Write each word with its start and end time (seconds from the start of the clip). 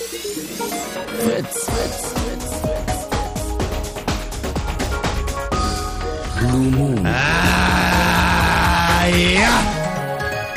Fritz, 0.00 1.66
Fritz, 1.66 2.00
Fritz, 2.16 2.46
Blue 6.38 6.70
Moon. 6.70 7.04
Ah, 7.06 7.10
ja. 9.06 9.60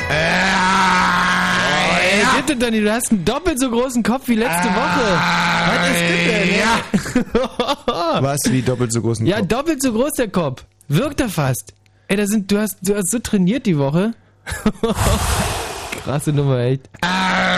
Ah, 0.08 1.98
Ey, 2.00 2.24
bitte, 2.40 2.56
Donny, 2.56 2.80
du 2.80 2.90
hast 2.90 3.10
einen 3.10 3.22
doppelt 3.26 3.60
so 3.60 3.68
großen 3.70 4.02
Kopf 4.02 4.28
wie 4.28 4.36
letzte 4.36 4.68
Woche. 4.68 5.20
Was 5.66 5.90
ist 5.90 6.00
das 6.00 6.24
denn? 6.24 6.48
Ja. 6.58 6.80
Was 8.22 8.40
wie 8.50 8.62
doppelt 8.62 8.92
so 8.94 9.02
großen 9.02 9.26
Ja, 9.26 9.40
Kopf? 9.40 9.48
doppelt 9.48 9.82
so 9.82 9.92
groß 9.92 10.12
der 10.16 10.28
Kopf. 10.30 10.64
Wirkt 10.88 11.20
er 11.20 11.28
fast. 11.28 11.74
Ey, 12.08 12.16
da 12.16 12.26
sind, 12.26 12.50
du 12.50 12.58
hast, 12.58 12.76
du 12.80 12.96
hast 12.96 13.10
so 13.10 13.18
trainiert 13.18 13.66
die 13.66 13.76
Woche. 13.76 14.12
Krasse 16.04 16.32
Nummer, 16.32 16.58
echt. 16.60 16.88
Ah, 17.02 17.53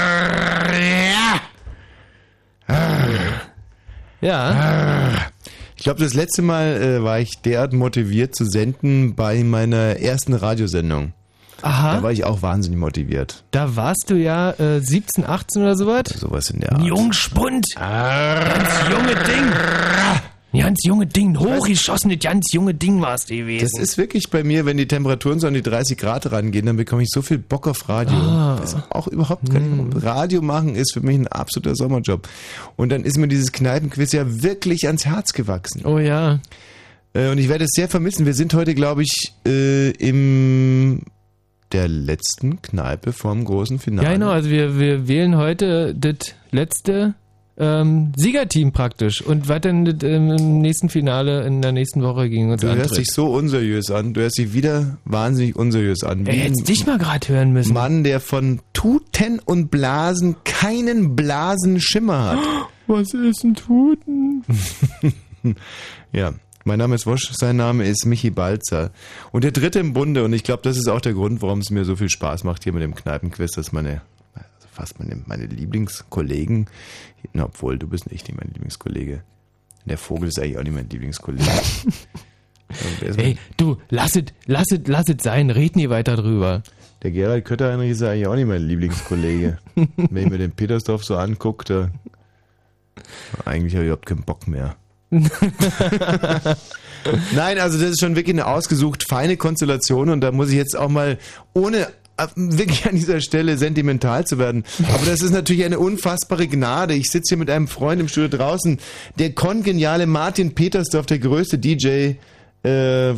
Ja. 4.27 5.13
Ich 5.77 5.85
glaube, 5.85 6.01
das 6.01 6.15
letzte 6.15 6.43
Mal 6.43 6.83
äh, 6.83 7.05
war 7.05 7.21
ich 7.21 7.41
derart 7.43 7.73
motiviert 7.73 8.35
zu 8.35 8.45
senden 8.45 9.15
bei 9.15 9.45
meiner 9.45 10.01
ersten 10.01 10.33
Radiosendung. 10.33 11.13
Aha. 11.63 11.97
Da 11.97 12.03
war 12.03 12.13
ich 12.13 12.25
auch 12.25 12.43
wahnsinnig 12.43 12.79
motiviert. 12.79 13.45
Da 13.51 13.77
warst 13.77 14.07
du 14.09 14.15
ja 14.15 14.51
äh, 14.53 14.81
17, 14.81 15.25
18 15.27 15.63
oder 15.63 15.77
sowas. 15.77 16.09
Sowas 16.19 16.51
in 16.51 16.61
der 16.61 16.73
Art. 16.73 16.83
Jungspund. 16.83 17.67
Ganz 17.77 18.69
junge 18.91 19.15
Ding. 19.15 19.53
Ganz 20.59 20.85
junge 20.85 21.07
Ding. 21.07 21.39
Hochgeschossenes, 21.39 22.19
ganz 22.21 22.53
junge 22.53 22.75
Ding 22.75 23.01
warst 23.01 23.31
du 23.31 23.37
gewesen. 23.37 23.69
Das 23.73 23.81
ist 23.83 23.99
wirklich 23.99 24.31
bei 24.31 24.45
mir, 24.45 24.67
wenn 24.67 24.77
die 24.77 24.89
Temperaturen 24.89 25.41
so 25.41 25.47
an 25.47 25.55
die 25.55 25.63
30 25.63 25.99
Grad 25.99 26.31
rangehen, 26.31 26.67
dann 26.67 26.77
bekomme 26.77 27.03
ich 27.03 27.09
so 27.11 27.23
viel 27.23 27.39
Bock 27.39 27.67
auf 27.67 27.89
Radio. 27.89 28.17
Ah. 28.17 28.57
Das 28.61 28.75
ist 28.75 28.83
auch 28.91 29.07
überhaupt 29.09 29.51
kein 29.51 29.93
Radio 29.95 30.43
machen 30.43 30.75
ist 30.77 30.93
für 30.93 31.01
mich 31.01 31.17
ein 31.17 31.27
absoluter 31.27 31.75
Sommerjob. 31.75 32.29
Und 32.77 32.91
dann 32.91 33.05
ist 33.05 33.19
mir 33.19 33.29
dieses 33.29 33.53
Kneipenquiz 33.53 34.13
ja 34.13 34.43
wirklich 34.43 34.87
ans 34.87 35.07
Herz 35.07 35.33
gewachsen. 35.33 35.83
Oh 35.85 35.99
ja. 35.99 36.41
Äh, 37.15 37.31
Und 37.31 37.39
ich 37.39 37.49
werde 37.49 37.65
es 37.65 37.71
sehr 37.73 37.89
vermissen. 37.89 38.27
Wir 38.27 38.35
sind 38.35 38.55
heute, 38.55 38.75
glaube 38.75 39.03
ich, 39.03 39.33
äh, 39.47 39.91
im 39.91 41.03
der 41.73 41.89
letzten 41.89 42.63
Kneipe 42.63 43.13
vorm 43.13 43.45
großen 43.45 43.79
Finale. 43.79 44.07
Ja, 44.07 44.15
genau. 44.15 44.31
Also 44.31 44.51
wir, 44.51 44.79
wir 44.79 45.09
wählen 45.09 45.37
heute 45.37 45.95
das 45.95 46.35
letzte 46.51 47.15
ähm, 47.59 48.13
Siegerteam 48.17 48.73
praktisch. 48.73 49.23
Und 49.23 49.49
was 49.49 49.61
das, 49.63 49.73
ähm, 49.73 49.95
im 50.03 50.59
nächsten 50.61 50.89
Finale 50.89 51.47
in 51.47 51.63
der 51.63 51.73
nächsten 51.73 52.03
Woche 52.03 52.29
gegen 52.29 52.51
uns 52.53 52.61
Du 52.61 52.69
hörst 52.69 52.81
antritt. 52.83 52.99
dich 52.99 53.09
so 53.13 53.27
unseriös 53.33 53.91
an. 53.91 54.13
Du 54.15 54.21
hörst 54.21 54.39
dich 54.39 54.53
wieder 54.53 54.99
wahnsinnig 55.05 55.57
unseriös 55.57 56.05
an. 56.05 56.27
Ey, 56.27 56.39
hättest 56.39 56.69
dich 56.69 56.87
mal 56.87 56.99
gerade 56.99 57.29
hören 57.29 57.53
müssen. 57.53 57.73
Mann, 57.73 58.05
der 58.05 58.21
von 58.21 58.61
Tuten 58.73 59.39
und 59.39 59.71
Blasen 59.71 60.37
keinen 60.45 61.17
Blasenschimmer 61.17 62.33
hat. 62.33 62.39
Was 62.87 63.13
ist 63.15 63.45
ein 63.45 63.55
Tuten? 63.55 64.45
Ja. 66.13 66.33
Mein 66.65 66.81
Name 66.81 66.97
ist 66.97 67.07
Wosch, 67.07 67.31
sein 67.33 67.55
Name 67.57 67.85
ist 67.87 68.07
Michi 68.07 68.31
Balzer. 68.31 68.91
Und 69.31 69.45
der 69.45 69.53
dritte 69.53 69.79
im 69.79 69.93
Bunde, 69.93 70.25
und 70.25 70.33
ich 70.33 70.43
glaube, 70.43 70.63
das 70.65 70.77
ist 70.77 70.89
auch 70.89 71.01
der 71.01 71.13
Grund, 71.13 71.41
warum 71.41 71.61
es 71.61 71.71
mir 71.71 71.85
so 71.85 71.95
viel 71.95 72.09
Spaß 72.09 72.43
macht 72.43 72.65
hier 72.65 72.73
mit 72.73 72.83
dem 72.83 72.97
Kneipenquiz, 72.97 73.53
dass 73.53 73.71
meine, 73.71 74.03
fast 74.77 74.99
meine, 74.99 75.23
meine 75.27 75.47
Lieblingskollegen, 75.47 76.67
obwohl 77.39 77.79
du 77.79 77.89
bist 77.89 78.11
nicht 78.13 78.29
mein 78.37 78.51
Lieblingskollege. 78.53 79.23
Der 79.87 79.99
Vogel 79.99 80.29
ist 80.29 80.39
eigentlich 80.39 80.59
auch 80.59 80.63
nicht 80.63 80.75
mein 80.75 80.89
Lieblingskollege. 80.89 81.45
Mein- 83.01 83.19
Ey, 83.19 83.39
du, 83.57 83.77
lass 83.91 84.17
es, 84.17 84.25
lass 84.47 84.67
es, 84.73 84.81
lass 84.87 85.05
es 85.09 85.23
sein. 85.23 85.51
Red 85.51 85.77
nie 85.77 85.89
weiter 85.89 86.17
drüber. 86.17 86.65
Der 87.05 87.13
Gerald 87.13 87.45
Kötterheinrich 87.45 87.93
ist 87.93 88.03
eigentlich 88.03 88.27
auch 88.27 88.35
nicht 88.35 88.49
mein 88.49 88.63
Lieblingskollege. 88.67 89.59
Wenn 89.77 90.25
ich 90.25 90.31
mir 90.31 90.39
den 90.39 90.51
Petersdorf 90.51 91.05
so 91.05 91.17
angucke, 91.17 91.93
eigentlich 93.45 93.75
habe 93.75 93.85
ich 93.85 93.89
überhaupt 93.91 94.07
keinen 94.07 94.25
Bock 94.25 94.49
mehr. 94.49 94.75
Nein, 97.35 97.59
also 97.61 97.79
das 97.79 97.91
ist 97.91 98.01
schon 98.01 98.17
wirklich 98.17 98.35
eine 98.35 98.47
ausgesucht 98.47 99.05
feine 99.09 99.37
Konstellation 99.37 100.11
und 100.11 100.21
da 100.21 100.33
muss 100.33 100.49
ich 100.51 100.57
jetzt 100.57 100.77
auch 100.77 100.89
mal 100.89 101.19
ohne 101.55 101.87
wirklich 102.35 102.87
an 102.87 102.97
dieser 102.97 103.21
Stelle 103.21 103.59
sentimental 103.59 104.27
zu 104.27 104.39
werden. 104.39 104.65
Aber 104.93 105.07
das 105.07 105.21
ist 105.21 105.33
natürlich 105.33 105.65
eine 105.65 105.79
unfassbare 105.79 106.47
Gnade. 106.47 106.95
Ich 106.95 107.11
sitze 107.11 107.35
hier 107.35 107.39
mit 107.39 107.51
einem 107.51 107.69
Freund 107.69 108.01
im 108.01 108.09
Studio 108.09 108.37
draußen, 108.39 108.79
der 109.19 109.33
kongeniale 109.33 110.07
Martin 110.07 110.55
Petersdorf, 110.55 111.07
der 111.07 111.19
größte 111.19 111.59
DJ, 111.59 112.15
äh, 112.65 113.13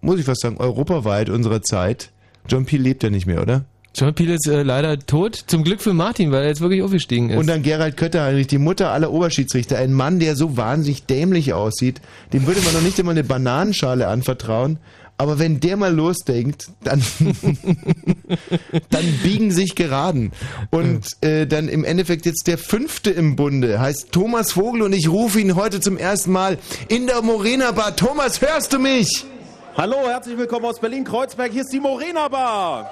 muss 0.00 0.18
ich 0.18 0.24
fast 0.24 0.42
sagen, 0.42 0.58
europaweit 0.58 1.30
unserer 1.30 1.62
Zeit. 1.62 2.10
John 2.48 2.66
Peel 2.66 2.82
lebt 2.82 3.02
ja 3.02 3.10
nicht 3.10 3.26
mehr, 3.26 3.40
oder? 3.40 3.64
John 3.94 4.14
Peel 4.14 4.30
ist 4.30 4.48
äh, 4.48 4.62
leider 4.62 4.98
tot. 4.98 5.36
Zum 5.46 5.64
Glück 5.64 5.82
für 5.82 5.92
Martin, 5.92 6.32
weil 6.32 6.42
er 6.42 6.48
jetzt 6.48 6.62
wirklich 6.62 6.82
aufgestiegen 6.82 7.28
ist. 7.28 7.36
Und 7.36 7.46
dann 7.46 7.62
Gerald 7.62 7.98
Kötterheinrich, 7.98 8.46
die 8.46 8.58
Mutter 8.58 8.90
aller 8.90 9.12
Oberschiedsrichter. 9.12 9.76
Ein 9.76 9.92
Mann, 9.92 10.18
der 10.18 10.34
so 10.34 10.56
wahnsinnig 10.56 11.04
dämlich 11.04 11.52
aussieht. 11.52 12.00
Dem 12.32 12.46
würde 12.46 12.62
man 12.62 12.72
noch 12.72 12.80
nicht 12.80 12.98
einmal 12.98 13.12
eine 13.12 13.24
Bananenschale 13.24 14.08
anvertrauen. 14.08 14.78
Aber 15.22 15.38
wenn 15.38 15.60
der 15.60 15.76
mal 15.76 15.94
losdenkt, 15.94 16.66
dann, 16.82 17.00
dann 18.90 19.04
biegen 19.22 19.52
sich 19.52 19.76
geraden. 19.76 20.32
Und 20.72 21.06
äh, 21.20 21.46
dann 21.46 21.68
im 21.68 21.84
Endeffekt 21.84 22.26
jetzt 22.26 22.48
der 22.48 22.58
fünfte 22.58 23.10
im 23.10 23.36
Bunde 23.36 23.78
heißt 23.78 24.10
Thomas 24.10 24.50
Vogel 24.50 24.82
und 24.82 24.92
ich 24.92 25.08
rufe 25.08 25.38
ihn 25.38 25.54
heute 25.54 25.78
zum 25.78 25.96
ersten 25.96 26.32
Mal 26.32 26.58
in 26.88 27.06
der 27.06 27.22
Morena 27.22 27.70
Bar. 27.70 27.94
Thomas, 27.94 28.40
hörst 28.40 28.72
du 28.72 28.80
mich? 28.80 29.24
Hallo, 29.76 30.08
herzlich 30.08 30.36
willkommen 30.36 30.64
aus 30.64 30.80
Berlin-Kreuzberg. 30.80 31.52
Hier 31.52 31.62
ist 31.62 31.72
die 31.72 31.78
Morena 31.78 32.26
Bar. 32.26 32.90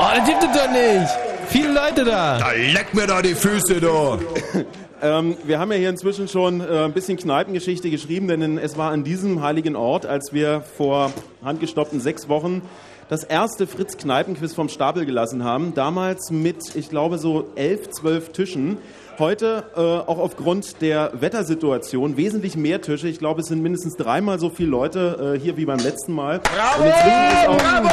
Oh, 0.00 0.08
das 0.16 0.26
gibt 0.26 0.42
es 0.42 0.60
doch 0.60 0.72
nicht. 0.72 1.08
Viele 1.50 1.72
Leute 1.72 2.04
da. 2.04 2.38
Da 2.38 2.50
leck 2.50 2.92
mir 2.94 3.06
da 3.06 3.22
die 3.22 3.36
Füße, 3.36 3.80
da. 3.80 4.18
Ähm, 5.02 5.36
wir 5.44 5.58
haben 5.58 5.72
ja 5.72 5.78
hier 5.78 5.90
inzwischen 5.90 6.28
schon 6.28 6.60
äh, 6.60 6.84
ein 6.84 6.92
bisschen 6.92 7.16
Kneipengeschichte 7.16 7.90
geschrieben, 7.90 8.28
denn 8.28 8.56
es 8.56 8.76
war 8.76 8.92
an 8.92 9.02
diesem 9.02 9.42
heiligen 9.42 9.74
Ort, 9.74 10.06
als 10.06 10.32
wir 10.32 10.60
vor 10.76 11.12
handgestoppten 11.44 11.98
sechs 12.00 12.28
Wochen 12.28 12.62
das 13.08 13.24
erste 13.24 13.66
Fritz-Kneipenquiz 13.66 14.54
vom 14.54 14.68
Stapel 14.68 15.04
gelassen 15.04 15.42
haben. 15.42 15.74
Damals 15.74 16.30
mit, 16.30 16.76
ich 16.76 16.88
glaube, 16.88 17.18
so 17.18 17.48
elf, 17.56 17.90
zwölf 17.90 18.30
Tischen. 18.30 18.78
Heute 19.18 19.64
äh, 19.74 19.80
auch 19.80 20.18
aufgrund 20.18 20.80
der 20.80 21.10
Wettersituation 21.20 22.16
wesentlich 22.16 22.56
mehr 22.56 22.80
Tische. 22.80 23.08
Ich 23.08 23.18
glaube, 23.18 23.40
es 23.40 23.48
sind 23.48 23.60
mindestens 23.60 23.96
dreimal 23.96 24.38
so 24.38 24.50
viele 24.50 24.70
Leute 24.70 25.34
äh, 25.36 25.40
hier 25.40 25.56
wie 25.56 25.64
beim 25.64 25.80
letzten 25.80 26.12
Mal. 26.14 26.38
Bravo! 26.38 26.88
Auch- 27.52 27.58
Bravo! 27.58 27.88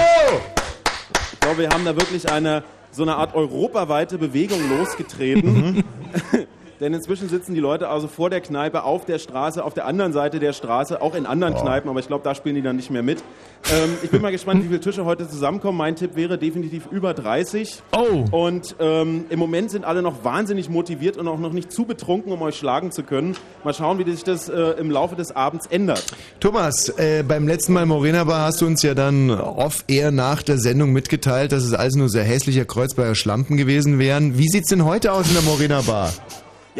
Ich 1.34 1.40
glaube, 1.40 1.58
wir 1.58 1.69
haben 1.69 1.86
da 1.86 1.96
wirklich 1.96 2.31
eine 2.31 2.64
so 2.92 3.02
eine 3.03 3.16
Art 3.16 3.36
europaweite 3.36 4.18
Bewegung 4.19 4.59
losgetreten. 4.78 5.84
Denn 6.79 6.94
inzwischen 6.94 7.28
sitzen 7.28 7.53
die 7.53 7.59
Leute 7.59 7.90
also 7.90 8.07
vor 8.07 8.29
der 8.29 8.40
Kneipe, 8.40 8.84
auf 8.84 9.03
der 9.03 9.19
Straße, 9.19 9.63
auf 9.63 9.73
der 9.73 9.85
anderen 9.85 10.13
Seite 10.13 10.40
der 10.40 10.53
Straße, 10.53 11.01
auch 11.01 11.13
in 11.13 11.25
anderen 11.25 11.56
Kneipen, 11.56 11.90
aber 11.90 12.00
ich 12.00 12.07
glaube, 12.07 12.23
da 12.23 12.34
spielen 12.34 12.56
die 12.56 12.62
dann 12.62 12.78
nicht 12.78 12.90
mehr 12.90 13.03
mit. 13.03 13.22
Ähm, 13.69 13.97
ich 14.01 14.09
bin 14.09 14.22
mal 14.22 14.31
gespannt, 14.31 14.63
wie 14.63 14.67
viele 14.67 14.79
Tische 14.79 15.03
heute 15.03 15.28
zusammenkommen. 15.28 15.78
Mein 15.78 15.97
Tipp 15.97 16.16
wäre 16.16 16.38
definitiv 16.38 16.88
über 16.89 17.13
30. 17.13 17.84
Oh. 17.91 18.23
Und 18.31 18.78
ähm, 18.79 19.25
im 19.29 19.39
Moment 19.39 19.72
sind 19.72 19.84
alle 19.84 20.01
noch 20.01 20.23
wahnsinnig 20.23 20.69
motiviert 20.69 21.18
und 21.18 21.28
auch 21.28 21.38
noch 21.38 21.51
nicht 21.51 21.69
zu 21.72 21.84
betrunken, 21.84 22.31
um 22.31 22.41
euch 22.41 22.56
schlagen 22.56 22.94
zu 22.94 23.03
können. 23.03 23.35
Mal 23.66 23.73
schauen, 23.73 24.00
wie 24.00 24.09
sich 24.09 24.23
das 24.23 24.47
äh, 24.47 24.62
im 24.79 24.89
Laufe 24.89 25.18
des 25.18 25.35
Abends 25.35 25.68
ändert. 25.68 26.06
Thomas, 26.39 26.89
äh, 26.97 27.23
beim 27.28 27.45
letzten 27.45 27.73
Mal 27.73 27.85
Morena 27.85 28.23
Bar 28.23 28.45
hast 28.45 28.62
du 28.62 28.66
uns 28.66 28.81
ja 28.84 28.94
dann 28.94 29.31
off-air 29.31 30.12
nach 30.12 30.44
der 30.44 30.57
Sendung 30.57 30.94
mitgeteilt, 30.94 31.51
dass 31.51 31.63
es 31.63 31.73
alles 31.73 31.95
nur 31.95 32.07
sehr 32.07 32.23
hässlicher 32.23 32.63
Kreuzberger 32.63 33.16
Schlampen 33.16 33.57
gewesen 33.57 34.00
wären. 34.00 34.38
Wie 34.38 34.47
sieht's 34.47 34.69
denn 34.69 34.85
heute 34.85 35.12
aus 35.12 35.28
in 35.28 35.34
der 35.34 35.44
Morena 35.44 35.81
Bar? 35.81 36.13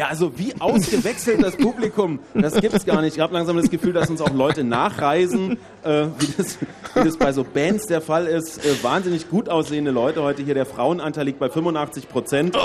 Ja, 0.00 0.06
also 0.06 0.32
wie 0.38 0.54
ausgewechselt 0.58 1.42
das 1.42 1.58
Publikum, 1.58 2.20
das 2.32 2.54
gibt's 2.54 2.86
gar 2.86 3.02
nicht. 3.02 3.16
Ich 3.16 3.20
habe 3.20 3.34
langsam 3.34 3.58
das 3.58 3.68
Gefühl, 3.68 3.92
dass 3.92 4.08
uns 4.08 4.22
auch 4.22 4.32
Leute 4.32 4.64
nachreisen, 4.64 5.58
äh, 5.84 6.06
wie, 6.18 6.32
das, 6.38 6.56
wie 6.94 7.04
das 7.04 7.18
bei 7.18 7.34
so 7.34 7.44
Bands 7.44 7.86
der 7.86 8.00
Fall 8.00 8.26
ist. 8.26 8.64
Äh, 8.64 8.82
wahnsinnig 8.82 9.28
gut 9.28 9.50
aussehende 9.50 9.90
Leute 9.90 10.22
heute 10.22 10.42
hier. 10.42 10.54
Der 10.54 10.64
Frauenanteil 10.64 11.26
liegt 11.26 11.38
bei 11.38 11.50
85 11.50 12.08
Prozent. 12.08 12.56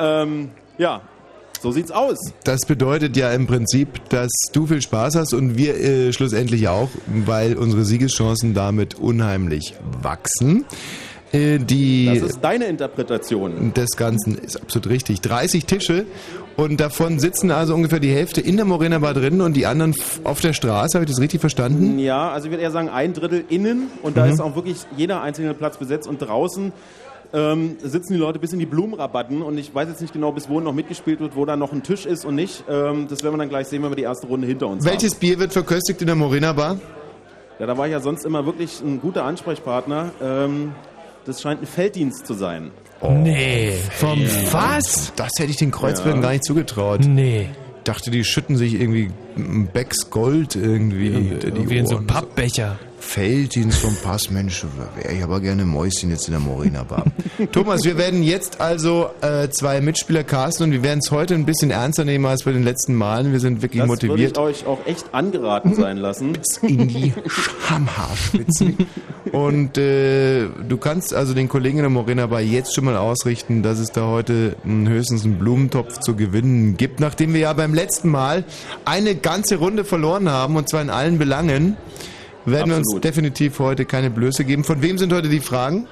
Ähm, 0.00 0.52
ja, 0.78 1.02
so 1.60 1.70
sieht's 1.70 1.90
aus. 1.90 2.16
Das 2.44 2.64
bedeutet 2.64 3.14
ja 3.14 3.30
im 3.32 3.46
Prinzip, 3.46 4.08
dass 4.08 4.30
du 4.54 4.66
viel 4.66 4.80
Spaß 4.80 5.16
hast 5.16 5.34
und 5.34 5.58
wir 5.58 5.76
äh, 5.76 6.14
schlussendlich 6.14 6.68
auch, 6.68 6.88
weil 7.26 7.58
unsere 7.58 7.84
Siegeschancen 7.84 8.54
damit 8.54 8.94
unheimlich 8.94 9.74
wachsen. 10.00 10.64
Äh, 11.34 11.58
die 11.58 12.06
Das 12.06 12.30
ist 12.30 12.40
deine 12.40 12.66
Interpretation. 12.66 13.74
des 13.74 13.90
Ganzen 13.96 14.38
ist 14.38 14.56
absolut 14.56 14.88
richtig. 14.88 15.20
30 15.20 15.66
Tische 15.66 16.06
und 16.56 16.80
davon 16.80 17.18
sitzen 17.18 17.50
also 17.50 17.74
ungefähr 17.74 18.00
die 18.00 18.12
Hälfte 18.12 18.40
in 18.40 18.56
der 18.56 18.64
Morena 18.64 18.98
Bar 18.98 19.14
drin 19.14 19.40
und 19.40 19.54
die 19.54 19.66
anderen 19.66 19.94
auf 20.24 20.40
der 20.40 20.52
Straße. 20.52 20.96
Habe 20.96 21.04
ich 21.04 21.10
das 21.10 21.20
richtig 21.20 21.40
verstanden? 21.40 21.98
Ja, 21.98 22.30
also 22.30 22.46
ich 22.46 22.52
würde 22.52 22.62
eher 22.62 22.70
sagen 22.70 22.88
ein 22.88 23.12
Drittel 23.12 23.44
innen 23.48 23.90
und 24.02 24.16
da 24.16 24.26
ist 24.26 24.40
auch 24.40 24.54
wirklich 24.54 24.78
jeder 24.96 25.22
einzelne 25.22 25.54
Platz 25.54 25.76
besetzt 25.76 26.08
und 26.08 26.18
draußen 26.18 26.72
ähm, 27.34 27.76
sitzen 27.82 28.12
die 28.12 28.18
Leute 28.18 28.38
bis 28.38 28.52
in 28.52 28.60
die 28.60 28.66
Blumenrabatten 28.66 29.42
und 29.42 29.58
ich 29.58 29.74
weiß 29.74 29.88
jetzt 29.88 30.00
nicht 30.00 30.12
genau, 30.12 30.30
bis 30.30 30.48
wo 30.48 30.60
noch 30.60 30.72
mitgespielt 30.72 31.18
wird, 31.18 31.34
wo 31.34 31.44
da 31.44 31.56
noch 31.56 31.72
ein 31.72 31.82
Tisch 31.82 32.06
ist 32.06 32.24
und 32.24 32.36
nicht. 32.36 32.64
Ähm, 32.68 33.08
das 33.08 33.24
werden 33.24 33.34
wir 33.34 33.38
dann 33.38 33.48
gleich 33.48 33.66
sehen, 33.66 33.82
wenn 33.82 33.90
wir 33.90 33.96
die 33.96 34.02
erste 34.02 34.28
Runde 34.28 34.46
hinter 34.46 34.68
uns 34.68 34.84
haben. 34.84 34.92
Welches 34.92 35.16
Bier 35.16 35.38
wird 35.40 35.52
verköstigt 35.52 36.00
in 36.00 36.06
der 36.06 36.16
Morena 36.16 36.52
Bar? 36.52 36.78
Ja, 37.58 37.66
da 37.66 37.76
war 37.76 37.86
ich 37.86 37.92
ja 37.92 38.00
sonst 38.00 38.24
immer 38.24 38.46
wirklich 38.46 38.80
ein 38.80 39.00
guter 39.00 39.24
Ansprechpartner. 39.24 40.12
Ähm, 40.22 40.72
das 41.24 41.42
scheint 41.42 41.60
ein 41.60 41.66
Felddienst 41.66 42.26
zu 42.26 42.34
sein. 42.34 42.70
Nee, 43.10 43.72
vom 43.96 44.24
Fass? 44.26 45.12
Das 45.16 45.32
hätte 45.38 45.50
ich 45.50 45.56
den 45.56 45.70
Kreuzbergen 45.70 46.20
Ja. 46.20 46.28
gar 46.28 46.32
nicht 46.32 46.44
zugetraut. 46.44 47.00
Nee. 47.06 47.48
dachte, 47.84 48.10
die 48.10 48.24
schütten 48.24 48.56
sich 48.56 48.74
irgendwie 48.80 49.10
Becks 49.74 50.08
Gold 50.10 50.56
irgendwie 50.56 51.10
hinter 51.10 51.50
die 51.50 51.68
Wie 51.68 51.76
in 51.78 51.86
so. 51.86 52.00
Pappbecher. 52.00 52.78
Felddienst 53.04 53.78
vom 53.78 53.94
Pass, 54.02 54.30
Mensch, 54.30 54.64
wäre 54.96 55.14
ich 55.14 55.22
aber 55.22 55.40
gerne 55.40 55.64
Mäuschen 55.64 56.10
jetzt 56.10 56.26
in 56.26 56.32
der 56.32 56.40
Morena 56.40 56.82
Bar. 56.82 57.04
Thomas, 57.52 57.84
wir 57.84 57.96
werden 57.98 58.22
jetzt 58.22 58.60
also 58.60 59.10
äh, 59.20 59.48
zwei 59.50 59.80
Mitspieler 59.80 60.24
casten 60.24 60.64
und 60.66 60.72
wir 60.72 60.82
werden 60.82 60.98
es 60.98 61.10
heute 61.10 61.34
ein 61.34 61.44
bisschen 61.44 61.70
ernster 61.70 62.04
nehmen 62.04 62.26
als 62.26 62.42
bei 62.44 62.52
den 62.52 62.64
letzten 62.64 62.94
Malen. 62.94 63.30
Wir 63.30 63.38
sind 63.40 63.62
wirklich 63.62 63.80
Das 63.82 63.88
würde 63.88 64.06
motiviert. 64.08 64.32
ich 64.32 64.38
euch 64.38 64.66
auch 64.66 64.84
echt 64.86 65.06
angeraten 65.12 65.74
sein 65.74 65.98
lassen. 65.98 66.36
in 66.62 66.88
die 66.88 67.12
Schamhaarspitzen. 67.28 68.78
Und 69.32 69.78
äh, 69.78 70.46
du 70.68 70.76
kannst 70.78 71.14
also 71.14 71.34
den 71.34 71.48
Kollegen 71.48 71.78
in 71.78 71.82
der 71.84 71.90
Morena 71.90 72.26
Bar 72.26 72.40
jetzt 72.40 72.74
schon 72.74 72.84
mal 72.84 72.96
ausrichten, 72.96 73.62
dass 73.62 73.78
es 73.78 73.90
da 73.92 74.06
heute 74.06 74.56
mh, 74.64 74.88
höchstens 74.90 75.24
einen 75.24 75.38
Blumentopf 75.38 75.98
zu 76.00 76.16
gewinnen 76.16 76.76
gibt, 76.76 77.00
nachdem 77.00 77.32
wir 77.34 77.40
ja 77.40 77.52
beim 77.52 77.74
letzten 77.74 78.08
Mal 78.08 78.44
eine 78.84 79.14
ganze 79.14 79.56
Runde 79.56 79.84
verloren 79.84 80.28
haben, 80.30 80.56
und 80.56 80.68
zwar 80.68 80.82
in 80.82 80.90
allen 80.90 81.18
Belangen. 81.18 81.76
Werden 82.46 82.70
wir 82.70 82.76
uns 82.76 82.88
Absolut. 82.88 83.04
definitiv 83.04 83.58
heute 83.58 83.84
keine 83.84 84.10
Blöße 84.10 84.44
geben. 84.44 84.64
Von 84.64 84.82
wem 84.82 84.98
sind 84.98 85.12
heute 85.12 85.28
die 85.28 85.40
Fragen? 85.40 85.86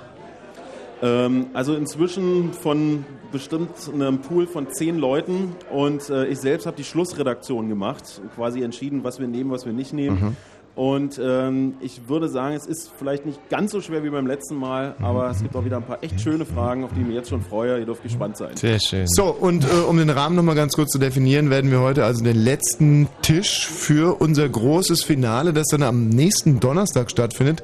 Ähm, 1.03 1.47
also 1.55 1.75
inzwischen 1.75 2.53
von 2.53 3.05
bestimmt 3.33 3.71
einem 3.93 4.21
Pool 4.21 4.47
von 4.47 4.71
zehn 4.71 4.99
Leuten 4.99 5.57
und 5.71 6.11
äh, 6.11 6.27
ich 6.27 6.39
selbst 6.39 6.67
habe 6.67 6.77
die 6.77 6.85
Schlussredaktion 6.85 7.69
gemacht, 7.69 8.21
quasi 8.37 8.63
entschieden, 8.63 9.03
was 9.03 9.19
wir 9.19 9.27
nehmen, 9.27 9.51
was 9.51 9.65
wir 9.65 9.73
nicht 9.73 9.93
nehmen. 9.93 10.21
Mhm. 10.21 10.37
Und 10.75 11.21
ähm, 11.23 11.75
ich 11.81 12.09
würde 12.09 12.29
sagen, 12.29 12.55
es 12.55 12.67
ist 12.67 12.91
vielleicht 12.99 13.27
nicht 13.27 13.51
ganz 13.51 13.73
so 13.73 13.83
schwer 13.83 14.05
wie 14.05 14.11
beim 14.11 14.27
letzten 14.27 14.57
Mal, 14.57 14.95
aber 15.03 15.29
es 15.29 15.43
gibt 15.43 15.55
auch 15.55 15.65
wieder 15.67 15.77
ein 15.77 15.83
paar 15.83 16.03
echt 16.03 16.19
schöne 16.21 16.47
Fragen, 16.47 16.85
auf 16.85 16.93
die 16.95 17.01
ich 17.01 17.07
mich 17.07 17.15
jetzt 17.15 17.29
schon 17.29 17.43
freue. 17.43 17.79
Ihr 17.79 17.85
dürft 17.85 18.03
gespannt 18.03 18.39
sein. 18.39 18.57
Sehr 18.57 18.81
schön. 18.81 19.07
So, 19.07 19.27
und 19.27 19.65
äh, 19.65 19.69
um 19.87 19.99
den 19.99 20.09
Rahmen 20.09 20.35
nochmal 20.35 20.55
ganz 20.55 20.75
kurz 20.75 20.91
zu 20.91 20.99
definieren, 20.99 21.51
werden 21.51 21.71
wir 21.71 21.81
heute 21.81 22.05
also 22.05 22.25
den 22.25 22.43
letzten 22.43 23.09
Tisch 23.21 23.67
für 23.67 24.19
unser 24.21 24.49
großes 24.49 25.05
Finale, 25.05 25.53
das 25.53 25.67
dann 25.67 25.83
am 25.83 26.09
nächsten 26.09 26.59
Donnerstag 26.59 27.11
stattfindet. 27.11 27.63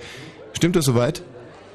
Stimmt 0.52 0.76
das 0.76 0.84
soweit? 0.84 1.22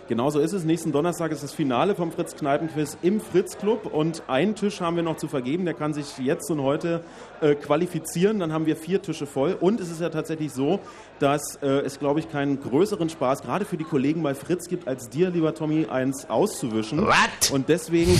Genau 0.09 0.29
so 0.29 0.39
ist 0.39 0.51
es. 0.51 0.65
Nächsten 0.65 0.91
Donnerstag 0.91 1.31
ist 1.31 1.43
das 1.43 1.53
Finale 1.53 1.95
vom 1.95 2.11
Fritz 2.11 2.35
Kneipenquiz 2.35 2.97
im 3.01 3.21
Fritz 3.21 3.57
Club 3.57 3.85
und 3.85 4.23
einen 4.27 4.53
Tisch 4.53 4.81
haben 4.81 4.97
wir 4.97 5.03
noch 5.03 5.15
zu 5.15 5.29
vergeben. 5.29 5.63
Der 5.63 5.73
kann 5.73 5.93
sich 5.93 6.17
jetzt 6.17 6.51
und 6.51 6.61
heute 6.61 7.05
äh, 7.39 7.55
qualifizieren. 7.55 8.39
Dann 8.39 8.51
haben 8.51 8.65
wir 8.65 8.75
vier 8.75 9.01
Tische 9.01 9.25
voll. 9.25 9.57
Und 9.59 9.79
es 9.79 9.89
ist 9.89 10.01
ja 10.01 10.09
tatsächlich 10.09 10.51
so, 10.51 10.81
dass 11.23 11.55
äh, 11.61 11.67
es, 11.85 11.99
glaube 11.99 12.19
ich, 12.19 12.29
keinen 12.29 12.59
größeren 12.59 13.09
Spaß 13.09 13.43
gerade 13.43 13.63
für 13.63 13.77
die 13.77 13.85
Kollegen 13.85 14.21
bei 14.23 14.35
Fritz 14.35 14.67
gibt, 14.67 14.89
als 14.89 15.07
dir, 15.07 15.29
lieber 15.29 15.55
Tommy, 15.55 15.87
eins 15.89 16.29
auszuwischen. 16.29 17.07
What? 17.07 17.51
Und 17.53 17.69
deswegen 17.69 18.11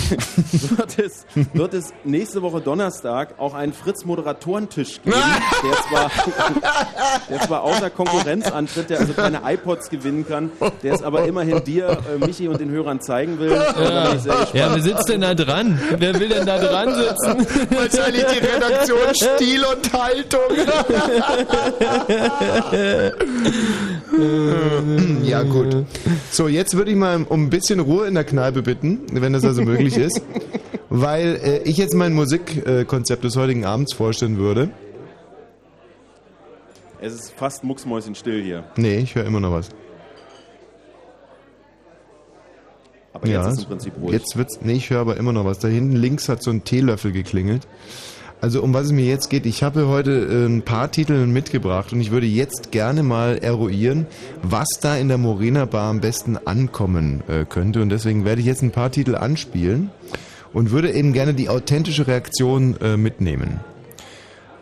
wird 0.76 0.98
es, 0.98 1.26
wird 1.52 1.74
es 1.74 1.92
nächste 2.04 2.40
Woche 2.40 2.62
Donnerstag 2.62 3.34
auch 3.38 3.52
einen 3.52 3.74
Fritz-Moderatoren-Tisch 3.74 5.02
geben, 5.02 5.16
der 5.62 5.72
zwar, 5.82 6.10
der 7.28 7.40
zwar 7.40 7.62
außer 7.62 7.90
Konkurrenz 7.90 8.50
antritt, 8.50 8.88
der 8.88 9.00
also 9.00 9.12
keine 9.12 9.42
iPods 9.44 9.90
gewinnen 9.90 10.26
kann, 10.26 10.50
der 10.82 10.94
es 10.94 11.02
aber 11.02 11.26
immerhin 11.26 11.62
dir, 11.62 11.98
äh, 12.10 12.24
Michi 12.24 12.48
und 12.48 12.58
den 12.58 12.70
Hörern 12.70 13.02
zeigen 13.02 13.38
will. 13.38 13.50
Gespannt. 13.50 14.54
Ja, 14.54 14.74
wer 14.74 14.82
sitzt 14.82 15.10
denn 15.10 15.20
da 15.20 15.34
dran? 15.34 15.78
Wer 15.98 16.18
will 16.18 16.30
denn 16.30 16.46
da 16.46 16.56
dran 16.56 16.94
sitzen? 16.94 17.68
Wahrscheinlich 17.76 18.24
die 18.32 18.38
Redaktion 18.38 19.14
Stil 19.14 19.62
und 19.62 19.92
Haltung. 19.92 20.40
ja, 25.24 25.42
gut. 25.42 25.84
So, 26.30 26.48
jetzt 26.48 26.76
würde 26.76 26.90
ich 26.90 26.96
mal 26.96 27.24
um 27.28 27.44
ein 27.44 27.50
bisschen 27.50 27.80
Ruhe 27.80 28.06
in 28.06 28.14
der 28.14 28.24
Kneipe 28.24 28.62
bitten, 28.62 29.00
wenn 29.12 29.32
das 29.32 29.44
also 29.44 29.62
möglich 29.62 29.96
ist. 29.96 30.22
Weil 30.90 31.40
äh, 31.42 31.68
ich 31.68 31.76
jetzt 31.76 31.94
mein 31.94 32.12
Musikkonzept 32.12 33.24
des 33.24 33.36
heutigen 33.36 33.64
Abends 33.64 33.94
vorstellen 33.94 34.38
würde. 34.38 34.70
Es 37.00 37.12
ist 37.12 37.32
fast 37.36 37.64
mucksmäuschenstill 37.64 38.42
hier. 38.42 38.64
Nee, 38.76 38.98
ich 38.98 39.14
höre 39.14 39.24
immer 39.24 39.40
noch 39.40 39.52
was. 39.52 39.68
Aber 43.12 43.28
jetzt 43.28 43.46
ist 43.46 43.52
es 43.52 43.58
im 43.60 43.68
Prinzip 43.68 43.92
ruhig. 44.00 44.12
Jetzt 44.12 44.36
wird's, 44.36 44.60
nee, 44.62 44.74
ich 44.74 44.90
höre 44.90 45.00
aber 45.00 45.16
immer 45.16 45.32
noch 45.32 45.44
was. 45.44 45.58
Da 45.58 45.68
hinten 45.68 45.96
links 45.96 46.28
hat 46.28 46.42
so 46.42 46.50
ein 46.50 46.64
Teelöffel 46.64 47.12
geklingelt. 47.12 47.66
Also 48.40 48.62
um 48.62 48.74
was 48.74 48.86
es 48.86 48.92
mir 48.92 49.06
jetzt 49.06 49.30
geht, 49.30 49.46
ich 49.46 49.62
habe 49.62 49.88
heute 49.88 50.10
äh, 50.10 50.46
ein 50.46 50.62
paar 50.62 50.90
Titel 50.90 51.26
mitgebracht 51.26 51.92
und 51.94 52.00
ich 52.00 52.10
würde 52.10 52.26
jetzt 52.26 52.72
gerne 52.72 53.02
mal 53.02 53.38
eruieren, 53.38 54.06
was 54.42 54.68
da 54.82 54.96
in 54.96 55.08
der 55.08 55.16
Morena 55.16 55.64
Bar 55.64 55.88
am 55.90 56.00
besten 56.00 56.36
ankommen 56.44 57.22
äh, 57.26 57.46
könnte. 57.46 57.80
Und 57.80 57.88
deswegen 57.88 58.26
werde 58.26 58.40
ich 58.42 58.46
jetzt 58.46 58.62
ein 58.62 58.70
paar 58.70 58.90
Titel 58.90 59.14
anspielen 59.14 59.90
und 60.52 60.72
würde 60.72 60.92
eben 60.92 61.14
gerne 61.14 61.32
die 61.32 61.48
authentische 61.48 62.06
Reaktion 62.06 62.76
äh, 62.82 62.96
mitnehmen. 62.98 63.60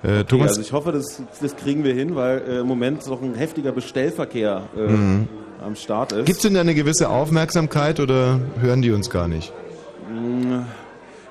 Äh, 0.05 0.21
Okay, 0.21 0.25
Thomas, 0.29 0.49
also 0.51 0.61
ich 0.61 0.73
hoffe, 0.73 0.93
das, 0.93 1.21
das 1.41 1.57
kriegen 1.57 1.83
wir 1.85 1.95
hin, 1.95 2.15
weil 2.15 2.39
äh, 2.49 2.59
im 2.61 2.67
Moment 2.69 3.05
noch 3.09 3.21
ein 3.23 3.35
heftiger 3.35 3.73
Bestellverkehr 3.73 4.63
äh, 4.77 4.81
Mhm. 4.93 5.29
am 5.65 5.75
Start 5.77 6.13
ist. 6.13 6.27
gibt 6.27 6.37
es 6.37 6.43
denn 6.43 6.55
da 6.55 6.61
eine 6.61 6.75
gewisse 6.75 7.09
Aufmerksamkeit 7.09 7.99
oder 8.01 8.41
hören 8.61 8.83
die 8.83 8.91
uns 8.93 9.11
gar 9.11 9.27
nicht? 9.29 9.53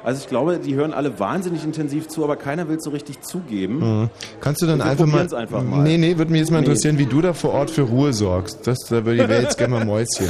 Also 0.03 0.21
ich 0.21 0.27
glaube, 0.27 0.57
die 0.57 0.74
hören 0.75 0.94
alle 0.94 1.19
wahnsinnig 1.19 1.63
intensiv 1.63 2.07
zu, 2.07 2.24
aber 2.24 2.36
keiner 2.36 2.68
will 2.68 2.77
es 2.77 2.83
so 2.83 2.89
richtig 2.89 3.21
zugeben. 3.21 3.80
Mhm. 4.01 4.09
Kannst 4.39 4.62
du 4.62 4.65
dann 4.65 4.81
einfach 4.81 5.06
mal, 5.06 5.33
einfach 5.36 5.63
mal. 5.63 5.83
Nee, 5.83 5.98
nee, 5.98 6.18
würde 6.18 6.31
mich 6.31 6.39
jetzt 6.42 6.50
mal 6.51 6.59
Nee. 6.59 6.65
interessieren, 6.65 6.98
wie 6.98 7.06
du 7.06 7.21
da 7.21 7.33
vor 7.33 7.53
Ort 7.53 7.69
für 7.69 7.83
Ruhe 7.83 8.12
sorgst. 8.13 8.65
Das 8.65 8.80
da 8.89 9.06
würde 9.06 9.24
ich 9.24 9.30
jetzt 9.44 9.57
gerne 9.57 9.75
mal 9.75 9.86
Mäuschen. 9.86 10.27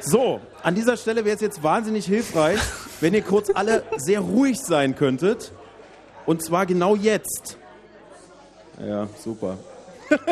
So, 0.00 0.40
an 0.62 0.74
dieser 0.74 0.96
Stelle 0.96 1.24
wäre 1.24 1.34
es 1.36 1.42
jetzt 1.42 1.62
wahnsinnig 1.62 2.06
hilfreich, 2.06 2.58
wenn 3.00 3.12
ihr 3.12 3.22
kurz 3.22 3.50
alle 3.54 3.82
sehr 3.98 4.20
ruhig 4.20 4.58
sein 4.58 4.96
könntet. 4.96 5.52
Und 6.26 6.42
zwar 6.42 6.64
genau 6.66 6.96
jetzt. 6.96 7.58
Ja, 8.86 9.08
super. 9.22 9.58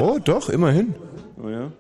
Oh, 0.01 0.19
doch, 0.23 0.49
immerhin. 0.49 0.95
Oh, 1.43 1.49
ja. 1.49 1.71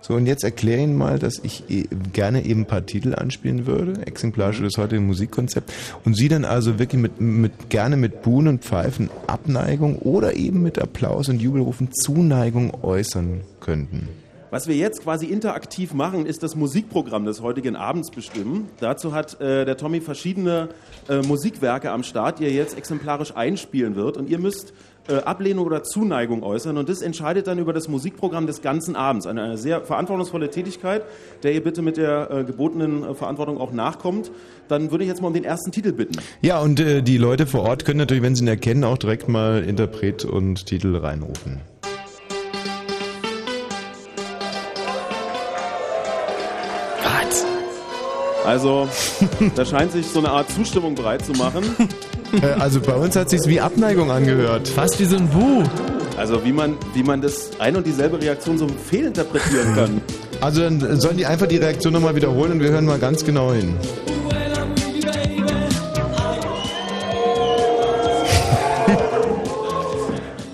So, 0.00 0.14
und 0.14 0.26
jetzt 0.26 0.44
erkläre 0.44 0.82
Ihnen 0.82 0.96
mal, 0.96 1.18
dass 1.18 1.40
ich 1.42 1.64
eh- 1.68 1.88
gerne 2.12 2.44
eben 2.44 2.60
ein 2.60 2.66
paar 2.66 2.86
Titel 2.86 3.14
anspielen 3.14 3.66
würde, 3.66 4.06
exemplarisch 4.06 4.60
das 4.60 4.78
heutige 4.78 5.00
Musikkonzept. 5.00 5.72
Und 6.04 6.14
Sie 6.14 6.28
dann 6.28 6.44
also 6.44 6.78
wirklich 6.78 7.00
mit, 7.00 7.20
mit 7.20 7.70
gerne 7.70 7.96
mit 7.96 8.22
Buhnen 8.22 8.48
und 8.48 8.64
Pfeifen 8.64 9.10
Abneigung 9.26 9.96
oder 9.98 10.36
eben 10.36 10.62
mit 10.62 10.78
Applaus 10.78 11.28
und 11.28 11.40
Jubelrufen 11.40 11.92
Zuneigung 11.92 12.72
äußern 12.82 13.40
könnten. 13.60 14.08
Was 14.50 14.68
wir 14.68 14.76
jetzt 14.76 15.02
quasi 15.02 15.26
interaktiv 15.26 15.92
machen, 15.92 16.24
ist 16.24 16.42
das 16.42 16.54
Musikprogramm 16.54 17.24
des 17.24 17.42
heutigen 17.42 17.74
Abends 17.74 18.10
bestimmen. 18.10 18.68
Dazu 18.78 19.12
hat 19.12 19.40
äh, 19.40 19.64
der 19.64 19.76
Tommy 19.76 20.00
verschiedene 20.00 20.68
äh, 21.08 21.20
Musikwerke 21.22 21.90
am 21.90 22.04
Start, 22.04 22.38
die 22.38 22.44
er 22.44 22.52
jetzt 22.52 22.78
exemplarisch 22.78 23.34
einspielen 23.36 23.96
wird. 23.96 24.16
Und 24.16 24.30
ihr 24.30 24.38
müsst 24.38 24.72
äh, 25.08 25.16
Ablehnung 25.18 25.66
oder 25.66 25.82
Zuneigung 25.82 26.42
äußern. 26.42 26.76
Und 26.76 26.88
das 26.88 27.02
entscheidet 27.02 27.46
dann 27.46 27.58
über 27.58 27.72
das 27.72 27.88
Musikprogramm 27.88 28.46
des 28.46 28.62
ganzen 28.62 28.96
Abends. 28.96 29.26
Eine, 29.26 29.42
eine 29.42 29.58
sehr 29.58 29.82
verantwortungsvolle 29.82 30.50
Tätigkeit, 30.50 31.02
der 31.42 31.52
ihr 31.52 31.62
bitte 31.62 31.82
mit 31.82 31.96
der 31.96 32.30
äh, 32.30 32.44
gebotenen 32.44 33.02
äh, 33.02 33.14
Verantwortung 33.14 33.58
auch 33.58 33.72
nachkommt. 33.72 34.30
Dann 34.68 34.90
würde 34.90 35.04
ich 35.04 35.08
jetzt 35.08 35.20
mal 35.22 35.28
um 35.28 35.34
den 35.34 35.44
ersten 35.44 35.70
Titel 35.70 35.92
bitten. 35.92 36.18
Ja, 36.42 36.60
und 36.60 36.80
äh, 36.80 37.02
die 37.02 37.18
Leute 37.18 37.46
vor 37.46 37.62
Ort 37.62 37.84
können 37.84 37.98
natürlich, 37.98 38.22
wenn 38.22 38.34
sie 38.34 38.44
ihn 38.44 38.48
erkennen, 38.48 38.84
auch 38.84 38.98
direkt 38.98 39.28
mal 39.28 39.62
Interpret 39.62 40.24
und 40.24 40.66
Titel 40.66 40.96
reinrufen. 40.96 41.60
Also, 48.46 48.88
da 49.56 49.64
scheint 49.64 49.90
sich 49.92 50.06
so 50.06 50.20
eine 50.20 50.30
Art 50.30 50.48
Zustimmung 50.50 50.94
breit 50.94 51.24
zu 51.24 51.32
machen. 51.32 51.64
Äh, 52.42 52.60
also 52.60 52.80
bei 52.80 52.92
uns 52.92 53.14
hat 53.14 53.30
sich's 53.30 53.46
wie 53.46 53.60
Abneigung 53.60 54.10
angehört. 54.10 54.66
Fast 54.66 54.98
wie 54.98 55.04
so 55.04 55.14
ein 55.16 55.28
Bu. 55.28 55.62
Also 56.16 56.44
wie 56.44 56.50
man, 56.50 56.74
wie 56.92 57.04
man 57.04 57.20
das 57.22 57.50
ein 57.60 57.76
und 57.76 57.86
dieselbe 57.86 58.20
Reaktion 58.20 58.58
so 58.58 58.66
fehlinterpretieren 58.68 59.74
kann. 59.76 60.00
Also 60.40 60.60
dann 60.62 61.00
sollen 61.00 61.16
die 61.16 61.24
einfach 61.24 61.46
die 61.46 61.58
Reaktion 61.58 61.92
nochmal 61.92 62.16
wiederholen 62.16 62.50
und 62.52 62.60
wir 62.60 62.70
hören 62.70 62.84
mal 62.84 62.98
ganz 62.98 63.24
genau 63.24 63.52
hin. 63.52 63.74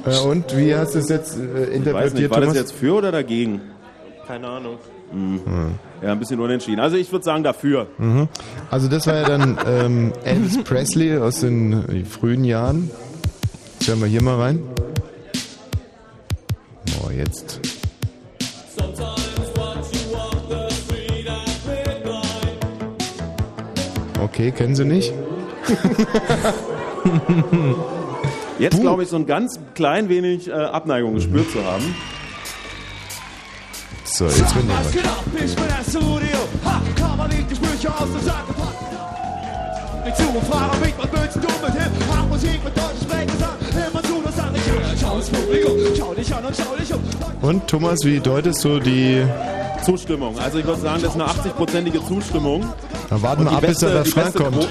Äh, 0.04 0.18
und 0.18 0.56
wie 0.56 0.74
hast 0.74 0.94
du 0.94 0.98
es 0.98 1.08
jetzt 1.08 1.36
äh, 1.38 1.42
Ich 1.42 1.46
weiß 1.46 1.68
interpretiert, 1.76 2.14
nicht, 2.14 2.30
war 2.30 2.40
das 2.40 2.48
Thomas? 2.48 2.56
jetzt 2.56 2.72
für 2.72 2.94
oder 2.94 3.12
dagegen? 3.12 3.60
Keine 4.26 4.48
Ahnung. 4.48 4.78
Ja, 6.02 6.10
ein 6.10 6.18
bisschen 6.18 6.40
unentschieden. 6.40 6.80
Also 6.80 6.96
ich 6.96 7.12
würde 7.12 7.24
sagen 7.24 7.44
dafür. 7.44 7.86
Also 8.70 8.88
das 8.88 9.06
war 9.06 9.14
ja 9.14 9.24
dann 9.24 9.56
ähm, 9.66 10.12
Elvis 10.24 10.58
Presley 10.64 11.16
aus 11.16 11.40
den 11.40 11.72
äh, 11.72 12.04
frühen 12.04 12.42
Jahren. 12.44 12.90
Hören 13.86 14.00
wir 14.00 14.08
hier 14.08 14.22
mal 14.22 14.40
rein. 14.40 14.62
Oh, 17.04 17.10
jetzt. 17.10 17.60
Okay, 24.20 24.50
kennen 24.50 24.74
Sie 24.74 24.84
nicht? 24.84 25.12
Jetzt 28.58 28.80
glaube 28.80 29.02
ich 29.02 29.08
so 29.08 29.16
ein 29.16 29.26
ganz 29.26 29.60
klein 29.74 30.08
wenig 30.08 30.48
äh, 30.48 30.52
Abneigung 30.52 31.14
gespürt 31.14 31.50
zu 31.50 31.64
haben. 31.64 31.94
So, 34.14 34.26
jetzt 34.26 34.54
bin 34.54 34.68
ich 34.68 34.94
nicht 40.04 40.16
zu 40.16 40.22
und 40.28 40.44
frage 40.46 40.76
mich, 40.78 40.94
was 40.98 41.08
willst 41.12 41.36
du 41.36 41.40
mit 41.40 41.72
Hip? 41.72 41.92
Hab 42.14 42.28
Musik 42.28 42.64
mit 42.64 42.76
deutschen 42.76 43.00
Sprechgesang. 43.02 43.56
Immer 43.70 44.02
zu, 44.02 44.22
das 44.24 44.38
an 44.38 44.52
dich 44.52 44.66
hören. 44.66 44.96
Schau 45.00 45.16
ins 45.16 45.28
Publikum, 45.30 45.78
schau 45.96 46.14
dich 46.14 46.34
an 46.34 46.44
und 46.44 46.54
schau 46.56 46.76
dich 46.76 46.92
um. 46.92 47.00
Und 47.48 47.66
Thomas, 47.66 47.98
wie 48.04 48.20
deutest 48.20 48.64
du 48.64 48.78
die... 48.80 49.24
Zustimmung. 49.84 50.38
Also 50.38 50.58
ich 50.58 50.64
würde 50.64 50.80
sagen, 50.80 51.02
das 51.02 51.16
ist 51.16 51.20
eine 51.20 51.28
80-prozentige 51.28 52.06
Zustimmung. 52.06 52.64
Da 53.10 53.20
warten 53.20 53.46
wir 53.46 53.50
ab, 53.50 53.62
bis 53.62 53.78
der 53.78 53.88
beste 53.88 54.30
kommt. 54.30 54.68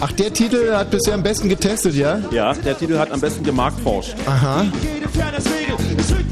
Ach, 0.00 0.12
der 0.12 0.32
Titel 0.32 0.72
hat 0.72 0.90
bisher 0.92 1.14
am 1.14 1.22
besten 1.24 1.48
getestet, 1.48 1.96
ja? 1.96 2.20
Ja, 2.30 2.54
der 2.54 2.78
Titel 2.78 2.96
hat 2.96 3.10
am 3.10 3.20
besten 3.20 3.42
gemarktforscht. 3.42 4.14
Aha. 4.26 4.66
Jede 4.82 5.08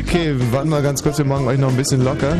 Okay, 0.09 0.35
warten 0.53 0.71
wir 0.71 0.81
ganz 0.81 1.03
kurz, 1.03 1.19
wir 1.19 1.27
machen 1.27 1.47
euch 1.47 1.59
noch 1.59 1.69
ein 1.69 1.77
bisschen 1.77 2.03
locker. 2.03 2.35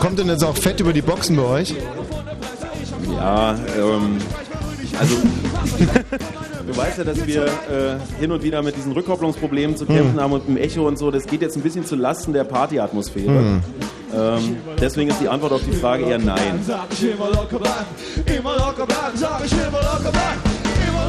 Kommt 0.00 0.20
denn 0.20 0.28
jetzt 0.28 0.44
auch 0.44 0.56
Fett 0.56 0.78
über 0.78 0.92
die 0.92 1.02
Boxen 1.02 1.34
bei 1.34 1.42
euch? 1.42 1.74
Ja, 3.16 3.56
ähm, 3.76 4.18
also 5.00 5.16
du 6.68 6.76
weißt 6.76 6.98
ja, 6.98 7.04
dass 7.04 7.26
wir 7.26 7.46
äh, 7.46 8.20
hin 8.20 8.30
und 8.30 8.44
wieder 8.44 8.62
mit 8.62 8.76
diesen 8.76 8.92
Rückkopplungsproblemen 8.92 9.76
zu 9.76 9.86
kämpfen 9.86 10.20
haben 10.20 10.32
und 10.32 10.46
im 10.46 10.56
Echo 10.56 10.86
und 10.86 10.96
so. 10.96 11.10
Das 11.10 11.26
geht 11.26 11.42
jetzt 11.42 11.56
ein 11.56 11.62
bisschen 11.62 11.84
zu 11.84 11.96
Lasten 11.96 12.32
der 12.32 12.44
Partyatmosphäre. 12.44 13.60
Ähm, 14.14 14.56
deswegen 14.80 15.10
ist 15.10 15.20
die 15.20 15.28
Antwort 15.28 15.50
auf 15.50 15.62
die 15.68 15.76
Frage 15.76 16.04
eher 16.04 16.20
nein. 16.20 16.60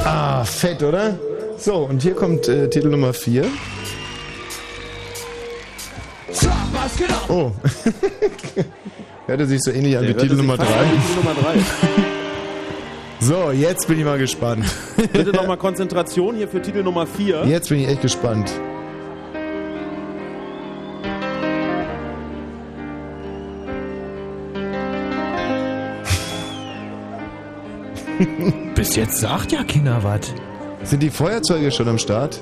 Ah, 0.04 0.44
fett, 0.44 0.82
oder? 0.82 1.14
So, 1.58 1.76
und 1.78 2.04
hier 2.04 2.14
kommt 2.14 2.48
äh, 2.48 2.70
Titel 2.70 2.90
Nummer 2.90 3.14
4. 3.14 3.46
Sag, 6.32 6.52
was 6.72 6.98
geht 6.98 7.10
ab? 7.10 7.30
Oh. 7.30 7.52
Hörte 9.26 9.48
sich 9.48 9.62
so 9.64 9.72
ähnlich 9.72 9.98
an 9.98 10.08
wie 10.08 10.14
Titel 10.14 10.36
Nummer 10.36 10.56
fast 10.56 10.70
3. 10.72 10.78
an 10.78 10.86
wie 10.86 11.08
Titel 11.08 11.16
Nummer 11.16 11.36
drei. 11.42 11.56
So, 13.20 13.52
jetzt 13.52 13.88
bin 13.88 13.98
ich 13.98 14.06
mal 14.06 14.20
gespannt. 14.20 14.64
Bitte 15.12 15.32
nochmal 15.32 15.58
Konzentration 15.58 16.36
hier 16.36 16.48
für 16.48 16.62
Titel 16.62 16.84
Nummer 16.84 17.08
4. 17.08 17.46
Jetzt 17.48 17.70
bin 17.70 17.80
ich 17.80 17.88
echt 17.88 18.04
gespannt. 18.04 18.52
Bis 28.76 28.96
jetzt 28.96 29.20
sagt 29.20 29.52
ja 29.52 29.64
keiner 29.64 30.04
was. 30.04 30.32
Sind 30.88 31.04
die 31.04 31.10
Feuerzeuge 31.10 31.70
schon 31.70 31.90
am 31.90 31.98
Start? 31.98 32.40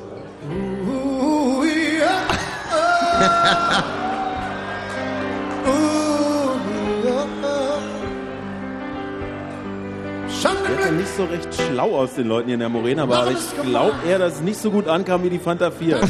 Sieht 10.29 10.85
ja 10.85 10.91
nicht 10.91 11.15
so 11.17 11.23
recht 11.25 11.47
schlau 11.55 11.97
aus 11.97 12.13
den 12.13 12.27
Leuten 12.27 12.45
hier 12.45 12.53
in 12.53 12.59
der 12.59 12.69
Morena, 12.69 13.03
aber 13.03 13.31
ich 13.31 13.63
glaube 13.63 13.95
eher, 14.07 14.19
dass 14.19 14.35
es 14.35 14.41
nicht 14.41 14.59
so 14.59 14.69
gut 14.69 14.87
ankam 14.87 15.23
wie 15.23 15.29
die 15.29 15.39
Fanta 15.39 15.71
4. 15.71 16.01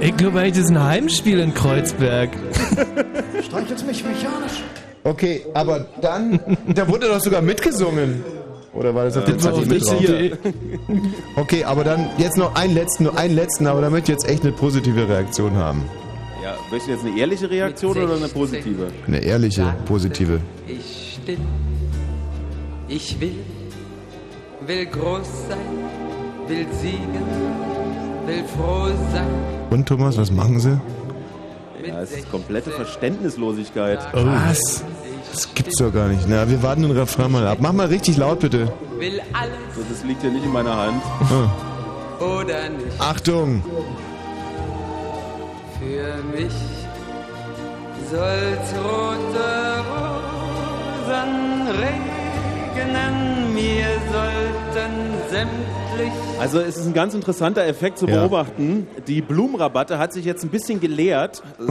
Ich 0.00 0.16
glaube 0.16 0.38
eigentlich, 0.38 0.52
das 0.52 0.66
ist 0.66 0.70
ein 0.70 0.84
Heimspiel 0.84 1.40
in 1.40 1.52
Kreuzberg. 1.54 2.30
Streichelt 3.44 3.84
mich 3.84 4.04
mechanisch. 4.04 4.62
Okay, 5.02 5.44
aber 5.54 5.86
dann, 6.00 6.38
da 6.68 6.86
wurde 6.86 7.08
doch 7.08 7.18
sogar 7.18 7.42
mitgesungen. 7.42 8.22
Oder 8.78 8.94
war 8.94 9.04
das 9.06 9.16
auf 9.16 9.26
mit 9.26 9.42
der 9.42 9.50
drauf? 9.50 9.98
CD. 9.98 10.32
Okay, 11.36 11.64
aber 11.64 11.82
dann 11.82 12.10
jetzt 12.16 12.36
noch 12.36 12.54
einen 12.54 12.74
letzten, 12.74 13.04
nur 13.04 13.18
einen 13.18 13.34
letzten, 13.34 13.66
aber 13.66 13.80
da 13.80 13.90
möchte 13.90 14.12
ich 14.12 14.18
jetzt 14.18 14.28
echt 14.30 14.44
eine 14.44 14.52
positive 14.52 15.08
Reaktion 15.08 15.56
haben. 15.56 15.82
Ja, 16.42 16.54
möchtest 16.70 16.86
du 16.86 16.92
jetzt 16.92 17.04
eine 17.04 17.18
ehrliche 17.18 17.50
Reaktion 17.50 17.98
oder 17.98 18.14
eine 18.14 18.28
positive? 18.28 18.86
Eine 19.08 19.18
ehrliche, 19.18 19.74
positive. 19.84 20.40
Ich 20.68 21.18
still. 21.20 21.38
Ich 22.86 23.20
will, 23.20 23.34
will 24.64 24.86
groß 24.86 25.26
sein, 25.48 25.58
will 26.46 26.66
siegen, 26.80 27.14
will 28.26 28.44
froh 28.56 28.86
sein. 29.12 29.26
Und 29.70 29.86
Thomas, 29.86 30.16
was 30.16 30.30
machen 30.30 30.60
sie? 30.60 30.80
Ja, 31.84 32.00
es 32.00 32.12
ist 32.12 32.30
komplette 32.30 32.70
Verständnislosigkeit. 32.70 33.98
Was? 34.12 34.84
Das 35.32 35.52
gibt's 35.54 35.76
doch 35.78 35.92
gar 35.92 36.08
nicht. 36.08 36.26
Na, 36.28 36.48
wir 36.48 36.62
warten 36.62 36.82
den 36.82 36.90
Refrain 36.92 37.30
mal 37.30 37.46
ab. 37.46 37.58
Mach 37.60 37.72
mal 37.72 37.86
richtig 37.86 38.16
laut, 38.16 38.40
bitte. 38.40 38.72
Will 38.98 39.20
alles 39.32 39.52
So, 39.76 39.82
das 39.88 40.02
liegt 40.04 40.22
ja 40.24 40.30
nicht 40.30 40.44
in 40.44 40.52
meiner 40.52 40.76
Hand. 40.76 41.02
oder 42.20 42.68
nicht. 42.70 42.98
Achtung! 43.00 43.62
Für 45.78 46.22
mich 46.36 46.52
soll's 48.10 48.74
rote 48.82 49.84
Rosen 51.06 51.68
regnen, 51.68 53.54
mir 53.54 53.86
sollten 54.10 54.92
sämtlich 55.30 56.12
Also 56.40 56.58
es 56.60 56.76
ist 56.78 56.86
ein 56.86 56.94
ganz 56.94 57.14
interessanter 57.14 57.64
Effekt 57.66 57.98
zu 57.98 58.06
Ja. 58.08 58.20
beobachten. 58.20 58.86
Die 59.06 59.20
Blumenrabatte 59.20 59.98
hat 59.98 60.12
sich 60.12 60.24
jetzt 60.24 60.42
ein 60.42 60.48
bisschen 60.50 60.80
geleert. 60.80 61.42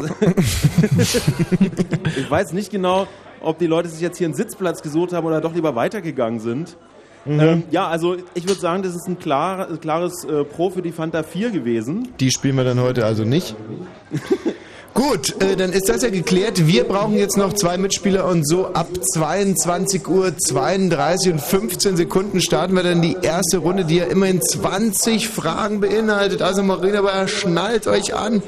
ich 2.15 2.29
weiß 2.29 2.53
nicht 2.53 2.71
genau, 2.71 3.07
ob 3.47 3.57
die 3.59 3.67
Leute 3.67 3.89
sich 3.89 4.01
jetzt 4.01 4.17
hier 4.17 4.27
einen 4.27 4.35
Sitzplatz 4.35 4.81
gesucht 4.81 5.13
haben 5.13 5.25
oder 5.25 5.41
doch 5.41 5.53
lieber 5.53 5.75
weitergegangen 5.75 6.39
sind. 6.39 6.77
Ähm, 7.25 7.63
ja, 7.71 7.87
also 7.87 8.15
ich 8.35 8.47
würde 8.47 8.59
sagen, 8.59 8.83
das 8.83 8.95
ist 8.95 9.07
ein 9.07 9.19
klar, 9.19 9.67
klares 9.81 10.23
äh, 10.23 10.43
Pro 10.43 10.69
für 10.69 10.81
die 10.81 10.91
Fanta 10.91 11.23
4 11.23 11.51
gewesen. 11.51 12.09
Die 12.19 12.31
spielen 12.31 12.55
wir 12.55 12.63
dann 12.63 12.79
heute 12.79 13.05
also 13.05 13.23
nicht. 13.23 13.55
Gut, 14.93 15.41
äh, 15.41 15.55
dann 15.55 15.73
ist 15.73 15.89
das 15.89 16.01
ja 16.01 16.09
geklärt. 16.09 16.67
Wir 16.67 16.83
brauchen 16.85 17.15
jetzt 17.15 17.37
noch 17.37 17.53
zwei 17.53 17.77
Mitspieler 17.77 18.25
und 18.25 18.47
so 18.47 18.67
ab 18.67 18.87
22 19.13 20.07
Uhr 20.07 20.35
32 20.37 21.33
und 21.33 21.41
15 21.41 21.97
Sekunden 21.97 22.41
starten 22.41 22.73
wir 22.73 22.83
dann 22.83 23.01
die 23.01 23.17
erste 23.21 23.59
Runde, 23.59 23.85
die 23.85 23.97
ja 23.97 24.05
immerhin 24.05 24.41
20 24.41 25.27
Fragen 25.27 25.81
beinhaltet. 25.81 26.41
Also 26.41 26.63
Marina 26.63 27.01
Bayer, 27.01 27.27
schnallt 27.27 27.87
euch 27.87 28.15
an 28.15 28.41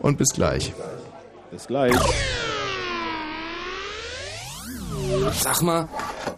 und 0.00 0.18
bis 0.18 0.30
gleich. 0.30 0.72
Bis 1.50 1.66
gleich. 1.66 1.94
Sag 5.40 5.62
mal, 5.62 5.88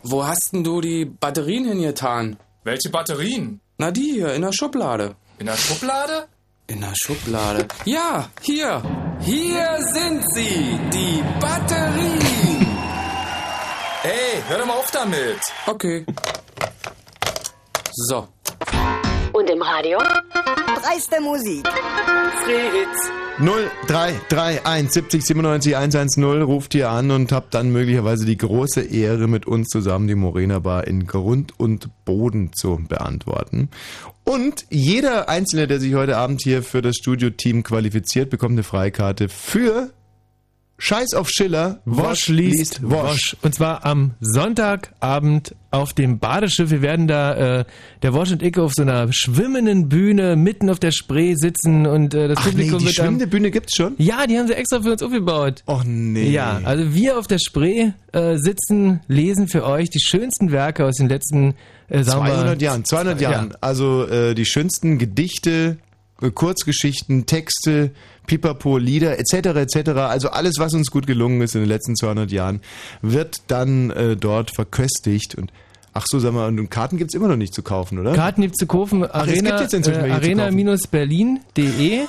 wo 0.03 0.25
hast 0.25 0.53
denn 0.53 0.65
du 0.65 0.81
die 0.81 1.05
Batterien 1.05 1.67
hingetan? 1.67 2.37
Welche 2.63 2.91
Batterien? 2.91 3.61
Na 3.79 3.91
die 3.91 4.13
hier, 4.13 4.35
in 4.35 4.43
der 4.43 4.53
Schublade. 4.53 5.17
In 5.39 5.47
der 5.47 5.57
Schublade? 5.57 6.29
In 6.67 6.81
der 6.81 6.95
Schublade. 6.95 7.67
Ja, 7.85 8.29
hier. 8.41 8.83
Hier 9.21 9.79
sind 9.93 10.23
sie, 10.35 10.81
die 10.93 11.23
Batterien. 11.41 12.67
Ey, 14.03 14.43
hör 14.49 14.59
doch 14.59 14.67
mal 14.67 14.75
auf 14.75 14.91
damit. 14.91 15.41
Okay. 15.67 16.07
So. 17.93 18.29
Und 19.35 19.51
im 19.51 19.63
Radio? 19.63 19.99
Dreiste 20.81 21.21
Musik. 21.21 21.67
Fritz. 22.45 23.11
0331 23.39 24.93
70 24.93 25.25
97 25.27 25.77
110 25.77 26.43
ruft 26.43 26.73
hier 26.73 26.91
an 26.91 27.11
und 27.11 27.33
habt 27.33 27.53
dann 27.53 27.73
möglicherweise 27.73 28.27
die 28.27 28.37
große 28.37 28.83
Ehre, 28.83 29.27
mit 29.27 29.45
uns 29.47 29.71
zusammen 29.71 30.07
die 30.07 30.15
Morena 30.15 30.61
Bar 30.61 30.87
in 30.87 31.09
Grund 31.09 31.53
und 31.59 31.91
Boden 32.05 32.53
zu 32.53 32.79
beantworten. 32.89 33.71
Und 34.23 34.67
jeder 34.71 35.29
Einzelne, 35.29 35.67
der 35.67 35.81
sich 35.81 35.95
heute 35.95 36.17
Abend 36.17 36.41
hier 36.41 36.63
für 36.63 36.81
das 36.81 36.95
Studio-Team 36.95 37.65
qualifiziert, 37.65 38.31
bekommt 38.31 38.53
eine 38.53 38.63
Freikarte 38.63 39.29
für 39.29 39.91
Scheiß 40.77 41.15
auf 41.15 41.31
Schiller. 41.31 41.81
Wosch 41.85 42.27
liest 42.29 42.81
Wosch. 42.83 43.37
Und 43.43 43.55
zwar 43.55 43.85
am 43.87 44.15
Sonntagabend 44.21 45.55
auf 45.71 45.93
dem 45.93 46.19
Badeschiff. 46.19 46.71
Wir 46.71 46.83
werden 46.83 47.07
da, 47.07 47.61
äh, 47.61 47.65
der 48.03 48.13
Wosch 48.13 48.33
und 48.33 48.43
ich, 48.43 48.59
auf 48.59 48.73
so 48.75 48.83
einer 48.83 49.07
schwimmenden 49.13 49.89
Bühne 49.89 50.35
mitten 50.37 50.69
auf 50.71 50.81
der 50.81 50.91
Spree 50.91 51.35
sitzen 51.37 51.87
und 51.87 52.13
äh, 52.15 52.29
das 52.29 52.39
Ach 52.39 52.45
nee, 52.47 52.51
Publikum 52.53 52.79
die 52.81 52.85
wird 52.87 52.95
schwimmende 52.97 53.27
Bühne 53.29 53.51
gibt's 53.51 53.77
schon? 53.77 53.95
Ja, 53.99 54.27
die 54.27 54.37
haben 54.39 54.49
sie 54.49 54.55
extra 54.55 54.83
für 54.83 54.93
uns 54.93 55.03
aufgebaut. 55.03 55.63
Och 55.67 55.85
nee. 55.85 56.31
Ja, 56.31 56.61
also 56.65 56.93
wir 56.93 57.19
auf 57.19 57.29
der 57.29 57.39
Spree 57.39 57.93
äh, 58.13 58.37
sitzen, 58.37 59.01
lesen 59.07 59.49
für 59.49 59.65
euch 59.65 59.91
die 59.91 60.01
schönsten 60.01 60.51
Werke 60.51 60.85
aus 60.85 60.97
den 60.97 61.09
letzten 61.09 61.55
äh, 61.89 62.03
sagen 62.03 62.25
wir, 62.27 62.33
200 62.35 62.63
Jahren, 62.63 62.85
200 62.85 63.21
Ja. 63.21 63.31
Jahren. 63.31 63.55
Also 63.61 64.07
äh, 64.09 64.35
die 64.35 64.45
schönsten 64.45 64.99
Gedichte, 64.99 65.79
Kurzgeschichten, 66.35 67.27
Texte, 67.27 67.91
Pipapo, 68.27 68.79
Lieder 68.79 69.19
etc. 69.19 69.35
etc. 69.57 69.91
Also 69.91 70.31
alles, 70.31 70.55
was 70.59 70.75
uns 70.75 70.91
gut 70.91 71.07
gelungen 71.07 71.41
ist 71.43 71.55
in 71.55 71.61
den 71.63 71.69
letzten 71.69 71.97
200 71.97 72.31
Jahren, 72.31 72.61
wird 73.03 73.43
dann 73.49 73.91
äh, 73.91 74.17
dort 74.17 74.51
verköstigt. 74.51 75.35
Und 75.35 75.53
ach 75.95 76.05
so, 76.07 76.19
sag 76.19 76.33
mal, 76.33 76.49
und 76.49 76.71
Karten 76.71 76.99
gibt's 76.99 77.15
immer 77.15 77.29
noch 77.29 77.37
nicht 77.37 77.55
zu 77.55 77.63
kaufen, 77.63 77.99
oder? 77.99 78.13
Karten 78.13 78.43
gibt's 78.43 78.59
zu 78.59 78.67
kaufen. 78.67 79.05
es 79.05 79.11
Arena, 79.11 79.59
gibt 79.59 79.73
äh, 79.73 79.73
welche 79.73 79.83
zu 79.83 79.93
kaufen. 79.93 80.13
arena-berlin.de 80.13 82.01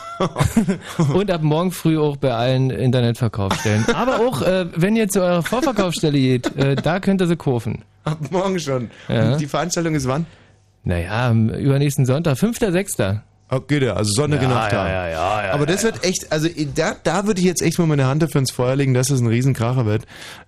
und 1.14 1.32
ab 1.32 1.42
morgen 1.42 1.72
früh 1.72 1.98
auch 1.98 2.18
bei 2.18 2.34
allen 2.34 2.70
Internetverkaufsstellen. 2.72 3.86
Aber 3.94 4.20
auch, 4.20 4.42
äh, 4.42 4.68
wenn 4.76 4.96
ihr 4.96 5.08
zu 5.08 5.22
eurer 5.22 5.44
Vorverkaufsstelle 5.44 6.18
geht, 6.18 6.56
äh, 6.58 6.76
da 6.76 7.00
könnt 7.00 7.22
ihr 7.22 7.28
sie 7.28 7.38
kaufen. 7.38 7.84
Ab 8.04 8.20
morgen 8.32 8.60
schon. 8.60 8.90
Ja. 9.08 9.32
Und 9.32 9.42
die 9.42 9.48
Veranstaltung 9.48 9.96
ist 9.96 10.08
wann? 10.08 10.26
Naja, 10.84 11.30
am 11.30 11.50
übernächsten 11.50 12.06
Sonntag, 12.06 12.38
5.6. 12.38 13.22
Okay, 13.48 13.80
der, 13.80 13.96
also 13.96 14.10
sonnige 14.12 14.44
Ja, 14.44 14.50
Nacht 14.50 14.72
ja, 14.72 14.78
haben. 14.80 14.88
ja, 14.90 15.08
ja, 15.08 15.46
ja, 15.46 15.54
Aber 15.54 15.68
das 15.68 15.84
wird 15.84 16.04
echt, 16.04 16.32
also 16.32 16.50
da, 16.74 16.96
da 17.04 17.28
würde 17.28 17.40
ich 17.40 17.46
jetzt 17.46 17.62
echt 17.62 17.78
mal 17.78 17.86
meine 17.86 18.08
Hand 18.08 18.24
dafür 18.24 18.40
ins 18.40 18.52
Feuer 18.52 18.76
legen, 18.76 18.96
dass 18.96 19.10
das 19.10 19.20
ein 19.22 19.28
Riesenkracher 19.28 19.86
wird. 19.86 20.06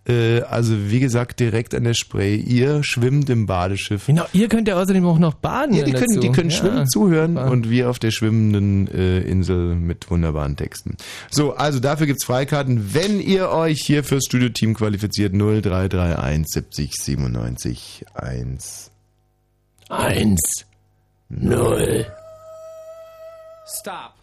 Äh, 0.10 0.42
also 0.42 0.74
wie 0.90 1.00
gesagt, 1.00 1.40
direkt 1.40 1.76
an 1.76 1.84
der 1.84 1.94
Spree. 1.94 2.36
Ihr 2.36 2.84
schwimmt 2.84 3.30
im 3.30 3.46
Badeschiff. 3.46 4.08
Genau, 4.08 4.26
ihr 4.34 4.48
könnt 4.50 4.68
ja 4.68 4.82
außerdem 4.82 5.06
auch 5.06 5.20
noch 5.20 5.36
baden. 5.36 5.76
Ja, 5.76 5.86
die 5.86 5.92
können, 5.92 6.08
dazu. 6.16 6.20
die 6.22 6.32
können 6.32 6.50
Ja, 6.50 6.56
schwimmen 6.58 6.88
zuhören 6.90 7.36
super. 7.36 7.52
und 7.52 7.70
wir 7.70 7.92
auf 7.92 8.00
der 8.00 8.10
schwimmenden 8.10 8.88
äh, 8.88 9.20
Insel 9.20 9.76
mit 9.76 10.10
wunderbaren 10.10 10.56
Texten. 10.56 10.98
So, 11.30 11.54
also 11.56 11.80
dafür 11.80 12.08
gibt's 12.08 12.26
Freikarten, 12.26 12.96
wenn 12.96 13.20
ihr 13.22 13.50
euch 13.50 13.80
hier 13.86 14.04
fürs 14.04 14.26
Studioteam 14.26 14.74
qualifiziert. 14.74 15.34
0331 15.34 16.46
70 16.48 16.92
97 16.96 18.06
1. 18.16 18.92
Eins. 19.90 20.66
Null. 21.30 22.08
Stop. 23.68 24.14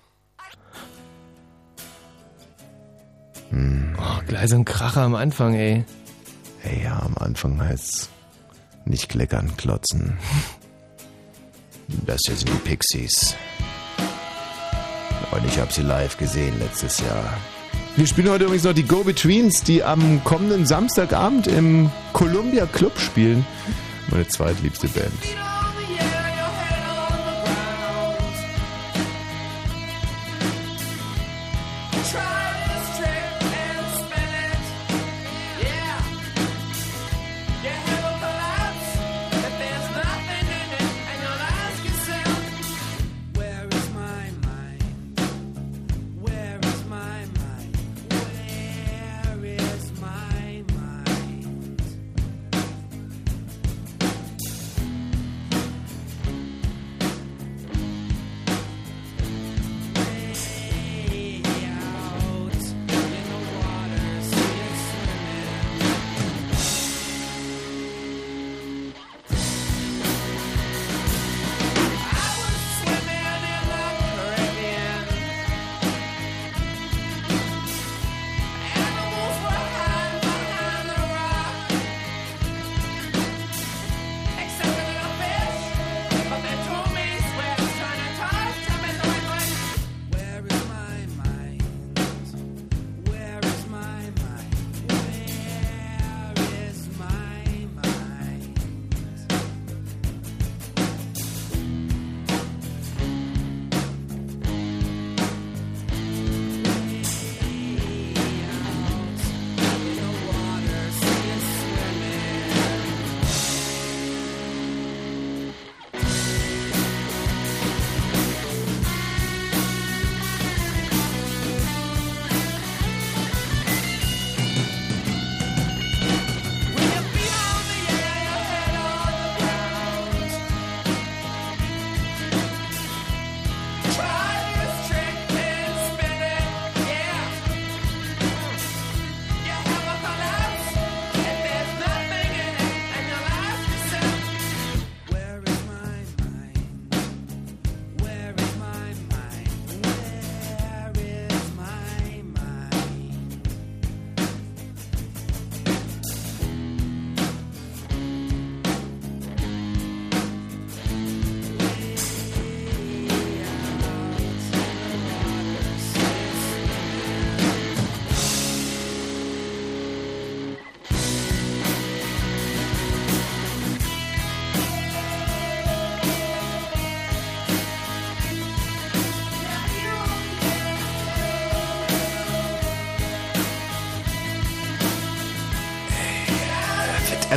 Oh, 3.53 4.21
gleich 4.27 4.51
so 4.51 4.57
ein 4.57 4.65
Kracher 4.65 5.03
am 5.03 5.15
Anfang, 5.15 5.55
ey. 5.55 5.85
Hey, 6.61 6.83
ja, 6.85 6.99
am 7.01 7.17
Anfang 7.19 7.61
heißt's 7.61 8.09
nicht 8.85 9.09
kleckern, 9.09 9.57
klotzen. 9.57 10.19
Das 12.07 12.21
hier 12.27 12.37
sind 12.37 12.49
die 12.49 12.69
Pixies. 12.69 13.37
Und 15.31 15.45
ich 15.47 15.59
habe 15.59 15.73
sie 15.73 15.83
live 15.83 16.17
gesehen 16.17 16.59
letztes 16.59 17.01
Jahr. 17.01 17.35
Wir 17.97 18.07
spielen 18.07 18.31
heute 18.31 18.45
übrigens 18.45 18.65
noch 18.65 18.73
die 18.73 18.83
Go-Betweens, 18.83 19.63
die 19.63 19.83
am 19.85 20.25
kommenden 20.25 20.67
Samstagabend 20.67 21.47
im 21.47 21.91
Columbia 22.13 22.67
Club 22.67 22.99
spielen. 22.99 23.47
Meine 24.11 24.27
zweitliebste 24.27 24.89
Band. 24.89 25.13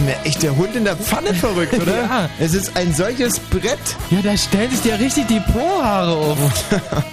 Mir 0.07 0.15
echt 0.23 0.41
der 0.41 0.55
Hund 0.55 0.75
in 0.75 0.85
der 0.85 0.95
Pfanne 0.95 1.33
verrückt, 1.33 1.73
oder? 1.73 1.97
Ja. 2.07 2.29
Es 2.39 2.53
ist 2.53 2.75
ein 2.77 2.93
solches 2.93 3.39
Brett. 3.39 3.79
Ja, 4.09 4.19
da 4.23 4.37
stellt 4.37 4.71
sich 4.71 4.81
dir 4.81 4.99
richtig 4.99 5.27
die 5.27 5.39
Po-Haare 5.39 6.11
auf. 6.11 6.37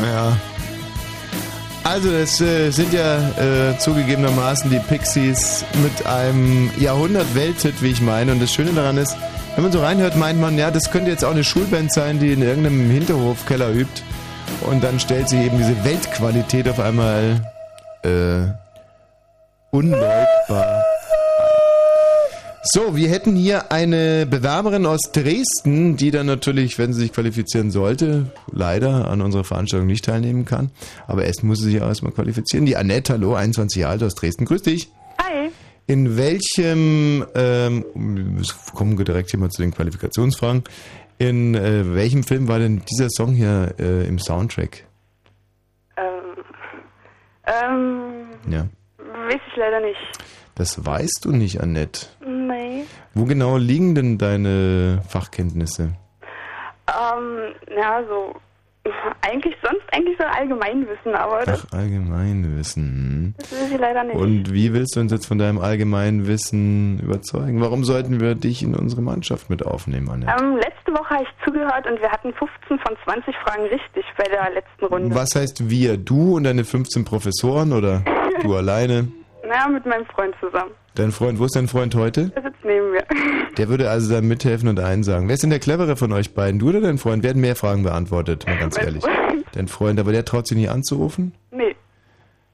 Naja. 0.00 0.36
Also, 1.84 2.10
es 2.10 2.40
äh, 2.40 2.72
sind 2.72 2.92
ja 2.92 3.18
äh, 3.38 3.78
zugegebenermaßen 3.78 4.68
die 4.68 4.80
Pixies 4.80 5.64
mit 5.80 6.04
einem 6.04 6.72
Jahrhundert-Welthit, 6.76 7.80
wie 7.82 7.92
ich 7.92 8.00
meine. 8.00 8.32
Und 8.32 8.42
das 8.42 8.52
Schöne 8.52 8.72
daran 8.72 8.96
ist, 8.96 9.16
wenn 9.54 9.62
man 9.62 9.70
so 9.70 9.80
reinhört, 9.80 10.16
meint 10.16 10.40
man, 10.40 10.58
ja, 10.58 10.72
das 10.72 10.90
könnte 10.90 11.12
jetzt 11.12 11.24
auch 11.24 11.30
eine 11.30 11.44
Schulband 11.44 11.92
sein, 11.92 12.18
die 12.18 12.32
in 12.32 12.42
irgendeinem 12.42 12.90
Hinterhofkeller 12.90 13.70
übt. 13.70 14.02
Und 14.62 14.82
dann 14.82 14.98
stellt 14.98 15.28
sich 15.28 15.38
eben 15.38 15.58
diese 15.58 15.84
Weltqualität 15.84 16.68
auf 16.68 16.80
einmal 16.80 17.40
äh, 18.02 18.50
unleugbar. 19.70 20.75
So, 22.68 22.96
wir 22.96 23.08
hätten 23.08 23.36
hier 23.36 23.70
eine 23.70 24.26
Bewerberin 24.26 24.86
aus 24.86 25.00
Dresden, 25.12 25.96
die 25.96 26.10
dann 26.10 26.26
natürlich, 26.26 26.78
wenn 26.78 26.92
sie 26.92 27.02
sich 27.02 27.12
qualifizieren 27.12 27.70
sollte, 27.70 28.32
leider 28.50 29.08
an 29.08 29.20
unserer 29.20 29.44
Veranstaltung 29.44 29.86
nicht 29.86 30.04
teilnehmen 30.04 30.44
kann. 30.44 30.72
Aber 31.06 31.24
erst 31.24 31.44
muss 31.44 31.58
sie 31.60 31.66
sich 31.70 31.74
erstmal 31.76 32.10
qualifizieren. 32.10 32.66
Die 32.66 32.76
Annette, 32.76 33.12
hallo, 33.12 33.34
21 33.34 33.82
Jahre 33.82 33.92
alt 33.92 34.02
aus 34.02 34.16
Dresden. 34.16 34.46
Grüß 34.46 34.62
dich. 34.62 34.90
Hi. 35.22 35.50
In 35.86 36.16
welchem, 36.16 37.24
ähm, 37.36 37.84
kommen 38.74 38.98
wir 38.98 39.04
direkt 39.04 39.30
hier 39.30 39.38
mal 39.38 39.50
zu 39.50 39.62
den 39.62 39.72
Qualifikationsfragen. 39.72 40.64
In 41.18 41.54
äh, 41.54 41.94
welchem 41.94 42.24
Film 42.24 42.48
war 42.48 42.58
denn 42.58 42.82
dieser 42.90 43.08
Song 43.10 43.32
hier 43.32 43.74
äh, 43.78 44.08
im 44.08 44.18
Soundtrack? 44.18 44.84
Ähm, 45.96 46.04
ähm, 47.46 48.26
Ja. 48.50 48.66
weiß 48.98 49.40
ich 49.50 49.56
leider 49.56 49.78
nicht. 49.78 49.96
Das 50.56 50.84
weißt 50.84 51.20
du 51.24 51.30
nicht, 51.30 51.60
Annette. 51.60 52.06
Nee. 52.26 52.84
Wo 53.14 53.24
genau 53.24 53.56
liegen 53.56 53.94
denn 53.94 54.18
deine 54.18 55.02
Fachkenntnisse? 55.08 55.94
Ähm, 56.88 57.54
ja, 57.76 58.02
so 58.08 58.34
Eigentlich 59.22 59.54
sonst 59.62 59.82
eigentlich 59.92 60.16
so 60.18 60.24
Allgemeinwissen, 60.24 61.14
aber 61.14 61.44
das, 61.44 61.66
Ach, 61.68 61.78
Allgemeinwissen. 61.78 63.34
das 63.38 63.50
will 63.52 63.68
sie 63.68 63.76
leider 63.76 64.04
nicht. 64.04 64.16
Und 64.16 64.52
wie 64.52 64.72
willst 64.72 64.96
du 64.96 65.00
uns 65.00 65.12
jetzt 65.12 65.26
von 65.26 65.38
deinem 65.38 65.58
Allgemeinwissen 65.58 67.00
überzeugen? 67.00 67.60
Warum 67.60 67.84
sollten 67.84 68.20
wir 68.20 68.34
dich 68.34 68.62
in 68.62 68.74
unsere 68.74 69.02
Mannschaft 69.02 69.50
mit 69.50 69.64
aufnehmen, 69.66 70.08
Anne? 70.08 70.26
Ähm, 70.26 70.56
letzte 70.56 70.92
Woche 70.92 71.10
habe 71.16 71.24
ich 71.24 71.44
zugehört 71.44 71.86
und 71.90 72.00
wir 72.00 72.10
hatten 72.10 72.32
15 72.32 72.78
von 72.78 72.96
20 73.04 73.34
Fragen 73.36 73.62
richtig 73.64 74.04
bei 74.16 74.24
der 74.24 74.50
letzten 74.54 74.84
Runde. 74.86 75.14
Was 75.14 75.34
heißt 75.34 75.68
wir? 75.68 75.96
Du 75.96 76.36
und 76.36 76.44
deine 76.44 76.64
15 76.64 77.04
Professoren 77.04 77.72
oder 77.72 78.04
du 78.42 78.54
alleine? 78.54 79.08
Naja, 79.48 79.68
mit 79.68 79.86
meinem 79.86 80.06
Freund 80.06 80.34
zusammen. 80.40 80.72
Dein 80.94 81.12
Freund, 81.12 81.38
wo 81.38 81.44
ist 81.44 81.54
dein 81.54 81.68
Freund 81.68 81.94
heute? 81.94 82.30
Der 82.30 82.42
sitzt 82.42 82.64
neben 82.64 82.90
mir. 82.90 83.04
Der 83.56 83.68
würde 83.68 83.88
also 83.90 84.12
dann 84.12 84.26
mithelfen 84.26 84.68
und 84.68 84.80
einen 84.80 85.02
sagen. 85.02 85.28
Wer 85.28 85.34
ist 85.34 85.42
denn 85.42 85.50
der 85.50 85.58
clevere 85.60 85.96
von 85.96 86.12
euch 86.12 86.34
beiden? 86.34 86.58
Du 86.58 86.68
oder 86.68 86.80
dein 86.80 86.98
Freund? 86.98 87.22
Wer 87.22 87.30
hat 87.30 87.36
mehr 87.36 87.56
Fragen 87.56 87.82
beantwortet? 87.82 88.46
Mal 88.46 88.58
ganz 88.58 88.76
Mein 88.76 88.86
ehrlich. 88.86 89.02
Freund. 89.02 89.44
Dein 89.52 89.68
Freund, 89.68 90.00
aber 90.00 90.12
der 90.12 90.24
traut 90.24 90.46
sich 90.46 90.58
nicht 90.58 90.70
anzurufen? 90.70 91.32
Nee. 91.50 91.74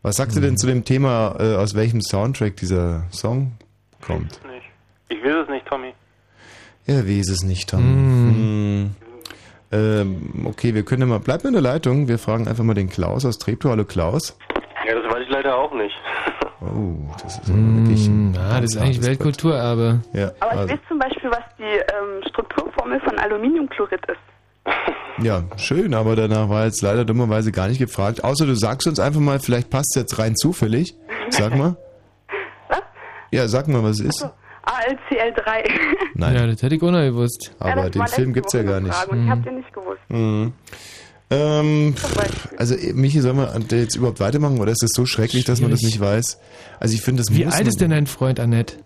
Was 0.03 0.17
sagst 0.17 0.37
du 0.37 0.41
denn 0.41 0.57
zu 0.57 0.67
dem 0.67 0.85
Thema, 0.85 1.37
äh, 1.39 1.57
aus 1.57 1.75
welchem 1.75 2.01
Soundtrack 2.01 2.57
dieser 2.57 3.05
Song 3.11 3.53
kommt? 4.01 4.41
Nicht. 4.47 4.67
Ich 5.09 5.23
will 5.23 5.39
es 5.39 5.49
nicht, 5.49 5.67
Tommy. 5.67 5.95
Ja, 6.87 7.07
wie 7.07 7.21
ist 7.21 7.31
es 7.31 7.43
nicht, 7.45 7.69
Tom? 7.71 7.81
Hm. 7.81 8.91
Ähm, 9.73 10.47
okay, 10.47 10.75
wir 10.75 10.85
können 10.85 11.03
ja 11.03 11.07
mal, 11.07 11.21
bleib 11.21 11.45
mal 11.45 11.49
in 11.49 11.55
der 11.55 11.63
Leitung. 11.63 12.09
Wir 12.09 12.19
fragen 12.19 12.47
einfach 12.47 12.65
mal 12.65 12.75
den 12.75 12.91
Klaus 12.91 13.25
aus 13.25 13.39
Treptow. 13.39 13.71
Hallo 13.71 13.85
Klaus. 13.85 14.37
Ja, 14.87 14.95
das 15.01 15.11
weiß 15.13 15.23
ich 15.23 15.31
leider 15.31 15.57
auch 15.57 15.73
nicht. 15.75 15.95
Oh, 16.65 16.95
das 17.23 17.39
ist 17.39 17.51
aber 17.51 17.59
wirklich 17.59 18.07
ein 18.07 18.37
Ah, 18.39 18.61
das 18.61 18.75
ist 18.75 18.81
eigentlich 18.81 19.03
Weltkulturerbe. 19.03 20.01
Ja, 20.13 20.31
Aber 20.41 20.53
ich 20.53 20.59
also, 20.59 20.75
weiß 20.75 20.81
zum 20.89 20.99
Beispiel, 20.99 21.31
was 21.31 21.45
die 21.59 21.63
ähm, 21.63 22.23
Strukturformel 22.29 23.01
von 23.01 23.19
Aluminiumchlorid 23.19 24.01
ist. 24.07 24.65
ja, 25.25 25.43
schön, 25.57 25.93
aber 25.95 26.15
danach 26.15 26.49
war 26.49 26.65
jetzt 26.67 26.83
leider 26.83 27.05
dummerweise 27.05 27.51
gar 27.51 27.69
nicht 27.69 27.79
gefragt. 27.79 28.23
Außer 28.23 28.47
du 28.47 28.55
sagst 28.55 28.87
uns 28.87 29.01
einfach 29.01 29.21
mal, 29.21 29.41
vielleicht 29.41 29.71
passt 29.71 29.97
es 29.97 30.03
jetzt 30.03 30.19
rein 30.19 30.37
zufällig. 30.37 30.95
Sag 31.31 31.57
mal. 31.57 31.77
Was? 32.69 32.83
Ja, 33.33 33.49
sag 33.49 33.67
mal, 33.67 33.83
was 33.83 33.99
es 33.99 34.07
ist. 34.07 34.29
ALCL3. 34.65 35.71
Nein. 36.15 36.35
Ja, 36.37 36.47
das 36.47 36.63
hätte 36.63 36.77
ich 36.77 36.83
auch 36.83 36.91
noch 36.93 37.01
gewusst. 37.01 37.55
Ja, 37.61 37.73
Aber 37.73 37.83
das 37.83 37.91
den 37.91 38.07
Film 38.07 38.29
letzte 38.29 38.33
gibt's 38.33 38.53
ja 38.53 38.63
gar 38.63 38.81
nicht. 38.81 39.09
Und 39.09 39.25
ich 39.25 39.31
hab 39.31 39.43
den 39.43 39.57
nicht 39.57 39.73
gewusst. 39.73 40.01
Mhm. 40.09 40.53
Ähm, 41.33 41.95
also 42.57 42.75
äh, 42.75 42.93
Michi, 42.93 43.21
soll 43.21 43.35
man 43.35 43.49
jetzt 43.71 43.97
überhaupt 43.97 44.21
weitermachen 44.21 44.61
oder 44.61 44.73
ist 44.73 44.83
das 44.83 44.91
so 44.95 45.07
schrecklich, 45.07 45.45
dass 45.45 45.61
man 45.61 45.71
das 45.71 45.81
nicht 45.83 46.01
weiß? 46.01 46.39
Also 46.79 46.95
ich 46.95 47.03
finde, 47.03 47.23
das 47.23 47.35
Wie 47.35 47.47
alt 47.47 47.67
ist 47.67 47.81
denn 47.81 47.91
dein 47.91 48.07
Freund, 48.07 48.39
Annette? 48.39 48.77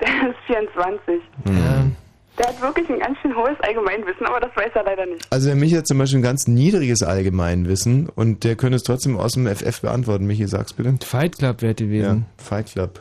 Der 0.00 0.30
ist 0.30 0.36
24. 0.46 1.20
Mhm. 1.44 1.96
Der 2.38 2.46
hat 2.48 2.60
wirklich 2.62 2.88
ein 2.88 2.98
ganz 2.98 3.18
schön 3.20 3.36
hohes 3.36 3.56
Allgemeinwissen, 3.60 4.26
aber 4.26 4.40
das 4.40 4.50
weiß 4.56 4.70
er 4.74 4.84
leider 4.84 5.06
nicht. 5.06 5.26
Also 5.30 5.46
der 5.48 5.56
Michi 5.56 5.74
hat 5.74 5.86
zum 5.86 5.98
Beispiel 5.98 6.18
ein 6.20 6.22
ganz 6.22 6.48
niedriges 6.48 7.02
Allgemeinwissen 7.02 8.08
und 8.08 8.44
der 8.44 8.56
könnte 8.56 8.76
es 8.76 8.82
trotzdem 8.82 9.18
aus 9.18 9.32
dem 9.32 9.46
FF 9.46 9.80
beantworten. 9.82 10.26
Michi, 10.26 10.46
sag's 10.46 10.72
bitte. 10.72 10.94
Fight 11.04 11.38
Club 11.38 11.62
wäre 11.62 11.74
gewesen. 11.74 12.26
Ja, 12.38 12.44
Fight 12.44 12.66
Club. 12.72 13.00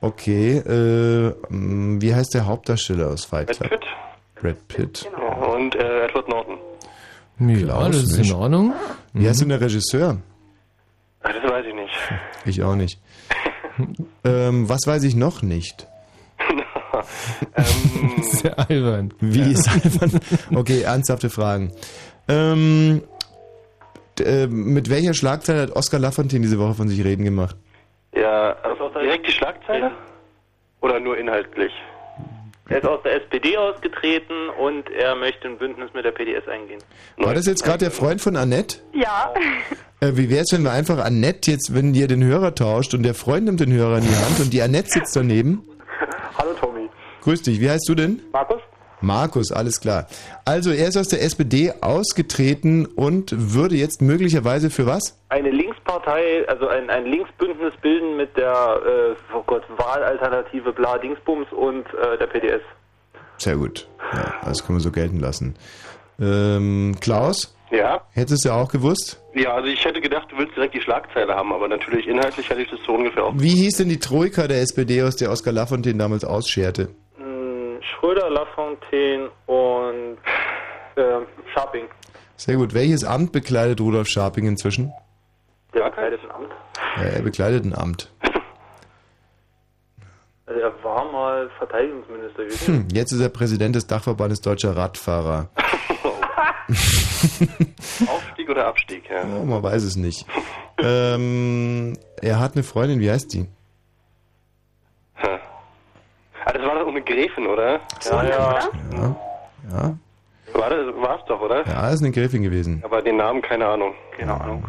Okay, 0.00 0.58
äh, 0.58 1.34
mh, 1.48 2.00
wie 2.02 2.14
heißt 2.14 2.34
der 2.34 2.46
Hauptdarsteller 2.46 3.08
aus 3.08 3.24
Fight 3.24 3.48
Brad 3.48 3.58
Club? 3.58 3.70
Pitt. 3.70 3.88
Brad 4.40 4.68
Pitt. 4.68 5.10
Ja, 5.10 5.46
und 5.46 5.74
äh, 5.74 6.04
Edward 6.04 6.28
Norton. 6.28 6.58
Ja, 7.40 7.56
Klaus, 7.58 7.86
das 7.90 8.02
ist 8.04 8.18
nicht. 8.18 8.30
in 8.30 8.36
Ordnung. 8.36 8.74
Wie 9.12 9.28
heißt 9.28 9.40
denn 9.40 9.48
der 9.48 9.60
Regisseur? 9.60 10.18
Ah, 11.22 11.30
Das 11.32 11.50
weiß 11.50 11.66
ich 11.66 11.74
nicht. 11.74 11.94
Ich 12.44 12.62
auch 12.62 12.74
nicht. 12.74 13.00
ähm, 14.24 14.68
was 14.68 14.80
weiß 14.86 15.04
ich 15.04 15.14
noch 15.16 15.42
nicht? 15.42 15.86
ähm, 17.56 17.62
Sehr 18.22 18.58
albern. 18.58 19.12
Wie 19.20 19.52
ist 19.52 19.68
albern? 19.68 20.20
Okay, 20.54 20.82
ernsthafte 20.82 21.30
Fragen. 21.30 21.72
Ähm, 22.28 23.02
äh, 24.20 24.46
mit 24.48 24.90
welcher 24.90 25.14
Schlagzeile 25.14 25.62
hat 25.62 25.70
Oskar 25.76 26.00
Lafontaine 26.00 26.42
diese 26.42 26.58
Woche 26.58 26.74
von 26.74 26.88
sich 26.88 27.04
reden 27.04 27.24
gemacht? 27.24 27.56
ja, 28.14 28.56
also 28.64 28.88
direkt 28.88 29.28
die 29.28 29.32
Schlagzeile? 29.32 29.92
Oder 30.80 30.98
nur 30.98 31.16
inhaltlich? 31.18 31.72
Er 32.70 32.78
ist 32.78 32.86
aus 32.86 33.02
der 33.02 33.14
SPD 33.22 33.56
ausgetreten 33.56 34.50
und 34.50 34.90
er 34.90 35.14
möchte 35.14 35.48
ein 35.48 35.56
Bündnis 35.56 35.90
mit 35.94 36.04
der 36.04 36.10
PDS 36.10 36.46
eingehen. 36.48 36.80
War 37.16 37.32
das 37.32 37.46
jetzt 37.46 37.64
gerade 37.64 37.78
der 37.78 37.90
Freund 37.90 38.20
von 38.20 38.36
Annette? 38.36 38.78
Ja. 38.92 39.32
Äh, 40.00 40.12
wie 40.16 40.28
wäre 40.28 40.42
es, 40.42 40.52
wenn 40.52 40.62
wir 40.62 40.72
einfach 40.72 40.98
Annette 40.98 41.50
jetzt, 41.50 41.74
wenn 41.74 41.94
ihr 41.94 42.08
den 42.08 42.22
Hörer 42.22 42.54
tauscht 42.54 42.92
und 42.92 43.02
der 43.04 43.14
Freund 43.14 43.46
nimmt 43.46 43.60
den 43.60 43.72
Hörer 43.72 43.98
in 43.98 44.04
die 44.04 44.14
Hand 44.14 44.38
und 44.40 44.52
die 44.52 44.60
Annette 44.60 44.90
sitzt 44.90 45.16
daneben? 45.16 45.66
Hallo 46.36 46.52
Tommy. 46.60 46.90
Grüß 47.22 47.42
dich, 47.42 47.58
wie 47.60 47.70
heißt 47.70 47.88
du 47.88 47.94
denn? 47.94 48.20
Markus? 48.32 48.60
Markus, 49.00 49.52
alles 49.52 49.80
klar. 49.80 50.06
Also 50.44 50.70
er 50.70 50.88
ist 50.88 50.96
aus 50.96 51.08
der 51.08 51.22
SPD 51.22 51.72
ausgetreten 51.80 52.86
und 52.86 53.32
würde 53.54 53.76
jetzt 53.76 54.02
möglicherweise 54.02 54.70
für 54.70 54.86
was? 54.86 55.16
Eine 55.28 55.50
Linkspartei, 55.50 56.46
also 56.48 56.68
ein, 56.68 56.90
ein 56.90 57.06
Linksbündnis 57.06 57.74
bilden 57.80 58.16
mit 58.16 58.36
der, 58.36 58.80
äh, 58.84 59.34
oh 59.36 59.42
Gott, 59.46 59.62
Wahlalternative 59.76 60.72
bla 60.72 60.98
Dingsbums 60.98 61.46
und 61.52 61.84
äh, 61.94 62.18
der 62.18 62.26
PDS. 62.26 62.62
Sehr 63.36 63.56
gut. 63.56 63.86
Ja, 64.12 64.34
das 64.44 64.66
können 64.66 64.78
wir 64.78 64.82
so 64.82 64.90
gelten 64.90 65.20
lassen. 65.20 65.54
Ähm, 66.20 66.96
Klaus, 67.00 67.54
Ja? 67.70 68.00
hättest 68.12 68.44
du 68.44 68.50
auch 68.50 68.72
gewusst? 68.72 69.20
Ja, 69.34 69.54
also 69.54 69.68
ich 69.68 69.84
hätte 69.84 70.00
gedacht, 70.00 70.26
du 70.32 70.38
willst 70.38 70.56
direkt 70.56 70.74
die 70.74 70.80
Schlagzeile 70.80 71.32
haben, 71.34 71.52
aber 71.52 71.68
natürlich 71.68 72.08
inhaltlich 72.08 72.50
hätte 72.50 72.62
ich 72.62 72.70
das 72.70 72.80
so 72.84 72.94
ungefähr 72.94 73.24
auch. 73.26 73.32
Wie 73.36 73.50
hieß 73.54 73.76
denn 73.76 73.88
die 73.88 74.00
Troika 74.00 74.48
der 74.48 74.60
SPD, 74.62 75.02
aus 75.02 75.14
der 75.14 75.30
Oskar 75.30 75.52
Lafontaine 75.52 75.98
damals 75.98 76.24
ausscherte? 76.24 76.88
Schröder, 77.98 78.30
Lafontaine 78.30 79.30
und 79.46 80.18
äh, 80.96 81.20
Scharping. 81.52 81.86
Sehr 82.36 82.56
gut. 82.56 82.72
Welches 82.74 83.04
Amt 83.04 83.32
bekleidet 83.32 83.80
Rudolf 83.80 84.08
Scharping 84.08 84.46
inzwischen? 84.46 84.92
Der 85.74 85.84
bekleidet 85.84 86.20
ein 86.22 86.30
Amt. 86.30 86.50
Ja, 86.96 87.02
er 87.02 87.22
bekleidet 87.22 87.64
ein 87.64 87.74
Amt. 87.74 88.10
Also 90.46 90.60
er 90.60 90.72
war 90.82 91.12
mal 91.12 91.50
Verteidigungsminister 91.58 92.44
gewesen. 92.44 92.74
Hm, 92.74 92.88
jetzt 92.92 93.12
ist 93.12 93.20
er 93.20 93.28
Präsident 93.28 93.76
des 93.76 93.86
Dachverbandes 93.86 94.40
deutscher 94.40 94.74
Radfahrer. 94.76 95.50
Aufstieg 96.68 98.48
oder 98.48 98.66
Abstieg, 98.66 99.10
ja. 99.10 99.24
Oh, 99.24 99.44
man 99.44 99.62
weiß 99.62 99.82
es 99.82 99.96
nicht. 99.96 100.24
ähm, 100.78 101.98
er 102.22 102.38
hat 102.40 102.54
eine 102.54 102.62
Freundin, 102.62 103.00
wie 103.00 103.10
heißt 103.10 103.34
die? 103.34 103.46
Ah, 106.44 106.52
das 106.52 106.62
war 106.62 106.78
doch 106.78 106.87
eine 106.98 107.04
Gräfin, 107.04 107.46
oder? 107.46 107.80
Ja, 108.04 108.24
ja. 108.24 108.60
Ja, 108.92 109.16
ja, 109.70 109.98
War 110.54 110.70
das, 110.70 110.94
war's 110.96 111.20
doch, 111.28 111.40
oder? 111.40 111.66
ja, 111.66 111.90
ist 111.90 112.02
eine 112.02 112.10
Gräfin 112.12 112.42
gewesen. 112.42 112.82
Aber 112.84 113.02
den 113.02 113.16
Namen, 113.16 113.42
keine 113.42 113.66
Ahnung. 113.66 113.94
Keine 114.16 114.40
Ahnung. 114.40 114.64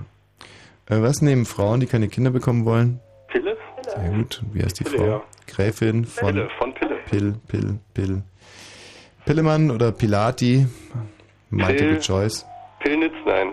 Äh, 0.89 1.01
was 1.01 1.21
nehmen 1.21 1.45
Frauen, 1.45 1.79
die 1.79 1.85
keine 1.87 2.07
Kinder 2.07 2.31
bekommen 2.31 2.65
wollen? 2.65 2.99
Pille? 3.27 3.57
Sehr 3.87 4.09
gut. 4.09 4.41
Wie 4.53 4.63
heißt 4.63 4.79
die 4.79 4.83
Pille, 4.83 4.97
Frau? 4.97 5.05
ja. 5.05 5.21
Gräfin 5.47 6.05
von 6.05 6.33
Pille, 6.33 6.49
von 6.57 6.73
Pille. 6.73 6.95
Pill, 7.09 7.35
Pill, 7.47 7.79
Pill. 7.93 8.21
Pillemann 9.25 9.71
oder 9.71 9.91
Pilati? 9.91 10.67
Multiple 11.49 11.87
Pill. 11.93 11.99
Choice. 11.99 12.45
Pillnitz, 12.79 13.13
nein. 13.25 13.49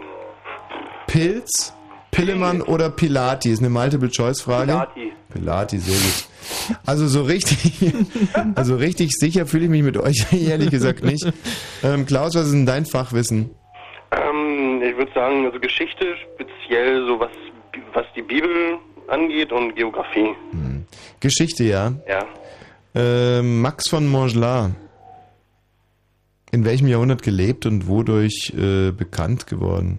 Pilz, 1.06 1.74
Pillemann 2.10 2.62
oder 2.62 2.90
Pilati? 2.90 3.50
Ist 3.52 3.60
eine 3.60 3.70
Multiple-Choice-Frage. 3.70 4.72
Pilati. 4.72 5.12
Pilati, 5.32 5.78
sehr 5.78 5.94
gut. 5.98 6.28
Also 6.84 7.06
so 7.06 7.22
richtig, 7.22 7.92
also 8.54 8.76
richtig 8.76 9.12
sicher 9.12 9.46
fühle 9.46 9.64
ich 9.64 9.70
mich 9.70 9.82
mit 9.82 9.96
euch 9.96 10.26
ehrlich 10.32 10.70
gesagt 10.70 11.04
nicht. 11.04 11.26
Ähm, 11.82 12.06
Klaus, 12.06 12.34
was 12.34 12.46
ist 12.46 12.52
denn 12.52 12.66
dein 12.66 12.86
Fachwissen? 12.86 13.50
Ähm, 14.12 14.82
ich 14.82 14.96
würde 14.96 15.12
sagen, 15.14 15.46
also 15.46 15.58
Geschichte, 15.58 16.14
speziell 16.34 17.06
so 17.06 17.20
was, 17.20 17.30
was 17.92 18.04
die 18.14 18.22
Bibel 18.22 18.78
angeht 19.08 19.52
und 19.52 19.74
Geografie. 19.76 20.34
Geschichte, 21.20 21.64
ja. 21.64 21.92
Ja. 22.08 22.24
Ähm, 22.94 23.60
Max 23.60 23.88
von 23.88 24.06
Montgelas. 24.06 24.70
In 26.52 26.64
welchem 26.64 26.86
Jahrhundert 26.86 27.22
gelebt 27.22 27.66
und 27.66 27.88
wodurch 27.88 28.52
äh, 28.56 28.90
bekannt 28.92 29.46
geworden? 29.46 29.98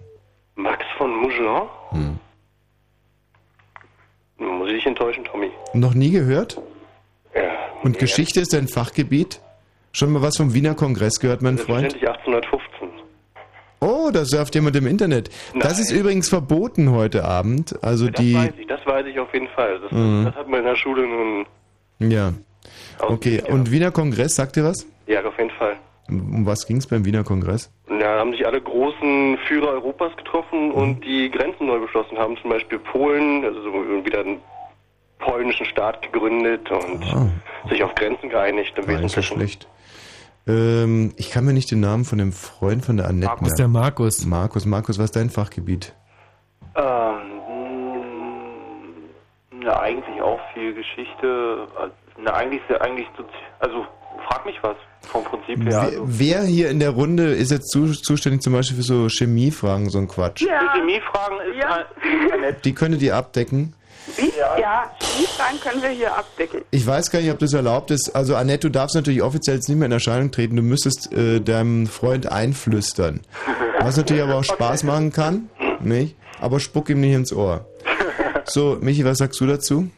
Max 0.56 0.84
von 0.96 1.14
Mougin? 1.14 1.68
Hm. 1.90 2.18
Muss 4.68 4.74
ich 4.76 4.82
dich 4.84 4.86
enttäuschen, 4.90 5.24
Tommy. 5.24 5.50
Noch 5.72 5.94
nie 5.94 6.10
gehört? 6.10 6.60
Ja. 7.34 7.40
Und 7.82 7.98
Geschichte 7.98 8.40
ist 8.40 8.52
dein 8.52 8.68
Fachgebiet? 8.68 9.40
Schon 9.92 10.12
mal 10.12 10.20
was 10.20 10.36
vom 10.36 10.52
Wiener 10.52 10.74
Kongress 10.74 11.18
gehört, 11.20 11.40
mein 11.40 11.56
Freund? 11.56 11.92
Selbstverständlich 11.92 12.42
1815. 12.42 12.88
Oh, 13.80 14.10
da 14.12 14.26
surft 14.26 14.54
jemand 14.54 14.76
im 14.76 14.86
Internet. 14.86 15.30
Das 15.58 15.78
ist 15.80 15.90
übrigens 15.90 16.28
verboten 16.28 16.90
heute 16.92 17.24
Abend. 17.24 17.82
Also 17.82 18.08
Das 18.10 18.20
die. 18.22 18.34
weiß 18.34 18.52
ich, 18.58 18.66
das 18.66 18.84
weiß 18.84 19.06
ich 19.06 19.18
auf 19.18 19.32
jeden 19.32 19.48
Fall. 19.48 19.80
Das, 19.80 19.90
Mhm. 19.90 20.24
das 20.26 20.34
hat 20.34 20.48
man 20.50 20.60
in 20.60 20.66
der 20.66 20.76
Schule 20.76 21.06
nun. 21.06 21.46
Ja. 22.00 22.34
Okay, 22.98 23.42
und 23.48 23.70
Wiener 23.70 23.90
Kongress, 23.90 24.34
sagt 24.34 24.58
ihr 24.58 24.64
was? 24.64 24.86
Ja, 25.06 25.24
auf 25.24 25.38
jeden 25.38 25.50
Fall. 25.52 25.76
Um 26.10 26.44
was 26.44 26.66
ging 26.66 26.76
es 26.76 26.86
beim 26.86 27.06
Wiener 27.06 27.24
Kongress? 27.24 27.70
Da 27.88 28.18
haben 28.18 28.32
sich 28.32 28.46
alle 28.46 28.60
großen 28.60 29.38
Führer 29.46 29.68
Europas 29.68 30.14
getroffen 30.16 30.72
und 30.72 31.02
die 31.04 31.30
Grenzen 31.30 31.66
neu 31.66 31.78
beschlossen 31.80 32.16
haben. 32.18 32.36
Zum 32.42 32.50
Beispiel 32.50 32.78
Polen, 32.78 33.44
also 33.44 33.62
so 33.62 33.72
wieder 34.04 34.24
polnischen 35.18 35.66
Staat 35.66 36.02
gegründet 36.02 36.70
und 36.70 37.04
sich 37.70 37.82
auf 37.82 37.94
Grenzen 37.94 38.28
geeinigt 38.28 38.72
im 38.76 38.86
War 38.88 39.00
nicht 39.00 39.14
so 39.14 39.22
schlecht. 39.22 39.66
Ähm, 40.46 41.12
ich 41.16 41.30
kann 41.30 41.44
mir 41.44 41.52
nicht 41.52 41.70
den 41.70 41.80
Namen 41.80 42.04
von 42.04 42.18
dem 42.18 42.32
Freund 42.32 42.84
von 42.84 42.96
der 42.96 43.06
Annette 43.08 43.26
Markus. 43.26 43.54
Der 43.54 43.68
Markus. 43.68 44.24
Markus, 44.24 44.64
Markus, 44.64 44.98
was 44.98 45.06
ist 45.06 45.16
dein 45.16 45.28
Fachgebiet? 45.30 45.94
Ähm, 46.74 46.84
na, 49.60 49.80
eigentlich 49.80 50.20
auch 50.22 50.40
viel 50.54 50.74
Geschichte. 50.74 51.66
Na, 52.22 52.32
eigentlich, 52.34 52.62
eigentlich, 52.80 53.06
so- 53.16 53.24
also, 53.60 53.84
frag 54.28 54.44
mich 54.46 54.56
was 54.62 54.76
vom 55.02 55.24
Prinzip 55.24 55.58
her. 55.64 55.66
Wer, 55.66 55.80
Also. 55.80 56.02
wer 56.06 56.42
hier 56.44 56.70
in 56.70 56.80
der 56.80 56.90
Runde 56.90 57.24
ist 57.34 57.50
jetzt 57.50 57.70
zu, 57.70 57.92
zuständig 57.92 58.42
zum 58.42 58.52
Beispiel 58.52 58.76
für 58.76 58.82
so 58.82 59.08
Chemiefragen, 59.08 59.90
so 59.90 59.98
ein 59.98 60.08
Quatsch? 60.08 60.42
Für 60.42 60.72
Chemiefragen 60.78 61.38
ist 61.54 61.64
halt 61.68 61.86
nett. 62.40 62.64
Die 62.64 62.74
könntet 62.74 63.02
ihr 63.02 63.16
abdecken. 63.16 63.74
Wie? 64.16 64.32
Ja, 64.60 64.90
Chemiefragen 65.00 65.60
können 65.60 65.82
wir 65.82 65.90
hier 65.90 66.16
abdecken. 66.16 66.62
Ich 66.70 66.86
weiß 66.86 67.10
gar 67.10 67.20
nicht, 67.20 67.30
ob 67.30 67.38
das 67.38 67.52
erlaubt 67.52 67.90
ist. 67.90 68.14
Also 68.14 68.34
Annette, 68.36 68.68
du 68.68 68.70
darfst 68.70 68.94
natürlich 68.96 69.22
offiziell 69.22 69.56
jetzt 69.56 69.68
nicht 69.68 69.78
mehr 69.78 69.86
in 69.86 69.92
Erscheinung 69.92 70.30
treten. 70.30 70.56
Du 70.56 70.62
müsstest 70.62 71.12
äh, 71.12 71.40
deinem 71.40 71.86
Freund 71.86 72.30
einflüstern. 72.30 73.20
Was 73.80 73.96
natürlich 73.96 74.22
aber 74.22 74.36
auch 74.36 74.44
Spaß 74.44 74.82
machen 74.84 75.12
kann, 75.12 75.48
nicht? 75.80 76.16
Aber 76.40 76.58
spuck 76.60 76.88
ihm 76.90 77.00
nicht 77.00 77.14
ins 77.14 77.32
Ohr. 77.32 77.66
So, 78.50 78.78
Michi, 78.80 79.04
was 79.04 79.18
sagst 79.18 79.38
du 79.42 79.46
dazu? 79.46 79.90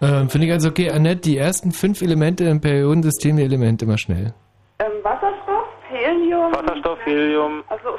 Ähm, 0.00 0.28
Finde 0.28 0.46
ich 0.48 0.50
ganz 0.50 0.66
okay. 0.66 0.90
Annette, 0.90 1.20
die 1.20 1.36
ersten 1.38 1.70
fünf 1.70 2.02
Elemente 2.02 2.42
im 2.44 2.60
Periodensystem 2.60 3.36
der 3.36 3.44
Elemente 3.44 3.86
mal 3.86 3.96
schnell. 3.96 4.34
Ähm, 4.80 4.90
Wasserstoff, 5.04 5.68
Helium. 5.88 6.52
Wasserstoff, 6.52 6.98
Helium. 7.04 7.62
Also, 7.68 7.90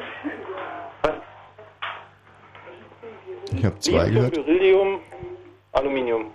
Ich 3.56 3.64
habe 3.64 3.80
zwei 3.80 4.08
Lithium, 4.08 4.14
gehört. 4.16 4.34
Beryllium, 4.46 5.00
Aluminium. 5.74 6.26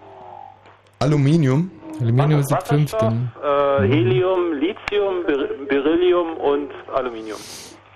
Aluminium. 0.99 1.71
Aluminium 2.01 2.41
ist 2.41 2.51
die 2.51 2.67
fünfte. 2.67 3.07
Äh, 3.43 3.83
Helium, 3.87 4.53
Lithium, 4.55 5.25
Ber 5.27 5.49
Beryllium 5.69 6.37
und 6.37 6.71
Aluminium. 6.93 7.39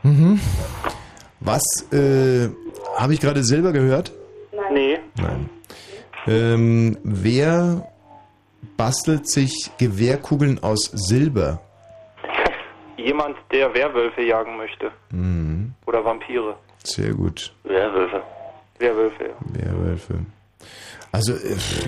Mhm. 0.02 0.40
Was, 1.40 1.62
äh, 1.92 2.48
habe 2.96 3.14
ich 3.14 3.20
gerade 3.20 3.42
Silber 3.42 3.72
gehört? 3.72 4.12
Nee. 4.72 4.98
Nein. 5.16 5.50
Ähm, 6.26 6.96
wer 7.02 7.88
bastelt 8.76 9.28
sich 9.28 9.70
Gewehrkugeln 9.78 10.62
aus 10.62 10.85
Silber? 10.92 11.61
Jemand, 12.96 13.37
der 13.50 13.74
Werwölfe 13.74 14.22
jagen 14.22 14.57
möchte. 14.57 14.92
Mhm. 15.11 15.72
Oder 15.87 16.05
Vampire. 16.05 16.55
Sehr 16.85 17.12
gut. 17.12 17.52
Werwölfe. 17.64 18.22
Werwölfe, 18.78 19.24
ja. 19.24 19.64
Werwölfe. 19.64 20.14
Also, 21.12 21.33
äh, 21.35 21.37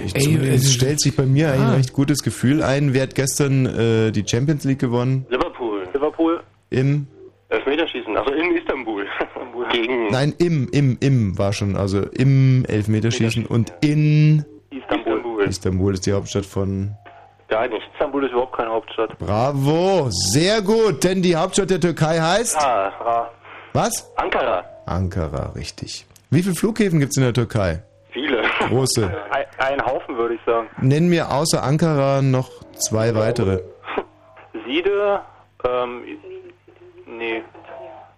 ich, 0.05 0.15
Ey, 0.15 0.37
es- 0.55 0.73
stellt 0.75 1.01
sich 1.01 1.17
bei 1.17 1.25
mir 1.25 1.49
Ah. 1.49 1.53
ein 1.55 1.75
recht 1.77 1.93
gutes 1.95 2.23
Gefühl 2.23 2.63
ein. 2.63 2.93
Wer 2.93 3.03
hat 3.05 3.15
gestern 3.15 3.65
äh, 3.67 4.11
die 4.13 4.25
Champions 4.27 4.65
League 4.65 4.79
gewonnen? 4.81 5.27
Liverpool. 5.31 5.89
Liverpool. 5.95 6.43
Im? 6.71 7.07
Elfmeterschießen, 7.49 8.17
also 8.17 8.33
in 8.33 8.57
Istanbul. 8.57 9.07
Gegen 9.73 10.11
Nein, 10.11 10.35
im, 10.39 10.69
im, 10.73 10.99
im 11.01 11.39
war 11.39 11.53
schon. 11.53 11.77
Also 11.77 12.01
im 12.03 12.65
Elfmeterschießen 12.67 13.47
und 13.47 13.73
in 13.81 14.45
Istanbul. 14.71 15.45
Istanbul 15.45 15.95
ist 15.95 16.05
die 16.07 16.13
Hauptstadt 16.13 16.45
von. 16.45 16.91
gar 17.49 17.67
nicht. 17.69 17.81
Istanbul 17.95 18.25
ist 18.25 18.33
überhaupt 18.33 18.57
keine 18.57 18.71
Hauptstadt. 18.71 19.17
Bravo, 19.19 20.09
sehr 20.11 20.61
gut, 20.63 21.03
denn 21.05 21.23
die 21.23 21.35
Hauptstadt 21.37 21.71
der 21.71 21.81
Türkei 21.81 22.19
heißt. 22.21 22.57
Ah, 22.59 22.89
Ah, 23.01 23.31
Was? 23.73 24.11
Ankara. 24.17 24.65
Ankara, 24.87 25.53
richtig. 25.57 26.05
Wie 26.31 26.43
viele 26.43 26.55
Flughäfen 26.57 26.99
gibt 27.01 27.13
es 27.13 27.17
in 27.17 27.23
der 27.23 27.33
Türkei? 27.33 27.83
Große. 28.69 29.11
ein, 29.31 29.45
ein 29.59 29.87
Haufen, 29.87 30.17
würde 30.17 30.35
ich 30.35 30.41
sagen. 30.47 30.69
Nenn 30.81 31.09
mir 31.09 31.31
außer 31.31 31.63
Ankara 31.63 32.23
noch 32.23 32.51
zwei 32.73 33.15
weitere. 33.15 33.61
Siede, 34.67 35.21
ähm, 35.65 36.03
nee. 37.07 37.43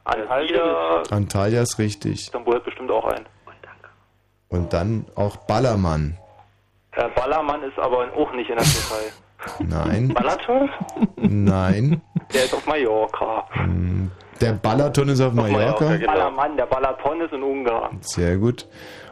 Antalya, 0.04 1.02
Antalya 1.10 1.62
ist 1.62 1.78
richtig. 1.78 2.20
Istanbul 2.26 2.54
hat 2.56 2.64
bestimmt 2.64 2.90
auch 2.90 3.06
einen. 3.06 3.26
Und 4.48 4.72
dann 4.72 5.06
auch 5.16 5.36
Ballermann. 5.36 6.16
Äh, 6.92 7.08
Ballermann 7.14 7.62
ist 7.64 7.78
aber 7.78 8.06
auch 8.16 8.32
nicht 8.32 8.48
in 8.48 8.56
der 8.56 8.64
Türkei. 8.64 9.12
Nein. 9.58 10.08
Balaton? 10.14 10.70
Nein. 11.16 12.00
Der 12.32 12.44
ist 12.44 12.54
auf 12.54 12.66
Mallorca. 12.66 13.44
Der 14.40 14.52
Balaton 14.52 15.08
ist 15.08 15.20
auf 15.20 15.32
Mallorca. 15.32 15.96
genau. 15.96 16.12
Ballermann, 16.12 16.56
der 16.56 16.66
Balaton 16.66 17.20
ist 17.20 17.32
in 17.32 17.42
Ungarn. 17.42 17.98
Sehr 18.00 18.36
gut. 18.36 18.66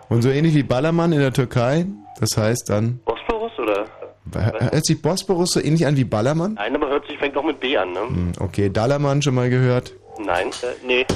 Und 0.09 0.23
so 0.23 0.31
ähnlich 0.31 0.55
wie 0.55 0.63
Ballermann 0.63 1.13
in 1.13 1.21
der 1.21 1.33
Türkei, 1.33 1.87
das 2.21 2.37
heißt 2.37 2.69
dann. 2.69 3.01
Bosporus 3.05 3.53
oder? 3.59 3.87
Hört 4.33 4.87
sich 4.87 5.01
Bosporus 5.01 5.51
so 5.51 5.61
ähnlich 5.61 5.87
an 5.87 5.97
wie 5.97 6.05
Ballermann? 6.05 6.55
Nein, 6.55 6.75
aber 6.75 6.89
hört 6.89 7.07
sich, 7.07 7.19
fängt 7.19 7.35
noch 7.35 7.45
mit 7.45 7.61
B 7.61 7.77
an, 7.77 7.93
ne? 7.93 8.01
Hm, 8.01 8.33
Okay, 8.41 8.71
Dallermann 8.71 9.23
schon 9.23 9.35
mal 9.35 9.51
gehört. 9.51 9.95
Nein. 10.19 10.49
Äh, 10.49 10.87
nee. 10.87 11.07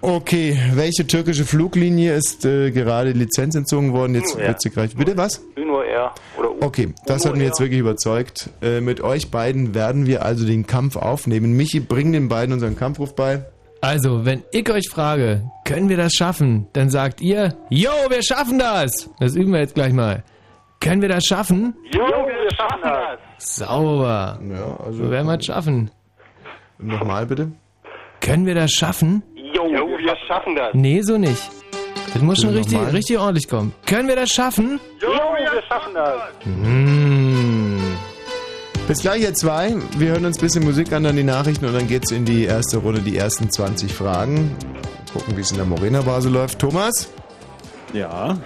Okay, 0.00 0.56
welche 0.74 1.06
türkische 1.06 1.44
Fluglinie 1.44 2.14
ist 2.14 2.44
äh, 2.44 2.70
gerade 2.70 3.10
Lizenz 3.10 3.56
entzogen 3.56 3.92
worden? 3.92 4.14
Jetzt 4.14 4.38
ja. 4.38 4.48
wird 4.48 4.62
sie 4.62 4.70
gleich. 4.70 4.94
Bitte 4.94 5.16
was? 5.16 5.42
Nur 5.56 5.84
er 5.84 6.14
oder 6.38 6.52
U. 6.52 6.58
Okay, 6.60 6.94
das 7.06 7.26
hat 7.26 7.34
mich 7.34 7.42
jetzt 7.42 7.58
wirklich 7.60 7.80
überzeugt. 7.80 8.50
Äh, 8.62 8.80
mit 8.80 9.00
euch 9.00 9.30
beiden 9.30 9.74
werden 9.74 10.06
wir 10.06 10.24
also 10.24 10.46
den 10.46 10.66
Kampf 10.66 10.96
aufnehmen. 10.96 11.56
Michi, 11.56 11.80
bring 11.80 12.12
den 12.12 12.28
beiden 12.28 12.52
unseren 12.52 12.76
Kampfruf 12.76 13.16
bei. 13.16 13.44
Also, 13.80 14.24
wenn 14.24 14.42
ich 14.52 14.68
euch 14.70 14.88
frage, 14.88 15.42
können 15.64 15.88
wir 15.88 15.96
das 15.96 16.12
schaffen, 16.12 16.66
dann 16.72 16.90
sagt 16.90 17.20
ihr, 17.20 17.54
yo, 17.70 17.90
wir 18.08 18.22
schaffen 18.22 18.58
das. 18.58 19.10
Das 19.20 19.36
üben 19.36 19.52
wir 19.52 19.60
jetzt 19.60 19.74
gleich 19.74 19.92
mal. 19.92 20.24
Können 20.80 21.02
wir 21.02 21.08
das 21.08 21.24
schaffen? 21.24 21.74
Jo, 21.92 22.06
wir 22.06 22.50
schaffen 22.54 22.80
das. 22.82 23.18
Sauber. 23.58 24.38
Ja, 24.50 24.76
also. 24.84 25.04
So 25.04 25.10
werden 25.10 25.26
wir 25.26 25.38
es 25.38 25.46
schaffen. 25.46 25.90
Nochmal 26.78 27.26
bitte. 27.26 27.52
Können 28.20 28.46
wir 28.46 28.54
das 28.54 28.72
schaffen? 28.72 29.22
Jo, 29.34 29.64
wir 29.64 30.16
schaffen 30.26 30.56
das. 30.56 30.70
Nee, 30.74 31.00
so 31.02 31.16
nicht. 31.18 31.50
Das 32.12 32.22
muss 32.22 32.40
schon 32.40 32.50
richtig, 32.54 32.78
richtig 32.92 33.18
ordentlich 33.18 33.48
kommen. 33.48 33.74
Können 33.86 34.08
wir 34.08 34.16
das 34.16 34.30
schaffen? 34.30 34.80
Jo, 35.00 35.08
wir 35.08 35.62
schaffen 35.68 35.94
das. 35.94 36.14
Mmh. 36.44 37.35
Bis 38.88 39.00
gleich, 39.00 39.22
ihr 39.22 39.34
zwei. 39.34 39.74
Wir 39.98 40.10
hören 40.10 40.24
uns 40.26 40.38
ein 40.38 40.42
bisschen 40.42 40.64
Musik 40.64 40.92
an, 40.92 41.02
dann 41.02 41.16
die 41.16 41.24
Nachrichten 41.24 41.64
und 41.64 41.72
dann 41.74 41.88
geht's 41.88 42.12
in 42.12 42.24
die 42.24 42.44
erste 42.44 42.76
Runde, 42.76 43.00
die 43.00 43.16
ersten 43.16 43.50
20 43.50 43.92
Fragen. 43.92 44.56
Gucken, 45.12 45.36
wie 45.36 45.40
es 45.40 45.50
in 45.50 45.56
der 45.56 45.66
Morena 45.66 46.02
Bar 46.02 46.22
so 46.22 46.28
läuft. 46.28 46.60
Thomas? 46.60 47.08
Ja. 47.92 48.38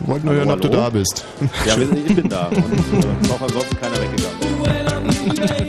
Wollten 0.00 0.26
nur 0.26 0.34
hören, 0.34 0.50
ob 0.50 0.60
du 0.60 0.68
da 0.68 0.90
bist. 0.90 1.24
Ja, 1.64 1.76
ich 1.76 2.14
bin 2.14 2.28
da. 2.28 2.46
Und 2.48 2.56
äh, 2.56 3.32
auch 3.32 3.40
ansonsten 3.40 3.76
keiner 3.78 3.96
weggegangen. 4.00 5.67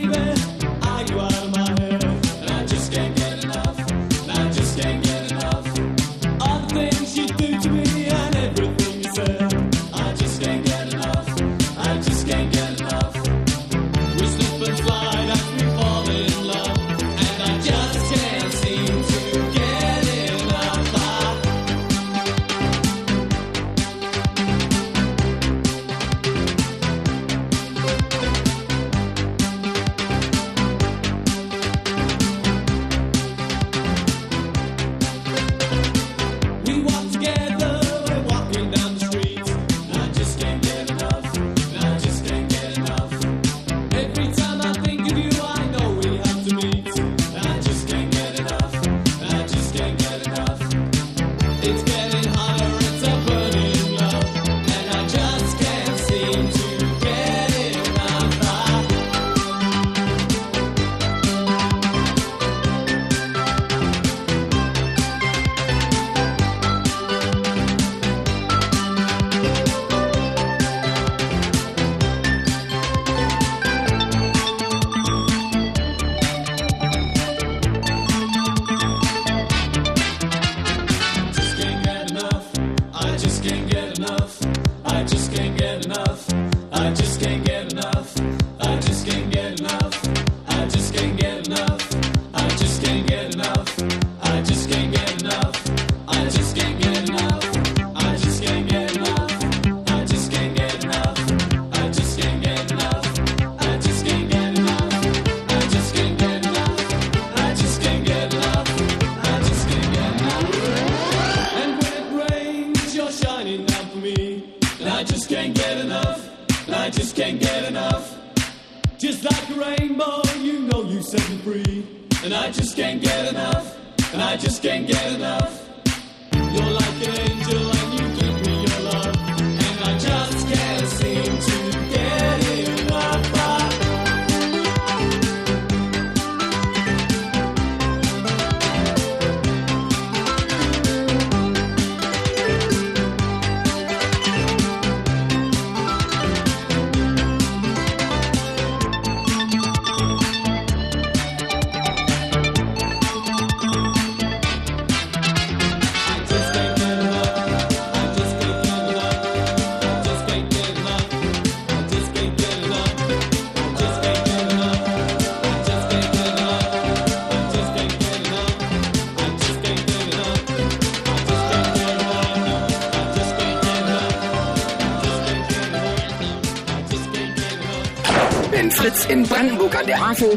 Havel, 180.19 180.36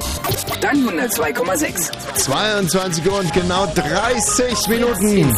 dann 0.60 0.76
102,6. 0.76 1.90
22 2.16 3.06
Uhr 3.06 3.18
und 3.18 3.32
genau 3.32 3.66
30 3.66 4.68
Minuten. 4.68 5.34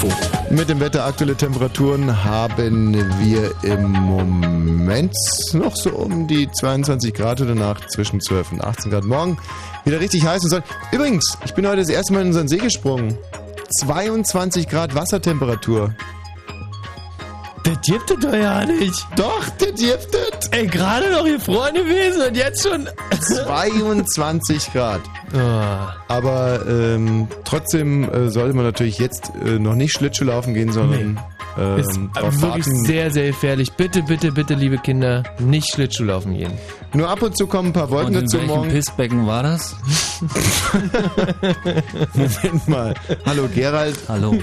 Mit 0.50 0.68
dem 0.68 0.80
Wetter 0.80 1.04
aktuelle 1.06 1.34
Temperaturen 1.34 2.24
haben 2.24 2.94
wir 3.20 3.54
im 3.62 3.90
Moment 3.92 5.14
noch 5.52 5.74
so 5.76 5.90
um 5.90 6.26
die 6.26 6.50
22 6.50 7.14
Grad 7.14 7.40
oder 7.40 7.54
Nacht 7.54 7.90
zwischen 7.90 8.20
12 8.20 8.52
und 8.52 8.64
18 8.64 8.90
Grad. 8.90 9.04
Morgen 9.04 9.38
wieder 9.84 10.00
richtig 10.00 10.26
heiß 10.26 10.42
und 10.44 10.50
soll. 10.50 10.62
Übrigens, 10.92 11.38
ich 11.44 11.54
bin 11.54 11.66
heute 11.66 11.78
das 11.78 11.88
erste 11.88 12.12
Mal 12.12 12.22
in 12.22 12.28
unseren 12.28 12.48
See 12.48 12.58
gesprungen. 12.58 13.16
22 13.80 14.68
Grad 14.68 14.94
Wassertemperatur. 14.94 15.94
Das 17.64 17.80
gibt 17.80 18.10
es 18.10 18.18
doch 18.18 18.34
ja 18.34 18.66
nicht. 18.66 19.06
Doch, 19.16 19.42
das 19.58 19.68
gibt 19.68 20.14
es. 20.14 20.48
Ey, 20.50 20.66
gerade 20.66 21.10
noch 21.10 21.24
gefroren 21.24 21.74
gewesen 21.74 22.20
und 22.28 22.36
jetzt 22.36 22.62
schon. 22.62 22.86
22 23.26 24.72
Grad. 24.72 25.00
Aber 26.08 26.60
ähm, 26.68 27.28
trotzdem 27.44 28.04
äh, 28.10 28.30
sollte 28.30 28.54
man 28.54 28.64
natürlich 28.64 28.98
jetzt 28.98 29.32
äh, 29.44 29.58
noch 29.58 29.74
nicht 29.74 29.92
Schlittschuh 29.92 30.24
laufen 30.24 30.54
gehen, 30.54 30.72
sondern 30.72 31.18
ähm, 31.58 31.78
Ist 31.78 31.98
drauf 32.14 32.40
wirklich 32.40 32.66
warten. 32.66 32.84
sehr, 32.84 33.10
sehr 33.10 33.26
gefährlich. 33.28 33.72
Bitte, 33.72 34.02
bitte, 34.02 34.32
bitte, 34.32 34.54
liebe 34.54 34.78
Kinder, 34.78 35.22
nicht 35.38 35.72
Schlittschuh 35.72 36.04
laufen 36.04 36.34
gehen. 36.34 36.52
Nur 36.92 37.08
ab 37.08 37.22
und 37.22 37.36
zu 37.36 37.46
kommen 37.46 37.68
ein 37.70 37.72
paar 37.72 37.90
Wolken 37.90 38.08
Und 38.08 38.14
in 38.14 38.20
dazu 38.26 38.38
welchem 38.38 38.48
morgen. 38.54 38.70
Pissbecken 38.70 39.26
war 39.26 39.42
das? 39.42 39.76
Moment 42.14 42.68
mal. 42.68 42.94
Hallo 43.26 43.48
Gerald. 43.54 43.96
Hallo. 44.08 44.36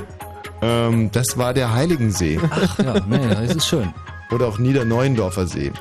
Ähm, 0.62 1.10
das 1.12 1.38
war 1.38 1.54
der 1.54 1.74
Heiligensee. 1.74 2.40
Ach 2.50 2.80
ja, 2.80 2.94
nee, 3.08 3.20
das 3.30 3.56
ist 3.56 3.68
schön. 3.68 3.94
Oder 4.32 4.48
auch 4.48 4.60
Niederneuendorfer 4.60 5.48
See. 5.48 5.72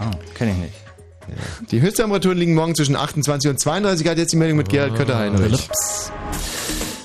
Ah, 0.00 0.10
kenne 0.34 0.52
ich 0.52 0.56
nicht. 0.58 0.74
Die 1.70 1.80
Höchsttemperaturen 1.80 2.36
liegen 2.36 2.54
morgen 2.54 2.74
zwischen 2.74 2.96
28 2.96 3.48
und 3.48 3.60
32 3.60 4.04
Grad. 4.04 4.18
Jetzt 4.18 4.32
die 4.32 4.36
Meldung 4.36 4.58
mit 4.58 4.68
Gerald 4.68 4.96
Kötter-Heinrich. 4.96 5.68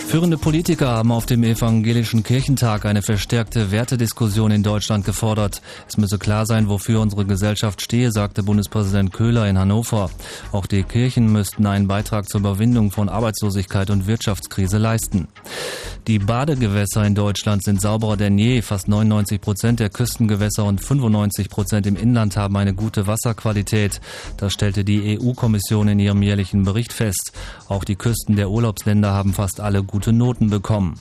Führende 0.07 0.37
Politiker 0.37 0.89
haben 0.89 1.11
auf 1.11 1.25
dem 1.25 1.43
evangelischen 1.43 2.23
Kirchentag 2.23 2.85
eine 2.85 3.01
verstärkte 3.01 3.71
Wertediskussion 3.71 4.51
in 4.51 4.61
Deutschland 4.61 5.03
gefordert. 5.03 5.61
Es 5.89 5.97
müsse 5.97 6.19
klar 6.19 6.45
sein, 6.45 6.69
wofür 6.69 7.01
unsere 7.01 7.25
Gesellschaft 7.25 7.81
stehe, 7.81 8.11
sagte 8.11 8.43
Bundespräsident 8.43 9.11
Köhler 9.11 9.49
in 9.49 9.57
Hannover. 9.57 10.11
Auch 10.51 10.67
die 10.67 10.83
Kirchen 10.83 11.31
müssten 11.31 11.65
einen 11.65 11.87
Beitrag 11.87 12.29
zur 12.29 12.39
Überwindung 12.41 12.91
von 12.91 13.09
Arbeitslosigkeit 13.09 13.89
und 13.89 14.05
Wirtschaftskrise 14.05 14.77
leisten. 14.77 15.27
Die 16.07 16.19
Badegewässer 16.19 17.03
in 17.03 17.15
Deutschland 17.15 17.63
sind 17.63 17.81
sauberer 17.81 18.15
denn 18.15 18.37
je. 18.37 18.61
Fast 18.61 18.87
99 18.87 19.41
Prozent 19.41 19.79
der 19.79 19.89
Küstengewässer 19.89 20.63
und 20.63 20.79
95 20.79 21.49
Prozent 21.49 21.87
im 21.87 21.95
Inland 21.95 22.37
haben 22.37 22.55
eine 22.57 22.75
gute 22.75 23.07
Wasserqualität. 23.07 23.99
Das 24.37 24.53
stellte 24.53 24.85
die 24.85 25.19
EU-Kommission 25.19 25.87
in 25.87 25.99
ihrem 25.99 26.21
jährlichen 26.21 26.63
Bericht 26.63 26.93
fest. 26.93 27.31
Auch 27.67 27.83
die 27.83 27.95
Küsten 27.95 28.35
der 28.35 28.51
Urlaubsländer 28.51 29.11
haben 29.13 29.33
fast 29.33 29.59
alle 29.59 29.81
gute 29.81 29.94
Noten 30.11 30.49
bekommen. 30.49 30.99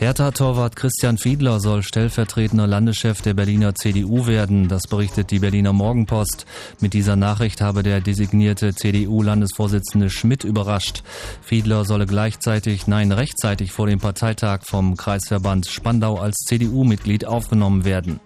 Hertha-Torwart 0.00 0.76
Christian 0.76 1.18
Fiedler 1.18 1.60
soll 1.60 1.82
stellvertretender 1.82 2.66
Landeschef 2.66 3.20
der 3.20 3.34
Berliner 3.34 3.74
CDU 3.74 4.26
werden. 4.26 4.66
Das 4.66 4.84
berichtet 4.88 5.30
die 5.30 5.40
Berliner 5.40 5.74
Morgenpost. 5.74 6.46
Mit 6.80 6.94
dieser 6.94 7.16
Nachricht 7.16 7.60
habe 7.60 7.82
der 7.82 8.00
designierte 8.00 8.74
CDU-Landesvorsitzende 8.74 10.08
Schmidt 10.08 10.44
überrascht. 10.44 11.02
Fiedler 11.42 11.84
solle 11.84 12.06
gleichzeitig, 12.06 12.86
nein, 12.86 13.12
rechtzeitig 13.12 13.72
vor 13.72 13.88
dem 13.88 13.98
Parteitag 13.98 14.60
vom 14.64 14.96
Kreisverband 14.96 15.66
Spandau 15.66 16.18
als 16.18 16.36
CDU-Mitglied 16.46 17.26
aufgenommen 17.26 17.84
werden. 17.84 18.20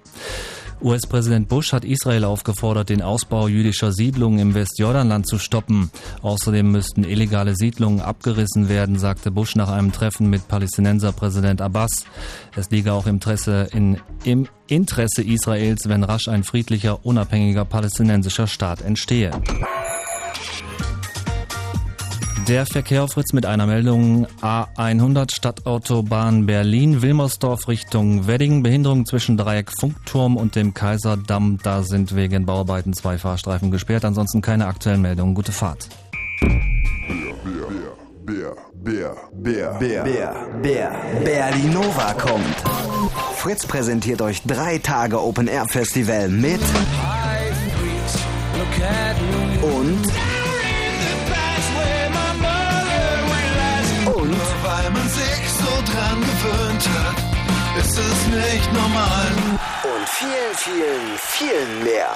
US-Präsident 0.84 1.48
Bush 1.48 1.72
hat 1.72 1.84
Israel 1.86 2.24
aufgefordert, 2.24 2.90
den 2.90 3.00
Ausbau 3.00 3.48
jüdischer 3.48 3.90
Siedlungen 3.90 4.38
im 4.38 4.54
Westjordanland 4.54 5.26
zu 5.26 5.38
stoppen. 5.38 5.90
Außerdem 6.20 6.70
müssten 6.70 7.04
illegale 7.04 7.56
Siedlungen 7.56 8.00
abgerissen 8.00 8.68
werden, 8.68 8.98
sagte 8.98 9.30
Bush 9.30 9.56
nach 9.56 9.70
einem 9.70 9.92
Treffen 9.92 10.28
mit 10.28 10.46
Palästinenserpräsident 10.46 11.62
Abbas. 11.62 12.04
Es 12.54 12.70
liege 12.70 12.92
auch 12.92 13.06
im 13.06 13.14
Interesse, 13.14 13.68
in, 13.72 13.98
im 14.24 14.46
Interesse 14.66 15.22
Israels, 15.22 15.88
wenn 15.88 16.04
rasch 16.04 16.28
ein 16.28 16.44
friedlicher, 16.44 17.06
unabhängiger 17.06 17.64
palästinensischer 17.64 18.46
Staat 18.46 18.82
entstehe. 18.82 19.30
Der 22.48 22.66
Verkehr 22.66 23.04
auf 23.04 23.12
Fritz 23.12 23.32
mit 23.32 23.46
einer 23.46 23.66
Meldung 23.66 24.26
A100 24.42 25.34
Stadtautobahn 25.34 26.44
Berlin-Wilmersdorf 26.44 27.68
Richtung 27.68 28.26
Wedding. 28.26 28.62
Behinderung 28.62 29.06
zwischen 29.06 29.38
Dreieck 29.38 29.70
Funkturm 29.80 30.36
und 30.36 30.54
dem 30.54 30.74
Kaiserdamm. 30.74 31.58
Da 31.62 31.82
sind 31.82 32.14
wegen 32.14 32.44
Bauarbeiten 32.44 32.92
zwei 32.92 33.16
Fahrstreifen 33.16 33.70
gesperrt. 33.70 34.04
Ansonsten 34.04 34.42
keine 34.42 34.66
aktuellen 34.66 35.00
Meldungen. 35.00 35.34
Gute 35.34 35.52
Fahrt. 35.52 35.88
Bär, 38.26 38.56
Bär, 38.72 39.16
Bär, 39.32 39.78
Bär, 39.78 40.04
Bär, 40.04 40.34
Bär, 40.62 40.92
Berlinova 41.24 42.12
kommt. 42.14 42.56
Fritz 43.36 43.66
präsentiert 43.66 44.20
euch 44.20 44.42
drei 44.42 44.78
Tage 44.78 45.22
Open 45.22 45.48
Air 45.48 45.66
Festival 45.66 46.28
mit 46.28 46.60
Und 49.62 50.23
hat, 57.96 58.04
ist 58.04 58.12
es 58.12 58.26
nicht 58.26 58.72
normal. 58.72 59.26
und 59.84 60.08
vielen, 60.08 60.54
vielen, 60.56 61.18
vielen 61.18 61.84
mehr. 61.84 62.12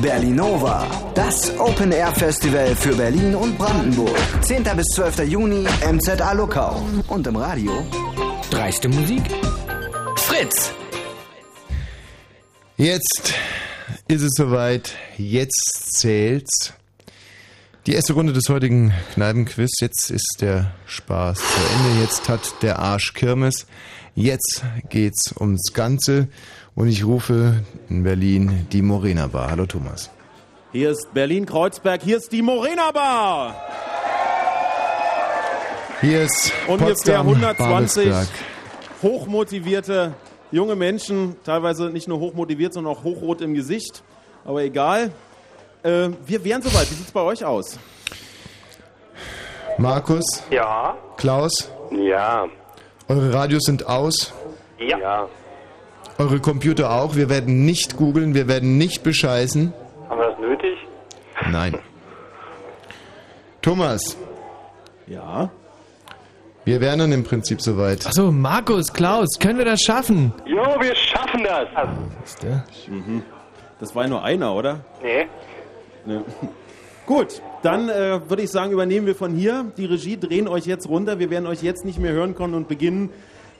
Berlinova, 0.00 0.86
das 1.14 1.58
Open 1.58 1.90
Air 1.90 2.14
Festival 2.14 2.76
für 2.76 2.94
Berlin 2.94 3.34
und 3.34 3.56
Brandenburg. 3.56 4.16
10. 4.42 4.64
bis 4.76 4.86
12. 4.94 5.20
Juni, 5.20 5.66
MZA 5.90 6.32
Luckau. 6.32 6.82
Und 7.08 7.26
im 7.26 7.36
Radio 7.36 7.72
Dreiste 8.50 8.88
Musik. 8.88 9.22
Fritz. 10.16 10.70
Jetzt 12.76 13.34
ist 14.08 14.22
es 14.22 14.32
soweit. 14.36 14.92
Jetzt 15.16 15.98
zählt's. 15.98 16.74
Die 17.86 17.94
erste 17.94 18.12
Runde 18.12 18.32
des 18.32 18.48
heutigen 18.48 18.92
Kneipenquiz. 19.14 19.80
Jetzt 19.80 20.10
ist 20.10 20.38
der 20.40 20.72
Spaß 20.86 21.38
zu 21.38 21.44
Ende. 21.44 22.02
Jetzt 22.02 22.28
hat 22.28 22.62
der 22.62 22.78
Arsch 22.78 23.14
Kirmes. 23.14 23.66
Jetzt 24.18 24.64
geht's 24.88 25.34
ums 25.38 25.72
Ganze. 25.74 26.28
Und 26.74 26.88
ich 26.88 27.04
rufe 27.04 27.62
in 27.90 28.02
Berlin 28.02 28.66
die 28.72 28.80
Morena 28.80 29.26
Bar. 29.26 29.50
Hallo 29.50 29.66
Thomas. 29.66 30.10
Hier 30.72 30.90
ist 30.90 31.12
Berlin-Kreuzberg, 31.14 32.02
hier 32.02 32.16
ist 32.16 32.32
die 32.32 32.40
Morena 32.42 32.90
Bar. 32.92 33.54
Hier 36.00 36.22
ist 36.22 36.50
Ungefähr 36.66 36.88
Potsdam, 36.88 37.26
120 37.28 38.04
Babelsberg. 38.10 38.28
hochmotivierte 39.02 40.14
junge 40.50 40.76
Menschen, 40.76 41.36
teilweise 41.44 41.90
nicht 41.90 42.08
nur 42.08 42.18
hochmotiviert, 42.20 42.72
sondern 42.72 42.94
auch 42.94 43.04
hochrot 43.04 43.40
im 43.42 43.52
Gesicht. 43.54 44.02
Aber 44.46 44.62
egal. 44.62 45.10
Äh, 45.82 46.08
wir 46.26 46.42
wären 46.44 46.62
soweit. 46.62 46.90
Wie 46.90 46.94
sieht's 46.94 47.12
bei 47.12 47.20
euch 47.20 47.44
aus? 47.44 47.78
Markus, 49.78 50.24
Ja. 50.50 50.96
Klaus, 51.18 51.70
Ja. 51.90 52.46
Eure 53.08 53.32
Radios 53.32 53.62
sind 53.64 53.86
aus. 53.86 54.34
Ja. 54.78 54.98
ja. 54.98 55.28
Eure 56.18 56.40
Computer 56.40 56.90
auch. 56.90 57.14
Wir 57.14 57.28
werden 57.28 57.64
nicht 57.64 57.96
googeln, 57.96 58.34
wir 58.34 58.48
werden 58.48 58.78
nicht 58.78 59.02
bescheißen. 59.02 59.72
Haben 60.08 60.18
wir 60.18 60.30
das 60.30 60.38
nötig? 60.38 60.78
Nein. 61.50 61.78
Thomas. 63.60 64.16
Ja. 65.06 65.50
Wir 66.64 66.80
wären 66.80 66.98
dann 66.98 67.12
im 67.12 67.22
Prinzip 67.22 67.60
soweit. 67.60 68.06
Achso, 68.06 68.32
Markus, 68.32 68.92
Klaus, 68.92 69.38
können 69.38 69.58
wir 69.58 69.64
das 69.64 69.80
schaffen? 69.80 70.32
Jo, 70.46 70.64
wir 70.80 70.94
schaffen 70.96 71.44
das. 71.44 71.68
Ist 72.24 72.42
der? 72.42 72.64
Mhm. 72.88 73.22
Das 73.78 73.94
war 73.94 74.04
ja 74.04 74.08
nur 74.08 74.24
einer, 74.24 74.54
oder? 74.54 74.80
Nee. 75.02 75.26
Ne. 76.06 76.24
Gut, 77.06 77.40
dann 77.62 77.88
äh, 77.88 78.28
würde 78.28 78.42
ich 78.42 78.50
sagen, 78.50 78.72
übernehmen 78.72 79.06
wir 79.06 79.14
von 79.14 79.32
hier. 79.32 79.70
Die 79.76 79.84
Regie 79.84 80.16
drehen 80.16 80.48
euch 80.48 80.66
jetzt 80.66 80.88
runter. 80.88 81.20
Wir 81.20 81.30
werden 81.30 81.46
euch 81.46 81.62
jetzt 81.62 81.84
nicht 81.84 82.00
mehr 82.00 82.12
hören 82.12 82.34
können 82.34 82.54
und 82.54 82.66
beginnen 82.66 83.10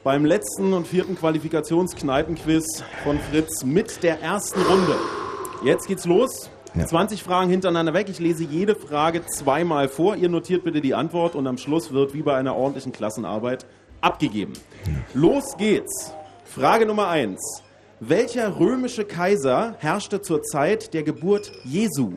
beim 0.03 0.25
letzten 0.25 0.73
und 0.73 0.89
vierten 0.89 1.17
Qualifikationskneipenquiz 1.17 2.83
von 3.05 3.21
Fritz 3.21 3.63
mit 3.63 4.03
der 4.03 4.21
ersten 4.21 4.61
Runde. 4.63 4.97
Jetzt 5.65 5.87
geht's 5.87 6.07
los. 6.07 6.51
Ja. 6.75 6.87
20 6.87 7.23
Fragen 7.23 7.49
hintereinander 7.49 7.95
weg. 7.95 8.09
Ich 8.09 8.19
lese 8.19 8.43
jede 8.43 8.75
Frage 8.75 9.25
zweimal 9.27 9.89
vor. 9.89 10.17
Ihr 10.17 10.29
notiert 10.29 10.65
bitte 10.65 10.81
die 10.81 10.95
Antwort 10.95 11.37
und 11.37 11.47
am 11.47 11.57
Schluss 11.57 11.93
wird 11.93 12.15
wie 12.15 12.23
bei 12.23 12.35
einer 12.35 12.57
ordentlichen 12.57 12.91
Klassenarbeit 12.91 13.65
abgegeben. 14.01 14.55
Los 15.15 15.57
geht's. 15.57 16.13
Frage 16.45 16.85
Nummer 16.85 17.09
1. 17.09 17.41
Welcher 18.01 18.59
römische 18.59 19.05
Kaiser 19.05 19.77
herrschte 19.79 20.21
zur 20.21 20.43
Zeit 20.43 20.95
der 20.95 21.05
Geburt 21.05 21.53
Jesu? 21.65 22.15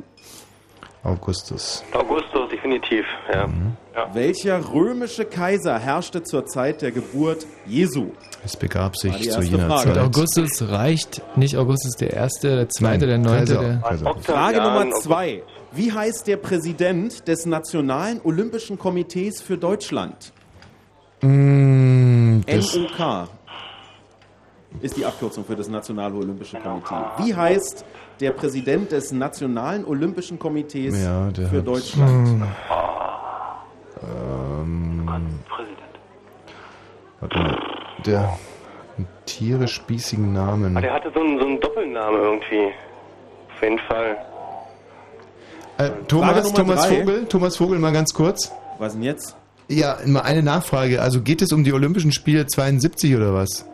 Augustus. 1.04 1.84
Augustus, 1.94 2.50
definitiv, 2.50 3.06
ja. 3.34 3.48
ja. 3.96 4.14
Welcher 4.14 4.62
römische 4.74 5.24
Kaiser 5.24 5.80
herrschte 5.80 6.24
zur 6.24 6.46
Zeit 6.46 6.82
der 6.82 6.92
Geburt 6.92 7.46
Jesu? 7.66 8.12
Es 8.44 8.58
begab 8.58 8.98
sich 8.98 9.14
zu 9.22 9.30
erste 9.30 9.44
jener 9.44 9.68
Frage. 9.68 9.90
Und 9.90 9.96
Zeit. 9.96 10.04
Augustus 10.04 10.70
reicht 10.70 11.38
nicht 11.38 11.56
Augustus 11.56 11.96
der 11.96 12.12
Erste, 12.14 12.56
der 12.56 12.70
Zweite, 12.70 13.08
der 13.08 13.18
Nein, 13.18 13.38
Neunte, 13.38 13.56
Kaiser. 13.56 13.68
der... 13.68 13.78
Kaiser. 13.78 14.16
Frage 14.22 14.62
Nummer 14.62 14.92
zwei. 14.92 15.44
Wie 15.72 15.92
heißt 15.92 16.28
der 16.28 16.38
Präsident 16.38 17.28
des 17.28 17.46
Nationalen 17.46 18.20
Olympischen 18.24 18.78
Komitees 18.78 19.42
für 19.42 19.58
Deutschland? 19.58 20.34
Mm, 21.22 22.40
NOK 22.40 23.30
ist 24.82 24.98
die 24.98 25.06
Abkürzung 25.06 25.46
für 25.46 25.56
das 25.56 25.68
Nationale 25.68 26.16
Olympische 26.16 26.58
Komitee. 26.58 26.96
Wie 27.20 27.36
heißt 27.36 27.86
der 28.20 28.32
Präsident 28.32 28.92
des 28.92 29.12
Nationalen 29.12 29.86
Olympischen 29.86 30.38
Komitees 30.40 31.02
Ja, 31.02 31.30
der 31.32 31.48
für 31.48 31.58
hat- 31.60 31.68
Deutschland? 31.68 32.44
ähm, 34.04 35.10
Präsident. 35.48 35.80
warte 37.20 37.38
mal, 37.38 37.58
der 38.06 38.20
hat 38.32 38.40
einen 38.98 39.08
tierisch 39.26 39.74
spießigen 39.76 40.34
Namen. 40.34 40.76
Ah, 40.78 40.82
der 40.82 40.94
hatte 40.94 41.12
so 41.14 41.20
einen, 41.22 41.40
so 41.40 41.46
einen 41.46 41.60
Doppelnamen 41.60 42.20
irgendwie. 42.22 42.68
Auf 43.56 43.62
jeden 43.64 43.80
Fall. 43.80 44.18
Äh, 45.78 45.90
Thomas, 46.08 46.52
Thomas 46.54 46.88
drei. 46.88 47.00
Vogel, 47.00 47.26
Thomas 47.26 47.58
Vogel, 47.58 47.80
mal 47.80 47.94
ganz 47.94 48.14
kurz. 48.14 48.52
Was 48.78 48.94
denn 48.94 49.04
jetzt? 49.04 49.36
Ja, 49.70 49.98
mal 50.06 50.22
eine 50.22 50.42
Nachfrage. 50.44 51.02
Also 51.02 51.22
geht 51.22 51.42
es 51.42 51.52
um 51.52 51.64
die 51.64 51.72
Olympischen 51.74 52.12
Spiele 52.12 52.48
72 52.48 53.16
oder 53.16 53.34
was? 53.34 53.66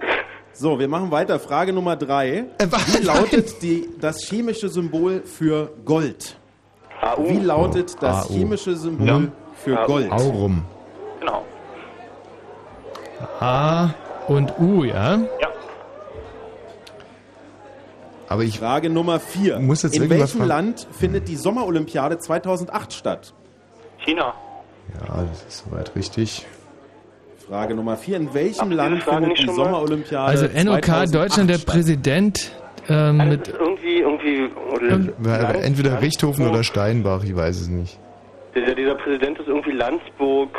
So, 0.57 0.79
wir 0.79 0.87
machen 0.87 1.11
weiter. 1.11 1.37
Frage 1.37 1.73
Nummer 1.73 1.97
drei. 1.97 2.45
Äh, 2.57 2.67
was? 2.69 2.97
Wie 2.99 3.03
lautet 3.03 3.61
die, 3.61 3.89
das 3.99 4.21
chemische 4.23 4.69
Symbol 4.69 5.21
für 5.25 5.69
Gold? 5.83 6.37
AU. 7.01 7.27
Wie 7.29 7.39
lautet 7.39 8.01
das 8.01 8.29
AU. 8.29 8.33
chemische 8.33 8.75
Symbol 8.77 9.05
Ja. 9.07 9.21
für 9.55 9.77
AU. 9.81 9.85
Gold? 9.85 10.11
Aurum. 10.11 10.63
Genau. 11.19 11.43
A 13.41 13.89
und 14.29 14.53
U, 14.57 14.85
ja? 14.85 15.17
Ja. 15.17 15.49
Aber 18.29 18.43
ich 18.43 18.57
Frage 18.59 18.89
Nummer 18.89 19.19
vier. 19.19 19.59
Muss 19.59 19.83
jetzt 19.83 19.97
In 19.97 20.09
welchem. 20.09 20.41
Land 20.45 20.87
findet 20.97 21.27
die 21.27 21.35
Sommerolympiade 21.35 22.17
2008 22.17 22.93
statt? 22.93 23.33
China. 23.97 24.33
Ja, 25.07 25.23
das 25.29 25.43
ist 25.47 25.65
soweit 25.65 25.93
richtig. 25.95 26.45
Frage 27.47 27.75
Nummer 27.75 27.95
vier. 27.97 28.17
In 28.17 28.33
welchem 28.33 28.71
ihr 28.71 28.77
Land 28.77 29.03
findet 29.03 29.37
die? 29.39 29.45
Sommerolympiade 29.45 30.27
Also 30.31 30.45
NOK 30.45 30.85
2008 30.85 31.13
Deutschland, 31.15 31.49
der? 31.49 31.57
Präsident 31.59 32.51
ähm, 32.89 33.21
Also 33.21 33.31
mit... 33.37 33.47
irgendwie, 33.49 33.97
irgendwie. 33.99 34.49
Oder 34.73 34.87
Ja, 35.23 35.41
Land- 35.41 35.63
Entweder 35.63 36.01
Richthofen 36.01 36.47
oder 36.49 36.63
Steinbach, 36.63 37.23
ich 37.23 37.35
weiß 37.35 37.61
es 37.61 37.67
nicht. 37.67 37.99
Dieser, 38.55 38.73
dieser 38.73 38.95
Präsident 38.95 39.37
ist 39.37 39.47
irgendwie 39.47 39.71
Landsburg, 39.71 40.49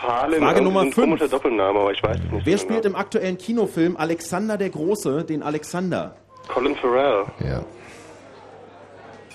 Fahlen. 0.00 0.40
Frage 0.40 0.60
irgendwie 0.60 0.64
Nummer 0.64 0.80
so 0.80 0.86
ein 0.86 0.92
fünf. 0.92 1.06
komischer 1.06 1.28
Doppelname, 1.28 1.78
aber 1.80 1.92
ich 1.92 2.02
weiß 2.02 2.16
es 2.24 2.32
nicht. 2.32 2.46
Wer 2.46 2.58
so 2.58 2.64
spielt 2.64 2.82
genau. 2.82 2.94
im 2.94 3.00
aktuellen 3.00 3.36
Kinofilm 3.38 3.96
Alexander 3.96 4.56
der 4.56 4.70
Große 4.70 5.24
den 5.24 5.42
Alexander? 5.42 6.14
Colin 6.48 6.74
Farrell. 6.76 7.24
Ja. 7.40 7.62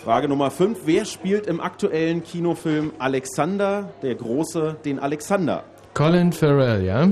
Frage 0.03 0.27
Nummer 0.29 0.51
5. 0.51 0.79
Wer 0.85 1.05
spielt 1.05 1.47
im 1.47 1.59
aktuellen 1.59 2.23
Kinofilm 2.23 2.91
Alexander 2.99 3.89
der 4.01 4.15
Große 4.15 4.77
den 4.85 4.99
Alexander? 4.99 5.63
Colin 5.97 6.31
Farrell, 6.31 6.83
ja? 6.85 7.07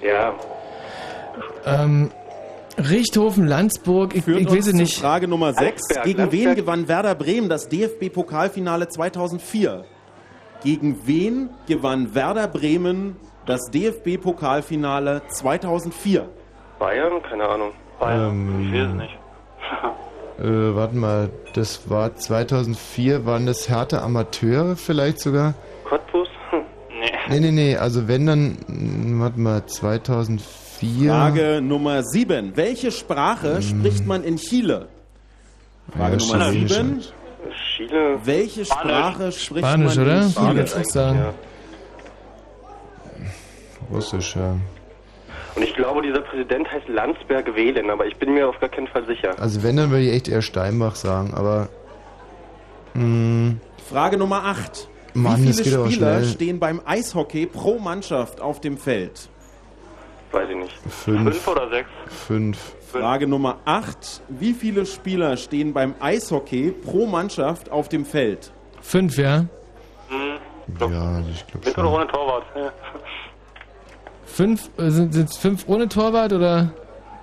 Ja. 0.00 0.34
Ähm, 1.66 2.10
Richthofen, 2.78 3.46
Landsburg, 3.46 4.14
ich, 4.14 4.24
Führt 4.24 4.40
ich 4.40 4.46
uns 4.48 4.56
weiß 4.56 4.66
es 4.68 4.70
zu 4.72 4.76
nicht. 4.78 4.98
Frage 4.98 5.28
Nummer 5.28 5.52
6. 5.52 5.62
Landsberg, 5.64 6.04
Gegen 6.04 6.18
wen 6.18 6.44
Landsberg. 6.44 6.56
gewann 6.56 6.88
Werder 6.88 7.14
Bremen 7.14 7.48
das 7.50 7.68
DFB-Pokalfinale 7.68 8.88
2004? 8.88 9.84
Gegen 10.64 11.06
wen 11.06 11.50
gewann 11.66 12.14
Werder 12.14 12.48
Bremen 12.48 13.16
das 13.44 13.70
DFB-Pokalfinale 13.70 15.22
2004? 15.28 16.28
Bayern? 16.78 17.22
Keine 17.28 17.48
Ahnung. 17.48 17.72
Ähm, 18.00 18.70
Ich 18.72 18.80
weiß 18.80 18.88
es 18.88 18.94
nicht. 18.94 19.18
Äh, 20.40 20.76
warte 20.76 20.94
mal, 20.94 21.30
das 21.54 21.90
war 21.90 22.14
2004, 22.14 23.26
waren 23.26 23.44
das 23.46 23.68
Härte 23.68 24.00
Amateure 24.02 24.76
vielleicht 24.76 25.18
sogar? 25.18 25.54
Cottbus? 25.84 26.27
Hm. 27.28 27.40
Nee. 27.40 27.40
Nee, 27.40 27.50
nee, 27.52 27.76
also 27.76 28.08
wenn 28.08 28.26
dann, 28.26 28.56
mh, 28.66 29.20
warte 29.22 29.40
mal, 29.40 29.66
2004. 29.66 31.10
Frage 31.10 31.60
Nummer 31.62 32.02
7. 32.02 32.56
Welche 32.56 32.90
Sprache 32.92 33.62
spricht 33.62 34.06
man 34.06 34.24
in 34.24 34.36
Chile? 34.36 34.88
Frage 35.96 36.16
Ja, 36.16 36.26
Nummer 36.26 36.50
Chinesisch 36.50 36.76
7. 36.76 36.90
halt. 36.94 37.14
Chile. 37.76 38.18
Welche 38.24 38.64
Sprache 38.64 39.32
spricht 39.32 39.66
Spanisch, 39.66 39.96
man 39.96 40.04
oder? 40.04 40.22
in 40.22 40.32
Chile? 40.32 40.54
jetzt 40.60 40.76
auch 40.76 40.84
sagen. 40.84 41.18
Ja. 41.18 41.34
Russisch, 43.90 44.36
ja. 44.36 44.56
Und 45.54 45.62
ich 45.62 45.74
glaube, 45.74 46.02
dieser 46.02 46.20
Präsident 46.20 46.70
heißt 46.70 46.88
Landsberg 46.88 47.54
Wählen, 47.56 47.90
aber 47.90 48.06
ich 48.06 48.16
bin 48.16 48.34
mir 48.34 48.48
auf 48.48 48.60
gar 48.60 48.68
keinen 48.68 48.86
Fall 48.86 49.04
sicher. 49.06 49.34
Also 49.40 49.62
wenn, 49.62 49.76
dann 49.76 49.90
würde 49.90 50.04
ich 50.04 50.12
echt 50.12 50.28
eher 50.28 50.42
Steinbach 50.42 50.94
sagen, 50.94 51.32
aber... 51.34 51.68
Mh, 52.94 53.54
Frage 53.88 54.18
Nummer 54.18 54.44
8. 54.44 54.88
Mann, 55.14 55.42
Wie 55.42 55.52
viele 55.52 55.86
Spieler 55.86 56.24
stehen 56.24 56.58
beim 56.58 56.80
Eishockey 56.84 57.46
pro 57.46 57.78
Mannschaft 57.78 58.40
auf 58.40 58.60
dem 58.60 58.76
Feld? 58.78 59.28
Weiß 60.32 60.48
ich 60.50 60.56
nicht. 60.56 60.74
fünf. 60.88 61.22
Fünf 61.22 61.48
oder 61.48 61.68
sechs? 61.70 61.88
Fünf. 62.26 62.58
Frage 62.92 63.26
Nummer 63.26 63.58
8. 63.64 64.22
Wie 64.28 64.52
viele 64.52 64.86
Spieler 64.86 65.36
stehen 65.36 65.72
beim 65.72 65.94
Eishockey 66.00 66.70
pro 66.70 67.06
Mannschaft 67.06 67.70
auf 67.70 67.88
dem 67.88 68.04
Feld? 68.04 68.52
Fünf, 68.80 69.16
ja? 69.18 69.46
Ja, 70.80 71.22
ich 71.32 71.46
glaube 71.46 71.66
Mit 71.66 71.78
oder 71.78 71.86
schon. 71.86 71.86
ohne 71.94 72.06
Torwart? 72.08 72.44
Ja. 72.54 72.72
Fünf, 74.26 74.70
äh, 74.78 74.90
sind 74.90 75.14
es 75.14 75.36
fünf 75.36 75.64
ohne 75.66 75.88
Torwart 75.88 76.32
oder 76.32 76.70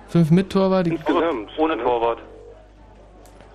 fünf 0.08 0.30
mit 0.30 0.50
Torwart? 0.50 0.86
Die- 0.86 0.90
Insgesamt. 0.90 1.48
Ohne 1.58 1.78
Torwart. 1.78 2.18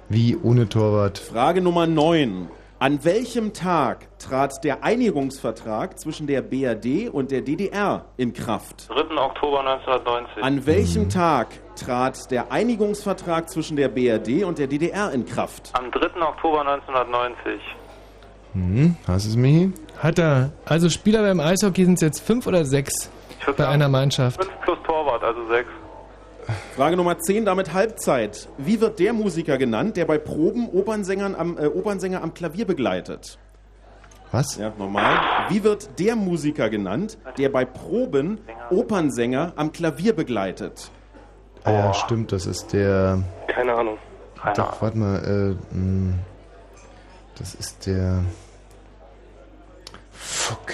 Wie 0.10 0.38
ohne 0.42 0.68
Torwart? 0.68 1.18
Frage 1.20 1.62
Nummer 1.62 1.88
9. 1.88 2.48
An 2.82 3.06
welchem 3.06 3.54
Tag 3.54 4.08
trat 4.18 4.64
der 4.64 4.84
Einigungsvertrag 4.84 6.00
zwischen 6.00 6.26
der 6.26 6.42
BRD 6.42 7.10
und 7.12 7.30
der 7.30 7.42
DDR 7.42 8.06
in 8.18 8.34
Kraft? 8.34 8.90
3. 8.90 9.22
Oktober 9.22 9.60
1990. 9.60 10.44
An 10.44 10.66
welchem 10.66 11.08
Tag 11.08 11.50
trat 11.76 12.32
der 12.32 12.52
Einigungsvertrag 12.52 13.52
zwischen 13.52 13.78
der 13.78 13.88
BRD 13.88 14.44
und 14.44 14.58
der 14.58 14.66
DDR 14.66 15.12
in 15.12 15.28
Kraft? 15.28 15.70
Am 15.74 15.92
3. 15.92 16.20
Oktober 16.24 16.62
1990. 16.62 17.62
Hm, 18.54 18.96
hast 19.08 19.26
du 19.26 19.30
es, 19.30 19.36
Michi? 19.36 19.72
Hat 20.00 20.18
er. 20.18 20.50
Also 20.66 20.90
Spieler 20.90 21.22
beim 21.22 21.40
Eishockey 21.40 21.86
sind 21.86 21.94
es 21.94 22.02
jetzt 22.02 22.22
fünf 22.22 22.48
oder 22.48 22.66
sechs 22.66 23.12
bei 23.46 23.54
sagen, 23.54 23.74
einer 23.74 23.90
Mannschaft? 23.90 24.44
5 24.44 24.62
plus 24.62 24.78
Torwart, 24.88 25.24
also 25.24 25.48
6. 25.50 25.70
Frage 26.76 26.98
Nummer 26.98 27.20
10, 27.20 27.46
damit 27.46 27.74
Halbzeit. 27.74 28.48
Wie 28.58 28.82
wird 28.82 29.00
der 29.00 29.14
Musiker 29.14 29.58
genannt, 29.58 29.98
der 29.98 30.06
bei 30.06 30.18
Proben 30.18 30.70
Opernsängern 30.70 31.36
am, 31.36 31.58
äh, 31.58 31.68
Opernsänger 31.68 32.22
am 32.22 32.34
Klavier 32.34 32.66
begleitet? 32.66 33.38
Was? 34.32 34.56
Ja, 34.58 34.72
nochmal. 34.78 35.20
Wie 35.50 35.64
wird 35.64 36.00
der 36.00 36.16
Musiker 36.16 36.70
genannt, 36.70 37.18
der 37.38 37.50
bei 37.50 37.66
Proben 37.66 38.40
Opernsänger 38.70 39.54
am 39.58 39.72
Klavier 39.72 40.16
begleitet? 40.16 40.90
Ah 41.64 41.72
ja, 41.72 41.94
stimmt, 41.94 42.32
das 42.32 42.46
ist 42.46 42.74
der... 42.74 43.22
Keine 43.48 43.74
Ahnung. 43.74 43.98
Keine 44.36 44.56
Ahnung. 44.56 44.56
Doch, 44.56 44.82
warte 44.82 44.98
mal, 44.98 45.58
äh, 45.72 45.76
mh, 45.76 46.14
das 47.38 47.56
ist 47.56 47.86
der... 47.86 48.24
Fuck. 50.12 50.74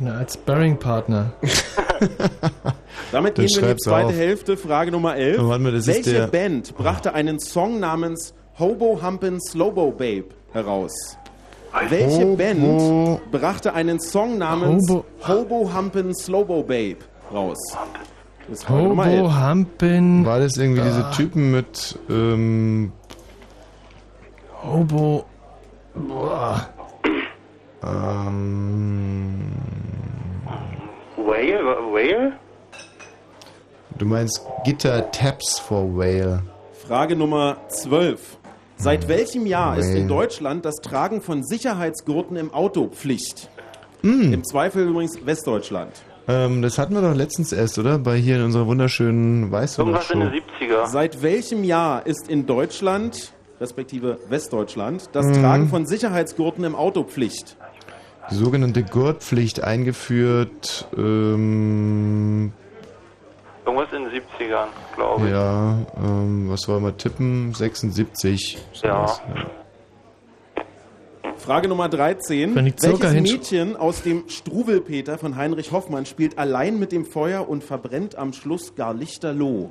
Eine 0.00 0.14
Art 0.14 0.32
Sparring-Partner. 0.32 1.32
Damit 3.12 3.34
gehen 3.36 3.48
wir 3.48 3.62
in 3.62 3.76
die 3.76 3.82
zweite 3.82 4.08
auf. 4.08 4.14
Hälfte. 4.14 4.56
Frage 4.56 4.90
Nummer 4.90 5.16
11. 5.16 5.40
Oh, 5.40 5.48
warte 5.48 5.62
mal, 5.62 5.72
das 5.72 5.86
ist 5.86 5.94
Welche 6.06 6.12
der- 6.12 6.26
Band 6.26 6.76
brachte 6.76 7.14
einen 7.14 7.38
Song 7.38 7.78
namens 7.80 8.34
Hobo 8.58 9.00
Humpin' 9.02 9.40
Slowbo 9.40 9.90
Babe 9.92 10.26
heraus? 10.52 10.92
Welche 11.88 12.22
Hobo- 12.24 12.36
Band 12.36 13.30
brachte 13.32 13.72
einen 13.74 13.98
Song 14.00 14.38
namens 14.38 14.88
Hobo- 14.88 15.04
Hobo 15.26 15.70
Humpin' 15.74 16.14
Slowbo 16.14 16.62
Babe 16.62 16.96
raus? 17.32 17.58
Das. 18.48 18.68
Hobo 18.68 19.32
Hampen. 19.32 20.24
War 20.26 20.38
das 20.40 20.56
irgendwie 20.56 20.82
diese 20.82 21.04
Ah. 21.06 21.10
Typen 21.12 21.50
mit, 21.50 21.98
ähm, 22.10 22.92
Hobo. 24.62 25.24
Boah. 25.94 26.68
Ähm, 27.86 29.52
Whale? 31.16 31.64
Whale? 31.92 32.32
du 33.98 34.06
meinst 34.06 34.42
Gitter 34.64 35.10
Taps 35.12 35.58
for 35.58 35.96
Whale. 35.96 36.42
Frage 36.86 37.16
Nummer 37.16 37.56
12. 37.68 38.38
Seit 38.76 39.08
welchem 39.08 39.46
Jahr 39.46 39.78
ist 39.78 39.90
in 39.90 39.94
Whale. 39.94 40.06
Deutschland 40.08 40.64
das 40.64 40.76
Tragen 40.76 41.20
von 41.22 41.44
Sicherheitsgurten 41.44 42.36
im 42.36 42.52
Auto 42.52 42.88
Pflicht? 42.88 43.48
Mm. 44.02 44.32
Im 44.34 44.44
Zweifel 44.44 44.88
übrigens 44.88 45.24
Westdeutschland. 45.24 45.92
Ähm, 46.26 46.60
das 46.62 46.78
hatten 46.78 46.94
wir 46.94 47.02
doch 47.02 47.14
letztens 47.14 47.52
erst, 47.52 47.78
oder? 47.78 47.98
Bei 47.98 48.16
hier 48.16 48.36
in 48.36 48.42
unserer 48.44 48.66
wunderschönen 48.66 49.52
70er. 49.52 50.86
Seit 50.86 51.22
welchem 51.22 51.64
Jahr 51.64 52.04
ist 52.06 52.28
in 52.28 52.46
Deutschland, 52.46 53.32
respektive 53.60 54.18
Westdeutschland, 54.28 55.08
das 55.12 55.26
Mhm. 55.26 55.34
Tragen 55.34 55.68
von 55.68 55.86
Sicherheitsgurten 55.86 56.64
im 56.64 56.74
Auto 56.74 57.04
Pflicht? 57.04 57.56
Die 58.30 58.34
sogenannte 58.36 58.82
Gurtpflicht 58.82 59.62
eingeführt, 59.62 60.88
ähm, 60.96 62.52
Irgendwas 63.66 63.92
in 63.92 64.04
den 64.04 64.12
70ern, 64.12 64.68
glaube 64.94 65.24
ich. 65.24 65.32
ja, 65.32 65.78
ähm, 65.96 66.50
was 66.50 66.68
wollen 66.68 66.82
wir 66.82 66.96
tippen? 66.96 67.54
76. 67.54 68.58
Ja. 68.82 69.06
sowas, 69.06 69.22
Frage 71.38 71.68
Nummer 71.68 71.88
13. 71.90 72.54
Wenn 72.54 72.64
die 72.64 72.76
Zucker 72.76 73.12
Welches 73.12 73.32
Mädchen 73.32 73.76
aus 73.76 74.02
dem 74.02 74.28
Struwelpeter 74.28 75.18
von 75.18 75.36
Heinrich 75.36 75.72
Hoffmann 75.72 76.06
spielt 76.06 76.38
allein 76.38 76.78
mit 76.78 76.90
dem 76.92 77.04
Feuer 77.04 77.48
und 77.48 77.62
verbrennt 77.62 78.16
am 78.16 78.32
Schluss 78.32 78.74
gar 78.74 78.94
lichterloh? 78.94 79.70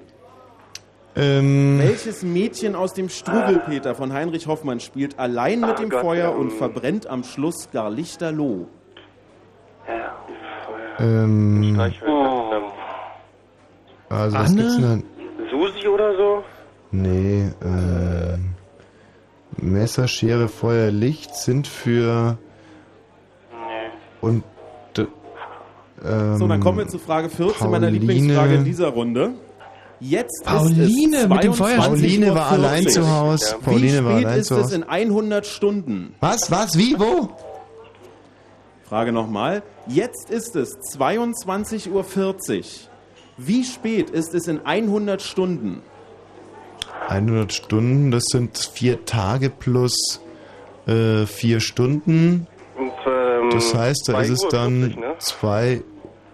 Ähm, 1.16 1.78
Welches 1.80 2.24
Mädchen 2.24 2.76
aus 2.76 2.94
dem 2.94 3.08
Struwelpeter 3.10 3.94
von 3.94 4.12
Heinrich 4.14 4.48
Hoffmann 4.48 4.80
spielt 4.80 5.20
allein 5.20 5.62
mit 5.62 5.78
dem 5.78 5.90
Gott, 5.90 6.02
Feuer 6.02 6.32
ähm. 6.34 6.40
und 6.40 6.52
verbrennt 6.54 7.06
am 7.08 7.24
Schluss 7.24 7.70
gar 7.72 7.90
lichterloh? 7.92 8.68
ähm, 11.00 11.80
Oh. 12.08 12.52
also 14.10 14.38
was 14.38 14.50
Anne? 14.52 14.62
gibt's 14.62 14.78
denn? 14.78 15.04
Susi 15.52 15.88
oder 15.88 16.16
so? 16.18 16.44
Nee, 16.92 17.48
äh, 17.62 18.38
Messer, 19.58 20.08
Schere, 20.08 20.48
Feuer, 20.48 20.92
Licht 20.92 21.36
sind 21.36 21.68
für 21.68 22.38
und 24.22 24.44
d- 24.96 25.08
ähm, 26.06 26.38
So, 26.38 26.48
dann 26.48 26.60
kommen 26.60 26.78
wir 26.80 26.88
zu 26.88 26.98
Frage 27.00 27.30
14, 27.30 27.70
meiner 27.70 27.88
Pauline. 27.88 28.00
Lieblingsfrage 28.00 28.56
in 28.56 28.66
dieser 28.66 28.90
Runde. 28.90 29.32
Jetzt 30.06 30.44
Pauline 30.46 31.16
ist 31.18 31.24
es 31.24 31.30
mit 31.30 31.44
dem 31.44 31.54
Feuer. 31.54 31.80
22:40 31.80 31.88
Pauline 31.88 32.36
war 32.36 32.52
allein 32.52 32.88
zu 32.90 33.10
Hause. 33.10 33.56
Wie 33.62 33.66
Pauline 33.66 34.04
war 34.06 34.12
spät 34.14 34.26
allein 34.26 34.40
ist 34.40 34.48
zu 34.48 34.56
es 34.56 34.64
Hause. 34.64 34.76
in 34.76 34.84
100 34.84 35.46
Stunden? 35.48 36.16
Was, 36.20 36.52
was, 36.52 36.78
wie, 36.78 37.00
wo? 37.00 37.30
Frage 38.84 39.14
nochmal. 39.14 39.64
Jetzt 39.88 40.30
ist 40.30 40.56
es 40.58 40.76
22.40 40.98 41.90
Uhr. 41.92 42.06
Wie 43.38 43.64
spät 43.64 44.10
ist 44.10 44.34
es 44.36 44.48
in 44.48 44.66
100 44.66 45.22
Stunden? 45.22 45.82
100 47.08 47.54
Stunden, 47.54 48.12
das 48.12 48.26
sind 48.26 48.58
vier 48.58 49.06
Tage 49.06 49.50
plus 49.50 50.22
äh, 50.86 51.26
vier 51.26 51.62
Stunden. 51.62 52.46
Und, 52.78 52.92
ähm, 53.08 53.50
Das 53.52 53.74
heißt, 53.74 54.04
da 54.08 54.14
2 54.14 54.22
ist 54.24 54.30
es 54.30 54.48
dann 54.50 54.82
40, 54.82 54.98
ne? 55.00 55.16
zwei 55.20 55.82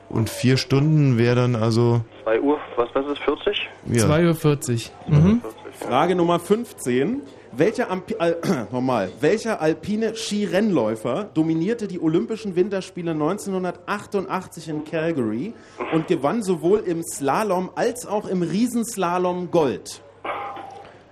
und 0.09 0.29
vier 0.29 0.57
Stunden 0.57 1.17
wäre 1.19 1.35
dann 1.35 1.55
also 1.55 2.01
2 2.23 2.41
Uhr, 2.41 2.57
was, 2.79 2.89
was 2.93 3.05
ist 3.11 3.19
40? 3.19 3.69
ja. 3.91 4.05
2.40 4.05 4.89
Uhr. 5.07 5.15
Mhm. 5.15 5.41
Frage 5.73 6.15
Nummer 6.15 6.39
15. 6.39 7.21
Welcher, 7.51 7.89
Ampi 7.89 8.15
äh, 8.19 8.35
nochmal, 8.71 9.11
welcher 9.21 9.61
alpine 9.61 10.15
Skirennläufer 10.15 11.29
dominierte 11.33 11.87
die 11.87 11.99
Olympischen 11.99 12.55
Winterspiele 12.55 13.11
1988 13.11 14.69
in 14.69 14.83
Calgary 14.85 15.53
und 15.91 16.07
gewann 16.07 16.43
sowohl 16.43 16.79
im 16.79 17.03
Slalom 17.03 17.71
als 17.75 18.05
auch 18.05 18.27
im 18.27 18.43
Riesenslalom 18.43 19.51
Gold? 19.51 20.01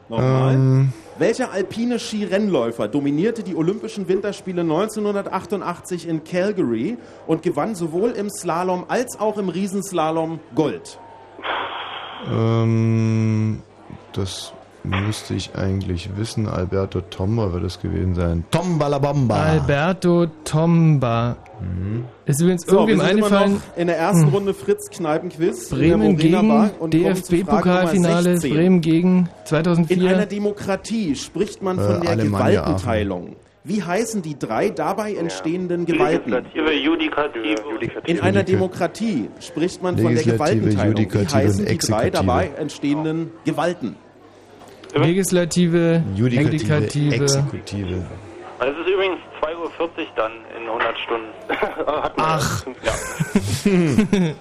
Nochmal. 0.09 0.53
Ähm, 0.53 0.93
Welcher 1.19 1.51
alpine 1.51 1.97
Skirennläufer 1.97 2.87
dominierte 2.87 3.41
die 3.41 3.55
Olympischen 3.55 4.07
Winterspiele 4.07 4.61
1988 4.61 6.07
in 6.07 6.23
Calgary 6.23 6.97
und 7.25 7.41
gewann 7.41 7.73
sowohl 7.73 8.11
im 8.11 8.29
Slalom 8.29 8.85
als 8.87 9.19
auch 9.19 9.39
im 9.39 9.49
Riesenslalom 9.49 10.39
Gold? 10.53 10.99
Ähm, 12.31 13.61
das 14.13 14.53
müsste 14.83 15.33
ich 15.33 15.55
eigentlich 15.55 16.09
wissen. 16.17 16.47
Alberto 16.47 17.01
Tomba 17.01 17.51
wird 17.53 17.63
es 17.63 17.79
gewesen 17.79 18.15
sein. 18.15 18.45
Tomba 18.51 18.87
la 18.87 18.99
Bomba. 18.99 19.35
Alberto 19.43 20.27
Tomba. 20.43 21.35
Ist 22.25 22.39
übrigens 22.41 22.65
So, 22.67 22.81
eingefallen, 22.85 23.61
in 23.75 23.87
der 23.87 23.97
ersten 23.97 24.27
Hm. 24.27 24.33
Runde 24.33 24.53
Fritz 24.53 24.89
Kneipenquiz. 24.89 25.69
Bremen 25.69 26.15
gegen 26.15 26.69
DFB-Pokalfinale, 26.85 28.23
Nummer 28.23 28.37
16. 28.39 28.53
Bremen 28.53 28.81
gegen 28.81 29.09
In 29.09 29.17
einer 29.17 29.45
2004. 29.45 30.25
Demokratie 30.27 31.15
spricht 31.15 31.61
man 31.63 31.79
Äh, 31.79 31.83
von 31.83 32.01
der 32.01 32.11
Alemannia 32.11 32.61
Gewaltenteilung. 32.61 33.35
Wie 33.67 33.83
heißen 33.83 34.21
die 34.21 34.39
drei 34.39 34.69
dabei 34.69 35.15
entstehenden 35.15 35.85
Gewalten? 35.85 36.31
Legislative, 36.31 36.71
Judikative. 36.71 37.55
In 38.05 38.21
einer 38.21 38.43
Demokratie 38.43 39.29
spricht 39.41 39.83
man 39.83 39.97
von 39.97 40.15
der 40.15 40.23
Gewaltenteilung. 40.23 40.95
Wie 40.95 41.01
Judikative 41.01 41.35
heißen 41.35 41.65
die 41.65 41.77
drei 41.77 42.09
dabei 42.09 42.51
entstehenden 42.57 43.31
Gewalten? 43.43 43.97
Legislative, 44.93 46.01
Judikative, 46.15 46.55
Exekutive. 46.55 47.15
Exekutive. 47.15 48.05
Das 48.59 48.69
ist 48.69 48.87
übrigens 48.87 49.19
2.40 49.41 49.59
Uhr 49.59 50.07
dann 50.15 50.31
in 50.57 50.67
100 50.69 50.99
Stunden. 50.99 51.27
Ach. 52.15 52.65
Ja. 52.83 54.35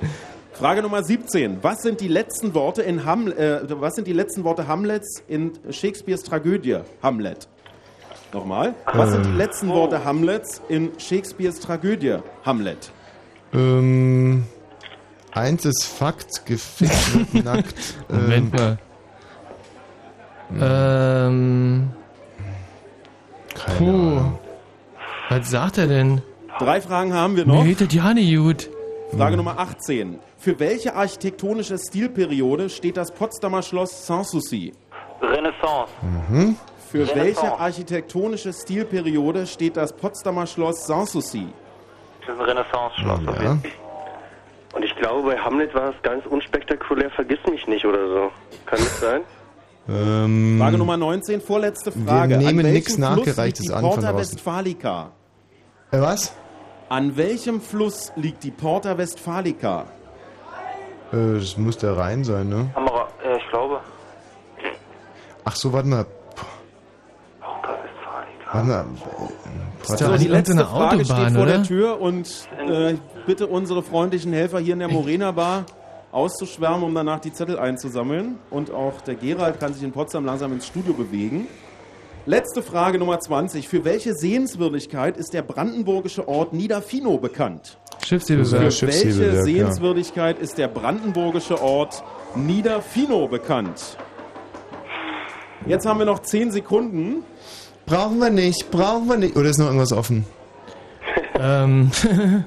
Frage 0.53 0.83
Nummer 0.83 1.03
17. 1.03 1.59
Was 1.63 1.83
sind 1.83 2.01
die 2.01 2.09
letzten 2.09 2.55
Worte 2.55 2.83
in 2.83 3.05
Ham 3.05 3.27
äh, 3.27 3.59
was 3.69 3.97
sind 3.97 4.07
die 4.07 4.13
letzten 4.13 4.45
Worte 4.45 4.69
Hamlets 4.69 5.25
in 5.27 5.53
Shakespeares 5.69 6.23
Tragödie 6.23 6.79
Hamlet? 7.03 7.49
Nochmal. 8.33 8.75
Was 8.93 9.13
sind 9.13 9.25
die 9.27 9.33
letzten 9.33 9.69
Worte 9.69 10.05
Hamlets 10.05 10.61
in 10.69 10.91
Shakespeares 10.99 11.61
Tragödie 11.61 12.19
Hamlet? 12.45 12.91
Ähm, 13.55 14.45
eins 15.33 15.65
ist 15.65 15.85
Fakt, 15.85 16.45
gefickt 16.45 17.33
wird 17.33 17.45
nackt. 17.45 17.75
Moment 18.09 18.53
mal. 18.53 18.79
Ähm, 20.61 21.91
Keine 23.55 23.79
puh. 23.79 23.85
Ahnung. 23.89 24.39
Was 25.29 25.51
sagt 25.51 25.79
er 25.79 25.87
denn? 25.87 26.23
Drei 26.59 26.81
Fragen 26.81 27.13
haben 27.13 27.37
wir 27.37 27.47
noch. 27.47 27.65
Mir 27.65 27.75
das 27.75 27.93
ja 27.93 28.15
nicht 28.15 28.37
gut. 28.37 28.71
Frage 29.17 29.37
Nummer 29.37 29.59
18. 29.59 30.19
Für 30.39 30.59
welche 30.61 30.95
architektonische 30.95 31.79
Stilperiode 31.79 32.69
steht 32.69 32.97
das 32.97 33.13
Potsdamer 33.13 33.63
Schloss 33.63 34.07
Sanssouci? 34.07 34.73
Renaissance. 35.21 35.91
Mhm. 36.29 36.57
Für 36.91 36.99
Renaissance. 37.01 37.25
welche 37.25 37.59
architektonische 37.59 38.53
Stilperiode 38.53 39.47
steht 39.47 39.77
das 39.77 39.93
Potsdamer 39.93 40.47
Schloss 40.47 40.87
Sanssouci? 40.87 41.49
Das 42.21 42.35
ist 42.35 42.41
ein 42.41 42.47
Renaissance-Schloss. 42.47 43.21
Ja. 43.43 43.59
Und 44.75 44.85
ich 44.85 44.95
glaube, 44.97 45.31
bei 45.31 45.39
Hamlet 45.39 45.75
war 45.75 45.91
es 45.91 46.03
ganz 46.03 46.25
unspektakulär, 46.27 47.11
vergiss 47.11 47.39
mich 47.51 47.67
nicht 47.67 47.85
oder 47.85 48.07
so. 48.09 48.31
Kann 48.67 48.79
das 48.79 49.01
sein? 49.01 49.23
Ähm, 49.89 50.57
Frage 50.59 50.79
Nummer 50.79 50.97
19, 50.97 51.41
vorletzte 51.41 51.93
Frage. 51.93 52.39
nehmen 52.39 52.59
An 52.59 52.65
welchem 52.65 52.73
nix 52.73 52.95
Fluss 52.95 52.99
Nachgereichtes 52.99 53.67
liegt 53.67 53.71
die 53.71 53.73
an 53.73 53.81
von 53.83 53.91
Porta 53.91 54.11
draußen. 54.11 54.19
Westfalica? 54.19 55.11
Äh, 55.93 56.01
was? 56.01 56.37
An 56.89 57.17
welchem 57.17 57.61
Fluss 57.61 58.13
liegt 58.17 58.43
die 58.43 58.51
Porta 58.51 58.99
Westfalica? 58.99 59.87
Äh, 61.13 61.35
das 61.35 61.57
muss 61.57 61.79
der 61.79 61.97
Rhein 61.97 62.25
sein, 62.25 62.49
ne? 62.49 62.69
Kamera, 62.75 63.07
äh, 63.25 63.37
ich 63.37 63.49
glaube. 63.49 63.81
Ach 65.45 65.55
so, 65.55 65.73
warte 65.73 65.87
mal. 65.87 66.07
Warte 68.57 68.69
mal. 68.69 68.87
Ist 69.83 70.01
doch. 70.01 70.17
Die 70.17 70.29
letzte 70.29 70.57
Frage 70.65 71.05
steht 71.05 71.11
Autobahn, 71.11 71.35
vor 71.35 71.43
oder? 71.43 71.53
der 71.53 71.63
Tür 71.63 72.01
und 72.01 72.49
äh, 72.67 72.93
ich 72.93 73.01
bitte 73.27 73.47
unsere 73.47 73.83
freundlichen 73.83 74.33
Helfer 74.33 74.59
hier 74.59 74.73
in 74.73 74.81
der 74.81 74.89
Morena 74.89 75.33
Bar 75.33 75.67
auszuschwärmen, 76.13 76.83
um 76.83 76.95
danach 76.95 77.21
die 77.21 77.33
Zettel 77.33 77.59
einzusammeln. 77.59 78.39
Und 78.51 78.71
auch 78.71 79.01
der 79.03 79.17
Gerald 79.17 79.61
kann 79.61 79.75
sich 79.75 79.83
in 79.83 79.93
Potsdam 79.93 80.25
langsam 80.25 80.53
ins 80.53 80.67
Studio 80.67 80.95
bewegen. 80.95 81.47
Letzte 82.25 82.63
Frage 82.63 82.99
Nummer 82.99 83.21
20. 83.21 83.69
Für 83.69 83.85
welche 83.85 84.15
Sehenswürdigkeit 84.15 85.17
ist 85.17 85.33
der 85.33 85.43
brandenburgische 85.43 86.27
Ort 86.27 86.53
Niederfino 86.53 87.19
bekannt? 87.19 87.79
Schiffshebewerk. 88.05 88.73
Für 88.73 88.89
welche 88.89 89.35
ja. 89.35 89.43
Sehenswürdigkeit 89.43 90.39
ist 90.39 90.59
der 90.59 90.69
brandenburgische 90.69 91.61
Ort 91.61 92.03
Niederfino 92.35 93.29
bekannt? 93.29 93.97
Jetzt 95.67 95.87
haben 95.87 95.99
wir 95.99 96.07
noch 96.07 96.21
10 96.21 96.51
Sekunden. 96.51 97.25
Brauchen 97.87 98.19
wir 98.19 98.31
nicht, 98.31 98.71
brauchen 98.71 99.09
wir 99.09 99.17
nicht. 99.17 99.37
Oder 99.37 99.49
ist 99.51 99.59
noch 99.59 99.67
irgendwas 99.67 99.93
offen? 99.93 100.25
ähm, 101.39 101.91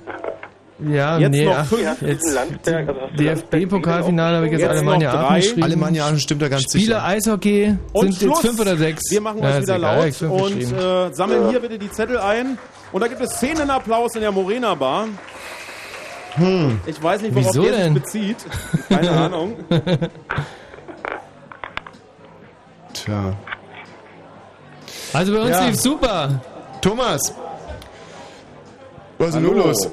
ja, 0.92 1.18
Jetzt 1.18 1.32
nee, 1.32 1.46
noch 1.46 1.58
ach, 1.60 1.66
fünf. 1.66 2.02
jetzt 2.02 2.34
Landsberg, 2.34 2.90
also 2.90 3.02
DFB-Pokalfinale 3.18 4.36
habe 4.38 4.46
ich 4.48 4.52
jetzt, 4.54 4.62
Jetzt 4.62 4.72
Alemannia 4.72 5.14
Aachen 5.14 5.36
geschrieben. 5.38 5.64
Alemannia 5.64 6.06
Aachen 6.08 6.20
stimmt 6.20 6.42
da 6.42 6.50
ganz 6.50 6.64
Spieler 6.64 6.82
sicher. 7.02 7.06
Eishockey 7.06 7.76
Und 7.94 8.14
sind 8.14 8.16
Schluss. 8.32 8.44
jetzt 8.44 8.48
fünf 8.50 8.60
oder 8.60 8.78
sechs. 8.78 9.02
Wir 9.12 9.22
machen 9.22 9.42
Ja, 9.42 9.50
ist 9.52 9.64
wieder 9.64 9.78
laut 9.78 10.22
und 10.24 10.62
äh, 10.62 11.14
sammeln 11.14 11.50
hier 11.50 11.60
bitte 11.60 11.78
die 11.80 11.92
Zettel 11.92 12.18
ein. 12.18 12.58
Und 12.92 13.02
da 13.02 13.08
gibt 13.08 13.22
es 13.22 13.30
Szenenapplaus 13.32 14.16
in 14.16 14.22
der 14.22 14.32
Morena 14.32 14.74
Bar. 14.76 15.08
Hm. 16.34 16.80
Ich 16.86 17.02
weiß 17.02 17.22
nicht, 17.22 17.34
worauf 17.36 17.54
Wieso 17.54 17.64
der 17.64 17.72
denn? 17.78 17.94
sich 17.94 18.04
bezieht. 18.04 18.38
Keine 18.90 19.12
Ahnung. 19.12 19.56
Tja. 22.94 23.34
Also 25.14 25.34
bei 25.34 25.40
uns 25.42 25.50
Ja. 25.52 25.66
lief 25.66 25.76
super. 25.76 26.42
Thomas. 26.82 27.34
Was 29.18 29.30
ist 29.30 29.36
denn 29.36 29.44
los? 29.44 29.90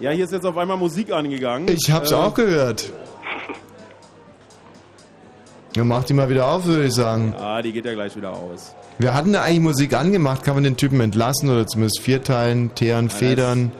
Ja, 0.00 0.10
hier 0.10 0.24
ist 0.24 0.32
jetzt 0.32 0.46
auf 0.46 0.56
einmal 0.56 0.76
Musik 0.76 1.10
angegangen. 1.12 1.68
Ich 1.68 1.90
hab's 1.90 2.10
Äh, 2.12 2.14
auch 2.14 2.34
gehört. 2.34 2.90
Ja, 5.74 5.84
mach 5.84 6.04
die 6.04 6.14
mal 6.14 6.28
wieder 6.30 6.48
auf, 6.48 6.64
würde 6.64 6.86
ich 6.86 6.94
sagen. 6.94 7.34
Ah, 7.38 7.60
die 7.60 7.72
geht 7.72 7.84
ja 7.84 7.92
gleich 7.92 8.16
wieder 8.16 8.30
aus. 8.32 8.74
Wir 8.98 9.12
hatten 9.12 9.32
da 9.34 9.42
eigentlich 9.42 9.60
Musik 9.60 9.92
angemacht. 9.94 10.42
Kann 10.42 10.54
man 10.54 10.64
den 10.64 10.76
Typen 10.78 11.00
entlassen 11.00 11.50
oder 11.50 11.66
zumindest 11.66 12.00
vierteilen, 12.00 12.74
teeren, 12.74 13.10
federn, 13.10 13.72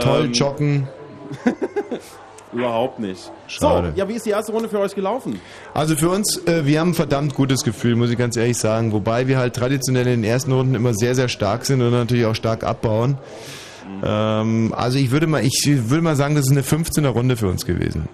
toll 0.00 0.24
ähm, 0.26 0.32
joggen? 0.32 0.88
Überhaupt 2.52 2.98
nicht. 2.98 3.30
Schade. 3.46 3.92
So, 3.94 3.98
ja, 4.00 4.08
wie 4.08 4.14
ist 4.14 4.24
die 4.24 4.30
erste 4.30 4.52
Runde 4.52 4.68
für 4.68 4.78
euch 4.78 4.94
gelaufen? 4.94 5.38
Also 5.74 5.96
für 5.96 6.08
uns, 6.08 6.40
äh, 6.46 6.64
wir 6.64 6.80
haben 6.80 6.90
ein 6.90 6.94
verdammt 6.94 7.34
gutes 7.34 7.62
Gefühl, 7.62 7.94
muss 7.94 8.10
ich 8.10 8.16
ganz 8.16 8.36
ehrlich 8.36 8.56
sagen. 8.56 8.92
Wobei 8.92 9.28
wir 9.28 9.38
halt 9.38 9.54
traditionell 9.54 10.06
in 10.06 10.22
den 10.22 10.24
ersten 10.30 10.52
Runden 10.52 10.74
immer 10.74 10.94
sehr, 10.94 11.14
sehr 11.14 11.28
stark 11.28 11.66
sind 11.66 11.82
und 11.82 11.90
natürlich 11.90 12.24
auch 12.24 12.34
stark 12.34 12.64
abbauen. 12.64 13.18
Ähm, 14.04 14.74
also 14.76 14.98
ich 14.98 15.10
würde 15.10 15.26
mal, 15.26 15.44
ich 15.44 15.62
würde 15.66 16.02
mal 16.02 16.16
sagen, 16.16 16.34
das 16.34 16.46
ist 16.46 16.52
eine 16.52 16.62
15er 16.62 17.08
Runde 17.08 17.36
für 17.36 17.48
uns 17.48 17.64
gewesen. 17.66 18.08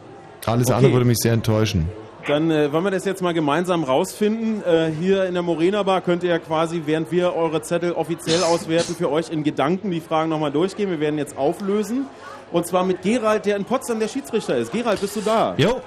Alles 0.47 0.67
Okay. 0.69 0.77
andere 0.77 0.93
würde 0.93 1.07
mich 1.07 1.19
sehr 1.19 1.33
enttäuschen. 1.33 1.89
Dann 2.27 2.51
äh, 2.51 2.73
wollen 2.73 2.85
wir 2.85 2.91
das 2.91 3.05
jetzt 3.05 3.21
mal 3.23 3.35
gemeinsam 3.35 3.85
rausfinden. 3.85 4.63
Äh, 4.65 4.91
hier 4.99 5.27
in 5.27 5.35
der 5.35 5.43
Morena 5.43 5.83
Bar 5.83 6.01
könnt 6.01 6.23
ihr 6.23 6.31
ja 6.31 6.39
quasi, 6.39 6.83
während 6.87 7.13
wir 7.13 7.35
eure 7.35 7.61
Zettel 7.61 7.93
offiziell 7.93 8.43
auswerten, 8.43 8.95
für 8.97 9.11
euch 9.11 9.31
in 9.31 9.45
Gedanken 9.45 9.91
die 9.91 10.01
Fragen 10.01 10.31
nochmal 10.31 10.51
durchgehen. 10.51 10.89
Wir 10.91 11.01
werden 11.01 11.19
jetzt 11.19 11.37
auflösen. 11.37 12.07
Und 12.55 12.69
zwar 12.69 12.85
mit 12.85 13.03
Gerald, 13.03 13.47
der 13.47 13.57
in 13.57 13.65
Potsdam 13.65 13.99
der 13.99 14.07
Schiedsrichter 14.07 14.57
ist. 14.57 14.71
Gerald, 14.71 15.01
bist 15.01 15.17
du 15.17 15.21
da? 15.21 15.57
Jo. 15.57 15.81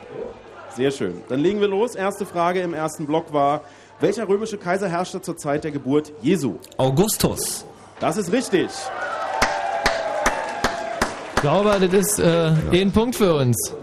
Sehr 0.76 0.92
schön. 0.92 1.22
Dann 1.30 1.40
legen 1.40 1.62
wir 1.62 1.70
los. 1.70 1.96
Erste 1.96 2.26
Frage 2.26 2.60
im 2.60 2.74
ersten 2.74 3.06
Block 3.06 3.32
war, 3.32 3.62
welcher 4.02 4.28
römische 4.28 4.58
Kaiser 4.58 4.90
herrschte 4.90 5.22
zur 5.22 5.38
Zeit 5.38 5.64
der 5.64 5.72
Geburt 5.72 6.12
Jesu? 6.22 6.56
Augustus. 6.76 7.64
Das 8.02 8.18
ist 8.18 8.34
richtig. 8.34 8.68
Sauber, 11.42 11.80
das 11.80 11.94
ist 11.94 12.20
äh, 12.20 12.52
ein 12.74 12.92
Punkt 12.92 13.16
für 13.16 13.34
uns. 13.34 13.74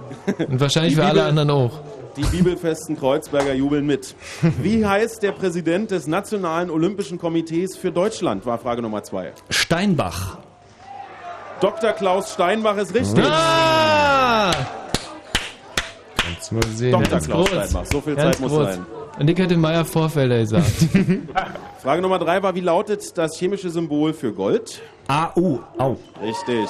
Und 0.46 0.60
wahrscheinlich 0.60 0.94
für 0.94 1.06
alle 1.06 1.24
anderen 1.24 1.48
auch. 1.48 1.80
Die 2.18 2.24
bibelfesten 2.24 2.98
Kreuzberger 2.98 3.54
jubeln 3.54 3.86
mit. 3.86 4.14
Wie 4.60 4.84
heißt 4.84 5.22
der 5.22 5.32
Präsident 5.32 5.90
des 5.90 6.06
Nationalen 6.06 6.68
Olympischen 6.68 7.16
Komitees 7.16 7.78
für 7.78 7.90
Deutschland? 7.90 8.44
War 8.44 8.58
Frage 8.58 8.82
Nummer 8.82 9.02
zwei. 9.02 9.32
Steinbach. 9.48 10.36
Dr. 11.64 11.92
Klaus 11.92 12.34
Steinbach 12.34 12.76
ist 12.76 12.94
richtig. 12.94 13.24
Ah! 13.24 14.52
Kannst 16.16 16.52
mal 16.52 16.62
sehen. 16.74 16.92
Dr. 16.92 17.08
Ganz 17.08 17.26
Klaus 17.26 17.48
groß. 17.50 17.58
Steinbach. 17.58 17.86
So 17.90 18.00
viel 18.02 18.14
Ganz 18.16 18.32
Zeit 18.36 18.40
muss 18.40 18.52
groß. 18.52 18.64
sein. 18.66 18.86
Und 19.18 19.30
ich 19.30 19.38
hätte 19.38 19.56
Meier 19.56 19.84
Vorfelder 19.86 20.38
gesagt. 20.40 20.66
Frage 21.82 22.02
Nummer 22.02 22.18
drei 22.18 22.42
war, 22.42 22.54
wie 22.54 22.60
lautet 22.60 23.16
das 23.16 23.38
chemische 23.38 23.70
Symbol 23.70 24.12
für 24.12 24.32
Gold? 24.32 24.82
AU. 25.08 25.58
Au. 25.78 25.96
Richtig. 26.22 26.68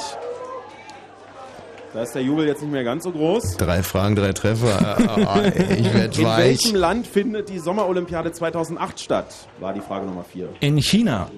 Da 1.92 2.02
ist 2.02 2.14
der 2.14 2.22
Jubel 2.22 2.46
jetzt 2.46 2.60
nicht 2.62 2.70
mehr 2.72 2.84
ganz 2.84 3.02
so 3.04 3.10
groß. 3.10 3.56
Drei 3.56 3.82
Fragen, 3.82 4.14
drei 4.14 4.32
Treffer. 4.32 4.96
Ah, 5.26 5.40
ey, 5.40 5.74
ich 5.80 5.94
werd 5.94 6.18
In 6.18 6.24
weich. 6.24 6.38
welchem 6.38 6.74
Land 6.76 7.06
findet 7.06 7.48
die 7.48 7.58
Sommerolympiade 7.58 8.30
2008 8.32 9.00
statt? 9.00 9.26
War 9.58 9.72
die 9.72 9.80
Frage 9.80 10.06
Nummer 10.06 10.22
vier. 10.24 10.48
In 10.60 10.80
China. 10.80 11.28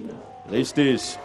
Richtig. 0.51 1.17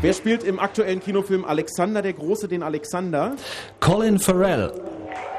Wer 0.00 0.12
spielt 0.12 0.44
im 0.44 0.60
aktuellen 0.60 1.00
Kinofilm 1.00 1.44
Alexander 1.44 2.02
der 2.02 2.12
Große 2.12 2.46
den 2.48 2.62
Alexander? 2.62 3.34
Colin 3.80 4.18
Farrell. 4.18 4.72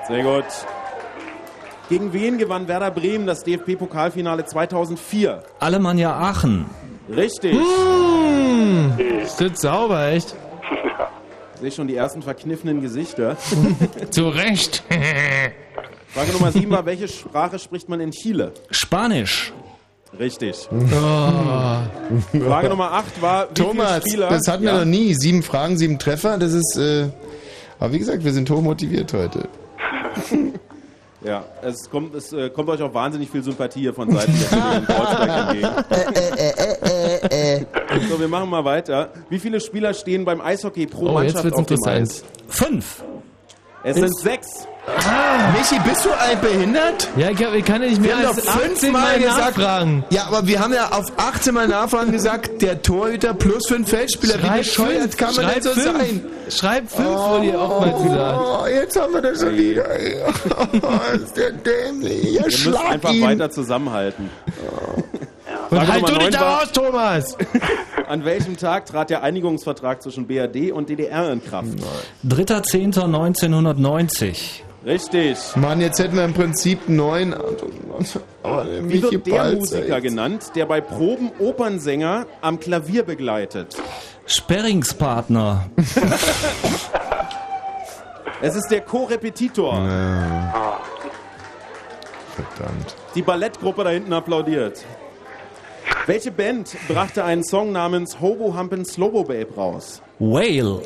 Sehr 0.08 0.24
gut. 0.24 0.46
Gegen 1.90 2.14
wen 2.14 2.38
gewann 2.38 2.68
Werder 2.68 2.92
Bremen 2.92 3.26
das 3.26 3.44
DFB-Pokalfinale 3.44 4.46
2004? 4.46 5.42
Alemannia 5.60 6.14
Aachen. 6.14 6.66
Richtig. 7.10 7.54
Hm, 7.58 8.94
ist 9.24 9.42
das 9.42 9.62
sauber, 9.62 10.08
echt? 10.10 10.36
Ich 11.56 11.60
sehe 11.62 11.72
schon 11.72 11.88
die 11.88 11.96
ersten 11.96 12.22
verkniffenen 12.22 12.82
Gesichter. 12.82 13.38
Zu 14.12 14.30
Recht. 14.30 14.84
Frage 16.10 16.32
Nummer 16.34 16.52
7 16.52 16.70
war, 16.70 16.86
welche 16.86 17.08
Sprache 17.08 17.58
spricht 17.58 17.90
man 17.90 18.00
in 18.02 18.12
Chile? 18.12 18.52
Spanisch. 18.72 19.54
Richtig. 20.18 20.68
Oh. 22.32 22.39
Frage 22.41 22.70
Nummer 22.70 22.91
8 22.93 23.22
war, 23.22 23.49
wie 23.49 23.53
Thomas, 23.53 23.99
viele 24.03 24.10
Spieler... 24.10 24.30
das 24.30 24.47
hatten 24.47 24.64
wir 24.64 24.72
Ja. 24.72 24.78
noch 24.80 24.86
nie. 24.86 25.14
Sieben 25.14 25.43
Fragen, 25.43 25.78
sieben 25.78 25.99
Treffer. 25.99 26.38
Das 26.38 26.53
ist. 26.53 26.78
Äh, 26.78 27.10
aber 27.80 27.93
wie 27.93 27.99
gesagt, 27.99 28.24
wir 28.24 28.32
sind 28.34 28.49
hochmotiviert 28.49 29.14
heute. 29.14 29.47
Ja, 31.22 31.43
es 31.62 31.89
kommt, 31.89 32.16
es 32.16 32.32
äh, 32.32 32.49
kommt 32.49 32.70
euch 32.70 32.82
auch 32.82 32.93
wahnsinnig 32.93 33.30
viel 33.30 33.43
Sympathie 33.43 33.82
hier 33.82 33.93
von 33.93 34.10
Seiten 34.10 34.32
der 34.39 34.47
Chile 34.47 34.78
und 34.78 34.88
Kreuzberg 34.88 35.49
entgegen. 35.49 35.68
So, 38.10 38.18
wir 38.22 38.30
machen 38.30 38.49
mal 38.49 38.64
weiter. 38.64 39.10
Wie 39.30 39.38
viele 39.38 39.60
Spieler 39.60 39.93
stehen 39.93 40.24
beim 40.24 40.39
Eishockey 40.39 40.88
pro 40.88 41.07
Oh, 41.07 41.20
jetzt 41.22 41.34
Mannschaft 41.36 41.43
wird's 41.43 41.57
auf 41.57 41.66
dem 41.66 41.76
interessant. 41.76 42.10
Eis? 42.10 42.24
Fünf. 42.47 43.03
Es 43.84 43.96
sind 43.96 44.18
sechs. 44.20 44.48
Michi, 45.56 45.80
bist 45.88 46.04
du 46.04 46.10
ein 46.12 46.42
behindert? 46.42 47.08
Ja, 47.16 47.30
ich, 47.30 47.44
hab, 47.46 47.54
ich 47.54 47.64
kann 47.64 47.82
ja 47.84 47.90
nicht 47.90 48.02
Wir 48.04 48.16
mehr 48.16 48.28
haben 48.28 48.36
als 48.36 48.44
doch 48.44 48.56
18 48.56 48.70
fünfmal 48.78 48.92
Mal 48.92 49.20
gesagt. 49.20 49.58
nachfragen. 49.58 50.04
Ja, 50.10 50.24
aber 50.28 50.48
wir 50.48 50.60
haben 50.60 50.74
ja 50.74 50.90
auf 50.92 51.06
18 51.16 51.54
Mal 51.54 51.68
Nachfragen 51.68 52.12
gesagt, 52.12 52.62
der 52.62 52.82
Torhüter 52.82 53.34
plus 53.36 53.68
fünf 53.68 53.88
Feldspieler. 53.90 54.36
Wie 54.42 54.48
Schreib 54.48 54.58
bescheuert 54.58 55.02
fünf, 55.02 55.18
kann 55.18 55.36
man 55.36 55.46
schreib 55.46 55.54
denn 55.54 55.64
so 55.64 55.70
fünf. 55.72 55.86
sein? 55.98 56.26
Schreib 56.50 56.90
fünf, 56.90 57.08
wurde 57.08 57.46
ihr 57.46 57.60
oftmals 57.60 58.04
gesagt. 58.04 58.40
Oh, 58.42 58.68
jetzt 58.68 59.00
haben 59.00 59.14
wir 59.14 59.22
das 59.22 59.40
schon 59.40 59.58
wieder. 59.58 59.86
Oh, 60.82 61.16
ist 61.16 61.38
der 61.38 61.52
dämlich. 61.52 62.34
Ihr 62.34 62.42
müsst 62.44 62.68
einfach 62.76 63.12
ihn. 63.12 63.22
weiter 63.24 63.50
zusammenhalten. 63.52 64.30
Und 65.70 65.78
Frage 65.78 65.92
halt 65.92 66.02
Nummer 66.02 66.14
du 66.20 66.26
dich 66.26 66.36
da 66.36 66.58
raus, 66.58 66.72
Thomas! 66.72 67.38
An 68.08 68.26
welchem 68.26 68.58
Tag 68.58 68.88
trat 68.88 69.10
der 69.12 69.22
Einigungsvertrag 69.24 70.02
zwischen 70.02 70.26
BRD 70.28 70.72
und 70.72 70.90
DDR 70.90 71.32
in 71.32 71.44
Kraft? 71.44 71.70
3.10.1990. 72.28 74.62
Richtig. 74.86 75.38
Mann, 75.56 75.82
jetzt 75.82 76.00
hätten 76.00 76.16
wir 76.16 76.24
im 76.26 76.34
Prinzip 76.34 76.88
neun. 76.90 77.36
Aber 78.44 78.64
der 78.64 78.90
Wie 78.90 79.04
wird 79.04 79.28
der 79.28 79.36
Balz, 79.36 79.60
Musiker 79.60 79.96
ey. 79.96 80.02
genannt, 80.02 80.52
der 80.56 80.66
bei 80.66 80.82
Proben 80.82 81.32
Opernsänger 81.38 82.26
am 82.42 82.60
Klavier 82.60 83.04
begleitet? 83.04 83.76
Sperringspartner. 84.26 85.70
Es 88.42 88.56
ist 88.56 88.72
der 88.72 88.80
Co-Repetitor. 88.80 89.74
Verdammt. 92.36 92.96
Die 93.14 93.22
Ballettgruppe 93.22 93.84
da 93.84 93.90
hinten 93.90 94.14
applaudiert. 94.14 94.86
Welche 96.06 96.32
Band 96.32 96.76
brachte 96.88 97.24
einen 97.24 97.44
Song 97.44 97.72
namens 97.72 98.20
Hobo 98.20 98.58
Humpin' 98.58 98.86
Slobo 98.86 99.24
Babe 99.24 99.54
raus? 99.56 100.02
Whale. 100.18 100.82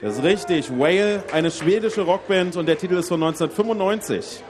Das 0.00 0.18
ist 0.18 0.22
richtig. 0.22 0.70
Whale, 0.78 1.24
eine 1.32 1.50
schwedische 1.50 2.02
Rockband 2.02 2.56
und 2.56 2.66
der 2.66 2.78
Titel 2.78 2.96
ist 2.96 3.08
von 3.08 3.22
1995. 3.22 4.42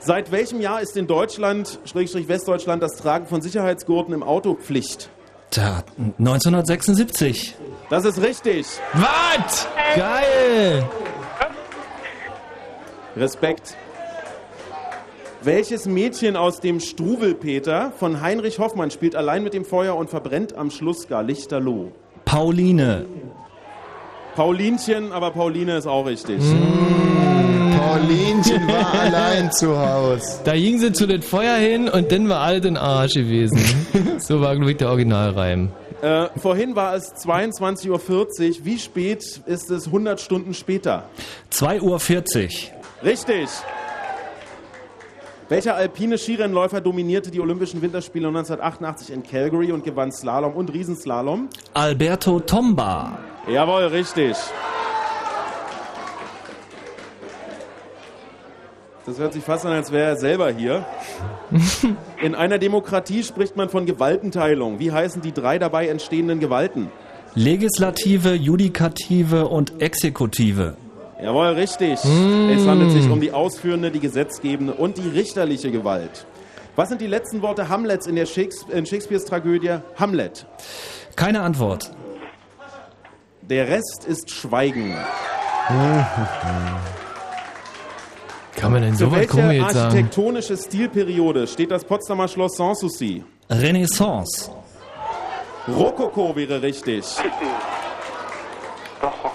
Seit 0.00 0.30
welchem 0.30 0.60
Jahr 0.60 0.82
ist 0.82 0.96
in 0.96 1.06
Deutschland, 1.06 1.78
Schrägstrich 1.84 2.28
Westdeutschland, 2.28 2.82
das 2.82 2.96
Tragen 2.96 3.26
von 3.26 3.40
Sicherheitsgurten 3.40 4.12
im 4.14 4.22
Auto 4.22 4.54
Pflicht? 4.54 5.08
Tja, 5.50 5.82
1976. 6.18 7.54
Das 7.88 8.04
ist 8.04 8.20
richtig. 8.20 8.66
Was? 8.92 9.66
Geil! 9.96 10.86
Respekt. 13.16 13.77
Welches 15.48 15.86
Mädchen 15.86 16.36
aus 16.36 16.60
dem 16.60 16.78
Struwelpeter 16.78 17.90
von 17.98 18.20
Heinrich 18.20 18.58
Hoffmann 18.58 18.90
spielt 18.90 19.16
allein 19.16 19.42
mit 19.42 19.54
dem 19.54 19.64
Feuer 19.64 19.96
und 19.96 20.10
verbrennt 20.10 20.54
am 20.54 20.70
Schluss 20.70 21.08
gar 21.08 21.22
lichterloh? 21.22 21.90
Pauline. 22.26 23.06
Paulinchen, 24.36 25.10
aber 25.10 25.30
Pauline 25.30 25.78
ist 25.78 25.86
auch 25.86 26.04
richtig. 26.04 26.42
Paulinchen 27.78 28.68
war 28.68 28.92
allein 29.00 29.50
zu 29.50 29.74
Hause. 29.74 30.40
Da 30.44 30.52
ging 30.54 30.78
sie 30.80 30.92
zu 30.92 31.06
dem 31.06 31.22
Feuer 31.22 31.56
hin 31.56 31.88
und 31.88 32.12
dann 32.12 32.28
war 32.28 32.40
alles 32.40 32.66
in 32.66 32.76
Arsch 32.76 33.14
gewesen. 33.14 33.58
so 34.18 34.42
war, 34.42 34.54
glaube 34.54 34.72
ich, 34.72 34.76
der 34.76 34.90
Originalreim. 34.90 35.70
Äh, 36.02 36.26
vorhin 36.36 36.76
war 36.76 36.94
es 36.94 37.14
22.40 37.24 37.88
Uhr. 37.88 38.66
Wie 38.66 38.78
spät 38.78 39.40
ist 39.46 39.70
es 39.70 39.86
100 39.86 40.20
Stunden 40.20 40.52
später? 40.52 41.04
2.40 41.50 41.80
Uhr. 41.80 41.98
Richtig. 43.02 43.48
Welcher 45.48 45.76
alpine 45.76 46.18
Skirennläufer 46.18 46.82
dominierte 46.82 47.30
die 47.30 47.40
Olympischen 47.40 47.80
Winterspiele 47.80 48.28
1988 48.28 49.10
in 49.10 49.22
Calgary 49.22 49.72
und 49.72 49.82
gewann 49.82 50.12
Slalom 50.12 50.52
und 50.52 50.70
Riesenslalom? 50.74 51.48
Alberto 51.72 52.40
Tomba. 52.40 53.18
Jawohl, 53.50 53.84
richtig. 53.84 54.36
Das 59.06 59.18
hört 59.18 59.32
sich 59.32 59.42
fast 59.42 59.64
an, 59.64 59.72
als 59.72 59.90
wäre 59.90 60.10
er 60.10 60.16
selber 60.18 60.50
hier. 60.50 60.84
In 62.22 62.34
einer 62.34 62.58
Demokratie 62.58 63.22
spricht 63.22 63.56
man 63.56 63.70
von 63.70 63.86
Gewaltenteilung. 63.86 64.78
Wie 64.80 64.92
heißen 64.92 65.22
die 65.22 65.32
drei 65.32 65.58
dabei 65.58 65.88
entstehenden 65.88 66.40
Gewalten? 66.40 66.90
Legislative, 67.34 68.34
Judikative 68.34 69.48
und 69.48 69.80
Exekutive. 69.80 70.76
Jawohl, 71.20 71.48
richtig. 71.48 72.02
Mm. 72.04 72.50
Es 72.50 72.66
handelt 72.66 72.92
sich 72.92 73.10
um 73.10 73.20
die 73.20 73.32
ausführende, 73.32 73.90
die 73.90 74.00
gesetzgebende 74.00 74.74
und 74.74 74.98
die 74.98 75.08
richterliche 75.08 75.70
Gewalt. 75.70 76.26
Was 76.76 76.90
sind 76.90 77.00
die 77.00 77.08
letzten 77.08 77.42
Worte 77.42 77.68
Hamlets 77.68 78.06
in, 78.06 78.14
der 78.14 78.26
Shakespeare, 78.26 78.78
in 78.78 78.86
Shakespeares 78.86 79.24
Tragödie 79.24 79.78
Hamlet? 79.96 80.46
Keine 81.16 81.40
Antwort. 81.42 81.90
Der 83.42 83.66
Rest 83.66 84.04
ist 84.06 84.30
Schweigen. 84.30 84.94
Kann 88.56 88.72
man 88.72 88.82
denn 88.82 88.96
so 88.96 89.10
weit 89.10 89.20
welche 89.20 89.28
kommen 89.28 89.50
jetzt 89.52 89.72
sagen? 89.72 89.86
architektonische 89.86 90.56
Stilperiode 90.56 91.46
steht 91.46 91.70
das 91.70 91.84
Potsdamer 91.84 92.28
Schloss 92.28 92.56
Sanssouci? 92.56 93.24
Renaissance. 93.50 94.50
Rokoko 95.68 96.34
wäre 96.34 96.62
richtig. 96.62 97.04
Doch. 99.00 99.27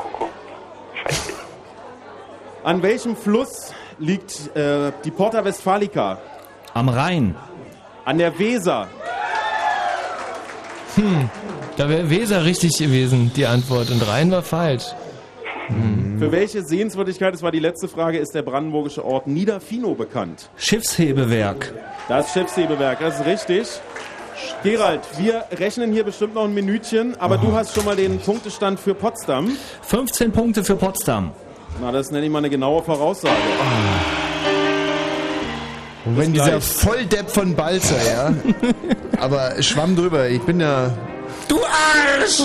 An 2.63 2.81
welchem 2.81 3.17
Fluss 3.17 3.73
liegt 3.99 4.55
äh, 4.55 4.93
die 5.03 5.11
Porta 5.11 5.43
Westfalica? 5.43 6.17
Am 6.73 6.87
Rhein. 6.87 7.35
An 8.05 8.17
der 8.17 8.37
Weser. 8.39 8.87
Hm, 10.95 11.29
da 11.75 11.89
wäre 11.89 12.09
Weser 12.09 12.45
richtig 12.45 12.77
gewesen, 12.77 13.31
die 13.35 13.45
Antwort. 13.45 13.89
Und 13.91 14.07
Rhein 14.07 14.31
war 14.31 14.43
falsch. 14.43 14.85
Für 16.19 16.31
welche 16.31 16.63
Sehenswürdigkeit, 16.63 17.33
das 17.33 17.41
war 17.41 17.51
die 17.51 17.59
letzte 17.59 17.89
Frage, 17.89 18.17
ist 18.17 18.33
der 18.33 18.43
brandenburgische 18.43 19.03
Ort 19.03 19.27
Niederfino 19.27 19.93
bekannt? 19.93 20.49
Schiffshebewerk. 20.55 21.73
Das 22.07 22.31
Schiffshebewerk, 22.31 22.99
das 22.99 23.19
ist 23.19 23.25
richtig. 23.25 23.67
Gerald, 24.63 25.01
wir 25.17 25.45
rechnen 25.51 25.91
hier 25.91 26.03
bestimmt 26.03 26.35
noch 26.35 26.45
ein 26.45 26.53
Minütchen, 26.53 27.19
aber 27.19 27.37
du 27.37 27.53
hast 27.53 27.75
schon 27.75 27.85
mal 27.85 27.95
den 27.95 28.19
Punktestand 28.19 28.79
für 28.79 28.93
Potsdam. 28.93 29.51
15 29.83 30.31
Punkte 30.31 30.63
für 30.63 30.75
Potsdam. 30.75 31.31
Na, 31.81 31.91
das 31.91 32.11
nenne 32.11 32.25
ich 32.25 32.31
mal 32.31 32.39
eine 32.39 32.49
genaue 32.49 32.83
Voraussage. 32.83 33.35
Und 36.05 36.17
wenn 36.17 36.33
dieser. 36.33 36.59
Volldepp 36.61 37.29
von 37.29 37.55
Balzer, 37.55 38.03
ja. 38.05 38.33
Aber 39.19 39.61
schwamm 39.61 39.95
drüber, 39.95 40.27
ich 40.27 40.41
bin 40.41 40.59
ja. 40.59 40.91
Du 41.47 41.59
Arsch! 41.63 42.41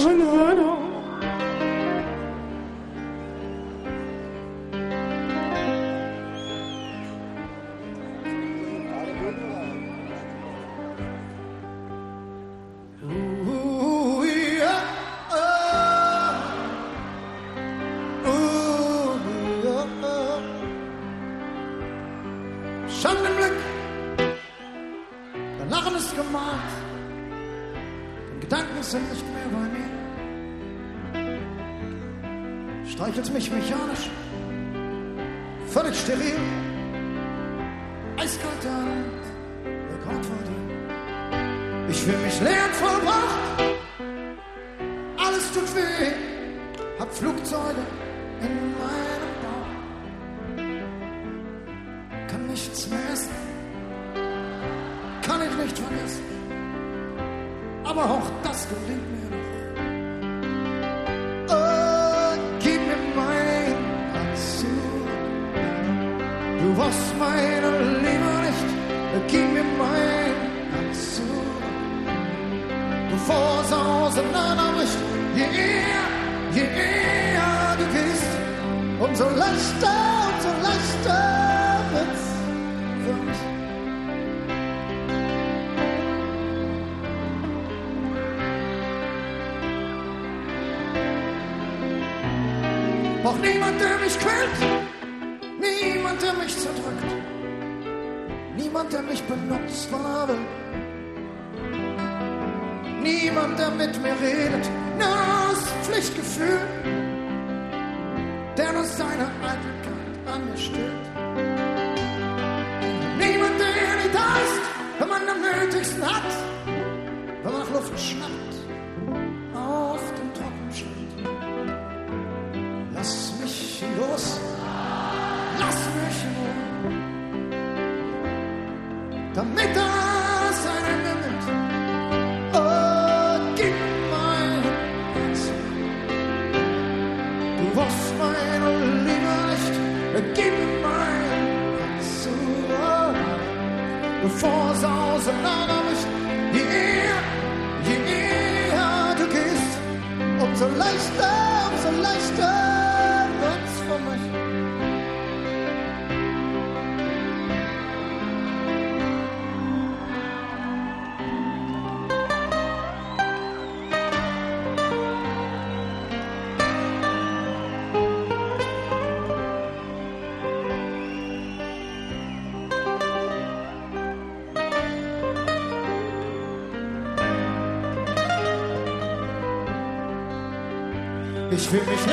Ich 181.70 181.74
fühl 181.74 181.82
mich 181.82 182.07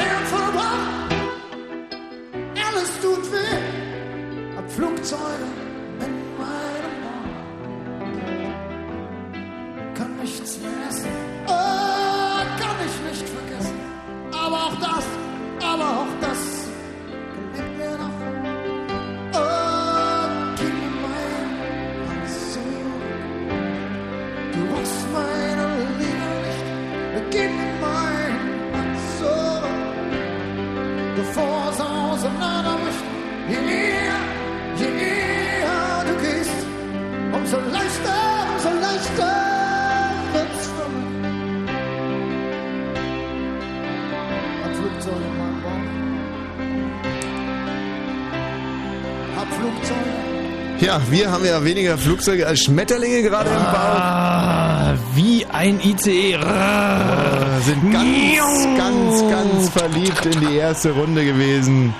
Ja, 50.95 51.01
wir 51.11 51.29
haben 51.31 51.43
ja 51.43 51.61
weniger 51.65 51.97
Flugzeuge 51.97 52.47
als 52.47 52.61
Schmetterlinge 52.61 53.21
gerade 53.21 53.49
im 53.49 53.63
Bau. 53.65 53.73
Ah, 53.73 54.93
wie 55.13 55.45
ein 55.45 55.81
ICE. 55.81 56.35
Ah, 56.37 57.59
sind 57.65 57.91
ganz, 57.91 58.77
ganz, 58.77 59.29
ganz 59.29 59.69
verliebt 59.71 60.25
in 60.25 60.39
die 60.47 60.55
erste 60.55 60.91
Runde 60.91 61.25
gewesen. 61.25 61.93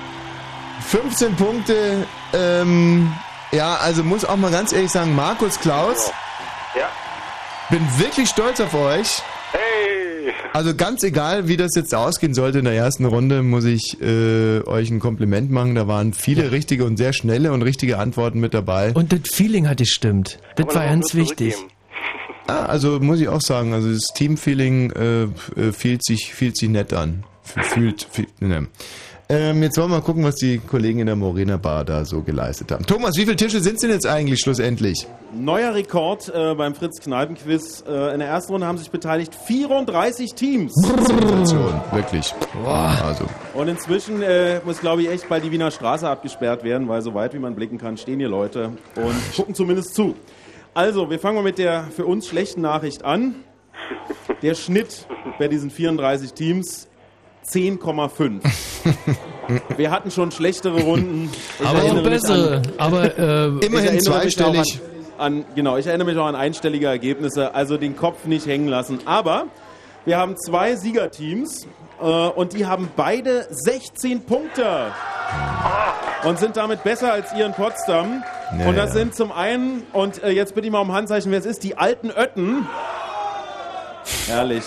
15 0.88 1.36
Punkte. 1.36 2.06
Ähm, 2.32 3.12
ja, 3.52 3.74
also 3.76 4.02
muss 4.02 4.24
auch 4.24 4.36
mal 4.36 4.50
ganz 4.50 4.72
ehrlich 4.72 4.90
sagen, 4.90 5.14
Markus 5.14 5.60
Klaus, 5.60 6.10
Ja. 6.74 6.88
bin 7.68 7.86
wirklich 7.98 8.30
stolz 8.30 8.60
auf 8.60 8.72
euch. 8.72 9.22
Also 10.52 10.74
ganz 10.74 11.02
egal, 11.02 11.48
wie 11.48 11.56
das 11.56 11.72
jetzt 11.74 11.94
ausgehen 11.94 12.34
sollte 12.34 12.58
in 12.60 12.64
der 12.64 12.74
ersten 12.74 13.04
Runde, 13.04 13.42
muss 13.42 13.64
ich 13.64 14.00
äh, 14.00 14.62
euch 14.66 14.90
ein 14.90 15.00
Kompliment 15.00 15.50
machen. 15.50 15.74
Da 15.74 15.86
waren 15.86 16.12
viele 16.12 16.50
richtige 16.52 16.84
und 16.84 16.96
sehr 16.96 17.12
schnelle 17.12 17.52
und 17.52 17.62
richtige 17.62 17.98
Antworten 17.98 18.40
mit 18.40 18.54
dabei. 18.54 18.92
Und 18.92 19.12
das 19.12 19.20
Feeling 19.32 19.68
hat 19.68 19.78
gestimmt. 19.78 20.38
Das 20.56 20.74
war 20.74 20.84
ganz 20.86 21.14
wichtig. 21.14 21.54
Ah, 22.48 22.66
also 22.66 23.00
muss 23.00 23.18
ich 23.20 23.26
auch 23.26 23.40
sagen, 23.40 23.72
also 23.72 23.92
das 23.92 24.12
Teamfeeling 24.14 24.92
äh, 24.92 25.22
äh, 25.24 25.72
fühlt 25.72 26.04
sich 26.04 26.32
fühlt 26.32 26.56
sich 26.56 26.68
nett 26.68 26.92
an. 26.92 27.24
Fühlt, 27.42 28.06
fühlt 28.08 28.40
ne. 28.40 28.68
Ähm, 29.28 29.62
jetzt 29.62 29.76
wollen 29.76 29.90
wir 29.90 29.96
mal 29.96 30.02
gucken, 30.02 30.22
was 30.22 30.36
die 30.36 30.58
Kollegen 30.58 31.00
in 31.00 31.06
der 31.06 31.16
Morena 31.16 31.56
Bar 31.56 31.84
da 31.84 32.04
so 32.04 32.22
geleistet 32.22 32.70
haben. 32.70 32.86
Thomas, 32.86 33.16
wie 33.16 33.22
viele 33.22 33.34
Tische 33.34 33.60
sind 33.60 33.74
es 33.74 33.80
denn 33.80 33.90
jetzt 33.90 34.06
eigentlich 34.06 34.40
schlussendlich? 34.40 35.06
Neuer 35.34 35.74
Rekord 35.74 36.28
äh, 36.28 36.54
beim 36.54 36.74
Fritz 36.74 37.00
Kneipenquiz. 37.00 37.82
Äh, 37.88 38.12
in 38.14 38.20
der 38.20 38.28
ersten 38.28 38.52
Runde 38.52 38.66
haben 38.68 38.78
sich 38.78 38.90
beteiligt 38.90 39.34
34 39.34 40.34
Teams. 40.34 40.72
Sensation, 40.74 41.80
wirklich. 41.90 42.32
Also 42.64 43.24
Und 43.54 43.68
inzwischen 43.68 44.22
äh, 44.22 44.60
muss, 44.64 44.80
glaube 44.80 45.02
ich, 45.02 45.10
echt 45.10 45.28
bald 45.28 45.44
die 45.44 45.50
Wiener 45.50 45.72
Straße 45.72 46.08
abgesperrt 46.08 46.62
werden, 46.62 46.88
weil 46.88 47.02
so 47.02 47.12
weit 47.14 47.34
wie 47.34 47.40
man 47.40 47.56
blicken 47.56 47.78
kann, 47.78 47.96
stehen 47.96 48.20
hier 48.20 48.28
Leute 48.28 48.70
und 48.94 49.36
gucken 49.36 49.54
zumindest 49.54 49.94
zu. 49.94 50.14
Also, 50.72 51.10
wir 51.10 51.18
fangen 51.18 51.36
mal 51.36 51.42
mit 51.42 51.58
der 51.58 51.84
für 51.84 52.06
uns 52.06 52.28
schlechten 52.28 52.60
Nachricht 52.60 53.04
an. 53.04 53.34
Der 54.42 54.54
Schnitt 54.54 55.06
bei 55.38 55.48
diesen 55.48 55.70
34 55.70 56.32
Teams 56.34 56.86
10,5. 57.48 58.40
Wir 59.76 59.90
hatten 59.90 60.10
schon 60.10 60.32
schlechtere 60.32 60.80
Runden. 60.82 61.30
Ich 61.60 61.66
Aber 61.66 61.84
auch 61.84 62.02
bessere. 62.02 62.62
Aber, 62.78 63.18
äh, 63.18 63.46
immerhin 63.64 64.00
zweistellig. 64.00 64.80
An, 65.18 65.38
an, 65.38 65.44
genau, 65.54 65.76
ich 65.76 65.86
erinnere 65.86 66.08
mich 66.08 66.18
auch 66.18 66.26
an 66.26 66.34
einstellige 66.34 66.86
Ergebnisse. 66.86 67.54
Also 67.54 67.76
den 67.76 67.96
Kopf 67.96 68.24
nicht 68.24 68.46
hängen 68.46 68.68
lassen. 68.68 69.00
Aber 69.04 69.46
wir 70.04 70.18
haben 70.18 70.36
zwei 70.36 70.74
Siegerteams 70.76 71.66
äh, 72.00 72.04
und 72.04 72.52
die 72.52 72.66
haben 72.66 72.88
beide 72.96 73.46
16 73.50 74.22
Punkte 74.22 74.92
und 76.24 76.38
sind 76.38 76.56
damit 76.56 76.84
besser 76.84 77.12
als 77.12 77.32
ihr 77.34 77.46
in 77.46 77.52
Potsdam. 77.52 78.22
Ja, 78.58 78.68
und 78.68 78.76
das 78.76 78.92
sind 78.92 79.14
zum 79.14 79.32
einen, 79.32 79.82
und 79.92 80.22
äh, 80.22 80.30
jetzt 80.30 80.54
bitte 80.54 80.66
ich 80.66 80.72
mal 80.72 80.80
um 80.80 80.92
Handzeichen, 80.92 81.30
wer 81.32 81.38
es 81.38 81.46
ist, 81.46 81.64
die 81.64 81.76
alten 81.76 82.10
Ötten. 82.10 82.66
Herrlich. 84.26 84.64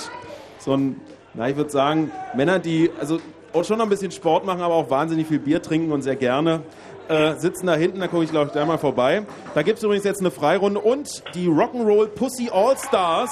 So 0.60 0.76
ein, 0.76 1.00
na, 1.34 1.50
ich 1.50 1.56
würde 1.56 1.70
sagen, 1.70 2.12
Männer, 2.36 2.60
die 2.60 2.92
also 3.00 3.20
auch 3.54 3.64
schon 3.64 3.78
noch 3.78 3.86
ein 3.86 3.90
bisschen 3.90 4.12
Sport 4.12 4.46
machen, 4.46 4.62
aber 4.62 4.76
auch 4.76 4.90
wahnsinnig 4.90 5.28
viel 5.28 5.40
Bier 5.40 5.62
trinken 5.62 5.92
und 5.92 6.02
sehr 6.02 6.16
gerne. 6.16 6.62
Äh, 7.08 7.36
sitzen 7.38 7.66
da 7.66 7.74
hinten, 7.76 8.00
da 8.00 8.08
gucke 8.08 8.24
ich 8.24 8.30
glaube 8.30 8.48
ich 8.48 8.54
gleich 8.54 8.68
mal 8.68 8.78
vorbei. 8.78 9.24
Da 9.56 9.64
gibt 9.64 9.80
es 9.80 9.84
übrigens 9.84 10.06
jetzt 10.06 10.22
eine 10.22 10.32
Freirunde 10.32 10.80
und 10.80 11.24
die 11.34 11.48
Rock'n'Roll 11.48 12.08
Pussy 12.08 12.50
All 12.54 12.78
Stars. 12.78 13.32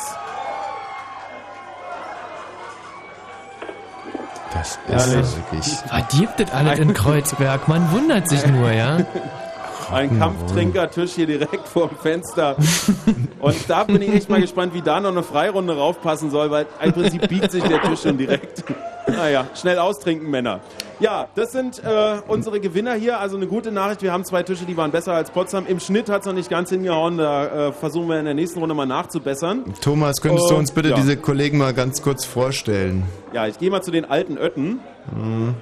Das 4.54 4.72
ist 4.72 4.80
Herrlich. 4.88 5.36
wirklich. 5.36 5.66
Verdirbt 5.66 6.39
das 6.39 6.52
alles 6.52 6.80
in 6.80 6.93
Kreuzberg. 6.93 7.68
Man 7.68 7.91
wundert 7.91 8.28
sich 8.30 8.45
nur, 8.48 8.72
ja. 8.72 8.98
Ein 9.92 10.20
Kampftrinkertisch 10.20 11.12
hier 11.14 11.28
direkt 11.28 11.68
vor 11.68 11.88
dem 11.88 11.98
Fenster. 11.98 12.56
Und 13.40 13.56
da 13.70 13.84
bin 13.84 14.02
ich 14.02 14.14
echt 14.14 14.30
mal 14.30 14.42
gespannt, 14.42 14.74
wie 14.74 14.82
da 14.82 15.00
noch 15.00 15.12
eine 15.12 15.24
Freirunde 15.24 15.78
raufpassen 15.78 16.30
soll, 16.32 16.52
weil 16.52 16.66
im 16.84 16.92
Prinzip 16.94 17.28
biegt 17.30 17.52
sich 17.52 17.64
der 17.64 17.82
Tisch 17.82 18.02
schon 18.02 18.18
direkt. 18.18 18.64
Naja, 19.10 19.48
schnell 19.56 19.80
austrinken, 19.80 20.30
Männer. 20.30 20.60
Ja, 21.00 21.30
das 21.34 21.54
sind 21.54 21.82
äh, 21.82 22.16
unsere 22.28 22.60
Gewinner 22.60 22.94
hier. 22.96 23.22
Also 23.22 23.38
eine 23.38 23.48
gute 23.48 23.72
Nachricht. 23.72 24.02
Wir 24.02 24.12
haben 24.12 24.26
zwei 24.26 24.44
Tische, 24.44 24.66
die 24.66 24.76
waren 24.76 24.92
besser 24.92 25.14
als 25.14 25.32
Potsdam. 25.32 25.66
Im 25.66 25.80
Schnitt 25.80 26.10
hat 26.10 26.20
es 26.22 26.26
noch 26.28 26.34
nicht 26.34 26.50
ganz 26.50 26.72
hingehauen. 26.72 27.18
Da 27.18 27.68
äh, 27.70 27.72
versuchen 27.72 28.10
wir 28.10 28.20
in 28.20 28.26
der 28.26 28.34
nächsten 28.34 28.60
Runde 28.60 28.76
mal 28.76 28.86
nachzubessern. 28.86 29.64
Thomas, 29.80 30.20
könntest 30.20 30.50
du 30.50 30.56
Äh, 30.56 30.58
uns 30.58 30.72
bitte 30.74 30.90
ja. 30.90 30.96
diese 30.98 31.16
Kollegen 31.16 31.58
mal 31.58 31.74
ganz 31.74 32.02
kurz 32.02 32.26
vorstellen? 32.26 33.06
Ja, 33.32 33.48
ich 33.48 33.58
gehe 33.58 33.72
mal 33.72 33.82
zu 33.82 33.92
den 33.92 34.04
alten 34.04 34.38
Ötten, 34.38 34.82
Mhm. 35.16 35.56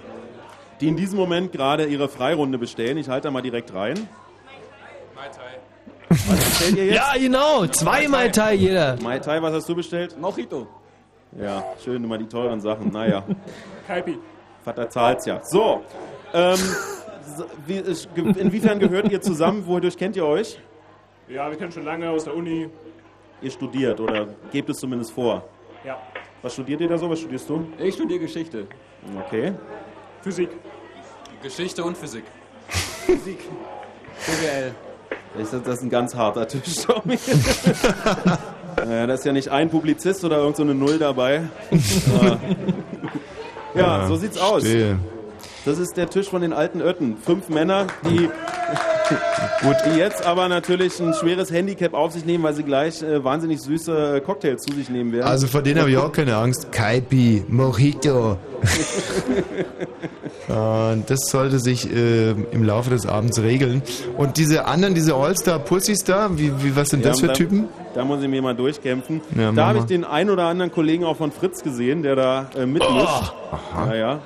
Die 0.81 0.87
in 0.87 0.95
diesem 0.97 1.17
Moment 1.17 1.51
gerade 1.51 1.85
ihre 1.85 2.09
Freirunde 2.09 2.57
bestellen. 2.57 2.97
Ich 2.97 3.09
halte 3.09 3.27
da 3.27 3.31
mal 3.31 3.41
direkt 3.41 3.73
rein. 3.73 4.07
Was 6.09 6.39
bestellt 6.45 6.77
ihr 6.77 6.85
jetzt? 6.85 6.95
Ja, 6.95 7.13
genau. 7.17 7.65
Zwei 7.67 8.07
Mai 8.07 8.29
Tai 8.29 8.53
jeder. 8.53 8.97
Mai 9.01 9.19
Tai, 9.19 9.41
was 9.41 9.53
hast 9.53 9.69
du 9.69 9.75
bestellt? 9.75 10.19
Mojito. 10.19 10.67
Ja, 11.39 11.63
schön 11.83 12.03
immer 12.03 12.17
die 12.17 12.27
teuren 12.27 12.61
Sachen. 12.61 12.91
Naja, 12.91 13.23
Kaipi. 13.87 14.17
Vater 14.63 14.89
zahlt's 14.89 15.25
ja. 15.25 15.41
So, 15.43 15.83
ähm, 16.33 16.57
inwiefern 18.37 18.79
gehört 18.79 19.11
ihr 19.11 19.21
zusammen? 19.21 19.65
Wodurch 19.67 19.97
kennt 19.97 20.15
ihr 20.15 20.25
euch? 20.25 20.59
Ja, 21.27 21.49
wir 21.49 21.57
kennen 21.57 21.71
schon 21.71 21.83
lange 21.85 22.09
aus 22.09 22.23
der 22.23 22.35
Uni. 22.35 22.69
Ihr 23.41 23.51
studiert 23.51 23.99
oder 23.99 24.27
gebt 24.51 24.69
es 24.69 24.77
zumindest 24.77 25.11
vor. 25.11 25.43
Ja. 25.83 25.99
Was 26.41 26.53
studiert 26.53 26.81
ihr 26.81 26.87
da 26.87 26.97
so? 26.97 27.09
Was 27.09 27.19
studierst 27.19 27.49
du? 27.49 27.67
Ich 27.77 27.95
studiere 27.95 28.19
Geschichte. 28.19 28.67
Okay. 29.25 29.53
Physik. 30.25 30.49
Geschichte 31.43 31.83
und 31.83 31.95
Physik. 31.95 32.23
Physik. 33.05 33.37
BWL. 34.25 34.73
Ist 35.39 35.53
das, 35.53 35.61
das 35.61 35.77
ist 35.77 35.83
ein 35.83 35.89
ganz 35.91 36.15
harter 36.15 36.47
Tisch, 36.47 36.77
Tommy. 36.77 37.19
naja, 38.75 39.05
da 39.05 39.13
ist 39.13 39.23
ja 39.23 39.31
nicht 39.31 39.49
ein 39.49 39.69
Publizist 39.69 40.23
oder 40.23 40.37
irgend 40.37 40.55
so 40.55 40.63
eine 40.63 40.73
Null 40.73 40.97
dabei. 40.97 41.43
Aber- 42.17 42.39
ja, 43.75 44.07
so 44.07 44.15
sieht's 44.15 44.39
aus. 44.39 44.63
Das 45.65 45.79
ist 45.79 45.97
der 45.97 46.09
Tisch 46.09 46.29
von 46.29 46.41
den 46.41 46.53
alten 46.53 46.79
Ötten. 46.81 47.17
Fünf 47.17 47.49
Männer, 47.49 47.87
die, 48.07 48.29
Gut. 49.61 49.75
die 49.85 49.97
jetzt 49.97 50.23
aber 50.25 50.47
natürlich 50.47 50.99
ein 50.99 51.13
schweres 51.15 51.51
Handicap 51.51 51.93
auf 51.95 52.11
sich 52.11 52.23
nehmen, 52.25 52.43
weil 52.43 52.53
sie 52.53 52.63
gleich 52.63 53.01
äh, 53.01 53.23
wahnsinnig 53.23 53.61
süße 53.61 54.21
Cocktails 54.25 54.61
zu 54.63 54.75
sich 54.75 54.89
nehmen 54.89 55.11
werden. 55.11 55.27
Also 55.27 55.47
vor 55.47 55.63
denen 55.63 55.79
habe 55.79 55.89
ich 55.89 55.97
auch 55.97 56.11
keine 56.11 56.35
Angst. 56.37 56.71
Kaipi, 56.71 57.43
Mojito. 57.47 58.37
Und 60.47 61.05
das 61.09 61.21
sollte 61.31 61.59
sich 61.59 61.91
äh, 61.91 62.31
im 62.51 62.63
Laufe 62.63 62.91
des 62.91 63.07
Abends 63.07 63.41
regeln. 63.41 63.81
Und 64.17 64.37
diese 64.37 64.65
anderen, 64.65 64.93
diese 64.93 65.15
All-Star-Pussys 65.15 66.03
da, 66.03 66.29
wie, 66.37 66.51
wie, 66.63 66.75
was 66.75 66.89
sind 66.89 67.03
Ja, 67.03 67.09
das 67.11 67.19
für 67.19 67.27
da, 67.27 67.33
Typen? 67.33 67.67
Da 67.95 68.05
muss 68.05 68.21
ich 68.21 68.27
mir 68.29 68.41
mal 68.43 68.55
durchkämpfen. 68.55 69.21
Ja, 69.35 69.51
da 69.51 69.67
habe 69.67 69.79
ich 69.79 69.85
den 69.85 70.03
ein 70.03 70.29
oder 70.29 70.43
anderen 70.43 70.71
Kollegen 70.71 71.03
auch 71.05 71.17
von 71.17 71.31
Fritz 71.31 71.63
gesehen, 71.63 72.03
der 72.03 72.15
da 72.15 72.49
äh, 72.55 72.67
mitmischt. 72.67 72.93
aha. 73.51 73.85
Naja. 73.87 74.19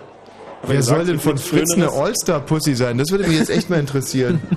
Hab 0.62 0.70
Wer 0.70 0.82
soll 0.84 1.05
denn 1.05 1.20
von 1.20 1.38
Fritz 1.38 1.74
eine. 1.74 1.89
All-Star-Pussy 1.89 2.76
sein? 2.76 2.97
Das 2.97 3.12
würde 3.12 3.28
mich 3.28 3.38
jetzt 3.38 3.49
echt 3.49 3.70
mal 3.70 3.80
interessieren. 3.80 4.41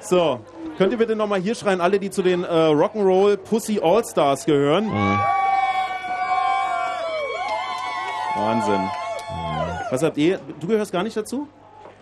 So, 0.00 0.40
könnt 0.78 0.92
ihr 0.92 0.96
bitte 0.98 1.16
nochmal 1.16 1.40
hier 1.40 1.56
schreien, 1.56 1.80
alle, 1.80 1.98
die 1.98 2.08
zu 2.08 2.22
den 2.22 2.44
äh, 2.44 2.46
Rock'n'Roll 2.46 3.36
Pussy 3.36 3.80
All-Stars 3.82 4.46
gehören? 4.46 4.86
Mhm. 4.86 5.18
Wahnsinn. 8.36 8.88
Was 9.90 10.02
habt 10.02 10.16
ihr? 10.16 10.38
Du 10.60 10.66
gehörst 10.68 10.92
gar 10.92 11.02
nicht 11.02 11.16
dazu? 11.16 11.48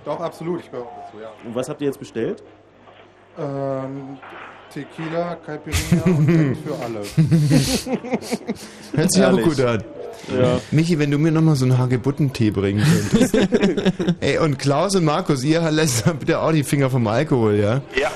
Doch, 0.05 0.21
absolut. 0.21 0.61
Ich 0.61 0.71
gehöre 0.71 0.87
dazu, 1.05 1.21
ja. 1.21 1.31
Und 1.45 1.55
was 1.55 1.69
habt 1.69 1.81
ihr 1.81 1.87
jetzt 1.87 1.99
bestellt? 1.99 2.43
Ähm, 3.39 4.19
Tequila, 4.73 5.37
Caipirinha 5.37 6.05
und 6.05 6.27
Sekt 6.27 6.59
für 6.67 6.75
alle. 6.85 7.01
Hört 8.97 9.13
sich 9.13 9.25
aber 9.25 9.43
gut 9.43 9.61
an. 9.61 9.85
Ja. 10.35 10.61
Michi, 10.71 10.99
wenn 10.99 11.11
du 11.11 11.19
mir 11.19 11.31
nochmal 11.31 11.57
so 11.57 11.65
einen 11.65 11.79
Hagebuttentee 11.79 12.51
bringen 12.51 12.85
könntest. 13.11 13.35
Ey, 14.21 14.39
und 14.39 14.59
Klaus 14.59 14.97
und 14.97 15.05
Markus, 15.05 15.45
ihr 15.45 15.61
lasst 15.71 16.05
bitte 16.19 16.41
auch 16.41 16.53
die 16.53 16.65
Finger 16.65 16.91
vom 16.91 17.07
Alkohol, 17.07 17.57
ja? 17.57 17.81
Ja. 18.01 18.11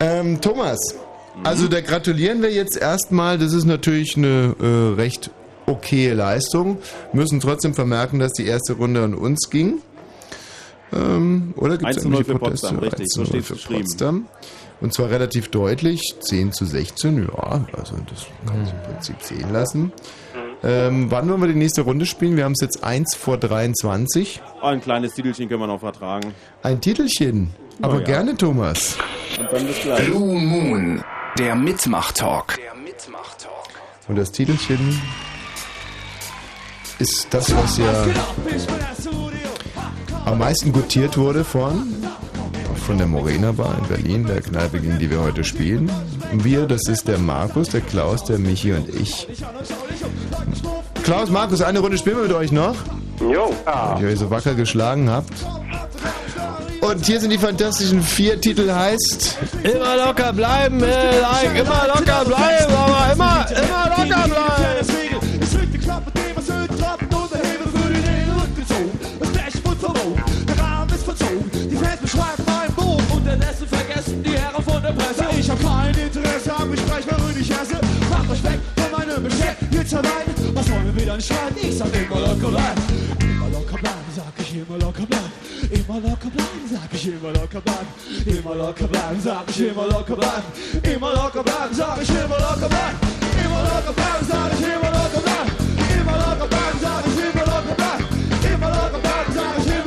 Ähm, 0.00 0.40
Thomas, 0.40 0.78
also 1.44 1.68
da 1.68 1.80
gratulieren 1.80 2.42
wir 2.42 2.50
jetzt 2.52 2.76
erstmal. 2.76 3.38
Das 3.38 3.52
ist 3.52 3.64
natürlich 3.64 4.16
eine 4.16 4.54
äh, 4.60 4.94
recht 4.94 5.30
okaye 5.66 6.14
Leistung. 6.14 6.78
Müssen 7.12 7.40
trotzdem 7.40 7.74
vermerken, 7.74 8.18
dass 8.18 8.32
die 8.32 8.46
erste 8.46 8.74
Runde 8.74 9.02
an 9.02 9.14
uns 9.14 9.50
ging. 9.50 9.80
Ähm, 10.92 11.54
oder 11.56 11.78
gibt 11.78 11.86
1 11.86 11.96
es 11.96 12.02
zu 12.02 12.08
0 12.08 12.20
irgendwelche 12.20 12.32
für 12.32 12.38
Proteste? 12.38 12.66
Potsdam, 12.68 12.78
richtig, 12.80 13.00
1 13.00 13.08
zu 13.08 13.14
so 13.14 13.20
0 13.20 13.26
steht's 13.28 13.46
für 13.48 13.54
geschrieben. 13.54 13.80
Potsdam. 13.80 14.26
Und 14.82 14.92
zwar 14.92 15.10
relativ 15.10 15.48
deutlich, 15.48 16.16
10 16.20 16.52
zu 16.52 16.64
16, 16.66 17.28
ja, 17.28 17.64
also 17.78 17.96
das 18.10 18.26
kann 18.46 18.58
man 18.58 18.66
im 18.68 18.82
Prinzip 18.82 19.22
sehen 19.22 19.52
lassen. 19.52 19.92
Ähm, 20.64 21.08
wann 21.10 21.28
wollen 21.28 21.40
wir 21.40 21.48
die 21.48 21.54
nächste 21.54 21.82
Runde 21.82 22.04
spielen? 22.04 22.36
Wir 22.36 22.44
haben 22.44 22.52
es 22.52 22.60
jetzt 22.60 22.82
1 22.82 23.14
vor 23.14 23.36
23. 23.38 24.40
Oh, 24.60 24.66
ein 24.66 24.80
kleines 24.80 25.14
Titelchen 25.14 25.48
können 25.48 25.60
wir 25.60 25.66
noch 25.68 25.80
vertragen. 25.80 26.34
Ein 26.64 26.80
Titelchen. 26.80 27.54
Aber 27.80 27.94
Oh 27.94 27.98
ja. 27.98 28.04
gerne, 28.04 28.36
Thomas. 28.36 28.96
Und 29.38 29.52
dann 29.52 29.66
bis 29.66 29.80
gleich. 29.80 30.04
Blue 30.06 30.40
Moon, 30.40 31.02
der 31.38 31.54
Mitmach-Talk. 31.54 32.58
Und 34.08 34.16
das 34.16 34.30
Titelchen 34.32 35.00
ist 36.98 37.32
das, 37.32 37.54
was 37.56 37.78
ja 37.78 38.06
am 40.24 40.38
meisten 40.38 40.72
gutiert 40.72 41.16
wurde 41.16 41.44
von 41.44 41.94
von 42.82 42.98
der 42.98 43.06
Morena 43.06 43.52
Bar 43.52 43.76
in 43.78 43.88
Berlin, 43.88 44.26
der 44.26 44.40
Kneipe, 44.40 44.80
gegen 44.80 44.98
die 44.98 45.10
wir 45.10 45.20
heute 45.20 45.44
spielen. 45.44 45.90
Wir, 46.32 46.66
das 46.66 46.88
ist 46.88 47.06
der 47.08 47.18
Markus, 47.18 47.68
der 47.68 47.80
Klaus, 47.80 48.24
der 48.24 48.38
Michi 48.38 48.72
und 48.72 48.88
ich. 48.88 49.28
Klaus, 51.04 51.30
Markus, 51.30 51.62
eine 51.62 51.78
Runde 51.78 51.98
spielen 51.98 52.16
wir 52.16 52.24
mit 52.24 52.32
euch 52.32 52.52
noch. 52.52 52.74
Jo. 53.20 53.54
Weil 53.64 54.02
ihr 54.02 54.08
euch 54.08 54.18
so 54.18 54.30
wacker 54.30 54.54
geschlagen 54.54 55.08
habt. 55.08 55.32
Und 56.80 57.06
hier 57.06 57.20
sind 57.20 57.30
die 57.30 57.38
fantastischen 57.38 58.02
vier 58.02 58.40
Titel 58.40 58.70
heißt 58.70 59.38
Immer 59.62 59.96
locker 60.04 60.32
bleiben, 60.32 60.82
äh, 60.82 61.20
like, 61.20 61.56
immer 61.56 61.86
locker 61.86 62.24
bleiben, 62.24 62.74
aber 62.74 63.12
immer, 63.12 63.46
immer 63.50 63.96
locker 63.96 64.28
bleiben. 64.28 65.31
Gespräch, 76.72 77.04
wer 77.06 77.18
Rüdig 77.28 77.50
esse. 77.50 77.78
Macht 78.10 78.30
euch 78.30 78.42
weg 78.44 78.58
von 78.76 78.90
meinem 78.90 79.22
Besteck, 79.22 79.56
jetzt 79.70 79.94
alleine. 79.94 80.32
Was 80.54 80.70
wollen 80.70 80.86
wir 80.86 81.02
wieder 81.02 81.16
nicht 81.16 81.28
schreiben? 81.28 81.56
Ich 81.60 81.76
sag 81.76 81.88
immer 81.94 82.20
locker 82.20 82.48
bleiben. 82.48 82.82
Immer 83.20 83.48
locker 83.48 83.78
bleiben, 83.78 84.10
sag 84.16 84.32
ich 84.38 84.54
immer 84.56 84.78
locker 84.78 85.06
bleiben. 85.06 85.32
Immer 85.70 86.00
locker 86.00 86.30
bleiben, 86.30 86.64
sag 86.70 86.92
ich 86.92 87.06
immer 87.08 87.32
locker 87.32 87.60
bleiben. 87.60 87.88
Immer 88.26 88.54
locker 88.54 88.88
bleiben, 88.88 89.20
sag 89.20 89.44
ich 89.48 89.60
immer 89.60 89.86
locker 89.86 90.16
bleiben. 90.16 90.48
Immer 90.82 91.12
locker 91.12 91.42
bleiben, 91.42 91.74
sag 91.74 92.02
ich 92.02 92.08
immer 92.08 92.38
locker 92.38 92.68
bleiben. 92.68 92.98
Immer 93.44 93.62
locker 93.68 93.92
bleiben, 93.92 94.26
sag 94.30 94.52
ich 94.52 94.64
immer 94.64 94.90
locker 94.96 95.20
bleiben. 95.26 95.50
Immer 95.92 96.16
locker 96.24 96.48
bleiben, 96.48 96.78
sag 96.80 97.04
ich 97.06 97.18
immer 97.20 97.46
locker 97.52 97.74
bleiben. 97.76 98.04
Immer 98.52 98.70
locker 98.70 99.00
bleiben, 99.04 99.32
sag 99.34 99.58
ich 99.58 99.66
immer 99.66 99.81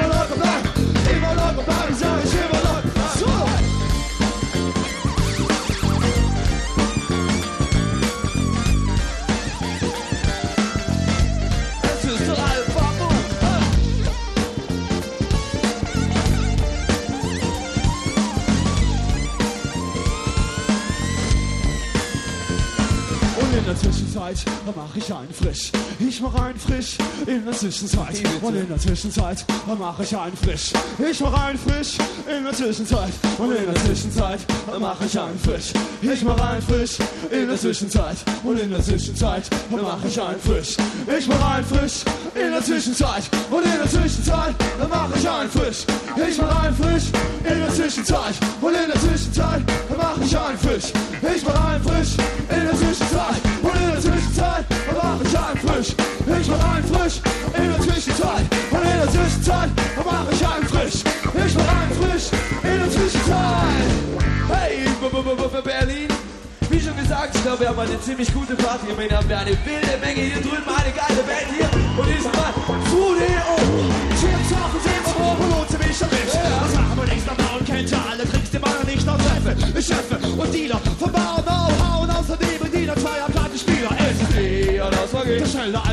Ich 26.15 26.21
mach 26.21 26.33
einen 26.35 26.57
frisch 26.57 26.97
in 27.27 27.43
der 27.43 27.53
Zwischenzeit. 27.53 28.21
Und 28.41 28.55
in 28.55 28.69
der 28.69 28.77
Zwischenzeit 28.77 29.43
mach 29.67 29.99
ich 29.99 30.15
einen 30.15 30.37
frisch. 30.37 30.71
Ich 30.97 31.19
mach 31.19 31.45
einen 31.45 31.59
frisch 31.59 31.97
in 32.25 32.45
der 32.45 32.53
Zwischenzeit. 32.53 33.11
Und 33.37 33.51
in 33.51 33.65
der 33.65 33.75
Zwischenzeit 33.83 34.39
mach 34.79 35.01
ich 35.01 35.19
einen 35.19 35.37
frisch. 35.37 35.73
Ich 36.01 36.23
mach 36.23 36.39
einen 36.39 36.61
frisch 36.61 36.99
in 37.29 37.49
der 37.49 37.57
Zwischenzeit. 37.57 38.15
Und 38.45 38.57
in 38.61 38.69
der 38.69 38.81
Zwischenzeit 38.81 39.43
mach 39.69 40.05
ich 40.05 40.21
einen 40.21 40.39
frisch. 40.39 40.77
Ich 41.19 41.27
mach 41.27 41.53
einen 41.53 41.65
frisch 41.65 42.05
in 42.33 42.51
der 42.51 42.63
Zwischenzeit. 42.63 43.23
Und 43.51 43.65
in 43.65 43.77
der 43.77 43.89
Zwischenzeit 43.89 44.55
mach 44.89 45.15
ich 45.17 45.29
einen 45.29 45.49
frisch. 45.49 45.85
Ich 46.29 46.37
mach 46.37 46.63
einen 46.63 46.75
frisch 46.77 47.03
in 47.43 47.59
der 47.59 47.73
Zwischenzeit. 47.73 48.35
Und 48.61 48.73
in 48.73 48.87
der 48.87 49.01
Zwischenzeit 49.01 49.61
mach 49.97 50.17
ich 50.23 50.37
einen 50.37 50.59
frisch. 50.59 50.93
Ich 51.35 51.45
mach 51.45 51.73
einen 51.73 51.83
frisch 51.83 52.15
in 52.47 52.63
der 52.63 52.77
Zwischenzeit. 52.77 53.35
Und 53.61 53.75
in 53.75 53.91
der 53.91 53.99
Zwischenzeit 53.99 54.65
mach 54.95 55.19
ich. 55.21 55.24
Ich 56.45 56.51
mach 56.51 56.75
einen 56.75 56.85
frisch 56.85 57.21
in 57.57 57.71
der 57.71 57.81
Zwischenzeit. 57.81 58.45
Und 58.69 58.77
in 58.85 58.97
der 59.01 59.09
Zwischenzeit 59.09 59.69
mach 60.05 60.31
ich 60.31 60.45
einen 60.47 60.67
frisch. 60.69 61.01
Ich 61.01 61.55
mach 61.57 61.81
einen 61.81 61.95
frisch 61.97 62.29
in 62.61 62.77
der 62.81 62.91
Zwischenzeit. 62.91 63.89
Hey, 64.53 64.85
B- 65.01 65.09
B- 65.09 65.61
Berlin. 65.63 66.07
Wie 66.69 66.79
schon 66.79 66.95
gesagt, 66.97 67.33
ich 67.33 67.41
glaube, 67.41 67.61
wir 67.61 67.69
haben 67.69 67.79
eine 67.79 67.99
ziemlich 67.99 68.31
gute 68.31 68.53
Party. 68.53 68.85
Ich 68.91 68.95
meine, 68.95 69.17
haben 69.17 69.27
wir 69.27 69.39
eine 69.39 69.57
wilde 69.65 69.97
Menge 69.99 70.21
hier 70.21 70.41
drüben, 70.41 70.69
eine 70.69 70.93
geile 70.93 71.21
Band 71.25 71.49
hier. 71.49 71.69
Und 71.97 72.07
diesmal 72.13 72.53
Studio. 72.85 73.41
Chips 74.13 74.53
auf 74.53 74.69
und 74.69 74.83
Thema 74.85 75.11
hoch 75.17 75.39
und 75.41 75.49
lohnt 75.49 75.71
mich 75.81 75.97
am 76.03 76.09
Mensch. 76.13 76.29
Das 76.29 76.73
machen 76.77 76.95
wir 77.01 77.07
nichts 77.09 77.25
normal 77.25 77.57
und 77.57 77.65
kennt 77.65 77.89
ja 77.89 77.97
alle 78.11 78.23
Tricks, 78.29 78.49
die 78.51 78.59
man 78.59 78.85
nicht 78.85 79.05
noch 79.05 79.17
treffe. 79.17 79.81
Chefe 79.81 80.17
und 80.37 80.53
Dealer 80.53 80.79
von 80.99 81.11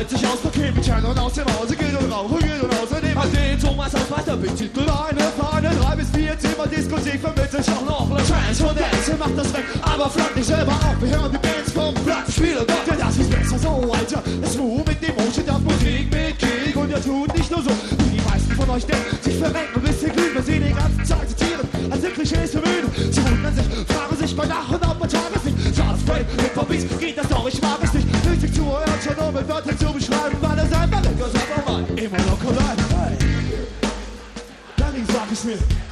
als 0.03 0.21
ich 0.21 0.27
aus 0.27 0.39
mit 0.43 0.85
Channel 0.85 1.11
und 1.11 1.19
aus 1.19 1.33
dem 1.33 1.45
Hause 1.45 1.75
geht 1.75 1.97
und 1.97 2.11
rauche 2.11 2.37
geht 2.39 2.61
und 2.61 2.71
außerdem 2.81 3.15
hat 3.15 3.33
den 3.33 3.59
Thomas 3.59 3.95
aus 3.95 4.11
weiter 4.11 4.37
Titel 4.57 4.81
eine 4.81 5.23
Fahne, 5.39 5.71
drei 5.79 5.95
bis 5.95 6.09
vier 6.09 6.37
Zimmer 6.39 6.67
Diskothek 6.67 7.21
vermittelt 7.21 7.65
auch 7.69 7.85
noch 7.85 8.11
eine 8.11 8.27
Trance 8.27 8.63
und 8.65 8.79
Dance 8.79 9.15
macht 9.17 9.37
das 9.37 9.53
weg, 9.53 9.63
aber 9.81 10.09
flaggt 10.09 10.35
nicht 10.35 10.47
selber 10.47 10.73
auf. 10.73 10.95
Wir 10.99 11.09
hören 11.09 11.31
die 11.31 11.37
Bands 11.37 11.71
vom 11.71 11.93
Plattenspieler, 11.93 12.65
Gott, 12.65 12.83
denn 12.89 12.99
das 12.99 13.17
ist 13.17 13.29
besser 13.31 13.57
so, 13.59 13.93
Alter. 13.93 14.23
Es 14.41 14.57
Move 14.57 14.83
mit 14.85 15.07
Emotion, 15.07 15.45
das 15.45 15.61
Musik 15.61 16.11
mit 16.11 16.39
Krieg 16.39 16.75
und 16.75 16.89
ihr 16.89 17.01
tut 17.01 17.37
nicht 17.37 17.51
nur 17.51 17.61
so, 17.61 17.71
wie 17.71 18.17
die 18.17 18.29
meisten 18.29 18.53
von 18.55 18.69
euch 18.71 18.85
denken, 18.85 19.17
sich 19.21 19.37
verrenken 19.37 19.75
ein 19.75 19.81
bisschen 19.83 20.11
glühen, 20.11 20.33
wir 20.33 20.43
sehen 20.43 20.63
die 20.67 20.73
ganze 20.73 21.03
Zeit 21.03 21.29
zitieren, 21.29 21.67
als 21.89 22.01
sind 22.01 22.13
für 22.13 22.59
müde. 22.59 22.87
Sie 23.09 23.23
wundern 23.23 23.55
sich, 23.55 23.65
fragen 23.87 24.17
sich 24.17 24.35
bei 24.35 24.45
Nacht 24.47 24.73
und 24.73 24.83
ob 24.83 24.99
man 24.99 25.09
Tageslicht, 25.09 25.75
Charles 25.75 26.01
Spray, 26.01 26.25
mit 26.35 26.67
Beats, 26.67 26.99
geht 26.99 27.17
das 27.17 27.27
doch, 27.29 27.47
ich 27.47 27.61
mag 27.61 27.82
Berlin 35.43 35.82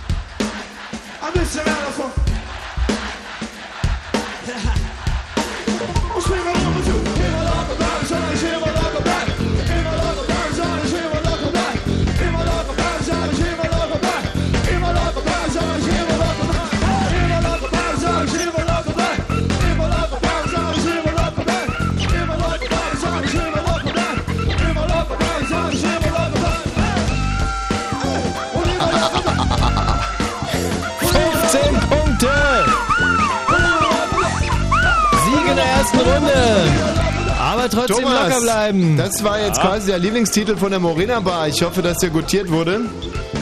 Aber 37.62 37.70
trotzdem 37.70 38.04
Thomas, 38.06 38.30
locker 38.30 38.42
bleiben. 38.42 38.98
Das 38.98 39.24
war 39.24 39.40
jetzt 39.40 39.58
Ja. 39.58 39.64
quasi 39.70 39.88
der 39.88 40.00
Lieblingstitel 40.00 40.58
von 40.58 40.72
der 40.72 40.80
Morena 40.80 41.20
Bar. 41.20 41.48
Ich 41.48 41.62
hoffe, 41.62 41.82
dass 41.82 41.98
der 42.00 42.10
gutiert 42.10 42.50
wurde. 42.52 42.82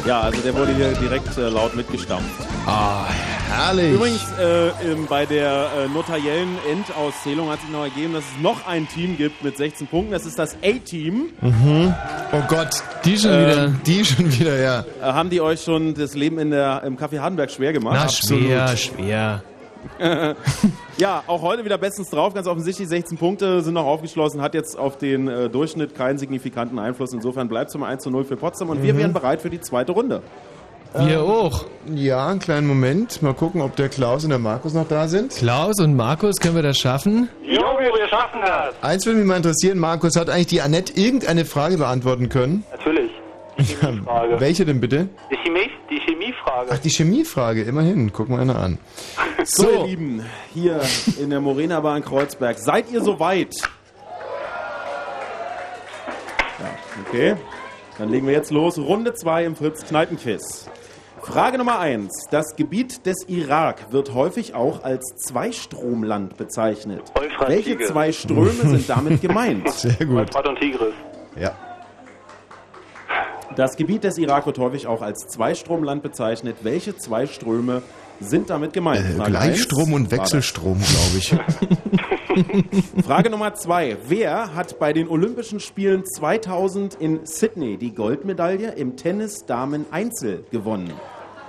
Ja, 0.05 0.21
also 0.21 0.39
der 0.41 0.55
wurde 0.55 0.73
hier 0.73 0.91
direkt 0.93 1.37
äh, 1.37 1.49
laut 1.49 1.75
mitgestampft. 1.75 2.25
Ah, 2.65 3.05
herrlich. 3.49 3.93
Übrigens, 3.93 4.21
äh, 4.39 4.71
bei 5.09 5.25
der 5.25 5.67
äh, 5.77 5.87
notariellen 5.87 6.57
Endauszählung 6.69 7.49
hat 7.49 7.59
sich 7.61 7.69
noch 7.69 7.83
ergeben, 7.83 8.13
dass 8.13 8.23
es 8.23 8.41
noch 8.41 8.65
ein 8.67 8.87
Team 8.87 9.17
gibt 9.17 9.43
mit 9.43 9.57
16 9.57 9.87
Punkten. 9.87 10.11
Das 10.13 10.25
ist 10.25 10.37
das 10.39 10.55
A-Team. 10.63 11.27
Mhm. 11.41 11.93
Oh 12.31 12.41
Gott. 12.47 12.69
Die 13.05 13.17
schon 13.17 13.31
Ähm, 13.31 13.41
wieder. 13.45 13.67
Die 13.85 14.05
schon 14.05 14.39
wieder, 14.39 14.57
ja. 14.59 14.79
Äh, 15.01 15.03
haben 15.03 15.29
die 15.29 15.41
euch 15.41 15.61
schon 15.63 15.93
das 15.95 16.13
Leben 16.15 16.39
in 16.39 16.51
der, 16.51 16.83
im 16.85 16.97
Café 16.97 17.19
Hardenberg 17.19 17.51
schwer 17.51 17.73
gemacht? 17.73 17.97
Na, 17.99 18.09
schwer, 18.09 18.75
schwer. 18.77 19.43
ja, 20.97 21.23
auch 21.27 21.41
heute 21.41 21.65
wieder 21.65 21.77
bestens 21.77 22.09
drauf, 22.09 22.33
ganz 22.33 22.47
offensichtlich. 22.47 22.87
16 22.87 23.17
Punkte 23.17 23.61
sind 23.61 23.73
noch 23.73 23.85
aufgeschlossen, 23.85 24.41
hat 24.41 24.53
jetzt 24.53 24.77
auf 24.77 24.97
den 24.97 25.27
äh, 25.27 25.49
Durchschnitt 25.49 25.95
keinen 25.95 26.17
signifikanten 26.17 26.79
Einfluss. 26.79 27.13
Insofern 27.13 27.47
bleibt 27.49 27.69
es 27.69 27.75
um 27.75 27.83
1 27.83 28.03
zu 28.03 28.09
0 28.09 28.23
für 28.25 28.35
Potsdam 28.37 28.69
und 28.69 28.83
wir 28.83 28.93
Mhm. 28.93 28.97
wären 28.99 29.13
bereit 29.13 29.41
für 29.41 29.49
die 29.49 29.59
zweite 29.61 29.91
Runde. 29.91 30.21
Wir 30.97 31.21
auch. 31.21 31.65
Ja, 31.93 32.27
einen 32.29 32.39
kleinen 32.39 32.65
Moment. 32.65 33.21
Mal 33.21 33.35
gucken, 33.35 33.61
ob 33.61 33.75
der 33.75 33.89
Klaus 33.89 34.23
und 34.23 34.31
der 34.31 34.39
Markus 34.39 34.73
noch 34.73 34.87
da 34.87 35.07
sind. 35.07 35.31
Klaus 35.31 35.79
und 35.79 35.95
Markus, 35.95 36.37
können 36.37 36.55
wir 36.55 36.63
das 36.63 36.79
schaffen? 36.79 37.29
Jo, 37.43 37.61
wir 37.79 38.07
schaffen 38.07 38.39
das. 38.41 38.73
Eins 38.81 39.05
würde 39.05 39.19
mich 39.19 39.27
mal 39.27 39.37
interessieren, 39.37 39.77
Markus, 39.77 40.15
hat 40.15 40.29
eigentlich 40.31 40.47
die 40.47 40.61
Annette 40.61 40.93
irgendeine 40.99 41.45
Frage 41.45 41.77
beantworten 41.77 42.27
können? 42.29 42.63
Natürlich. 42.71 43.11
Die 43.59 43.65
Chemiefrage. 43.75 44.39
Welche 44.39 44.65
denn 44.65 44.79
bitte? 44.79 45.09
Die, 45.29 45.35
Chemie, 45.43 45.69
die 45.91 45.98
Chemiefrage. 46.59 46.69
Ach, 46.71 46.79
die 46.79 46.89
Chemiefrage, 46.89 47.61
immerhin. 47.63 48.11
Gucken 48.13 48.35
wir 48.35 48.41
einer 48.41 48.57
an. 48.59 48.77
So, 49.45 49.69
ihr 49.69 49.85
Lieben, 49.87 50.25
hier 50.53 50.81
in 51.17 51.29
der 51.29 51.39
Morena 51.39 51.79
Bar 51.79 51.95
in 51.95 52.03
Kreuzberg. 52.03 52.57
Seid 52.59 52.91
ihr 52.91 53.01
soweit? 53.01 53.55
Ja, 56.59 56.69
okay. 57.07 57.35
Dann 57.97 58.09
legen 58.09 58.27
wir 58.27 58.33
jetzt 58.33 58.51
los. 58.51 58.77
Runde 58.77 59.13
2 59.13 59.45
im 59.45 59.55
Fritz 59.55 59.85
Kneipenquiz. 59.85 60.67
Frage 61.21 61.57
Nummer 61.57 61.79
1. 61.79 62.27
Das 62.31 62.55
Gebiet 62.55 63.05
des 63.05 63.27
Irak 63.27 63.91
wird 63.91 64.13
häufig 64.13 64.53
auch 64.55 64.83
als 64.83 65.05
Zweistromland 65.27 66.37
bezeichnet. 66.37 67.01
Euphrat 67.17 67.49
Welche 67.49 67.71
Tigris. 67.71 67.87
zwei 67.89 68.11
Ströme 68.11 68.51
sind 68.51 68.89
damit 68.89 69.21
gemeint? 69.21 69.69
Sehr 69.71 70.05
gut. 70.05 70.29
Euphrat 70.29 70.47
und 70.47 70.59
Tigris. 70.59 70.93
Ja. 71.39 71.55
Das 73.55 73.75
Gebiet 73.75 74.03
des 74.03 74.17
Irak 74.17 74.45
wird 74.45 74.57
häufig 74.59 74.87
auch 74.87 75.01
als 75.01 75.27
Zweistromland 75.27 76.03
bezeichnet. 76.03 76.57
Welche 76.63 76.95
zwei 76.95 77.25
Ströme 77.25 77.81
sind 78.19 78.49
damit 78.49 78.73
gemeint? 78.73 79.03
Äh, 79.19 79.23
Gleichstrom 79.23 79.93
und. 79.93 80.11
Wechselstrom, 80.11 80.79
glaube 80.79 81.17
ich. 81.17 81.35
Frage 83.05 83.29
Nummer 83.29 83.53
zwei. 83.55 83.97
Wer 84.07 84.55
hat 84.55 84.79
bei 84.79 84.93
den 84.93 85.07
Olympischen 85.07 85.59
Spielen 85.59 86.05
2000 86.05 86.95
in 86.95 87.25
Sydney 87.25 87.77
die 87.77 87.93
Goldmedaille 87.93 88.73
im 88.73 88.95
Tennis 88.95 89.45
Damen 89.45 89.85
Einzel 89.91 90.45
gewonnen? 90.51 90.93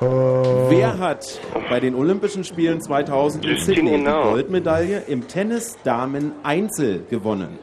Wer 0.01 0.99
hat 0.99 1.41
bei 1.69 1.79
den 1.79 1.95
Olympischen 1.95 2.43
Spielen 2.43 2.81
2000 2.81 3.45
in 3.45 3.59
Sydney 3.59 3.99
die. 3.99 4.23
Goldmedaille 4.23 5.03
im 5.07 5.29
Tennis 5.29 5.77
Damen 5.85 6.33
Einzel 6.43 7.05
gewonnen? 7.11 7.59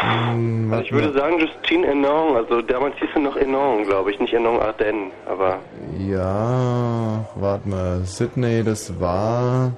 Also 0.00 0.82
ich 0.84 0.92
würde 0.92 1.12
sagen 1.12 1.38
Justine 1.40 1.86
Enon, 1.88 2.36
also 2.36 2.62
damals 2.62 2.94
hieß 2.98 3.08
sie 3.14 3.20
noch 3.20 3.36
Enon, 3.36 3.84
glaube 3.84 4.12
ich, 4.12 4.20
nicht 4.20 4.32
Enon 4.32 4.60
Ardennes, 4.60 5.12
aber 5.26 5.58
Ja, 5.98 7.24
warte 7.34 7.68
mal. 7.68 8.00
Sydney, 8.04 8.62
das 8.62 8.98
war. 9.00 9.72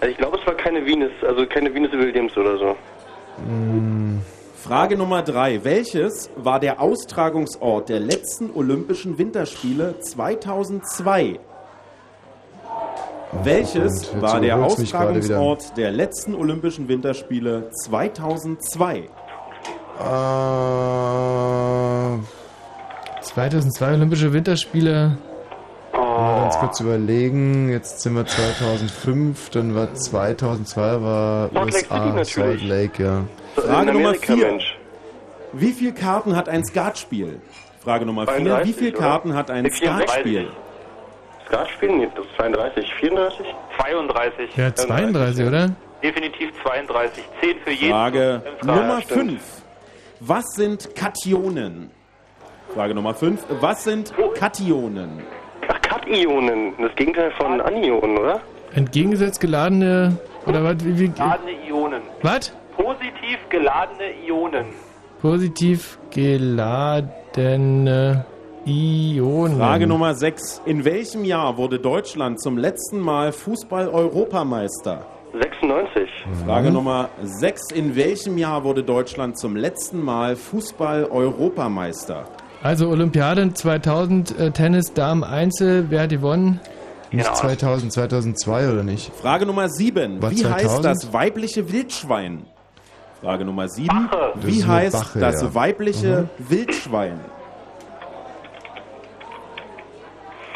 also 0.00 0.10
ich 0.10 0.16
glaube 0.16 0.38
es 0.40 0.46
war 0.46 0.54
keine 0.54 0.84
Venus, 0.86 1.10
also 1.26 1.44
keine 1.46 1.72
Venus 1.74 1.92
Williams 1.92 2.34
oder 2.36 2.56
so. 2.56 2.76
Mh, 3.46 4.20
Frage 4.62 4.96
Nummer 4.96 5.22
drei. 5.22 5.62
Welches 5.62 6.30
war 6.36 6.58
der 6.58 6.80
Austragungsort 6.80 7.88
der 7.90 8.00
letzten 8.00 8.50
Olympischen 8.54 9.18
Winterspiele 9.18 10.00
2002? 10.00 11.38
Welches 13.42 14.18
war 14.20 14.40
der. 14.40 14.56
Austragungsort 14.64 15.76
der 15.76 15.90
letzten 15.90 16.34
Olympischen 16.34 16.88
Winterspiele 16.88 17.68
2002? 17.84 19.08
Äh, 19.98 20.02
2002 23.22 23.92
Olympische 23.94 24.32
Winterspiele. 24.32 25.16
mal 25.92 26.40
ganz 26.42 26.58
kurz 26.58 26.80
überlegen. 26.80 27.70
Jetzt 27.70 28.00
sind 28.00 28.14
wir 28.14 28.26
2005, 28.26 29.50
dann 29.50 29.74
war 29.74 29.92
2002 29.94 31.02
war 31.02 31.50
Salt 31.50 31.54
Lake 31.54 31.72
City 31.72 31.94
USA, 31.94 32.06
natürlich. 32.06 32.32
Salt 32.34 32.62
Lake, 32.62 33.02
ja. 33.02 33.22
Frage 33.54 33.92
Nummer 33.92 34.08
Amerika, 34.08 34.34
vier. 34.34 34.46
Mensch. 34.46 34.78
Wie 35.52 35.72
viele 35.72 35.92
Karten 35.92 36.36
hat 36.36 36.48
ein 36.48 36.64
Skatspiel? 36.64 37.40
Frage 37.82 38.04
Nummer 38.06 38.26
vier. 38.26 38.36
32, 38.36 38.68
Wie 38.68 38.72
viele 38.78 38.90
oder? 38.96 39.00
Karten 39.00 39.34
hat 39.34 39.50
ein 39.50 39.70
64. 39.70 40.08
Skatspiel? 40.10 40.48
Skatspielen? 41.46 41.98
Nee, 41.98 42.08
das 42.14 42.24
ist 42.26 42.36
32, 42.36 42.94
34? 43.00 43.46
32. 43.78 44.56
Ja, 44.56 44.74
32, 44.74 45.46
oder? 45.46 45.70
Definitiv 46.02 46.50
32. 46.62 47.24
10 47.40 47.56
für 47.64 47.70
jeden. 47.70 47.92
Frage. 47.92 48.42
Nummer 48.62 49.00
5. 49.00 49.40
Was 50.28 50.44
sind 50.56 50.92
Kationen? 50.96 51.88
Frage 52.74 52.96
Nummer 52.96 53.14
5. 53.14 53.44
Was 53.60 53.84
sind 53.84 54.12
Kationen? 54.34 55.20
Ach, 55.68 55.80
Kationen, 55.82 56.72
das 56.78 56.92
Gegenteil 56.96 57.30
von 57.38 57.60
Anionen, 57.60 58.18
oder? 58.18 58.40
Entgegengesetzt 58.74 59.40
geladene. 59.40 60.18
Oder 60.44 60.64
was? 60.64 60.84
Wie, 60.84 60.98
wie, 60.98 61.08
Geladene 61.10 61.52
Ionen. 61.68 62.02
was? 62.22 62.52
Positiv 62.76 63.38
geladene 63.50 64.14
Ionen. 64.26 64.66
Positiv 65.22 65.96
geladene 66.10 68.24
Ionen. 68.66 69.58
Frage 69.58 69.86
Nummer 69.86 70.14
6. 70.14 70.62
In 70.66 70.84
welchem 70.84 71.24
Jahr 71.24 71.56
wurde 71.56 71.78
Deutschland 71.78 72.40
zum 72.40 72.58
letzten 72.58 72.98
Mal 72.98 73.30
Fußball-Europameister? 73.30 75.06
96. 75.40 76.08
Frage 76.44 76.70
Nummer 76.70 77.10
6. 77.22 77.72
In 77.72 77.94
welchem 77.96 78.38
Jahr 78.38 78.64
wurde 78.64 78.82
Deutschland 78.82 79.38
zum 79.38 79.56
letzten 79.56 80.02
Mal 80.02 80.36
Fußball-Europameister? 80.36 82.24
Also 82.62 82.88
Olympiade 82.88 83.52
2000, 83.52 84.38
äh, 84.38 84.50
Tennis, 84.50 84.92
Damen, 84.94 85.24
Einzel. 85.24 85.86
Wer 85.90 86.02
hat 86.02 86.10
gewonnen? 86.10 86.60
Nicht 87.12 87.36
2000, 87.36 87.92
2002 87.92 88.72
oder 88.72 88.82
nicht? 88.82 89.12
Frage 89.14 89.46
Nummer 89.46 89.68
7. 89.68 90.20
War 90.22 90.30
Wie 90.30 90.44
heißt 90.44 90.64
2000? 90.64 90.84
das 90.84 91.12
weibliche 91.12 91.72
Wildschwein? 91.72 92.44
Frage 93.20 93.44
Nummer 93.44 93.68
7. 93.68 93.88
Das 94.10 94.46
Wie 94.46 94.64
heißt 94.64 94.92
Bache, 94.92 95.18
das 95.20 95.42
ja. 95.42 95.54
weibliche 95.54 96.28
Wildschwein? 96.38 97.20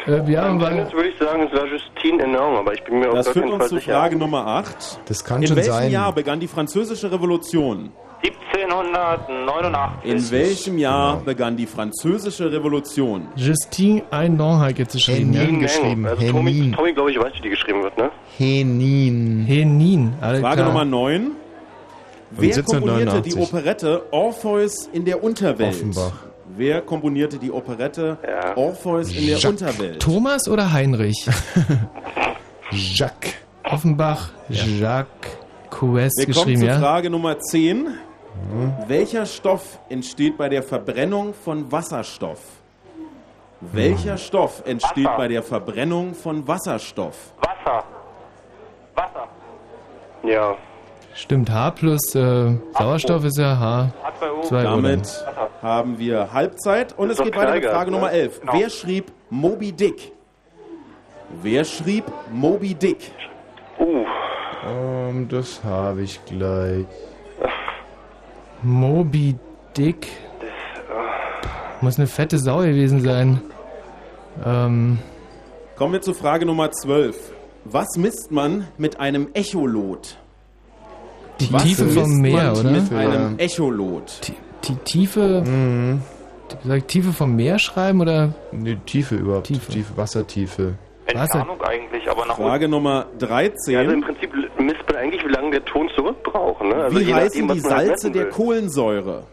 Äh, 0.07 0.25
wir 0.27 0.41
haben 0.41 0.59
Tennis 0.59 0.91
würde 0.93 1.09
ich 1.09 1.17
sagen, 1.19 1.43
es 1.43 1.57
war 1.57 1.65
Justine 1.67 2.23
Enon, 2.23 2.57
aber 2.57 2.73
ich 2.73 2.83
bin 2.83 2.99
mir 2.99 3.09
Das 3.09 3.27
auf 3.27 3.33
führt 3.33 3.45
gar 3.49 3.59
keinen 3.59 3.61
uns 3.61 3.69
zu. 3.69 3.91
Frage 3.91 4.15
Nummer 4.15 4.47
8. 4.47 4.99
Das 5.05 5.23
kann 5.23 5.41
In 5.41 5.47
schon 5.47 5.57
welchem 5.57 5.71
sein. 5.73 5.91
Jahr 5.91 6.13
begann 6.13 6.39
die 6.39 6.47
französische 6.47 7.11
Revolution? 7.11 7.91
1789. 8.53 10.11
In 10.11 10.31
welchem 10.31 10.77
Jahr 10.77 11.17
begann 11.17 11.57
die 11.57 11.65
französische 11.65 12.51
Revolution? 12.51 13.27
Justine 13.35 14.03
Einon 14.11 14.59
hat 14.59 14.77
jetzt 14.77 14.93
geschrieben. 14.93 15.33
Henin 15.33 15.55
ja? 15.55 15.61
geschrieben. 15.61 16.05
Also 16.05 16.31
Tommy, 16.31 16.53
Henin. 16.53 16.73
Tommy 16.73 16.93
glaube 16.93 17.11
ich, 17.11 17.19
weiß, 17.19 17.33
wie 17.37 17.41
die 17.41 17.49
geschrieben 17.49 17.83
wird, 17.83 17.97
ne? 17.97 18.11
Henin. 18.37 19.45
Henin. 19.47 20.13
Alles 20.21 20.41
Frage. 20.41 20.63
Nummer 20.63 20.85
9. 20.85 21.31
Wer 22.31 22.55
1789? 22.55 22.65
komponierte 22.65 23.21
die 23.21 23.35
Operette 23.35 24.03
Orpheus 24.11 24.87
in 24.93 25.05
der 25.05 25.23
Unterwelt? 25.23 25.69
Offenbach. 25.75 26.13
Wer 26.57 26.81
komponierte 26.81 27.37
die 27.37 27.51
Operette 27.51 28.17
Orpheus 28.55 29.09
in 29.13 29.27
der 29.27 29.37
Jacques 29.37 29.61
Unterwelt? 29.61 30.01
Thomas 30.01 30.47
oder 30.49 30.71
Heinrich? 30.71 31.27
Jacques. 32.71 33.33
Offenbach, 33.63 34.31
Jacques 34.49 35.37
Coues 35.69 36.11
Wir 36.17 36.25
kommen 36.25 36.33
geschrieben, 36.33 36.59
zu 36.61 36.65
ja? 36.67 36.79
Frage 36.79 37.09
Nummer 37.09 37.39
10. 37.39 37.87
Welcher 38.87 39.25
Stoff 39.25 39.79
entsteht 39.87 40.37
bei 40.37 40.49
der 40.49 40.63
Verbrennung 40.63 41.33
von 41.33 41.71
Wasserstoff? 41.71 42.39
Welcher 43.61 44.17
Stoff 44.17 44.63
entsteht 44.65 45.05
Wasser. 45.05 45.17
bei 45.17 45.27
der 45.27 45.43
Verbrennung 45.43 46.15
von 46.15 46.45
Wasserstoff? 46.47 47.33
Wasser. 47.39 47.83
Wasser. 48.95 49.27
Ja. 50.23 50.55
Stimmt, 51.21 51.51
H 51.51 51.71
plus 51.71 52.15
äh, 52.15 52.55
Sauerstoff 52.75 53.23
ist 53.25 53.37
ja 53.37 53.59
H. 53.59 53.93
H2O. 54.19 54.41
Zwei 54.41 54.63
Damit 54.63 55.23
haben 55.61 55.99
wir 55.99 56.33
Halbzeit 56.33 56.97
und 56.97 57.11
es 57.11 57.19
geht 57.19 57.35
weiter 57.35 57.53
mit 57.53 57.65
Frage 57.65 57.91
ne? 57.91 57.97
Nummer 57.97 58.11
11. 58.11 58.39
Genau. 58.41 58.53
Wer 58.55 58.69
schrieb 58.71 59.11
Moby 59.29 59.71
Dick? 59.71 60.13
Wer 61.43 61.63
schrieb 61.63 62.05
Moby 62.31 62.73
Dick? 62.73 63.11
Uh, 63.79 64.03
Ähm, 64.67 65.27
das 65.29 65.63
habe 65.63 66.01
ich 66.01 66.19
gleich. 66.25 66.87
Moby 68.63 69.35
Dick. 69.77 70.07
Muss 71.81 71.99
eine 71.99 72.07
fette 72.07 72.39
Sau 72.39 72.61
gewesen 72.61 73.01
sein. 73.01 73.41
Ähm, 74.43 74.97
Kommen 75.75 75.93
wir 75.93 76.01
zu 76.01 76.15
Frage 76.15 76.47
Nummer 76.47 76.71
12. 76.71 77.15
Was 77.65 77.95
misst 77.95 78.31
man 78.31 78.67
mit 78.79 78.99
einem 78.99 79.29
Echolot? 79.35 80.17
Die 81.47 81.53
Was 81.53 81.63
Tiefe 81.63 81.87
vom 81.87 82.21
Meer, 82.21 82.53
oder? 82.57 82.71
Mit 82.71 82.93
einem 82.93 83.39
Echolot. 83.39 84.21
Die 84.63 84.75
Tiefe. 84.75 85.43
Mhm. 85.45 86.01
Soll 86.63 86.77
ich 86.77 86.83
Tiefe 86.85 87.13
vom 87.13 87.35
Meer 87.35 87.59
schreiben 87.59 88.01
oder? 88.01 88.33
Die 88.51 88.75
Tiefe 88.75 89.15
überhaupt. 89.15 89.47
Tiefe. 89.47 89.85
Wassertiefe. 89.95 90.75
Entfernung 91.05 91.61
eigentlich, 91.61 92.09
aber 92.09 92.25
nach 92.25 92.35
Frage 92.37 92.67
Nummer 92.69 93.05
ja, 93.19 93.27
also 93.27 93.91
im 93.91 94.01
13. 94.01 94.01
Prinzip 94.01 94.33
misst 94.59 94.79
man 94.87 94.95
eigentlich, 94.97 95.23
wie 95.25 95.31
lange 95.31 95.51
der 95.51 95.65
Ton 95.65 95.89
zurückbraucht, 95.95 96.63
ne? 96.63 96.75
Also 96.75 96.99
Wie 96.99 97.13
heißen 97.13 97.45
nachdem, 97.47 97.61
die 97.63 97.69
halt 97.69 97.87
Salze 97.87 98.11
der 98.11 98.25
will. 98.25 98.31
Kohlensäure? 98.31 99.23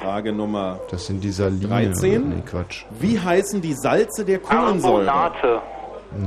Frage 0.00 0.32
Nummer 0.32 0.80
Das 0.90 1.06
sind 1.06 1.22
die 1.22 1.30
Salinen. 1.30 1.68
13. 1.68 2.22
oder? 2.22 2.34
Nee, 2.36 2.42
Quatsch. 2.48 2.84
Wie 2.98 3.18
heißen 3.20 3.60
die 3.60 3.74
Salze 3.74 4.24
der 4.24 4.38
Kohlensäure? 4.38 5.04
Carbonate. 5.04 5.60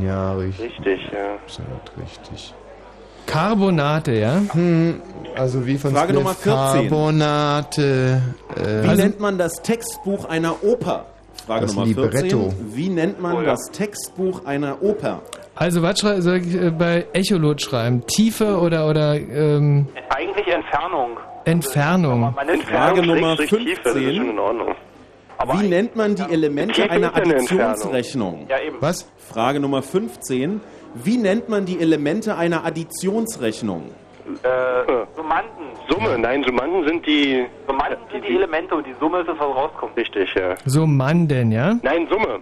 Ja, 0.03 0.33
richtig. 0.33 0.65
Richtig, 0.71 1.01
ja. 1.11 1.35
Absolut 1.43 1.91
richtig. 2.01 2.53
Carbonate, 3.25 4.13
ja? 4.13 4.41
Hm, 4.51 5.01
also 5.35 5.65
wie 5.65 5.77
von 5.77 5.91
Frage 5.91 6.13
Spliff, 6.13 6.23
Nummer 6.23 6.35
14. 6.35 6.89
Carbonate. 6.89 8.21
Wie 8.55 8.61
Äh, 8.87 8.95
nennt 8.95 9.19
man 9.19 9.37
das 9.37 9.61
Textbuch 9.61 10.25
einer 10.25 10.63
Oper? 10.63 11.05
Frage 11.45 11.65
Das 11.65 11.75
Nummer 11.75 11.87
Libretto. 11.87 12.49
14. 12.51 12.75
Wie 12.75 12.89
nennt 12.89 13.21
man 13.21 13.35
Oh 13.37 13.41
ja. 13.41 13.51
das 13.51 13.59
Textbuch 13.71 14.45
einer 14.45 14.81
Oper? 14.81 15.21
Also 15.55 15.81
was 15.81 15.99
soll 15.99 16.37
ich 16.37 16.53
äh, 16.55 16.71
bei 16.71 17.05
Echolot 17.13 17.61
schreiben? 17.61 18.05
Tiefe 18.07 18.57
oder 18.59 18.87
oder 18.89 19.15
ähm, 19.15 19.87
Eigentlich 20.09 20.47
Entfernung. 20.47 21.17
Entfernung? 21.45 22.33
Man 22.35 22.47
nennt 22.47 22.63
Frage 22.63 23.01
Nummer 23.05 23.35
Schrägstrich 23.35 23.65
Tiefe, 23.65 23.81
das 23.83 23.95
ist 23.95 24.01
schon 24.03 24.13
15. 24.15 24.29
in 24.31 24.39
Ordnung. 24.39 24.75
Wie 25.59 25.67
nennt 25.67 25.95
man 25.95 26.15
die 26.15 26.23
Elemente 26.23 26.73
Tiefe 26.73 26.89
einer 26.89 27.07
Entfernung. 27.07 27.35
Additionsrechnung? 27.35 28.47
Ja, 28.49 28.59
eben. 28.65 28.77
was? 28.79 29.05
Frage 29.17 29.59
Nummer 29.59 29.81
15. 29.81 30.61
Wie 30.95 31.17
nennt 31.17 31.49
man 31.49 31.65
die 31.65 31.79
Elemente 31.79 32.35
einer 32.35 32.65
Additionsrechnung? 32.65 33.91
Äh, 34.43 35.05
Summanden. 35.15 35.65
Summe, 35.89 36.17
nein, 36.17 36.43
Summanden 36.43 36.87
sind 36.87 37.05
die... 37.05 37.45
Summanden 37.67 37.97
sind 38.11 38.25
die 38.25 38.35
Elemente 38.35 38.75
und 38.75 38.87
die 38.87 38.95
Summe 38.99 39.19
ist 39.19 39.27
das, 39.27 39.37
was 39.37 39.45
rauskommt. 39.45 39.95
Richtig, 39.97 40.33
ja. 40.35 40.55
So 40.65 40.87
Manden, 40.87 41.51
ja? 41.51 41.77
Nein, 41.83 42.07
Summe. 42.09 42.39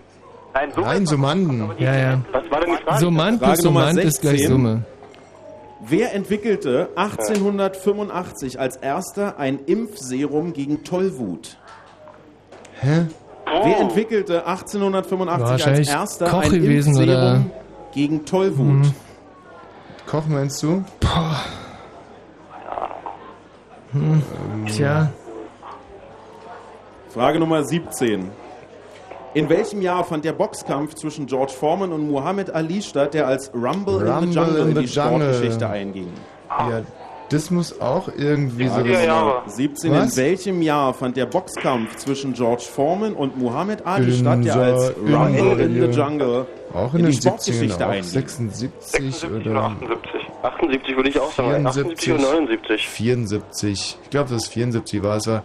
Nein, 0.53 0.71
Summe 0.71 0.87
Nein, 0.87 1.05
Summanden. 1.05 1.71
Ja, 1.79 1.95
ja. 1.95 2.19
Was 2.31 2.49
war 2.51 2.61
denn 2.61 2.75
die 2.77 2.83
Frage? 2.83 2.99
Summand 2.99 3.41
plus 3.41 3.57
Summand 3.57 3.97
ist 3.99 4.21
gleich 4.21 4.39
16. 4.39 4.51
Summe. 4.51 4.85
Wer 5.85 6.13
entwickelte 6.13 6.89
1885 6.95 8.59
als 8.59 8.77
erster 8.77 9.37
ein 9.37 9.59
Impfserum 9.65 10.53
gegen 10.53 10.83
Tollwut? 10.83 11.57
Hä? 12.79 13.07
Wer 13.45 13.79
entwickelte 13.79 14.45
1885 14.45 15.67
als 15.67 15.89
erster 15.89 16.29
Koch 16.29 16.43
ein 16.43 16.51
gewesen, 16.51 16.95
Impfserum 16.95 17.09
oder? 17.09 17.41
Gegen 17.93 18.25
Tollwut? 18.25 18.65
Mhm. 18.65 18.93
Koch 20.05 20.25
meinst 20.27 20.61
du? 20.63 20.83
Hm. 23.91 24.21
Tja. 24.67 25.11
Frage 27.09 27.39
Nummer 27.39 27.63
17. 27.63 28.29
In 29.35 29.49
welchem 29.49 29.81
Jahr 29.81 30.03
fand 30.03 30.25
der 30.25 30.33
Boxkampf 30.33 30.95
zwischen 30.95 31.25
George 31.25 31.53
Foreman 31.53 31.91
und 31.91 32.09
Muhammad 32.09 32.53
Ali 32.53 32.81
statt, 32.81 33.13
der 33.13 33.27
als 33.27 33.51
Rumble, 33.53 33.99
in 33.99 34.05
the 34.05 34.11
Rumble 34.11 34.33
Jungle 34.33 34.61
in 34.61 34.67
in, 34.69 34.75
die 34.75 34.85
Jungle. 34.85 35.21
Sportgeschichte 35.21 35.69
einging? 35.69 36.11
Ja, 36.49 36.81
das 37.33 37.49
muss 37.49 37.81
auch 37.81 38.09
irgendwie 38.15 38.67
so... 38.67 38.73
Frage 38.75 39.07
Nummer 39.07 39.43
17. 39.47 39.91
Was? 39.91 40.11
In 40.11 40.23
welchem 40.23 40.61
Jahr 40.61 40.93
fand 40.93 41.17
der 41.17 41.25
Boxkampf 41.25 41.95
zwischen 41.95 42.33
George 42.33 42.63
Foreman 42.63 43.13
und 43.13 43.37
Muhammad 43.37 43.85
Ali 43.85 44.11
In 44.11 44.19
statt, 44.19 44.45
der 44.45 44.55
als 44.55 44.93
Rumble 44.97 45.59
in 45.59 45.75
in 45.75 45.91
the 45.91 45.97
Jungle 45.99 46.45
Auch 46.73 46.93
in, 46.93 46.99
in 46.99 47.05
die 47.07 47.11
den 47.11 47.19
70ern, 47.19 47.21
Sportgeschichte 47.21 47.85
auch 47.85 47.89
einging? 47.89 48.03
76 48.03 49.31
oder 49.31 49.61
78. 49.63 50.11
78 50.43 50.95
würde 50.95 51.09
ich 51.09 51.19
auch 51.19 51.31
sagen. 51.31 51.65
78 51.65 52.11
und 52.13 52.21
79. 52.21 52.87
74. 52.87 53.97
Ich 54.03 54.09
glaube, 54.09 54.29
das 54.29 54.47
74 54.47 55.01
war 55.01 55.17
es. 55.17 55.27
War 55.27 55.43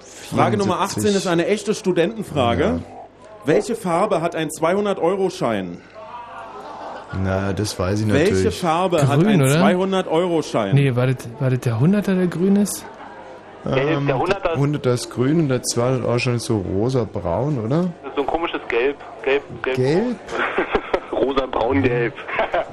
Frage 0.00 0.56
Nummer 0.56 0.80
18 0.80 1.04
ist 1.04 1.22
74. 1.24 1.30
eine 1.30 1.46
echte 1.46 1.74
Studentenfrage. 1.74 2.82
Welche 3.44 3.74
Farbe 3.76 4.20
hat 4.20 4.34
ein 4.34 4.50
200-Euro-Schein? 4.50 5.80
Na, 7.12 7.52
das 7.52 7.78
weiß 7.78 8.00
ich 8.00 8.06
natürlich. 8.06 8.32
Welche 8.34 8.50
Farbe 8.50 9.06
hat 9.06 9.20
Grün, 9.20 9.28
ein 9.28 9.42
oder? 9.42 9.62
200-Euro-Schein? 9.64 10.74
Nee, 10.74 10.94
war 10.96 11.06
das, 11.06 11.16
war 11.38 11.50
das 11.50 11.60
der 11.60 11.74
100er, 11.76 12.14
der 12.14 12.26
grün 12.26 12.56
ist? 12.56 12.84
Ähm, 13.64 14.06
der 14.06 14.16
100er 14.16 14.52
100 14.52 14.86
ist 14.86 15.10
grün 15.10 15.40
und 15.40 15.48
der 15.48 15.62
200 15.62 16.04
auch 16.08 16.18
schon 16.18 16.38
so 16.38 16.58
rosa-braun, 16.58 17.58
oder? 17.58 17.88
Das 18.02 18.10
ist 18.10 18.16
so 18.16 18.20
ein 18.22 18.26
komisches 18.26 18.60
Gelb. 18.68 18.96
Gelb, 19.24 19.42
Gelb. 19.62 19.76
Gelb? 19.76 20.16
Rosa, 21.12 21.46
braun, 21.46 21.82
gelb. 21.82 22.14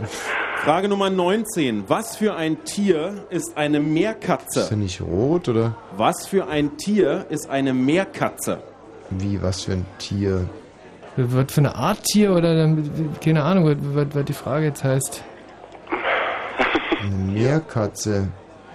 Frage 0.64 0.88
Nummer 0.88 1.10
19. 1.10 1.86
Was 1.88 2.18
für 2.18 2.36
ein 2.36 2.64
Tier 2.66 3.26
ist 3.30 3.58
eine 3.58 3.78
Ist 3.80 3.86
Meerkatze? 3.88 4.68
der 4.70 4.78
nicht 4.78 5.02
rot, 5.02 5.50
oder? 5.50 5.76
Was 5.98 6.28
für 6.28 6.48
ein 6.48 6.78
Tier 6.78 7.26
ist 7.30 7.50
eine 7.50 7.74
Meerkatze? 7.74 8.60
Wie, 9.10 9.42
was 9.42 9.64
für 9.64 9.74
ein 9.74 9.86
Tier? 9.98 10.48
Was 11.16 11.52
für 11.54 11.62
eine 11.62 11.76
Art 11.76 12.04
Tier 12.04 12.32
oder 12.34 12.56
dann, 12.56 13.14
keine 13.24 13.44
Ahnung, 13.44 13.66
was, 13.66 13.76
was, 13.80 14.16
was 14.16 14.26
die 14.26 14.34
Frage 14.34 14.66
jetzt 14.66 14.84
heißt. 14.84 15.24
Eine 17.02 17.16
Meerkatze. 17.32 18.30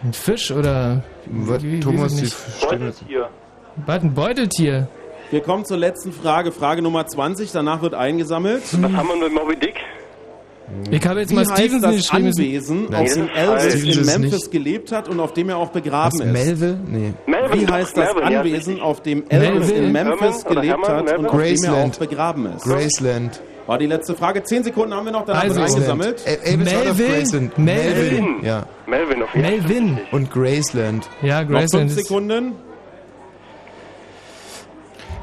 Ein 0.05 0.13
Fisch 0.13 0.51
oder. 0.53 1.03
Was, 1.27 1.63
wie- 1.63 1.73
wie- 1.73 1.81
Thomas, 1.81 2.13
weiß 2.13 2.21
die. 2.21 2.67
Stimme... 2.67 2.93
Was, 3.87 4.03
ein 4.03 4.15
Beuteltier? 4.15 4.89
Wir 5.31 5.41
kommen 5.43 5.65
zur 5.65 5.77
letzten 5.77 6.13
Frage. 6.13 6.53
Frage 6.53 6.81
Nummer 6.83 7.07
20. 7.07 7.51
Danach 7.53 7.83
wird 7.83 7.95
eingesammelt. 7.95 8.63
Was 8.83 8.93
haben 8.93 9.09
wir 9.09 9.17
mit 9.29 9.33
Moby 9.35 9.57
Dick? 9.57 9.75
Ich 10.91 11.07
habe 11.07 11.21
jetzt 11.21 11.31
Wie 11.31 11.35
mal 11.35 11.41
heißt 11.47 11.53
Stevenson 11.59 11.83
das 11.83 11.97
geschrieben. 11.97 12.27
Anwesen, 12.29 12.87
Nein, 12.91 13.03
auf 13.07 13.13
dem 13.15 13.29
das. 13.35 13.65
Elvis 13.75 13.97
in 13.97 14.07
Memphis 14.07 14.33
nicht- 14.33 14.51
gelebt 14.53 14.93
hat 14.93 15.09
und 15.09 15.21
auf 15.21 15.33
dem 15.33 15.49
er 15.49 15.57
auch 15.57 15.71
begraben 15.71 16.19
Was, 16.19 16.27
ist? 16.27 16.33
Melville? 16.33 16.79
Nee. 16.87 17.13
Melvin, 17.27 17.61
Wie 17.61 17.67
heißt 17.73 17.97
das 17.97 18.15
Melvin, 18.15 18.33
ja, 18.33 18.41
Anwesen, 18.41 18.81
auf 18.81 19.03
dem 19.03 19.25
Elvis 19.29 19.51
Melville? 19.69 19.79
in 19.87 19.93
Memphis 19.93 20.21
Herman 20.21 20.45
gelebt 20.45 20.67
Herman, 20.67 20.89
hat 20.91 21.05
Melvin? 21.05 21.19
und 21.19 21.27
auf 21.27 21.33
dem 21.33 21.45
er 21.65 21.73
auch 21.73 21.77
Graceland. 21.79 21.99
begraben 21.99 22.47
ist? 22.57 22.65
Graceland. 22.65 23.41
War 23.67 23.77
die 23.79 23.87
letzte 23.87 24.15
Frage. 24.15 24.43
Zehn 24.45 24.65
Sekunden 24.65 24.95
haben 24.95 25.05
wir 25.05 25.13
noch, 25.13 25.27
danach 25.27 25.45
wird 25.45 25.59
Also, 25.59 25.75
eingesammelt. 25.77 26.23
Elvis 26.27 26.73
war 26.73 26.79
doch 26.79 26.85
Melville? 26.97 27.19
Graceland. 27.19 27.59
Melville? 27.59 28.27
Ja. 28.43 28.67
Melvin 28.87 29.23
auf 29.23 29.35
jeden 29.35 29.47
Fall. 29.47 29.61
Melvin. 29.61 29.99
Und 30.11 30.31
Graceland. 30.31 31.09
Ja, 31.21 31.43
Noch 31.43 31.51
Graceland 31.51 31.91
fünf 31.91 32.01
ist. 32.01 32.09
Sekunden. 32.09 32.53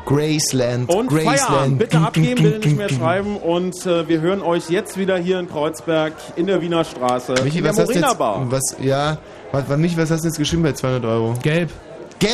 Graceland. 0.06 0.90
Und 0.90 1.08
Graceland. 1.08 1.40
Feierabend. 1.40 1.80
Bitte 1.80 2.00
abgeben, 2.00 2.44
bitte 2.44 2.68
nicht 2.68 2.78
mehr 2.78 2.90
schreiben. 2.90 3.38
Und 3.38 3.86
äh, 3.86 4.08
wir 4.08 4.22
hören 4.22 4.42
euch 4.42 4.70
jetzt 4.70 4.98
wieder 4.98 5.18
hier 5.18 5.40
in 5.40 5.50
Kreuzberg 5.50 6.14
in 6.36 6.48
der 6.48 6.62
Wiener 6.62 6.84
Straße. 6.84 7.36
Michi, 7.44 7.58
in 7.58 7.64
der 7.64 7.74
was 7.74 7.80
hast 7.80 7.94
jetzt, 7.96 8.20
was, 8.20 8.76
ja, 8.82 9.18
was, 9.52 9.64
was, 9.68 9.78
Michi, 9.78 9.98
was 9.98 10.12
hast 10.12 10.24
du 10.24 10.28
jetzt 10.28 10.38
geschrieben 10.38 10.64
bei 10.64 10.74
200 10.74 11.06
Euro? 11.06 11.34
Gelb. 11.42 11.72
Gelb? 12.20 12.34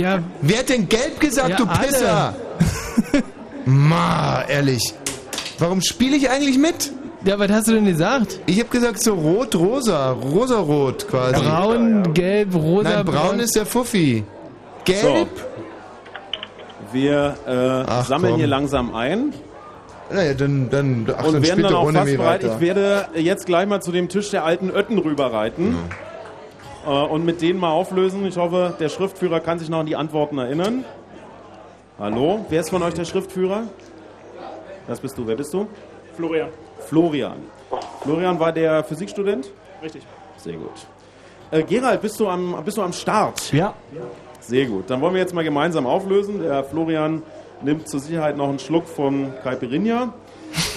Ja, 0.00 0.22
Wer 0.40 0.58
hat 0.58 0.68
denn 0.68 0.88
gelb 0.88 1.20
gesagt, 1.20 1.50
Ja, 1.50 1.56
du. 1.56 1.66
Pisser? 1.66 2.34
Ma, 3.64 4.42
ehrlich. 4.48 4.94
Warum 5.58 5.80
spiele 5.80 6.16
ich 6.16 6.30
eigentlich 6.30 6.58
mit? 6.58 6.92
ja, 7.24 7.38
was 7.38 7.50
hast 7.50 7.68
du 7.68 7.72
denn 7.72 7.84
gesagt? 7.84 8.40
Ich 8.46 8.58
habe 8.60 8.68
gesagt 8.68 9.02
so 9.02 9.14
rot-rosa, 9.14 10.12
rosa-rot 10.12 11.08
quasi. 11.08 11.44
Braun, 11.44 12.14
gelb, 12.14 12.54
rosa. 12.54 12.88
Nein, 12.88 13.04
braun 13.04 13.40
ist 13.40 13.56
der 13.56 13.66
Fuffi. 13.66 14.24
Gelb? 14.84 15.28
So. 15.36 15.47
Wir 16.92 17.36
äh, 17.46 17.84
Ach, 17.86 18.04
sammeln 18.04 18.32
komm. 18.32 18.38
hier 18.40 18.48
langsam 18.48 18.94
ein 18.94 19.32
Naja, 20.10 20.34
dann, 20.34 20.70
dann, 20.70 21.06
ach, 21.16 21.24
und 21.26 21.34
dann 21.34 21.42
werden 21.42 21.62
dann 21.62 21.74
auch 21.74 21.90
fast 21.92 22.16
bereit. 22.16 22.44
Ich 22.44 22.60
werde 22.60 23.08
jetzt 23.14 23.46
gleich 23.46 23.66
mal 23.66 23.82
zu 23.82 23.92
dem 23.92 24.08
Tisch 24.08 24.30
der 24.30 24.44
alten 24.44 24.70
Ötten 24.70 24.98
rüberreiten 24.98 25.76
äh, 26.86 26.90
und 26.90 27.24
mit 27.24 27.42
denen 27.42 27.60
mal 27.60 27.70
auflösen. 27.70 28.26
Ich 28.26 28.36
hoffe, 28.36 28.74
der 28.80 28.88
Schriftführer 28.88 29.40
kann 29.40 29.58
sich 29.58 29.68
noch 29.68 29.80
an 29.80 29.86
die 29.86 29.96
Antworten 29.96 30.38
erinnern. 30.38 30.84
Hallo, 31.98 32.46
wer 32.48 32.60
ist 32.60 32.70
von 32.70 32.82
euch 32.82 32.94
der 32.94 33.04
Schriftführer? 33.04 33.64
Das 34.86 35.00
bist 35.00 35.18
du. 35.18 35.26
Wer 35.26 35.36
bist 35.36 35.52
du? 35.52 35.66
Florian. 36.16 36.48
Florian. 36.86 37.36
Florian 38.02 38.40
war 38.40 38.52
der 38.52 38.82
Physikstudent? 38.84 39.50
Richtig. 39.82 40.02
Sehr 40.38 40.54
gut. 40.54 40.70
Äh, 41.50 41.62
Gerald, 41.64 42.00
bist 42.00 42.18
du, 42.20 42.28
am, 42.28 42.62
bist 42.64 42.76
du 42.76 42.82
am 42.82 42.92
Start? 42.92 43.52
Ja. 43.52 43.74
Sehr 44.48 44.64
gut. 44.64 44.88
Dann 44.88 45.02
wollen 45.02 45.12
wir 45.12 45.20
jetzt 45.20 45.34
mal 45.34 45.44
gemeinsam 45.44 45.86
auflösen. 45.86 46.40
Der 46.42 46.64
Florian 46.64 47.22
nimmt 47.62 47.86
zur 47.86 48.00
Sicherheit 48.00 48.38
noch 48.38 48.48
einen 48.48 48.58
Schluck 48.58 48.88
von 48.88 49.30
Caipirinha. 49.42 50.14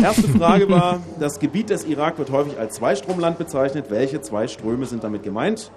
Erste 0.04 0.28
Frage 0.28 0.70
war, 0.70 1.00
das 1.22 1.40
Gebiet 1.40 1.70
des 1.70 1.86
Irak 1.86 2.18
wird 2.18 2.32
häufig 2.32 2.60
als 2.60 2.76
Zweistromland 2.76 3.38
bezeichnet. 3.38 3.86
Welche 3.90 4.20
zwei 4.20 4.50
Ströme 4.50 4.86
sind 4.88 5.06
damit 5.06 5.24
gemeint? 5.24 5.72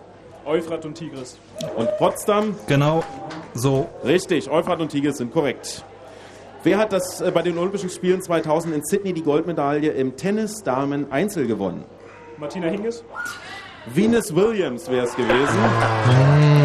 Euphrat 0.45 0.85
und 0.85 0.97
Tigris. 0.97 1.39
Und 1.77 1.89
Potsdam? 1.99 2.57
Genau, 2.67 3.05
so. 3.55 3.89
Richtig, 4.05 4.51
Euphrat 4.51 4.81
und 4.81 4.89
Tigris 4.89 5.19
sind 5.19 5.33
korrekt. 5.33 5.85
Wer 6.65 6.79
hat 6.79 6.93
das 6.93 7.21
äh, 7.21 7.31
bei 7.31 7.43
den 7.43 7.57
Olympischen 7.59 7.91
Spielen 7.91 8.21
2000 8.21 8.75
in 8.75 8.83
Sydney 8.85 9.13
die 9.13 9.23
Goldmedaille 9.23 9.93
im 9.93 10.17
Tennis 10.17 10.65
Damen 10.65 11.13
Einzel 11.13 11.47
gewonnen? 11.47 11.85
Martina 12.39 12.67
Hingis. 12.67 13.05
Venus 13.87 14.35
Williams 14.35 14.91
wäre 14.91 15.07
es 15.07 15.15
gewesen. 15.15 16.64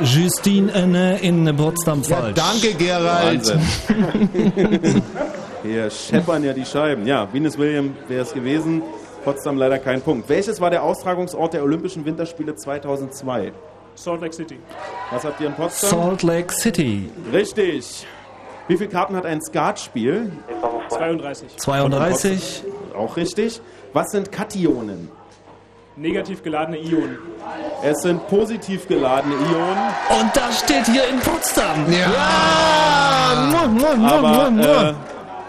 Justine 0.00 0.72
Enne 0.72 1.18
in 1.20 1.56
Potsdam 1.56 2.02
Ja, 2.06 2.16
falsch. 2.16 2.34
danke, 2.34 2.74
Gerald. 2.74 3.58
Hier 5.62 5.90
scheppern 5.90 6.44
ja 6.44 6.52
die 6.52 6.64
Scheiben. 6.64 7.06
Ja, 7.06 7.26
Venus 7.32 7.58
Williams 7.58 7.92
wäre 8.06 8.22
es 8.22 8.32
gewesen. 8.32 8.82
Potsdam 9.24 9.56
leider 9.58 9.78
kein 9.78 10.00
Punkt. 10.00 10.28
Welches 10.28 10.60
war 10.60 10.70
der 10.70 10.82
Austragungsort 10.82 11.52
der 11.54 11.62
Olympischen 11.64 12.04
Winterspiele 12.04 12.54
2002? 12.54 13.52
Salt 13.96 14.20
Lake 14.20 14.34
City. 14.34 14.58
Was 15.10 15.24
habt 15.24 15.40
ihr 15.40 15.48
in 15.48 15.54
Potsdam? 15.54 15.90
Salt 15.90 16.22
Lake 16.22 16.52
City. 16.54 17.10
Richtig. 17.32 18.06
Wie 18.68 18.76
viele 18.76 18.88
Karten 18.90 19.16
hat 19.16 19.26
ein 19.26 19.40
Skatspiel? 19.42 20.30
32. 20.90 21.56
32. 21.56 22.62
Auch 22.96 23.16
richtig. 23.16 23.60
Was 23.92 24.10
sind 24.12 24.30
Kationen? 24.30 25.10
Negativ 26.00 26.44
geladene 26.44 26.78
Ionen. 26.78 27.18
Es 27.82 28.02
sind 28.02 28.28
positiv 28.28 28.86
geladene 28.86 29.34
Ionen. 29.34 30.20
Und 30.20 30.30
das 30.36 30.60
steht 30.60 30.86
hier 30.86 31.08
in 31.08 31.18
Potsdam. 31.18 31.86
Aber 34.04 34.52
äh, 34.62 34.94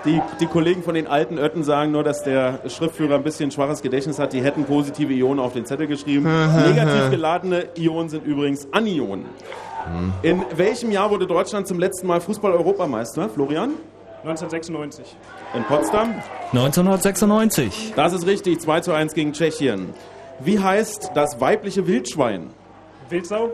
die, 0.06 0.20
die 0.40 0.48
Kollegen 0.48 0.82
von 0.82 0.96
den 0.96 1.06
alten 1.06 1.38
Ötten 1.38 1.64
sagen 1.64 1.92
nur, 1.92 2.04
dass 2.04 2.24
der 2.24 2.62
Schriftführer 2.68 3.16
ein 3.16 3.24
bisschen 3.24 3.52
schwaches 3.52 3.84
Gedächtnis 3.84 4.18
hat. 4.18 4.34
Die 4.34 4.42
hätten 4.42 4.66
positive 4.66 5.14
Ionen 5.14 5.40
auf 5.40 5.54
den 5.54 5.66
Zettel 5.66 5.86
geschrieben. 5.86 6.24
Negativ 6.24 7.12
geladene 7.12 7.68
Ionen 7.78 8.10
sind 8.10 8.26
übrigens 8.26 8.68
Anionen. 8.72 9.26
In 10.24 10.44
welchem 10.56 10.92
Jahr 10.92 11.12
wurde 11.12 11.28
Deutschland 11.28 11.68
zum 11.68 11.78
letzten 11.78 12.08
Mal 12.08 12.22
Fußball-Europameister, 12.22 13.30
Florian? 13.30 13.74
1996. 14.24 15.16
In 15.56 15.64
Potsdam? 15.64 16.16
1996. 16.52 17.94
Das 17.96 18.14
ist 18.14 18.26
richtig, 18.26 18.60
2 18.60 18.82
zu 18.82 18.94
1 18.94 19.14
gegen 19.14 19.32
Tschechien. 19.32 19.94
Wie 20.42 20.60
heißt 20.60 21.12
das 21.16 21.40
weibliche 21.42 21.86
Wildschwein? 21.88 22.50
Wildsau. 23.10 23.50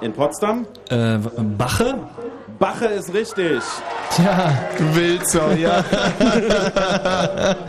In 0.00 0.12
Potsdam? 0.12 0.66
Äh, 0.88 1.18
Bache? 1.58 1.98
Bache 2.58 2.86
ist 2.86 3.12
richtig. 3.14 3.60
Tja. 4.14 4.52
Wildsau, 4.94 5.50
ja. 5.52 5.82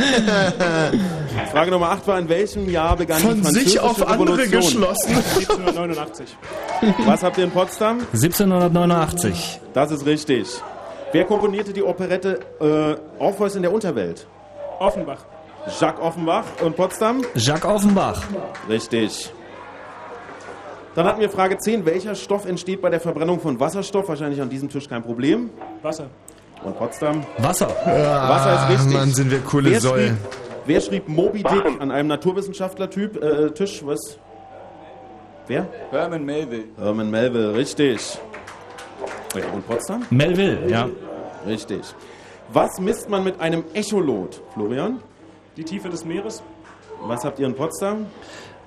Frage 1.51 1.71
Nummer 1.71 1.89
8 1.91 2.07
war, 2.07 2.19
in 2.19 2.29
welchem 2.29 2.69
Jahr 2.69 2.95
begann 2.95 3.19
Von 3.19 3.35
die 3.35 3.41
französische 3.41 3.69
sich 3.71 3.79
auf 3.79 4.07
andere 4.07 4.37
Revolution? 4.37 4.61
geschlossen. 4.61 5.15
1789. 5.15 6.37
Was 7.05 7.23
habt 7.23 7.37
ihr 7.37 7.43
in 7.45 7.51
Potsdam? 7.51 7.99
1789. 8.13 9.59
Das 9.73 9.91
ist 9.91 10.05
richtig. 10.05 10.47
Wer 11.11 11.25
komponierte 11.25 11.73
die 11.73 11.83
Operette 11.83 12.39
äh, 12.61 12.95
Orpheus 13.21 13.55
in 13.55 13.61
der 13.63 13.73
Unterwelt? 13.73 14.27
Offenbach. 14.79 15.25
Jacques 15.79 16.01
Offenbach 16.01 16.45
und 16.63 16.75
Potsdam? 16.75 17.23
Jacques 17.35 17.65
Offenbach. 17.65 18.21
Richtig. 18.67 19.31
Dann 20.95 21.05
hatten 21.05 21.21
wir 21.21 21.29
Frage 21.29 21.57
10. 21.57 21.85
Welcher 21.85 22.15
Stoff 22.15 22.45
entsteht 22.45 22.81
bei 22.81 22.89
der 22.89 22.99
Verbrennung 22.99 23.39
von 23.39 23.59
Wasserstoff? 23.59 24.09
Wahrscheinlich 24.09 24.41
an 24.41 24.49
diesem 24.49 24.69
Tisch 24.69 24.89
kein 24.89 25.03
Problem. 25.03 25.49
Wasser. 25.81 26.07
Und 26.63 26.77
Potsdam. 26.77 27.23
Wasser. 27.37 27.67
Wasser 27.69 28.53
ist 28.55 28.69
richtig. 28.79 28.93
Mann, 28.93 29.11
sind 29.11 29.31
wir 29.31 29.39
coole 29.39 29.71
wer 29.71 29.79
Säue. 29.79 30.07
Schrieb, 30.07 30.17
wer 30.65 30.81
schrieb 30.81 31.07
Moby 31.07 31.43
Dick 31.43 31.65
an 31.79 31.91
einem 31.91 32.07
Naturwissenschaftler-Typ? 32.09 33.23
Äh, 33.23 33.51
Tisch, 33.51 33.85
was? 33.85 34.19
Wer? 35.47 35.67
Herman 35.91 36.25
Melville. 36.25 36.65
Herman 36.77 37.09
Melville, 37.09 37.55
richtig. 37.55 38.19
Ja, 39.35 39.43
und 39.53 39.65
Potsdam? 39.65 40.05
Melville, 40.09 40.67
ja. 40.69 40.89
Richtig. 41.47 41.81
Was 42.53 42.79
misst 42.79 43.09
man 43.09 43.23
mit 43.23 43.39
einem 43.39 43.63
Echolot, 43.73 44.41
Florian? 44.53 44.99
Die 45.57 45.63
Tiefe 45.63 45.89
des 45.89 46.05
Meeres. 46.05 46.41
Was 47.03 47.25
habt 47.25 47.39
ihr 47.39 47.47
in 47.47 47.55
Potsdam? 47.55 48.05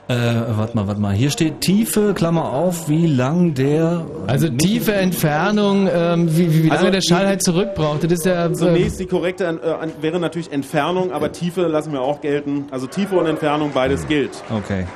Äh, 0.07 0.15
warte 0.49 0.77
mal, 0.77 0.87
warte 0.87 1.01
mal. 1.01 1.15
Hier 1.15 1.31
steht 1.31 1.63
Tiefe, 1.63 2.13
Klammer 2.13 2.53
auf, 2.53 2.91
wie 2.91 3.07
lang 3.07 3.55
der... 3.55 4.05
Also 4.27 4.51
tiefe 4.51 4.93
Entfernung, 4.93 5.89
ähm, 5.91 6.29
wie, 6.37 6.53
wie, 6.53 6.65
wie 6.65 6.69
lange 6.69 6.81
Also, 6.81 6.91
der 6.91 7.01
Schall 7.01 7.27
halt 7.27 7.43
zurückbraucht. 7.43 8.05
Das 8.05 8.13
ist 8.13 8.27
ja. 8.27 8.53
Zunächst 8.53 9.01
die 9.01 9.07
korrekte 9.07 9.47
äh, 9.47 10.03
wäre 10.03 10.21
natürlich 10.21 10.53
Entfernung, 10.53 11.11
aber 11.11 11.33
Tiefe 11.33 11.63
lassen 11.63 11.93
wir 11.93 12.03
auch 12.03 12.21
gelten. 12.21 12.67
Also 12.71 12.87
Tiefe 12.87 13.17
und 13.17 13.25
Entfernung, 13.25 13.71
beides 13.73 14.07
gilt. 14.07 14.43
Okay. 14.51 14.87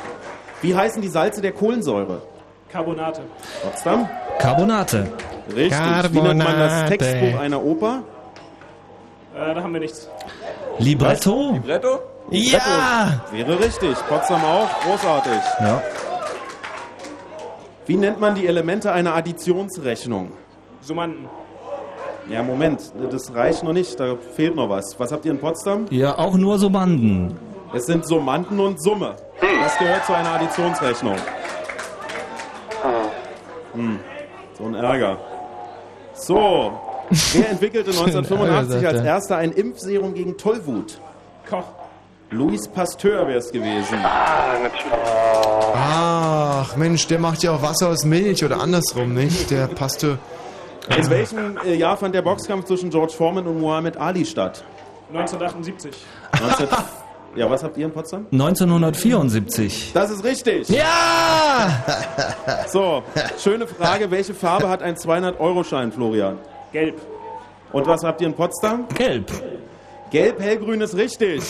Wie 0.61 0.75
heißen 0.75 1.01
die 1.01 1.09
Salze 1.09 1.41
der 1.41 1.53
Kohlensäure? 1.53 2.21
Carbonate. 2.71 3.23
Potsdam? 3.63 4.07
Carbonate. 4.39 5.07
Richtig. 5.57 5.79
Wie 6.13 6.21
nennt 6.21 6.39
man 6.39 6.59
das 6.59 6.73
Carbonate. 6.73 6.99
Textbuch 6.99 7.41
einer 7.41 7.65
Oper? 7.65 8.03
Äh, 9.35 9.55
da 9.55 9.63
haben 9.63 9.73
wir 9.73 9.81
nichts. 9.81 10.11
Libretto? 10.79 11.53
Libretto? 11.53 12.01
Ja! 12.31 13.25
Wäre 13.33 13.59
richtig. 13.59 13.97
Potsdam 14.09 14.45
auch. 14.45 14.69
Großartig. 14.83 15.41
Ja. 15.61 15.83
Wie 17.87 17.97
nennt 17.97 18.21
man 18.21 18.35
die 18.35 18.47
Elemente 18.47 18.93
einer 18.93 19.15
Additionsrechnung? 19.15 20.33
Summanden. 20.81 21.27
Ja, 22.29 22.43
Moment. 22.43 22.93
Das 23.11 23.35
reicht 23.35 23.63
noch 23.63 23.73
nicht. 23.73 23.99
Da 23.99 24.17
fehlt 24.37 24.55
noch 24.55 24.69
was. 24.69 24.99
Was 24.99 25.11
habt 25.11 25.25
ihr 25.25 25.33
in 25.33 25.39
Potsdam? 25.39 25.87
Ja, 25.91 26.19
auch 26.19 26.35
nur 26.35 26.59
so 26.59 26.69
Banden. 26.69 27.39
Es 27.73 27.87
sind 27.87 28.07
Summanden 28.07 28.61
und 28.61 28.81
Summe. 28.83 29.17
Das 29.41 29.79
gehört 29.79 30.05
zu 30.05 30.15
einer 30.15 30.31
Additionsrechnung. 30.35 31.17
Hm. 33.75 33.99
So 34.57 34.65
ein 34.65 34.75
Ärger. 34.75 35.19
So. 36.15 36.73
Wer 37.11 37.51
entwickelte 37.51 37.93
Schön 37.93 38.07
Ärger, 38.07 38.19
1985 38.19 38.73
sagt 38.83 38.87
als 38.87 38.99
er. 38.99 39.05
erster 39.05 39.37
ein 39.37 39.53
Impfserum 39.53 40.15
gegen 40.15 40.37
Tollwut? 40.37 41.01
Koch. 41.49 41.65
Louis 42.31 42.69
Pasteur 42.69 43.27
wäre 43.27 43.39
es 43.39 43.51
gewesen. 43.51 43.99
Ah, 44.03 44.55
natürlich. 44.63 44.93
Ach, 45.75 46.77
Mensch, 46.77 47.07
der 47.07 47.19
macht 47.19 47.43
ja 47.43 47.53
auch 47.53 47.63
Wasser 47.63 47.89
aus 47.89 48.05
Milch 48.05 48.45
oder 48.45 48.61
andersrum, 48.61 49.15
nicht? 49.15 49.51
Der 49.51 49.67
passte. 49.67 50.19
In 50.95 51.09
welchem 51.11 51.59
äh, 51.65 51.75
Jahr 51.75 51.97
fand 51.97 52.15
der 52.15 52.23
Boxkampf 52.23 52.67
zwischen 52.67 52.91
George 52.91 53.13
Foreman 53.15 53.47
und 53.47 53.61
Muhammad 53.61 53.97
Ali 53.97 54.27
statt? 54.27 54.63
1978. 55.13 55.93
19... 56.41 56.69
ja, 57.37 57.51
was 57.51 57.63
habt 57.63 57.79
ihr 57.79 57.87
in 57.87 57.93
Potsdam? 57.93 58.27
1974. 58.31 59.93
Das 59.95 60.11
ist 60.11 60.23
richtig. 60.25 60.69
Ja! 60.69 61.85
So, 62.69 63.03
schöne 63.43 63.67
Frage. 63.67 64.11
Welche 64.11 64.35
Farbe 64.35 64.69
hat 64.69 64.83
ein 64.83 64.97
200-Euro-Schein, 64.97 65.93
Florian? 65.93 66.39
Gelb. 66.73 67.01
Und 67.73 67.87
was 67.87 68.03
habt 68.03 68.21
ihr 68.21 68.29
in 68.29 68.35
Potsdam? 68.35 68.87
Gelb. 68.95 69.31
Gelb, 70.11 70.41
hellgrün 70.41 70.81
ist 70.81 70.97
richtig. 70.97 71.43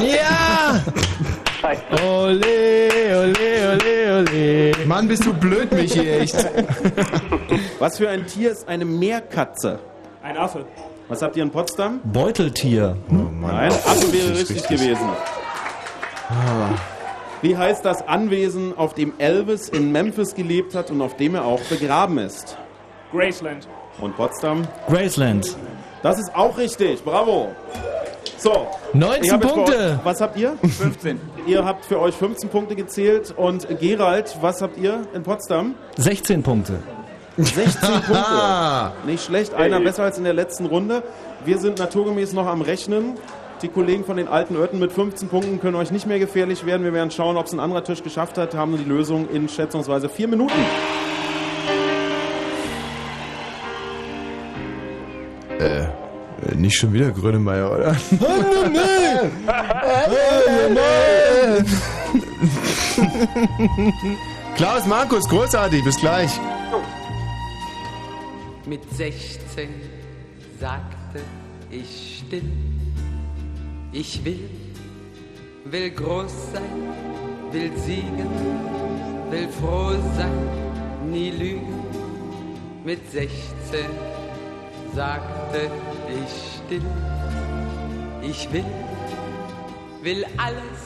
Ja! 0.00 0.82
Ole, 2.04 2.90
ole, 3.14 3.72
ole, 3.72 4.18
ole. 4.18 4.86
Mann, 4.86 5.08
bist 5.08 5.24
du 5.24 5.32
blöd, 5.32 5.70
Michi, 5.72 6.08
echt. 6.08 6.36
Was 7.78 7.98
für 7.98 8.08
ein 8.08 8.26
Tier 8.26 8.50
ist 8.50 8.68
eine 8.68 8.84
Meerkatze? 8.84 9.78
Ein 10.22 10.36
Affe. 10.36 10.64
Was 11.08 11.22
habt 11.22 11.36
ihr 11.36 11.42
in 11.42 11.50
Potsdam? 11.50 12.00
Beuteltier. 12.04 12.96
Nein, 13.08 13.70
Affe 13.70 14.12
wäre 14.12 14.38
richtig, 14.38 14.66
gewesen. 14.66 15.08
Wie 17.42 17.56
heißt 17.56 17.84
das 17.84 18.06
Anwesen, 18.06 18.76
auf 18.76 18.94
dem 18.94 19.14
Elvis 19.18 19.68
in 19.68 19.92
Memphis 19.92 20.34
gelebt 20.34 20.74
hat 20.74 20.90
und 20.90 21.00
auf 21.00 21.16
dem 21.16 21.34
er 21.34 21.44
auch 21.44 21.60
begraben 21.62 22.18
ist? 22.18 22.56
Graceland. 23.12 23.68
Und 24.00 24.16
Potsdam? 24.16 24.66
Graceland. 24.88 25.56
Das 26.02 26.18
ist 26.18 26.34
auch 26.34 26.56
richtig. 26.58 27.04
Bravo. 27.04 27.52
So. 28.38 28.66
19 28.92 29.24
ich 29.24 29.30
hab 29.32 29.42
jetzt 29.42 29.50
bei 29.50 29.54
Punkte. 29.54 29.76
Euch, 29.78 30.04
was 30.04 30.20
habt 30.20 30.36
ihr? 30.36 30.56
15. 30.62 31.20
Ihr 31.46 31.64
habt 31.64 31.84
für 31.84 32.00
euch 32.00 32.14
15 32.14 32.50
Punkte 32.50 32.74
gezählt. 32.74 33.32
Und 33.36 33.68
Gerald, 33.78 34.36
was 34.40 34.62
habt 34.62 34.76
ihr 34.78 35.06
in 35.14 35.22
Potsdam? 35.22 35.74
16 35.96 36.42
Punkte. 36.42 36.74
16 37.36 37.88
Punkte. 38.06 38.92
Nicht 39.06 39.24
schlecht, 39.24 39.54
einer 39.54 39.80
besser 39.80 40.02
als 40.02 40.18
in 40.18 40.24
der 40.24 40.34
letzten 40.34 40.66
Runde. 40.66 41.02
Wir 41.44 41.58
sind 41.58 41.78
naturgemäß 41.78 42.32
noch 42.32 42.46
am 42.46 42.62
Rechnen. 42.62 43.14
Die 43.62 43.68
Kollegen 43.68 44.04
von 44.04 44.16
den 44.16 44.26
alten 44.26 44.56
Örten 44.56 44.80
mit 44.80 44.90
15 44.90 45.28
Punkten 45.28 45.60
können 45.60 45.76
euch 45.76 45.92
nicht 45.92 46.06
mehr 46.08 46.18
gefährlich 46.18 46.66
werden. 46.66 46.82
Wir 46.82 46.92
werden 46.92 47.12
schauen, 47.12 47.36
ob 47.36 47.46
es 47.46 47.52
ein 47.52 47.60
anderer 47.60 47.84
Tisch 47.84 48.02
geschafft 48.02 48.36
hat. 48.38 48.54
Haben 48.54 48.76
die 48.76 48.84
Lösung 48.84 49.28
in 49.30 49.48
schätzungsweise 49.48 50.08
vier 50.08 50.26
Minuten. 50.26 50.58
Äh, 55.62 55.86
nicht 56.56 56.76
schon 56.76 56.92
wieder 56.92 57.10
Grönemeyer, 57.10 57.70
oder? 57.72 57.96
Klaus, 64.56 64.86
Markus, 64.86 65.28
großartig, 65.28 65.84
bis 65.84 65.96
gleich. 65.98 66.30
Mit 68.66 68.82
16 68.94 69.68
sagte 70.60 71.20
ich 71.70 72.22
still, 72.26 72.50
ich 73.92 74.24
will, 74.24 74.48
will 75.64 75.90
groß 75.90 76.32
sein, 76.52 76.62
will 77.50 77.70
siegen, 77.78 78.28
will 79.30 79.48
froh 79.48 79.92
sein, 80.16 80.32
nie 81.10 81.30
lügen. 81.30 81.82
Mit 82.84 83.10
16 83.10 84.11
sagte 84.94 85.70
ich 86.08 86.32
still, 86.58 86.86
ich 88.22 88.52
will, 88.52 88.64
will 90.02 90.24
alles 90.36 90.82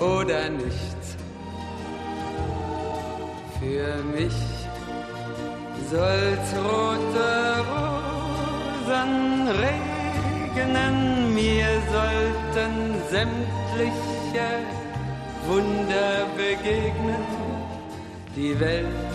oder 0.00 0.48
nichts. 0.50 1.16
Für 3.58 4.02
mich 4.16 4.38
soll's 5.90 6.50
rote 6.64 7.30
Rosen 8.86 9.48
regnen, 9.66 11.34
mir 11.34 11.68
sollten 11.92 12.74
sämtliche 13.10 14.48
Wunder 15.46 16.26
begegnen. 16.36 17.24
Die 18.36 18.58
Welt 18.60 19.07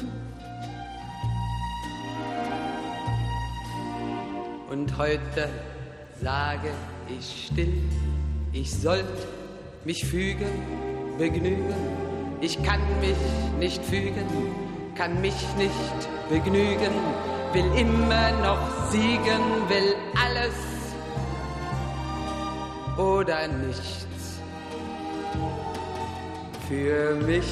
Und 4.70 4.98
heute 4.98 5.50
sage 6.22 6.72
ich 7.08 7.48
still, 7.48 7.74
ich 8.54 8.72
sollt 8.72 9.06
mich 9.84 10.06
fügen, 10.06 10.48
begnügen. 11.18 11.76
Ich 12.40 12.62
kann 12.64 12.82
mich 13.00 13.18
nicht 13.60 13.84
fügen, 13.84 14.26
kann 14.96 15.20
mich 15.22 15.36
nicht 15.58 16.10
begnügen, 16.30 16.94
will 17.54 17.72
immer 17.78 18.32
noch 18.42 18.60
siegen, 18.90 19.44
will 19.68 19.96
alles 20.16 20.56
oder 22.98 23.48
nichts. 23.48 24.40
Für 26.68 27.16
mich 27.16 27.52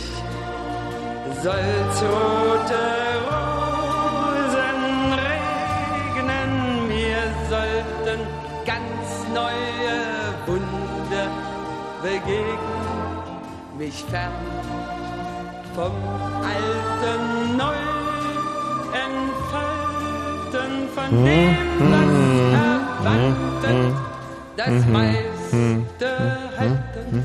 soll's 1.44 2.02
rote 2.02 2.86
Rosen 3.28 4.80
regnen, 5.28 6.88
mir 6.88 7.22
sollten 7.50 8.22
ganz 8.66 9.08
neue 9.34 9.98
Wunder 10.48 11.28
begegnen, 12.02 12.58
mich 13.78 14.06
fern 14.06 14.32
vom 15.76 15.94
Alten 16.44 17.58
neu 17.58 17.99
entfalten, 18.94 20.90
von 20.96 21.26
dem, 21.26 21.58
was 21.92 22.12
erwartet, 23.06 23.96
das 24.58 24.86
meiste 24.88 26.10
halten. 26.58 27.24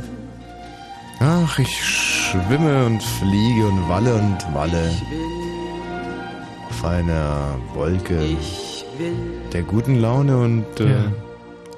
Ach, 1.20 1.59
ich 1.59 1.85
schwimme 1.85 2.86
und 2.86 3.03
fliege 3.03 3.66
und 3.66 3.89
walle 3.89 4.15
und 4.15 4.55
walle 4.55 4.91
auf 6.69 6.85
einer 6.85 7.57
Wolke 7.73 8.36
der 9.53 9.62
guten 9.62 10.01
Laune 10.01 10.36
und 10.36 10.81
äh, 10.81 10.91
Ja. 10.91 11.12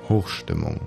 Hochstimmung. 0.08 0.80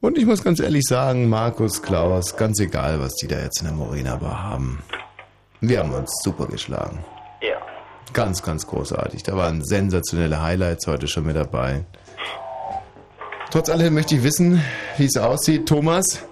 Und 0.00 0.16
ich 0.16 0.24
muss 0.24 0.42
ganz 0.42 0.60
ehrlich 0.60 0.84
sagen, 0.86 1.28
Markus, 1.28 1.82
Klaus, 1.82 2.36
ganz 2.36 2.58
egal, 2.60 3.00
was 3.00 3.14
die 3.16 3.26
da 3.28 3.38
jetzt 3.38 3.60
in 3.60 3.66
der 3.66 3.74
Morena 3.74 4.16
Bar 4.16 4.42
haben. 4.42 4.82
Wir 5.60 5.80
haben 5.80 5.92
uns 5.92 6.10
super 6.22 6.46
geschlagen. 6.46 7.04
Ja. 7.42 7.56
Ganz, 8.12 8.42
ganz 8.42 8.66
großartig. 8.66 9.22
Da 9.22 9.36
waren 9.36 9.64
sensationelle 9.64 10.42
Highlights 10.42 10.86
heute 10.86 11.06
schon 11.08 11.26
mit 11.26 11.36
dabei. 11.36 11.84
Trotz 13.50 13.68
allem 13.68 13.94
möchte 13.94 14.14
ich 14.16 14.22
wissen, 14.22 14.62
wie 14.96 15.06
es 15.06 15.16
aussieht. 15.16 15.66
Thomas? 15.66 16.24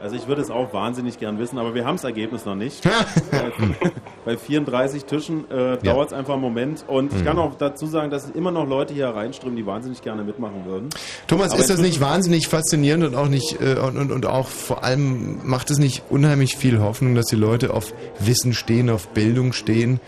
Also 0.00 0.16
ich 0.16 0.26
würde 0.28 0.42
es 0.42 0.50
auch 0.50 0.72
wahnsinnig 0.74 1.18
gern 1.18 1.38
wissen, 1.38 1.56
aber 1.58 1.74
wir 1.74 1.86
haben 1.86 1.96
das 1.96 2.04
Ergebnis 2.04 2.44
noch 2.44 2.54
nicht. 2.56 2.82
Bei- 3.30 3.52
Bei 4.26 4.36
34 4.36 5.06
Tischen 5.06 5.50
äh, 5.50 5.70
Ja. 5.70 5.76
dauert 5.76 6.08
es 6.08 6.12
einfach 6.12 6.34
einen 6.34 6.42
Moment. 6.42 6.84
Und 6.86 7.12
ich 7.12 7.20
Mhm. 7.20 7.24
kann 7.24 7.38
auch 7.38 7.54
dazu 7.54 7.86
sagen, 7.86 8.10
dass 8.10 8.28
immer 8.30 8.50
noch 8.50 8.66
Leute 8.68 8.92
hier 8.92 9.08
reinströmen, 9.08 9.56
die 9.56 9.64
wahnsinnig 9.64 10.02
gerne 10.02 10.22
mitmachen 10.22 10.66
würden. 10.66 10.90
Thomas, 11.26 11.52
Aber 11.52 11.60
ist 11.60 11.70
das 11.70 11.80
nicht 11.80 12.00
wahnsinnig 12.02 12.48
faszinierend 12.48 13.04
und 13.04 13.14
auch 13.14 13.28
nicht 13.28 13.60
äh, 13.62 13.76
und, 13.78 13.96
und, 13.96 14.12
und 14.12 14.26
auch 14.26 14.46
vor 14.48 14.84
allem 14.84 15.40
macht 15.44 15.70
es 15.70 15.78
nicht 15.78 16.02
unheimlich 16.10 16.56
viel 16.56 16.80
Hoffnung, 16.80 17.14
dass 17.14 17.26
die 17.26 17.36
Leute 17.36 17.72
auf 17.72 17.94
Wissen 18.20 18.52
stehen, 18.52 18.90
auf 18.90 19.08
Bildung 19.08 19.54
stehen? 19.54 20.00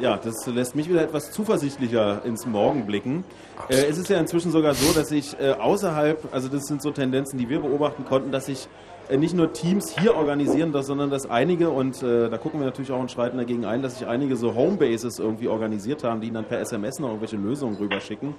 Ja, 0.00 0.16
das 0.16 0.44
lässt 0.46 0.74
mich 0.74 0.88
wieder 0.88 1.02
etwas 1.02 1.30
zuversichtlicher 1.30 2.24
ins 2.24 2.46
Morgen 2.46 2.84
blicken. 2.84 3.24
Äh, 3.68 3.84
es 3.88 3.96
ist 3.96 4.08
ja 4.08 4.18
inzwischen 4.18 4.50
sogar 4.50 4.74
so, 4.74 4.92
dass 4.92 5.08
sich 5.08 5.38
äh, 5.38 5.52
außerhalb, 5.52 6.32
also 6.32 6.48
das 6.48 6.64
sind 6.64 6.82
so 6.82 6.90
Tendenzen, 6.90 7.38
die 7.38 7.48
wir 7.48 7.60
beobachten 7.60 8.04
konnten, 8.04 8.32
dass 8.32 8.46
sich 8.46 8.66
äh, 9.08 9.16
nicht 9.16 9.34
nur 9.34 9.52
Teams 9.52 9.96
hier 9.96 10.16
organisieren, 10.16 10.72
das, 10.72 10.86
sondern 10.86 11.10
dass 11.10 11.30
einige, 11.30 11.70
und 11.70 12.02
äh, 12.02 12.28
da 12.28 12.38
gucken 12.38 12.58
wir 12.58 12.66
natürlich 12.66 12.90
auch 12.90 12.98
und 12.98 13.12
schreiten 13.12 13.36
dagegen 13.36 13.64
ein, 13.64 13.82
dass 13.82 13.98
sich 13.98 14.08
einige 14.08 14.34
so 14.34 14.56
Homebases 14.56 15.20
irgendwie 15.20 15.46
organisiert 15.46 16.02
haben, 16.02 16.20
die 16.20 16.32
dann 16.32 16.44
per 16.44 16.58
SMS 16.58 16.98
noch 16.98 17.08
irgendwelche 17.08 17.36
Lösungen 17.36 17.76
rüberschicken. 17.76 18.34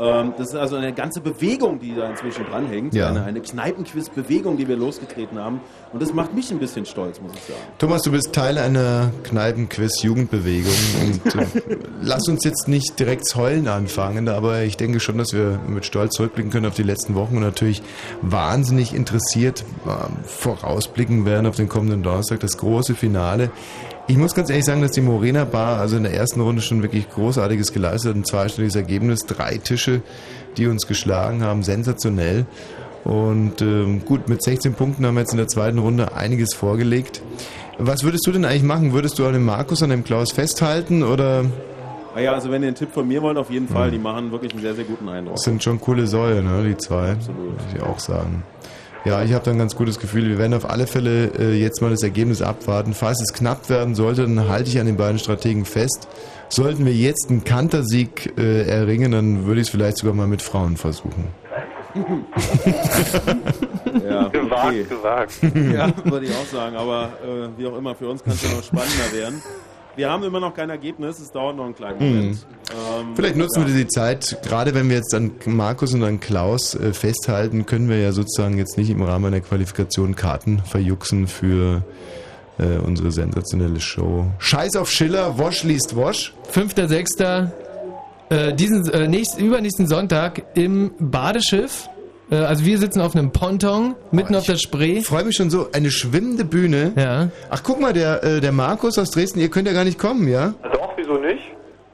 Ähm, 0.00 0.32
das 0.38 0.48
ist 0.48 0.54
also 0.54 0.76
eine 0.76 0.92
ganze 0.92 1.20
Bewegung, 1.20 1.78
die 1.78 1.94
da 1.94 2.08
inzwischen 2.08 2.46
dranhängt. 2.46 2.94
Ja. 2.94 3.08
Eine, 3.08 3.24
eine 3.24 3.40
Kneipenquiz-Bewegung, 3.40 4.56
die 4.56 4.66
wir 4.66 4.76
losgetreten 4.76 5.38
haben. 5.38 5.60
Und 5.92 6.00
das 6.00 6.14
macht 6.14 6.34
mich 6.34 6.50
ein 6.50 6.58
bisschen 6.58 6.86
stolz, 6.86 7.20
muss 7.20 7.32
ich 7.34 7.42
sagen. 7.42 7.60
Thomas, 7.78 8.02
du 8.02 8.10
bist 8.10 8.32
Teil 8.32 8.56
einer 8.56 9.12
Kneipenquiz-Jugendbewegung 9.24 10.72
und 11.02 11.34
äh, 11.34 11.46
lass 12.00 12.26
uns 12.28 12.44
jetzt 12.44 12.66
nicht 12.68 12.98
direkt 12.98 13.20
Heulen 13.36 13.68
anfangen, 13.68 14.28
aber 14.28 14.62
ich 14.62 14.76
denke 14.76 15.00
schon, 15.00 15.18
dass 15.18 15.32
wir 15.34 15.60
mit 15.68 15.84
Stolz 15.84 16.14
zurückblicken 16.14 16.50
können 16.50 16.66
auf 16.66 16.74
die 16.74 16.82
letzten 16.82 17.14
Wochen 17.14 17.36
und 17.36 17.42
natürlich 17.42 17.82
wahnsinnig 18.22 18.94
interessiert 18.94 19.64
äh, 19.86 20.26
vorausblicken 20.26 21.26
werden 21.26 21.46
auf 21.46 21.56
den 21.56 21.68
kommenden 21.68 22.02
Donnerstag, 22.02 22.40
das 22.40 22.56
große 22.56 22.94
Finale. 22.94 23.50
Ich 24.10 24.16
muss 24.16 24.34
ganz 24.34 24.50
ehrlich 24.50 24.64
sagen, 24.64 24.82
dass 24.82 24.90
die 24.90 25.02
Morena 25.02 25.44
Bar 25.44 25.78
also 25.78 25.96
in 25.96 26.02
der 26.02 26.12
ersten 26.12 26.40
Runde 26.40 26.62
schon 26.62 26.82
wirklich 26.82 27.08
Großartiges 27.10 27.72
geleistet 27.72 28.10
hat, 28.10 28.16
ein 28.16 28.24
zweistelliges 28.24 28.74
Ergebnis, 28.74 29.20
drei 29.20 29.56
Tische, 29.58 30.02
die 30.56 30.66
uns 30.66 30.88
geschlagen 30.88 31.44
haben, 31.44 31.62
sensationell. 31.62 32.44
Und 33.04 33.62
ähm, 33.62 34.04
gut, 34.04 34.28
mit 34.28 34.42
16 34.42 34.74
Punkten 34.74 35.06
haben 35.06 35.14
wir 35.14 35.20
jetzt 35.20 35.30
in 35.30 35.38
der 35.38 35.46
zweiten 35.46 35.78
Runde 35.78 36.12
einiges 36.16 36.54
vorgelegt. 36.54 37.22
Was 37.78 38.02
würdest 38.02 38.26
du 38.26 38.32
denn 38.32 38.44
eigentlich 38.44 38.64
machen? 38.64 38.92
Würdest 38.92 39.16
du 39.20 39.26
an 39.26 39.32
dem 39.32 39.44
Markus, 39.44 39.80
an 39.80 39.90
dem 39.90 40.02
Klaus 40.02 40.32
festhalten 40.32 41.04
oder 41.04 41.44
ja, 42.20 42.32
also 42.32 42.50
wenn 42.50 42.62
ihr 42.62 42.66
einen 42.68 42.76
Tipp 42.76 42.90
von 42.90 43.06
mir 43.06 43.22
wollt, 43.22 43.38
auf 43.38 43.50
jeden 43.50 43.68
Fall. 43.68 43.88
Mhm. 43.88 43.92
Die 43.92 43.98
machen 44.00 44.32
wirklich 44.32 44.52
einen 44.52 44.62
sehr, 44.62 44.74
sehr 44.74 44.84
guten 44.84 45.08
Eindruck. 45.08 45.36
das 45.36 45.44
sind 45.44 45.62
schon 45.62 45.80
coole 45.80 46.08
Säue, 46.08 46.42
ne, 46.42 46.64
die 46.64 46.76
zwei? 46.76 47.12
Absolut. 47.12 47.52
Muss 47.52 47.74
ich 47.76 47.80
auch 47.80 48.00
sagen. 48.00 48.42
Ja, 49.04 49.22
ich 49.22 49.32
habe 49.32 49.44
da 49.44 49.50
ein 49.50 49.58
ganz 49.58 49.74
gutes 49.76 49.98
Gefühl. 49.98 50.28
Wir 50.28 50.38
werden 50.38 50.52
auf 50.52 50.68
alle 50.68 50.86
Fälle 50.86 51.30
äh, 51.38 51.54
jetzt 51.54 51.80
mal 51.80 51.90
das 51.90 52.02
Ergebnis 52.02 52.42
abwarten. 52.42 52.92
Falls 52.92 53.20
es 53.22 53.32
knapp 53.32 53.70
werden 53.70 53.94
sollte, 53.94 54.22
dann 54.22 54.48
halte 54.48 54.68
ich 54.68 54.78
an 54.78 54.86
den 54.86 54.98
beiden 54.98 55.18
Strategen 55.18 55.64
fest. 55.64 56.06
Sollten 56.50 56.84
wir 56.84 56.92
jetzt 56.92 57.30
einen 57.30 57.44
Kantersieg 57.44 58.34
äh, 58.36 58.66
erringen, 58.68 59.12
dann 59.12 59.46
würde 59.46 59.60
ich 59.60 59.68
es 59.68 59.70
vielleicht 59.70 59.96
sogar 59.96 60.14
mal 60.14 60.26
mit 60.26 60.42
Frauen 60.42 60.76
versuchen. 60.76 61.28
ja, 64.04 64.28
Gewagt, 64.32 64.66
okay. 64.66 64.86
gewagt. 64.88 65.32
Ja, 65.72 65.92
würde 66.04 66.26
ich 66.26 66.32
auch 66.32 66.46
sagen. 66.46 66.76
Aber 66.76 67.10
äh, 67.24 67.58
wie 67.58 67.66
auch 67.66 67.78
immer, 67.78 67.94
für 67.94 68.08
uns 68.08 68.22
kann 68.22 68.34
es 68.34 68.42
ja 68.42 68.50
noch 68.50 68.62
spannender 68.62 69.12
werden. 69.14 69.42
Wir 70.00 70.08
haben 70.08 70.22
immer 70.22 70.40
noch 70.40 70.54
kein 70.54 70.70
Ergebnis, 70.70 71.20
es 71.20 71.30
dauert 71.30 71.56
noch 71.58 71.66
einen 71.66 71.74
kleinen 71.74 71.98
Moment. 71.98 72.46
Ähm, 72.70 73.08
Vielleicht 73.14 73.36
nutzen 73.36 73.60
ja. 73.60 73.66
wir 73.68 73.74
die 73.74 73.86
Zeit, 73.86 74.38
gerade 74.42 74.72
wenn 74.72 74.88
wir 74.88 74.96
jetzt 74.96 75.14
an 75.14 75.30
Markus 75.44 75.92
und 75.92 76.02
an 76.02 76.20
Klaus 76.20 76.74
äh, 76.74 76.94
festhalten, 76.94 77.66
können 77.66 77.90
wir 77.90 77.98
ja 77.98 78.12
sozusagen 78.12 78.56
jetzt 78.56 78.78
nicht 78.78 78.88
im 78.88 79.02
Rahmen 79.02 79.26
einer 79.26 79.42
Qualifikation 79.42 80.16
Karten 80.16 80.60
verjuxen 80.64 81.26
für 81.26 81.82
äh, 82.56 82.78
unsere 82.78 83.12
sensationelle 83.12 83.78
Show. 83.78 84.24
Scheiß 84.38 84.76
auf 84.76 84.90
Schiller, 84.90 85.36
Wosch 85.36 85.64
liest 85.64 85.94
Wosch. 85.94 86.32
5.6. 86.50 87.50
Äh, 88.30 88.54
diesen, 88.54 88.88
äh, 88.88 89.06
nächst, 89.06 89.38
übernächsten 89.38 89.86
Sonntag 89.86 90.44
im 90.54 90.92
Badeschiff. 90.98 91.90
Äh, 92.30 92.36
also 92.36 92.64
wir 92.64 92.78
sitzen 92.78 93.00
auf 93.00 93.14
einem 93.14 93.32
Ponton 93.32 93.94
mitten 94.10 94.34
auf 94.34 94.44
der 94.44 94.56
Spree. 94.56 94.98
Ich 94.98 95.06
freue 95.06 95.24
mich 95.24 95.36
schon 95.36 95.50
so, 95.50 95.68
eine 95.72 95.90
schwimmende 95.90 96.44
Bühne. 96.44 96.92
Ja. 96.96 97.28
Ach, 97.50 97.62
guck 97.62 97.80
mal, 97.80 97.92
der, 97.92 98.22
äh, 98.22 98.40
der 98.40 98.52
Markus 98.52 98.98
aus 98.98 99.10
Dresden, 99.10 99.40
ihr 99.40 99.50
könnt 99.50 99.66
ja 99.66 99.74
gar 99.74 99.84
nicht 99.84 99.98
kommen, 99.98 100.28
ja? 100.28 100.54
Doch, 100.72 100.92
wieso 100.96 101.14
nicht? 101.14 101.42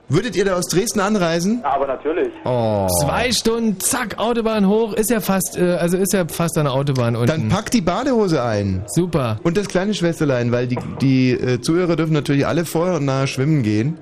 Würdet 0.09 0.37
ihr 0.37 0.45
da 0.45 0.55
aus 0.55 0.67
Dresden 0.67 1.01
anreisen? 1.01 1.65
Aber 1.65 1.89
natürlich. 1.89 2.33
Oh. 2.45 2.87
Zwei 3.01 3.33
Stunden, 3.33 3.81
zack, 3.81 4.19
Autobahn 4.19 4.69
hoch, 4.69 4.93
ist 4.93 5.11
ja 5.11 5.19
fast, 5.19 5.59
äh, 5.59 5.75
also 5.75 5.97
ist 5.97 6.13
ja 6.13 6.27
fast 6.29 6.57
eine 6.59 6.71
Autobahn 6.71 7.17
unten. 7.17 7.27
Dann 7.27 7.49
pack 7.49 7.73
die 7.73 7.81
Badehose 7.81 8.43
ein. 8.45 8.85
Super. 8.87 9.41
Und 9.43 9.57
das 9.57 9.67
kleine 9.67 9.95
Schwesterlein, 9.95 10.53
weil 10.53 10.69
die, 10.69 10.79
die 11.01 11.33
äh, 11.33 11.61
Zuhörer 11.61 11.97
dürfen 11.97 12.13
natürlich 12.13 12.47
alle 12.47 12.65
vorher 12.65 12.97
und 12.97 13.05
nachher 13.05 13.27
schwimmen 13.27 13.65
gehen. 13.65 13.99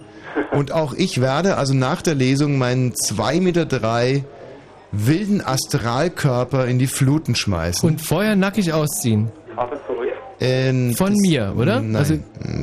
Und 0.53 0.73
auch 0.73 0.93
ich 0.95 1.21
werde 1.21 1.57
also 1.57 1.75
nach 1.75 2.03
der 2.03 2.15
Lesung 2.15 2.59
meinen 2.59 2.93
2,3 2.93 3.41
Meter 3.41 3.65
drei 3.65 4.25
wilden 4.97 5.41
Astralkörper 5.45 6.67
in 6.67 6.79
die 6.79 6.87
Fluten 6.87 7.35
schmeißen. 7.35 7.89
Und 7.89 8.01
vorher 8.01 8.37
nackig 8.37 8.73
ausziehen. 8.73 9.31
Ähm, 10.41 10.95
Von 10.95 11.13
das- 11.13 11.21
mir, 11.21 11.55
oder? 11.57 11.81
Nein, 11.81 11.97
Also- 11.97 12.15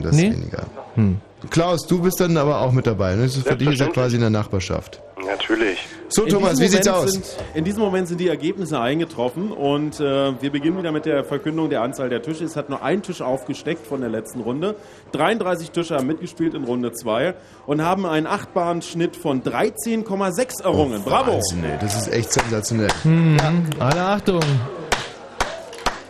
das 0.01 0.15
nee? 0.15 0.27
ist 0.27 0.37
weniger. 0.37 0.65
Hm. 0.95 1.21
Klaus, 1.49 1.87
du 1.87 2.01
bist 2.01 2.19
dann 2.19 2.37
aber 2.37 2.61
auch 2.61 2.71
mit 2.71 2.85
dabei. 2.87 3.15
Ne? 3.15 3.23
Das 3.23 3.35
ist 3.35 3.47
für 3.47 3.55
dich 3.55 3.69
ist 3.69 3.79
ja 3.79 3.87
quasi 3.87 4.15
in 4.15 4.21
der 4.21 4.29
Nachbarschaft. 4.29 5.01
Natürlich. 5.25 5.79
So, 6.09 6.23
In 6.23 6.29
Thomas, 6.29 6.59
wie 6.59 6.67
sieht's 6.67 6.87
aus? 6.87 7.11
Sind, 7.11 7.25
in 7.53 7.63
diesem 7.63 7.81
Moment 7.81 8.07
sind 8.07 8.19
die 8.19 8.27
Ergebnisse 8.27 8.79
eingetroffen 8.79 9.51
und 9.51 9.99
äh, 9.99 10.41
wir 10.41 10.51
beginnen 10.51 10.77
wieder 10.77 10.91
mit 10.91 11.05
der 11.05 11.23
Verkündung 11.23 11.69
der 11.69 11.81
Anzahl 11.83 12.09
der 12.09 12.21
Tische. 12.21 12.43
Es 12.43 12.55
hat 12.55 12.69
nur 12.69 12.81
ein 12.83 13.01
Tisch 13.01 13.21
aufgesteckt 13.21 13.85
von 13.87 14.01
der 14.01 14.09
letzten 14.09 14.41
Runde. 14.41 14.75
33 15.13 15.71
Tische 15.71 15.95
haben 15.95 16.07
mitgespielt 16.07 16.53
in 16.53 16.63
Runde 16.65 16.91
2 16.91 17.33
und 17.65 17.81
haben 17.83 18.05
einen 18.05 18.27
achtbaren 18.27 18.81
Schnitt 18.81 19.15
von 19.15 19.41
13,6 19.43 20.63
errungen. 20.63 21.01
Bravo! 21.03 21.33
Wahnsinn, 21.35 21.63
ey, 21.63 21.77
das 21.79 21.95
ist 21.95 22.11
echt 22.11 22.31
sensationell. 22.33 22.89
Hm, 23.03 23.37
Alle 23.79 24.01
Achtung. 24.01 24.41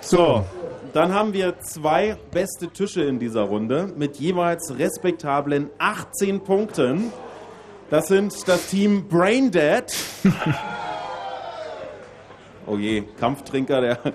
So, 0.01 0.43
dann 0.93 1.13
haben 1.13 1.33
wir 1.33 1.59
zwei 1.59 2.17
beste 2.31 2.67
Tische 2.67 3.03
in 3.03 3.19
dieser 3.19 3.43
Runde 3.43 3.91
mit 3.95 4.17
jeweils 4.17 4.77
respektablen 4.77 5.69
18 5.77 6.41
Punkten. 6.41 7.13
Das 7.89 8.07
sind 8.07 8.47
das 8.47 8.67
Team 8.67 9.07
Braindead. 9.07 9.93
oh 12.67 12.77
je, 12.77 13.03
Kampftrinker, 13.19 13.81
der. 13.81 13.99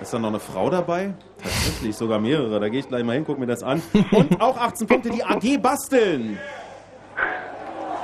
Ist 0.00 0.14
da 0.14 0.18
noch 0.18 0.30
eine 0.30 0.40
Frau 0.40 0.70
dabei? 0.70 1.12
Tatsächlich, 1.42 1.94
sogar 1.94 2.18
mehrere. 2.18 2.58
Da 2.58 2.70
gehe 2.70 2.80
ich 2.80 2.88
gleich 2.88 3.04
mal 3.04 3.12
hin, 3.12 3.24
guck 3.26 3.38
mir 3.38 3.46
das 3.46 3.62
an. 3.62 3.82
Und 4.12 4.40
auch 4.40 4.56
18 4.56 4.86
Punkte, 4.86 5.10
die 5.10 5.22
AG 5.22 5.60
basteln. 5.60 6.38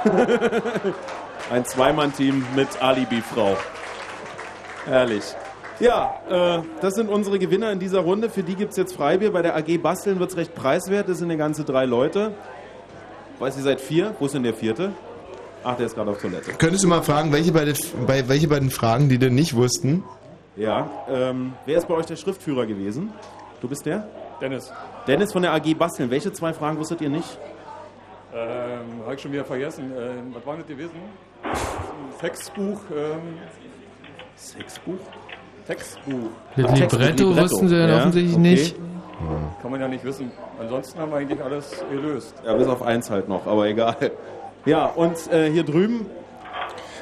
Ein 1.51 1.65
Zweimann-Team 1.65 2.45
mit 2.55 2.83
Alibi-Frau. 2.83 3.57
Herrlich. 4.85 5.25
Ja, 5.79 6.21
äh, 6.29 6.63
das 6.81 6.95
sind 6.95 7.11
unsere 7.11 7.39
Gewinner 7.39 7.71
in 7.71 7.79
dieser 7.79 8.01
Runde. 8.01 8.31
Für 8.31 8.43
die 8.43 8.55
gibt 8.55 8.71
es 8.71 8.77
jetzt 8.77 8.95
Freibier. 8.95 9.31
Bei 9.33 9.43
der 9.43 9.57
AG 9.57 9.79
Basteln 9.79 10.19
wird 10.19 10.31
es 10.31 10.37
recht 10.37 10.55
preiswert. 10.55 11.09
Das 11.09 11.19
sind 11.19 11.31
eine 11.31 11.37
ganze 11.37 11.65
drei 11.65 11.85
Leute. 11.85 12.33
Weiß 13.39 13.57
ihr 13.57 13.63
seid 13.63 13.81
vier? 13.81 14.15
Wo 14.19 14.27
ist 14.27 14.35
denn 14.35 14.43
der 14.43 14.55
vierte? 14.55 14.93
Ach, 15.63 15.77
der 15.77 15.87
ist 15.87 15.95
gerade 15.95 16.11
auf 16.11 16.21
Toilette. 16.21 16.53
Könntest 16.53 16.85
du 16.85 16.89
mal 16.89 17.03
fragen, 17.03 17.33
welche 17.33 17.53
beiden, 17.53 17.75
bei, 18.07 18.29
welche 18.29 18.49
beiden 18.49 18.71
Fragen, 18.71 19.09
die 19.09 19.19
denn 19.19 19.35
nicht 19.35 19.55
wussten? 19.55 20.05
Ja, 20.57 20.89
ähm, 21.11 21.53
wer 21.67 21.77
ist 21.77 21.89
bei 21.89 21.95
euch 21.95 22.07
der 22.07 22.17
Schriftführer 22.17 22.65
gewesen? 22.67 23.13
Du 23.61 23.69
bist 23.69 23.85
der? 23.85 24.09
Dennis. 24.41 24.73
Dennis 25.07 25.33
von 25.33 25.43
der 25.43 25.53
AG 25.53 25.75
Basteln. 25.75 26.11
Welche 26.11 26.33
zwei 26.33 26.55
Fragen 26.55 26.79
wusstet 26.79 27.01
ihr 27.01 27.11
nicht? 27.11 27.39
Ähm, 28.33 29.03
habe 29.05 29.15
ich 29.15 29.21
schon 29.21 29.33
wieder 29.33 29.45
vergessen. 29.45 29.93
Ähm, 29.99 30.35
was 30.35 30.47
war 30.47 30.57
das 30.57 30.67
gewesen? 30.67 30.95
Sexbuch. 32.21 32.81
Ähm, 32.95 33.39
Sexbuch? 34.37 34.99
Textbuch. 35.67 36.31
Das 36.57 36.79
Libretto 36.79 37.37
wussten 37.37 37.69
sie 37.69 37.77
dann 37.79 37.91
offensichtlich 37.99 38.37
nicht. 38.39 38.77
Kann 39.63 39.71
man 39.71 39.81
ja 39.81 39.89
nicht 39.89 40.05
wissen. 40.05 40.31
Ansonsten 40.61 40.99
haben 41.01 41.11
wir 41.11 41.19
eigentlich 41.19 41.43
alles 41.43 41.71
gelöst. 41.91 42.35
Ja, 42.45 42.55
bis 42.55 42.67
auf 42.67 42.83
eins 42.83 43.11
halt 43.11 43.29
noch, 43.29 43.47
aber 43.47 43.67
egal. 43.67 43.97
Ja, 44.65 44.87
und 44.87 45.17
äh, 45.33 45.51
hier 45.51 45.63
drüben, 45.65 46.07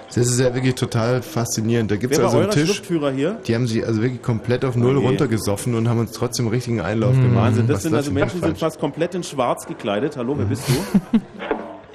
Das 0.08 0.18
ist 0.18 0.38
ja 0.38 0.54
wirklich 0.54 0.74
total 0.76 1.22
faszinierend. 1.22 1.90
Da 1.90 1.96
gibt 1.96 2.12
es 2.12 2.20
also 2.20 2.38
einen 2.38 2.50
Tisch. 2.50 2.68
Schriftführer 2.68 3.10
hier? 3.10 3.38
Die 3.46 3.54
haben 3.54 3.66
sich 3.66 3.84
also 3.84 4.00
wirklich 4.02 4.22
komplett 4.22 4.64
auf 4.64 4.76
Null 4.76 4.98
Okay. 4.98 5.06
runtergesoffen 5.08 5.74
und 5.74 5.88
haben 5.88 5.98
uns 5.98 6.12
trotzdem 6.12 6.46
einen 6.46 6.54
richtigen 6.54 6.80
Einlauf 6.80 7.12
gemacht. 7.14 7.28
Hm. 7.30 7.36
Wahnsinn, 7.36 7.66
das 7.66 7.76
Was 7.76 7.82
sind 7.84 7.94
also 7.94 8.10
Menschen, 8.12 8.40
die 8.40 8.46
sind 8.46 8.58
fast 8.58 8.78
komplett 8.78 9.14
in 9.14 9.22
schwarz 9.24 9.66
gekleidet. 9.66 10.16
Hallo, 10.16 10.36
wer 10.38 10.46
bist 10.46 10.68
du? 10.68 10.72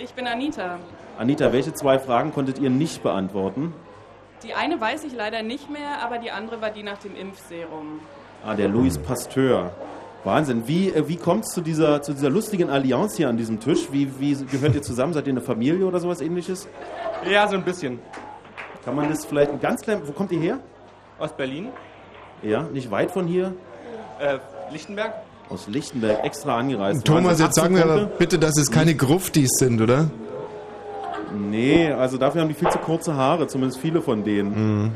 Ich 0.01 0.11
bin 0.13 0.27
Anita. 0.27 0.77
Anita, 1.17 1.51
welche 1.51 1.73
zwei 1.73 1.99
Fragen 1.99 2.31
konntet 2.33 2.57
ihr 2.59 2.69
nicht 2.69 3.03
beantworten? 3.03 3.73
Die 4.43 4.53
eine 4.53 4.79
weiß 4.79 5.03
ich 5.03 5.13
leider 5.13 5.43
nicht 5.43 5.69
mehr, 5.69 6.01
aber 6.01 6.17
die 6.17 6.31
andere 6.31 6.61
war 6.61 6.69
die 6.69 6.83
nach 6.83 6.97
dem 6.97 7.15
Impfserum. 7.15 7.99
Ah, 8.45 8.55
der 8.55 8.69
Louis 8.69 8.97
Pasteur. 8.97 9.71
Wahnsinn. 10.23 10.67
Wie, 10.67 10.89
äh, 10.89 11.07
wie 11.07 11.17
kommt 11.17 11.45
es 11.45 11.51
zu 11.51 11.61
dieser, 11.61 12.01
zu 12.01 12.13
dieser 12.13 12.29
lustigen 12.29 12.69
Allianz 12.69 13.15
hier 13.17 13.29
an 13.29 13.37
diesem 13.37 13.59
Tisch? 13.59 13.91
Wie, 13.91 14.19
wie 14.19 14.35
gehört 14.45 14.75
ihr 14.75 14.81
zusammen? 14.81 15.13
Seid 15.13 15.27
ihr 15.27 15.33
eine 15.33 15.41
Familie 15.41 15.85
oder 15.85 15.99
sowas 15.99 16.21
ähnliches? 16.21 16.67
Ja, 17.29 17.47
so 17.47 17.55
ein 17.55 17.63
bisschen. 17.63 17.99
Kann 18.85 18.95
man 18.95 19.09
das 19.09 19.25
vielleicht 19.25 19.51
ein 19.51 19.59
ganz 19.59 19.81
klein... 19.81 20.01
Wo 20.05 20.11
kommt 20.13 20.31
ihr 20.31 20.39
her? 20.39 20.59
Aus 21.19 21.33
Berlin. 21.33 21.69
Ja, 22.41 22.63
nicht 22.63 22.89
weit 22.91 23.11
von 23.11 23.27
hier? 23.27 23.53
Äh, 24.19 24.39
Lichtenberg. 24.71 25.13
Aus 25.49 25.67
Lichtenberg, 25.67 26.23
extra 26.23 26.57
angereist. 26.57 27.05
Thomas, 27.05 27.31
Wahnsinn. 27.31 27.45
jetzt 27.45 27.55
sagen 27.55 27.75
wir 27.75 27.85
18 27.85 27.97
aber 27.97 28.05
bitte, 28.05 28.39
dass 28.39 28.57
es 28.57 28.71
keine 28.71 28.95
Gruftis 28.95 29.49
sind, 29.57 29.81
oder? 29.81 30.09
Nee, 31.33 31.91
also 31.91 32.17
dafür 32.17 32.41
haben 32.41 32.49
die 32.49 32.53
viel 32.55 32.69
zu 32.69 32.79
kurze 32.79 33.15
Haare, 33.15 33.47
zumindest 33.47 33.79
viele 33.79 34.01
von 34.01 34.23
denen. 34.23 34.83
Mhm. 34.85 34.91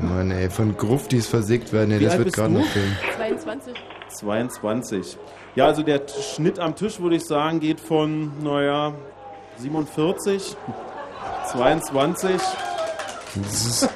Mann, 0.08 0.30
ey, 0.30 0.48
von 0.50 0.76
Gruftis 0.76 1.26
versägt 1.26 1.72
werden, 1.72 1.90
ey, 1.92 2.00
Wie 2.00 2.04
das 2.04 2.18
wird 2.18 2.32
gerade 2.32 2.52
noch 2.54 2.64
fehlen. 2.64 2.96
22. 3.16 3.74
22. 4.08 5.18
Ja, 5.54 5.66
also 5.66 5.82
der 5.82 6.02
Schnitt 6.08 6.58
am 6.58 6.74
Tisch, 6.74 7.00
würde 7.00 7.16
ich 7.16 7.24
sagen, 7.24 7.60
geht 7.60 7.80
von, 7.80 8.32
naja, 8.42 8.94
47, 9.58 10.56
22. 11.52 12.32
Das 13.42 13.64
ist 13.64 13.88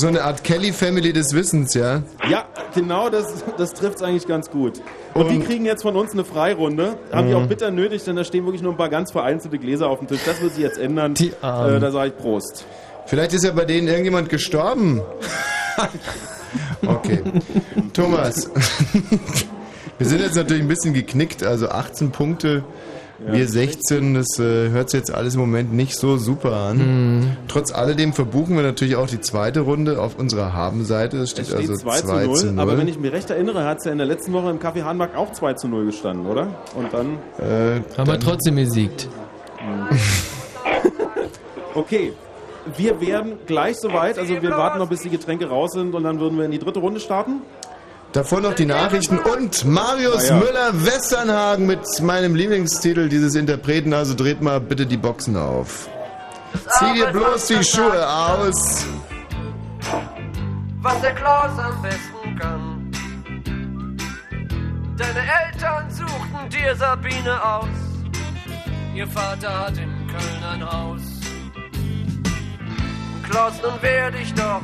so 0.00 0.06
eine 0.08 0.22
Art 0.22 0.44
Kelly-Family 0.44 1.12
des 1.12 1.32
Wissens, 1.34 1.74
ja? 1.74 2.02
Ja, 2.28 2.44
genau, 2.74 3.08
das, 3.10 3.44
das 3.56 3.72
trifft 3.74 3.96
es 3.96 4.02
eigentlich 4.02 4.26
ganz 4.26 4.50
gut. 4.50 4.80
Und 5.14 5.30
die 5.30 5.40
kriegen 5.40 5.64
jetzt 5.64 5.82
von 5.82 5.96
uns 5.96 6.12
eine 6.12 6.24
Freirunde. 6.24 6.96
Haben 7.12 7.28
die 7.28 7.34
Mhm. 7.34 7.42
auch 7.42 7.46
bitter 7.46 7.70
nötig, 7.70 8.04
denn 8.04 8.16
da 8.16 8.24
stehen 8.24 8.44
wirklich 8.44 8.62
nur 8.62 8.72
ein 8.72 8.76
paar 8.76 8.88
ganz 8.88 9.12
vereinzelte 9.12 9.58
Gläser 9.58 9.88
auf 9.88 9.98
dem 10.00 10.08
Tisch. 10.08 10.20
Das 10.26 10.40
wird 10.40 10.54
sich 10.54 10.62
jetzt 10.62 10.78
ändern. 10.78 11.14
Die 11.14 11.32
Armen. 11.40 11.76
Äh, 11.76 11.80
da 11.80 11.90
sage 11.90 12.08
ich 12.08 12.16
Prost. 12.16 12.64
Vielleicht 13.06 13.32
ist 13.34 13.44
ja 13.44 13.52
bei 13.52 13.64
denen 13.64 13.86
irgendjemand 13.86 14.28
gestorben. 14.28 15.02
okay. 16.86 17.20
Thomas, 17.92 18.50
wir 19.98 20.06
sind 20.06 20.20
jetzt 20.20 20.36
natürlich 20.36 20.62
ein 20.62 20.68
bisschen 20.68 20.94
geknickt, 20.94 21.42
also 21.42 21.68
18 21.68 22.10
Punkte, 22.10 22.64
wir 23.18 23.48
16, 23.48 24.14
das 24.14 24.38
äh, 24.38 24.70
hört 24.70 24.90
sich 24.90 25.00
jetzt 25.00 25.14
alles 25.14 25.34
im 25.34 25.40
Moment 25.40 25.72
nicht 25.72 25.96
so 25.96 26.16
super 26.16 26.52
an. 26.52 26.78
Mhm. 26.78 27.36
Trotz 27.48 27.72
alledem 27.72 28.12
verbuchen 28.12 28.56
wir 28.56 28.62
natürlich 28.62 28.96
auch 28.96 29.06
die 29.06 29.20
zweite 29.20 29.60
Runde 29.60 30.00
auf 30.00 30.18
unserer 30.18 30.52
Habenseite. 30.52 31.18
Es 31.18 31.30
steht, 31.30 31.44
Es 31.44 31.52
steht 31.52 31.70
also 31.70 31.76
2 31.76 31.96
zu 32.00 32.06
2 32.06 32.24
0, 32.26 32.36
zu 32.36 32.46
0. 32.52 32.60
aber 32.60 32.78
wenn 32.78 32.88
ich 32.88 32.98
mich 32.98 33.12
recht 33.12 33.30
erinnere, 33.30 33.64
hat 33.64 33.78
es 33.78 33.84
ja 33.84 33.92
in 33.92 33.98
der 33.98 34.06
letzten 34.06 34.32
Woche 34.32 34.50
im 34.50 34.58
Café 34.58 34.82
Hahnmarkt 34.82 35.16
auch 35.16 35.32
2 35.32 35.54
zu 35.54 35.68
0 35.68 35.86
gestanden, 35.86 36.26
oder? 36.26 36.48
Und 36.74 36.92
dann... 36.92 37.18
Äh, 37.38 37.80
Haben 37.96 38.08
wir 38.08 38.20
trotzdem 38.20 38.56
gesiegt. 38.56 39.08
Okay, 41.74 42.12
wir 42.76 43.00
werden 43.00 43.32
gleich 43.46 43.76
soweit, 43.78 44.16
also 44.16 44.40
wir 44.40 44.50
warten 44.50 44.78
noch, 44.78 44.88
bis 44.88 45.02
die 45.02 45.10
Getränke 45.10 45.48
raus 45.48 45.72
sind 45.72 45.92
und 45.92 46.04
dann 46.04 46.20
würden 46.20 46.38
wir 46.38 46.44
in 46.44 46.52
die 46.52 46.60
dritte 46.60 46.78
Runde 46.78 47.00
starten. 47.00 47.42
Davor 48.14 48.40
noch 48.40 48.54
die 48.54 48.64
Nachrichten 48.64 49.18
und 49.18 49.64
Marius 49.64 50.28
ja. 50.28 50.36
Müller-Westernhagen 50.36 51.66
mit 51.66 51.80
meinem 52.00 52.36
Lieblingstitel 52.36 53.08
dieses 53.08 53.34
Interpreten. 53.34 53.92
Also 53.92 54.14
dreht 54.14 54.40
mal 54.40 54.60
bitte 54.60 54.86
die 54.86 54.96
Boxen 54.96 55.36
auf. 55.36 55.88
Zieh 56.78 56.94
dir 56.94 57.06
bloß 57.08 57.46
die 57.48 57.64
Schuhe 57.64 58.08
aus. 58.08 58.86
was 60.80 61.00
der 61.00 61.14
Klaus 61.16 61.58
am 61.58 61.82
besten 61.82 62.38
kann. 62.38 62.92
Deine 64.96 65.20
Eltern 65.46 65.90
suchten 65.90 66.50
dir 66.50 66.76
Sabine 66.76 67.44
aus. 67.44 67.66
Ihr 68.94 69.08
Vater 69.08 69.58
hat 69.58 69.76
in 69.76 69.90
Köln 70.06 70.44
ein 70.52 70.72
Haus. 70.72 71.00
Klaus, 73.28 73.54
nun 73.60 73.82
werde 73.82 74.18
ich 74.18 74.32
doch, 74.34 74.60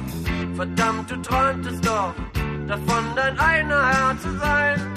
verdammt, 0.55 1.11
du 1.11 1.17
träumtest 1.17 1.85
doch, 1.85 2.15
davon 2.71 3.05
dein 3.17 3.37
eigener 3.39 3.89
Herr 3.89 4.17
zu 4.19 4.31
sein. 4.39 4.95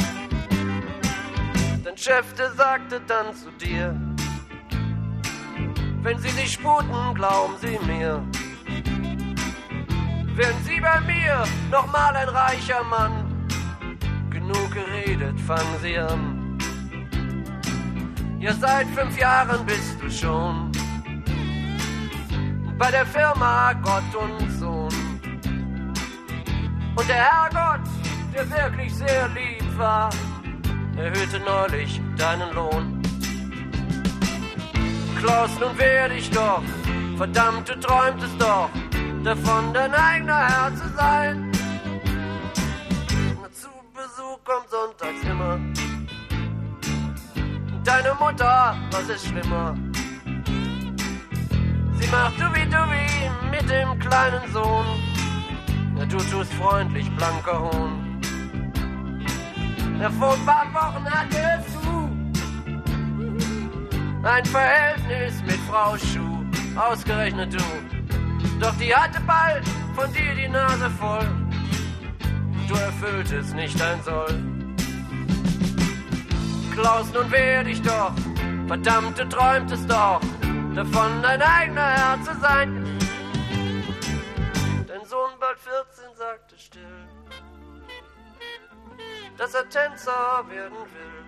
Dein 1.84 1.98
Chef, 1.98 2.32
der 2.36 2.52
sagte 2.52 3.02
dann 3.08 3.34
zu 3.34 3.50
dir, 3.60 4.00
wenn 6.04 6.20
sie 6.20 6.30
sich 6.30 6.54
sputen, 6.54 7.16
glauben 7.16 7.56
sie 7.60 7.80
mir. 7.88 8.24
Werden 10.36 10.64
Sie 10.64 10.80
bei 10.80 11.00
mir 11.02 11.44
nochmal 11.70 12.16
ein 12.16 12.30
reicher 12.30 12.84
Mann? 12.86 13.48
Genug 14.32 14.72
geredet, 14.72 15.40
fangen 15.42 15.78
Sie 15.82 15.98
an. 15.98 16.58
Ja, 18.40 18.54
seit 18.54 18.88
fünf 18.88 19.18
Jahren 19.18 19.64
bist 19.66 20.02
du 20.02 20.10
schon 20.10 20.72
bei 22.80 22.90
der 22.90 23.06
Firma 23.06 23.74
Gott 23.74 24.16
und 24.16 24.52
Sohn. 24.60 25.03
Und 26.96 27.10
der 27.10 27.16
Herrgott, 27.16 27.88
der 28.34 28.50
wirklich 28.50 28.94
sehr 28.94 29.28
lieb 29.30 29.78
war, 29.78 30.10
erhöhte 30.96 31.40
neulich 31.40 32.00
deinen 32.18 32.54
Lohn. 32.54 33.02
Klaus, 35.20 35.50
nun 35.60 35.78
werde 35.78 36.16
ich 36.16 36.30
doch, 36.30 36.62
verdammt, 37.18 37.68
du 37.70 37.80
träumtest 37.80 38.40
doch, 38.40 38.70
davon 39.24 39.74
dein 39.74 39.94
eigener 39.94 40.48
Herr 40.48 40.76
zu 40.76 40.88
sein. 40.96 41.52
Zu 43.54 43.70
Besuch 43.94 44.40
kommt 44.44 44.70
sonntags 44.70 45.24
immer. 45.24 45.60
Deine 47.84 48.14
Mutter, 48.20 48.78
was 48.92 49.10
ist 49.10 49.28
schlimmer? 49.28 49.76
Sie 52.00 52.08
macht 52.10 52.40
du 52.40 52.46
wie 52.54 52.70
du 52.70 52.78
wie 52.92 53.50
mit 53.50 53.70
dem 53.70 53.98
kleinen 54.00 54.52
Sohn. 54.52 55.13
Du 56.10 56.18
tust 56.18 56.54
freundlich, 56.54 57.10
blanker 57.16 57.60
Hohn. 57.60 58.22
Ja, 60.00 60.10
vor 60.10 60.34
ein 60.34 60.46
paar 60.46 60.68
Wochen 60.74 61.06
hattest 61.10 61.76
du 61.82 62.10
ein 64.24 64.46
Verhältnis 64.46 65.42
mit 65.44 65.60
Frau 65.70 65.98
Schuh, 65.98 66.46
ausgerechnet 66.76 67.54
du. 67.54 67.64
Doch 68.60 68.76
die 68.78 68.94
hatte 68.94 69.22
bald 69.22 69.64
von 69.96 70.12
dir 70.14 70.36
die 70.36 70.48
Nase 70.48 70.90
voll. 70.92 71.28
Du 72.68 72.76
erfülltest 72.76 73.56
nicht 73.56 73.80
dein 73.80 74.02
Soll. 74.04 74.44
Klaus, 76.74 77.14
nun 77.14 77.32
werde 77.32 77.70
ich 77.70 77.82
doch, 77.82 78.14
verdammt, 78.68 79.18
du 79.18 79.28
träumtest 79.30 79.90
doch, 79.90 80.22
davon 80.76 81.22
dein 81.22 81.42
eigener 81.42 81.88
Herr 81.88 82.22
zu 82.24 82.40
sein. 82.40 82.84
Dein 84.88 85.06
Sohn 85.06 85.32
bald 85.40 85.60
14 85.60 85.93
sagte 85.93 85.93
still, 86.74 87.08
dass 89.38 89.54
er 89.54 89.70
Tänzer 89.70 90.44
werden 90.50 90.78
will. 90.78 91.26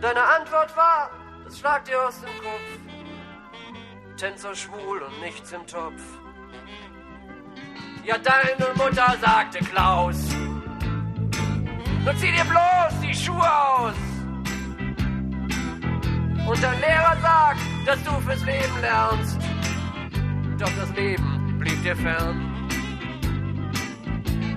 Deine 0.00 0.22
Antwort 0.22 0.74
war, 0.76 1.10
das 1.44 1.58
schlag 1.58 1.84
dir 1.84 2.02
aus 2.06 2.20
dem 2.20 2.30
Kopf. 2.42 2.78
Tänzer 4.16 4.54
schwul 4.54 5.02
und 5.02 5.20
nichts 5.20 5.52
im 5.52 5.66
Topf. 5.66 6.02
Ja, 8.04 8.16
deine 8.18 8.72
Mutter 8.74 9.14
sagte 9.20 9.58
Klaus, 9.58 10.16
nun 12.04 12.16
zieh 12.16 12.32
dir 12.32 12.44
bloß 12.44 13.00
die 13.02 13.14
Schuhe 13.14 13.52
aus. 13.62 13.94
Und 16.48 16.62
dein 16.62 16.80
Lehrer 16.80 17.16
sagt, 17.20 17.60
dass 17.86 18.02
du 18.02 18.12
fürs 18.20 18.42
Leben 18.44 18.80
lernst. 18.80 19.38
Doch 20.58 20.72
das 20.78 20.90
Leben 20.96 21.58
blieb 21.58 21.82
dir 21.82 21.96
fern. 21.96 22.49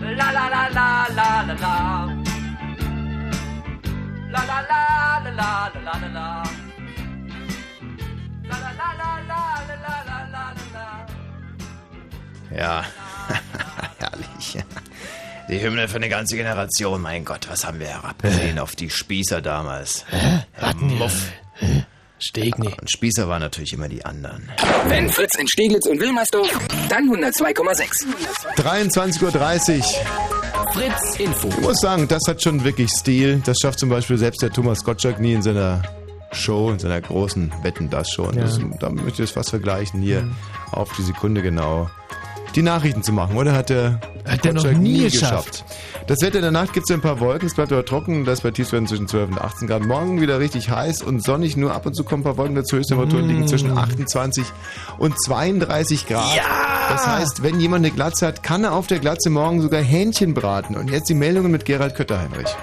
La 0.03 0.31
la 0.31 0.49
la 0.49 0.67
la 0.69 1.07
la 1.15 1.41
la 1.47 1.53
la. 1.63 1.75
La 4.33 4.41
la 4.43 4.59
la 4.69 4.81
la 5.23 5.31
la 5.31 5.71
la 5.73 5.81
la 5.85 5.93
la 6.01 6.07
la. 6.17 6.43
La 8.49 8.57
la 8.63 8.71
la 8.79 8.89
la 8.99 9.11
la 9.29 9.41
la 9.69 9.95
la 10.09 10.17
la 10.33 10.43
la 10.53 10.65
la. 10.73 10.87
Ja, 12.57 12.83
herrlich. 13.99 14.57
Die 15.49 15.59
Hymne 15.61 15.87
für 15.87 15.95
eine 15.95 16.09
ganze 16.09 16.35
Generation. 16.35 17.01
Mein 17.01 17.23
Gott, 17.25 17.47
was 17.49 17.65
haben 17.65 17.79
wir 17.79 17.87
herabgesehen 17.87 18.59
auf 18.59 18.75
die 18.75 18.89
Spießer 18.89 19.41
damals. 19.41 20.05
Hatten 20.59 20.97
Muff. 20.97 21.31
Stegni. 22.23 22.67
Und 22.79 22.89
Spießer 22.89 23.27
waren 23.27 23.41
natürlich 23.41 23.73
immer 23.73 23.89
die 23.89 24.03
anderen. 24.05 24.49
Wenn 24.87 25.09
Fritz 25.09 25.35
in 25.37 25.47
Steglitz 25.47 25.87
und 25.87 25.99
Wilmersdorf, 25.99 26.49
dann 26.89 27.09
102,6. 27.09 28.05
23.30 28.57 29.77
Uhr. 29.77 29.83
Fritz 30.73 31.19
Info. 31.19 31.49
Ich 31.49 31.59
muss 31.59 31.77
sagen, 31.79 32.07
das 32.07 32.23
hat 32.27 32.41
schon 32.41 32.63
wirklich 32.63 32.89
Stil. 32.89 33.41
Das 33.45 33.57
schafft 33.59 33.79
zum 33.79 33.89
Beispiel 33.89 34.17
selbst 34.17 34.41
der 34.41 34.51
Thomas 34.51 34.83
Gottschalk 34.83 35.19
nie 35.19 35.33
in 35.33 35.41
seiner 35.41 35.83
Show, 36.31 36.71
in 36.71 36.79
seiner 36.79 37.01
großen 37.01 37.51
Wetten 37.61 37.89
das 37.89 38.09
schon. 38.09 38.35
Ja. 38.35 38.43
Das, 38.43 38.59
da 38.79 38.89
möchte 38.89 39.23
ich 39.23 39.29
das 39.29 39.31
fast 39.31 39.51
vergleichen, 39.51 40.01
hier 40.01 40.27
auf 40.71 40.91
die 40.97 41.03
Sekunde 41.03 41.41
genau 41.41 41.89
die 42.55 42.61
Nachrichten 42.61 43.03
zu 43.03 43.11
machen, 43.11 43.35
oder? 43.35 43.53
Hat 43.53 43.69
der 43.69 43.99
Hat 44.27 44.45
der 44.45 44.53
noch 44.53 44.71
nie 44.71 45.03
geschafft. 45.03 45.65
Das 46.07 46.21
Wetter 46.21 46.37
in 46.37 46.41
der 46.41 46.51
Nacht 46.51 46.73
gibt 46.73 46.89
es 46.89 46.93
ein 46.93 47.01
paar 47.01 47.19
Wolken, 47.19 47.47
es 47.47 47.55
bleibt 47.55 47.71
aber 47.71 47.85
trocken, 47.85 48.25
das 48.25 48.41
bei 48.41 48.51
Tiefstwerten 48.51 48.87
zwischen 48.87 49.07
12 49.07 49.29
und 49.31 49.41
18 49.41 49.67
Grad. 49.67 49.85
Morgen 49.85 50.21
wieder 50.21 50.39
richtig 50.39 50.69
heiß 50.69 51.01
und 51.01 51.23
sonnig, 51.23 51.55
nur 51.55 51.73
ab 51.73 51.85
und 51.85 51.95
zu 51.95 52.03
kommen 52.03 52.21
ein 52.21 52.25
paar 52.25 52.37
Wolken 52.37 52.55
dazu. 52.55 52.77
Höchsttemperaturen 52.77 53.27
liegen 53.27 53.47
zwischen 53.47 53.77
28 53.77 54.45
und 54.97 55.19
32 55.21 56.07
Grad. 56.07 56.41
Das 56.89 57.07
heißt, 57.07 57.43
wenn 57.43 57.59
jemand 57.59 57.85
eine 57.85 57.93
Glatze 57.93 58.27
hat, 58.27 58.43
kann 58.43 58.63
er 58.63 58.73
auf 58.73 58.87
der 58.87 58.99
Glatze 58.99 59.29
morgen 59.29 59.61
sogar 59.61 59.81
Hähnchen 59.81 60.33
braten. 60.33 60.75
Und 60.75 60.91
jetzt 60.91 61.09
die 61.09 61.13
Meldungen 61.13 61.51
mit 61.51 61.65
Gerald 61.65 61.95
Kötterheinrich. 61.95 62.53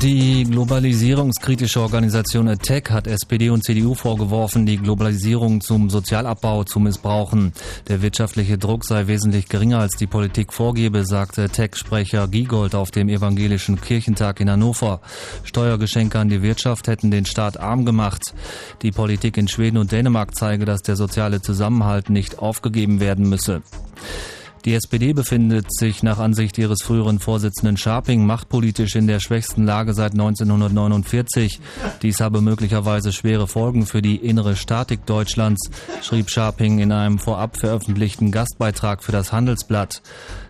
Die 0.00 0.44
globalisierungskritische 0.44 1.80
Organisation 1.80 2.48
ATTAC 2.48 2.90
hat 2.90 3.06
SPD 3.06 3.50
und 3.50 3.62
CDU 3.62 3.94
vorgeworfen, 3.94 4.64
die 4.64 4.78
Globalisierung 4.78 5.60
zum 5.60 5.90
Sozialabbau 5.90 6.64
zu 6.64 6.80
missbrauchen. 6.80 7.52
Der 7.88 8.00
wirtschaftliche 8.00 8.56
Druck 8.56 8.84
sei 8.84 9.06
wesentlich 9.06 9.48
geringer, 9.48 9.80
als 9.80 9.96
die 9.96 10.06
Politik 10.06 10.52
vorgebe, 10.52 11.04
sagte 11.04 11.44
ATTAC-Sprecher 11.44 12.26
Giegold 12.28 12.74
auf 12.74 12.90
dem 12.90 13.08
Evangelischen 13.08 13.80
Kirchentag 13.80 14.40
in 14.40 14.50
Hannover. 14.50 15.00
Steuergeschenke 15.44 16.18
an 16.18 16.30
die 16.30 16.42
Wirtschaft 16.42 16.88
hätten 16.88 17.10
den 17.10 17.26
Staat 17.26 17.60
arm 17.60 17.84
gemacht. 17.84 18.34
Die 18.80 18.92
Politik 18.92 19.36
in 19.36 19.46
Schweden 19.46 19.76
und 19.76 19.92
Dänemark 19.92 20.34
zeige, 20.34 20.64
dass 20.64 20.82
der 20.82 20.96
soziale 20.96 21.42
Zusammenhalt 21.42 22.08
nicht 22.08 22.38
aufgegeben 22.38 22.98
werden 23.00 23.28
müsse. 23.28 23.62
Die 24.64 24.74
SPD 24.74 25.12
befindet 25.12 25.74
sich 25.74 26.04
nach 26.04 26.18
Ansicht 26.18 26.56
ihres 26.56 26.82
früheren 26.82 27.18
Vorsitzenden 27.18 27.76
Scharping 27.76 28.24
machtpolitisch 28.24 28.94
in 28.94 29.08
der 29.08 29.18
schwächsten 29.18 29.64
Lage 29.64 29.92
seit 29.92 30.12
1949. 30.12 31.58
Dies 32.02 32.20
habe 32.20 32.40
möglicherweise 32.40 33.12
schwere 33.12 33.48
Folgen 33.48 33.86
für 33.86 34.02
die 34.02 34.16
innere 34.16 34.54
Statik 34.54 35.04
Deutschlands, 35.04 35.68
schrieb 36.00 36.30
Scharping 36.30 36.78
in 36.78 36.92
einem 36.92 37.18
vorab 37.18 37.56
veröffentlichten 37.56 38.30
Gastbeitrag 38.30 39.02
für 39.02 39.10
das 39.10 39.32
Handelsblatt. 39.32 40.00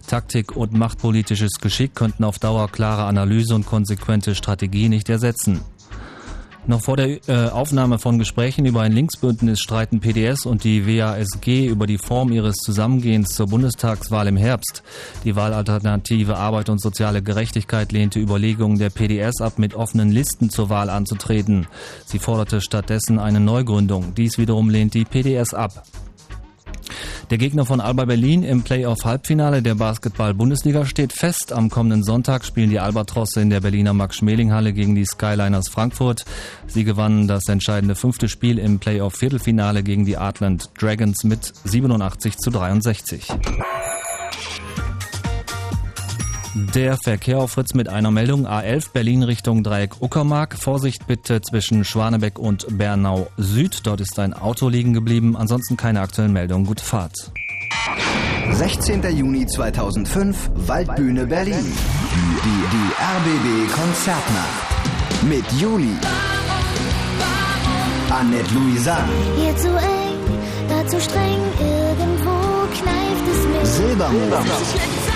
Taktik 0.06 0.54
und 0.56 0.74
machtpolitisches 0.74 1.52
Geschick 1.62 1.94
könnten 1.94 2.24
auf 2.24 2.38
Dauer 2.38 2.68
klare 2.68 3.04
Analyse 3.04 3.54
und 3.54 3.64
konsequente 3.64 4.34
Strategie 4.34 4.90
nicht 4.90 5.08
ersetzen. 5.08 5.62
Noch 6.64 6.80
vor 6.80 6.96
der 6.96 7.18
äh, 7.28 7.48
Aufnahme 7.48 7.98
von 7.98 8.20
Gesprächen 8.20 8.66
über 8.66 8.82
ein 8.82 8.92
Linksbündnis 8.92 9.58
streiten 9.58 9.98
PDS 9.98 10.46
und 10.46 10.62
die 10.62 10.86
WASG 10.86 11.66
über 11.66 11.88
die 11.88 11.98
Form 11.98 12.30
ihres 12.30 12.56
Zusammengehens 12.58 13.30
zur 13.30 13.48
Bundestagswahl 13.48 14.28
im 14.28 14.36
Herbst. 14.36 14.84
Die 15.24 15.34
Wahlalternative 15.34 16.36
Arbeit 16.36 16.68
und 16.68 16.80
soziale 16.80 17.20
Gerechtigkeit 17.20 17.90
lehnte 17.90 18.20
Überlegungen 18.20 18.78
der 18.78 18.90
PDS 18.90 19.40
ab, 19.40 19.58
mit 19.58 19.74
offenen 19.74 20.12
Listen 20.12 20.50
zur 20.50 20.70
Wahl 20.70 20.88
anzutreten. 20.88 21.66
Sie 22.06 22.20
forderte 22.20 22.60
stattdessen 22.60 23.18
eine 23.18 23.40
Neugründung. 23.40 24.14
Dies 24.14 24.38
wiederum 24.38 24.70
lehnt 24.70 24.94
die 24.94 25.04
PDS 25.04 25.54
ab. 25.54 25.82
Der 27.30 27.38
Gegner 27.38 27.64
von 27.64 27.80
Alba 27.80 28.04
Berlin 28.04 28.42
im 28.42 28.62
Playoff-Halbfinale 28.62 29.62
der 29.62 29.74
Basketball-Bundesliga 29.74 30.84
steht 30.86 31.12
fest. 31.12 31.52
Am 31.52 31.70
kommenden 31.70 32.02
Sonntag 32.02 32.44
spielen 32.44 32.70
die 32.70 32.80
Albatrosse 32.80 33.40
in 33.40 33.50
der 33.50 33.60
Berliner 33.60 33.92
Max-Schmeling-Halle 33.92 34.72
gegen 34.72 34.94
die 34.94 35.04
Skyliners 35.04 35.68
Frankfurt. 35.68 36.24
Sie 36.66 36.84
gewannen 36.84 37.28
das 37.28 37.48
entscheidende 37.48 37.94
fünfte 37.94 38.28
Spiel 38.28 38.58
im 38.58 38.78
Playoff-Viertelfinale 38.78 39.82
gegen 39.82 40.04
die 40.04 40.16
Artland 40.16 40.70
Dragons 40.78 41.24
mit 41.24 41.52
87 41.64 42.36
zu 42.36 42.50
63. 42.50 43.28
Der 46.54 46.98
Verkehr 47.02 47.38
auf 47.38 47.52
Fritz 47.52 47.72
mit 47.72 47.88
einer 47.88 48.10
Meldung 48.10 48.46
A11 48.46 48.92
Berlin 48.92 49.22
Richtung 49.22 49.62
Dreieck 49.62 50.02
Uckermark. 50.02 50.58
Vorsicht 50.58 51.06
bitte 51.06 51.40
zwischen 51.40 51.82
Schwanebeck 51.82 52.38
und 52.38 52.66
Bernau 52.76 53.28
Süd. 53.38 53.86
Dort 53.86 54.02
ist 54.02 54.18
ein 54.18 54.34
Auto 54.34 54.68
liegen 54.68 54.92
geblieben. 54.92 55.34
Ansonsten 55.34 55.78
keine 55.78 56.02
aktuellen 56.02 56.32
Meldungen. 56.32 56.66
Gute 56.66 56.84
Fahrt. 56.84 57.32
16. 58.50 59.02
Juni 59.16 59.46
2005, 59.46 60.50
Waldbühne 60.54 61.26
Berlin. 61.26 61.54
Die, 62.44 62.48
die 62.70 62.92
RBB 63.00 63.72
Konzertnacht. 63.72 65.22
Mit 65.22 65.44
Juli. 65.58 65.96
Annette 68.10 68.52
Louisanne. 68.52 69.08
Hier 69.36 69.56
zu 69.56 69.68
eng, 69.68 70.18
da 70.68 70.86
zu 70.86 71.00
streng, 71.00 71.38
irgendwo 71.58 72.66
kneift 72.74 73.24
es 73.30 73.46
mich. 73.48 73.86
Silbermond. 73.86 75.11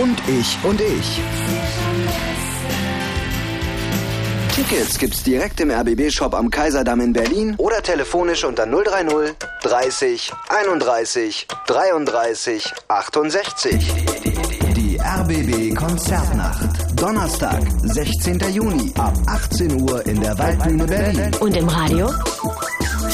Und 0.00 0.16
ich 0.28 0.58
und 0.62 0.80
ich. 0.80 1.20
Tickets 4.54 4.98
gibt's 4.98 5.22
direkt 5.22 5.60
im 5.60 5.70
RBB-Shop 5.70 6.34
am 6.34 6.50
Kaiserdamm 6.50 7.00
in 7.00 7.12
Berlin 7.12 7.54
oder 7.58 7.82
telefonisch 7.82 8.44
unter 8.44 8.66
030 8.66 9.34
30 9.62 10.32
31 10.48 11.46
33 11.66 12.72
68. 12.88 13.92
Die 14.76 15.00
RBB 15.00 15.74
Konzertnacht. 15.74 16.68
Donnerstag, 16.94 17.60
16. 17.82 18.38
Juni 18.52 18.92
ab 18.98 19.14
18 19.26 19.80
Uhr 19.80 20.06
in 20.06 20.20
der 20.20 20.38
Waldbühne 20.38 20.86
Berlin. 20.86 21.30
Und 21.40 21.56
im 21.56 21.68
Radio? 21.68 22.10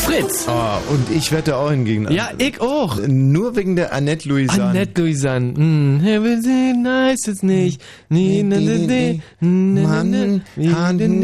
Fritz. 0.05 0.47
Ah, 0.49 0.81
und 0.91 1.11
ich 1.11 1.33
wette 1.33 1.57
auch 1.57 1.71
hingegen. 1.71 2.11
Ja, 2.13 2.31
ich 2.37 2.61
auch. 2.61 2.99
Nur 3.07 3.57
wegen 3.57 3.75
der 3.75 3.93
Annette 3.93 4.29
Louisanne. 4.29 4.65
Annette 4.65 5.01
Louisanne. 5.01 5.59
Mm, 5.59 6.01
Heaven 6.01 6.87
heißt 6.87 7.29
es 7.29 7.43
nicht. 7.43 7.81
Nee, 8.11 8.43
nee, 8.43 8.59
nee, 8.59 8.87
nee. 8.87 9.21
Mann, 9.41 10.43
nee, 10.57 10.69
Haden, 10.73 11.21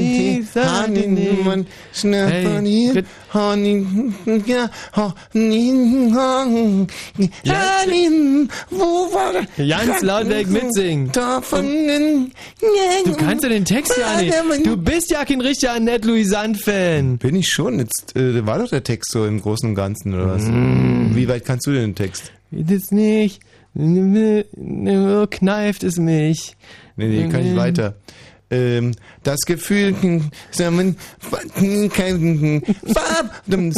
Mann, 1.44 1.66
Schnappern 1.93 2.65
Hey, 2.65 2.90
hier, 2.93 3.05
Honig, 3.35 3.86
ja, 4.47 4.70
Honig, 4.97 6.15
Haden, 7.47 8.51
wo 8.70 9.12
war 9.12 9.32
der? 9.32 9.66
Ganz 9.66 10.02
lautweg 10.02 10.48
mitsingen. 10.48 11.11
Du 11.12 11.20
kannst 13.16 13.43
ja 13.43 13.48
den 13.48 13.65
Text 13.65 13.94
ja 13.98 14.20
nicht. 14.20 14.66
Du 14.66 14.77
bist 14.77 15.11
ja 15.11 15.24
kein 15.24 15.40
richtiger 15.40 15.73
Annette 15.74 16.09
Louisanne-Fan. 16.09 17.19
Bin 17.19 17.36
ich 17.36 17.48
schon. 17.48 17.78
Jetzt 17.78 18.16
äh, 18.16 18.44
war 18.47 18.59
doch 18.59 18.70
der 18.71 18.83
Text 18.83 19.13
so 19.13 19.27
im 19.27 19.41
Großen 19.41 19.69
und 19.69 19.75
Ganzen, 19.75 20.15
oder 20.15 20.29
was? 20.29 20.45
Mm. 20.45 21.15
Wie 21.15 21.29
weit 21.29 21.45
kannst 21.45 21.67
du 21.67 21.73
den 21.73 21.95
Text? 21.95 22.33
Das 22.51 22.91
nicht. 22.91 23.41
Kneift 25.31 25.85
es 25.85 25.97
mich. 25.99 26.57
Nee, 26.97 27.09
nee, 27.09 27.29
kann 27.29 27.47
ich 27.47 27.57
weiter. 27.57 27.97
Ähm, 28.53 28.93
das 29.23 29.41
Gefühl, 29.47 29.95
Samen, 30.51 30.97
kein 31.93 32.63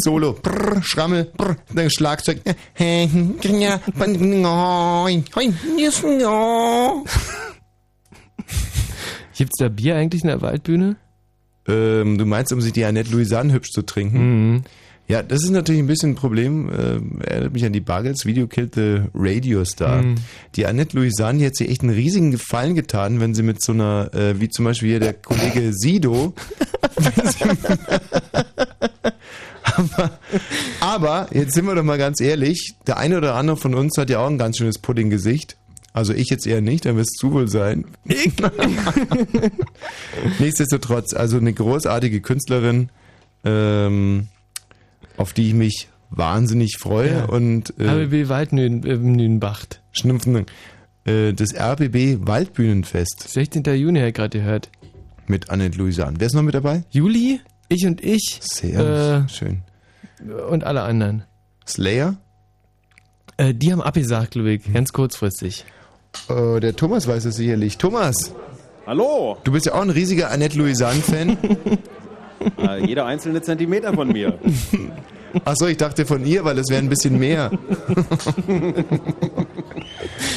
Solo, 0.02 0.32
brr, 0.32 0.82
Schrammel, 0.82 1.30
brr, 1.36 1.90
Schlagzeug. 1.90 2.40
Gibt's 9.36 9.58
da 9.58 9.68
Bier 9.68 9.96
eigentlich 9.96 10.22
in 10.22 10.28
der 10.28 10.40
Waldbühne? 10.40 10.96
Ähm, 11.68 12.16
du 12.16 12.24
meinst, 12.24 12.52
um 12.52 12.62
sich 12.62 12.72
die 12.72 12.84
Annette 12.84 13.10
Louisanne 13.10 13.52
hübsch 13.52 13.70
zu 13.70 13.82
trinken? 13.82 14.52
Mhm. 14.52 14.62
Ja, 15.08 15.22
das 15.22 15.42
ist 15.42 15.50
natürlich 15.50 15.82
ein 15.82 15.86
bisschen 15.86 16.12
ein 16.12 16.14
Problem. 16.14 16.70
Äh, 16.70 17.26
erinnert 17.26 17.52
mich 17.52 17.64
an 17.64 17.72
die 17.72 17.80
Buggles, 17.80 18.24
Video 18.24 18.46
Killed 18.46 18.74
the 18.74 19.00
Radio 19.14 19.64
Star. 19.64 20.02
Mhm. 20.02 20.14
Die 20.54 20.66
Annette 20.66 20.96
Louisanne, 20.96 21.44
hat 21.46 21.56
sich 21.56 21.68
echt 21.68 21.82
einen 21.82 21.90
riesigen 21.90 22.30
Gefallen 22.30 22.74
getan, 22.74 23.20
wenn 23.20 23.34
sie 23.34 23.42
mit 23.42 23.62
so 23.62 23.72
einer, 23.72 24.10
äh, 24.14 24.40
wie 24.40 24.48
zum 24.48 24.64
Beispiel 24.64 24.90
hier 24.90 25.00
der 25.00 25.14
Kollege 25.14 25.72
Sido, 25.72 26.34
aber, 29.62 30.10
aber, 30.80 31.28
jetzt 31.32 31.54
sind 31.54 31.66
wir 31.66 31.74
doch 31.74 31.82
mal 31.82 31.98
ganz 31.98 32.20
ehrlich, 32.20 32.74
der 32.86 32.98
eine 32.98 33.18
oder 33.18 33.34
andere 33.34 33.56
von 33.56 33.74
uns 33.74 33.96
hat 33.96 34.10
ja 34.10 34.20
auch 34.20 34.28
ein 34.28 34.38
ganz 34.38 34.58
schönes 34.58 34.78
Puddinggesicht. 34.78 35.56
Also 35.92 36.14
ich 36.14 36.30
jetzt 36.30 36.46
eher 36.46 36.62
nicht, 36.62 36.86
dann 36.86 36.96
wirst 36.96 37.18
du 37.20 37.32
wohl 37.32 37.48
sein. 37.48 37.84
Nichtsdestotrotz, 40.38 41.12
also 41.12 41.36
eine 41.36 41.52
großartige 41.52 42.22
Künstlerin, 42.22 42.88
ähm, 43.44 44.28
auf 45.22 45.32
die 45.32 45.48
ich 45.48 45.54
mich 45.54 45.88
wahnsinnig 46.10 46.76
freue 46.78 47.10
Ja. 47.12 47.24
und 47.26 47.72
äh, 47.78 47.88
RBB 47.88 48.28
Waldnünbacht. 48.28 49.80
Schnimpfen, 49.92 50.46
äh, 51.04 51.32
das 51.32 51.54
RBB 51.54 52.26
Waldbühnenfest. 52.26 53.28
16. 53.28 53.62
Juni, 53.76 54.00
habe 54.00 54.08
ich 54.08 54.14
gerade 54.14 54.38
gehört. 54.38 54.68
Mit 55.26 55.48
Annette 55.48 55.78
Louisan. 55.78 56.16
Wer 56.18 56.26
ist 56.26 56.34
noch 56.34 56.42
mit 56.42 56.54
dabei? 56.54 56.82
Juli, 56.90 57.40
ich 57.68 57.86
und 57.86 58.02
ich. 58.04 58.40
Sehr 58.42 59.24
äh, 59.24 59.28
schön. 59.28 59.62
Und 60.50 60.64
alle 60.64 60.82
anderen. 60.82 61.24
Slayer? 61.66 62.16
Äh, 63.36 63.54
die 63.54 63.72
haben 63.72 63.80
abgesagt, 63.80 64.34
Ludwig, 64.34 64.72
ganz 64.74 64.92
kurzfristig. 64.92 65.64
Äh, 66.28 66.60
der 66.60 66.74
Thomas 66.76 67.06
weiß 67.06 67.24
es 67.26 67.36
sicherlich. 67.36 67.78
Thomas! 67.78 68.34
Hallo! 68.86 69.38
Du 69.44 69.52
bist 69.52 69.66
ja 69.66 69.74
auch 69.74 69.82
ein 69.82 69.90
riesiger 69.90 70.30
Annette 70.32 70.58
Louisan-Fan. 70.58 71.38
Äh, 72.58 72.86
jeder 72.86 73.06
einzelne 73.06 73.42
Zentimeter 73.42 73.92
von 73.92 74.08
mir. 74.08 74.38
Achso, 75.44 75.66
ich 75.66 75.76
dachte 75.78 76.04
von 76.04 76.24
ihr, 76.26 76.44
weil 76.44 76.58
es 76.58 76.68
wäre 76.68 76.82
ein 76.82 76.88
bisschen 76.88 77.18
mehr. 77.18 77.50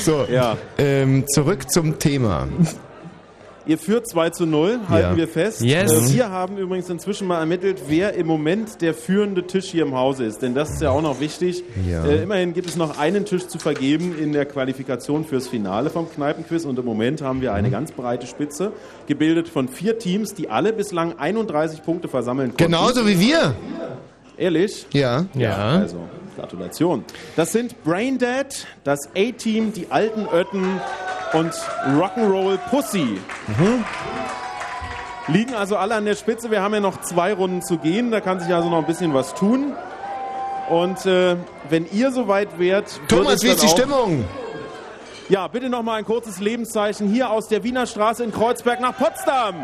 so, 0.03 0.25
Ja. 0.31 0.57
ähm, 0.77 1.25
zurück 1.27 1.69
zum 1.69 1.99
Thema. 1.99 2.47
Ihr 3.67 3.77
führt 3.79 4.07
2 4.07 4.29
zu 4.29 4.45
0, 4.45 4.79
halten 4.89 5.11
Ja. 5.11 5.17
wir 5.17 5.27
fest. 5.27 5.61
Yes. 5.61 6.11
Äh, 6.11 6.13
wir 6.15 6.29
haben 6.29 6.57
übrigens 6.57 6.87
inzwischen 6.89 7.27
mal 7.27 7.39
ermittelt, 7.39 7.81
wer 7.87 8.13
im 8.13 8.27
Moment 8.27 8.81
der 8.81 8.93
führende 8.93 9.47
Tisch 9.47 9.65
hier 9.65 9.83
im 9.83 9.95
Hause 9.95 10.25
ist. 10.25 10.41
Denn 10.43 10.53
das 10.53 10.69
ist 10.71 10.81
ja 10.83 10.91
auch 10.91 11.01
noch 11.01 11.19
wichtig. 11.19 11.63
Ja. 11.89 12.05
Äh, 12.05 12.23
immerhin 12.23 12.53
gibt 12.53 12.67
es 12.69 12.75
noch 12.75 12.99
einen 12.99 13.25
Tisch 13.25 13.47
zu 13.47 13.57
vergeben 13.57 14.15
in 14.19 14.33
der 14.33 14.45
Qualifikation 14.45 15.25
fürs 15.25 15.47
Finale 15.47 15.89
vom 15.89 16.07
Kneipenquiz. 16.11 16.63
Und 16.65 16.77
im 16.77 16.85
Moment 16.85 17.21
haben 17.23 17.41
wir 17.41 17.49
Mhm. 17.51 17.55
eine 17.57 17.69
ganz 17.71 17.91
breite 17.91 18.27
Spitze, 18.27 18.71
gebildet 19.07 19.49
von 19.49 19.67
vier 19.67 19.97
Teams, 19.97 20.33
die 20.35 20.49
alle 20.49 20.71
bislang 20.71 21.17
31 21.17 21.81
Punkte 21.83 22.07
versammeln 22.07 22.49
konnten. 22.49 22.63
Genauso 22.63 23.07
wie 23.07 23.19
wir. 23.19 23.55
Ehrlich? 24.37 24.85
Ja. 24.93 25.25
Ja, 25.33 25.55
also 25.79 25.97
Gratulation. 26.35 27.03
Das 27.35 27.51
sind 27.51 27.83
Braindead, 27.83 28.67
das 28.83 29.09
A-Team, 29.15 29.73
die 29.73 29.87
alten 29.89 30.27
Ötten 30.27 30.79
und 31.33 31.53
Rock'n'Roll 31.97 32.57
Pussy. 32.69 33.19
Liegen 35.27 35.55
also 35.55 35.75
alle 35.77 35.95
an 35.95 36.05
der 36.05 36.15
Spitze. 36.15 36.51
Wir 36.51 36.61
haben 36.61 36.73
ja 36.73 36.79
noch 36.79 37.01
zwei 37.01 37.33
Runden 37.33 37.61
zu 37.61 37.77
gehen. 37.77 38.11
Da 38.11 38.21
kann 38.21 38.39
sich 38.39 38.53
also 38.53 38.69
noch 38.69 38.77
ein 38.77 38.85
bisschen 38.85 39.13
was 39.13 39.33
tun. 39.33 39.73
Und 40.69 41.05
äh, 41.05 41.35
wenn 41.69 41.85
ihr 41.91 42.11
soweit 42.11 42.59
wärt. 42.59 42.99
Thomas, 43.07 43.41
wie 43.43 43.47
ist 43.47 43.63
die 43.63 43.67
Stimmung? 43.67 44.25
Ja, 45.27 45.47
bitte 45.47 45.69
noch 45.69 45.81
mal 45.81 45.95
ein 45.95 46.05
kurzes 46.05 46.39
Lebenszeichen 46.39 47.09
hier 47.09 47.31
aus 47.31 47.47
der 47.47 47.63
Wiener 47.63 47.87
Straße 47.87 48.23
in 48.23 48.31
Kreuzberg 48.31 48.79
nach 48.79 48.95
Potsdam. 48.95 49.55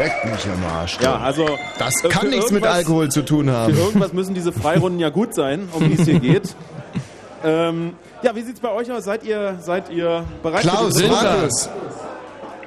Leck 0.00 0.24
mich 0.24 0.46
am 0.46 0.64
Arsch. 0.64 0.98
Ja, 1.02 1.18
also 1.18 1.46
Das 1.78 2.02
äh, 2.02 2.08
kann 2.08 2.30
nichts 2.30 2.50
mit 2.50 2.64
Alkohol 2.64 3.10
zu 3.10 3.22
tun 3.22 3.50
haben. 3.50 3.74
Für 3.74 3.80
irgendwas 3.80 4.14
müssen 4.14 4.34
diese 4.34 4.50
Freirunden 4.50 4.98
ja 4.98 5.10
gut 5.10 5.34
sein, 5.34 5.68
um 5.72 5.86
die 5.86 6.00
es 6.00 6.08
hier 6.08 6.18
geht. 6.18 6.54
ähm, 7.44 7.92
ja, 8.22 8.34
wie 8.34 8.40
sieht's 8.40 8.60
bei 8.60 8.70
euch 8.70 8.90
aus? 8.90 9.04
Seid 9.04 9.24
ihr, 9.24 9.58
seid 9.60 9.90
ihr 9.90 10.24
bereit? 10.42 10.62
Klaus, 10.62 11.02
Markus. 11.06 11.68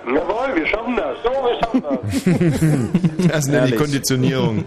Jawohl, 0.05 0.55
wir 0.55 0.67
schaffen 0.67 0.95
das. 0.95 1.17
So, 1.23 1.29
wir 1.31 1.59
schaffen 1.59 1.83
das. 3.17 3.31
Das 3.31 3.45
nenne 3.47 3.57
ich 3.57 3.71
Herrlich. 3.71 3.75
Konditionierung. 3.77 4.65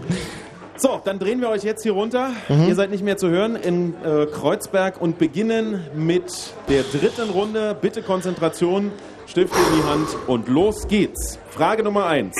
So, 0.75 1.01
dann 1.05 1.19
drehen 1.19 1.39
wir 1.39 1.49
euch 1.49 1.63
jetzt 1.63 1.83
hier 1.83 1.93
runter. 1.93 2.31
Mhm. 2.49 2.67
Ihr 2.67 2.75
seid 2.75 2.91
nicht 2.91 3.03
mehr 3.03 3.15
zu 3.15 3.29
hören 3.29 3.55
in 3.55 3.93
äh, 4.03 4.25
Kreuzberg 4.25 4.99
und 4.99 5.17
beginnen 5.17 5.85
mit 5.95 6.53
der 6.67 6.83
dritten 6.83 7.29
Runde. 7.29 7.77
Bitte 7.79 8.01
Konzentration, 8.01 8.91
Stifte 9.27 9.57
in 9.57 9.77
die 9.77 9.83
Hand 9.83 10.07
und 10.27 10.47
los 10.47 10.87
geht's. 10.87 11.37
Frage 11.49 11.83
Nummer 11.83 12.05
eins. 12.07 12.35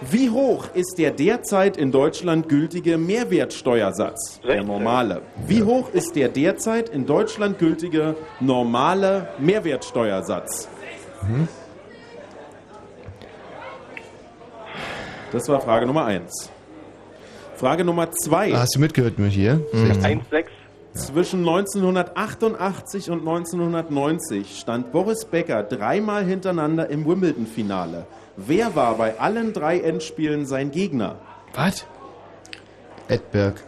Wie 0.00 0.30
hoch 0.30 0.66
ist 0.72 0.94
der 0.98 1.10
derzeit 1.10 1.76
in 1.76 1.92
Deutschland 1.92 2.48
gültige 2.48 2.96
Mehrwertsteuersatz? 2.96 4.40
Der 4.46 4.62
normale. 4.62 5.20
Wie 5.46 5.62
hoch 5.62 5.90
ist 5.92 6.16
der 6.16 6.28
derzeit 6.28 6.88
in 6.88 7.04
Deutschland 7.04 7.58
gültige 7.58 8.14
normale 8.38 9.28
Mehrwertsteuersatz? 9.38 10.68
Mhm. 11.22 11.48
Das 15.32 15.48
war 15.48 15.60
Frage 15.60 15.86
Nummer 15.86 16.06
eins. 16.06 16.50
Frage 17.56 17.84
Nummer 17.84 18.10
zwei. 18.12 18.52
Hast 18.52 18.74
du 18.74 18.80
mitgehört 18.80 19.18
mit 19.18 19.32
hier? 19.32 19.60
Mhm. 19.72 19.90
1,6. 19.90 20.44
Zwischen 20.94 21.40
1988 21.48 23.10
und 23.10 23.20
1990 23.20 24.58
stand 24.58 24.90
Boris 24.90 25.24
Becker 25.24 25.62
dreimal 25.62 26.24
hintereinander 26.24 26.90
im 26.90 27.06
Wimbledon-Finale. 27.06 28.06
Wer 28.36 28.74
war 28.74 28.96
bei 28.96 29.18
allen 29.20 29.52
drei 29.52 29.80
Endspielen 29.80 30.46
sein 30.46 30.72
Gegner? 30.72 31.16
Was? 31.54 31.86
Edberg. 33.08 33.62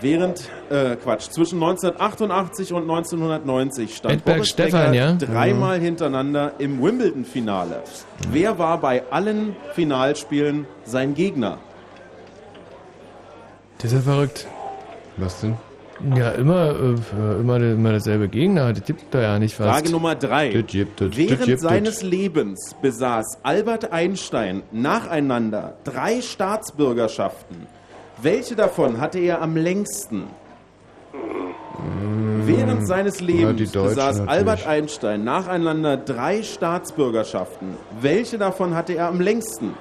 Während, 0.00 0.48
äh, 0.70 0.94
Quatsch, 0.96 1.30
zwischen 1.30 1.60
1988 1.60 2.72
und 2.72 2.82
1990 2.82 3.96
stand 3.96 4.14
Edberg 4.14 4.36
Boris 4.36 4.48
Stefan, 4.48 4.92
Becker 4.92 4.94
ja? 4.94 5.12
dreimal 5.14 5.80
hintereinander 5.80 6.52
im 6.58 6.80
Wimbledon-Finale. 6.80 7.82
Wer 8.30 8.58
war 8.58 8.78
bei 8.78 9.02
allen 9.10 9.56
Finalspielen 9.74 10.66
sein 10.84 11.14
Gegner? 11.14 11.58
Das 13.78 13.92
ist 13.92 13.92
ja 13.94 14.00
verrückt. 14.12 14.46
Was 15.16 15.40
denn? 15.40 15.56
Ja, 16.14 16.30
immer, 16.32 16.70
äh, 16.70 17.40
immer, 17.40 17.56
immer 17.56 17.90
derselbe 17.90 18.28
Gegner. 18.28 18.72
Das 18.72 18.84
gibt 18.84 19.14
da 19.14 19.20
ja 19.22 19.38
nicht 19.38 19.54
fast. 19.54 19.70
Frage 19.70 19.90
Nummer 19.90 20.14
drei. 20.14 20.50
Das 20.52 20.66
gibt 20.66 21.00
das 21.00 21.16
Während 21.16 21.44
gibt 21.44 21.56
es. 21.56 21.60
seines 21.62 22.02
Lebens 22.02 22.74
besaß 22.82 23.38
Albert 23.42 23.92
Einstein 23.92 24.62
nacheinander 24.72 25.74
drei 25.84 26.20
Staatsbürgerschaften. 26.20 27.66
Welche 28.20 28.56
davon 28.56 29.00
hatte 29.00 29.18
er 29.18 29.40
am 29.40 29.56
längsten? 29.56 30.24
Während 32.44 32.86
seines 32.86 33.20
Ja, 33.20 33.26
Lebens 33.26 33.72
Deutschen 33.72 33.88
besaß 33.88 34.18
natürlich. 34.18 34.38
Albert 34.38 34.66
Einstein 34.66 35.24
nacheinander 35.24 35.96
drei 35.96 36.42
Staatsbürgerschaften. 36.42 37.68
Welche 38.00 38.38
davon 38.38 38.74
hatte 38.74 38.92
er 38.94 39.08
am 39.08 39.20
längsten? 39.20 39.74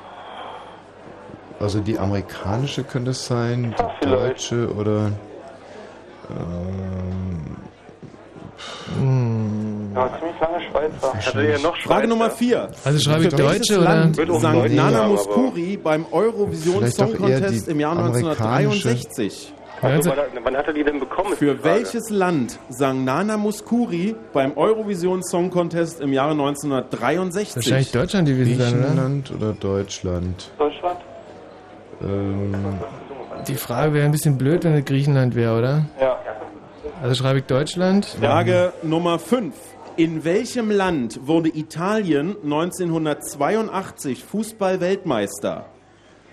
Also 1.60 1.80
die 1.80 1.98
amerikanische 2.00 2.84
könnte 2.84 3.12
es 3.12 3.26
sein, 3.26 3.76
die 4.04 4.08
deutsche 4.10 4.74
oder... 4.74 5.12
Ähm, 6.30 7.56
Ja, 9.96 10.10
ziemlich 10.20 10.40
lange 10.40 10.62
Schweizer. 10.70 11.14
Hatte 11.14 11.48
er 11.48 11.60
noch 11.60 11.76
Schweizer? 11.76 11.88
Frage 11.90 12.08
Nummer 12.08 12.30
vier. 12.30 12.70
Also 12.84 13.00
schreibe 13.00 13.24
ich 13.26 13.30
Für 13.30 13.38
welches 13.40 13.68
Deutsche, 13.68 13.82
oder? 13.82 14.06
Deutsch 14.08 14.74
Nana 14.74 15.08
Muskuri 15.08 15.78
beim 15.78 16.06
Eurovision 16.12 16.88
Song 16.88 17.16
Contest 17.16 17.68
im 17.68 17.80
Jahr 17.80 17.98
amerikanische. 17.98 18.90
1963? 18.90 19.54
Also, 19.82 20.12
wann, 20.44 20.56
hat- 20.58 20.68
er 20.68 20.74
die 20.74 20.84
denn 20.84 21.00
bekommen? 21.00 21.36
Für 21.36 21.64
welches 21.64 22.10
Land 22.10 22.58
sang 22.70 23.04
Nana 23.04 23.38
Muskuri 23.38 24.16
beim 24.34 24.54
Eurovision 24.58 25.22
Song 25.24 25.50
Contest 25.52 26.00
im 26.02 26.14
Jahre 26.14 26.32
1963? 26.32 27.56
Wahrscheinlich 27.58 27.92
Deutschland 27.92 28.28
gewesen 28.28 28.58
sein, 28.58 28.74
oder? 28.74 28.82
Griechenland 28.84 29.32
oder 29.36 29.54
Deutschland? 29.54 30.52
Deutschland? 30.58 30.98
Ähm, 32.02 32.54
Die 33.48 33.56
Frage 33.56 33.94
wäre 33.94 34.06
ein 34.06 34.12
bisschen 34.12 34.38
blöd, 34.38 34.64
wenn 34.64 34.74
es 34.74 34.86
Griechenland 34.86 35.36
wäre, 35.36 35.58
oder? 35.58 35.86
Ja. 36.00 36.18
Also 37.02 37.16
schreibe 37.16 37.40
ich 37.40 37.46
Deutschland. 37.46 38.06
Frage 38.20 38.74
Nummer 38.84 39.20
5. 39.20 39.54
In 39.98 40.26
welchem 40.26 40.72
Land 40.72 41.26
wurde 41.28 41.50
Italien 41.50 42.36
1982 42.44 44.24
Fußball-Weltmeister? 44.26 45.66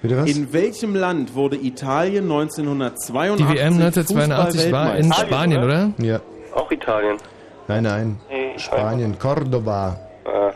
Bitte 0.00 0.16
was? 0.16 0.30
In 0.30 0.52
welchem 0.52 0.96
Land 0.96 1.34
wurde 1.34 1.56
Italien 1.56 2.24
1982 2.24 3.36
Die 3.46 3.54
WM 3.54 3.74
1982 3.74 4.72
war 4.72 4.96
in? 4.96 5.12
Spanien, 5.12 5.62
oder? 5.62 5.92
ja. 5.98 6.20
Auch 6.54 6.70
Italien. 6.70 7.16
Nein, 7.68 7.84
nein. 7.84 8.20
Spanien, 8.56 9.18
Cordoba. 9.18 9.96
Äh, 10.24 10.50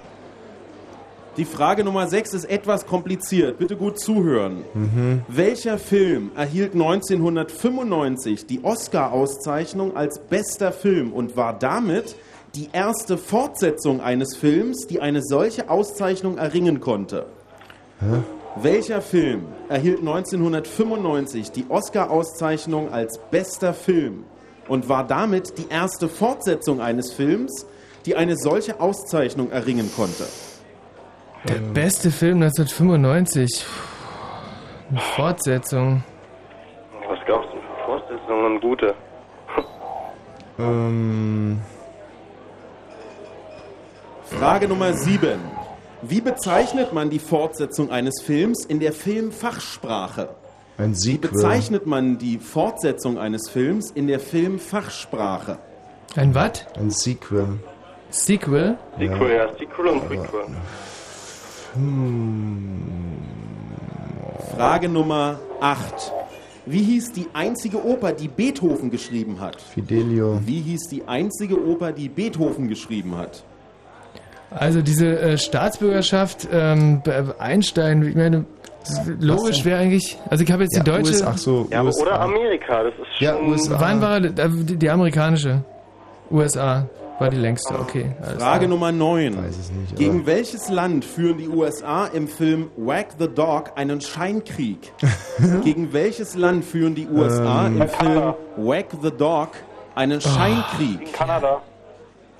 Die 1.37 1.45
Frage 1.45 1.85
Nummer 1.85 2.09
6 2.09 2.33
ist 2.33 2.45
etwas 2.47 2.87
kompliziert. 2.87 3.59
Bitte 3.59 3.77
gut 3.77 4.01
zuhören. 4.01 4.65
Mhm. 4.73 5.21
Welcher 5.29 5.77
Film 5.77 6.31
erhielt 6.35 6.73
1995 6.73 8.47
die 8.47 8.65
Oscar-Auszeichnung 8.65 9.95
als 9.95 10.19
bester 10.19 10.73
Film 10.73 11.13
und 11.13 11.37
war 11.37 11.59
damit 11.59 12.17
die 12.55 12.71
erste 12.73 13.19
Fortsetzung 13.19 14.01
eines 14.01 14.35
Films, 14.35 14.87
die 14.87 15.01
eine 15.01 15.21
solche 15.23 15.69
Auszeichnung 15.69 16.39
erringen 16.39 16.81
konnte? 16.81 17.27
Hä? 18.01 18.23
Welcher 18.63 19.03
Film 19.03 19.43
erhielt 19.69 19.99
1995 19.99 21.51
die 21.51 21.67
Oscar-Auszeichnung 21.69 22.91
als 22.91 23.21
bester 23.31 23.75
Film 23.75 24.25
und 24.69 24.89
war 24.89 25.07
damit 25.07 25.59
die 25.59 25.69
erste 25.69 26.09
Fortsetzung 26.09 26.81
eines 26.81 27.13
Films, 27.13 27.67
die 28.07 28.17
eine 28.17 28.39
solche 28.39 28.81
Auszeichnung 28.81 29.51
erringen 29.51 29.91
konnte? 29.95 30.25
Der 31.49 31.61
beste 31.73 32.11
Film 32.11 32.43
1995. 32.43 33.65
Eine 34.91 35.01
Fortsetzung. 35.01 36.03
was 37.09 37.19
gab's 37.27 37.47
denn 37.53 37.61
für 37.61 37.85
Fortsetzungen? 37.87 38.61
Gute. 38.61 38.95
Ähm, 40.59 41.61
Frage 44.25 44.69
Nummer 44.69 44.95
7. 44.95 45.39
Wie 46.01 46.23
bezeichnet 46.23 46.95
man 46.95 47.11
die 47.11 47.19
Fortsetzung 47.19 47.91
eines 47.91 48.23
Films 48.23 48.65
in 48.65 48.81
der 48.81 48.95
Filmfachsprache? 48.95 50.31
ein 50.79 50.93
Wie 50.93 50.95
Sequel. 50.95 51.31
bezeichnet 51.31 51.87
man 51.87 52.17
die 52.17 52.39
Fortsetzung 52.39 53.19
eines 53.19 53.51
Films 53.51 53.91
in 53.91 54.07
der 54.07 54.19
Filmfachsprache? 54.19 55.59
Ein 56.17 56.35
was? 56.35 56.65
Ein 56.79 56.89
Sequel. 56.91 57.59
Sequel? 58.09 58.79
Sequel, 58.99 59.31
ja, 59.37 59.53
Sequel 59.59 59.87
und 59.89 60.09
Prequel. 60.09 60.45
Frage 64.57 64.89
Nummer 64.89 65.39
8. 65.61 66.13
Wie 66.67 66.83
hieß 66.83 67.13
die 67.13 67.27
einzige 67.33 67.85
Oper, 67.85 68.13
die 68.13 68.29
Beethoven 68.29 68.91
geschrieben 68.91 69.41
hat? 69.41 69.61
Fidelio. 69.61 70.41
Wie 70.45 70.61
hieß 70.61 70.89
die 70.89 71.07
einzige 71.07 71.65
Oper, 71.65 71.93
die 71.93 72.09
Beethoven 72.09 72.69
geschrieben 72.69 73.17
hat? 73.17 73.45
Also 74.51 74.83
diese 74.83 75.19
äh, 75.19 75.39
Staatsbürgerschaft, 75.39 76.49
ähm, 76.53 77.03
Einstein, 77.39 78.03
ich 78.03 78.15
meine, 78.17 78.47
logisch 79.21 79.65
wäre 79.65 79.81
eigentlich, 79.81 80.19
also 80.31 80.43
ich 80.43 80.51
habe 80.51 80.65
jetzt 80.65 80.77
die 80.77 80.83
deutsche... 80.83 81.13
US, 81.13 81.23
ach 81.23 81.39
so, 81.39 81.69
Ja, 81.71 81.83
USA. 81.83 82.03
oder 82.03 82.21
Amerika, 82.21 82.85
das 82.85 82.95
ist 82.95 83.17
schon... 83.19 83.27
Ja, 83.27 83.37
USA. 83.39 83.77
Wann 83.81 84.01
war 84.01 84.17
äh, 84.19 84.31
die, 84.33 84.77
die 84.77 84.91
amerikanische? 84.91 85.63
USA 86.31 86.89
war 87.19 87.31
die 87.31 87.37
längste, 87.39 87.79
okay. 87.79 88.07
alles 88.23 88.43
Frage. 88.43 88.69
Nummer 88.69 88.93
9. 88.93 89.37
Weiß 89.37 89.57
es 89.59 89.71
nicht, 89.71 89.89
aber- 89.93 89.99
Gegen 89.99 90.27
welches 90.27 90.69
Land 90.69 91.05
führen 91.05 91.39
die 91.39 91.49
USA 91.49 92.07
im 92.07 92.29
Film 92.29 92.71
Wag 92.77 93.07
the 93.19 93.29
Dog 93.29 93.73
einen 93.77 94.01
Scheinkrieg? 94.01 94.93
Gegen 95.65 95.93
welches 95.93 96.35
Land 96.35 96.65
führen 96.65 96.95
die 96.95 97.09
USA 97.09 97.67
Ähm. 97.67 97.81
im 97.83 97.89
Film 97.89 98.35
Wag 98.59 98.85
the 99.03 99.11
Dog 99.11 99.51
einen 99.95 100.21
Scheinkrieg? 100.21 101.13
Kanada. 101.13 101.63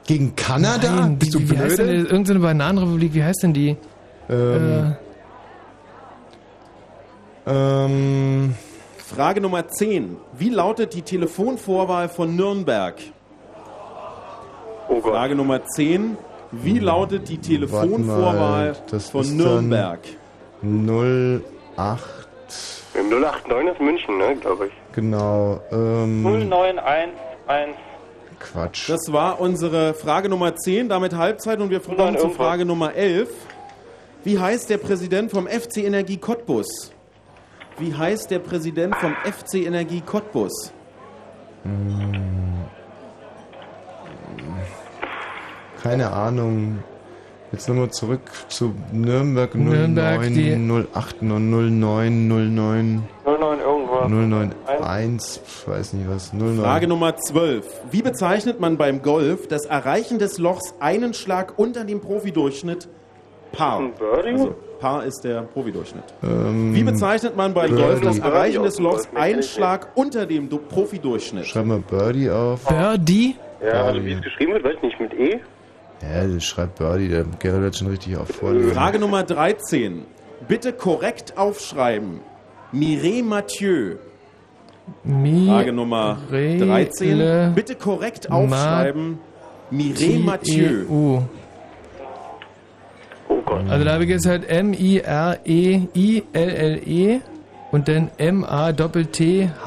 Gegen 0.07 0.37
Kanada? 0.37 0.91
Nein, 0.95 1.19
Bist 1.19 1.35
du 1.35 1.41
wie, 1.41 1.45
denn 1.47 1.57
blöde? 1.67 1.87
die- 1.87 1.93
irgendeine 2.11 2.39
Bananenrepublik, 2.41 3.15
wie 3.15 3.25
heißt 3.25 3.43
denn 3.43 3.53
die? 3.55 3.77
Ähm, 4.29 4.97
ähm, 7.47 8.55
Frage 8.99 9.41
Nummer 9.41 9.67
10. 9.69 10.17
Wie 10.39 10.51
lautet 10.51 10.95
die 10.95 11.03
Telefonvorwahl 11.03 12.09
von 12.09 12.35
Nürnberg? 12.37 12.97
Oh. 14.89 15.01
Frage 15.01 15.35
Nummer 15.35 15.65
10. 15.65 16.17
Wie 16.53 16.79
lautet 16.79 17.29
die 17.29 17.39
Telefonvorwahl 17.39 18.77
von 19.11 19.37
Nürnberg? 19.37 20.01
dann 20.63 20.89
08, 21.77 22.01
089 22.95 23.73
ist 23.73 23.81
München, 23.81 24.19
ne, 24.19 24.37
glaube 24.37 24.69
ich. 24.69 24.73
genau. 24.93 25.61
Ähm, 25.71 26.23
0911. 26.23 27.11
Quatsch. 28.39 28.89
Das 28.91 29.13
war 29.13 29.41
unsere 29.41 29.95
Frage 29.95 30.29
Nummer 30.29 30.55
10, 30.55 30.89
damit 30.89 31.15
Halbzeit 31.15 31.59
und 31.61 31.71
wir 31.71 31.81
kommen 31.81 32.19
zu. 32.19 32.31
Frage 32.31 32.65
Nummer 32.65 32.95
11. 32.95 33.29
Wie 34.25 34.39
heißt 34.39 34.71
der 34.71 34.79
Präsident 34.79 35.31
vom 35.31 35.47
FC 35.47 35.79
Energie 35.79 36.17
Cottbus? 36.19 36.93
Wie 37.79 37.95
heißt 37.95 38.31
der 38.31 38.39
Präsident 38.39 38.95
vom 38.97 39.15
FC 39.25 39.67
Energie 39.67 40.01
Cottbus? 40.01 40.73
Keine 45.83 46.11
Ahnung. 46.13 46.79
Jetzt 47.53 47.69
nochmal 47.69 47.91
zurück 47.91 48.21
zu 48.49 48.75
Nürnberg 48.93 49.55
Nürnberg, 49.55 50.21
09, 50.21 50.35
die- 50.35 50.57
08, 50.57 51.23
09, 51.23 51.79
09, 52.29 53.03
09 53.25 53.61
irgendwas. 53.61 54.09
091, 54.11 55.41
ich 55.47 55.69
weiß 55.69 55.93
nicht 55.93 56.11
was, 56.11 56.33
09. 56.33 56.59
Frage 56.59 56.89
Nummer 56.89 57.17
12. 57.17 57.65
Wie 57.93 58.03
bezeichnet 58.03 58.59
man 58.61 58.77
beim 58.77 59.01
Golf 59.01 59.47
das 59.47 59.65
Erreichen 59.65 60.19
des 60.19 60.39
Lochs 60.39 60.75
einen 60.81 61.15
Schlag 61.15 61.55
unter 61.57 61.85
dem 61.85 62.01
Profidurchschnitt? 62.01 62.89
Ein 63.59 63.93
Birdie? 63.99 64.31
Also, 64.33 64.55
Par 64.81 65.05
ist 65.05 65.23
der 65.25 65.43
Profidurchschnitt. 65.43 66.05
Ähm, 66.23 66.75
Wie 66.75 66.83
bezeichnet 66.83 67.37
man 67.37 67.55
beim 67.55 67.71
Birdie. 67.71 67.83
Golf 67.83 68.01
das 68.03 68.19
Erreichen 68.19 68.63
des 68.65 68.79
Lochs 68.79 69.09
einen 69.15 69.43
Schlag 69.43 69.89
unter 69.95 70.27
dem 70.27 70.51
Du- 70.51 70.59
Profidurchschnitt? 70.59 71.47
Schreib 71.47 71.65
mal 71.65 71.79
Birdie 71.79 72.29
auf. 72.29 72.67
Birdie? 72.67 73.37
Ja, 73.65 73.85
also 73.85 74.05
wie 74.05 74.13
es 74.13 74.21
geschrieben 74.21 74.53
wird, 74.53 74.65
weiß 74.65 74.75
ich 74.77 74.83
nicht, 74.83 75.01
mit 75.01 75.15
E. 75.15 75.41
Ja, 76.03 76.27
das 76.27 76.45
schreibt 76.45 76.77
Birdie, 76.79 77.09
der 77.09 77.25
Gerrit 77.39 77.65
hat 77.65 77.77
schon 77.77 77.89
richtig 77.89 78.17
auf 78.17 78.29
vorlesen. 78.29 78.73
Frage 78.73 78.99
Nummer 78.99 79.23
13. 79.23 80.03
Bitte 80.47 80.73
korrekt 80.73 81.37
aufschreiben. 81.39 82.21
Mireille 82.73 83.23
Mathieu. 83.23 83.97
Mi 85.05 85.47
Frage 85.49 85.73
Nummer 85.73 86.19
13. 86.31 87.17
Le- 87.19 87.53
Bitte 87.55 87.75
korrekt 87.75 88.31
aufschreiben. 88.31 89.19
Mireille 89.71 90.19
Mathieu. 90.21 90.85
T-E-U. 90.85 91.23
Oh 93.29 93.43
Gott. 93.45 93.69
Also 93.69 93.85
da 93.85 93.93
habe 93.95 94.05
ich 94.05 94.11
jetzt 94.11 94.27
halt 94.27 94.45
E 94.45 94.49
M-I-R-E-I-L-L-E 95.97 97.21
und 97.73 97.89
dann 97.89 98.11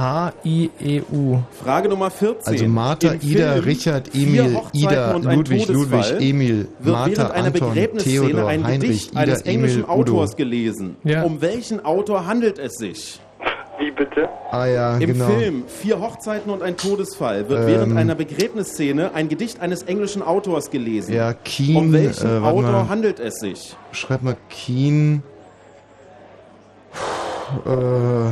M-A-T-T-H-I-E-U. 0.10 1.40
Frage 1.64 1.90
Nummer 1.90 2.10
14. 2.10 2.54
Also 2.54 2.66
Martha, 2.68 3.10
Im 3.12 3.22
Ida, 3.22 3.54
Film 3.54 3.64
Richard, 3.66 4.16
Emil, 4.16 4.58
Ida, 4.74 5.18
Ludwig, 5.18 5.68
Ludwig, 5.68 6.14
Emil, 6.20 6.68
wird 6.80 6.96
Martha, 6.96 7.10
während 7.12 7.32
einer 7.32 7.48
Anton, 7.48 7.70
Begräbnisszene 7.74 8.28
Theodor, 8.28 8.48
ein 8.50 8.64
Heinrich, 8.66 8.82
Gedicht 8.82 9.12
Ida, 9.12 9.22
eines 9.22 9.42
englischen 9.42 9.84
Emil, 9.84 10.00
Udo. 10.00 10.12
Autors 10.14 10.36
gelesen. 10.36 10.96
Ja. 11.04 11.24
Um 11.24 11.42
welchen 11.42 11.84
Autor 11.86 12.26
handelt 12.26 12.58
es 12.58 12.76
sich? 12.76 13.20
Wie 13.80 13.92
bitte? 13.92 14.28
Ah 14.52 14.66
ja, 14.66 14.98
Im 14.98 15.14
genau. 15.14 15.28
Film 15.28 15.64
Vier 15.68 16.02
Hochzeiten 16.02 16.52
und 16.52 16.62
ein 16.62 16.76
Todesfall 16.76 17.48
wird 17.48 17.62
Ähm. 17.62 17.68
während 17.68 17.98
einer 17.98 18.16
Begräbnisszene 18.16 19.14
ein 19.14 19.30
Gedicht 19.30 19.62
eines 19.62 19.84
englischen 19.84 20.22
Autors 20.22 20.70
gelesen. 20.70 21.14
Ja, 21.14 21.32
Keen, 21.34 21.78
um 21.78 21.94
welchen 21.94 22.28
äh, 22.28 22.46
Autor 22.46 22.72
mal. 22.72 22.90
handelt 22.90 23.20
es 23.22 23.36
sich? 23.36 23.76
Schreib 23.94 24.22
mal 24.22 24.36
Keen. 24.50 25.24
Äh, 27.66 28.32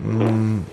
mm, 0.00 0.66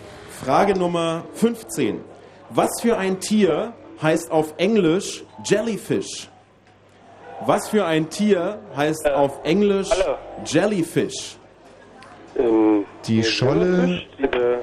Frage 0.44 0.78
Nummer 0.78 1.24
15. 1.34 2.02
Was 2.50 2.70
für 2.82 2.98
ein 2.98 3.20
Tier 3.20 3.74
heißt 4.02 4.32
auf 4.32 4.54
Englisch 4.58 5.24
Jellyfish? 5.44 6.30
Was 7.46 7.70
für 7.70 7.86
ein 7.86 8.10
Tier 8.10 8.60
heißt 8.76 9.08
auf 9.12 9.40
Englisch 9.44 9.90
Jellyfish? 10.46 11.38
Ähm, 12.38 12.86
die 13.06 13.24
Scholle. 13.24 14.02
diese 14.18 14.60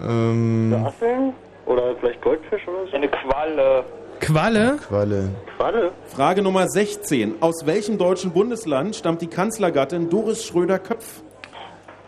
Ähm, 0.00 0.84
Asseln? 0.86 1.32
Oder 1.64 1.96
vielleicht 1.96 2.20
Goldfisch 2.20 2.66
oder 2.68 2.86
so? 2.86 2.96
Eine 2.96 3.08
Qualle. 3.08 3.84
Qualle? 4.26 4.78
Qualle. 4.88 5.28
Qualle? 5.56 5.92
Frage 6.08 6.42
Nummer 6.42 6.68
16. 6.68 7.36
Aus 7.40 7.64
welchem 7.64 7.96
deutschen 7.96 8.32
Bundesland 8.32 8.96
stammt 8.96 9.22
die 9.22 9.28
Kanzlergattin 9.28 10.10
Doris 10.10 10.44
Schröder-Köpf? 10.44 11.22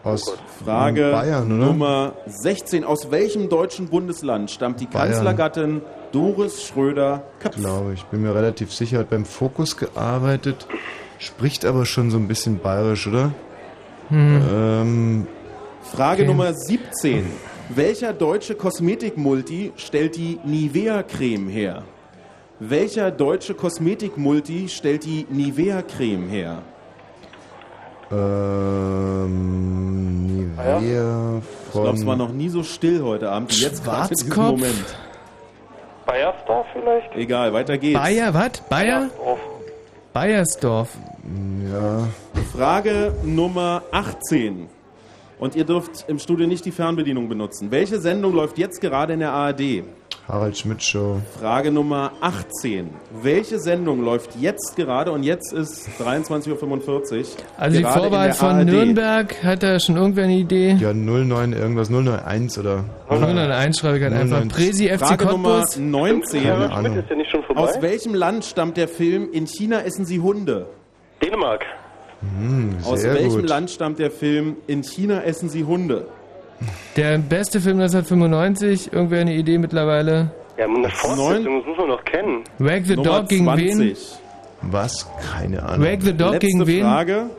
Aus 0.02 0.36
Frage 0.64 1.12
Bayern, 1.12 1.46
oder? 1.52 1.66
Nummer 1.66 2.14
16. 2.26 2.82
Aus 2.82 3.12
welchem 3.12 3.48
deutschen 3.48 3.86
Bundesland 3.86 4.50
stammt 4.50 4.80
die 4.80 4.86
Bayern. 4.86 5.12
Kanzlergattin 5.12 5.82
Doris 6.10 6.64
Schröder-Köpf? 6.64 7.54
Glaube 7.56 7.92
ich. 7.94 8.04
Bin 8.06 8.22
mir 8.22 8.34
relativ 8.34 8.72
sicher. 8.72 8.98
Hat 8.98 9.10
beim 9.10 9.24
Fokus 9.24 9.76
gearbeitet. 9.76 10.66
Spricht 11.20 11.64
aber 11.64 11.86
schon 11.86 12.10
so 12.10 12.16
ein 12.16 12.26
bisschen 12.26 12.58
bayerisch, 12.58 13.06
oder? 13.06 13.32
Hm. 14.08 14.42
Ähm, 14.52 15.26
Frage 15.82 16.22
Okay. 16.22 16.26
Nummer 16.32 16.52
17. 16.52 17.26
Welcher 17.68 18.12
deutsche 18.12 18.56
Kosmetikmulti 18.56 19.72
stellt 19.76 20.16
die 20.16 20.40
Nivea-Creme 20.44 21.48
her? 21.48 21.84
Welcher 22.60 23.10
deutsche 23.12 23.54
Kosmetikmulti 23.54 24.68
stellt 24.68 25.04
die 25.04 25.26
Nivea-Creme 25.30 26.28
her? 26.28 26.62
ähm, 28.10 29.36
Nivea 30.26 31.40
Ich 31.66 31.72
glaube, 31.72 31.90
es 31.96 32.06
war 32.06 32.16
von... 32.16 32.26
noch 32.26 32.32
nie 32.32 32.48
so 32.48 32.62
still 32.62 33.02
heute 33.02 33.30
Abend 33.30 33.54
wie 33.56 33.62
jetzt 33.62 33.84
gerade 33.84 34.08
in 34.08 34.14
diesem 34.14 34.32
Schwarzkopf? 34.32 34.50
Moment. 34.58 34.96
Bayersdorf 36.06 36.66
vielleicht? 36.72 37.14
Egal, 37.14 37.52
weiter 37.52 37.76
geht's. 37.78 38.00
Bayer, 38.00 38.32
was? 38.32 38.52
Bayer? 38.68 39.10
Bayersdorf. 40.14 40.88
Ja. 41.70 42.08
Frage 42.56 43.12
Nummer 43.22 43.82
18. 43.92 44.68
Und 45.38 45.54
ihr 45.54 45.64
dürft 45.64 46.06
im 46.08 46.18
Studio 46.18 46.46
nicht 46.46 46.64
die 46.64 46.72
Fernbedienung 46.72 47.28
benutzen. 47.28 47.70
Welche 47.70 48.00
Sendung 48.00 48.32
läuft 48.34 48.56
jetzt 48.58 48.80
gerade 48.80 49.12
in 49.12 49.20
der 49.20 49.32
ARD? 49.32 49.84
Harald 50.28 50.58
Schmidt 50.58 50.82
Show. 50.82 51.22
Frage 51.40 51.70
Nummer 51.72 52.12
18. 52.20 52.90
Welche 53.22 53.58
Sendung 53.58 54.04
läuft 54.04 54.36
jetzt 54.38 54.76
gerade? 54.76 55.10
Und 55.10 55.22
jetzt 55.22 55.54
ist 55.54 55.88
23.45 55.98 56.50
Uhr. 57.18 57.26
Also 57.56 57.78
die 57.78 57.84
Vorwahl 57.84 58.34
von 58.34 58.48
ARD. 58.56 58.66
Nürnberg, 58.66 59.42
hat 59.42 59.62
da 59.62 59.80
schon 59.80 59.96
irgendwer 59.96 60.24
eine 60.24 60.34
Idee? 60.36 60.76
Ja, 60.78 60.92
09 60.92 61.54
irgendwas, 61.54 61.88
091 61.88 62.58
oder... 62.62 62.84
091 63.08 63.80
schreibe 63.80 63.96
ich 63.96 64.02
halt 64.04 64.12
einfach. 64.12 64.42
091. 64.42 64.52
Presi 64.52 64.88
FC 64.88 64.98
Frage 64.98 65.24
Nummer 65.26 65.60
Cottbus. 65.60 65.76
19. 65.78 66.42
Keine 66.42 66.72
Ahnung. 66.72 66.96
Ist 66.98 67.08
ja 67.08 67.16
nicht 67.16 67.30
schon 67.30 67.42
vorbei? 67.44 67.62
Aus 67.62 67.80
welchem 67.80 68.14
Land 68.14 68.44
stammt 68.44 68.76
der 68.76 68.88
Film 68.88 69.28
In 69.32 69.46
China 69.46 69.80
essen 69.80 70.04
sie 70.04 70.20
Hunde? 70.20 70.66
Dänemark. 71.24 71.64
Hm, 72.20 72.76
Aus 72.84 73.02
welchem 73.02 73.40
gut. 73.40 73.48
Land 73.48 73.70
stammt 73.70 73.98
der 73.98 74.10
Film 74.10 74.56
In 74.66 74.82
China 74.82 75.22
essen 75.22 75.48
sie 75.48 75.64
Hunde? 75.64 76.06
Der 76.96 77.18
beste 77.18 77.60
Film 77.60 77.80
1995, 77.80 78.92
irgendwer 78.92 79.20
eine 79.20 79.34
Idee 79.34 79.58
mittlerweile? 79.58 80.30
Ja, 80.56 80.64
eine 80.64 80.88
Fortsetzung, 80.88 81.58
das 81.58 81.66
muss 81.66 81.78
man 81.78 81.88
doch 81.88 82.04
kennen. 82.04 82.42
Wag 82.58 82.84
the 82.84 82.96
Nummer 82.96 83.20
Dog 83.20 83.28
gegen 83.28 83.44
20. 83.44 83.78
wen? 83.80 83.96
Was? 84.72 85.06
Keine 85.32 85.62
Ahnung. 85.62 85.86
Wag 85.86 86.02
the 86.02 86.12
Dog 86.12 86.32
Letzte 86.32 86.46
gegen 86.46 86.66
wen? 86.66 86.82
Frage. 86.82 87.30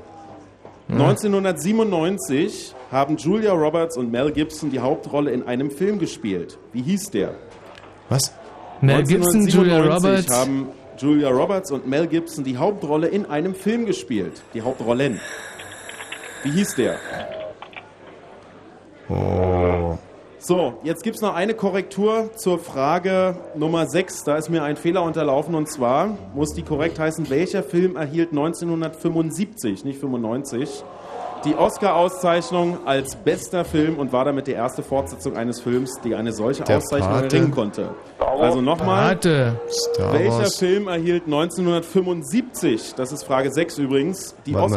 1997 0.90 2.74
haben 2.92 3.18
Julia 3.18 3.52
Roberts 3.54 3.98
und 3.98 4.12
Mel 4.12 4.32
Gibson 4.32 4.72
die 4.72 4.80
Hauptrolle 4.80 5.32
in 5.32 5.48
einem 5.48 5.70
Film 5.70 6.00
gespielt. 6.00 6.58
Wie 6.74 6.82
hieß 6.82 7.12
der? 7.12 7.36
Was? 8.10 8.34
Mel 8.82 9.04
Gibson, 9.04 9.48
Julia 9.48 9.78
1997 9.78 10.30
Roberts. 10.32 10.36
haben 10.40 10.68
Julia 10.98 11.30
Roberts 11.30 11.72
und 11.72 11.88
Mel 11.88 12.08
Gibson 12.08 12.44
die 12.44 12.58
Hauptrolle 12.58 13.08
in 13.08 13.26
einem 13.26 13.54
Film 13.54 13.86
gespielt. 13.86 14.42
Die 14.54 14.62
Hauptrollen. 14.62 15.20
Wie 16.44 16.52
hieß 16.52 16.76
der? 16.76 16.96
Oh. 19.10 19.98
So, 20.42 20.76
jetzt 20.84 21.04
gibt 21.04 21.18
es 21.18 21.22
noch 21.22 21.36
eine 21.36 21.54
Korrektur 21.54 22.30
zur 22.36 22.60
Frage 22.60 23.36
Nummer 23.56 23.88
6. 23.88 24.24
Da 24.24 24.38
ist 24.38 24.50
mir 24.50 24.64
ein 24.64 24.78
Fehler 24.78 25.04
unterlaufen 25.04 25.54
und 25.54 25.68
zwar 25.68 26.18
muss 26.34 26.54
die 26.54 26.62
korrekt 26.64 26.98
heißen, 26.98 27.30
welcher 27.30 27.62
Film 27.62 27.98
erhielt 27.98 28.30
1975, 28.30 29.84
nicht 29.84 30.00
95, 30.00 30.84
die 31.44 31.56
Oscar-Auszeichnung 31.56 32.80
als 32.86 33.16
bester 33.18 33.66
Film 33.66 33.98
und 33.98 34.14
war 34.14 34.26
damit 34.26 34.48
die 34.48 34.54
erste 34.54 34.82
Fortsetzung 34.82 35.36
eines 35.36 35.60
Films, 35.60 36.00
die 36.04 36.16
eine 36.16 36.32
solche 36.32 36.64
Der 36.64 36.78
Auszeichnung 36.78 37.12
Pate. 37.12 37.36
erringen 37.36 37.52
konnte. 37.52 37.90
Also 38.20 38.62
nochmal. 38.62 39.18
Welcher. 39.22 40.46
Film 40.52 40.88
erhielt 40.88 41.26
1975, 41.26 42.96
das 42.96 43.12
ist 43.12 43.24
Frage 43.24 43.52
6 43.52 43.78
übrigens, 43.78 44.36
die 44.46 44.52
mal, 44.52 44.70
nee. 44.70 44.76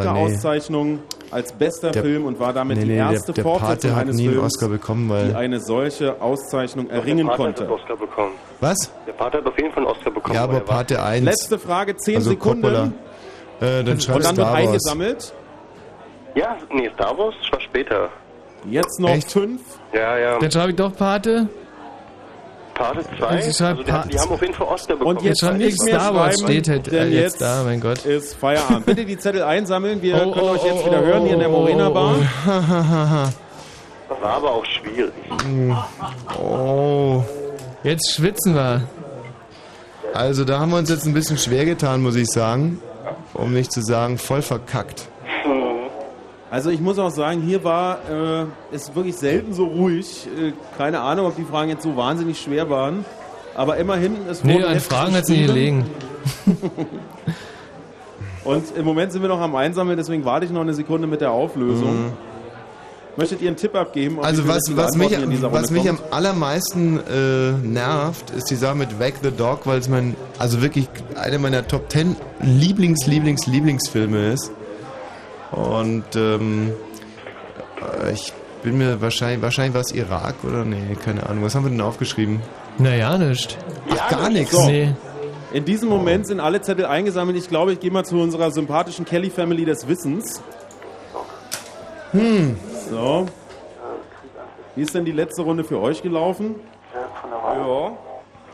Als 1.33 1.51
bester 1.51 1.91
Der- 1.91 2.03
Film 2.03 2.25
und 2.25 2.39
war 2.39 2.53
damit 2.53 2.77
Nee, 2.77 2.83
die 2.83 2.89
nee, 2.91 2.95
der- 2.97 3.11
erste 3.11 3.33
der 3.33 3.43
Fortsetzung 3.43 3.89
Pate 3.91 3.95
hat 3.95 4.01
eines 4.03 4.15
nie 4.17 4.23
einen 4.27 4.33
Films, 4.33 4.53
Oscar 4.53 4.69
bekommen, 4.69 5.09
weil- 5.09 5.27
die 5.29 5.35
eine 5.35 5.59
solche 5.59 6.21
Auszeichnung 6.21 6.89
erringen 6.89 7.17
der 7.17 7.25
Vater 7.27 7.43
konnte. 7.43 7.63
hat 7.63 7.69
Oscar 7.71 7.97
bekommen. 7.97 8.31
Was? 8.59 8.77
Der 9.07 9.13
Vater 9.15 9.37
hat 9.39 9.47
auf 9.47 9.57
jeden 9.57 9.71
Fall 9.71 9.83
einen 9.87 9.91
Oscar 9.95 10.11
bekommen. 10.11 10.35
Ja, 10.35 10.43
aber 10.43 10.53
er 10.55 10.59
Pate 10.61 11.01
1. 11.03 11.25
Letzte 11.25 11.57
Frage, 11.59 11.95
10 11.97 12.15
also 12.17 12.29
Sekunden. 12.29 12.93
Äh, 13.61 13.83
dann 13.83 13.99
schreib 13.99 14.17
Und 14.17 14.25
dann 14.25 14.37
wird 14.37 14.47
eingesammelt. 14.47 15.33
Ja, 16.35 16.57
nee, 16.71 16.89
Star 16.93 17.17
Wars 17.17 17.35
war 17.51 17.61
später. 17.61 18.09
Jetzt 18.69 18.99
noch 18.99 19.09
Echt? 19.09 19.31
5. 19.31 19.61
Ja, 19.93 20.17
ja. 20.17 20.39
Dann 20.39 20.51
schreibe 20.51 20.69
ich 20.71 20.75
doch 20.75 20.95
Pate. 20.95 21.47
Pate 22.73 22.97
Also 22.97 23.09
2. 23.17 23.39
ich 23.47 23.55
schreib 23.57 23.77
Also, 23.77 23.83
der, 23.83 24.05
die 24.07 24.19
haben 24.19 24.31
auf 24.31 24.41
jeden 24.41 24.53
Fall 24.53 24.67
Oscar 24.67 24.95
bekommen. 24.95 25.17
Und 25.17 25.23
jetzt 25.23 25.39
schreibt 25.41 25.57
nicht 25.57 25.81
Star 25.81 26.13
Wars 26.15 26.39
steht 26.39 26.67
halt, 26.69 26.87
äh, 26.91 27.05
jetzt 27.05 27.13
jetzt 27.13 27.41
da, 27.41 27.63
mein 27.63 27.79
Gott. 27.79 28.05
ist 28.05 28.35
Feierabend. 28.35 28.85
Bitte 28.85 29.05
die 29.05 29.17
Zettel 29.17 29.43
einsammeln. 29.43 30.01
Wir 30.01 30.15
Oh, 30.15 30.31
können 30.31 30.47
oh, 30.47 30.51
euch 30.51 30.63
jetzt 30.63 30.81
oh, 30.83 30.85
wieder 30.87 31.01
oh, 31.01 31.05
hören 31.05 31.23
hier 31.23 31.33
in 31.33 31.39
der 31.39 31.49
oh, 31.49 31.53
Morena 31.53 31.89
oh, 31.89 31.93
Bar. 31.93 32.15
Das 34.09 34.21
war 34.21 34.33
aber 34.35 34.51
auch 34.51 34.65
schwierig. 34.65 35.13
oh. 36.41 37.23
Jetzt 37.83 38.13
schwitzen 38.15 38.55
wir. 38.55 38.81
Also 40.13 40.45
da 40.45 40.59
haben 40.59 40.71
wir 40.71 40.77
uns 40.77 40.89
jetzt 40.89 41.05
ein 41.05 41.13
bisschen 41.13 41.37
schwer 41.37 41.65
getan, 41.65 42.01
muss 42.01 42.15
ich 42.15 42.27
sagen. 42.27 42.81
Um 43.33 43.53
nicht 43.53 43.71
zu 43.71 43.81
sagen, 43.81 44.17
voll 44.17 44.41
verkackt. 44.41 45.09
Also 46.53 46.69
ich 46.69 46.81
muss 46.81 46.99
auch 46.99 47.09
sagen, 47.09 47.41
hier 47.41 47.63
war 47.63 47.97
äh, 48.07 48.45
es 48.71 48.93
wirklich 48.93 49.15
selten 49.15 49.53
so 49.53 49.65
ruhig. 49.65 50.27
Äh, 50.39 50.51
keine 50.77 50.99
Ahnung, 50.99 51.25
ob 51.25 51.35
die 51.35 51.45
Fragen 51.45 51.69
jetzt 51.71 51.81
so 51.81 51.95
wahnsinnig 51.95 52.39
schwer 52.39 52.69
waren. 52.69 53.05
Aber 53.55 53.77
immerhin, 53.77 54.17
es 54.29 54.43
Nee, 54.43 54.53
wurden 54.53 54.65
an 54.65 54.79
Fragen 54.79 55.15
hat 55.15 55.23
es 55.23 55.29
nicht 55.29 55.47
gelegen. 55.47 55.83
Und 58.43 58.65
im 58.77 58.85
Moment 58.85 59.11
sind 59.11 59.23
wir 59.23 59.29
noch 59.29 59.41
am 59.41 59.55
Einsammeln, 59.55 59.97
deswegen 59.97 60.25
warte 60.25 60.45
ich 60.45 60.51
noch 60.51 60.61
eine 60.61 60.75
Sekunde 60.75 61.07
mit 61.07 61.21
der 61.21 61.31
Auflösung. 61.31 62.11
Möchtet 63.17 63.41
ihr 63.41 63.47
einen 63.47 63.57
Tipp 63.57 63.73
abgeben? 63.73 64.19
Also 64.21 64.47
was, 64.47 64.61
was, 64.75 64.95
mich, 64.95 65.11
was 65.41 65.71
mich 65.71 65.89
am 65.89 65.97
allermeisten 66.11 66.99
äh, 66.99 67.53
nervt, 67.63 68.29
ist 68.29 68.51
die 68.51 68.55
Sache 68.55 68.75
mit 68.75 68.99
Wag 68.99 69.13
the 69.23 69.31
Dog, 69.31 69.61
weil 69.65 69.79
es 69.79 69.89
mein, 69.89 70.15
also 70.37 70.61
wirklich 70.61 70.87
einer 71.15 71.39
meiner 71.39 71.67
Top 71.67 71.91
10 71.91 72.15
Lieblings, 72.41 73.07
Lieblings, 73.07 73.47
Lieblingsfilme 73.47 74.33
ist. 74.33 74.51
Und 75.53 76.15
ähm, 76.15 76.73
äh, 78.03 78.11
ich 78.11 78.33
bin 78.63 78.77
mir 78.77 79.01
wahrscheinlich, 79.01 79.41
wahrscheinlich 79.41 79.73
war 79.73 79.81
es 79.81 79.91
Irak 79.91 80.35
oder 80.43 80.65
nee, 80.65 80.95
keine 81.03 81.29
Ahnung. 81.29 81.43
Was 81.43 81.53
haben 81.53 81.65
wir 81.65 81.69
denn 81.69 81.81
aufgeschrieben? 81.81 82.41
Naja, 82.79 83.17
nicht. 83.17 83.57
Ach, 83.91 84.09
gar 84.09 84.29
nichts. 84.29 84.51
So. 84.51 84.65
Nee. 84.65 84.93
In 85.51 85.65
diesem 85.65 85.89
Moment 85.89 86.25
sind 86.25 86.39
alle 86.39 86.61
Zettel 86.61 86.87
eingesammelt. 86.87 87.37
Ich 87.37 87.47
glaube, 87.47 87.73
ich 87.73 87.79
gehe 87.79 87.91
mal 87.91 88.03
zu 88.03 88.19
unserer 88.19 88.49
sympathischen 88.49 89.05
Kelly 89.05 89.29
Family 89.29 89.65
des 89.65 89.87
Wissens. 89.87 90.41
Hm. 92.11 92.57
So. 92.89 93.27
Wie 94.75 94.81
ist 94.81 94.95
denn 94.95 95.05
die 95.05 95.11
letzte 95.11 95.43
Runde 95.43 95.63
für 95.63 95.79
euch 95.79 96.01
gelaufen? 96.01 96.55
Ja. 96.95 97.91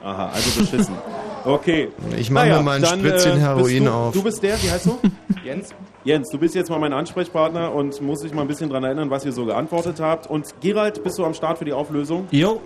Aha, 0.03 0.29
also 0.33 0.59
beschissen. 0.61 0.95
Okay. 1.45 1.89
Ich 2.17 2.29
mach 2.29 2.45
mir 2.45 2.61
mal 2.61 2.75
ein 2.75 2.81
dann, 2.81 2.99
Spritzchen 2.99 3.33
bist 3.33 3.45
Heroin 3.45 3.85
du, 3.85 3.91
auf. 3.91 4.13
Du 4.13 4.23
bist 4.23 4.43
der, 4.43 4.61
wie 4.61 4.69
heißt 4.69 4.85
du? 4.85 4.99
Jens? 5.43 5.69
Jens, 6.03 6.29
du 6.29 6.37
bist 6.37 6.55
jetzt 6.55 6.69
mal 6.69 6.79
mein 6.79 6.93
Ansprechpartner 6.93 7.73
und 7.73 8.01
muss 8.01 8.21
dich 8.21 8.33
mal 8.33 8.41
ein 8.41 8.47
bisschen 8.47 8.69
daran 8.69 8.83
erinnern, 8.83 9.09
was 9.09 9.25
ihr 9.25 9.31
so 9.31 9.45
geantwortet 9.45 9.99
habt. 9.99 10.27
Und 10.27 10.47
Gerald, 10.61 11.03
bist 11.03 11.17
du 11.17 11.25
am 11.25 11.33
Start 11.33 11.57
für 11.57 11.65
die 11.65 11.73
Auflösung? 11.73 12.27
Jo. 12.31 12.61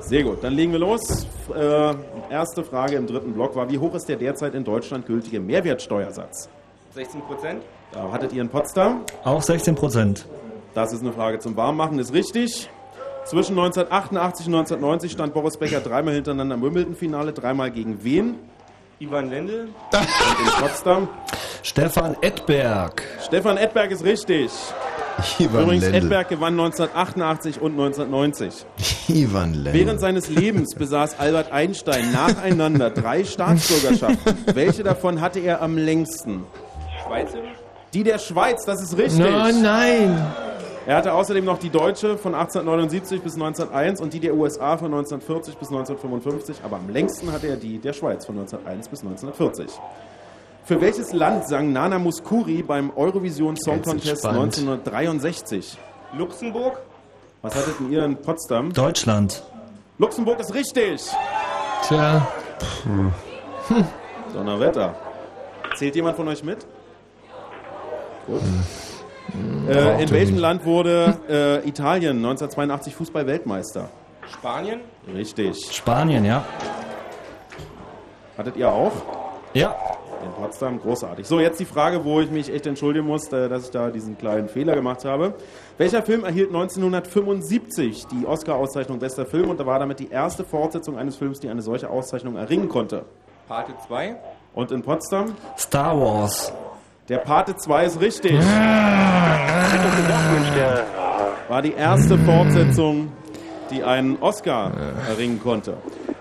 Sehr 0.00 0.22
gut, 0.22 0.38
dann 0.42 0.54
legen 0.54 0.72
wir 0.72 0.78
los. 0.78 1.26
Äh, 1.54 1.94
erste 2.30 2.62
Frage 2.62 2.96
im 2.96 3.06
dritten 3.06 3.32
Block 3.32 3.56
war, 3.56 3.68
wie 3.70 3.78
hoch 3.78 3.94
ist 3.94 4.08
der 4.08 4.16
derzeit 4.16 4.54
in 4.54 4.64
Deutschland 4.64 5.06
gültige 5.06 5.40
Mehrwertsteuersatz? 5.40 6.48
16 6.94 7.20
Prozent? 7.22 7.62
Da 7.92 8.10
hattet 8.12 8.32
ihr 8.32 8.42
in 8.42 8.48
Potsdam. 8.48 9.02
Auch 9.24 9.42
16 9.42 9.74
Prozent. 9.74 10.26
Das 10.74 10.92
ist 10.92 11.00
eine 11.02 11.12
Frage 11.12 11.38
zum 11.38 11.56
Warmmachen, 11.56 11.98
ist 11.98 12.12
richtig. 12.12 12.70
Zwischen 13.28 13.58
1988 13.58 14.46
und 14.46 14.54
1990 14.54 15.12
stand 15.12 15.34
Boris 15.34 15.58
Becker 15.58 15.80
dreimal 15.80 16.14
hintereinander 16.14 16.54
im 16.54 16.62
Wimbledon-Finale, 16.62 17.34
dreimal 17.34 17.70
gegen 17.70 18.02
wen? 18.02 18.36
Ivan 19.00 19.28
Lendl? 19.28 19.68
Und 19.92 20.46
in 20.46 20.62
Potsdam. 20.62 21.08
Stefan 21.62 22.16
Edberg. 22.22 23.02
Stefan 23.22 23.58
Edberg 23.58 23.90
ist 23.90 24.02
richtig. 24.02 24.50
Ivan 25.38 25.64
Übrigens, 25.64 25.84
Lendl. 25.84 26.06
Edberg 26.06 26.28
gewann 26.30 26.58
1988 26.58 27.60
und 27.60 27.72
1990. 27.72 28.64
Ivan 29.08 29.52
Lendl. 29.52 29.78
Während 29.78 30.00
seines 30.00 30.30
Lebens 30.30 30.74
besaß 30.74 31.18
Albert 31.18 31.52
Einstein 31.52 32.10
nacheinander 32.10 32.88
drei 32.88 33.24
Staatsbürgerschaften. 33.24 34.38
Welche 34.54 34.84
davon 34.84 35.20
hatte 35.20 35.40
er 35.40 35.60
am 35.60 35.76
längsten? 35.76 36.44
Schweizer? 37.04 37.40
Die 37.92 38.04
der 38.04 38.18
Schweiz, 38.18 38.64
das 38.64 38.82
ist 38.82 38.96
richtig. 38.96 39.20
No, 39.20 39.50
nein. 39.52 40.26
Er 40.88 40.96
hatte 40.96 41.12
außerdem 41.12 41.44
noch 41.44 41.58
die 41.58 41.68
deutsche 41.68 42.16
von 42.16 42.34
1879 42.34 43.20
bis 43.20 43.34
1901 43.34 44.00
und 44.00 44.14
die 44.14 44.20
der 44.20 44.34
USA 44.34 44.78
von 44.78 44.86
1940 44.86 45.58
bis 45.58 45.68
1955, 45.68 46.64
aber 46.64 46.76
am 46.76 46.88
längsten 46.88 47.30
hatte 47.30 47.46
er 47.46 47.56
die 47.56 47.78
der 47.78 47.92
Schweiz 47.92 48.24
von 48.24 48.38
1901 48.38 48.88
bis 48.88 49.00
1940. 49.02 49.78
Für 50.64 50.80
welches 50.80 51.12
Land 51.12 51.46
sang 51.46 51.74
Nana 51.74 51.98
Muscuri 51.98 52.62
beim 52.62 52.90
Eurovision 52.96 53.54
Song 53.58 53.82
Contest 53.82 54.20
spannend. 54.20 54.56
1963? 54.56 55.76
Luxemburg? 56.16 56.80
Was 57.42 57.54
hattet 57.54 57.80
denn 57.80 57.92
ihr 57.92 58.02
in 58.06 58.16
Potsdam? 58.16 58.72
Deutschland. 58.72 59.42
Luxemburg 59.98 60.40
ist 60.40 60.54
richtig. 60.54 61.02
Tja. 61.86 62.26
Donnerwetter. 64.32 64.94
Zählt 65.76 65.94
jemand 65.96 66.16
von 66.16 66.28
euch 66.28 66.42
mit? 66.42 66.66
Gut. 68.26 68.40
Hm. 68.40 68.87
Äh, 69.68 70.02
in 70.02 70.10
welchem. 70.10 70.38
Land 70.38 70.64
wurde 70.64 71.18
äh, 71.28 71.68
Italien 71.68 72.16
1982 72.18 72.94
Fußball-Weltmeister? 72.94 73.88
Spanien? 74.32 74.80
Richtig. 75.12 75.68
Spanien, 75.70 76.24
ja. 76.24 76.44
Hattet 78.36 78.56
ihr 78.56 78.70
auch? 78.70 78.92
Ja. 79.54 79.74
In 80.24 80.32
Potsdam, 80.32 80.80
großartig. 80.80 81.26
So, 81.26 81.38
jetzt 81.38 81.60
die 81.60 81.64
Frage, 81.64 82.04
wo 82.04 82.20
ich 82.20 82.30
mich 82.30 82.52
echt 82.52 82.66
entschuldigen 82.66 83.06
muss, 83.06 83.32
äh, 83.32 83.48
dass 83.48 83.64
ich 83.64 83.70
da 83.70 83.90
diesen 83.90 84.18
kleinen 84.18 84.48
Fehler 84.48 84.74
gemacht 84.74 85.04
habe. 85.04 85.34
Welcher 85.76 86.02
Film 86.02 86.24
erhielt 86.24 86.48
1975 86.48 88.06
die 88.06 88.26
Oscar-Auszeichnung 88.26 88.98
Bester 88.98 89.26
Film 89.26 89.50
und 89.50 89.64
war 89.64 89.78
damit 89.78 90.00
die 90.00 90.10
erste 90.10 90.44
Fortsetzung 90.44 90.98
eines 90.98 91.16
Films, 91.16 91.40
die 91.40 91.48
eine 91.48 91.62
solche 91.62 91.88
Auszeichnung 91.88 92.36
erringen 92.36 92.68
konnte? 92.68 93.04
Pate 93.46 93.72
2? 93.86 94.16
Und 94.54 94.72
in 94.72 94.82
Potsdam? 94.82 95.34
Star 95.56 95.98
Wars. 95.98 96.52
Der 97.08 97.18
Pate 97.18 97.56
2 97.56 97.84
ist 97.86 98.00
richtig. 98.00 98.34
War 101.48 101.62
die 101.62 101.72
erste 101.72 102.18
Fortsetzung, 102.18 103.10
die 103.70 103.82
einen 103.82 104.18
Oscar 104.20 104.72
erringen 105.08 105.40
konnte. 105.42 105.78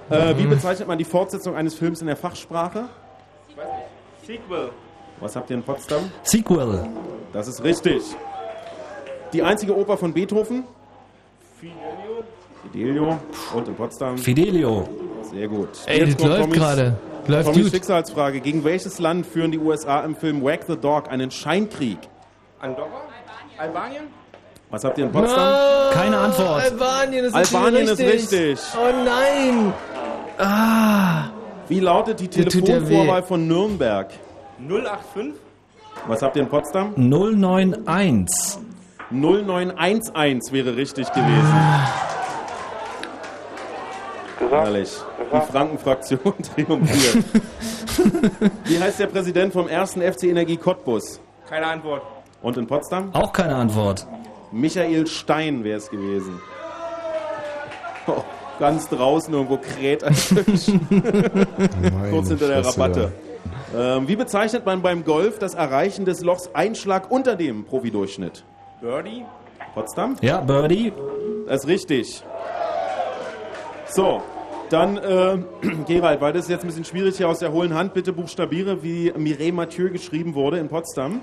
Äh, 0.10 0.38
wie 0.38 0.46
bezeichnet 0.46 0.88
man 0.88 0.98
die 0.98 1.04
Fortsetzung 1.04 1.56
eines 1.58 1.76
Films 1.76 2.00
in 2.00 2.08
der 2.08 2.16
Fachsprache? 2.16 2.86
Sequel. 4.26 4.70
Was 5.20 5.36
habt 5.36 5.50
ihr 5.50 5.58
in 5.58 5.64
Potsdam? 5.64 6.10
Sequel. 6.24 6.88
Das 7.34 7.50
ist 7.50 7.62
richtig. 7.66 8.02
Die 9.34 9.44
einzige 9.44 9.78
Oper 9.78 9.98
von 9.98 10.14
Beethoven? 10.14 10.64
Fidelio? 11.60 12.24
Fidelio. 12.64 13.20
Und 13.54 13.68
in 13.68 13.76
Potsdam? 13.76 14.18
Fidelio. 14.18 14.88
Sehr 15.24 15.50
gut. 15.50 15.70
Ey, 15.86 16.00
Jetzt 16.06 16.22
das 16.22 16.28
läuft 16.30 16.54
gerade. 16.54 16.98
Läuft 17.28 17.46
Tommys 17.46 17.64
gut. 17.64 17.72
Schicksalsfrage. 17.74 18.40
Gegen 18.40 18.64
welches 18.64 19.00
Land 19.00 19.26
führen 19.26 19.52
die 19.52 19.60
USA 19.60 20.02
im 20.02 20.16
Film 20.16 20.44
Wag 20.44 20.60
the 20.68 20.78
Dog 20.78 21.10
einen 21.10 21.32
Scheinkrieg? 21.32 22.00
Andorra? 22.60 23.02
Albanien? 23.58 24.04
Was 24.70 24.84
habt 24.84 24.98
ihr 24.98 25.06
in 25.06 25.12
Potsdam? 25.12 25.94
Keine 25.94 26.18
Antwort. 26.18 26.62
Albanien 26.62 27.26
ist 27.26 27.34
Albanien 27.34 27.88
richtig. 27.88 28.08
ist 28.08 28.34
richtig. 28.34 28.60
Oh 28.78 29.04
nein. 29.06 29.74
Ah. 30.38 31.30
Wie 31.68 31.80
lautet 31.80 32.20
die 32.20 32.28
Telefonvorwahl 32.28 33.24
von 33.24 33.48
Nürnberg? 33.48 34.10
085? 34.60 35.34
Was 36.08 36.22
habt 36.22 36.36
ihr 36.36 36.44
in 36.44 36.50
Potsdam? 36.50 36.94
091. 36.96 38.60
0911 39.10 40.52
wäre 40.52 40.76
richtig 40.76 41.12
gewesen. 41.12 41.54
Herrlich. 44.50 44.92
Die 45.32 45.52
Franken-Fraktion 45.52 46.34
triumphiert. 46.56 47.24
Wie 48.66 48.80
heißt 48.80 49.00
der 49.00 49.08
Präsident 49.08 49.54
vom 49.54 49.68
ersten 49.68 50.02
FC 50.02 50.26
Energie 50.26 50.58
Cottbus? 50.58 51.20
Keine 51.50 51.68
Antwort. 51.68 52.02
Und 52.42 52.58
in 52.58 52.68
Potsdam? 52.68 53.14
Auch 53.14 53.34
keine 53.34 53.56
Antwort. 53.56 54.06
Michael 54.52 55.08
Stein 55.08 55.64
wäre 55.64 55.78
es 55.78 55.90
gewesen. 55.90 56.40
Oh, 58.06 58.24
ganz 58.60 58.88
draußen 58.88 59.34
irgendwo 59.34 59.58
kräht 59.58 60.04
ein 60.04 60.14
Fisch. 60.14 60.68
Kurz 62.10 62.30
hinter 62.30 62.48
der 62.48 62.66
Rabatte. 62.66 63.12
Ähm, 63.76 64.08
wie 64.08 64.16
bezeichnet 64.16 64.66
man 64.66 64.82
beim 64.82 65.04
Golf 65.04 65.40
das 65.40 65.54
Erreichen 65.56 66.06
des 66.06 66.22
Lochs 66.22 66.50
Einschlag 66.54 67.12
unter 67.12 67.36
dem 67.36 67.66
Profidurchschnitt? 67.66 68.46
Birdie? 68.80 69.26
Potsdam? 69.74 70.16
Ja, 70.22 70.40
Birdie. 70.40 70.94
Das 71.48 71.62
ist 71.64 71.68
richtig. 71.68 72.24
So, 73.90 74.22
dann, 74.70 74.98
äh, 74.98 75.38
Gerald, 75.88 76.22
weil 76.22 76.34
das 76.34 76.44
ist 76.44 76.50
jetzt 76.50 76.64
ein 76.64 76.68
bisschen 76.68 76.86
schwierig 76.86 77.18
hier 77.18 77.30
aus 77.30 77.40
der 77.40 77.52
hohlen 77.52 77.74
Hand, 77.74 77.94
bitte 77.94 78.14
buchstabiere, 78.14 78.84
wie 78.84 79.12
Mireille 79.18 79.54
Mathieu 79.54 79.90
geschrieben 79.90 80.36
wurde 80.36 80.60
in 80.60 80.68
Potsdam. 80.68 81.22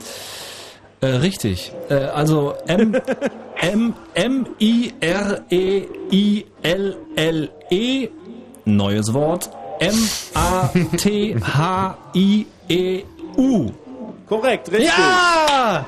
Äh, 1.01 1.07
richtig. 1.07 1.73
Äh, 1.91 1.95
also 1.95 2.55
M 2.66 2.95
M 3.61 3.95
M 4.15 4.47
I 4.61 4.93
R 5.01 5.43
E 5.51 5.83
I 6.11 6.47
L 6.62 6.97
L 7.16 7.51
E 7.71 8.09
neues 8.65 9.12
Wort 9.12 9.51
M 9.81 9.95
A 10.35 10.71
T 10.97 11.37
H 11.41 11.99
I 12.15 12.47
E 12.69 13.03
U. 13.37 13.71
Korrekt, 14.29 14.73
richtig. 14.73 14.89
Ja! 14.89 15.87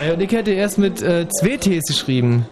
Äh, 0.00 0.12
und 0.12 0.20
ich 0.20 0.32
hätte 0.32 0.50
erst 0.50 0.78
mit 0.78 1.00
äh, 1.02 1.26
zwei 1.28 1.56
Ts 1.56 1.86
geschrieben. 1.86 2.46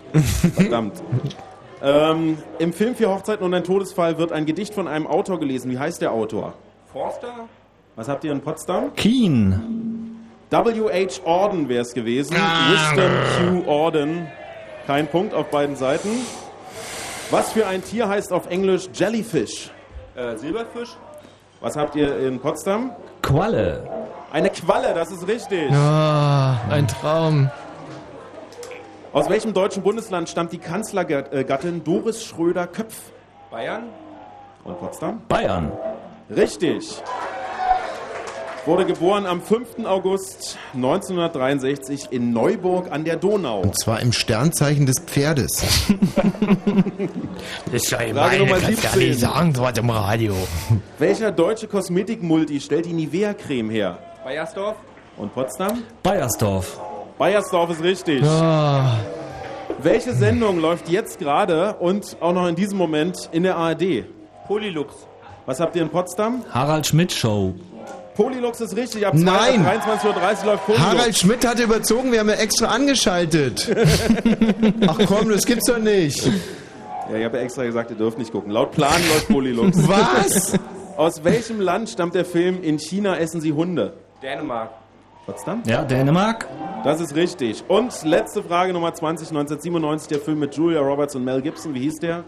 Verdammt. 0.54 0.94
Ähm, 1.82 2.38
Im 2.58 2.72
Film 2.72 2.94
Vier 2.94 3.10
Hochzeiten 3.10 3.44
und 3.44 3.54
ein 3.54 3.64
Todesfall 3.64 4.18
wird 4.18 4.32
ein 4.32 4.46
Gedicht 4.46 4.74
von 4.74 4.88
einem 4.88 5.06
Autor 5.06 5.38
gelesen. 5.38 5.70
Wie 5.70 5.78
heißt 5.78 6.02
der 6.02 6.12
Autor? 6.12 6.54
Forster? 6.92 7.48
Was 7.96 8.08
habt 8.08 8.24
ihr 8.24 8.32
in 8.32 8.40
Potsdam? 8.40 8.94
Keen. 8.94 10.24
W.H. 10.50 11.22
Auden 11.24 11.68
wäre 11.68 11.82
es 11.82 11.92
gewesen. 11.92 12.34
Wisdom 12.36 13.64
Q. 13.64 13.70
Auden. 13.70 14.26
Kein 14.86 15.06
Punkt 15.06 15.34
auf 15.34 15.50
beiden 15.50 15.76
Seiten. 15.76 16.08
Was 17.30 17.52
für 17.52 17.66
ein 17.66 17.84
Tier 17.84 18.08
heißt 18.08 18.32
auf 18.32 18.48
Englisch 18.50 18.88
Jellyfish? 18.94 19.70
Äh, 20.14 20.36
Silberfisch? 20.36 20.96
Was 21.60 21.76
habt 21.76 21.94
ihr 21.96 22.18
in 22.20 22.40
Potsdam? 22.40 22.92
Qualle. 23.20 23.86
Eine 24.32 24.48
Qualle, 24.50 24.94
das 24.94 25.10
ist 25.10 25.26
richtig. 25.28 25.70
Ah, 25.72 26.56
ein 26.70 26.86
Traum. 26.88 27.50
Aus 29.18 29.28
welchem 29.28 29.52
deutschen 29.52 29.82
Bundesland 29.82 30.28
stammt 30.28 30.52
die 30.52 30.58
Kanzlergattin 30.58 31.82
Doris 31.82 32.22
Schröder-Köpf? 32.22 32.94
Bayern? 33.50 33.88
Und 34.62 34.78
Potsdam? 34.78 35.22
Bayern. 35.26 35.72
Richtig. 36.30 37.02
Wurde 38.64 38.86
geboren 38.86 39.26
am 39.26 39.42
5. 39.42 39.84
August 39.86 40.56
1963 40.72 42.12
in 42.12 42.32
Neuburg 42.32 42.92
an 42.92 43.04
der 43.04 43.16
Donau. 43.16 43.62
Und 43.62 43.76
zwar 43.82 43.98
im 43.98 44.12
Sternzeichen 44.12 44.86
des 44.86 45.00
Pferdes. 45.04 45.66
Das 47.72 47.82
ist 47.82 47.90
ja 47.90 47.98
Frage 47.98 48.38
Nummer 48.38 48.60
17. 48.60 49.14
sagen, 49.14 49.52
so 49.52 49.62
was 49.62 49.76
im 49.78 49.90
Radio. 49.90 50.34
Welcher 50.98 51.32
deutsche 51.32 51.66
Kosmetikmulti 51.66 52.60
stellt 52.60 52.86
die 52.86 52.92
Nivea-Creme 52.92 53.70
her? 53.70 53.98
Bayersdorf? 54.22 54.76
Und 55.16 55.34
Potsdam? 55.34 55.82
Bayersdorf. 56.04 56.78
Bayersdorf 57.18 57.70
ist 57.70 57.82
richtig. 57.82 58.22
Ah. 58.22 58.96
Welche 59.82 60.14
Sendung 60.14 60.60
läuft 60.60 60.88
jetzt 60.88 61.18
gerade 61.18 61.74
und 61.74 62.16
auch 62.20 62.32
noch 62.32 62.46
in 62.46 62.54
diesem 62.54 62.78
Moment 62.78 63.28
in 63.32 63.42
der 63.42 63.56
ARD? 63.56 64.04
Polylux. 64.46 64.94
Was 65.44 65.58
habt 65.60 65.74
ihr 65.74 65.82
in 65.82 65.88
Potsdam? 65.88 66.44
Harald 66.50 66.86
Schmidt 66.86 67.10
Show. 67.12 67.54
Polylux 68.14 68.60
ist 68.60 68.76
richtig. 68.76 69.06
Ab 69.06 69.14
Nein. 69.16 69.64
23.30 69.66 70.06
Uhr 70.06 70.46
läuft 70.46 70.66
Polylux. 70.66 70.86
Harald 70.86 71.18
Schmidt 71.18 71.46
hatte 71.46 71.62
überzogen, 71.64 72.12
wir 72.12 72.20
haben 72.20 72.28
ja 72.28 72.36
extra 72.36 72.66
angeschaltet. 72.66 73.68
Ach 74.86 74.98
komm, 75.06 75.28
das 75.30 75.44
gibt's 75.44 75.66
doch 75.66 75.78
nicht. 75.78 76.24
Ja, 76.24 77.16
ich 77.16 77.24
habe 77.24 77.38
ja 77.38 77.42
extra 77.42 77.64
gesagt, 77.64 77.90
ihr 77.90 77.96
dürft 77.96 78.18
nicht 78.18 78.30
gucken. 78.30 78.52
Laut 78.52 78.72
Plan 78.72 79.00
läuft 79.08 79.28
Polylux. 79.28 79.76
Was? 79.88 80.52
Aus 80.96 81.24
welchem 81.24 81.60
Land 81.60 81.90
stammt 81.90 82.14
der 82.14 82.24
Film 82.24 82.62
In 82.62 82.78
China 82.78 83.16
essen 83.16 83.40
sie 83.40 83.52
Hunde? 83.52 83.94
Dänemark. 84.22 84.70
Potsdam? 85.28 85.62
Ja, 85.66 85.84
Dänemark. 85.84 86.48
Das 86.84 87.02
ist 87.02 87.14
richtig. 87.14 87.62
Und 87.68 87.92
letzte 88.02 88.42
Frage 88.42 88.72
Nummer 88.72 88.94
20, 88.94 89.28
1997, 89.28 90.08
der 90.08 90.20
Film 90.20 90.38
mit 90.38 90.56
Julia 90.56 90.80
Roberts 90.80 91.14
und 91.16 91.24
Mel 91.24 91.42
Gibson. 91.42 91.74
Wie 91.74 91.80
hieß 91.80 91.96
der? 91.96 92.24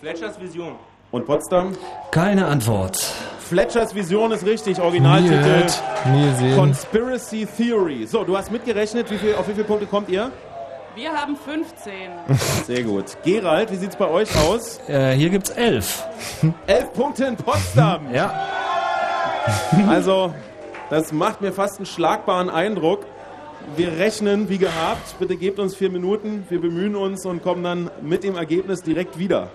Fletchers 0.00 0.40
Vision. 0.40 0.74
Und 1.12 1.26
Potsdam? 1.26 1.76
Keine 2.10 2.46
Antwort. 2.46 2.96
Fletchers 3.38 3.94
Vision 3.94 4.32
ist 4.32 4.44
richtig, 4.44 4.80
Originaltitel. 4.80 5.64
Conspiracy 6.56 7.46
Theory. 7.46 8.04
So, 8.04 8.24
du 8.24 8.36
hast 8.36 8.50
mitgerechnet, 8.50 9.08
wie 9.08 9.18
viel, 9.18 9.36
auf 9.36 9.46
wie 9.46 9.52
viele 9.52 9.64
Punkte 9.64 9.86
kommt 9.86 10.08
ihr? 10.08 10.32
Wir 10.96 11.12
haben 11.12 11.36
15. 11.36 11.92
Sehr 12.66 12.82
gut. 12.82 13.16
Gerald, 13.22 13.70
wie 13.70 13.76
sieht's 13.76 13.94
bei 13.94 14.08
euch 14.08 14.28
aus? 14.36 14.80
Äh, 14.88 15.12
hier 15.12 15.30
gibt's 15.30 15.50
elf. 15.50 16.04
Elf 16.66 16.92
Punkte 16.94 17.26
in 17.26 17.36
Potsdam. 17.36 18.12
Ja. 18.12 18.48
Also, 19.88 20.34
das 20.90 21.12
macht 21.12 21.40
mir 21.40 21.52
fast 21.52 21.78
einen 21.78 21.86
schlagbaren 21.86 22.50
Eindruck. 22.50 23.06
Wir 23.76 23.98
rechnen 23.98 24.48
wie 24.48 24.58
gehabt. 24.58 25.18
Bitte 25.18 25.36
gebt 25.36 25.58
uns 25.58 25.76
vier 25.76 25.90
Minuten. 25.90 26.44
Wir 26.48 26.60
bemühen 26.60 26.96
uns 26.96 27.24
und 27.24 27.42
kommen 27.42 27.62
dann 27.62 27.90
mit 28.02 28.24
dem 28.24 28.36
Ergebnis 28.36 28.82
direkt 28.82 29.18
wieder. 29.18 29.48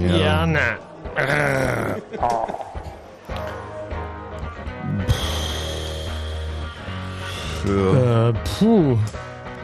Ja, 0.00 0.46
na. 0.46 0.78
Ja. 1.16 1.96
Äh, 7.66 8.32
puh. 8.58 8.96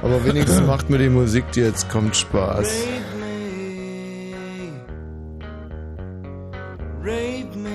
Aber 0.03 0.25
wenigstens 0.25 0.61
macht 0.67 0.91
mir 0.91 0.99
die 0.99 1.09
Musik, 1.09 1.51
die 1.53 1.61
jetzt 1.61 1.89
kommt, 1.89 2.15
Spaß. 2.15 2.69
Rape 7.03 7.57
me, 7.57 7.66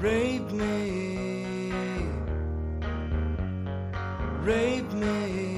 Rape 0.00 0.52
me. 0.52 1.72
Rape 4.42 4.92
me 4.92 5.55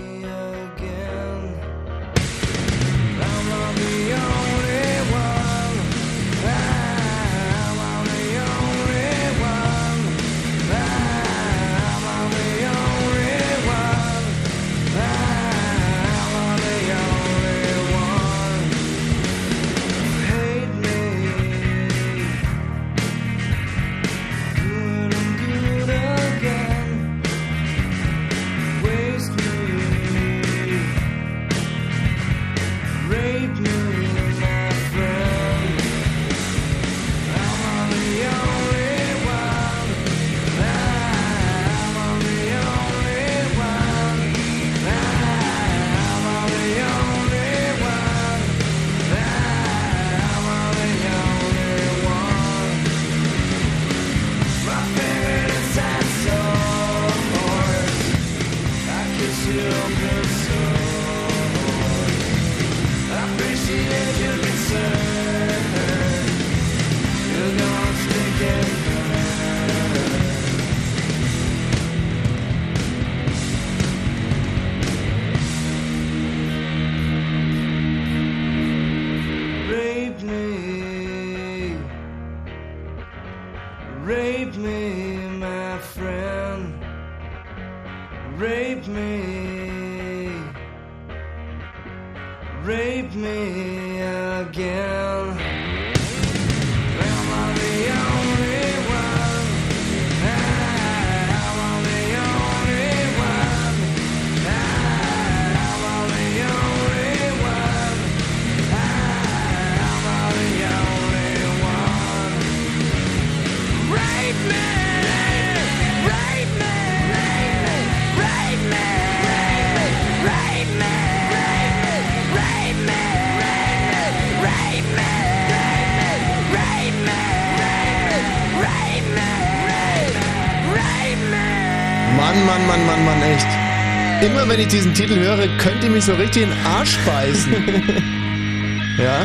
wenn 134.58 134.64
ich 134.66 134.72
diesen 134.72 134.92
Titel 134.92 135.14
höre, 135.20 135.46
könnte 135.58 135.86
ich 135.86 135.92
mich 135.92 136.04
so 136.04 136.14
richtig 136.14 136.42
in 136.42 136.48
den 136.48 136.66
Arsch 136.66 136.98
beißen. 137.06 137.52
ja? 138.98 139.24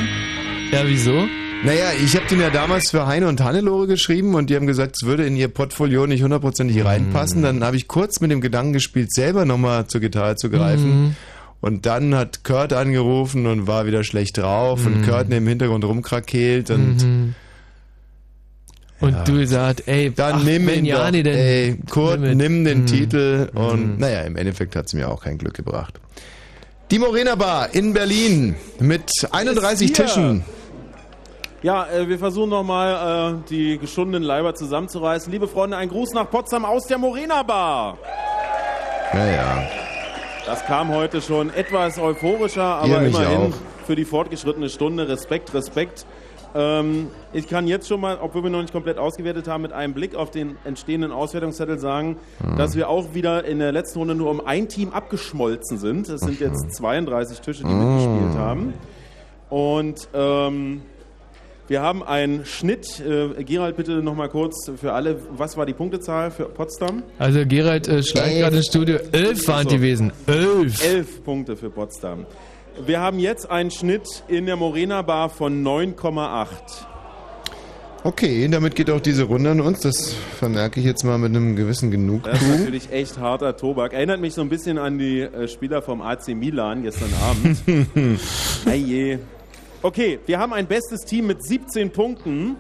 Ja, 0.72 0.84
wieso? 0.86 1.28
Naja, 1.66 1.86
ich 2.06 2.16
habe 2.16 2.28
den 2.28 2.40
ja 2.40 2.52
damals 2.52 2.92
für 2.92 3.08
Heine 3.08 3.28
und 3.28 3.42
Hannelore 3.42 3.88
geschrieben 3.88 4.36
und 4.36 4.52
die 4.52 4.56
haben 4.56 4.68
gesagt, 4.68 4.96
es 5.02 5.08
würde 5.08 5.26
in 5.26 5.36
ihr 5.36 5.48
Portfolio 5.48 6.06
nicht 6.06 6.22
hundertprozentig 6.22 6.86
reinpassen. 6.86 7.42
Dann 7.42 7.64
habe 7.64 7.76
ich 7.78 7.88
kurz 7.88 8.20
mit 8.20 8.30
dem 8.30 8.42
Gedanken 8.42 8.74
gespielt, 8.74 9.12
selber 9.12 9.44
nochmal 9.46 9.88
zur 9.88 10.02
Gitarre 10.02 10.36
zu 10.36 10.52
greifen. 10.52 11.06
Mhm. 11.06 11.16
Und 11.62 11.88
dann 11.88 12.14
hat 12.14 12.44
Kurt 12.44 12.72
angerufen 12.72 13.48
und 13.48 13.66
war 13.66 13.88
wieder 13.88 14.04
schlecht 14.04 14.38
drauf 14.38 14.86
und 14.86 15.02
Mhm. 15.02 15.08
Kurt 15.08 15.34
im 15.34 15.48
Hintergrund 15.48 15.84
rumkrakeelt 15.84 16.70
und 16.70 16.98
Mhm. 16.98 17.36
Und 19.04 19.14
Ja. 19.14 19.24
du 19.26 19.46
sagst, 19.46 19.88
ey, 19.88 20.12
dann 20.14 20.36
ach, 20.36 20.44
nimm 20.44 20.70
ihn 20.70 20.86
ja, 20.86 20.98
doch, 20.98 21.04
dann 21.12 21.26
ey, 21.26 21.78
Kurt, 21.90 22.20
nimm 22.22 22.38
nimm, 22.38 22.64
den 22.66 22.80
Mhm. 22.82 22.86
Titel 22.86 23.50
und 23.54 23.94
Mhm. 23.96 24.00
naja, 24.00 24.22
im 24.22 24.36
Endeffekt 24.38 24.76
hat 24.76 24.86
es 24.86 24.94
mir 24.94 25.10
auch 25.10 25.22
kein 25.24 25.38
Glück 25.38 25.54
gebracht. 25.56 26.00
Die 26.90 27.00
Morena 27.00 27.36
Bar 27.36 27.70
in 27.74 27.92
Berlin 27.94 28.56
mit 28.80 29.04
31 29.32 29.92
Ist 29.92 29.98
hier. 29.98 30.06
Tischen. 30.06 30.44
Ja, 31.64 31.86
äh, 31.88 32.08
wir 32.08 32.20
versuchen 32.20 32.50
nochmal 32.50 33.34
äh, 33.44 33.50
die 33.50 33.78
geschundenen 33.78 34.24
Leiber 34.24 34.54
zusammenzureißen. 34.56 35.32
Liebe 35.32 35.48
Freunde, 35.48 35.78
ein 35.78 35.90
Gruß 35.90 36.14
nach 36.14 36.30
Potsdam 36.30 36.66
aus 36.66 36.88
der 36.88 36.98
Morena 36.98 37.44
Bar. 37.44 37.98
Naja. 39.14 39.64
Das 40.46 40.66
kam 40.66 40.90
heute 40.94 41.22
schon 41.22 41.54
etwas 41.54 41.98
euphorischer, 42.00 42.64
aber 42.64 43.02
immerhin 43.02 43.38
auch. 43.38 43.86
für 43.86 43.96
die 43.96 44.04
fortgeschrittene 44.06 44.70
Stunde. 44.70 45.08
Respekt, 45.08 45.54
Respekt. 45.54 46.06
Ähm, 46.56 47.08
ich 47.34 47.48
kann 47.48 47.68
jetzt 47.68 47.88
schon 47.88 48.00
mal, 48.02 48.20
obwohl 48.22 48.44
wir 48.44 48.50
noch 48.50 48.62
nicht 48.62 48.72
komplett 48.74 48.98
ausgewertet 49.00 49.48
haben, 49.48 49.64
mit 49.64 49.72
einem 49.74 49.94
Blick 49.94 50.16
auf 50.16 50.30
den 50.32 50.56
entstehenden 50.66 51.12
Auswertungszettel 51.12 51.80
sagen, 51.80 52.18
Hm. 52.44 52.58
dass 52.58 52.76
wir 52.76 52.90
auch 52.90 53.14
wieder 53.14 53.44
in 53.46 53.60
der 53.60 53.72
letzten 53.72 54.00
Runde 54.00 54.14
nur 54.16 54.30
um 54.30 54.46
ein 54.46 54.68
Team 54.70 54.90
abgeschmolzen 54.92 55.78
sind. 55.80 56.08
Es 56.10 56.22
sind 56.22 56.40
jetzt 56.40 56.76
32 56.76 57.42
Tische, 57.42 57.64
die 57.64 57.70
Hm. 57.70 57.96
mitgespielt 57.96 58.38
haben. 58.38 58.74
Und 59.50 60.08
ähm, 60.14 60.82
wir 61.68 61.82
haben 61.82 62.04
einen 62.04 62.46
Schnitt. 62.46 63.00
Äh, 63.00 63.44
Gerald, 63.44 63.78
bitte 63.78 64.04
nochmal 64.04 64.30
kurz 64.30 64.70
für 64.76 64.94
alle. 64.94 65.18
Was 65.38 65.56
war 65.58 65.66
die 65.66 65.74
Punktezahl 65.74 66.30
für 66.30 66.46
Potsdam? 66.46 67.04
Also 67.20 67.46
Gerald 67.46 67.88
äh, 67.88 68.04
schleicht 68.04 68.40
gerade 68.40 68.58
ins 68.58 68.68
Studio. 68.68 68.98
Elf 69.12 69.48
waren 69.48 69.68
So. 69.70 69.76
gewesen. 69.76 70.12
Elf. 70.28 70.86
Elf 70.86 71.24
Punkte 71.24 71.56
für 71.56 71.70
Potsdam. 71.70 72.26
Wir 72.80 73.00
haben 73.00 73.20
jetzt 73.20 73.50
einen 73.52 73.72
Schnitt 73.72 74.24
in 74.28 74.46
der 74.46 74.56
Morena 74.56 75.02
Bar 75.04 75.30
von 75.30 75.64
9,8. 75.64 76.48
Okay, 78.06 78.48
damit 78.50 78.76
geht 78.76 78.90
auch 78.90 79.00
diese 79.00 79.24
Runde 79.24 79.52
an 79.52 79.62
uns. 79.62 79.82
Das 79.82 80.14
vermerke 80.14 80.80
ich 80.80 80.86
jetzt 80.86 81.04
mal 81.04 81.18
mit 81.18 81.30
einem 81.36 81.56
gewissen 81.56 81.90
Das 81.92 82.00
ist 82.00 82.06
Genugtuung. 82.06 82.60
natürlich 82.60 82.92
echt 82.92 83.18
harter 83.18 83.56
Tobak. 83.56 83.94
Erinnert 83.94 84.20
mich 84.20 84.34
so 84.34 84.42
ein 84.42 84.50
bisschen 84.50 84.78
an 84.78 84.98
die 84.98 85.22
äh, 85.22 85.48
Spieler 85.48 85.82
vom 85.82 86.02
AC 86.02 86.30
Milan 86.30 86.84
gestern 86.84 87.12
Abend. 87.22 87.58
Eie. 88.66 89.20
Okay, 89.82 90.20
wir 90.26 90.40
haben 90.40 90.52
ein 90.54 90.66
bestes 90.68 91.02
Team 91.02 91.28
mit 91.28 91.46
17 91.46 91.92
Punkten. 91.92 92.56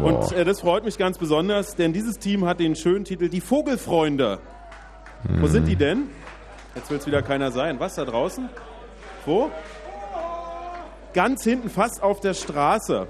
Boah. 0.00 0.20
Und 0.20 0.32
äh, 0.32 0.44
das 0.44 0.60
freut 0.60 0.84
mich 0.84 0.98
ganz 0.98 1.16
besonders, 1.18 1.74
denn 1.76 1.92
dieses 1.92 2.18
Team 2.18 2.44
hat 2.44 2.60
den 2.60 2.74
schönen 2.76 3.04
Titel 3.04 3.28
Die 3.28 3.40
Vogelfreunde. 3.40 4.40
Wo 5.40 5.46
sind 5.46 5.68
die 5.68 5.76
denn? 5.76 6.08
Jetzt 6.74 6.90
will 6.90 6.98
es 6.98 7.06
wieder 7.06 7.22
keiner 7.22 7.50
sein. 7.52 7.78
Was 7.78 7.94
da 7.94 8.04
draußen? 8.04 8.48
Wo? 9.24 9.50
Ganz 11.14 11.44
hinten, 11.44 11.68
fast 11.68 12.02
auf 12.02 12.20
der 12.20 12.34
Straße. 12.34 13.06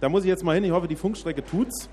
Da 0.00 0.08
muss 0.08 0.24
ich 0.24 0.28
jetzt 0.28 0.44
mal 0.44 0.54
hin. 0.54 0.64
Ich 0.64 0.72
hoffe, 0.72 0.88
die 0.88 0.96
Funkstrecke 0.96 1.44
tut's. 1.44 1.88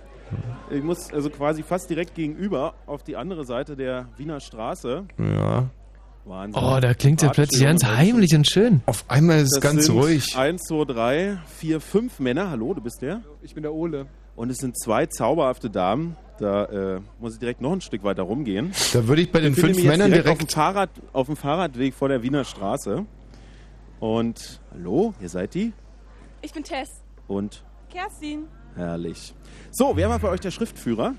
Ich 0.70 0.84
muss 0.84 1.12
also 1.14 1.30
quasi 1.30 1.64
fast 1.64 1.90
direkt 1.90 2.16
gegenüber 2.16 2.74
auf 2.86 3.04
die 3.04 3.16
andere 3.16 3.46
Seite 3.46 3.76
der 3.76 4.08
Wiener 4.18 4.40
Straße. 4.40 5.06
Ja. 5.18 5.70
Wahnsinn. 6.26 6.62
Oh, 6.62 6.80
da 6.80 6.94
klingt 6.94 7.22
ja 7.22 7.30
plötzlich 7.30 7.64
ganz 7.64 7.84
heimlich 7.84 8.36
und 8.36 8.48
schön. 8.48 8.82
Auf 8.86 9.06
einmal 9.08 9.40
ist 9.40 9.56
es 9.56 9.62
ganz 9.62 9.86
sind 9.86 9.96
ruhig. 9.96 10.36
Eins, 10.38 10.64
zwei, 10.64 10.86
drei, 10.86 11.40
vier, 11.58 11.80
fünf 11.80 12.20
Männer. 12.20 12.52
Hallo, 12.52 12.74
du 12.74 12.82
bist 12.82 13.02
der? 13.02 13.22
Ich 13.42 13.54
bin 13.54 13.64
der 13.64 13.74
Ole. 13.74 14.08
Und 14.36 14.50
es 14.50 14.58
sind 14.58 14.78
zwei 14.80 15.06
zauberhafte 15.06 15.70
Damen. 15.70 16.16
Da 16.38 16.66
äh, 16.66 17.00
muss 17.20 17.34
ich 17.34 17.40
direkt 17.40 17.62
noch 17.62 17.74
ein 17.74 17.82
Stück 17.82 18.04
weiter 18.04 18.24
rumgehen. 18.24 18.72
Da 18.94 19.08
würde 19.08 19.22
ich 19.22 19.32
bei 19.32 19.40
den 19.42 19.54
Ich 19.54 19.60
fünf 19.60 19.76
mich 19.76 19.86
jetzt 19.86 19.98
Männern 19.98 20.12
Auf 20.12 20.18
dem, 20.18 20.24
direkt. 20.24 20.52
Fahrrad, 20.54 20.90
auf 21.14 21.28
dem 21.28 21.36
Fahrradweg 21.36 21.94
vor 21.94 22.10
der 22.10 22.24
Wiener 22.24 22.44
Straße. 22.46 23.06
Und 24.00 24.62
hallo, 24.74 25.14
ihr 25.22 25.30
seid 25.30 25.54
die? 25.54 25.74
Ich 26.42 26.54
bin 26.54 26.64
Tess. 26.64 26.90
Und 27.28 27.64
Kerstin. 27.92 28.46
herrlich. 28.76 29.34
So, 29.72 29.96
wer 29.96 30.10
war 30.10 30.20
für 30.20 30.30
euch 30.30 30.40
der 30.40 30.52
Schriftführer? 30.52 31.14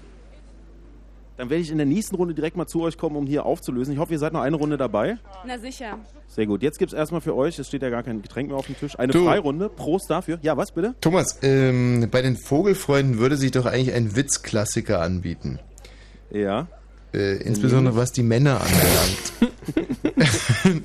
Dann 1.36 1.48
werde 1.50 1.62
ich 1.62 1.70
in 1.70 1.78
der 1.78 1.86
nächsten 1.86 2.16
Runde 2.16 2.34
direkt 2.34 2.56
mal 2.56 2.66
zu 2.66 2.82
euch 2.82 2.98
kommen, 2.98 3.16
um 3.16 3.26
hier 3.26 3.46
aufzulösen. 3.46 3.94
Ich 3.94 3.98
hoffe, 3.98 4.12
ihr 4.12 4.18
seid 4.18 4.32
noch 4.32 4.42
eine 4.42 4.56
Runde 4.56 4.76
dabei. 4.76 5.16
Na 5.46 5.58
sicher. 5.58 5.98
Sehr 6.28 6.46
gut. 6.46 6.62
Jetzt 6.62 6.78
gibt 6.78 6.92
es 6.92 6.98
erstmal 6.98 7.20
für 7.22 7.34
euch, 7.34 7.58
es 7.58 7.66
steht 7.68 7.82
ja 7.82 7.88
gar 7.90 8.02
kein 8.02 8.20
Getränk 8.22 8.48
mehr 8.48 8.56
auf 8.58 8.66
dem 8.66 8.76
Tisch, 8.78 8.98
eine 8.98 9.12
Du. 9.12 9.24
Freirunde. 9.24 9.68
Prost 9.70 10.10
dafür. 10.10 10.38
Ja, 10.42 10.56
was 10.56 10.72
bitte? 10.72 10.94
Thomas, 11.00 11.38
ähm, 11.42 12.08
bei 12.10 12.22
den 12.22 12.36
Vogelfreunden 12.36 13.18
würde 13.18 13.36
sich 13.36 13.50
doch 13.52 13.66
eigentlich 13.66 13.94
ein 13.94 14.16
Witzklassiker 14.16 15.00
anbieten. 15.00 15.58
Ja. 16.30 16.66
Äh, 17.12 17.36
insbesondere 17.42 17.96
was 17.96 18.12
die 18.12 18.22
Männer 18.22 18.60
anbelangt. 18.60 19.32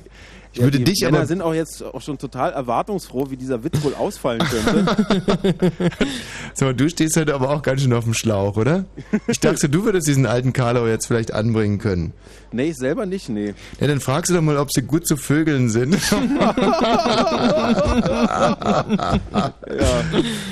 ich 0.56 0.62
würde 0.62 0.78
die 0.78 0.84
dich 0.84 1.02
Männer 1.02 1.18
aber. 1.18 1.26
sind 1.26 1.42
auch 1.42 1.54
jetzt 1.54 1.82
auch 1.82 2.00
schon 2.00 2.18
total 2.18 2.52
erwartungsfroh, 2.52 3.30
wie 3.30 3.36
dieser 3.36 3.62
Witz 3.62 3.82
wohl 3.82 3.94
ausfallen 3.94 4.40
könnte. 4.40 4.86
Mal, 6.60 6.74
du 6.74 6.88
stehst 6.88 7.16
heute 7.16 7.34
aber 7.34 7.50
auch 7.50 7.62
ganz 7.62 7.82
schön 7.82 7.92
auf 7.92 8.04
dem 8.04 8.14
Schlauch, 8.14 8.56
oder? 8.56 8.84
Ich 9.28 9.40
dachte, 9.40 9.68
du 9.68 9.84
würdest 9.84 10.08
diesen 10.08 10.26
alten 10.26 10.52
Karlau 10.52 10.86
jetzt 10.86 11.06
vielleicht 11.06 11.32
anbringen 11.32 11.78
können. 11.78 12.12
Nee, 12.52 12.70
ich 12.70 12.76
selber 12.76 13.06
nicht, 13.06 13.28
nee. 13.28 13.54
Ja, 13.80 13.86
dann 13.86 14.00
fragst 14.00 14.30
du 14.30 14.34
doch 14.34 14.42
mal, 14.42 14.56
ob 14.56 14.70
sie 14.72 14.82
gut 14.82 15.06
zu 15.06 15.16
Vögeln 15.16 15.68
sind. 15.70 15.94
ja. 16.20 16.54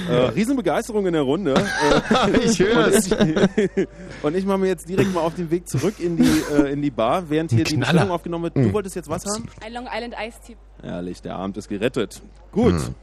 Äh, 0.09 0.15
Riesenbegeisterung 0.35 1.07
in 1.07 1.13
der 1.13 1.23
Runde. 1.23 1.55
Äh, 1.55 2.39
Ich. 2.45 2.61
Und 2.61 2.95
ich, 2.95 3.87
und 4.23 4.37
ich 4.37 4.45
mache 4.47 4.59
mir 4.59 4.69
jetzt 4.69 4.89
direkt 4.89 5.13
mal 5.15 5.21
auf 5.21 5.35
den 5.35 5.51
Weg 5.51 5.69
zurück 5.69 5.95
in 5.99 6.17
die, 6.17 6.43
äh, 6.53 6.73
in 6.73 6.83
die 6.83 6.91
Bar, 6.91 7.29
während 7.31 7.51
hier 7.53 7.65
die. 7.65 7.77
Bestellung 7.77 8.11
aufgenommen 8.11 8.45
wird. 8.45 8.57
Du 8.57 8.61
Mhm. 8.61 8.73
wolltest 8.73 8.97
jetzt 8.97 9.09
was 9.09 9.25
haben? 9.27 9.47
Ein 9.65 9.73
Long 9.73 9.89
Island 9.93 10.15
Ice 10.27 10.39
Tea. 10.47 10.57
Herrlich, 10.83 11.23
der 11.23 11.37
Abend 11.37 11.57
ist 11.57 11.69
gerettet. 11.69 12.21
Gut. 12.53 12.73
Hm. 12.75 12.95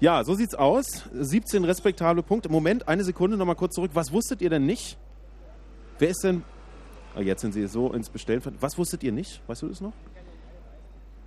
Ja, 0.00 0.24
so 0.24 0.34
sieht's 0.34 0.54
aus. 0.54 1.04
17 1.14 1.64
respektable 1.64 2.22
Punkte. 2.22 2.48
Moment, 2.48 2.88
eine 2.88 3.04
Sekunde 3.04 3.36
nochmal 3.36 3.56
kurz 3.56 3.74
zurück. 3.74 3.92
Was 3.94 4.12
wusstet 4.12 4.42
ihr 4.42 4.50
denn 4.50 4.66
nicht? 4.66 4.98
Wer 5.98 6.10
ist 6.10 6.22
denn. 6.24 6.42
Ah, 7.14 7.20
jetzt 7.20 7.40
sind 7.42 7.52
Sie 7.52 7.66
so 7.68 7.92
ins 7.92 8.10
Bestellen. 8.10 8.40
ver- 8.40 8.52
Was 8.60 8.76
wusstet 8.76 9.02
ihr 9.04 9.12
nicht? 9.12 9.40
Weißt 9.46 9.62
du 9.62 9.68
das 9.68 9.80
noch? 9.80 9.92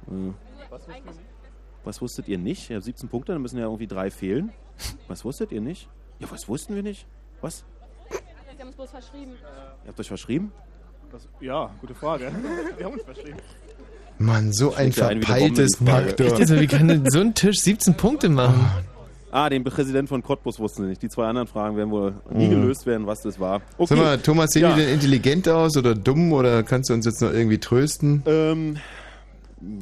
Äh, 0.10 0.32
Was 1.84 2.02
wusstet 2.02 2.28
ihr 2.28 2.38
nicht? 2.38 2.70
Ja, 2.70 2.82
17 2.82 3.08
Punkte, 3.10 3.32
dann 3.34 3.42
müssen 3.42 3.58
ja 3.58 3.66
irgendwie 3.66 3.88
drei 3.88 4.12
fehlen. 4.12 4.52
Was 5.08 5.24
wusstet 5.26 5.52
ihr 5.52 5.62
nicht? 5.62 5.88
Ja, 6.20 6.28
was 6.32 6.48
wussten 6.50 6.74
wir 6.76 6.82
nicht? 6.84 7.06
Was? 7.42 7.64
Sie 8.10 8.60
haben 8.60 8.68
uns 8.68 8.76
bloß 8.76 8.90
verschrieben. 8.90 9.32
Ihr 9.84 9.88
habt 9.88 10.00
euch 10.00 10.08
verschrieben? 10.08 10.52
Das, 11.12 11.28
ja, 11.40 11.70
gute 11.80 11.94
Frage. 11.96 12.32
Wir 12.78 12.86
haben 12.86 12.94
uns 12.94 13.04
verschrieben. 13.04 13.38
Mann, 14.18 14.52
so 14.52 14.74
ein 14.74 14.92
verpeiltes 14.92 15.80
also, 15.80 16.60
wie 16.60 16.66
kann 16.68 16.88
denn 16.88 17.08
so 17.10 17.20
ein 17.20 17.36
Tisch 17.36 17.60
17 17.60 17.94
Punkte 17.96 18.30
machen? 18.30 18.68
Ah, 19.30 19.50
den 19.50 19.64
Präsident 19.64 20.08
von 20.10 20.24
Cottbus 20.24 20.58
wussten 20.60 20.84
sie 20.84 20.90
nicht. 20.90 21.02
Die 21.02 21.10
zwei 21.10 21.26
anderen 21.28 21.48
Fragen 21.48 21.76
werden 21.76 21.92
wohl 21.92 22.14
nie 22.32 22.46
Mhm. 22.48 22.62
gelöst 22.62 22.86
werden, 22.86 23.08
was 23.08 23.22
das 23.22 23.40
war. 23.40 23.62
Okay. 23.78 23.96
Sag 23.96 23.98
mal, 23.98 24.18
Thomas, 24.20 24.52
sehen 24.52 24.62
Ja. 24.64 24.74
die 24.74 24.82
denn 24.82 24.94
intelligent 24.94 25.50
aus 25.50 25.76
oder 25.76 25.96
dumm 25.96 26.32
oder 26.32 26.64
kannst 26.64 26.90
du 26.90 26.94
uns 26.94 27.06
jetzt 27.06 27.22
noch 27.22 27.32
irgendwie 27.34 27.58
trösten? 27.60 28.24
Ähm, 28.26 28.78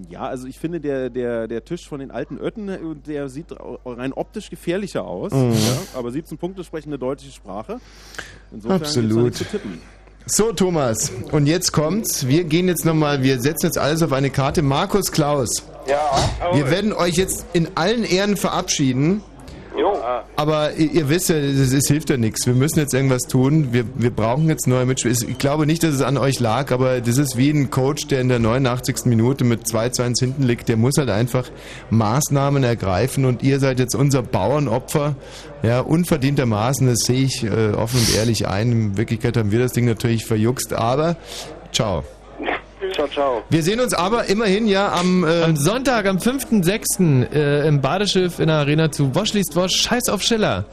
Ja, 0.09 0.21
also 0.21 0.47
ich 0.47 0.57
finde, 0.57 0.79
der, 0.79 1.09
der, 1.09 1.49
der 1.49 1.65
Tisch 1.65 1.85
von 1.87 1.99
den 1.99 2.09
alten 2.09 2.37
Ötten, 2.39 2.69
äh, 2.69 2.79
der 3.05 3.27
sieht 3.27 3.47
rein 3.85 4.13
optisch 4.13 4.49
gefährlicher 4.49 5.03
aus. 5.05 5.33
Mhm. 5.33 5.51
Ja, 5.51 5.99
aber 5.99 6.11
sieht 6.11 6.29
zum 6.29 6.37
Punkte 6.37 6.63
sprechend 6.63 6.93
eine 6.93 6.97
deutliche 6.97 7.33
Sprache. 7.33 7.81
Insofern 8.53 8.81
Absolut. 8.81 9.23
nichts 9.25 9.37
zu 9.39 9.43
tippen. 9.43 9.79
So, 10.27 10.53
Thomas, 10.53 11.11
und 11.31 11.45
jetzt 11.45 11.73
kommt's. 11.73 12.25
Wir 12.25 12.45
gehen 12.45 12.67
jetzt 12.69 12.85
nochmal, 12.85 13.21
wir 13.21 13.39
setzen 13.41 13.65
jetzt 13.65 13.77
alles 13.77 14.01
auf 14.01 14.13
eine 14.13 14.29
Karte. 14.29 14.61
Markus 14.61 15.11
Klaus. 15.11 15.51
Ja. 15.87 15.99
Wir 16.55 16.71
werden 16.71 16.93
euch 16.93 17.15
jetzt 17.15 17.45
in 17.51 17.67
allen 17.75 18.03
Ehren 18.05 18.37
verabschieden. 18.37 19.21
Jo. 19.77 19.93
Aber 20.35 20.73
ihr, 20.73 20.91
ihr 20.91 21.09
wisst 21.09 21.29
ja, 21.29 21.35
es, 21.35 21.87
hilft 21.87 22.09
ja 22.09 22.17
nichts. 22.17 22.45
Wir 22.45 22.53
müssen 22.53 22.79
jetzt 22.79 22.93
irgendwas 22.93 23.23
tun. 23.23 23.73
Wir, 23.73 23.85
wir 23.95 24.09
brauchen 24.09 24.47
jetzt 24.47 24.67
neue 24.67 24.85
Mitspieler. 24.85 25.15
Ich 25.27 25.37
glaube 25.37 25.65
nicht, 25.65 25.83
dass 25.83 25.93
es 25.93 26.01
an 26.01 26.17
euch 26.17 26.39
lag, 26.39 26.71
aber 26.71 27.01
das 27.01 27.17
ist 27.17 27.37
wie 27.37 27.49
ein 27.49 27.69
Coach, 27.69 28.07
der 28.07 28.21
in 28.21 28.29
der 28.29 28.39
89. 28.39 29.05
Minute 29.05 29.43
mit 29.43 29.65
2-2 29.65 30.19
hinten 30.19 30.43
liegt. 30.43 30.69
Der 30.69 30.77
muss 30.77 30.97
halt 30.97 31.09
einfach 31.09 31.49
Maßnahmen 31.89 32.63
ergreifen 32.63 33.25
und 33.25 33.43
ihr 33.43 33.59
seid 33.59 33.79
jetzt 33.79 33.95
unser 33.95 34.21
Bauernopfer. 34.21 35.15
Ja, 35.63 35.81
unverdientermaßen, 35.81 36.87
das 36.87 36.99
sehe 36.99 37.23
ich 37.23 37.43
äh, 37.43 37.73
offen 37.73 37.99
und 37.99 38.15
ehrlich 38.15 38.47
ein. 38.47 38.71
In 38.71 38.97
Wirklichkeit 38.97 39.35
haben 39.35 39.51
wir 39.51 39.59
das 39.59 39.73
Ding 39.73 39.85
natürlich 39.85 40.25
verjuckst, 40.25 40.73
aber 40.73 41.17
ciao. 41.71 42.03
Ciao, 42.93 43.07
ciao. 43.07 43.43
Wir 43.49 43.63
sehen 43.63 43.79
uns 43.79 43.93
aber 43.93 44.25
immerhin 44.25 44.67
ja 44.67 44.91
am, 44.91 45.23
äh, 45.23 45.43
Am 45.43 45.55
Sonntag, 45.55 46.05
am 46.07 46.17
5.6. 46.17 47.31
Äh, 47.33 47.67
im 47.67 47.81
Badeschiff 47.81 48.39
in 48.39 48.47
der 48.47 48.57
Arena 48.57 48.91
zu 48.91 49.15
Wosch 49.15 49.33
liest 49.33 49.55
Wosch, 49.55 49.75
Scheiß 49.81 50.09
auf 50.09 50.21
Schiller. 50.21 50.65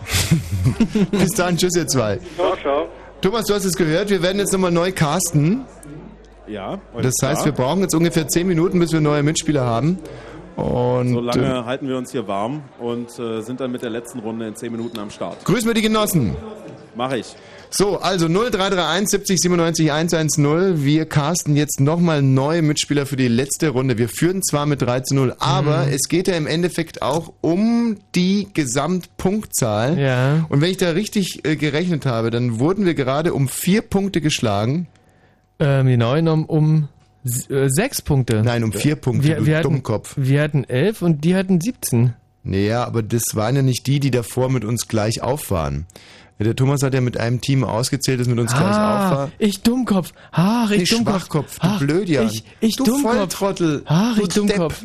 Bis 1.13 1.31
dann, 1.31 1.57
tschüss 1.57 1.77
ihr 1.77 1.87
zwei. 1.87 2.19
Ciao, 2.37 2.57
ciao. 2.61 2.89
Thomas, 3.21 3.45
du 3.45 3.55
hast 3.55 3.65
es 3.65 3.77
gehört, 3.77 4.11
wir 4.11 4.21
werden 4.23 4.39
jetzt 4.39 4.53
nochmal 4.53 4.73
neu 4.73 4.91
casten. 4.91 5.65
Ja. 6.49 6.81
Das 7.01 7.15
heißt, 7.23 7.45
wir 7.45 7.53
brauchen 7.53 7.83
jetzt 7.83 7.95
ungefähr 7.95 8.27
10 8.27 8.47
Minuten, 8.49 8.81
bis 8.81 8.93
wir 8.93 9.01
neue 9.01 9.23
Mitspieler 9.23 9.65
haben. 9.65 9.99
Und 10.57 11.15
So 11.15 11.21
lange 11.21 11.61
äh, 11.61 11.65
halten 11.65 11.89
wir 11.89 11.97
uns 11.97 12.11
hier 12.13 12.27
warm 12.27 12.63
und 12.79 13.17
äh, 13.19 13.41
sind 13.41 13.61
dann 13.61 13.71
mit 13.71 13.83
der 13.83 13.91
letzten 13.91 14.19
Runde 14.19 14.49
in 14.49 14.55
10 14.57 14.71
Minuten 14.73 14.99
am 14.99 15.11
Start. 15.11 15.45
grüßen 15.45 15.67
wir 15.67 15.75
die 15.75 15.83
Genossen. 15.83 16.37
Mache 16.95 17.19
ich. 17.19 17.35
So, 17.75 17.97
also 17.97 18.29
0331 18.29 19.09
70 19.09 19.41
97 19.41 19.93
110. 19.93 20.85
Wir 20.85 21.07
casten 21.07 21.57
jetzt 21.57 21.81
nochmal 21.81 22.21
neue 22.21 22.61
Mitspieler 22.61 23.07
für 23.07 23.17
die 23.17 23.29
letzte 23.29 23.71
Runde. 23.71 23.97
Wir 23.97 24.11
führen 24.11 24.43
zwar 24.43 24.67
mit 24.67 24.83
3 24.83 25.01
zu 25.01 25.15
0, 25.15 25.37
aber 25.39 25.87
es 25.91 26.03
geht 26.09 26.29
ja 26.29 26.35
im 26.35 26.47
Endeffekt 26.47 27.01
auch 27.01 27.33
um 27.41 27.97
die 28.15 28.49
Gesamtpunktzahl. 28.53 29.99
Ja. 29.99 30.45
Und 30.51 30.61
wenn 30.61 30.71
ich 30.71 30.77
da 30.77 30.91
richtig 30.91 31.47
äh, 31.47 31.57
gerechnet 31.57 32.05
habe, 32.05 32.31
dann 32.31 32.59
wurden 32.59 32.85
wir 32.85 32.93
gerade 32.93 33.33
um 33.33 33.49
vier 33.49 33.81
Punkte 33.81 34.21
geschlagen. 34.21 34.87
Ähm, 35.59 35.87
genau 35.87 36.15
genommen 36.15 36.45
um 36.45 36.89
äh, 37.25 37.69
sechs 37.69 38.03
Punkte. 38.03 38.43
Nein, 38.45 38.65
um 38.65 38.73
vier 38.73 38.97
Punkte, 38.97 39.29
wir, 39.29 39.37
du 39.37 39.47
wir 39.47 39.57
hatten, 39.57 39.69
Dummkopf. 39.69 40.13
Wir 40.19 40.43
hatten 40.43 40.65
elf 40.65 41.01
und 41.01 41.25
die 41.25 41.35
hatten 41.35 41.59
17. 41.59 42.13
Naja, 42.45 42.85
aber 42.85 43.03
das 43.03 43.23
waren 43.35 43.57
ja 43.57 43.63
nicht 43.63 43.87
die, 43.87 43.99
die 43.99 44.11
davor 44.11 44.51
mit 44.51 44.65
uns 44.65 44.89
gleich 44.89 45.23
auf 45.23 45.51
waren. 45.51 45.87
Der 46.39 46.57
Thomas 46.57 46.83
hat 46.83 46.93
ja 46.95 47.01
mit 47.01 47.17
einem 47.19 47.41
Team 47.41 47.63
ausgezählt, 47.63 48.19
das 48.19 48.27
mit 48.27 48.39
uns 48.41 48.51
gleich 48.53 48.63
auf 48.65 48.69
Ah, 48.77 49.11
war. 49.17 49.33
ich 49.39 49.63
Dummkopf. 49.63 50.13
Ach, 50.33 50.71
ich 50.73 50.91
Nee, 50.91 50.97
Dummkopf. 50.97 51.21
Schwachkopf, 51.21 51.59
du 51.61 51.67
Ach, 51.69 51.79
Blödjan. 51.79 52.27
Ich, 52.27 52.45
ich 52.61 52.77
Du 52.77 52.85
Dummkopf. 52.85 53.13
Volltrottel. 53.15 53.83
Ach, 53.87 54.17
Du 54.17 54.23
ich 54.23 54.29
Dummkopf. 54.29 54.85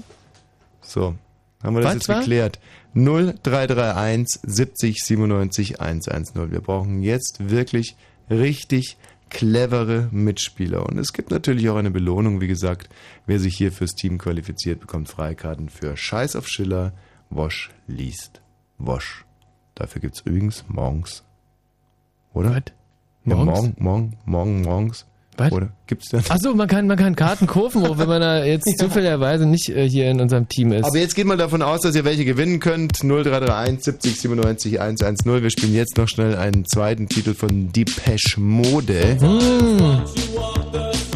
So, 0.81 1.15
haben 1.63 1.75
wir 1.75 1.81
das 1.81 1.89
Was 1.89 1.93
jetzt 1.95 2.09
war? 2.09 2.19
geklärt. 2.19 2.59
0331 2.93 4.39
70 4.43 4.97
97 5.03 5.81
110. 5.81 6.51
Wir 6.51 6.61
brauchen 6.61 7.01
jetzt 7.01 7.49
wirklich 7.49 7.95
richtig 8.29 8.97
clevere 9.29 10.07
Mitspieler. 10.11 10.85
Und 10.85 10.97
es 10.97 11.11
gibt 11.13 11.31
natürlich 11.31 11.69
auch 11.69 11.75
eine 11.75 11.91
Belohnung, 11.91 12.39
wie 12.41 12.47
gesagt. 12.47 12.89
Wer 13.25 13.39
sich 13.39 13.57
hier 13.57 13.71
fürs 13.71 13.93
Team 13.95 14.17
qualifiziert, 14.17 14.79
bekommt 14.79 15.09
Freikarten 15.09 15.69
für 15.69 15.97
Scheiß 15.97 16.35
auf 16.35 16.47
Schiller, 16.47 16.93
Wosch 17.29 17.71
liest, 17.87 18.41
Wosch. 18.77 19.25
Dafür 19.75 20.01
gibt's 20.01 20.21
übrigens 20.21 20.63
morgens. 20.67 21.23
Oder? 22.37 22.51
Was? 22.51 22.63
Ja, 23.25 23.35
Morgens? 23.35 23.59
morgen, 23.59 23.75
morgen, 23.79 24.17
morgen, 24.25 24.61
morgens. 24.61 25.05
Was? 25.37 25.51
Oder? 25.51 25.69
Gibt's 25.87 26.09
denn? 26.09 26.21
Achso, 26.29 26.53
man 26.53 26.67
kann, 26.67 26.87
man 26.87 26.97
kann 26.97 27.15
Karten 27.15 27.45
kaufen, 27.45 27.85
auch 27.85 27.97
wenn 27.97 28.07
man 28.07 28.21
da 28.21 28.43
jetzt 28.43 28.65
zufälligerweise 28.79 29.45
nicht 29.45 29.69
äh, 29.69 29.87
hier 29.89 30.09
in 30.09 30.21
unserem 30.21 30.47
Team 30.47 30.71
ist. 30.71 30.85
Aber 30.85 30.97
jetzt 30.97 31.15
geht 31.15 31.25
mal 31.25 31.37
davon 31.37 31.61
aus, 31.61 31.81
dass 31.81 31.95
ihr 31.95 32.05
welche 32.05 32.25
gewinnen 32.25 32.59
könnt. 32.59 32.99
0331 32.99 33.83
70 33.83 34.21
97 34.21 34.79
110. 34.81 35.43
Wir 35.43 35.49
spielen 35.49 35.73
jetzt 35.73 35.97
noch 35.97 36.07
schnell 36.07 36.35
einen 36.35 36.65
zweiten 36.65 37.07
Titel 37.07 37.33
von 37.33 37.71
Depeche 37.71 38.39
Mode. 38.39 39.17
Hm. 39.19 41.06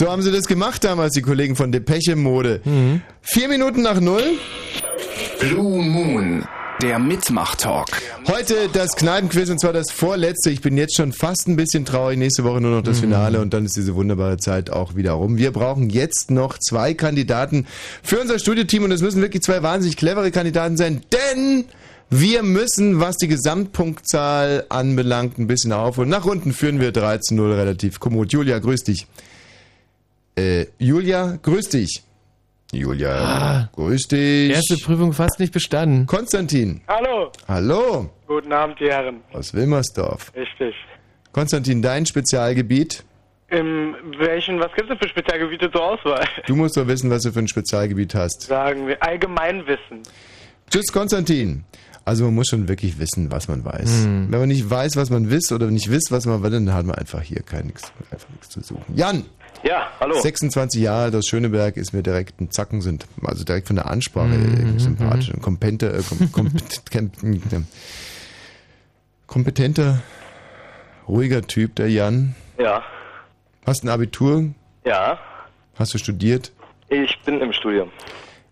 So 0.00 0.10
haben 0.10 0.22
sie 0.22 0.32
das 0.32 0.46
gemacht 0.46 0.82
damals, 0.82 1.12
die 1.12 1.20
Kollegen 1.20 1.56
von 1.56 1.72
Depeche 1.72 2.16
Mode. 2.16 2.62
Vier 3.20 3.48
Minuten 3.48 3.82
nach 3.82 4.00
null. 4.00 4.22
Blue 5.38 5.84
Moon, 5.84 6.42
der 6.80 6.98
Mitmach-Talk. 6.98 7.88
Heute 8.26 8.70
das 8.72 8.96
Kneipenquiz 8.96 9.50
und 9.50 9.60
zwar 9.60 9.74
das 9.74 9.92
vorletzte. 9.92 10.48
Ich 10.48 10.62
bin 10.62 10.78
jetzt 10.78 10.96
schon 10.96 11.12
fast 11.12 11.48
ein 11.48 11.56
bisschen 11.56 11.84
traurig. 11.84 12.16
Nächste 12.16 12.44
Woche 12.44 12.62
nur 12.62 12.70
noch 12.70 12.82
das 12.82 13.00
Finale 13.00 13.42
und 13.42 13.52
dann 13.52 13.66
ist 13.66 13.76
diese 13.76 13.94
wunderbare 13.94 14.38
Zeit 14.38 14.70
auch 14.70 14.96
wieder 14.96 15.12
rum. 15.12 15.36
Wir 15.36 15.52
brauchen 15.52 15.90
jetzt 15.90 16.30
noch 16.30 16.56
zwei 16.56 16.94
Kandidaten 16.94 17.66
für 18.02 18.20
unser 18.20 18.38
Studioteam 18.38 18.84
und 18.84 18.92
es 18.92 19.02
müssen 19.02 19.20
wirklich 19.20 19.42
zwei 19.42 19.62
wahnsinnig 19.62 19.98
clevere 19.98 20.30
Kandidaten 20.30 20.78
sein, 20.78 21.02
denn 21.12 21.66
wir 22.08 22.42
müssen, 22.42 23.00
was 23.00 23.16
die 23.18 23.28
Gesamtpunktzahl 23.28 24.64
anbelangt, 24.70 25.36
ein 25.38 25.46
bisschen 25.46 25.72
aufholen. 25.72 26.08
Nach 26.08 26.24
unten 26.24 26.54
führen 26.54 26.80
wir 26.80 26.90
13-0 26.90 27.54
relativ 27.54 28.00
kommod. 28.00 28.32
Julia, 28.32 28.60
grüß 28.60 28.84
dich. 28.84 29.06
Äh, 30.40 30.66
Julia, 30.78 31.38
grüß 31.42 31.68
dich. 31.68 32.02
Julia, 32.72 33.68
grüß 33.74 34.08
dich. 34.08 34.50
Erste 34.52 34.76
Prüfung 34.76 35.12
fast 35.12 35.38
nicht 35.38 35.52
bestanden. 35.52 36.06
Konstantin. 36.06 36.80
Hallo. 36.88 37.30
Hallo. 37.46 38.10
Guten 38.26 38.52
Abend, 38.52 38.78
die 38.80 38.88
Herren. 38.88 39.20
Aus 39.32 39.52
Wilmersdorf. 39.52 40.32
Richtig. 40.34 40.74
Konstantin, 41.32 41.82
dein 41.82 42.06
Spezialgebiet? 42.06 43.04
Im 43.48 43.96
welchen, 44.18 44.60
was 44.60 44.72
gibt 44.74 44.82
es 44.82 44.88
denn 44.88 44.98
für 44.98 45.08
Spezialgebiete 45.08 45.70
zur 45.70 45.82
Auswahl? 45.82 46.24
Du 46.46 46.54
musst 46.54 46.76
doch 46.76 46.86
wissen, 46.86 47.10
was 47.10 47.24
du 47.24 47.32
für 47.32 47.40
ein 47.40 47.48
Spezialgebiet 47.48 48.14
hast. 48.14 48.42
Sagen 48.42 48.86
wir 48.86 49.02
Allgemeinwissen. 49.02 50.02
Tschüss, 50.70 50.92
Konstantin. 50.92 51.64
Also 52.04 52.24
man 52.24 52.34
muss 52.34 52.46
schon 52.48 52.68
wirklich 52.68 52.98
wissen, 52.98 53.30
was 53.30 53.48
man 53.48 53.64
weiß. 53.64 54.04
Hm. 54.04 54.28
Wenn 54.30 54.38
man 54.38 54.48
nicht 54.48 54.70
weiß, 54.70 54.96
was 54.96 55.10
man 55.10 55.30
wisst 55.30 55.52
oder 55.52 55.66
nicht 55.66 55.90
wisst, 55.90 56.10
was 56.12 56.24
man 56.24 56.42
will, 56.42 56.50
dann 56.50 56.72
hat 56.72 56.86
man 56.86 56.96
einfach 56.96 57.20
hier 57.20 57.42
kein, 57.42 57.72
einfach 58.10 58.28
nichts 58.30 58.48
zu 58.48 58.60
suchen. 58.60 58.96
Jan! 58.96 59.24
Ja, 59.62 59.88
hallo. 60.00 60.18
26 60.20 60.80
Jahre 60.80 61.04
alt 61.04 61.14
aus 61.14 61.26
Schöneberg 61.26 61.76
ist 61.76 61.92
mir 61.92 62.02
direkt 62.02 62.40
ein 62.40 62.50
Zacken 62.50 62.80
sind, 62.80 63.06
also 63.22 63.44
direkt 63.44 63.66
von 63.66 63.76
der 63.76 63.90
Ansprache 63.90 64.28
Mhm, 64.28 64.76
äh, 64.76 64.80
sympathisch. 64.80 65.30
Ein 65.32 65.42
kompetenter, 65.42 65.94
äh, 65.94 66.02
kom, 66.02 66.32
kompet, 66.32 66.82
kom, 66.90 67.10
kompetenter, 69.26 70.02
ruhiger 71.06 71.42
Typ, 71.42 71.74
der 71.76 71.90
Jan. 71.90 72.34
Ja, 72.58 72.82
Hast 73.66 73.84
ein 73.84 73.88
Abitur? 73.90 74.46
ja, 74.84 75.18
Hast 75.76 75.94
du 75.94 75.98
studiert? 75.98 76.52
ich 76.88 77.18
bin 77.24 77.40
im 77.40 77.52
Studium. 77.52 77.90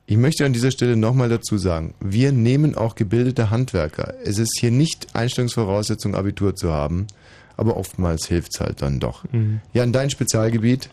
Ich 0.06 0.16
möchte 0.16 0.44
an 0.46 0.52
dieser 0.52 0.70
Stelle 0.70 0.96
nochmal 0.96 1.28
dazu 1.28 1.58
sagen, 1.58 1.94
wir 2.00 2.32
nehmen 2.32 2.74
auch 2.76 2.94
gebildete 2.94 3.50
Handwerker. 3.50 4.14
Es 4.24 4.38
ist 4.38 4.58
hier 4.58 4.70
nicht 4.70 5.14
Einstellungsvoraussetzung, 5.14 6.14
Abitur 6.14 6.54
zu 6.54 6.72
haben, 6.72 7.06
aber 7.56 7.76
oftmals 7.76 8.26
hilft 8.26 8.54
es 8.54 8.60
halt 8.60 8.80
dann 8.80 9.00
doch. 9.00 9.24
Mhm. 9.32 9.60
Jan, 9.72 9.92
dein 9.92 10.08
Spezialgebiet? 10.10 10.88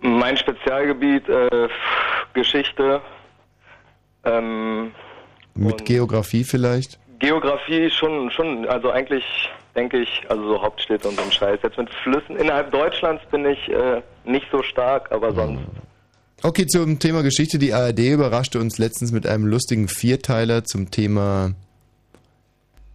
Mein 0.00 0.36
Spezialgebiet, 0.36 1.28
äh, 1.28 1.68
Geschichte, 2.34 3.00
ähm, 4.24 4.92
Mit 5.54 5.84
Geografie 5.84 6.44
vielleicht? 6.44 6.98
Geografie 7.18 7.90
schon, 7.90 8.30
schon, 8.30 8.66
also 8.68 8.90
eigentlich 8.90 9.24
denke 9.74 9.98
ich, 9.98 10.22
also 10.28 10.42
so 10.48 10.62
Hauptstädte 10.62 11.08
und 11.08 11.16
so 11.16 11.22
ein 11.22 11.32
Scheiß. 11.32 11.60
Jetzt 11.62 11.78
mit 11.78 11.92
Flüssen 12.02 12.36
innerhalb 12.36 12.72
Deutschlands 12.72 13.22
bin 13.30 13.46
ich 13.46 13.68
äh, 13.68 14.02
nicht 14.24 14.46
so 14.50 14.62
stark, 14.62 15.12
aber 15.12 15.32
sonst. 15.34 15.62
Okay, 16.42 16.66
zum 16.66 16.98
Thema 16.98 17.22
Geschichte. 17.22 17.58
Die 17.58 17.72
ARD 17.72 17.98
überraschte 18.00 18.58
uns 18.58 18.78
letztens 18.78 19.12
mit 19.12 19.26
einem 19.26 19.46
lustigen 19.46 19.88
Vierteiler 19.88 20.64
zum 20.64 20.90
Thema... 20.90 21.54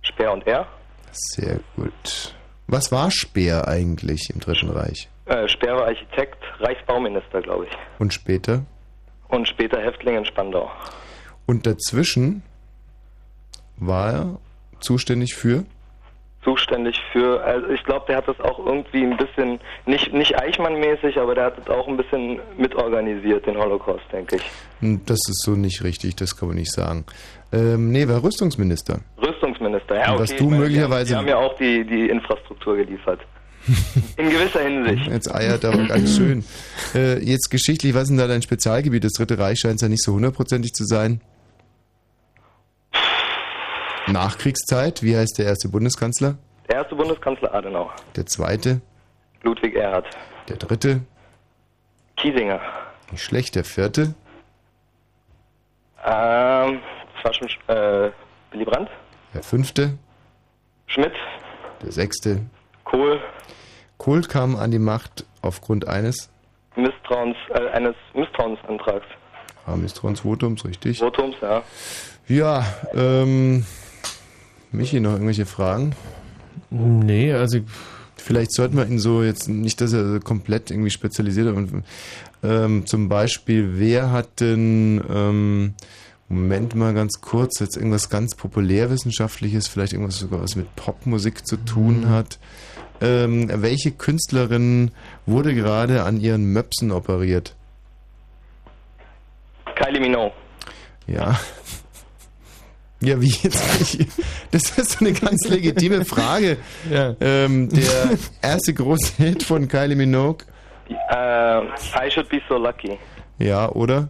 Speer 0.03 0.33
und 0.33 0.45
R. 0.47 0.67
Sehr 1.11 1.59
gut. 1.75 2.35
Was 2.67 2.91
war 2.91 3.11
Speer 3.11 3.67
eigentlich 3.67 4.29
im 4.33 4.39
Dritten 4.39 4.69
Reich? 4.69 5.09
Äh, 5.31 5.47
Speer 5.47 5.75
war 5.77 5.85
Architekt, 5.87 6.37
Reichsbauminister, 6.59 7.41
glaube 7.41 7.65
ich. 7.65 7.71
Und 7.99 8.13
später? 8.13 8.63
Und 9.29 9.47
später 9.47 9.79
Häftling 9.81 10.17
in 10.17 10.25
Spandau. 10.25 10.69
Und 11.45 11.65
dazwischen 11.65 12.43
war 13.77 14.11
er 14.13 14.37
zuständig 14.81 15.33
für? 15.35 15.63
Zuständig 16.43 16.99
für, 17.13 17.41
also 17.43 17.67
ich 17.69 17.83
glaube, 17.83 18.05
der 18.07 18.17
hat 18.17 18.27
das 18.27 18.39
auch 18.41 18.59
irgendwie 18.65 19.03
ein 19.03 19.15
bisschen, 19.15 19.59
nicht, 19.85 20.11
nicht 20.11 20.37
Eichmann-mäßig, 20.37 21.17
aber 21.19 21.35
der 21.35 21.45
hat 21.45 21.57
das 21.59 21.67
auch 21.69 21.87
ein 21.87 21.95
bisschen 21.97 22.39
mitorganisiert, 22.57 23.45
den 23.45 23.57
Holocaust, 23.57 24.03
denke 24.11 24.37
ich. 24.37 24.43
Hm, 24.79 25.01
Das 25.05 25.19
ist 25.29 25.43
so 25.43 25.51
nicht 25.51 25.83
richtig, 25.83 26.15
das 26.17 26.35
kann 26.35 26.49
man 26.49 26.57
nicht 26.57 26.71
sagen. 26.71 27.05
Ähm, 27.53 27.91
nee, 27.91 28.07
war 28.07 28.21
Rüstungsminister. 28.23 28.99
Rüstungsminister, 29.21 29.95
ja, 29.95 30.11
okay. 30.13 30.19
was 30.23 30.35
du 30.35 30.49
möglicherweise- 30.49 31.13
die 31.13 31.15
haben 31.15 31.27
ja 31.27 31.37
auch 31.37 31.55
die, 31.57 31.85
die 31.85 32.09
Infrastruktur 32.09 32.75
geliefert. 32.75 33.19
In 34.17 34.29
gewisser 34.29 34.61
Hinsicht. 34.61 35.07
Jetzt 35.07 35.33
eiert 35.33 35.63
aber 35.65 35.85
ganz 35.87 36.15
schön. 36.17 36.43
Äh, 36.95 37.19
jetzt 37.19 37.49
geschichtlich, 37.51 37.93
was 37.93 38.03
ist 38.03 38.09
denn 38.09 38.17
da 38.17 38.27
dein 38.27 38.41
Spezialgebiet? 38.41 39.03
Das 39.03 39.13
Dritte 39.13 39.37
Reich 39.37 39.59
scheint 39.59 39.75
es 39.75 39.81
ja 39.81 39.89
nicht 39.89 40.03
so 40.03 40.13
hundertprozentig 40.13 40.73
zu 40.73 40.83
sein. 40.85 41.21
Nachkriegszeit, 44.07 45.03
wie 45.03 45.15
heißt 45.15 45.37
der 45.37 45.45
erste 45.45 45.69
Bundeskanzler? 45.69 46.37
Der 46.69 46.77
erste 46.77 46.95
Bundeskanzler 46.95 47.53
Adenauer, 47.53 47.93
Der 48.15 48.25
zweite? 48.25 48.81
Ludwig 49.43 49.75
Erhard, 49.75 50.07
Der 50.49 50.57
dritte? 50.57 51.01
Kiesinger. 52.17 52.59
Nicht 53.11 53.23
schlecht. 53.23 53.55
Der 53.55 53.63
vierte? 53.63 54.13
Ähm, 56.03 56.79
das 57.15 57.23
war 57.23 57.33
schon 57.33 57.47
äh, 57.67 58.11
Willy 58.51 58.65
Brandt, 58.65 58.89
Der 59.33 59.43
fünfte? 59.43 59.97
Schmidt, 60.87 61.13
Der 61.83 61.91
sechste? 61.91 62.41
Kohl, 62.91 63.19
Kohl 63.97 64.21
kam 64.23 64.55
an 64.57 64.71
die 64.71 64.79
Macht 64.79 65.25
aufgrund 65.41 65.87
eines 65.87 66.29
Misstrauens, 66.75 67.37
äh, 67.53 67.67
eines 67.69 67.95
Misstrauensantrags. 68.13 69.05
ah, 69.65 69.75
Misstrauensvotums, 69.75 70.65
richtig? 70.65 70.99
Votums, 71.01 71.35
ja. 71.41 71.63
Ja, 72.27 72.65
ähm, 72.93 73.65
Michi, 74.71 74.99
noch 74.99 75.13
irgendwelche 75.13 75.45
Fragen? 75.45 75.95
Nee, 76.69 77.33
also. 77.33 77.59
Vielleicht 78.15 78.53
sollten 78.53 78.77
wir 78.77 78.85
ihn 78.85 78.99
so 78.99 79.23
jetzt 79.23 79.49
nicht, 79.49 79.81
dass 79.81 79.93
er 79.93 80.19
komplett 80.19 80.69
irgendwie 80.69 80.91
spezialisiert. 80.91 81.55
Und, 81.55 81.83
ähm, 82.43 82.85
zum 82.85 83.09
Beispiel, 83.09 83.79
wer 83.79 84.11
hat 84.11 84.41
denn, 84.41 85.03
ähm, 85.09 85.73
Moment 86.29 86.75
mal 86.75 86.93
ganz 86.93 87.19
kurz, 87.19 87.59
jetzt 87.59 87.75
irgendwas 87.75 88.09
ganz 88.09 88.35
populärwissenschaftliches, 88.35 89.67
vielleicht 89.67 89.93
irgendwas 89.93 90.19
sogar 90.19 90.41
was 90.41 90.55
mit 90.55 90.73
Popmusik 90.75 91.45
zu 91.45 91.57
tun 91.57 92.09
hat. 92.09 92.37
Ähm, 93.01 93.49
welche 93.51 93.91
Künstlerin 93.91 94.91
wurde 95.25 95.53
gerade 95.55 96.03
an 96.03 96.19
ihren 96.19 96.45
Möpsen 96.53 96.91
operiert? 96.91 97.55
Kylie 99.75 99.99
Minogue. 99.99 100.33
Ja. 101.07 101.39
Ja, 103.03 103.19
wie 103.19 103.33
jetzt? 103.41 103.63
Das 104.51 104.77
ist 104.77 104.91
so 104.91 105.03
eine 105.03 105.13
ganz 105.13 105.49
legitime 105.49 106.05
Frage. 106.05 106.57
Ähm, 107.19 107.67
der 107.69 108.11
erste 108.43 108.75
große 108.75 109.13
Hit 109.17 109.41
von 109.41 109.67
Kylie 109.67 109.95
Minogue. 109.95 110.45
Äh, 111.09 111.61
I 111.63 112.11
should 112.11 112.29
be 112.29 112.39
so 112.47 112.57
lucky. 112.57 112.99
Ja, 113.39 113.69
oder? 113.69 114.09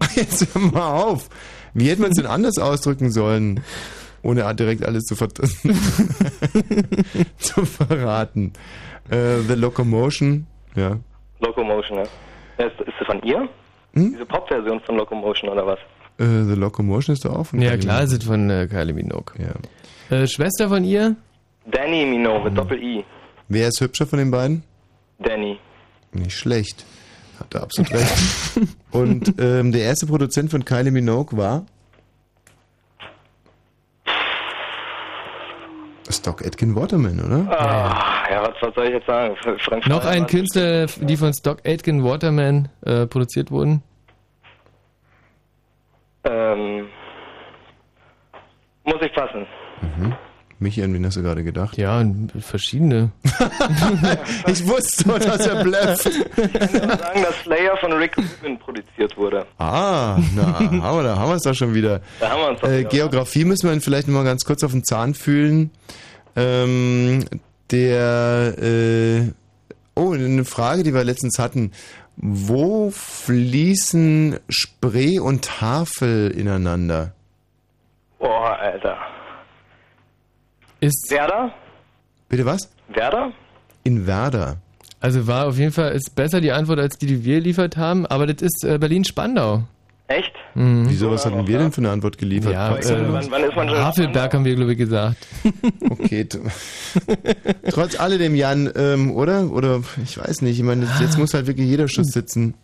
Jetzt 0.16 0.48
hör 0.52 0.62
mal 0.62 0.92
auf. 0.94 1.28
Wie 1.74 1.88
hätte 1.88 2.02
man 2.02 2.10
es 2.10 2.16
denn 2.16 2.26
anders 2.26 2.58
ausdrücken 2.58 3.12
sollen, 3.12 3.62
ohne 4.24 4.54
direkt 4.54 4.84
alles 4.84 5.04
zu, 5.04 5.14
ver 5.16 5.28
zu 7.38 7.64
verraten? 7.64 8.52
Äh, 9.10 9.38
The 9.48 9.54
Locomotion, 9.54 10.46
ja. 10.74 10.98
Locomotion, 11.40 11.98
ja. 11.98 12.04
ja 12.58 12.66
ist, 12.66 12.80
ist 12.80 12.94
das 12.98 13.06
von 13.06 13.22
ihr? 13.22 13.48
Hm? 13.94 14.12
Diese 14.12 14.26
Pop-Version 14.26 14.80
von 14.80 14.96
Locomotion 14.96 15.50
oder 15.50 15.66
was? 15.66 15.78
Äh, 16.18 16.44
The 16.44 16.54
Locomotion 16.54 17.14
ist 17.14 17.24
doch 17.24 17.34
auch 17.36 17.44
von 17.46 17.60
Ja, 17.60 17.70
Kylie 17.70 17.80
klar, 17.82 17.94
Minogue. 17.96 18.10
sind 18.10 18.24
von 18.24 18.50
äh, 18.50 18.66
Kylie 18.68 18.92
Minogue. 18.94 19.34
Ja. 19.38 20.16
Äh, 20.16 20.26
Schwester 20.26 20.68
von 20.68 20.84
ihr? 20.84 21.16
Danny 21.66 22.04
Minogue 22.06 22.38
Hm. 22.38 22.44
mit 22.44 22.58
Doppel-I. 22.58 23.04
Wer 23.48 23.68
ist 23.68 23.80
hübscher 23.80 24.06
von 24.06 24.18
den 24.18 24.30
beiden? 24.30 24.62
Danny. 25.18 25.58
Nicht 26.12 26.36
schlecht. 26.36 26.84
Hat 27.38 27.54
er 27.54 27.62
absolut 27.62 27.92
recht. 27.92 28.12
Und 28.90 29.34
ähm, 29.38 29.72
der 29.72 29.82
erste 29.82 30.06
Produzent 30.06 30.50
von 30.50 30.64
Kylie 30.64 30.92
Minogue 30.92 31.36
war? 31.36 31.66
Stock 36.14 36.44
Aitken 36.44 36.74
Waterman, 36.74 37.20
oder? 37.20 37.60
Ah, 37.60 38.30
ja, 38.30 38.42
was, 38.42 38.54
was 38.60 38.74
soll 38.74 38.86
ich 38.86 38.92
jetzt 38.92 39.06
sagen? 39.06 39.36
Frank 39.58 39.86
Noch 39.86 40.04
ein 40.04 40.26
Künstler, 40.26 40.86
die 40.86 41.16
von 41.16 41.32
Stock 41.32 41.58
Aitken 41.66 42.04
Waterman 42.04 42.68
äh, 42.84 43.06
produziert 43.06 43.50
wurden? 43.50 43.82
Ähm, 46.24 46.86
muss 48.84 49.00
ich 49.02 49.12
passen. 49.12 49.46
Mhm. 49.82 50.14
Michi, 50.60 50.82
an 50.82 50.94
wen 50.94 51.04
hast 51.04 51.16
du 51.16 51.22
gerade 51.22 51.42
gedacht? 51.44 51.76
Ja, 51.76 52.02
verschiedene. 52.38 53.10
ich 54.46 54.66
wusste 54.66 55.18
dass 55.18 55.46
er 55.46 55.62
blufft. 55.62 56.06
Ich 56.06 56.52
kann 56.52 56.72
nur 56.72 56.96
sagen, 56.96 57.22
dass 57.22 57.36
Slayer 57.42 57.76
von 57.78 57.92
Rick 57.92 58.16
Rubin 58.16 58.58
produziert 58.58 59.16
wurde. 59.16 59.46
Ah, 59.58 60.18
na, 60.34 60.58
haben 60.60 60.80
wir, 60.80 61.02
da 61.02 61.16
haben 61.18 61.30
wir 61.30 61.36
es 61.36 61.42
doch 61.42 61.54
schon 61.54 61.74
wieder. 61.74 62.00
Da 62.20 62.30
haben 62.30 62.40
wir 62.40 62.48
uns 62.48 62.62
Äh, 62.62 62.84
Geografie 62.84 63.44
müssen 63.44 63.68
wir 63.68 63.74
ihn 63.74 63.80
vielleicht 63.80 64.08
noch 64.08 64.14
mal 64.14 64.24
ganz 64.24 64.44
kurz 64.44 64.62
auf 64.64 64.72
den 64.72 64.84
Zahn 64.84 65.14
fühlen. 65.14 65.70
Ähm, 66.36 67.24
der, 67.70 68.54
äh, 68.58 69.32
oh, 69.94 70.12
eine 70.12 70.44
Frage, 70.44 70.82
die 70.82 70.94
wir 70.94 71.04
letztens 71.04 71.38
hatten. 71.38 71.72
Wo 72.16 72.90
fließen 72.90 74.38
Spree 74.48 75.18
und 75.18 75.60
Havel 75.60 76.30
ineinander? 76.30 77.12
Boah, 78.18 78.56
Alter. 78.58 78.96
Ist 80.80 81.10
Werder? 81.10 81.52
Bitte 82.28 82.44
was? 82.44 82.70
Werder? 82.88 83.32
In 83.82 84.06
Werder. 84.06 84.58
Also 85.00 85.26
war 85.26 85.48
auf 85.48 85.58
jeden 85.58 85.72
Fall 85.72 85.92
ist 85.92 86.14
besser 86.14 86.40
die 86.40 86.52
Antwort 86.52 86.78
als 86.78 86.96
die, 86.96 87.06
die 87.06 87.24
wir 87.24 87.36
geliefert 87.36 87.76
haben, 87.76 88.06
aber 88.06 88.26
das 88.26 88.40
ist 88.40 88.64
äh, 88.64 88.78
Berlin-Spandau. 88.78 89.64
Echt? 90.18 90.32
Mhm. 90.54 90.84
Wieso, 90.88 91.10
was 91.10 91.24
hatten 91.26 91.46
wir 91.46 91.58
denn 91.58 91.72
für 91.72 91.80
eine 91.80 91.90
Antwort 91.90 92.18
geliefert? 92.18 92.52
Ja, 92.52 92.76
äh, 92.76 92.82
Wann- 93.10 93.30
wann 93.30 93.44
ist 93.44 93.56
man 93.56 93.68
schon- 93.68 93.78
Havelberg 93.78 94.34
haben 94.34 94.44
wir, 94.44 94.54
glaube 94.54 94.72
ich, 94.72 94.78
gesagt. 94.78 95.26
Okay. 95.90 96.26
Trotz 97.70 97.98
alledem, 97.98 98.34
Jan, 98.34 98.70
ähm, 98.76 99.12
oder? 99.12 99.50
Oder 99.50 99.82
ich 100.02 100.18
weiß 100.18 100.42
nicht. 100.42 100.58
Ich 100.58 100.64
meine, 100.64 100.86
jetzt 101.00 101.18
muss 101.18 101.34
halt 101.34 101.46
wirklich 101.46 101.66
jeder 101.68 101.88
Schuss 101.88 102.08
sitzen. 102.08 102.54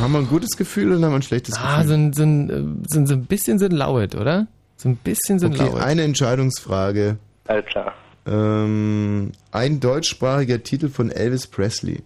Haben 0.00 0.12
wir 0.12 0.18
ein 0.18 0.28
gutes 0.28 0.56
Gefühl 0.56 0.88
oder 0.96 1.06
haben 1.06 1.12
wir 1.12 1.16
ein 1.18 1.22
schlechtes 1.22 1.56
Ah, 1.56 1.76
Gefühl? 1.78 1.88
sind, 1.88 2.14
sind, 2.14 2.50
äh, 2.50 2.62
sind 2.88 3.06
so 3.06 3.14
ein 3.14 3.26
bisschen 3.26 3.58
sind 3.58 3.72
lauet, 3.72 4.14
oder? 4.14 4.46
So 4.76 4.88
ein 4.88 4.96
bisschen 4.96 5.38
sind 5.38 5.54
Okay, 5.58 5.70
lauet. 5.70 5.82
eine 5.82 6.02
Entscheidungsfrage. 6.02 7.16
Alles 7.46 7.64
klar. 7.66 7.94
Ähm, 8.26 9.32
ein 9.52 9.80
deutschsprachiger 9.80 10.62
Titel 10.62 10.88
von 10.88 11.10
Elvis 11.10 11.46
Presley. 11.46 12.02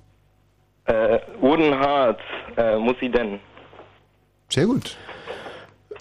Äh, 0.84 1.18
Odenhardt, 1.40 2.20
äh, 2.56 2.76
muss 2.76 2.96
sie 3.00 3.08
denn? 3.10 3.38
Sehr 4.48 4.66
gut. 4.66 4.96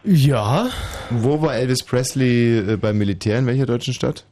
Ja. 0.03 0.67
Wo 1.09 1.41
war 1.41 1.55
Elvis 1.55 1.83
Presley 1.83 2.59
äh, 2.73 2.77
beim 2.77 2.97
Militär? 2.97 3.39
In 3.39 3.45
welcher 3.47 3.65
deutschen 3.65 3.93
Stadt? 3.93 4.25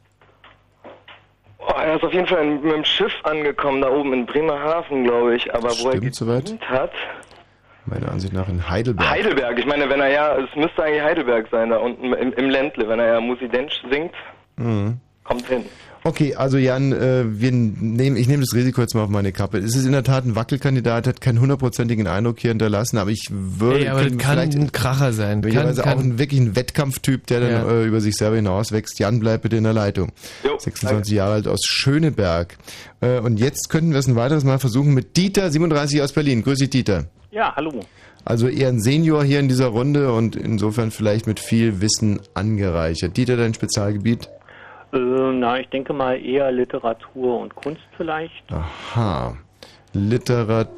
Oh, 1.58 1.72
er 1.76 1.96
ist 1.96 2.02
auf 2.02 2.12
jeden 2.12 2.26
Fall 2.26 2.44
mit 2.44 2.72
dem 2.72 2.84
Schiff 2.84 3.12
angekommen, 3.22 3.80
da 3.82 3.90
oben 3.90 4.12
in 4.12 4.26
Bremerhaven, 4.26 5.04
glaube 5.04 5.36
ich. 5.36 5.54
Aber 5.54 5.68
wo 5.70 5.90
er 5.90 6.00
gedient 6.00 6.68
hat. 6.68 6.90
Meiner 7.86 8.10
Ansicht 8.10 8.32
nach 8.32 8.48
in 8.48 8.68
Heidelberg. 8.68 9.08
Heidelberg, 9.08 9.58
ich 9.58 9.66
meine, 9.66 9.88
wenn 9.88 10.00
er 10.00 10.08
ja, 10.10 10.36
es 10.36 10.54
müsste 10.56 10.82
eigentlich 10.82 11.02
Heidelberg 11.02 11.48
sein, 11.50 11.70
da 11.70 11.78
unten 11.78 12.12
im, 12.12 12.32
im 12.32 12.50
Ländle, 12.50 12.88
wenn 12.88 12.98
er 12.98 13.14
ja 13.14 13.20
Musidensch 13.20 13.72
singt, 13.90 14.12
Mhm. 14.56 14.98
kommt 15.24 15.46
hin. 15.46 15.64
Okay, 16.02 16.34
also 16.34 16.56
Jan, 16.56 16.92
äh, 16.92 17.24
wir 17.28 17.52
nehmen, 17.52 18.16
ich 18.16 18.26
nehme 18.26 18.42
das 18.42 18.54
Risiko 18.54 18.80
jetzt 18.80 18.94
mal 18.94 19.02
auf 19.02 19.10
meine 19.10 19.32
Kappe. 19.32 19.58
Es 19.58 19.76
ist 19.76 19.84
in 19.84 19.92
der 19.92 20.02
Tat 20.02 20.24
ein 20.24 20.34
Wackelkandidat, 20.34 21.06
hat 21.06 21.20
keinen 21.20 21.40
hundertprozentigen 21.40 22.06
Eindruck 22.06 22.40
hier 22.40 22.50
hinterlassen, 22.52 22.96
aber 22.96 23.10
ich 23.10 23.28
würde 23.30 23.80
Ey, 23.80 23.88
aber 23.88 24.04
das 24.04 24.16
kann 24.16 24.38
vielleicht 24.38 24.54
ein 24.56 24.72
Kracher 24.72 25.12
sein. 25.12 25.28
Kann, 25.28 25.40
möglicherweise 25.40 25.82
kann, 25.82 25.98
auch 25.98 26.02
ein, 26.02 26.18
wirklich 26.18 26.40
ein 26.40 26.56
Wettkampftyp, 26.56 27.26
der 27.26 27.40
dann 27.40 27.50
Ja. 27.50 27.70
äh, 27.70 27.84
über 27.84 28.00
sich 28.00 28.16
selber 28.16 28.36
hinauswächst. 28.36 28.98
Jan, 28.98 29.20
bleib 29.20 29.42
bitte 29.42 29.56
in 29.56 29.64
der 29.64 29.74
Leitung. 29.74 30.10
26 30.58 31.12
Jahre 31.14 31.34
alt 31.34 31.46
aus 31.48 31.60
Schöneberg. 31.66 32.56
Äh, 33.02 33.18
und 33.18 33.38
jetzt 33.38 33.68
könnten 33.68 33.90
wir 33.92 33.98
es 33.98 34.06
ein 34.06 34.16
weiteres 34.16 34.44
Mal 34.44 34.58
versuchen 34.58 34.94
mit 34.94 35.18
Dieter, 35.18 35.50
37 35.50 36.00
aus 36.00 36.12
Berlin. 36.12 36.42
Grüß 36.42 36.60
dich, 36.60 36.70
Dieter. 36.70 37.04
Ja, 37.30 37.54
hallo. 37.56 37.80
Also 38.24 38.48
eher 38.48 38.68
ein 38.68 38.80
Senior 38.80 39.22
hier 39.24 39.40
in 39.40 39.48
dieser 39.48 39.66
Runde 39.66 40.12
und 40.12 40.34
insofern 40.36 40.90
vielleicht 40.90 41.26
mit 41.26 41.40
viel 41.40 41.80
Wissen 41.82 42.20
angereichert. 42.32 43.16
Dieter, 43.16 43.36
dein 43.36 43.52
Spezialgebiet? 43.54 44.28
Äh, 44.92 44.98
na, 44.98 45.60
ich 45.60 45.68
denke 45.68 45.92
mal 45.92 46.20
eher 46.20 46.50
Literatur 46.50 47.38
und 47.40 47.54
Kunst 47.54 47.82
vielleicht. 47.96 48.44
Aha. 48.52 49.36
Literatur. 49.92 50.68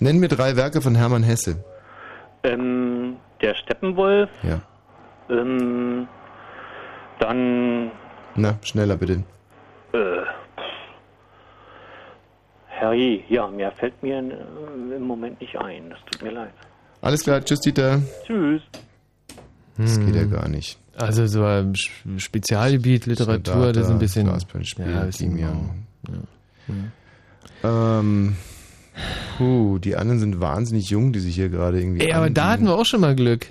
Nenn 0.00 0.18
mir 0.18 0.28
drei 0.28 0.56
Werke 0.56 0.80
von 0.80 0.94
Hermann 0.94 1.22
Hesse. 1.22 1.62
Ähm, 2.42 3.16
der 3.42 3.54
Steppenwolf. 3.54 4.30
Ja. 4.42 4.62
Ähm, 5.28 6.08
dann, 7.18 7.90
Na, 8.34 8.58
schneller 8.62 8.96
bitte. 8.96 9.22
äh, 9.92 10.22
Herrje, 12.66 13.22
ja, 13.28 13.46
mehr 13.48 13.72
fällt 13.72 14.02
mir 14.02 14.16
äh, 14.18 14.96
im 14.96 15.02
Moment 15.02 15.38
nicht 15.42 15.54
ein. 15.58 15.90
Das 15.90 15.98
tut 16.10 16.22
mir 16.22 16.30
leid. 16.30 16.52
Alles 17.02 17.22
klar, 17.24 17.44
tschüss 17.44 17.60
Dieter. 17.60 18.00
Tschüss. 18.26 18.62
Das 19.76 19.98
geht 20.00 20.14
ja 20.14 20.22
Hm. 20.22 20.30
gar 20.30 20.48
nicht. 20.48 20.78
Also 21.00 21.26
so 21.26 21.44
ein 21.44 21.74
Spezialgebiet, 22.18 23.06
Literatur, 23.06 23.72
das 23.72 23.86
ist 23.86 23.92
ein 23.92 23.98
bisschen... 23.98 24.26
Glasperlenspiel, 24.26 24.90
ja, 24.90 25.02
ist 25.02 25.18
Thymian. 25.18 25.86
Ja. 27.62 27.98
Ähm, 27.98 28.36
puh, 29.36 29.78
die 29.78 29.96
anderen 29.96 30.20
sind 30.20 30.40
wahnsinnig 30.40 30.90
jung, 30.90 31.12
die 31.12 31.20
sich 31.20 31.34
hier 31.34 31.48
gerade 31.48 31.80
irgendwie 31.80 32.06
Ey, 32.06 32.12
aber 32.12 32.30
da 32.30 32.50
hatten 32.50 32.64
wir 32.64 32.74
auch 32.74 32.86
schon 32.86 33.00
mal 33.00 33.14
Glück. 33.14 33.46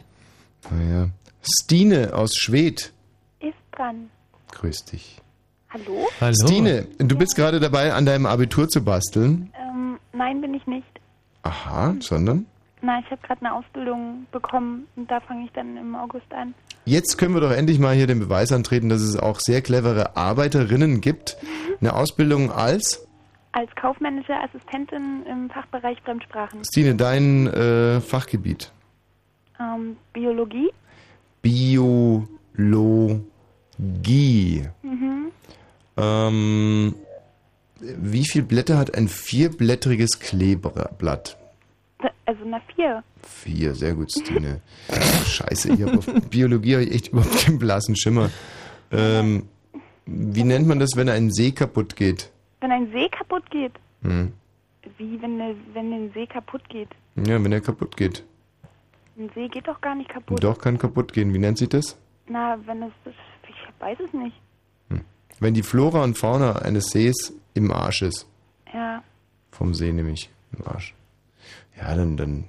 Naja. 0.70 1.10
Stine 1.42 2.14
aus 2.14 2.36
Schwedt. 2.36 2.92
Ist 3.40 3.54
dran. 3.72 4.10
Grüß 4.52 4.86
dich. 4.86 5.22
Hallo? 5.70 6.08
Hallo. 6.20 6.34
Stine, 6.34 6.88
du 6.98 7.18
bist 7.18 7.36
gerade 7.36 7.60
dabei, 7.60 7.94
an 7.94 8.06
deinem 8.06 8.26
Abitur 8.26 8.68
zu 8.68 8.84
basteln. 8.84 9.52
Ähm, 9.60 10.00
nein, 10.14 10.42
bin 10.42 10.54
ich 10.54 10.66
nicht. 10.66 10.88
Aha, 11.44 11.96
sondern? 12.00 12.46
Na, 12.82 13.00
ich 13.00 13.12
habe 13.12 13.22
gerade 13.22 13.46
eine 13.46 13.54
Ausbildung 13.54 14.26
bekommen 14.32 14.88
und 14.96 15.10
da 15.12 15.20
fange 15.20 15.46
ich 15.46 15.52
dann 15.52 15.78
im 15.78 15.96
August 15.96 16.32
an. 16.34 16.54
Jetzt 16.86 17.18
können 17.18 17.34
wir 17.34 17.42
doch 17.42 17.52
endlich 17.52 17.80
mal 17.80 17.96
hier 17.96 18.08
den 18.08 18.20
Beweis 18.20 18.52
antreten, 18.52 18.90
dass 18.90 19.02
es 19.02 19.16
auch 19.16 19.40
sehr 19.40 19.62
clevere 19.62 20.18
Arbeiterinnen 20.18 21.02
gibt. 21.02 21.38
Eine 21.80 21.94
Ausbildung 21.94 22.52
als? 22.52 23.06
Als 23.52 23.70
kaufmännische 23.76 24.34
Assistentin 24.34 25.24
im 25.30 25.50
Fachbereich 25.50 26.00
Fremdsprachen. 26.04 26.64
Stine, 26.66 26.96
dein 26.96 27.48
äh, 27.48 28.02
Fachgebiet. 28.02 28.72
Ähm, 29.60 29.98
Biologie. 30.14 30.70
Biologie. 31.42 31.88
Mhm. 34.84 35.32
Ähm, 35.98 36.96
wie 37.80 38.26
viele 38.26 38.46
Blätter 38.46 38.78
hat 38.78 38.96
ein 38.96 39.08
vierblättriges 39.08 40.20
Kleeblatt? 40.20 41.38
Also 42.30 42.46
na 42.46 42.60
vier. 42.76 43.04
Vier, 43.24 43.74
sehr 43.74 43.96
gut, 43.96 44.12
Stine. 44.12 44.62
Scheiße, 45.26 45.74
ich 45.74 45.82
hab 45.82 45.98
auf 45.98 46.06
Biologie 46.30 46.74
habe 46.76 46.84
ich 46.84 46.92
echt 46.92 47.08
überhaupt 47.08 47.44
keinen 47.44 47.58
blassen 47.58 47.96
Schimmer. 47.96 48.30
Ähm, 48.92 49.48
wie 50.06 50.44
nennt 50.44 50.68
man 50.68 50.78
das, 50.78 50.92
wenn 50.96 51.10
ein 51.10 51.32
See 51.32 51.50
kaputt 51.50 51.96
geht? 51.96 52.30
Wenn 52.62 52.72
ein 52.72 52.92
See 52.92 53.10
kaputt 53.10 53.50
geht. 53.50 53.72
Hm. 54.04 54.32
Wie 55.00 55.20
wenn, 55.20 55.38
ne, 55.38 55.56
wenn 55.74 55.92
ein 55.92 56.12
See 56.14 56.28
kaputt 56.28 56.70
geht? 56.70 56.90
Ja, 57.16 57.44
wenn 57.44 57.52
er 57.52 57.62
kaputt 57.62 57.98
geht. 57.98 58.24
Ein 59.18 59.32
See 59.34 59.48
geht 59.48 59.68
doch 59.68 59.82
gar 59.82 59.96
nicht 59.96 60.12
kaputt. 60.12 60.44
Doch, 60.44 60.60
kann 60.60 60.78
kaputt 60.78 61.14
gehen. 61.14 61.34
Wie 61.34 61.40
nennt 61.40 61.58
sich 61.58 61.70
das? 61.70 61.98
Na, 62.28 62.60
wenn 62.68 62.84
es. 62.84 62.92
Ich 63.48 63.82
weiß 63.82 63.98
es 64.06 64.14
nicht. 64.14 64.36
Wenn 65.40 65.56
die 65.56 65.64
Flora 65.64 66.04
und 66.04 66.16
Fauna 66.16 66.58
eines 66.58 66.92
Sees 66.92 67.34
im 67.56 67.72
Arsch 67.72 68.04
ist. 68.04 68.28
Ja. 68.72 69.02
Vom 69.50 69.74
See 69.74 69.92
nämlich. 69.92 70.30
Im 70.56 70.68
Arsch. 70.68 70.94
Ja, 71.80 71.96
dann, 71.96 72.18
dann. 72.18 72.44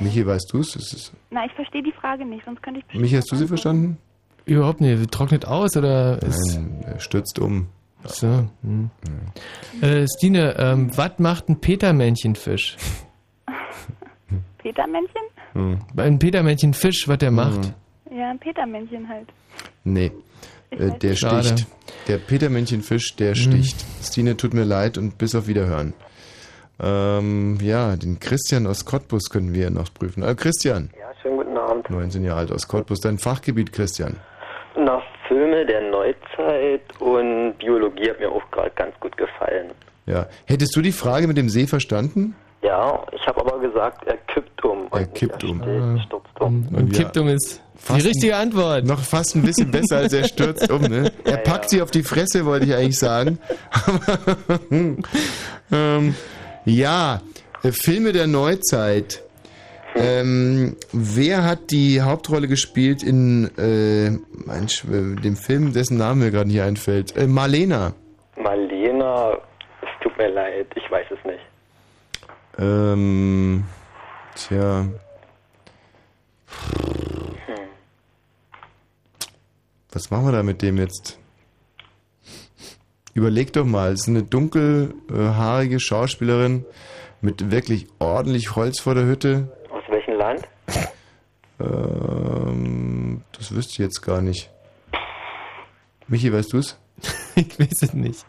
Michi, 0.00 0.26
weißt 0.26 0.52
du 0.52 0.60
es? 0.60 1.12
Na, 1.30 1.44
ich 1.44 1.52
verstehe 1.52 1.82
die 1.82 1.92
Frage 1.92 2.24
nicht, 2.24 2.44
sonst 2.44 2.62
könnte 2.62 2.80
ich 2.80 2.98
Michi, 2.98 3.16
hast 3.16 3.30
du 3.30 3.36
sie 3.36 3.46
verstanden? 3.46 3.98
Überhaupt 4.46 4.80
nicht. 4.80 5.10
Trocknet 5.10 5.46
aus 5.46 5.76
oder 5.76 6.22
ist. 6.22 6.54
Nein, 6.54 6.84
er 6.84 7.00
stürzt 7.00 7.38
um. 7.38 7.66
So. 8.04 8.48
Hm. 8.62 8.90
Äh, 9.80 10.06
Stine, 10.16 10.54
ähm, 10.58 10.96
was 10.96 11.18
macht 11.18 11.48
ein 11.48 11.60
Petermännchenfisch? 11.60 12.76
Petermännchen? 14.58 15.22
Hm. 15.54 15.78
Ein 15.96 16.18
Petermännchenfisch, 16.18 17.08
was 17.08 17.18
der 17.18 17.32
macht? 17.32 17.72
Ja, 18.10 18.30
ein 18.30 18.38
Petermännchen 18.38 19.08
halt. 19.08 19.28
Nee. 19.82 20.12
Äh, 20.70 20.90
weiß 20.90 20.98
der 20.98 21.10
nicht. 21.10 21.20
Schade. 21.20 21.44
sticht. 21.44 21.66
Der 22.06 22.18
Petermännchenfisch, 22.18 23.16
der 23.16 23.34
sticht. 23.34 23.84
Stine, 24.02 24.36
tut 24.36 24.54
mir 24.54 24.64
leid 24.64 24.96
und 24.98 25.18
bis 25.18 25.34
auf 25.34 25.48
Wiederhören. 25.48 25.92
Ähm, 26.78 27.58
ja, 27.62 27.96
den 27.96 28.20
Christian 28.20 28.66
aus 28.66 28.84
Cottbus 28.84 29.30
können 29.30 29.54
wir 29.54 29.70
noch 29.70 29.92
prüfen. 29.94 30.22
Äh, 30.22 30.34
Christian. 30.34 30.90
Ja, 30.98 31.08
schönen 31.22 31.38
guten 31.38 31.56
Abend. 31.56 31.88
19 31.88 32.24
Jahre 32.24 32.40
alt 32.40 32.52
aus 32.52 32.68
Cottbus. 32.68 33.00
Dein 33.00 33.18
Fachgebiet, 33.18 33.72
Christian. 33.72 34.16
Na, 34.76 35.02
Filme 35.26 35.64
der 35.64 35.90
Neuzeit 35.90 36.82
und 37.00 37.54
Biologie 37.58 38.10
hat 38.10 38.20
mir 38.20 38.30
auch 38.30 38.50
gerade 38.50 38.70
ganz 38.74 38.94
gut 39.00 39.16
gefallen. 39.16 39.70
Ja. 40.04 40.26
Hättest 40.44 40.76
du 40.76 40.82
die 40.82 40.92
Frage 40.92 41.26
mit 41.26 41.38
dem 41.38 41.48
See 41.48 41.66
verstanden? 41.66 42.36
Ja, 42.62 43.04
ich 43.12 43.26
habe 43.26 43.40
aber 43.40 43.58
gesagt, 43.60 44.06
er 44.06 44.16
kippt 44.32 44.64
um. 44.64 44.88
Er 44.90 45.06
kippt 45.06 45.44
um. 45.44 45.62
Er 45.62 45.98
stürzt 46.02 46.40
um. 46.40 46.68
Und 46.74 46.92
kippt 46.92 47.16
um 47.16 47.28
ist 47.28 47.62
Fast 47.76 48.00
die 48.00 48.08
richtige 48.08 48.36
Antwort. 48.36 48.84
Noch 48.84 49.00
fast 49.00 49.36
ein 49.36 49.42
bisschen 49.42 49.70
besser 49.70 49.98
als 49.98 50.12
er 50.12 50.24
stürzt 50.24 50.70
um, 50.70 50.82
ne? 50.82 51.12
Er 51.24 51.36
packt 51.36 51.70
sie 51.70 51.82
auf 51.82 51.90
die 51.90 52.02
Fresse, 52.02 52.44
wollte 52.46 52.66
ich 52.66 52.74
eigentlich 52.74 52.98
sagen. 52.98 53.38
Aber, 53.70 54.58
ähm, 55.72 56.14
ja, 56.66 57.22
äh, 57.62 57.72
Filme 57.72 58.12
der 58.12 58.26
Neuzeit. 58.26 59.22
Ähm, 59.98 60.76
wer 60.92 61.42
hat 61.44 61.70
die 61.70 62.02
Hauptrolle 62.02 62.48
gespielt 62.48 63.02
in 63.02 63.50
äh, 63.56 64.10
mein, 64.44 64.66
Schw- 64.66 65.18
dem 65.18 65.36
Film, 65.36 65.72
dessen 65.72 65.96
Name 65.96 66.26
mir 66.26 66.30
gerade 66.30 66.48
nicht 66.48 66.60
einfällt? 66.60 67.16
Äh, 67.16 67.26
Marlena. 67.26 67.94
Marlena, 68.36 69.38
es 69.80 69.88
tut 70.02 70.14
mir 70.18 70.28
leid, 70.28 70.66
ich 70.74 70.90
weiß 70.90 71.06
es 71.12 71.24
nicht. 71.24 71.40
Ähm, 72.58 73.64
tja. 74.34 74.84
Was 79.92 80.10
machen 80.10 80.26
wir 80.26 80.32
da 80.32 80.42
mit 80.42 80.60
dem 80.60 80.76
jetzt? 80.76 81.18
Überleg 83.16 83.50
doch 83.54 83.64
mal, 83.64 83.92
es 83.92 84.02
ist 84.02 84.08
eine 84.08 84.24
dunkelhaarige 84.24 85.80
Schauspielerin 85.80 86.66
mit 87.22 87.50
wirklich 87.50 87.86
ordentlich 87.98 88.54
Holz 88.54 88.78
vor 88.78 88.94
der 88.94 89.06
Hütte. 89.06 89.56
Aus 89.70 89.84
welchem 89.88 90.18
Land? 90.18 90.42
Ähm, 91.58 93.22
das 93.32 93.54
wüsste 93.54 93.72
ich 93.72 93.78
jetzt 93.78 94.02
gar 94.02 94.20
nicht. 94.20 94.50
Michi, 96.08 96.30
weißt 96.30 96.52
du's? 96.52 96.78
ich 97.36 97.58
weiß 97.58 97.84
es 97.84 97.94
nicht. 97.94 98.26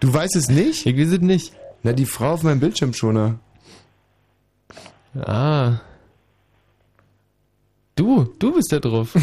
Du 0.00 0.12
weißt 0.12 0.36
es 0.36 0.50
nicht? 0.50 0.84
Ich 0.84 0.98
weiß 0.98 1.12
es 1.12 1.20
nicht. 1.22 1.54
Na, 1.82 1.94
die 1.94 2.04
Frau 2.04 2.32
auf 2.32 2.42
meinem 2.42 2.60
Bildschirmschoner. 2.60 3.38
Ah. 5.18 5.80
Du, 7.94 8.34
du 8.38 8.52
bist 8.52 8.70
da 8.70 8.80
drauf. 8.80 9.16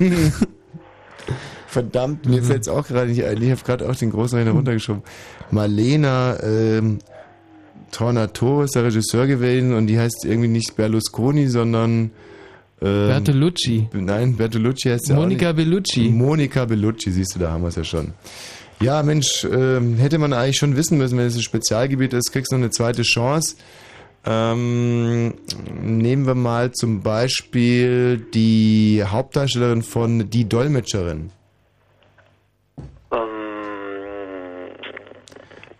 Verdammt, 1.70 2.26
mir 2.26 2.42
fällt's 2.42 2.68
auch 2.68 2.88
gerade 2.88 3.10
nicht 3.10 3.24
ein. 3.24 3.40
Ich 3.40 3.50
habe 3.52 3.60
gerade 3.64 3.88
auch 3.88 3.94
den 3.94 4.10
großen 4.10 4.36
Rechner 4.36 4.52
runtergeschoben. 4.52 5.04
Marlena 5.52 6.42
ähm, 6.42 6.98
Tornatore 7.92 8.64
ist 8.64 8.74
der 8.74 8.82
Regisseur 8.82 9.28
gewesen 9.28 9.72
und 9.74 9.86
die 9.86 9.96
heißt 9.96 10.24
irgendwie 10.24 10.48
nicht 10.48 10.74
Berlusconi, 10.74 11.46
sondern 11.46 12.10
ähm, 12.82 13.06
Bertolucci. 13.06 13.88
Nein, 13.92 14.36
Bertolucci 14.36 14.88
heißt 14.88 15.10
ja 15.10 15.14
Monica 15.14 15.50
auch 15.50 15.54
nicht. 15.54 15.64
Bellucci. 15.64 16.08
Monica 16.08 16.64
Bellucci, 16.64 17.12
siehst 17.12 17.36
du, 17.36 17.38
da 17.38 17.52
haben 17.52 17.62
wir 17.62 17.68
es 17.68 17.76
ja 17.76 17.84
schon. 17.84 18.14
Ja, 18.82 19.04
Mensch, 19.04 19.46
ähm, 19.48 19.96
hätte 19.96 20.18
man 20.18 20.32
eigentlich 20.32 20.56
schon 20.56 20.74
wissen 20.74 20.98
müssen, 20.98 21.18
wenn 21.18 21.26
es 21.26 21.36
ein 21.36 21.42
Spezialgebiet 21.42 22.14
ist, 22.14 22.32
kriegst 22.32 22.50
du 22.50 22.56
noch 22.56 22.62
eine 22.62 22.70
zweite 22.70 23.02
Chance. 23.02 23.54
Ähm, 24.24 25.34
nehmen 25.82 26.26
wir 26.26 26.34
mal 26.34 26.72
zum 26.72 27.02
Beispiel 27.02 28.26
die 28.34 29.04
Hauptdarstellerin 29.06 29.82
von 29.82 30.30
Die 30.30 30.48
Dolmetscherin. 30.48 31.30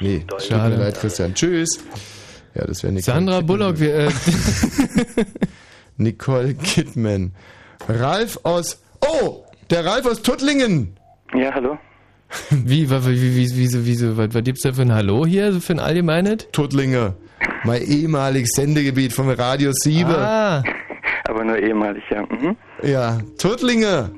Nee, 0.00 0.24
Schade. 0.38 0.76
leid, 0.76 0.98
Christian. 0.98 1.34
Tschüss. 1.34 1.78
Ja, 2.54 2.64
das 2.66 2.82
wäre 2.82 2.92
Nicole 2.92 3.14
Sandra 3.14 3.38
Kidman. 3.40 3.46
Bullock, 3.46 3.80
wir, 3.80 3.94
äh, 3.94 4.10
Nicole 5.96 6.54
Kidman. 6.54 7.32
Ralf 7.88 8.38
aus. 8.42 8.82
Oh! 9.00 9.44
Der 9.70 9.84
Ralf 9.84 10.06
aus 10.06 10.22
Tuttlingen! 10.22 10.96
Ja, 11.34 11.52
hallo. 11.54 11.78
wie, 12.50 12.88
wie, 12.90 13.04
wie, 13.06 13.36
wie, 13.36 13.56
wieso, 13.56 13.84
wieso, 13.86 14.16
was, 14.16 14.34
was 14.34 14.42
gibt's 14.42 14.62
da 14.62 14.72
für 14.72 14.82
ein 14.82 14.92
Hallo 14.92 15.26
hier, 15.26 15.52
so 15.52 15.60
für 15.60 15.74
ein 15.74 15.80
Allgemeinet? 15.80 16.52
Tuttlinger. 16.52 17.14
Mein 17.64 17.82
ehemaliges 17.82 18.50
Sendegebiet 18.54 19.12
von 19.12 19.30
Radio 19.30 19.70
7. 19.72 20.10
Ah. 20.10 20.62
Aber 21.24 21.44
nur 21.44 21.58
ehemalig, 21.58 22.02
ja. 22.10 22.22
Mhm. 22.22 22.56
Ja, 22.82 23.18
Tuttlinger. 23.38 24.10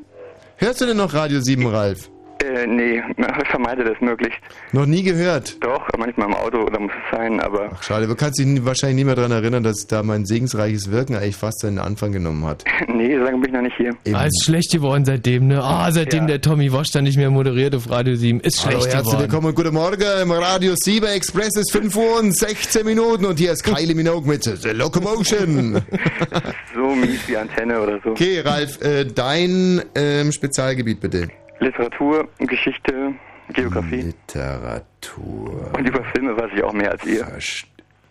Hörst 0.56 0.80
du 0.80 0.86
denn 0.86 0.96
noch 0.96 1.12
Radio 1.12 1.40
7, 1.40 1.66
Ralf? 1.66 2.08
Äh, 2.42 2.66
nee, 2.66 3.02
ich 3.42 3.48
vermeide 3.48 3.84
das 3.84 4.00
möglichst. 4.00 4.38
Noch 4.72 4.86
nie 4.86 5.02
gehört? 5.02 5.62
Doch, 5.62 5.86
manchmal 5.96 6.28
im 6.28 6.34
Auto 6.34 6.58
oder 6.58 6.80
muss 6.80 6.90
es 6.92 7.16
sein, 7.18 7.40
aber 7.40 7.70
Ach, 7.74 7.82
schade. 7.82 8.06
Du 8.06 8.14
kannst 8.14 8.38
dich 8.38 8.64
wahrscheinlich 8.64 8.96
nicht 8.96 9.04
mehr 9.06 9.14
daran 9.14 9.32
erinnern, 9.32 9.62
dass 9.62 9.86
da 9.86 10.02
mein 10.02 10.24
segensreiches 10.26 10.90
Wirken 10.90 11.14
eigentlich 11.16 11.36
fast 11.36 11.60
seinen 11.60 11.78
Anfang 11.78 12.12
genommen 12.12 12.44
hat. 12.44 12.64
nee, 12.88 13.16
so 13.16 13.24
lange 13.24 13.38
bin 13.38 13.46
ich 13.46 13.52
noch 13.52 13.62
nicht 13.62 13.76
hier. 13.76 13.94
Ah, 14.14 14.24
ist 14.24 14.44
schlecht 14.44 14.72
geworden 14.72 15.04
seitdem, 15.04 15.48
ne? 15.48 15.62
Ah, 15.62 15.90
seitdem 15.92 16.26
der 16.26 16.40
Tommy 16.40 16.72
Wosch 16.72 16.90
dann 16.92 17.04
nicht 17.04 17.16
mehr 17.16 17.30
moderiert 17.30 17.74
auf 17.74 17.88
Radio 17.90 18.16
7. 18.16 18.40
Ist 18.40 18.64
Hallo, 18.64 18.80
schlecht 18.80 18.94
herzlich 18.94 19.12
geworden. 19.12 19.22
willkommen 19.22 19.46
und 19.48 19.54
guten 19.54 19.74
Morgen 19.74 20.22
im 20.22 20.30
Radio 20.32 20.74
7 20.76 21.06
Express 21.06 21.56
ist 21.56 21.72
5 21.72 21.96
Uhr 21.96 22.20
und 22.20 22.36
16 22.36 22.84
Minuten 22.84 23.24
und 23.26 23.38
hier 23.38 23.52
ist 23.52 23.62
Kylie 23.62 23.94
Minogue 23.94 24.28
mit 24.28 24.44
The 24.44 24.70
Locomotion. 24.70 25.82
so 26.74 26.94
mies 26.94 27.20
wie 27.28 27.36
Antenne 27.36 27.80
oder 27.80 28.00
so. 28.02 28.10
Okay, 28.10 28.40
Ralf, 28.40 28.80
äh, 28.82 29.04
dein 29.04 29.82
ähm, 29.94 30.32
Spezialgebiet 30.32 31.00
bitte. 31.00 31.28
Literatur, 31.62 32.28
Geschichte, 32.38 33.14
Geografie. 33.52 34.02
Literatur. 34.02 35.70
Und 35.76 35.88
über 35.88 36.04
Filme 36.12 36.36
weiß 36.36 36.50
ich 36.56 36.62
auch 36.62 36.72
mehr 36.72 36.90
als 36.90 37.04
ihr. 37.04 37.26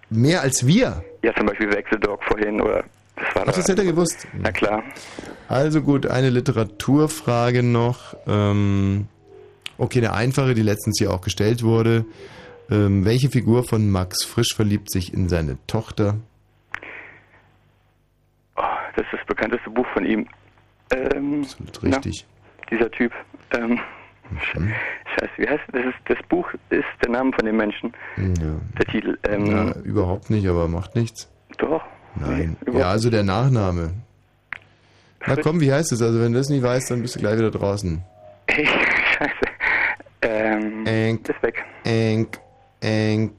Mehr 0.09 0.41
als 0.41 0.65
wir? 0.65 1.03
Ja, 1.21 1.33
zum 1.35 1.45
Beispiel 1.45 1.71
Wechseldog 1.71 2.23
vorhin 2.23 2.61
oder 2.61 2.83
das 3.15 3.35
war 3.35 3.43
Ach, 3.47 3.53
das 3.53 3.67
hätte 3.67 3.81
er 3.81 3.91
gewusst. 3.91 4.27
Na 4.33 4.51
klar. 4.51 4.83
Also 5.47 5.81
gut, 5.81 6.07
eine 6.07 6.29
Literaturfrage 6.29 7.61
noch. 7.61 8.15
Ähm, 8.25 9.07
okay, 9.77 9.99
eine 9.99 10.13
einfache, 10.13 10.53
die 10.53 10.63
letztens 10.63 10.97
hier 10.97 11.11
auch 11.11 11.21
gestellt 11.21 11.61
wurde. 11.61 12.05
Ähm, 12.69 13.03
welche 13.03 13.29
Figur 13.29 13.65
von 13.65 13.89
Max 13.89 14.23
Frisch 14.23 14.55
verliebt 14.55 14.89
sich 14.89 15.13
in 15.13 15.27
seine 15.27 15.57
Tochter? 15.67 16.15
Oh, 18.55 18.61
das 18.95 19.05
ist 19.05 19.13
das 19.13 19.25
bekannteste 19.27 19.69
Buch 19.69 19.87
von 19.93 20.05
ihm. 20.05 20.27
Ähm, 20.91 21.41
Absolut 21.43 21.83
richtig. 21.83 22.25
Na, 22.25 22.31
dieser 22.71 22.89
Typ. 22.91 23.11
Ähm, 23.55 23.79
Mhm. 24.53 24.71
Scheiße, 25.19 25.31
wie 25.37 25.47
heißt 25.47 25.63
das? 25.73 25.85
Ist, 25.85 25.93
das 26.05 26.17
Buch 26.29 26.47
ist 26.69 26.85
der 27.03 27.11
Name 27.11 27.31
von 27.33 27.45
dem 27.45 27.57
Menschen. 27.57 27.93
Ja. 28.15 28.53
Der 28.79 28.85
Titel. 28.85 29.17
Ähm, 29.27 29.45
ja, 29.45 29.71
überhaupt 29.83 30.29
nicht, 30.29 30.47
aber 30.47 30.67
macht 30.69 30.95
nichts. 30.95 31.29
Doch. 31.57 31.83
Nein. 32.15 32.55
Nee, 32.65 32.79
ja, 32.79 32.89
also 32.89 33.09
der 33.09 33.23
Nachname. 33.23 33.91
Na 35.27 35.35
komm, 35.35 35.59
wie 35.59 35.71
heißt 35.71 35.91
es? 35.91 36.01
Also 36.01 36.19
wenn 36.21 36.31
du 36.33 36.39
das 36.39 36.49
nicht 36.49 36.63
weißt, 36.63 36.91
dann 36.91 37.01
bist 37.01 37.15
du 37.15 37.19
gleich 37.19 37.37
wieder 37.37 37.51
draußen. 37.51 38.01
Hey, 38.47 38.65
scheiße. 39.17 39.33
Ähm, 40.21 40.85
Enk, 40.85 41.27
ist 41.29 41.43
weg. 41.43 41.63
Enk, 41.83 42.39
Enk, 42.79 43.33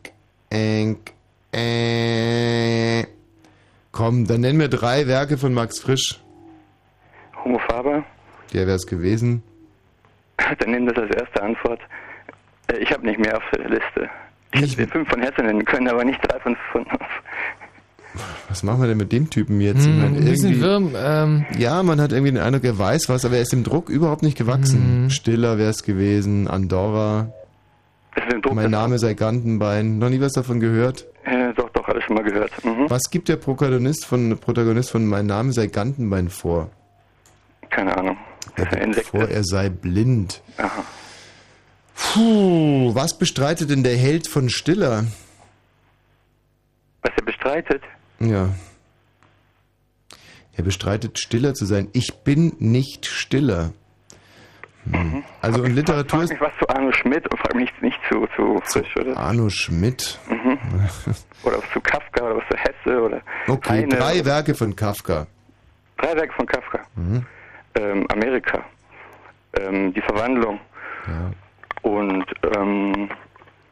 Enk, 0.50 1.12
Enk. 1.52 3.08
Komm, 3.92 4.26
dann 4.26 4.40
nenn 4.40 4.56
mir 4.56 4.68
drei 4.68 5.06
Werke 5.06 5.38
von 5.38 5.52
Max 5.54 5.80
Frisch. 5.80 6.20
Homo 7.44 7.58
Faber. 7.60 8.04
Der 8.52 8.66
wär's 8.66 8.86
gewesen. 8.86 9.42
Dann 10.58 10.70
nimm 10.70 10.86
das 10.86 10.96
als 10.96 11.14
erste 11.16 11.42
Antwort. 11.42 11.80
Äh, 12.68 12.78
Ich 12.78 12.92
habe 12.92 13.06
nicht 13.06 13.18
mehr 13.18 13.36
auf 13.36 13.42
der 13.54 13.68
Liste. 13.68 14.10
Ich 14.54 14.76
hätte 14.76 14.86
fünf 14.92 15.08
von 15.08 15.20
Herzen 15.22 15.46
nennen 15.46 15.64
können, 15.64 15.88
aber 15.88 16.04
nicht 16.04 16.20
drei 16.26 16.38
von 16.40 16.56
fünf. 16.72 16.88
Was 18.50 18.62
machen 18.62 18.82
wir 18.82 18.88
denn 18.88 18.98
mit 18.98 19.10
dem 19.12 19.30
Typen 19.30 19.60
jetzt? 19.62 19.80
Ich 19.80 19.86
Hm, 19.86 20.00
meine, 20.02 20.18
ein 20.18 20.24
bisschen 20.26 20.60
wirm, 20.60 20.94
ähm, 20.94 21.46
Ja, 21.56 21.82
man 21.82 21.98
hat 22.00 22.12
irgendwie 22.12 22.32
den 22.32 22.42
Eindruck, 22.42 22.64
er 22.64 22.78
weiß 22.78 23.08
was, 23.08 23.24
aber 23.24 23.36
er 23.36 23.42
ist 23.42 23.52
dem 23.52 23.64
Druck 23.64 23.88
überhaupt 23.88 24.22
nicht 24.22 24.38
Hm. 24.38 24.46
gewachsen. 24.46 25.10
Stiller 25.10 25.56
wär's 25.56 25.82
gewesen, 25.82 26.46
Andorra. 26.48 27.32
mein 28.52 28.70
Name 28.70 28.98
sei 28.98 29.14
Gantenbein. 29.14 29.98
Noch 29.98 30.10
nie 30.10 30.20
was 30.20 30.32
davon 30.32 30.60
gehört? 30.60 31.06
Äh, 31.24 31.54
doch, 31.54 31.70
doch, 31.70 31.88
alles 31.88 32.04
schon 32.04 32.16
mal 32.16 32.24
gehört. 32.24 32.52
Mhm. 32.62 32.90
Was 32.90 33.08
gibt 33.10 33.28
der 33.30 33.36
Protagonist 33.36 34.04
von, 34.04 34.36
Protagonist 34.38 34.90
von 34.90 35.06
Mein 35.06 35.24
Name 35.26 35.52
sei 35.52 35.68
Gantenbein 35.68 36.28
vor? 36.28 36.68
Keine 37.70 37.96
Ahnung. 37.96 38.18
Gibt 38.56 39.06
vor, 39.06 39.28
er 39.28 39.44
sei 39.44 39.68
blind. 39.68 40.42
Aha. 40.58 40.84
Puh, 41.94 42.94
was 42.94 43.18
bestreitet 43.18 43.70
denn 43.70 43.82
der 43.82 43.96
Held 43.96 44.26
von 44.26 44.48
Stiller? 44.48 45.04
Was 47.02 47.12
er 47.16 47.24
bestreitet? 47.24 47.82
Ja. 48.18 48.50
Er 50.54 50.64
bestreitet, 50.64 51.18
stiller 51.18 51.54
zu 51.54 51.64
sein. 51.64 51.88
Ich 51.92 52.12
bin 52.24 52.54
nicht 52.58 53.06
stiller. 53.06 53.72
Hm. 54.90 55.24
Also 55.40 55.62
und 55.62 55.74
Literatur 55.74 56.20
Frag 56.20 56.24
ist 56.24 56.30
mich 56.30 56.40
was 56.40 56.52
zu 56.58 56.68
Arno 56.68 56.92
Schmidt 56.92 57.28
und 57.30 57.38
frag 57.38 57.54
mich 57.54 57.70
nicht, 57.80 57.98
zu, 58.10 58.26
zu 58.34 58.60
frisch, 58.64 58.96
oder? 58.96 59.16
Arno 59.16 59.48
Schmidt. 59.48 60.18
Mhm. 60.28 60.58
Oder 61.44 61.58
was 61.58 61.70
zu 61.72 61.80
Kafka 61.80 62.24
oder 62.24 62.36
was 62.36 62.44
zu 62.48 62.56
Hesse 62.56 63.02
oder 63.02 63.20
Okay, 63.48 63.70
Heine 63.70 63.96
drei 63.96 64.24
Werke 64.24 64.54
von 64.54 64.76
Kafka. 64.76 65.26
Drei 65.96 66.14
Werke 66.14 66.32
von 66.34 66.46
Kafka. 66.46 66.80
Mhm. 66.94 67.26
Ähm, 67.74 68.06
Amerika. 68.12 68.64
Ähm, 69.58 69.92
die 69.94 70.00
Verwandlung. 70.02 70.60
Und 71.82 72.24
ähm, 72.56 73.08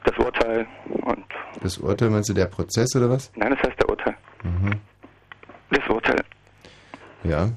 das 0.04 0.16
Urteil. 0.18 0.66
Und 0.88 1.24
Das 1.62 1.78
Urteil, 1.78 2.10
meinst 2.10 2.28
du 2.28 2.34
der 2.34 2.46
Prozess 2.46 2.94
oder 2.96 3.08
was? 3.10 3.30
nein, 3.36 3.50
das 3.56 3.68
heißt 3.68 3.78
der 3.80 3.88
Urteil. 3.88 4.16
Mhm. 4.42 4.70
Das 5.70 5.88
Urteil. 5.88 6.20
Ja, 7.24 7.48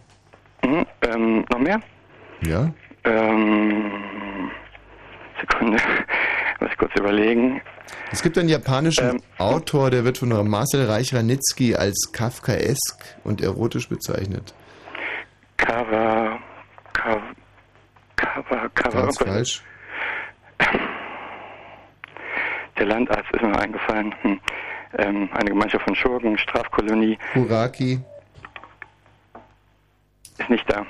Mhm. 0.66 0.86
Ähm, 1.02 1.46
noch 1.52 1.60
mehr? 1.60 1.80
ja. 2.42 2.72
Ähm, 3.06 3.92
Sekunde. 5.42 5.78
Muss 6.62 6.70
ich 6.72 6.78
kurz 6.78 6.92
überlegen. 6.98 7.62
Es 8.12 8.22
gibt 8.24 8.38
einen 8.38 8.48
japanischen 8.48 9.10
Ähm, 9.10 9.22
Autor, 9.38 9.90
der 9.90 10.06
wird 10.06 10.18
von 10.20 10.30
Marcel 10.50 10.86
Reich-Ranitzky 10.86 11.76
als 11.76 12.12
Kafkaesk 12.14 13.04
und 13.26 13.42
erotisch 13.42 13.90
bezeichnet. 13.90 14.54
Cover. 15.64 16.40
Cover. 16.94 17.22
Cover. 18.16 18.70
Cover. 18.76 19.02
Ganz 19.04 19.18
falsch. 19.18 19.64
Der 22.78 22.86
Landarzt 22.86 23.32
ist 23.32 23.42
mir 23.42 23.58
eingefallen. 23.58 24.14
Hm. 24.22 24.40
Ähm, 24.98 25.30
eine 25.34 25.50
Gemeinschaft 25.50 25.86
von 25.86 25.96
Schurken, 25.96 26.38
Strafkolonie, 26.38 27.18
Kuraki. 27.34 28.00
ist 30.38 30.50
nicht 30.50 30.70
da. 30.70 30.86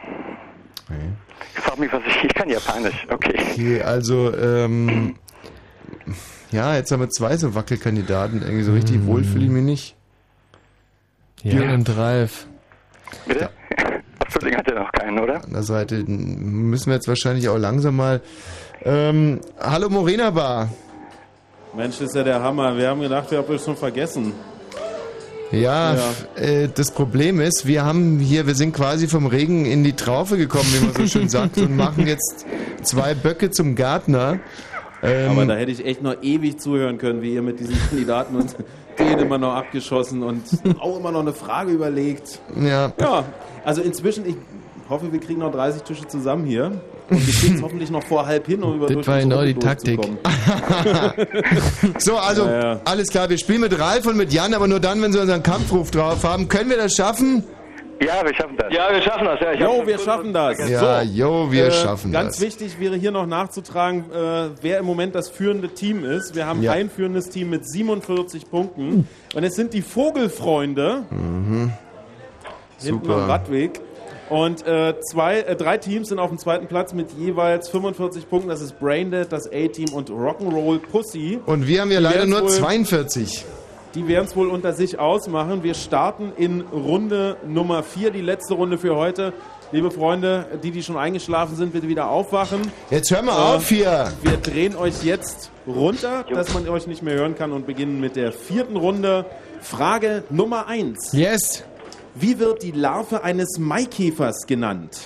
Ich 1.55 1.61
frag 1.61 1.79
mich, 1.79 1.93
was 1.93 2.01
ich. 2.05 2.23
Ich 2.25 2.33
kann 2.33 2.49
Japanisch. 2.49 3.07
Okay. 3.09 3.35
Okay, 3.51 3.81
also, 3.81 4.35
ähm, 4.35 5.15
ja, 6.51 6.75
jetzt 6.75 6.91
haben 6.91 6.99
wir 6.99 7.09
zwei 7.09 7.37
so 7.37 7.55
Wackelkandidaten. 7.55 8.41
Irgendwie 8.41 8.63
so 8.63 8.73
richtig 8.73 9.05
wohl 9.05 9.23
fühle 9.23 9.45
ich 9.45 9.51
mich 9.51 9.63
nicht. 9.63 9.95
Jan 11.43 11.69
und 11.69 11.95
Ralf. 11.95 12.47
Bitte? 13.25 13.49
Frühling 14.33 14.55
hat 14.57 14.67
er 14.67 14.75
noch 14.79 14.91
keinen, 14.91 15.19
oder? 15.19 15.43
An 15.43 15.53
der 15.53 15.63
Seite 15.63 16.03
müssen 16.07 16.87
wir 16.87 16.95
jetzt 16.95 17.07
wahrscheinlich 17.07 17.47
auch 17.49 17.57
langsam 17.57 17.95
mal 17.95 18.21
Ähm, 18.83 19.39
hallo 19.59 19.89
Morena 19.89 20.29
Bar. 20.31 20.69
Mensch, 21.75 21.99
das 21.99 22.09
ist 22.09 22.15
ja 22.15 22.23
der 22.23 22.41
Hammer. 22.41 22.75
Wir 22.77 22.89
haben 22.89 23.01
gedacht, 23.01 23.31
wir 23.31 23.37
haben 23.39 23.53
es 23.55 23.63
schon 23.63 23.77
vergessen. 23.77 24.33
Ja, 25.51 25.95
Ja. 25.95 26.01
Äh, 26.35 26.69
das 26.73 26.91
Problem 26.91 27.39
ist, 27.39 27.65
wir 27.67 27.85
haben 27.85 28.19
hier, 28.19 28.45
wir 28.47 28.55
sind 28.55 28.73
quasi 28.75 29.07
vom 29.07 29.25
Regen 29.27 29.65
in 29.65 29.83
die 29.83 29.93
Traufe 29.93 30.35
gekommen, 30.37 30.65
wie 30.73 30.85
man 30.85 30.93
so 30.95 31.07
schön 31.07 31.29
sagt, 31.29 31.57
und 31.59 31.75
machen 31.75 32.07
jetzt 32.07 32.45
zwei 32.81 33.13
Böcke 33.13 33.51
zum 33.51 33.75
Gärtner. 33.75 34.39
Ähm, 35.03 35.31
Aber 35.31 35.45
da 35.45 35.55
hätte 35.55 35.71
ich 35.71 35.85
echt 35.85 36.01
noch 36.01 36.15
ewig 36.21 36.59
zuhören 36.59 36.97
können, 36.97 37.21
wie 37.21 37.33
ihr 37.33 37.41
mit 37.41 37.59
diesen 37.59 37.77
Kandidaten 37.89 38.35
und 38.35 38.55
den 38.99 39.19
immer 39.19 39.37
noch 39.37 39.53
abgeschossen 39.53 40.23
und 40.23 40.43
auch 40.79 40.97
immer 40.97 41.11
noch 41.11 41.21
eine 41.21 41.33
Frage 41.33 41.71
überlegt. 41.71 42.39
ja. 42.59 42.91
Ja, 42.99 43.23
also 43.65 43.81
inzwischen, 43.81 44.25
ich 44.27 44.35
hoffe, 44.89 45.11
wir 45.11 45.19
kriegen 45.19 45.39
noch 45.39 45.51
30 45.51 45.83
Tische 45.83 46.07
zusammen 46.07 46.45
hier. 46.45 46.81
Und 47.09 47.25
wir 47.27 47.33
kriegen 47.33 47.55
es 47.55 47.61
hoffentlich 47.63 47.89
noch 47.91 48.03
vor 48.03 48.25
halb 48.25 48.45
hin, 48.47 48.63
um 48.63 48.75
über 48.75 48.87
Das 48.87 49.07
war 49.07 49.19
genau 49.19 49.43
die 49.43 49.53
Taktik. 49.55 49.99
So, 51.97 52.17
also 52.17 52.45
Ja, 52.45 52.73
ja. 52.73 52.81
alles 52.85 53.09
klar, 53.09 53.29
wir 53.29 53.37
spielen 53.37 53.61
mit 53.61 53.77
Ralf 53.79 54.05
und 54.07 54.17
mit 54.17 54.31
Jan, 54.33 54.53
aber 54.53 54.67
nur 54.67 54.79
dann, 54.79 55.01
wenn 55.01 55.11
sie 55.13 55.19
unseren 55.19 55.43
Kampfruf 55.43 55.91
drauf 55.91 56.23
haben. 56.23 56.47
Können 56.47 56.69
wir 56.69 56.77
das 56.77 56.95
schaffen? 56.95 57.43
Ja, 58.05 58.25
wir 58.25 58.33
schaffen 58.35 58.57
das. 58.57 58.73
Ja, 58.73 58.87
wir 58.93 59.01
schaffen 59.01 59.25
das. 59.25 59.39
Ja, 59.39 59.53
Jo, 59.53 59.83
wir 59.87 59.97
schaffen 59.99 60.33
das. 60.33 60.69
Ja, 60.69 61.01
jo, 61.01 61.51
wir 61.51 61.65
äh, 61.67 61.71
schaffen 61.71 62.11
ganz 62.11 62.35
das. 62.37 62.41
wichtig 62.45 62.79
wäre 62.79 62.95
hier 62.95 63.11
noch 63.11 63.25
nachzutragen, 63.25 64.05
äh, 64.11 64.49
wer 64.61 64.79
im 64.79 64.85
Moment 64.85 65.15
das 65.15 65.29
führende 65.29 65.69
Team 65.69 66.03
ist. 66.05 66.35
Wir 66.35 66.45
haben 66.45 66.61
Ja. 66.61 66.73
ein 66.73 66.89
führendes 66.89 67.29
Team 67.29 67.49
mit 67.49 67.67
47 67.67 68.49
Punkten. 68.49 69.07
Und 69.35 69.43
es 69.43 69.55
sind 69.55 69.73
die 69.73 69.81
Vogelfreunde 69.81 71.03
Mhm. 71.09 71.71
hinten 72.81 73.03
Super. 73.05 73.15
am 73.23 73.29
Radweg. 73.29 73.79
Und 74.29 74.65
äh, 74.65 74.95
zwei, 75.01 75.41
äh, 75.41 75.55
drei 75.55 75.77
Teams 75.77 76.09
sind 76.09 76.17
auf 76.17 76.29
dem 76.29 76.37
zweiten 76.39 76.67
Platz 76.67 76.93
mit 76.93 77.11
jeweils 77.11 77.69
45 77.69 78.29
Punkten. 78.29 78.49
Das 78.49 78.61
ist 78.61 78.79
Braindead, 78.79 79.31
das 79.31 79.47
A-Team 79.47 79.93
und 79.93 80.09
Rock'n'Roll 80.09 80.79
Pussy. 80.79 81.39
Und 81.45 81.67
wir 81.67 81.81
haben 81.81 81.91
ja 81.91 81.99
leider 81.99 82.25
nur 82.25 82.41
wohl- 82.43 82.49
42. 82.49 83.45
Die 83.95 84.07
werden 84.07 84.25
es 84.25 84.35
wohl 84.35 84.47
unter 84.49 84.73
sich 84.73 84.97
ausmachen. 84.97 85.61
Wir 85.63 85.75
starten 85.75 86.31
in 86.35 86.61
Runde 86.61 87.37
Nummer 87.47 87.83
4, 87.83 88.09
die 88.11 88.21
letzte 88.21 88.55
Runde 88.55 88.77
für 88.79 88.95
heute. 88.95 89.33
Liebe 89.71 89.91
Freunde, 89.91 90.45
die, 90.63 90.71
die 90.71 90.81
schon 90.83 90.97
eingeschlafen 90.97 91.55
sind, 91.55 91.73
bitte 91.73 91.87
wieder 91.87 92.09
aufwachen. 92.09 92.61
Jetzt 92.89 93.11
hör 93.11 93.21
mal 93.21 93.33
Äh, 93.33 93.55
auf 93.57 93.69
hier. 93.69 94.11
Wir 94.23 94.37
drehen 94.37 94.75
euch 94.75 95.03
jetzt 95.03 95.51
runter, 95.67 96.25
dass 96.31 96.53
man 96.53 96.67
euch 96.69 96.87
nicht 96.87 97.03
mehr 97.03 97.15
hören 97.15 97.35
kann 97.35 97.51
und 97.51 97.65
beginnen 97.67 97.99
mit 97.99 98.15
der 98.15 98.31
vierten 98.31 98.77
Runde. 98.77 99.25
Frage 99.61 100.23
Nummer 100.29 100.67
1. 100.67 101.13
Yes. 101.13 101.63
Wie 102.15 102.37
wird 102.39 102.63
die 102.63 102.71
Larve 102.71 103.23
eines 103.23 103.57
Maikäfers 103.59 104.45
genannt? 104.47 104.97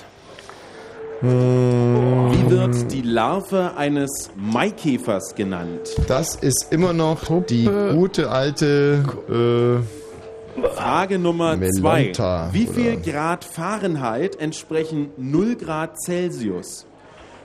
Hm. 1.22 2.32
Wie 2.32 2.52
wird 2.52 2.92
die 2.92 3.02
Larve 3.02 3.72
eines 3.76 4.30
Maikäfers 4.36 5.34
genannt? 5.36 5.90
Das 6.08 6.36
ist 6.36 6.68
immer 6.72 6.94
noch 6.94 7.44
die 7.46 7.66
gute 7.66 8.30
alte 8.30 9.04
äh, 9.28 10.68
Frage 10.76 11.18
Nummer 11.18 11.56
Melonta, 11.56 12.50
2. 12.50 12.54
Wie 12.54 12.68
viel 12.68 12.94
oder? 12.94 13.12
Grad 13.12 13.46
Fahrenheit 13.46 14.40
entsprechen 14.40 15.10
0 15.18 15.56
Grad 15.56 16.00
Celsius? 16.00 16.86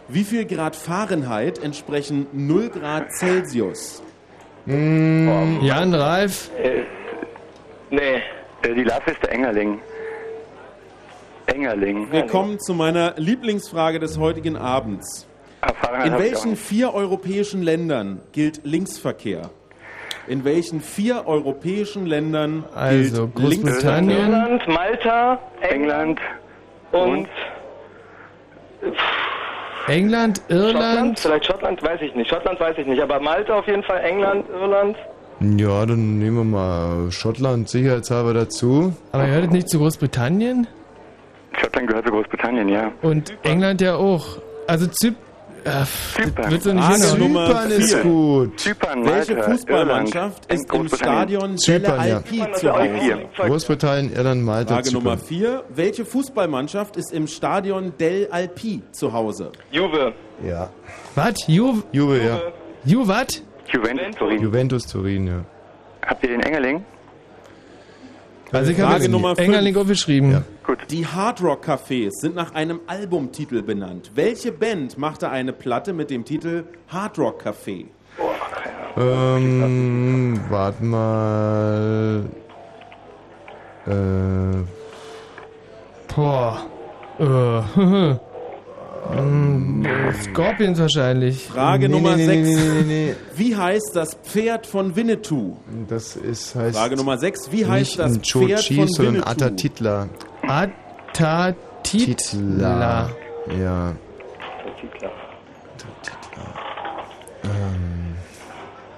Wie 0.09 0.25
viel 0.25 0.45
Grad 0.45 0.77
Fahrenheit 0.77 1.59
entsprechen 1.63 2.27
0 2.33 2.69
Grad 2.69 3.13
Celsius? 3.13 4.03
Jan, 4.67 5.95
Ralf. 5.95 6.51
Äh, 6.63 6.83
nee. 7.91 8.23
Die 8.65 8.85
Larve 8.85 9.11
ist 9.11 9.23
der 9.23 9.33
Engerling. 9.33 9.81
Engerling. 11.53 12.11
Wir 12.11 12.27
kommen 12.27 12.59
zu 12.61 12.75
meiner 12.75 13.15
Lieblingsfrage 13.17 13.99
des 13.99 14.19
heutigen 14.19 14.57
Abends. 14.57 15.27
Fahrenheit 15.81 16.07
In 16.07 16.19
welchen 16.19 16.57
vier 16.57 16.95
europäischen 16.95 17.63
Ländern 17.63 18.21
gilt 18.33 18.61
Linksverkehr? 18.65 19.51
In 20.29 20.45
welchen 20.45 20.81
vier 20.81 21.27
europäischen 21.27 22.07
Ländern 22.07 22.65
Also, 22.75 23.29
gilt 23.29 23.49
Linksverkehr? 23.51 24.01
Großbritannien. 24.01 24.33
Irland, 24.33 24.69
Malta, 24.69 25.39
England 25.61 26.21
und 26.93 27.29
England, 29.89 30.39
Schottland. 30.49 30.75
Irland. 30.75 31.19
Vielleicht 31.21 31.47
Schottland, 31.47 31.83
weiß 31.83 32.01
ich 32.03 32.15
nicht. 32.15 32.31
Schottland 32.31 32.61
weiß 32.61 32.79
ich 32.79 32.87
nicht. 32.87 33.03
Aber 33.03 33.21
Malta 33.21 33.55
auf 33.59 33.67
jeden 33.67 33.83
Fall, 33.83 34.01
England, 34.01 34.47
Irland. 34.51 34.97
Ja, 35.41 35.85
dann 35.87 36.19
nehmen 36.19 36.37
wir 36.37 36.45
mal 36.45 37.11
Schottland 37.11 37.69
sicherheitshalber 37.69 38.33
dazu. 38.33 38.95
Aber 39.11 39.25
gehört 39.27 39.47
es 39.47 39.51
nicht 39.51 39.69
zu 39.69 39.79
Großbritannien? 39.79 40.69
Schottland 41.59 41.89
gehört 41.89 42.07
zu 42.07 42.13
Großbritannien, 42.13 42.69
ja. 42.69 42.93
Und 43.03 43.33
England 43.43 43.81
ja 43.81 43.97
auch. 43.97 44.39
Also 44.67 44.87
Zyp... 44.87 45.15
Äh, 45.65 45.85
Zypern. 46.17 46.51
wird 46.51 46.63
so 46.65 46.73
nicht 46.73 46.89
hinhauen. 46.89 47.19
Nummer 47.21 47.47
Zypern 47.47 47.71
ist 47.71 47.95
vier. 47.95 48.03
gut. 48.03 48.59
Zypern, 48.61 49.05
Welche 49.05 49.35
Malta, 49.35 49.51
Fußballmannschaft 49.53 50.45
Irland, 50.51 50.61
ist 50.65 50.75
im. 50.75 50.89
Stadion 50.89 51.59
Zypern, 51.59 52.09
ja. 52.09 52.17
Alpi 52.17 52.39
Das 52.51 52.61
zu 52.61 52.73
Hause? 52.73 53.29
Großbritannien, 53.37 54.13
Irland, 54.13 54.43
Malta, 54.43 54.75
Frage 54.75 54.89
Zypern. 54.89 55.05
Nummer 55.05 55.19
4. 55.19 55.65
Welche 55.69 56.05
Fußballmannschaft 56.05 56.97
ist 56.97 57.13
im 57.13 57.29
Stadion 57.29 57.93
Del 57.97 58.27
Alpi 58.33 58.83
zu 58.91 59.13
Hause? 59.13 59.53
Juve. 59.71 60.13
Ja. 60.45 60.69
Was? 61.15 61.35
Ju... 61.47 61.83
Juve, 61.93 62.25
ja. 62.25 62.41
Ju, 62.85 63.07
was? 63.07 63.43
Juventus 63.73 64.17
Turin. 64.17 64.43
Juventus 64.43 64.87
Turin, 64.87 65.27
ja. 65.29 65.45
Habt 66.05 66.25
ihr 66.25 66.31
den 66.31 66.41
Engerling? 66.41 66.85
Also 68.53 68.71
ich 68.71 68.81
habe 68.81 69.09
Nummer 69.09 69.39
Engerling 69.39 69.75
fünf. 69.75 69.85
aufgeschrieben. 69.85 70.45
Die 70.91 71.07
Hard 71.07 71.43
Rock 71.43 71.67
Cafés 71.67 72.11
sind 72.21 72.35
nach 72.35 72.55
einem 72.55 72.81
Albumtitel 72.87 73.63
benannt. 73.63 74.11
Welche 74.15 74.53
Band 74.53 74.99
machte 74.99 75.31
eine 75.31 75.53
Platte 75.53 75.93
mit 75.93 76.11
dem 76.11 76.25
Titel 76.25 76.65
Hard 76.89 77.19
Rock 77.19 77.45
Café? 77.47 77.87
Ähm, 78.97 80.39
warte 80.51 80.85
mal. 80.85 82.25
Äh, 83.87 83.91
Boah. 86.15 86.67
Äh, 87.19 87.25
hm, 87.75 88.21
Scorpions 90.23 90.79
wahrscheinlich. 90.79 91.49
Frage 91.49 91.89
Nee, 91.89 91.95
Nummer 91.97 92.17
nee, 92.17 92.27
6. 92.27 92.49
nee, 92.49 92.55
nee, 92.57 92.83
nee, 92.87 93.15
Wie 93.37 93.57
heißt 93.57 93.91
das 93.95 94.15
Pferd 94.15 94.67
von 94.67 94.95
Winnetou? 94.95 95.57
das 95.89 96.15
ist 96.17 96.55
heißt 96.55 96.77
Frage 96.77 96.97
Nummer 96.97 97.19
6. 97.19 97.51
Wie 97.51 97.67
heißt 97.67 97.99
das 97.99 98.19
Pferd 98.19 98.61
Chochi, 98.61 98.75
von 98.77 98.89
sondern 98.89 99.15
Winnetou? 99.15 99.31
Atatitla. 99.31 100.09
Atatitla. 100.47 101.55
Titla. 101.83 103.11
Ja. 103.61 103.93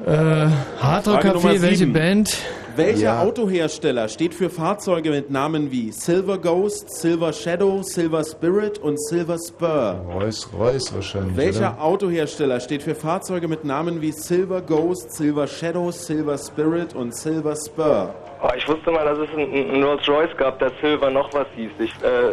Äh, 0.07 0.49
Hard 0.81 1.07
Rock 1.09 1.15
Frage 1.23 1.29
Nummer 1.29 1.51
Café, 1.51 1.63
welche. 1.63 1.87
Band? 1.87 2.37
Welcher 2.77 3.01
Ja. 3.03 3.23
Autohersteller 3.23 4.09
steht 4.09 4.35
für 4.35 4.51
Fahrzeuge 4.51 5.11
mit 5.11 5.31
Namen 5.31 5.71
wie 5.71 5.93
Silver 5.93 6.39
Ghost, 6.39 6.91
Silver 7.01 7.33
Shadow, 7.33 7.83
Silver 7.83 8.25
Spirit 8.25 8.79
und 8.79 9.01
Silver 9.09 9.37
Spur? 9.39 10.05
Rolls 10.13 10.49
Royce 10.59 10.93
wahrscheinlich. 10.95 11.37
Welcher 11.37 11.73
Oder? 11.75 11.83
Autohersteller 11.83 12.59
steht 12.61 12.83
für 12.83 12.95
Fahrzeuge 12.95 13.47
mit 13.49 13.65
Namen 13.65 14.01
wie 14.01 14.11
Silver 14.13 14.61
Ghost, 14.61 15.13
Silver 15.13 15.47
Shadow, 15.47 15.91
Silver 15.93 16.37
Spirit 16.39 16.95
und 16.95 17.15
Silver 17.17 17.55
Spur? 17.55 18.13
Oh, 18.43 18.49
ich 18.57 18.67
wusste 18.69 18.91
mal, 18.91 19.05
dass 19.05 19.19
es 19.19 19.29
einen, 19.37 19.53
einen 19.71 19.83
Rolls 19.85 20.09
Royce 20.09 20.37
gab, 20.37 20.59
der 20.59 20.73
Silver 20.83 21.11
noch 21.11 21.33
was 21.33 21.47
hieß. 21.55 21.71
Ich, 21.79 21.93
äh, 22.03 22.33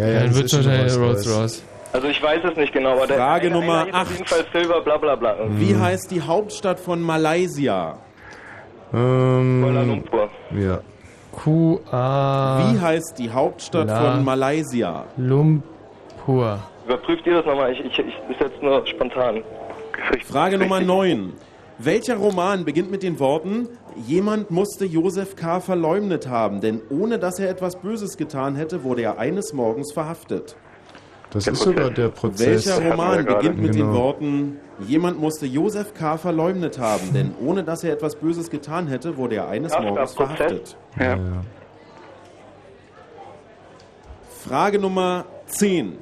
Ja, 0.00 0.06
ja, 0.08 0.20
Dann 0.20 0.34
wird 0.36 0.50
schon 0.50 0.64
wahrscheinlich 0.64 0.96
Rolls 0.96 1.26
Rolls 1.26 1.38
Royce. 1.38 1.62
also 1.92 2.06
ich 2.08 2.22
weiß 2.22 2.40
es 2.50 2.56
nicht 2.56 2.72
genau, 2.72 2.92
aber 2.92 3.06
der 3.06 3.16
Frage 3.18 3.48
einer, 3.48 3.60
Nummer 3.60 3.82
einer 3.82 3.84
hieß 3.84 3.94
auf 3.94 4.00
acht. 4.00 4.10
jeden 4.12 4.26
Fall 4.26 4.44
Silver, 4.54 4.80
bla 4.80 4.96
bla 4.96 5.14
bla. 5.16 5.36
Wie 5.50 5.76
heißt 5.76 6.10
die 6.10 6.22
Hauptstadt 6.22 6.80
von 6.80 7.02
Malaysia? 7.02 7.98
Kuala 8.90 9.82
Ähm, 9.82 9.88
Lumpur. 9.88 10.28
ja. 10.58 10.80
Q-A... 11.32 12.58
Wie 12.72 12.78
heißt 12.80 13.18
die 13.18 13.30
Hauptstadt 13.30 13.86
La- 13.88 14.14
von 14.16 14.24
Malaysia? 14.24 15.04
Lumpur. 15.16 16.58
Überprüft 16.86 17.26
ihr 17.26 17.34
das 17.34 17.46
nochmal? 17.46 17.72
Ich, 17.72 17.80
ich, 17.80 17.98
ich 17.98 18.14
ist 18.28 18.40
jetzt 18.40 18.62
nur 18.62 18.84
spontan. 18.86 19.42
Frage 20.24 20.58
Nummer 20.58 20.80
9. 20.80 21.32
Welcher 21.78 22.16
Roman 22.16 22.64
beginnt 22.64 22.90
mit 22.90 23.02
den 23.02 23.18
Worten 23.20 23.68
Jemand 24.06 24.50
musste 24.52 24.84
Josef 24.84 25.34
K. 25.34 25.58
verleumdet 25.60 26.28
haben, 26.28 26.60
denn 26.60 26.80
ohne 26.90 27.18
dass 27.18 27.40
er 27.40 27.50
etwas 27.50 27.74
Böses 27.76 28.16
getan 28.16 28.54
hätte, 28.54 28.84
wurde 28.84 29.02
er 29.02 29.18
eines 29.18 29.52
Morgens 29.52 29.92
verhaftet. 29.92 30.56
Das 31.32 31.46
ist 31.46 31.60
sogar 31.62 31.90
der 31.90 32.08
Prozess. 32.08 32.66
Welcher 32.66 32.90
Roman 32.90 33.24
beginnt 33.24 33.58
mit 33.62 33.74
den 33.74 33.82
Genau. 33.86 33.94
Worten 33.94 34.56
Jemand 34.88 35.20
musste 35.20 35.44
Josef 35.44 35.92
K. 35.92 36.16
verleumdet 36.16 36.78
haben, 36.78 37.12
denn 37.12 37.34
ohne 37.44 37.62
dass 37.62 37.84
er 37.84 37.92
etwas 37.92 38.16
Böses 38.16 38.48
getan 38.48 38.86
hätte, 38.88 39.18
wurde 39.18 39.36
er 39.36 39.48
eines 39.48 39.72
Kafka, 39.72 39.86
Morgens 39.88 40.14
verhaftet. 40.14 40.76
Ja. 40.98 41.18
Frage 44.46 44.78
Nummer 44.78 45.26
10. 45.46 45.98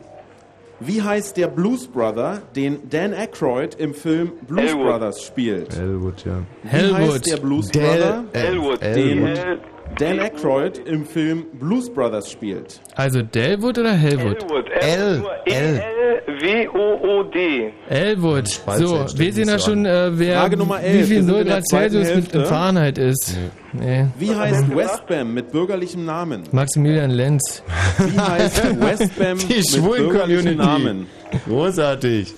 Wie 0.81 1.03
heißt 1.03 1.37
der 1.37 1.49
Blues 1.49 1.89
Brother, 1.89 2.41
den 2.55 2.89
Dan 2.89 3.13
Aykroyd 3.13 3.75
im 3.75 3.95
Film 3.95 4.31
Blues 4.47 4.71
Elwood. 4.71 4.87
Brothers 4.87 5.23
spielt? 5.25 5.77
Elwood, 5.77 6.25
ja. 6.25 6.39
Wie 6.63 6.69
Hellwood. 6.69 6.99
heißt 7.01 7.27
der 7.33 7.37
Blues 7.39 7.69
Del- 7.69 7.83
Brother? 7.83 8.25
El- 8.33 8.45
Elwood. 8.47 8.83
Elwood. 8.83 8.97
Den 8.97 9.27
El 9.27 9.59
Dan 9.97 10.21
Aykroyd 10.21 10.79
im 10.87 11.05
Film 11.05 11.47
Blues 11.59 11.91
Brothers 11.93 12.31
spielt? 12.31 12.81
Also 12.95 13.23
Delwood 13.23 13.79
oder 13.79 13.93
Hellwood? 13.95 14.43
Elwood. 14.45 14.69
L. 14.81 15.23
L. 15.47 15.83
E-L-W-O-O-D. 16.29 17.73
Elwood. 17.89 18.49
So, 18.77 19.07
wir 19.17 19.33
sehen 19.33 19.49
ja 19.49 19.59
schon, 19.59 19.85
äh, 19.87 20.11
wer, 20.19 20.41
Frage 20.41 20.57
Nummer 20.57 20.81
wie 20.81 20.87
11. 20.87 21.07
viel 21.07 21.17
Wir 21.17 21.17
sind 21.23 21.27
0 21.27 21.41
in 21.41 21.47
der 21.47 21.55
Grad 21.57 21.69
Celsius 21.69 22.15
mit 22.15 22.47
Fahrenheit 22.47 22.99
ist. 22.99 23.37
Nee. 23.73 24.07
Wie 24.19 24.35
heißt 24.35 24.75
Westbam 24.75 25.35
mit 25.35 25.51
bürgerlichem 25.51 26.05
Namen? 26.05 26.45
Maximilian 26.53 27.11
Lenz. 27.11 27.63
Wie 27.99 28.19
heißt 28.19 28.81
Westbam 28.81 29.39
Die 29.39 29.55
mit 29.57 29.69
schwulen 29.69 30.09
bürgerlichem 30.09 30.57
Namen? 30.57 31.07
Community. 31.33 31.39
Großartig. 31.49 32.35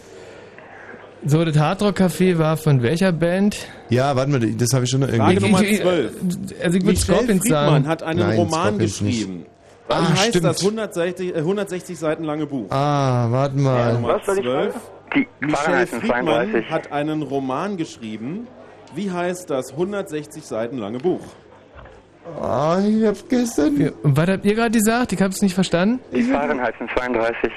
So, 1.27 1.45
das 1.45 1.59
Hardrock 1.59 1.99
Café 2.01 2.39
war 2.39 2.57
von 2.57 2.83
welcher 2.83 3.13
Band? 3.13 3.57
Ja, 3.91 4.17
warte 4.17 4.31
mal, 4.31 4.41
das 4.41 4.69
habe 4.73 4.85
ich 4.85 4.91
schon 4.91 5.03
irgendwie. 5.03 5.19
Frage 5.19 5.41
Nummer 5.41 5.61
Ich- 5.63 5.73
ich- 5.73 5.81
12. 5.83 6.13
Also 6.13 6.39
ich 6.55 6.63
würde 6.63 6.79
Michel 6.87 6.97
Scorpions 6.97 7.43
Friedmann 7.43 7.73
sagen. 7.73 7.89
hat 7.89 8.03
einen 8.03 8.19
Nein, 8.21 8.39
Roman 8.39 8.51
Scorpions 8.69 9.01
nicht. 9.03 9.19
geschrieben. 9.19 9.47
Wie 9.89 9.93
Ah, 9.95 10.09
heißt 10.09 10.29
stimmt. 10.29 10.45
das 10.45 10.63
160, 10.63 11.35
äh, 11.37 11.43
160 11.43 11.99
Seiten 11.99 12.25
lange 12.25 12.47
Buch? 12.47 12.71
Ah, 12.71 13.27
warte 13.31 13.59
mal. 13.59 13.95
Nummer 13.95 14.15
Was 14.15 14.25
soll 14.27 14.39
ich 14.39 14.45
12. 14.45 14.75
Die 15.15 15.27
Michel 15.41 15.87
Friedmann 15.87 16.07
32. 16.09 16.71
hat 16.71 16.93
einen 16.93 17.23
Roman 17.23 17.77
geschrieben. 17.77 18.47
Wie 18.95 19.11
heißt 19.11 19.51
das 19.51 19.77
160 19.77 20.45
Seiten 20.45 20.79
lange 20.79 20.99
Buch? 20.99 21.21
Ah, 22.41 22.79
ich 22.87 23.05
hab 23.05 23.29
gestern. 23.29 23.93
Und 24.03 24.17
was 24.17 24.29
habt 24.29 24.45
ihr 24.45 24.55
gerade 24.55 24.71
gesagt? 24.71 25.13
Ich 25.13 25.21
habe 25.21 25.33
es 25.35 25.43
nicht 25.43 25.55
verstanden. 25.55 25.99
Die 26.15 26.23
Fahrenheit 26.23 26.75
sind 26.79 26.89
32. 26.97 27.51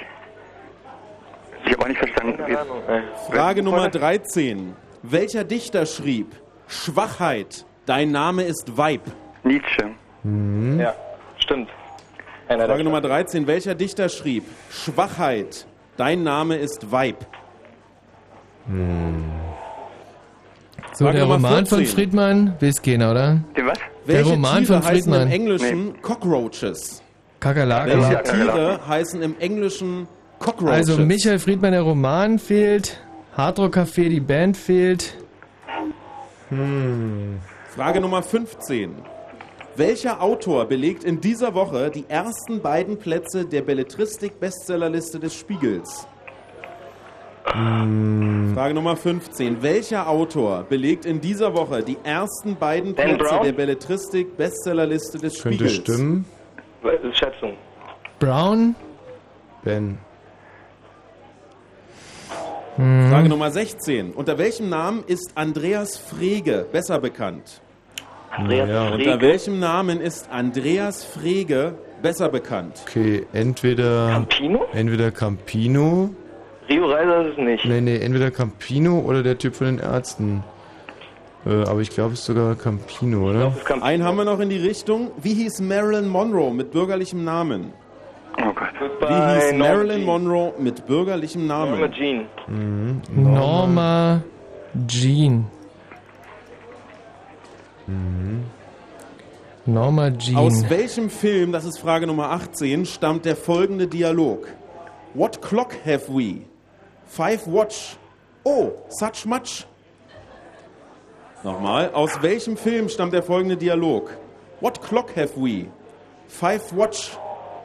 Ich 1.66 1.72
habe 1.74 1.84
auch 1.84 1.88
nicht 1.88 1.98
verstanden. 1.98 2.38
Keine 2.38 2.60
Ahnung, 2.60 2.82
ey. 2.88 3.02
Frage 3.32 3.64
Nummer 3.64 3.90
13. 3.90 4.74
Welcher 5.02 5.44
Dichter 5.44 5.86
schrieb 5.86 6.28
Schwachheit, 6.68 7.66
dein 7.86 8.12
Name 8.12 8.44
ist 8.44 8.78
Weib? 8.78 9.02
Nietzsche. 9.44 9.92
Ja, 10.80 10.96
stimmt. 11.38 11.70
Einer 12.48 12.66
Frage 12.66 12.78
der 12.78 12.84
Nummer 12.86 13.02
13. 13.02 13.48
Welcher 13.48 13.76
Dichter 13.76 14.10
schrieb 14.10 14.46
Schwachheit, 14.70 15.66
dein 15.98 16.24
Name 16.24 16.56
ist 16.56 16.92
Weib? 16.92 17.26
So, 20.94 21.06
Frage 21.06 21.18
der 21.18 21.26
Nummer 21.28 21.36
Roman 21.36 21.66
von 21.66 21.80
14. 21.80 21.96
Friedmann, 21.96 22.56
wisst 22.60 22.84
keiner, 22.84 23.12
oder? 23.12 23.40
Den 23.58 23.68
was? 23.68 23.80
Welche 24.06 24.30
Roman 24.32 24.66
Tiere 24.66 24.66
von 24.66 24.84
heißen 24.84 25.02
Friedmann. 25.04 25.28
im 25.28 25.34
Englischen 25.34 26.02
Cockroaches? 26.02 27.02
Kakerlaken. 27.40 28.02
Welche. 28.02 28.24
Tiere 28.24 28.80
heißen 28.88 29.22
im 29.22 29.36
Englischen 29.40 30.08
Cockroaches? 30.44 30.90
Also 30.90 30.98
Michael 31.04 31.40
Friedmann, 31.40 31.72
der 31.72 31.82
Roman 31.82 32.38
fehlt. 32.38 33.00
Hardrock 33.36 33.78
Café, 33.78 34.10
die 34.10 34.20
Band 34.20 34.58
fehlt. 34.58 35.18
Frage 37.70 38.00
Nummer 38.02 38.22
15. 38.22 38.94
Welcher 39.76 40.22
Autor 40.22 40.66
belegt 40.66 41.04
in 41.04 41.20
dieser 41.20 41.56
Woche 41.56 41.90
die 41.90 42.06
ersten 42.08 42.62
beiden 42.62 43.00
Plätze 43.00 43.46
der 43.46 43.64
Belletristik-Bestsellerliste 43.64 45.20
des 45.20 45.34
Spiegels? 45.34 46.06
Frage 47.46 48.74
Nummer 48.74 48.96
15. 48.96 49.64
Welcher 49.64 50.08
Autor 50.08 50.64
belegt 50.64 51.06
in 51.06 51.20
dieser 51.22 51.54
Woche 51.56 51.82
die 51.82 51.98
ersten 52.04 52.56
beiden 52.56 52.94
Plätze 52.94 53.18
Brown? 53.18 53.44
der 53.44 53.52
Belletristik-Bestsellerliste 53.54 55.18
des 55.18 55.42
Könnte 55.42 55.70
Spiegels? 55.70 55.76
stimmen. 55.96 56.26
Schätzung. 57.14 57.54
Brown. 58.20 58.76
Ben. 59.64 59.98
Frage 62.76 63.30
Nummer 63.30 63.52
16. 63.52 64.12
Unter 64.14 64.38
welchem 64.38 64.70
Namen 64.70 65.04
ist 65.06 65.34
Andreas 65.36 65.98
Frege 65.98 66.66
besser 66.72 67.00
bekannt? 67.00 67.62
Andreas 68.32 68.68
Ja, 68.70 68.88
Frege. 68.88 69.12
Unter 69.12 69.22
welchem 69.22 69.60
Namen 69.60 70.02
ist 70.02 70.32
Andreas 70.32 71.04
Frege 71.04 71.76
besser 72.02 72.30
bekannt? 72.30 72.84
Okay, 72.88 73.26
entweder. 73.34 74.08
Campino? 74.10 74.66
Entweder 74.74 75.12
Campino. 75.12 76.10
Rio 76.68 76.90
Reiser 76.90 77.28
ist 77.28 77.32
es 77.34 77.38
nicht. 77.38 77.66
Nee, 77.66 77.82
nee, 77.82 77.98
entweder 77.98 78.32
Campino 78.32 79.00
oder 79.00 79.22
der 79.22 79.38
Typ 79.38 79.56
von 79.56 79.68
den 79.68 79.80
Ärzten. 79.80 80.44
Äh, 81.46 81.50
aber 81.50 81.82
ich 81.82 81.90
glaube, 81.92 82.14
es 82.14 82.20
ist 82.22 82.26
sogar 82.26 82.56
Campino, 82.56 83.30
oder? 83.30 83.50
Ist 83.50 83.66
Campino. 83.66 83.86
Einen 83.86 84.04
haben 84.04 84.18
wir 84.18 84.26
noch 84.26 84.40
in 84.40 84.50
die 84.50 84.58
Richtung. 84.58 85.12
Wie 85.22 85.34
hieß 85.36 85.62
Marilyn 85.62 86.08
Monroe 86.08 86.52
mit 86.54 86.72
bürgerlichem 86.72 87.24
Namen? 87.24 87.74
Oh 88.38 88.54
Gott. 88.54 88.74
Wie 88.80 89.06
hieß 89.06 89.54
Norma 89.54 89.74
Marilyn 89.74 89.98
Jean. 89.98 90.06
Monroe 90.06 90.54
mit 90.58 90.86
bürgerlichem 90.86 91.46
Norma 91.46 91.78
Namen? 91.78 91.92
Jean. 91.92 92.26
Mhm. 92.48 93.02
Norma 93.16 94.24
Jean. 94.88 95.46
Norma 99.66 100.10
Jean. 100.12 100.38
Aus 100.38 100.70
welchem 100.70 101.10
Film, 101.10 101.52
das 101.52 101.66
ist 101.66 101.80
Frage 101.80 102.08
Nummer 102.08 102.32
18, 102.32 102.86
stammt 102.86 103.26
der 103.26 103.36
folgende 103.36 103.88
Dialog? 103.88 104.48
What 105.14 105.42
clock 105.42 105.74
have 105.86 106.08
we? 106.10 106.42
Five 107.06 107.46
watch. 107.48 107.98
Oh, 108.44 108.72
such 108.90 109.26
much. 109.26 109.66
Nochmal. 111.44 111.92
Aus 111.94 112.22
welchem 112.22 112.58
Film 112.58 112.90
stammt 112.90 113.14
der 113.14 113.24
folgende 113.24 113.58
Dialog? 113.58 114.18
What 114.60 114.82
clock 114.82 115.16
have 115.16 115.32
we? 115.36 115.68
Five 116.28 116.76
watch. 116.76 117.18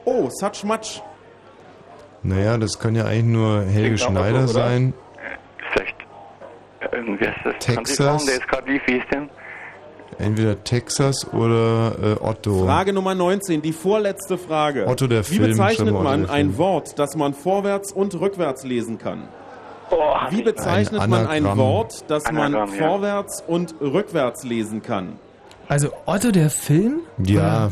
Oh, 0.09 0.31
such 0.31 0.65
much. 0.65 1.03
Naja, 2.23 2.57
das 2.57 2.79
kann 2.79 2.95
ja 2.95 3.05
eigentlich 3.05 3.25
nur 3.25 3.63
Helge 3.63 3.99
Schneider 3.99 4.47
so, 4.49 4.55
sein. 4.55 4.95
Vielleicht. 5.73 5.97
äh, 6.81 6.97
Irgendwie 6.97 7.25
ist 7.27 7.37
das 7.45 7.55
Texas. 7.61 8.25
Der 8.25 8.35
ist 8.37 8.49
gerade 8.49 8.67
wie? 8.69 9.03
Entweder 10.19 10.65
Texas 10.65 11.33
oder 11.33 11.93
äh, 12.03 12.25
Otto. 12.25 12.65
Frage 12.65 12.93
Nummer 12.93 13.15
19, 13.15 13.63
die 13.63 13.73
vorletzte 13.73 14.37
Frage. 14.37 14.87
Otto 14.87 15.07
der 15.07 15.29
Wie 15.29 15.37
Film, 15.37 15.51
bezeichnet 15.51 15.89
wir 15.89 15.95
Otto 15.95 16.03
man 16.05 16.29
ein. 16.29 16.59
Wort, 16.59 16.99
das 16.99 17.15
man 17.15 17.35
vorwärts 17.35 17.93
und 17.93 18.19
rückwärts 18.19 18.65
lesen 18.65 18.99
kann? 18.99 19.29
Oh, 19.91 19.97
Wie 20.31 20.43
bezeichnet 20.43 21.01
Ein 21.01 21.11
man 21.11 21.27
ein. 21.27 21.45
Wort, 21.57 22.05
das 22.09 22.25
man 22.25 22.55
Anagramm, 22.55 22.75
ja. 22.75 22.89
vorwärts 22.89 23.45
und 23.47 23.75
rückwärts 23.81 24.43
lesen 24.45 24.83
kann? 24.83 25.19
Also 25.69 25.91
Otto 26.07 26.31
der 26.31 26.51
Film? 26.51 27.01
Ja, 27.19 27.71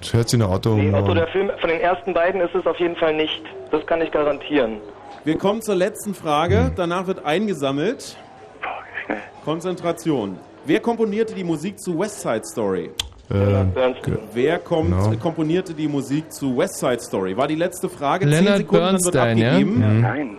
das 0.00 0.12
hört 0.12 0.28
sich 0.28 0.38
nach 0.38 0.50
Otto 0.50 0.74
Nee. 0.76 0.92
Otto, 0.94 1.14
der 1.14 1.28
Film, 1.28 1.50
von 1.60 1.68
den 1.70 1.80
ersten 1.80 2.12
beiden 2.14 2.40
ist 2.40 2.54
es 2.54 2.66
auf 2.66 2.78
jeden 2.78 2.96
Fall 2.96 3.14
nicht. 3.14 3.42
Das 3.70 3.84
kann 3.86 4.00
ich 4.02 4.10
garantieren. 4.10 4.78
Wir 5.24 5.36
kommen 5.38 5.60
zur 5.62 5.74
letzten 5.74 6.14
Frage, 6.14 6.70
danach 6.76 7.06
wird 7.06 7.24
eingesammelt. 7.24 8.16
Konzentration. 9.44 10.38
Wer 10.64 10.80
komponierte 10.80 11.34
die 11.34 11.44
Musik 11.44 11.78
zu 11.78 11.98
West 11.98 12.20
Side 12.20 12.42
Story? 12.44 12.90
Äh, 13.30 13.64
Bernstein. 13.74 14.18
Wer 14.32 14.58
kommt, 14.58 14.90
Genau. 14.90 15.16
komponierte 15.20 15.74
die 15.74 15.88
Musik 15.88 16.32
zu 16.32 16.56
West 16.56 16.78
Side 16.78 17.00
Story? 17.00 17.36
War 17.36 17.46
die 17.48 17.54
letzte 17.56 17.88
Frage. 17.88 18.24
Leonard 18.26 18.46
Zehn 18.46 18.56
Sekunden, 18.58 18.84
dann 18.84 19.04
wird 19.04 19.12
Bernstein, 19.14 19.38
ja? 19.38 19.48
abgegeben. 19.50 19.78
Mhm. 19.96 20.00
Nein. 20.00 20.36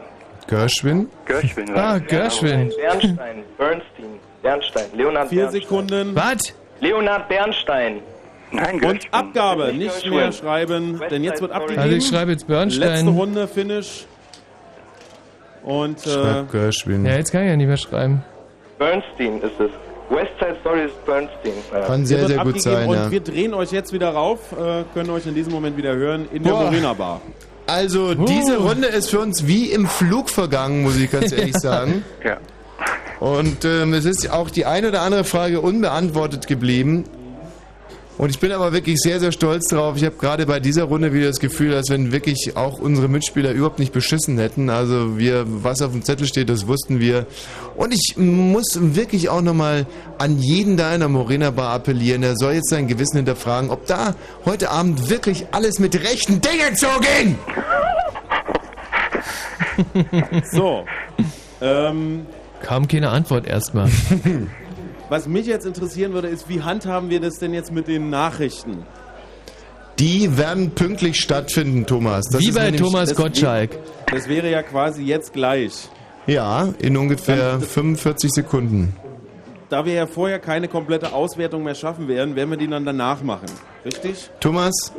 Gershwin? 0.48 1.10
Gershwin 1.26 1.76
Ah. 1.76 1.98
Gershwin. 2.00 2.72
Bernstein. 2.80 3.44
Bernstein. 3.58 4.06
Bernstein. 4.42 4.86
Leonard 4.96 5.28
Vier 5.30 5.42
Bernstein. 5.42 5.62
Sekunden. 5.62 6.16
Was? 6.16 6.54
Leonard 6.80 7.28
Bernstein. 7.28 8.00
Nein, 8.52 8.84
Und. 8.84 9.08
Abgabe. 9.12 9.74
Nicht 9.74 10.10
mehr 10.10 10.32
schreiben, 10.32 11.02
denn 11.10 11.24
jetzt 11.24 11.42
wird 11.42 11.52
abgegeben. 11.52 11.82
Also 11.82 11.96
ich 11.96 12.08
schreibe 12.08 12.32
jetzt 12.32 12.48
Letzte 12.48 12.80
Bernstein. 12.80 13.08
Runde, 13.08 13.48
Finish. 13.48 14.06
Und 15.64 16.06
äh, 16.06 16.10
Schreibt 16.10 16.52
Gershwin. 16.52 17.06
Ja, 17.06 17.16
jetzt 17.16 17.32
kann 17.32 17.44
ich 17.44 17.50
ja 17.50 17.58
nicht 17.58 17.68
mehr 17.68 17.78
schreiben. 17.78 18.24
Bernstein 18.80 19.42
ist 19.42 19.60
es. 19.60 19.72
West 20.10 20.32
Side 20.40 20.56
Story 20.62 20.86
ist 20.86 21.06
Bernstein. 21.06 21.52
Ja. 21.74 21.82
Kann 21.82 22.06
sehr, 22.06 22.20
wird 22.20 22.30
sehr 22.30 22.38
gut 22.38 22.48
abgegeben 22.48 22.62
sein, 22.62 22.88
und 22.88 22.96
ja. 22.96 23.12
wir 23.12 23.20
drehen 23.20 23.54
euch 23.54 23.72
jetzt 23.72 23.92
wieder 23.92 24.10
rauf, 24.12 24.40
äh, 24.54 24.84
können 24.94 25.10
euch 25.10 25.28
in 25.28 25.36
diesem 25.36 25.52
Moment 25.52 25.76
wieder 25.76 25.94
hören 25.96 26.28
in 26.32 26.44
der 26.44 26.52
Boah. 26.52 26.64
Morena 26.64 26.94
Bar. 26.94 27.22
Also, 27.66 28.14
diese 28.14 28.60
Runde 28.60 28.88
ist 28.88 29.10
für 29.10 29.20
uns 29.20 29.46
wie 29.46 29.72
im 29.72 29.88
Flug 29.88 30.30
vergangen, 30.30 30.84
muss 30.84 30.98
ich 30.98 31.12
ganz 31.12 31.32
ehrlich 31.34 31.58
sagen. 31.58 32.06
Ja. 32.24 32.38
Und 33.20 33.66
ähm, 33.66 33.94
es 33.94 34.06
ist 34.06 34.32
auch 34.32 34.50
die 34.50 34.66
eine 34.66 34.90
oder 34.90 35.02
andere 35.02 35.26
Frage 35.26 35.60
unbeantwortet 35.60 36.48
geblieben. 36.48 37.04
Und 38.18 38.32
ich 38.32 38.40
bin 38.40 38.52
aber 38.52 38.74
wirklich 38.74 38.98
sehr, 39.00 39.20
sehr 39.20 39.32
stolz 39.32 39.68
drauf. 39.68 39.96
Ich 39.96 40.04
habe 40.04 40.16
gerade 40.16 40.48
bei 40.48 40.60
dieser 40.60 40.86
Runde 40.86 41.14
wieder 41.14 41.28
das 41.28 41.40
Gefühl, 41.40 41.76
als 41.76 41.90
wenn 41.90 42.12
wirklich 42.12 42.54
auch 42.56 42.80
unsere 42.80 43.08
Mitspieler 43.08 43.52
überhaupt 43.52 43.78
nicht 43.78 43.94
beschissen 43.94 44.40
hätten. 44.40 44.72
Also 44.72 45.20
wir, 45.20 45.46
was 45.48 45.84
auf 45.84 45.92
dem 45.92 46.04
Zettel 46.04 46.26
steht, 46.26 46.50
das 46.50 46.66
wussten 46.66 47.00
wir. 47.00 47.28
Und 47.76 47.94
ich 47.94 48.18
muss 48.18 48.66
wirklich 48.96 49.30
auch 49.30 49.42
nochmal 49.42 49.86
an 50.18 50.40
jeden 50.40 50.78
da 50.78 50.94
in 50.94 51.02
der 51.02 51.10
Morena 51.10 51.52
Bar 51.52 51.74
appellieren. 51.74 52.24
Der 52.24 52.36
soll 52.36 52.54
jetzt 52.54 52.72
sein 52.72 52.88
Gewissen 52.88 53.18
hinterfragen, 53.18 53.70
ob 53.70 53.86
da 53.86 54.16
heute 54.46 54.72
Abend 54.72 55.12
wirklich 55.12 55.46
alles 55.52 55.78
mit 55.78 55.96
rechten 56.04 56.42
Dingen 56.42 56.76
zuging. 56.76 57.38
So. 60.52 60.86
ähm, 61.62 62.26
Kam 62.64 62.88
keine 62.88 63.10
Antwort 63.10 63.46
erstmal. 63.46 63.92
was 65.10 65.28
mich 65.28 65.46
jetzt 65.48 65.66
interessieren 65.66 66.14
würde, 66.14 66.28
ist, 66.28 66.48
wie 66.50 66.62
handhaben 66.62 67.10
wir 67.10 67.20
das 67.20 67.40
denn 67.40 67.54
jetzt 67.54 67.72
mit 67.72 67.88
den 67.88 68.10
Nachrichten? 68.10 68.86
Die 70.00 70.38
werden 70.38 70.72
pünktlich 70.72 71.20
stattfinden, 71.20 71.86
Thomas. 71.86 72.26
Das 72.30 72.42
Wie 72.42 72.50
ist 72.50 72.56
bei 72.56 72.72
Thomas 72.72 73.10
das- 73.10 73.18
Gottschalk. 73.18 73.78
Das 74.12 74.28
wäre 74.30 74.50
ja 74.52 74.62
quasi 74.64 75.04
jetzt 75.04 75.34
gleich. 75.34 75.90
Ja, 76.28 76.70
in 76.80 76.96
ungefähr 76.98 77.54
Dann- 77.54 77.62
45 77.62 78.32
Sekunden. 78.32 78.94
da 79.70 79.86
wir 79.86 79.94
ja 79.94 80.08
vorher 80.08 80.40
keine 80.40 80.68
komplette 80.68 81.14
Auswertung 81.14 81.64
mehr 81.64 81.76
schaffen 81.76 82.08
werden, 82.08 82.36
werden 82.36 82.50
wir 82.52 82.58
die 82.58 82.68
dann 82.68 82.86
danach 82.86 83.22
machen. 83.24 83.48
Richtig? 83.86 84.30
Thomas, 84.40 84.94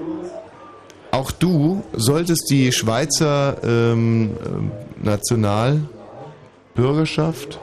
auch 1.10 1.30
du 1.30 1.82
solltest 1.94 2.48
die 2.50 2.72
Schweizer 2.72 3.56
ähm, 3.62 4.30
ähm, 4.44 4.70
Nationalbürgerschaft. 5.02 7.60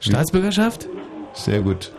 Staatsbürgerschaft? 0.00 0.88
Sehr 1.34 1.60
gut. 1.60 1.92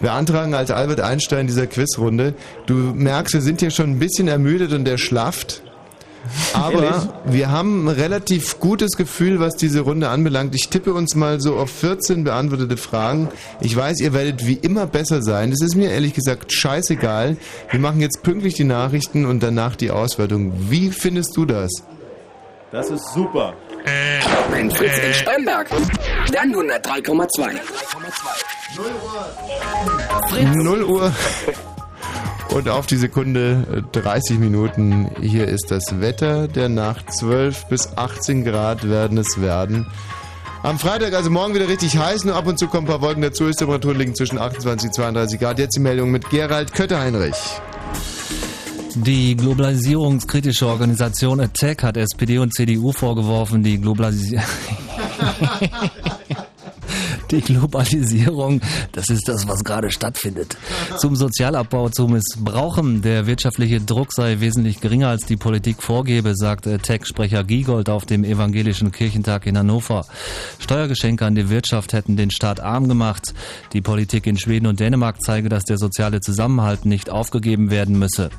Beantragen 0.00 0.54
als 0.54 0.70
Albert 0.70 1.00
Einstein 1.00 1.46
dieser 1.46 1.66
Quizrunde. 1.66 2.34
Du 2.66 2.74
merkst, 2.74 3.34
wir 3.34 3.40
sind 3.40 3.60
hier 3.60 3.70
schon 3.70 3.90
ein 3.90 3.98
bisschen 3.98 4.28
ermüdet 4.28 4.72
und 4.72 4.86
erschlafft. 4.86 5.62
Aber 6.52 7.08
wir 7.26 7.50
haben 7.50 7.84
ein 7.84 7.88
relativ 7.88 8.58
gutes 8.58 8.96
Gefühl, 8.96 9.40
was 9.40 9.56
diese 9.56 9.80
Runde 9.80 10.08
anbelangt. 10.08 10.54
Ich 10.54 10.68
tippe 10.68 10.94
uns 10.94 11.14
mal 11.14 11.40
so 11.40 11.56
auf 11.56 11.70
14 11.70 12.24
beantwortete 12.24 12.76
Fragen. 12.76 13.28
Ich 13.60 13.76
weiß, 13.76 14.00
ihr 14.00 14.14
werdet 14.14 14.46
wie 14.46 14.54
immer 14.54 14.86
besser 14.86 15.22
sein. 15.22 15.50
Das 15.50 15.60
ist 15.60 15.74
mir 15.74 15.90
ehrlich 15.90 16.14
gesagt 16.14 16.52
scheißegal. 16.52 17.36
Wir 17.70 17.80
machen 17.80 18.00
jetzt 18.00 18.22
pünktlich 18.22 18.54
die 18.54 18.64
Nachrichten 18.64 19.26
und 19.26 19.42
danach 19.42 19.76
die 19.76 19.90
Auswertung. 19.90 20.52
Wie 20.70 20.90
findest 20.90 21.36
du 21.36 21.44
das? 21.44 21.70
Das 22.72 22.90
ist 22.90 23.12
super. 23.12 23.54
Mein 24.50 24.70
Fritz 24.70 24.98
in 24.98 25.14
Starnberg. 25.14 25.68
Dann 26.32 26.54
103,2. 26.54 27.60
0 30.62 30.82
Uhr 30.84 31.12
und 32.54 32.68
auf 32.68 32.86
die 32.86 32.96
Sekunde 32.96 33.84
äh, 33.94 34.00
30 34.00 34.38
Minuten. 34.38 35.10
Hier 35.20 35.48
ist 35.48 35.70
das 35.70 36.00
Wetter 36.00 36.48
der 36.48 36.68
Nacht. 36.68 37.12
12 37.12 37.66
bis 37.66 37.96
18 37.96 38.44
Grad 38.44 38.88
werden 38.88 39.18
es 39.18 39.40
werden. 39.40 39.86
Am 40.62 40.78
Freitag, 40.78 41.12
also 41.12 41.30
morgen 41.30 41.54
wieder 41.54 41.68
richtig 41.68 41.98
heiß, 41.98 42.24
nur 42.24 42.36
ab 42.36 42.46
und 42.46 42.58
zu 42.58 42.68
kommen 42.68 42.86
ein 42.86 42.90
paar 42.90 43.02
Wolken 43.02 43.22
dazu. 43.22 43.46
Ist 43.46 43.58
Temperaturen 43.58 43.98
liegen 43.98 44.14
zwischen 44.14 44.38
28 44.38 44.88
und 44.88 44.94
32 44.94 45.40
Grad. 45.40 45.58
Jetzt 45.58 45.76
die 45.76 45.80
Meldung 45.80 46.10
mit 46.10 46.30
Gerald 46.30 46.72
Kötter-Heinrich. 46.72 47.36
Die 48.94 49.36
globalisierungskritische 49.36 50.66
Organisation 50.66 51.40
Attack 51.40 51.82
hat 51.82 51.96
SPD 51.96 52.38
und 52.38 52.54
CDU 52.54 52.92
vorgeworfen, 52.92 53.62
die 53.62 53.80
Globalisierung. 53.80 54.44
Die 57.34 57.40
Globalisierung, 57.40 58.60
das 58.92 59.08
ist 59.08 59.26
das, 59.26 59.48
was 59.48 59.64
gerade 59.64 59.90
stattfindet. 59.90 60.56
Zum 60.98 61.16
Sozialabbau 61.16 61.88
zu 61.88 62.06
missbrauchen. 62.06 63.02
Der 63.02 63.26
wirtschaftliche 63.26 63.80
Druck 63.80 64.12
sei 64.12 64.38
wesentlich 64.38 64.80
geringer, 64.80 65.08
als 65.08 65.26
die 65.26 65.36
Politik 65.36 65.82
vorgebe, 65.82 66.36
sagte 66.36 66.78
Tech-Sprecher 66.78 67.42
Giegold 67.42 67.90
auf 67.90 68.06
dem 68.06 68.22
Evangelischen 68.22 68.92
Kirchentag 68.92 69.46
in 69.46 69.58
Hannover. 69.58 70.06
Steuergeschenke 70.60 71.26
an 71.26 71.34
die 71.34 71.50
Wirtschaft 71.50 71.92
hätten 71.92 72.16
den 72.16 72.30
Staat 72.30 72.60
arm 72.60 72.86
gemacht. 72.86 73.34
Die 73.72 73.80
Politik 73.80 74.28
in 74.28 74.38
Schweden 74.38 74.68
und 74.68 74.78
Dänemark 74.78 75.20
zeige, 75.20 75.48
dass 75.48 75.64
der 75.64 75.78
soziale 75.78 76.20
Zusammenhalt 76.20 76.86
nicht 76.86 77.10
aufgegeben 77.10 77.72
werden 77.72 77.98
müsse. 77.98 78.30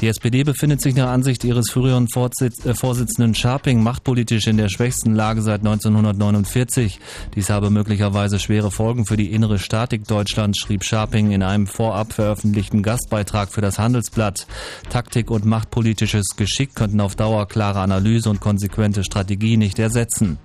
Die 0.00 0.08
SPD 0.08 0.44
befindet 0.44 0.82
sich 0.82 0.94
nach 0.94 1.08
Ansicht 1.08 1.44
ihres 1.44 1.70
früheren 1.70 2.06
äh, 2.06 2.74
Vorsitzenden 2.74 3.34
Scharping 3.34 3.82
machtpolitisch 3.82 4.46
in 4.46 4.56
der 4.56 4.68
schwächsten 4.68 5.14
Lage 5.14 5.42
seit 5.42 5.60
1949. 5.60 7.00
Dies 7.34 7.50
habe 7.50 7.70
möglicherweise 7.70 8.05
schwere 8.38 8.70
Folgen 8.70 9.06
für 9.06 9.16
die 9.16 9.32
innere 9.32 9.58
Statik 9.58 10.06
Deutschlands, 10.06 10.58
schrieb 10.58 10.84
Scharping 10.84 11.32
in 11.32 11.42
einem 11.42 11.66
vorab 11.66 12.12
veröffentlichten 12.12 12.82
Gastbeitrag 12.82 13.50
für 13.50 13.60
das 13.60 13.78
Handelsblatt. 13.78 14.46
Taktik 14.90 15.30
und 15.30 15.44
machtpolitisches 15.44 16.36
Geschick 16.36 16.74
könnten 16.74 17.00
auf 17.00 17.16
Dauer 17.16 17.48
klare 17.48 17.80
Analyse 17.80 18.30
und 18.30 18.40
konsequente 18.40 19.04
Strategie 19.04 19.56
nicht 19.56 19.78
ersetzen. 19.78 20.38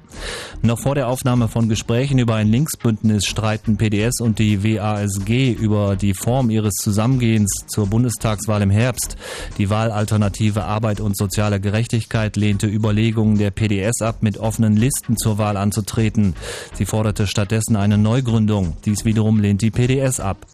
Noch 0.61 0.80
vor 0.80 0.95
der 0.95 1.07
Aufnahme 1.07 1.48
von 1.48 1.69
Gesprächen 1.69 2.19
über 2.19 2.35
ein 2.35 2.48
Linksbündnis 2.48 3.25
streiten 3.25 3.77
PDS 3.77 4.22
und 4.22 4.40
die 4.40 4.64
WASG 4.64 5.51
über 5.51 5.95
die 5.95 6.14
Form 6.14 6.49
ihres 6.49 6.73
Zusammengehens 6.75 7.51
zur 7.67 7.88
Bundestagswahl 7.88 8.61
im 8.61 8.69
Herbst. 8.69 9.17
Die 9.57 9.69
Wahlalternative 9.69 10.64
Arbeit 10.64 10.99
und 10.99 11.17
soziale 11.17 11.59
Gerechtigkeit 11.59 12.35
lehnte 12.35 12.67
Überlegungen 12.67 13.38
der 13.38 13.51
PDS 13.51 14.01
ab, 14.01 14.17
mit 14.22 14.38
offenen 14.38 14.75
Listen 14.75 15.17
zur 15.17 15.38
Wahl 15.38 15.57
anzutreten. 15.57 16.35
Sie 16.73 16.85
forderte 16.85 17.27
stattdessen 17.27 17.75
eine 17.75 17.98
Neugründung. 17.98 18.77
Dies 18.85 19.06
wiederum 19.06 19.40
lehnt 19.40 19.61
die 19.61 19.72
PDS 19.72 20.19
ab. 20.19 20.45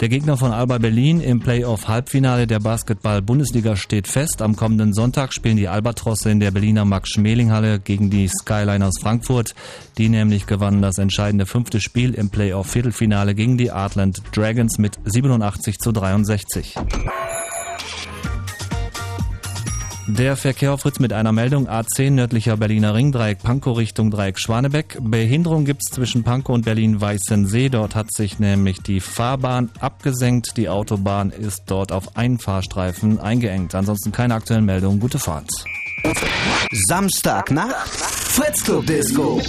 Der 0.00 0.08
Gegner 0.08 0.38
von 0.38 0.50
Alba 0.50 0.78
Berlin 0.78 1.20
im 1.20 1.40
Playoff-Halbfinale 1.40 2.46
der 2.46 2.58
Basketball-Bundesliga 2.58 3.76
steht 3.76 4.08
fest. 4.08 4.40
Am 4.40 4.56
kommenden 4.56 4.94
Sonntag 4.94 5.34
spielen 5.34 5.58
die 5.58 5.68
Albatrosse 5.68 6.30
in 6.30 6.40
der 6.40 6.52
Berliner 6.52 6.86
Max-Schmeling-Halle 6.86 7.80
gegen 7.80 8.08
die 8.08 8.26
Skyline 8.26 8.86
aus 8.86 8.98
Frankfurt. 8.98 9.54
Die 9.98 10.08
nämlich 10.08 10.46
gewannen 10.46 10.80
das 10.80 10.96
entscheidende 10.96 11.44
fünfte 11.44 11.82
Spiel 11.82 12.14
im 12.14 12.30
Playoff-Viertelfinale 12.30 13.34
gegen 13.34 13.58
die 13.58 13.72
Artland 13.72 14.22
Dragons 14.32 14.78
mit 14.78 14.98
87 15.04 15.76
zu 15.76 15.92
63. 15.92 16.76
Der 20.18 20.36
Verkehr 20.36 20.72
auf 20.72 20.80
Fritz 20.80 20.98
mit 20.98 21.12
einer 21.12 21.30
Meldung 21.30 21.68
A10 21.68 22.10
nördlicher 22.10 22.56
Berliner 22.56 22.94
Ringdreieck 22.94 23.42
Pankow 23.44 23.76
Richtung 23.76 24.10
Dreieck 24.10 24.40
Schwanebeck. 24.40 24.98
Behinderung 25.00 25.64
gibt's 25.64 25.90
zwischen 25.92 26.24
Pankow 26.24 26.54
und 26.56 26.64
Berlin-Weißensee. 26.64 27.68
Dort 27.68 27.94
hat 27.94 28.12
sich 28.12 28.40
nämlich 28.40 28.82
die 28.82 28.98
Fahrbahn 28.98 29.70
abgesenkt. 29.78 30.56
Die 30.56 30.68
Autobahn 30.68 31.30
ist 31.30 31.62
dort 31.66 31.92
auf 31.92 32.16
einen 32.16 32.40
Fahrstreifen 32.40 33.20
eingeengt. 33.20 33.76
Ansonsten 33.76 34.10
keine 34.10 34.34
aktuellen 34.34 34.64
Meldungen. 34.64 34.98
Gute 34.98 35.20
Fahrt. 35.20 35.48
Samstagnacht, 36.72 38.00
Fritz 38.00 38.64
Club 38.64 38.86
Disco. 38.86 39.40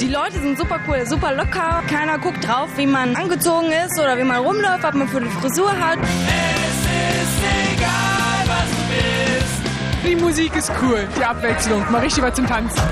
Die 0.00 0.08
Leute 0.08 0.40
sind 0.40 0.56
super 0.56 0.80
cool, 0.88 1.04
super 1.06 1.34
locker. 1.34 1.82
Keiner 1.86 2.18
guckt 2.18 2.46
drauf, 2.46 2.70
wie 2.76 2.86
man 2.86 3.14
angezogen 3.14 3.66
ist 3.66 4.00
oder 4.00 4.16
wie 4.16 4.24
man 4.24 4.42
rumläuft, 4.42 4.82
was 4.82 4.94
man 4.94 5.08
für 5.08 5.18
eine 5.18 5.30
Frisur 5.30 5.70
hat. 5.70 5.98
Es 6.00 6.61
Die 10.04 10.16
Musik 10.16 10.56
ist 10.56 10.70
cool, 10.82 11.06
die 11.16 11.24
Abwechslung, 11.24 11.90
mal 11.90 12.00
richtig 12.00 12.22
was 12.24 12.34
zum 12.34 12.46
Tanzen. 12.46 12.82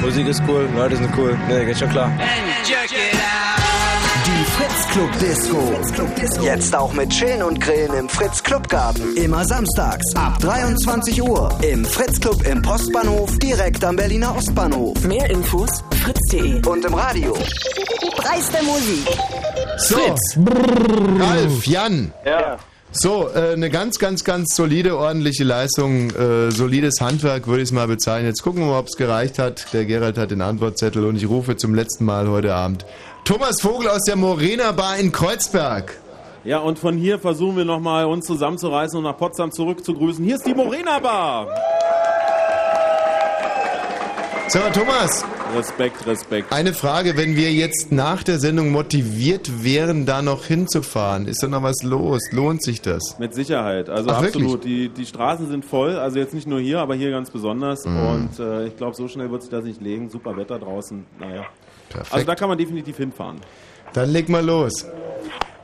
Musik 0.00 0.28
ist 0.28 0.42
cool, 0.48 0.68
Leute 0.76 0.96
sind 0.96 1.10
cool. 1.16 1.36
Ne, 1.48 1.66
geht 1.66 1.78
schon 1.78 1.90
klar. 1.90 2.10
Die 4.26 4.44
Fritz 4.44 4.88
Club 4.92 5.10
Disco. 5.18 6.42
Jetzt 6.42 6.74
auch 6.74 6.92
mit 6.92 7.10
Chillen 7.10 7.42
und 7.42 7.60
Grillen 7.60 7.94
im 7.94 8.08
Fritz 8.08 8.42
Club 8.42 8.68
Garten. 8.68 9.16
Immer 9.16 9.44
samstags 9.44 10.14
ab 10.14 10.38
23 10.40 11.22
Uhr 11.22 11.50
im 11.62 11.84
Fritz 11.84 12.20
Club 12.20 12.46
im 12.46 12.62
Postbahnhof 12.62 13.38
direkt 13.38 13.84
am 13.84 13.96
Berliner 13.96 14.34
Ostbahnhof. 14.36 15.02
Mehr 15.02 15.28
Infos 15.30 15.82
fritz.de 16.02 16.64
Und 16.66 16.84
im 16.84 16.94
Radio. 16.94 17.34
Preis 18.16 18.50
der 18.52 18.62
Musik. 18.62 19.06
So, 19.78 19.98
Ralf, 21.18 21.66
Jan. 21.66 22.12
Ja. 22.24 22.56
So, 22.92 23.28
äh, 23.28 23.52
eine 23.52 23.70
ganz, 23.70 24.00
ganz, 24.00 24.24
ganz 24.24 24.56
solide, 24.56 24.98
ordentliche 24.98 25.44
Leistung, 25.44 26.10
äh, 26.10 26.50
solides 26.50 27.00
Handwerk 27.00 27.46
würde 27.46 27.62
ich 27.62 27.68
es 27.68 27.72
mal 27.72 27.86
bezeichnen. 27.86 28.26
Jetzt 28.26 28.42
gucken 28.42 28.62
wir 28.62 28.66
mal, 28.66 28.80
ob 28.80 28.88
es 28.88 28.96
gereicht 28.96 29.38
hat. 29.38 29.72
Der 29.72 29.84
Gerald 29.84 30.18
hat 30.18 30.32
den 30.32 30.42
Antwortzettel 30.42 31.04
und 31.04 31.14
ich 31.14 31.28
rufe 31.28 31.56
zum 31.56 31.74
letzten 31.74 32.04
Mal 32.04 32.28
heute 32.28 32.52
Abend 32.52 32.84
Thomas 33.24 33.60
Vogel 33.60 33.88
aus 33.88 34.02
der 34.02 34.16
Morena 34.16 34.72
Bar 34.72 34.98
in 34.98 35.12
Kreuzberg. 35.12 36.00
Ja, 36.42 36.58
und 36.58 36.80
von 36.80 36.96
hier 36.96 37.20
versuchen 37.20 37.56
wir 37.58 37.64
nochmal 37.64 38.06
uns 38.06 38.26
zusammenzureißen 38.26 38.98
und 38.98 39.04
nach 39.04 39.16
Potsdam 39.16 39.52
zurückzugrüßen. 39.52 40.24
Hier 40.24 40.34
ist 40.34 40.46
die 40.46 40.54
Morena 40.54 40.98
Bar. 40.98 41.46
Mal, 44.52 44.72
Thomas. 44.72 45.24
Respekt, 45.56 46.06
Respekt. 46.06 46.52
Eine 46.52 46.72
Frage, 46.72 47.16
wenn 47.16 47.36
wir 47.36 47.52
jetzt 47.52 47.92
nach 47.92 48.22
der 48.22 48.38
Sendung 48.38 48.70
motiviert 48.70 49.64
wären, 49.64 50.06
da 50.06 50.22
noch 50.22 50.44
hinzufahren, 50.44 51.26
ist 51.26 51.42
da 51.42 51.48
noch 51.48 51.62
was 51.62 51.82
los? 51.82 52.20
Lohnt 52.32 52.62
sich 52.62 52.80
das? 52.80 53.18
Mit 53.18 53.34
Sicherheit. 53.34 53.88
Also 53.88 54.10
Ach, 54.10 54.22
absolut. 54.22 54.64
Die, 54.64 54.88
die 54.88 55.06
Straßen 55.06 55.48
sind 55.48 55.64
voll. 55.64 55.96
Also 55.96 56.18
jetzt 56.18 56.34
nicht 56.34 56.46
nur 56.46 56.60
hier, 56.60 56.80
aber 56.80 56.94
hier 56.94 57.10
ganz 57.10 57.30
besonders. 57.30 57.84
Mhm. 57.84 58.06
Und 58.06 58.38
äh, 58.38 58.66
ich 58.66 58.76
glaube, 58.76 58.96
so 58.96 59.08
schnell 59.08 59.30
wird 59.30 59.42
sich 59.42 59.50
das 59.50 59.64
nicht 59.64 59.80
legen. 59.80 60.08
Super 60.08 60.36
Wetter 60.36 60.58
draußen. 60.58 61.04
Naja. 61.18 61.46
Perfekt. 61.88 62.14
Also 62.14 62.26
da 62.26 62.34
kann 62.34 62.48
man 62.48 62.58
definitiv 62.58 62.96
hinfahren. 62.96 63.40
Dann 63.92 64.10
leg 64.10 64.28
mal 64.28 64.44
los. 64.44 64.86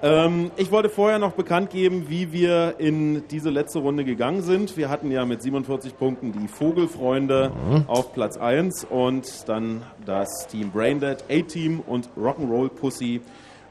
Ähm, 0.02 0.50
ich 0.56 0.70
wollte 0.70 0.88
vorher 0.90 1.18
noch 1.18 1.32
bekannt 1.32 1.70
geben, 1.70 2.06
wie 2.08 2.30
wir 2.32 2.74
in 2.78 3.26
diese 3.28 3.48
letzte 3.50 3.78
Runde 3.78 4.04
gegangen 4.04 4.42
sind. 4.42 4.76
Wir 4.76 4.90
hatten 4.90 5.10
ja 5.10 5.24
mit 5.24 5.40
47 5.42 5.96
Punkten 5.96 6.32
die 6.32 6.48
Vogelfreunde 6.48 7.50
Mhm. 7.70 7.84
auf 7.88 8.12
Platz 8.12 8.36
1 8.36 8.84
und 8.84 9.48
dann 9.48 9.82
das 10.04 10.46
Team 10.48 10.70
Braindead, 10.70 11.24
A-Team 11.30 11.80
und 11.80 12.10
Rock'n'Roll 12.16 12.68
Pussy 12.68 13.22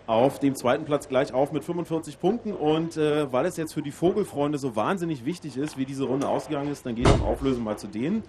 auf 0.08 0.40
dem 0.40 0.56
zweiten 0.56 0.86
Platz 0.86 1.08
gleich 1.08 1.34
auf 1.34 1.52
mit 1.52 1.64
45 1.64 2.20
Punkten. 2.20 2.54
Und 2.54 2.98
äh, 2.98 3.32
weil 3.32 3.46
es 3.46 3.58
jetzt 3.58 3.74
für 3.74 3.82
die 3.84 3.92
Vogelfreunde 3.92 4.58
so 4.58 4.76
wahnsinnig 4.76 5.26
wichtig 5.26 5.58
ist, 5.58 5.78
wie 5.78 5.86
diese 5.86 6.06
Runde 6.06 6.28
ausgegangen 6.28 6.72
ist, 6.72 6.86
dann 6.86 6.96
gehe 6.96 7.06
ich 7.06 7.14
im 7.16 7.24
Auflösen 7.24 7.64
mal 7.64 7.78
zu 7.78 7.88
denen. 7.88 8.24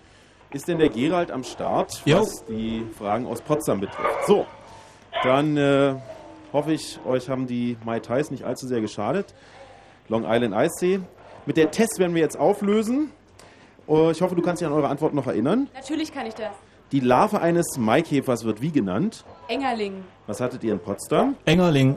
Ist 0.52 0.68
denn 0.68 0.78
der 0.78 0.90
Gerald 0.90 1.30
am 1.30 1.42
Start, 1.44 2.02
Jo. 2.04 2.20
was 2.20 2.44
die 2.46 2.82
Fragen 2.96 3.26
aus 3.26 3.40
Potsdam 3.42 3.80
betrifft? 3.80 4.26
So, 4.26 4.46
dann 5.24 5.56
äh, 5.56 5.94
hoffe 6.52 6.72
ich, 6.72 6.98
euch 7.06 7.28
haben 7.28 7.46
die 7.46 7.76
Mai 7.84 8.00
Tais 8.00 8.30
nicht 8.30 8.44
allzu 8.44 8.66
sehr 8.66 8.80
geschadet. 8.80 9.34
Long 10.08 10.24
Island 10.26 10.54
Eistee. 10.54 11.00
Mit 11.46 11.56
der 11.56 11.70
Test 11.70 11.98
werden 11.98 12.14
wir 12.14 12.22
jetzt 12.22 12.38
auflösen. 12.38 13.10
Äh, 13.88 14.10
Ich 14.10 14.20
hoffe, 14.22 14.34
du 14.34 14.42
kannst 14.42 14.60
dich 14.60 14.66
an 14.68 14.74
eure 14.74 14.88
Antwort 14.88 15.14
noch 15.14 15.26
erinnern. 15.26 15.68
Natürlich 15.74 16.12
kann 16.12 16.26
ich 16.26 16.34
das. 16.34 16.50
Die 16.92 17.00
Larve 17.00 17.40
eines 17.40 17.76
Maikäfers 17.78 18.44
wird 18.44 18.60
wie 18.62 18.70
genannt? 18.70 19.24
Engerling. 19.48 20.04
Was 20.28 20.40
hattet 20.40 20.62
ihr 20.62 20.72
in 20.72 20.78
Potsdam? 20.78 21.34
Engerling. 21.44 21.96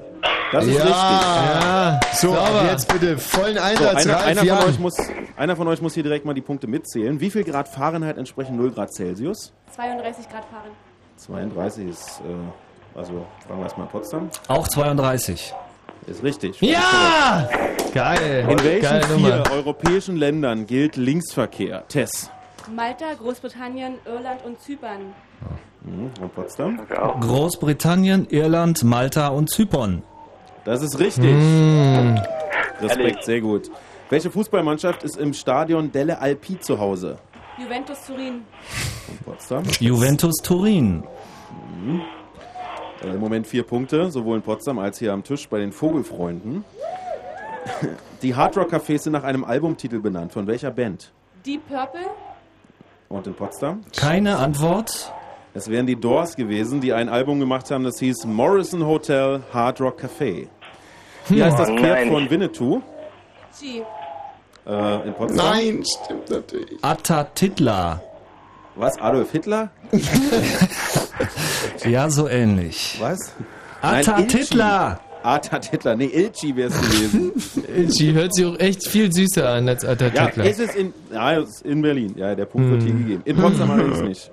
Das 0.52 0.66
ist 0.66 0.78
Ja. 0.80 0.84
richtig. 0.84 0.95
Ja. 1.22 2.00
So, 2.14 2.36
jetzt 2.72 2.92
bitte 2.92 3.18
vollen 3.19 3.56
So, 3.58 3.61
Einsatz. 3.61 4.06
einer, 4.06 4.14
Ralf 4.16 4.26
einer, 4.26 4.44
Jan. 4.44 4.58
von 4.58 4.69
euch 4.69 4.80
muss, 4.80 4.98
einer 5.38 5.56
von 5.56 5.68
euch 5.68 5.82
muss 5.84 5.94
hier 5.94 6.02
direkt 6.02 6.26
mal 6.26 6.34
die 6.34 6.42
Punkte 6.42 6.66
mitzählen. 6.66 7.19
Wie 7.19 7.30
viel 7.30 7.44
Grad 7.44 7.68
Fahrenheit 7.69 8.18
entsprechen 8.18 8.58
0 8.58 8.72
Grad 8.72 8.92
Celsius? 8.92 9.53
32 9.76 10.28
Grad 10.28 10.45
fahren. 10.45 10.72
32 11.18 11.88
ist, 11.90 12.22
äh, 12.22 12.24
also 13.00 13.26
fragen 13.48 13.60
wir 13.60 13.64
erstmal 13.64 13.88
Potsdam. 13.88 14.30
Auch 14.50 14.68
32. 14.68 15.53
Ist 16.06 16.24
richtig. 16.24 16.60
Ja! 16.61 17.48
Geil. 17.94 18.48
In 18.50 18.64
welchen 18.64 18.82
Geile 18.82 19.06
vier 19.06 19.16
Nummer. 19.16 19.52
europäischen 19.52 20.18
Ländern 20.18 20.68
gilt 20.68 20.95
Linksverkehr? 20.98 21.88
Tess. 21.88 22.30
Malta, 22.76 23.14
Großbritannien, 23.18 23.95
Irland 24.06 24.44
und 24.45 24.60
Zypern. 24.61 25.14
Mhm. 25.82 26.11
Und 26.22 26.36
Potsdam? 26.36 26.80
Großbritannien, 27.22 28.28
Irland, 28.30 28.84
Malta 28.84 29.30
und 29.30 29.50
Zypern. 29.50 30.03
Das 30.66 30.82
ist 30.84 31.00
richtig. 31.00 31.34
Mm. 31.34 32.18
Respekt, 32.82 33.24
sehr 33.24 33.40
gut. 33.42 33.72
Welche 34.10 34.30
Fußballmannschaft 34.30 35.03
ist 35.03 35.18
im 35.18 35.34
Stadion 35.34 35.92
Delle 35.92 36.19
Alpi 36.19 36.60
zu 36.60 36.78
Hause? 36.80 37.18
Juventus 37.58 38.06
Turin. 38.06 38.42
Und 39.08 39.26
Potsdam? 39.26 39.64
Juventus 39.80 40.36
Turin. 40.44 41.03
Mhm. 41.82 42.02
Äh, 43.03 43.10
Im 43.10 43.19
Moment 43.19 43.48
vier 43.48 43.64
Punkte, 43.64 44.11
sowohl 44.11 44.38
in 44.38 44.42
Potsdam 44.42 44.80
als 44.80 45.00
hier 45.00 45.14
am 45.14 45.24
Tisch 45.24 45.48
bei 45.48 45.60
den 45.60 45.72
Vogelfreunden. 45.72 46.64
Die 48.22 48.36
Hardrock-Cafés 48.36 49.00
sind 49.00 49.14
nach 49.14 49.24
einem 49.24 49.44
Albumtitel 49.44 50.00
benannt. 50.00 50.34
Von 50.34 50.48
welcher 50.48 50.72
Band? 50.72 51.11
Deep 51.45 51.68
Purple. 51.68 52.02
Und 53.08 53.26
in 53.28 53.34
Potsdam? 53.34 53.82
Keine 53.95 54.38
Antwort. 54.38 55.14
Es 55.53 55.69
wären 55.69 55.88
die 55.88 55.95
Doors 55.95 56.36
gewesen, 56.36 56.80
die 56.80 56.94
ein 56.94 57.10
Album 57.10 57.40
gemacht 57.40 57.72
haben, 57.72 57.84
das 57.84 58.00
hieß 58.00 58.26
Morrison 58.26 58.86
Hotel 58.86 59.42
Hard 59.52 59.82
Rock 59.82 60.02
Café. 60.03 60.48
Wie 61.28 61.44
heißt 61.44 61.58
das 61.58 61.69
Pferd 61.69 62.08
von 62.08 62.30
Winnetou? 62.30 62.82
G. 63.60 63.82
Äh, 64.68 65.08
in 65.08 65.14
Potsdam? 65.14 65.45
Nein, 65.45 65.84
stimmt 65.86 66.30
natürlich. 66.30 66.84
Atatitla. 66.84 68.02
Was? 68.80 68.99
Adolf 68.99 69.32
Hitler? 69.32 69.69
Ja, 71.85 72.09
so 72.09 72.27
ähnlich. 72.27 72.98
Was? 72.99 73.33
Atatitla. 73.82 74.99
Atatitla. 75.24 75.95
Nee, 75.95 76.06
Ilchi 76.06 76.56
wäre 76.56 76.69
es 76.69 76.80
gewesen. 76.82 77.32
Ilchi 77.75 78.11
hört 78.14 78.33
sich 78.33 78.45
auch 78.45 78.58
echt 78.59 78.88
viel 78.88 79.11
süßer 79.11 79.48
an 79.49 79.67
als 79.69 79.83
ja, 79.83 79.90
Atatürkler. 79.91 80.45
es 80.45 80.59
ist 80.59 80.75
in, 80.75 80.93
ja, 81.11 81.33
es 81.40 81.49
ist 81.49 81.61
in 81.66 81.82
Berlin. 81.82 82.14
Ja, 82.17 82.35
der 82.35 82.45
Punkt 82.45 82.69
wird 82.72 82.83
hier 82.83 82.91
Hm. 82.93 82.99
gegeben. 82.99 83.22
In 83.25 83.38
Potsdam 83.38 83.72
allerdings 83.75 84.01
nicht. 84.01 84.32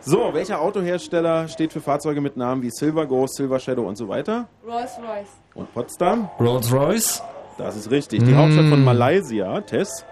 So, 0.00 0.32
welcher 0.34 0.60
Autohersteller 0.60 1.48
steht 1.48 1.72
für 1.72 1.80
Fahrzeuge 1.80 2.20
mit 2.20 2.36
Namen 2.36 2.62
wie 2.62 2.70
Silver 2.70 3.06
Ghost, 3.06 3.36
Silver 3.36 3.58
Shadow 3.58 3.82
und 3.86 3.96
so 3.96 4.08
weiter? 4.08 4.48
Rolls 4.66 4.92
Royce. 4.98 5.28
Und 5.54 5.72
Potsdam? 5.74 6.28
Rolls-Royce. 6.38 7.22
Das 7.58 7.76
ist 7.76 7.90
richtig. 7.90 8.20
Die 8.20 8.32
Hm. 8.32 8.36
Hauptstadt 8.36 8.66
von 8.68 8.84
Malaysia, 8.84 9.60
Tess. 9.62 10.04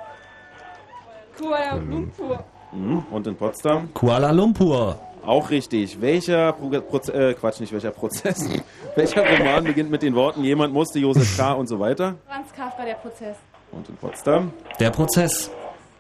Kuala 1.39 1.77
Lumpur. 1.77 2.45
Mhm. 2.75 3.05
Und 3.11 3.27
in 3.27 3.37
Potsdam? 3.37 3.93
Kuala 3.95 4.31
Lumpur. 4.31 4.99
Auch 5.25 5.51
richtig. 5.51 6.01
Welcher 6.01 6.53
Pro 6.53 6.69
Proze 6.81 7.13
äh, 7.13 7.35
Quatsch, 7.35 7.61
nicht 7.61 7.73
welcher 7.73 7.91
Prozess. 7.91 8.49
welcher 8.97 9.23
Roman 9.27 9.65
beginnt 9.65 9.91
mit 9.91 10.03
den 10.03 10.15
Worten 10.15 10.45
Jemand 10.45 10.75
musste, 10.75 10.99
Josef 10.99 11.37
K. 11.37 11.53
und 11.53 11.67
so 11.67 11.81
weiter? 11.81 12.17
Franz 12.27 12.53
Kafka, 12.53 12.85
der 12.85 12.95
Prozess. 12.95 13.37
Und 13.73 13.89
in 13.89 13.97
Potsdam? 13.97 14.53
Der 14.79 14.91
Prozess. 14.91 15.51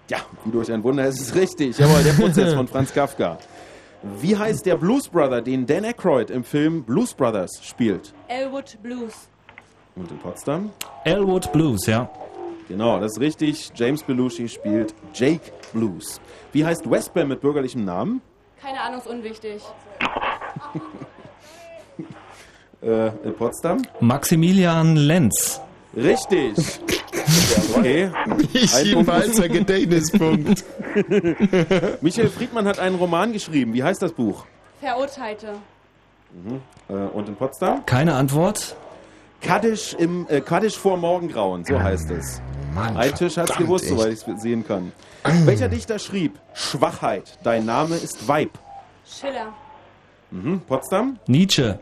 Ja, 0.08 0.18
wie 0.44 0.50
durch 0.50 0.70
ein 0.70 0.82
Wunder 0.84 1.06
ist 1.06 1.20
es 1.20 1.34
richtig. 1.34 1.78
Jawohl, 1.78 2.02
der 2.02 2.12
Prozess 2.12 2.52
von 2.52 2.68
Franz 2.68 2.92
Kafka. 2.92 3.38
Wie 4.20 4.36
heißt 4.36 4.66
der 4.66 4.76
Blues 4.76 5.08
Brother, 5.08 5.40
den 5.40 5.66
Dan 5.66 5.84
Aykroyd 5.86 6.28
im 6.30 6.44
Film 6.44 6.82
Blues 6.82 7.14
Brothers 7.14 7.50
spielt? 7.62 8.12
Elwood 8.28 8.76
Blues. 8.82 9.14
Und 9.96 10.10
in 10.10 10.18
Potsdam? 10.18 10.70
Elwood 11.04 11.50
Blues, 11.52 11.86
ja. 11.86 12.10
Genau, 12.68 13.00
das 13.00 13.12
ist 13.12 13.20
richtig. 13.20 13.70
James 13.74 14.02
Belushi 14.02 14.48
spielt 14.48 14.94
Jake 15.14 15.52
Blues. 15.74 16.20
Wie 16.52 16.64
heißt 16.64 16.90
Westbam 16.90 17.28
mit 17.28 17.42
bürgerlichem 17.42 17.84
Namen? 17.84 18.22
Keine 18.62 18.80
Ahnung, 18.80 19.00
ist 19.00 19.06
unwichtig. 19.06 19.62
Äh, 22.82 23.06
in 23.24 23.34
Potsdam? 23.34 23.80
Maximilian 24.00 24.96
Lenz. 24.96 25.60
Richtig. 25.96 26.54
Okay. 27.76 28.10
Michi 28.52 28.92
Punkt. 28.92 29.08
Walzer 29.08 29.48
Gedächtnispunkt. 29.48 30.64
Michael 32.02 32.28
Friedmann 32.28 32.66
hat 32.66 32.78
einen 32.78 32.96
Roman 32.96 33.32
geschrieben. 33.32 33.72
Wie 33.72 33.82
heißt 33.82 34.02
das 34.02 34.12
Buch? 34.12 34.44
Verurteilte. 34.80 35.54
Mhm. 36.32 36.60
Äh, 36.88 36.92
und 36.92 37.28
in 37.28 37.36
Potsdam? 37.36 37.84
Keine 37.86 38.14
Antwort. 38.14 38.76
Kaddisch, 39.40 39.94
im, 39.94 40.26
äh, 40.28 40.40
Kaddisch 40.40 40.76
vor 40.76 40.96
Morgengrauen, 40.96 41.64
so 41.64 41.80
heißt 41.80 42.10
es. 42.10 42.40
Mann, 42.74 42.96
Ein 42.96 43.14
Tisch 43.14 43.36
hat 43.36 43.44
es 43.44 43.50
verdammt, 43.52 43.58
gewusst, 43.58 43.84
echt. 43.84 43.94
soweit 43.96 44.12
ich 44.12 44.26
es 44.26 44.42
sehen 44.42 44.66
kann. 44.66 44.92
Welcher 45.44 45.68
Dichter 45.68 45.98
schrieb, 45.98 46.38
Schwachheit, 46.54 47.38
dein 47.42 47.64
Name 47.64 47.94
ist 47.94 48.26
Weib? 48.26 48.50
Schiller. 49.06 49.52
Mhm. 50.30 50.60
Potsdam? 50.66 51.18
Nietzsche. 51.26 51.78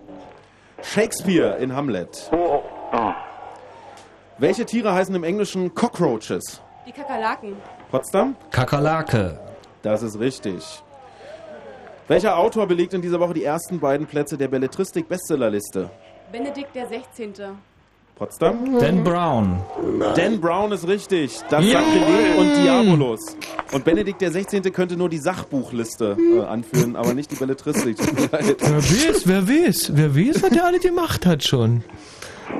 Shakespeare 0.82 1.56
in 1.58 1.74
Hamlet. 1.74 2.30
Welche 4.38 4.66
Tiere 4.66 4.92
heißen 4.92 5.14
im 5.14 5.24
Englischen 5.24 5.74
Cockroaches? 5.74 6.60
Die 6.86 6.92
Kakerlaken. 6.92 7.56
Potsdam? 7.90 8.34
Kakerlake. 8.50 9.38
Das 9.82 10.02
ist 10.02 10.18
richtig. 10.18 10.82
Welcher 12.08 12.36
Autor 12.36 12.66
belegt 12.66 12.92
in 12.94 13.00
dieser 13.02 13.20
Woche 13.20 13.34
die 13.34 13.44
ersten 13.44 13.78
beiden 13.78 14.06
Plätze 14.06 14.36
der 14.36 14.48
Belletristik-Bestsellerliste? 14.48 15.88
Benedikt 16.32 16.74
der 16.74 16.88
16. 16.88 17.32
Potsdam? 18.16 18.78
Dan 18.78 19.02
Brown. 19.02 19.62
Dan 20.14 20.40
Brown 20.40 20.70
ist 20.72 20.86
richtig. 20.86 21.40
Das 21.50 21.64
Ja. 21.64 21.80
Sakrileg 21.80 22.38
und 22.38 22.62
Diabolus. 22.62 23.20
Und 23.72 23.84
Benedikt 23.84 24.20
der 24.20 24.30
16. 24.30 24.62
könnte 24.72 24.96
nur 24.96 25.08
die 25.08 25.18
Sachbuchliste 25.18 26.16
äh, 26.36 26.40
anführen, 26.44 26.94
aber 26.94 27.14
nicht 27.14 27.30
die 27.32 27.36
Belletristik. 27.36 27.96
Tut 27.96 28.12
mir 28.14 28.28
leid. 28.30 28.56
Wer 28.60 28.76
weiß, 28.76 29.26
wer 29.26 29.48
weiß, 29.48 29.90
wer 29.94 30.14
weiß, 30.14 30.42
was 30.42 30.50
der 30.50 30.64
alle 30.66 30.78
gemacht 30.78 31.26
hat 31.26 31.42
schon. 31.42 31.82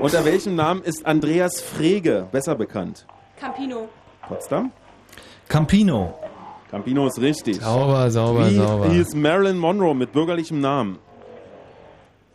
Unter 0.01 0.25
welchem 0.25 0.57
Namen 0.57 0.83
ist 0.83 1.05
Andreas 1.07 1.61
Frege 1.61 2.27
besser 2.33 2.55
bekannt? 2.55 3.07
Campino. 3.39 3.89
Potsdam? 4.27 4.73
Campino. 5.49 6.15
Campino 6.71 7.07
ist 7.07 7.21
richtig. 7.21 7.61
Sauber, 7.61 8.11
sauber, 8.11 8.49
Wie 8.51 8.55
sauber. 8.57 8.89
hieß 8.89 9.15
Marilyn 9.15 9.59
Monroe 9.59 9.95
mit 9.95 10.13
bürgerlichem 10.13 10.61
Namen? 10.61 10.99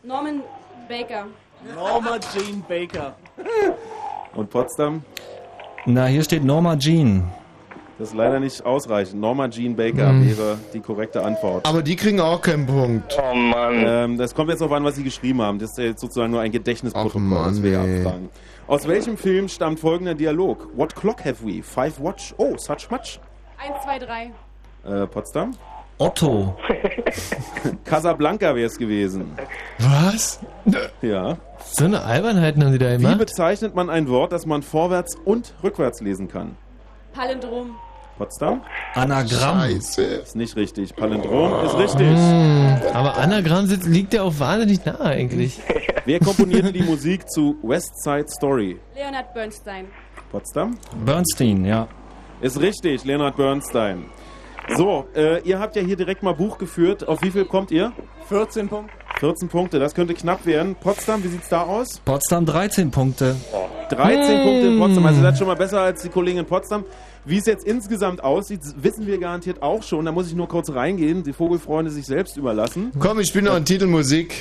Norman 0.04 0.42
Baker. 0.88 1.26
Norma 1.76 2.18
Jean 2.20 2.64
Baker. 2.68 3.16
Und 4.36 4.50
Potsdam? 4.50 5.04
Na, 5.86 6.06
hier 6.06 6.24
steht 6.24 6.44
Norma 6.44 6.76
Jean. 6.76 7.24
Das 8.00 8.10
ist 8.10 8.14
leider 8.16 8.40
nicht 8.40 8.64
ausreichend. 8.64 9.20
Norma 9.20 9.50
Jean 9.50 9.76
Baker 9.76 10.10
Hm. 10.10 10.28
wäre 10.38 10.58
die 10.74 10.80
korrekte 10.80 11.24
Antwort. 11.24 11.66
Aber 11.68 11.82
die 11.82 11.96
kriegen 11.96 12.20
auch 12.20 12.40
keinen 12.42 12.68
Punkt. 12.68 13.18
Oh 13.20 13.34
Mann. 13.36 13.84
Ähm, 13.88 14.18
das 14.18 14.36
kommt 14.36 14.50
jetzt 14.52 14.60
noch 14.60 14.72
an, 14.72 14.84
was 14.84 14.96
Sie 14.98 15.04
geschrieben 15.04 15.42
haben. 15.42 15.58
Das 15.58 15.72
ist 15.72 15.78
jetzt 15.80 16.02
sozusagen 16.02 16.30
nur 16.32 16.42
ein 16.42 16.52
Gedächtnisprotokoll, 16.52 17.46
das 17.46 17.64
wir 17.64 17.80
ey. 17.80 18.00
abfragen. 18.02 18.30
Aus 18.68 18.88
welchem 18.88 19.18
Film 19.18 19.48
stammt 19.48 19.80
folgender 19.80 20.14
Dialog? 20.14 20.68
What 20.76 20.94
clock 20.96 21.26
have 21.26 21.44
we? 21.44 21.64
Five 21.64 22.00
watch? 22.00 22.36
Oh, 22.38 22.56
such 22.58 22.90
much? 22.92 23.20
1, 23.58 23.84
2, 23.84 24.00
3. 24.00 24.32
Äh, 25.04 25.08
Potsdam? 25.08 25.52
Otto. 26.00 26.56
Casablanca 27.86 28.56
wäre 28.56 28.68
es 28.68 28.78
gewesen. 28.78 29.32
Was? 29.80 30.40
Ja. 31.02 31.38
So 31.72 31.86
eine 31.86 32.04
Albernheiten 32.04 32.64
haben 32.64 32.72
die 32.72 32.78
da 32.78 32.92
Wie 32.94 32.98
gemacht. 33.02 33.18
bezeichnet 33.20 33.74
man 33.74 33.90
ein 33.90 34.08
Wort, 34.08 34.32
das 34.32 34.46
man 34.46 34.62
vorwärts 34.62 35.16
und 35.26 35.54
rückwärts 35.64 36.02
lesen 36.02 36.28
kann? 36.28 36.56
Palindrom. 37.14 37.76
Potsdam? 38.18 38.62
Anagramm. 38.96 39.60
Scheiße. 39.60 40.02
Ist 40.04 40.36
nicht 40.36 40.56
richtig. 40.56 40.96
Palindrom 40.96 41.66
ist 41.66 41.78
richtig. 41.78 42.08
Hm, 42.08 42.78
aber 42.94 43.18
Anagramm 43.18 43.68
sitzt, 43.68 43.88
liegt 43.88 44.14
ja 44.14 44.24
auch 44.24 44.34
wahnsinnig 44.40 44.84
nah 44.86 45.00
eigentlich. 45.02 45.60
Wer 46.06 46.20
komponierte 46.20 46.72
die 46.72 46.84
Musik 46.84 47.30
zu 47.30 47.58
West 47.64 48.04
Side 48.04 48.28
Story? 48.30 48.80
Leonard 48.96 49.34
Bernstein. 49.34 49.86
Potsdam? 50.32 50.78
Bernstein, 51.06 51.66
ja. 51.66 51.88
Ist 52.42 52.60
richtig, 52.60 53.04
Leonard 53.04 53.36
Bernstein. 53.36 54.06
So, 54.76 55.06
äh, 55.16 55.42
ihr 55.44 55.60
habt 55.60 55.76
ja 55.76 55.82
hier 55.82 55.96
direkt 55.96 56.24
mal 56.24 56.34
Buch 56.34 56.58
geführt. 56.58 57.08
Auf 57.08 57.22
wie 57.22 57.32
viel 57.32 57.46
kommt 57.46 57.72
ihr? 57.72 57.94
14 58.28 58.68
Punkte. 58.68 58.94
14 59.20 59.48
Punkte, 59.48 59.80
das 59.80 59.96
könnte 59.96 60.14
knapp 60.14 60.46
werden. 60.46 60.76
Potsdam, 60.76 61.24
wie 61.24 61.28
sieht's 61.30 61.50
da 61.50 61.64
aus? 61.64 62.00
Potsdam 62.06 62.46
13 62.46 62.92
Punkte. 62.92 63.36
13 63.90 64.44
Punkte 64.44 64.68
in 64.68 64.80
Potsdam, 64.80 65.06
also 65.06 65.20
ihr 65.20 65.24
seid 65.24 65.38
schon 65.38 65.48
mal 65.48 65.56
besser 65.56 65.82
als 65.82 66.04
die 66.04 66.10
Kollegen 66.10 66.40
in 66.40 66.46
Potsdam. 66.46 66.84
Wie 67.26 67.38
es 67.38 67.46
jetzt 67.46 67.66
insgesamt 67.66 68.24
aussieht, 68.24 68.60
wissen 68.78 69.08
wir 69.08 69.18
garantiert 69.18 69.62
auch 69.64 69.82
schon. 69.82 70.06
Da 70.06 70.12
muss 70.12 70.28
ich 70.28 70.36
nur 70.36 70.48
kurz 70.48 70.70
reingehen, 70.70 71.24
die 71.24 71.34
Vogelfreunde 71.34 71.90
sich 71.90 72.06
selbst 72.06 72.38
überlassen. 72.38 72.92
Komm, 73.00 73.20
ich 73.20 73.30
spiele 73.30 73.46
noch 73.46 73.56
eine 73.56 73.66
Titelmusik. 73.66 74.34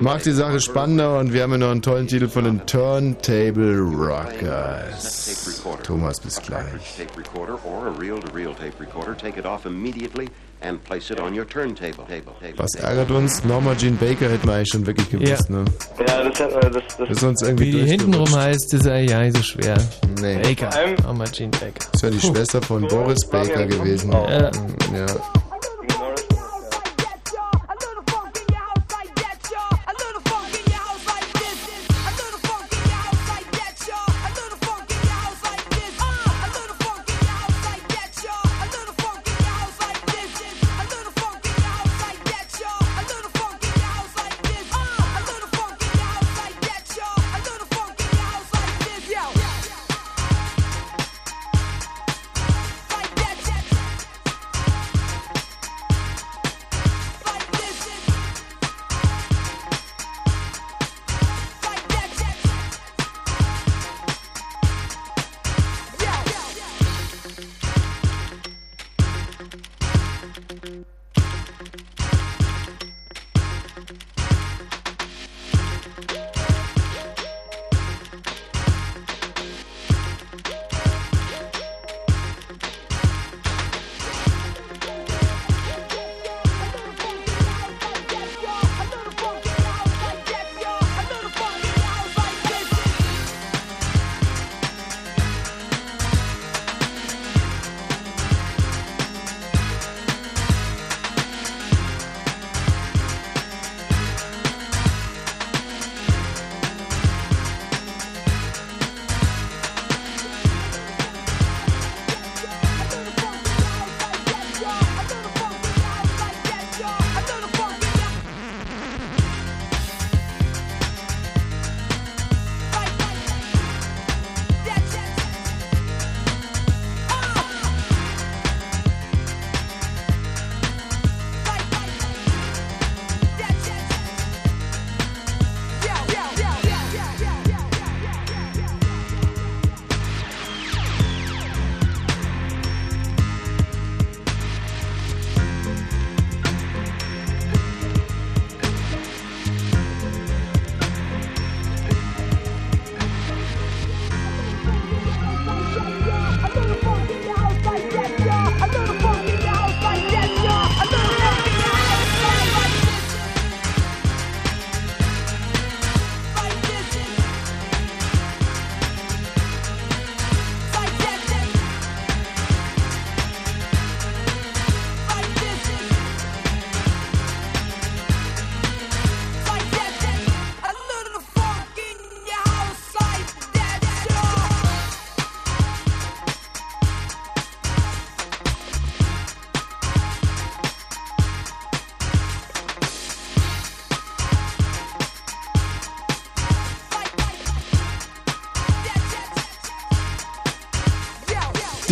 Macht 0.00 0.26
die 0.26 0.32
Sache 0.32 0.60
spannender 0.60 1.18
und 1.18 1.32
wir 1.32 1.42
haben 1.42 1.52
ja 1.52 1.58
noch 1.58 1.70
einen 1.70 1.82
tollen 1.82 2.06
Titel 2.06 2.28
von 2.28 2.44
den 2.44 2.64
Turntable 2.66 3.78
Rockers. 3.80 5.64
Thomas, 5.82 6.20
bis 6.20 6.40
gleich. 6.42 6.64
tape 6.96 7.18
recorder 7.18 7.58
or 7.64 7.86
a 7.88 7.90
reel-to-reel 7.98 8.54
tape 8.54 8.78
recorder. 8.80 9.16
Take 9.16 9.38
it 9.38 9.46
off 9.46 9.66
immediately 9.66 10.28
and 10.62 10.82
place 10.84 11.10
it 11.10 11.20
on 11.20 11.36
your 11.38 11.46
turntable. 11.46 12.04
Table, 12.06 12.32
table, 12.40 12.54
Was 12.56 12.74
ärgert 12.74 13.10
uns? 13.10 13.44
Norma 13.44 13.74
Jean 13.74 13.96
Baker 13.96 14.28
hätten 14.30 14.46
wir 14.48 14.54
eigentlich 14.54 14.68
schon 14.70 14.86
wirklich 14.86 15.10
gewusst, 15.10 15.50
ne? 15.50 15.64
Ja, 16.06 16.22
das, 16.28 16.40
hat, 16.40 16.52
äh, 16.52 16.70
das, 16.70 16.72
das 16.72 16.96
Das 16.96 17.10
ist 17.10 17.22
uns 17.22 17.42
irgendwie 17.42 17.66
Wie 17.66 17.70
die 17.72 17.84
hintenrum 17.84 18.34
heißt, 18.34 18.72
ist 18.74 18.86
eigentlich 18.86 19.10
ja 19.10 19.20
nicht 19.20 19.36
so 19.36 19.42
schwer. 19.42 19.76
Nee. 20.20 20.38
Baker. 20.42 20.72
Allem- 20.74 20.94
Norma 21.02 21.24
Jean 21.24 21.50
Baker. 21.50 21.86
Das 21.92 22.02
wäre 22.02 22.12
die 22.12 22.20
Schwester 22.20 22.62
von 22.62 22.86
Boris 22.88 23.26
Baker 23.28 23.66
gewesen. 23.66 24.12
Ja. 24.12 24.50
Ja. 24.94 25.06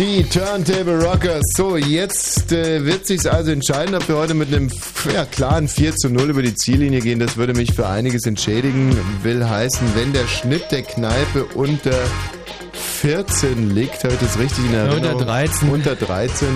Die 0.05 0.23
Turntable 0.23 1.03
Rockers. 1.03 1.41
So, 1.57 1.77
jetzt 1.77 2.51
äh, 2.51 2.85
wird 2.85 3.07
sich 3.07 3.29
also 3.29 3.49
entscheiden, 3.49 3.95
ob 3.95 4.07
wir 4.07 4.17
heute 4.17 4.35
mit 4.35 4.49
einem 4.49 4.69
ja, 5.11 5.25
klaren 5.25 5.67
4 5.67 5.95
zu 5.95 6.09
0 6.09 6.29
über 6.29 6.43
die 6.43 6.53
Ziellinie 6.53 7.01
gehen. 7.01 7.17
Das 7.17 7.37
würde 7.37 7.55
mich 7.55 7.73
für 7.73 7.87
einiges 7.87 8.27
entschädigen. 8.27 8.95
Will 9.23 9.43
heißen, 9.43 9.95
wenn 9.95 10.13
der 10.13 10.27
Schnitt 10.27 10.71
der 10.71 10.83
Kneipe 10.83 11.45
unter 11.55 11.97
14 12.73 13.73
liegt, 13.73 14.03
habe 14.03 14.13
ich 14.13 14.19
das 14.19 14.37
richtig 14.37 14.65
in 14.65 14.75
Erinnerung? 14.75 15.13
Unter 15.13 15.25
13. 15.25 15.69
Unter 15.69 15.95
13. 15.95 16.47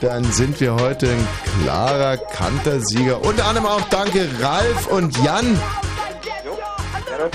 Dann 0.00 0.24
sind 0.32 0.58
wir 0.58 0.74
heute 0.74 1.10
ein 1.10 1.28
klarer 1.62 2.16
Kantersieger. 2.16 3.22
Unter 3.26 3.44
anderem 3.44 3.66
auch 3.66 3.82
danke 3.90 4.26
Ralf 4.40 4.86
und 4.86 5.14
Jan. 5.22 5.60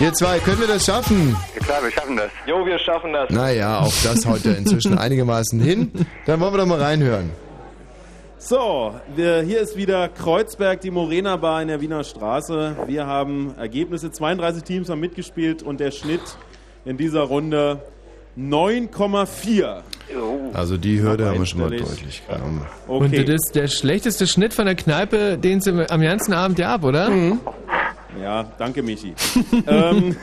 Ihr 0.02 0.14
zwei, 0.14 0.40
können 0.40 0.60
wir 0.60 0.68
das 0.68 0.86
schaffen? 0.86 1.38
Ja, 1.70 1.76
klar, 1.76 1.84
wir 1.84 1.92
schaffen 1.92 2.18
das. 2.18 2.32
Jo, 2.48 2.66
wir 2.66 2.80
schaffen 2.80 3.14
das. 3.14 3.30
Naja, 3.30 3.80
auch 3.82 3.94
das 4.04 4.26
haut 4.26 4.44
ja 4.44 4.54
inzwischen 4.54 4.98
einigermaßen 4.98 5.60
hin. 5.60 5.92
Dann 6.26 6.40
wollen 6.40 6.54
wir 6.54 6.58
doch 6.58 6.66
mal 6.66 6.82
reinhören. 6.82 7.30
So, 8.40 8.96
wir, 9.16 9.42
hier 9.42 9.60
ist 9.62 9.76
wieder 9.76 10.08
Kreuzberg, 10.10 10.82
die 10.82 10.92
Morena 10.92 11.36
Bar 11.36 11.62
in 11.62 11.68
der 11.68 11.82
Wiener 11.82 12.04
Straße. 12.04 12.76
Wir 12.88 13.06
haben 13.06 13.54
Ergebnisse. 13.58 14.12
32 14.12 14.64
Teams 14.64 14.90
haben 14.90 15.00
mitgespielt 15.02 15.62
und 15.62 15.80
der 15.80 15.92
Schnitt 15.92 16.22
in 16.86 16.98
dieser 16.98 17.22
Runde 17.24 17.82
9,4. 18.38 19.82
Also 20.54 20.78
die 20.78 21.02
Hürde 21.02 21.26
haben 21.28 21.40
wir 21.40 21.46
schon 21.46 21.60
mal 21.60 21.70
deutlich 21.70 22.24
genommen. 22.28 22.66
Und 22.88 23.08
Okay. 23.08 23.26
das 23.26 23.36
ist 23.46 23.52
der 23.56 23.68
schlechteste 23.68 24.26
Schnitt 24.26 24.54
von 24.54 24.66
der 24.66 24.76
Kneipe, 24.76 25.38
den 25.38 25.58
es 25.60 25.68
im- 25.68 25.80
am 25.88 26.02
ganzen 26.02 26.34
Abend 26.34 26.58
gab, 26.58 26.84
oder? 26.84 27.12
Ja, 28.18 28.44
danke 28.58 28.82
Michi. 28.82 29.14
ähm, 29.68 30.16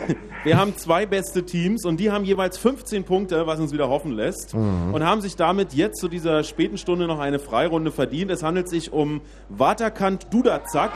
wir 0.42 0.58
haben 0.58 0.76
zwei 0.76 1.06
beste 1.06 1.44
Teams 1.44 1.84
und 1.84 1.98
die 1.98 2.10
haben 2.10 2.24
jeweils 2.24 2.58
15 2.58 3.04
Punkte, 3.04 3.46
was 3.46 3.60
uns 3.60 3.72
wieder 3.72 3.88
hoffen 3.88 4.12
lässt. 4.12 4.54
Mhm. 4.54 4.92
Und 4.92 5.04
haben 5.04 5.20
sich 5.20 5.36
damit 5.36 5.72
jetzt 5.72 6.00
zu 6.00 6.08
dieser 6.08 6.42
späten 6.42 6.78
Stunde 6.78 7.06
noch 7.06 7.20
eine 7.20 7.38
Freirunde 7.38 7.92
verdient. 7.92 8.30
Es 8.30 8.42
handelt 8.42 8.68
sich 8.68 8.92
um 8.92 9.20
Waterkant 9.48 10.32
Dudazak. 10.32 10.92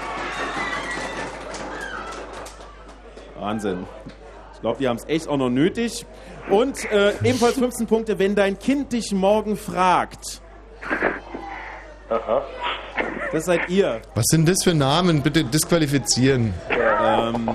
Wahnsinn. 3.38 3.86
Ich 4.54 4.60
glaube, 4.60 4.78
die 4.78 4.88
haben 4.88 4.96
es 4.96 5.08
echt 5.08 5.28
auch 5.28 5.38
noch 5.38 5.48
nötig. 5.48 6.04
Und 6.50 6.90
äh, 6.90 7.12
ebenfalls 7.22 7.54
15 7.54 7.86
Punkte, 7.86 8.18
wenn 8.18 8.34
dein 8.34 8.58
Kind 8.58 8.92
dich 8.92 9.12
morgen 9.12 9.56
fragt. 9.56 10.42
Aha. 12.10 12.42
Das 13.32 13.44
seid 13.44 13.68
ihr. 13.68 14.02
Was 14.14 14.24
sind 14.26 14.48
das 14.48 14.64
für 14.64 14.74
Namen? 14.74 15.22
Bitte 15.22 15.44
disqualifizieren. 15.44 16.52
Ähm, 16.68 17.50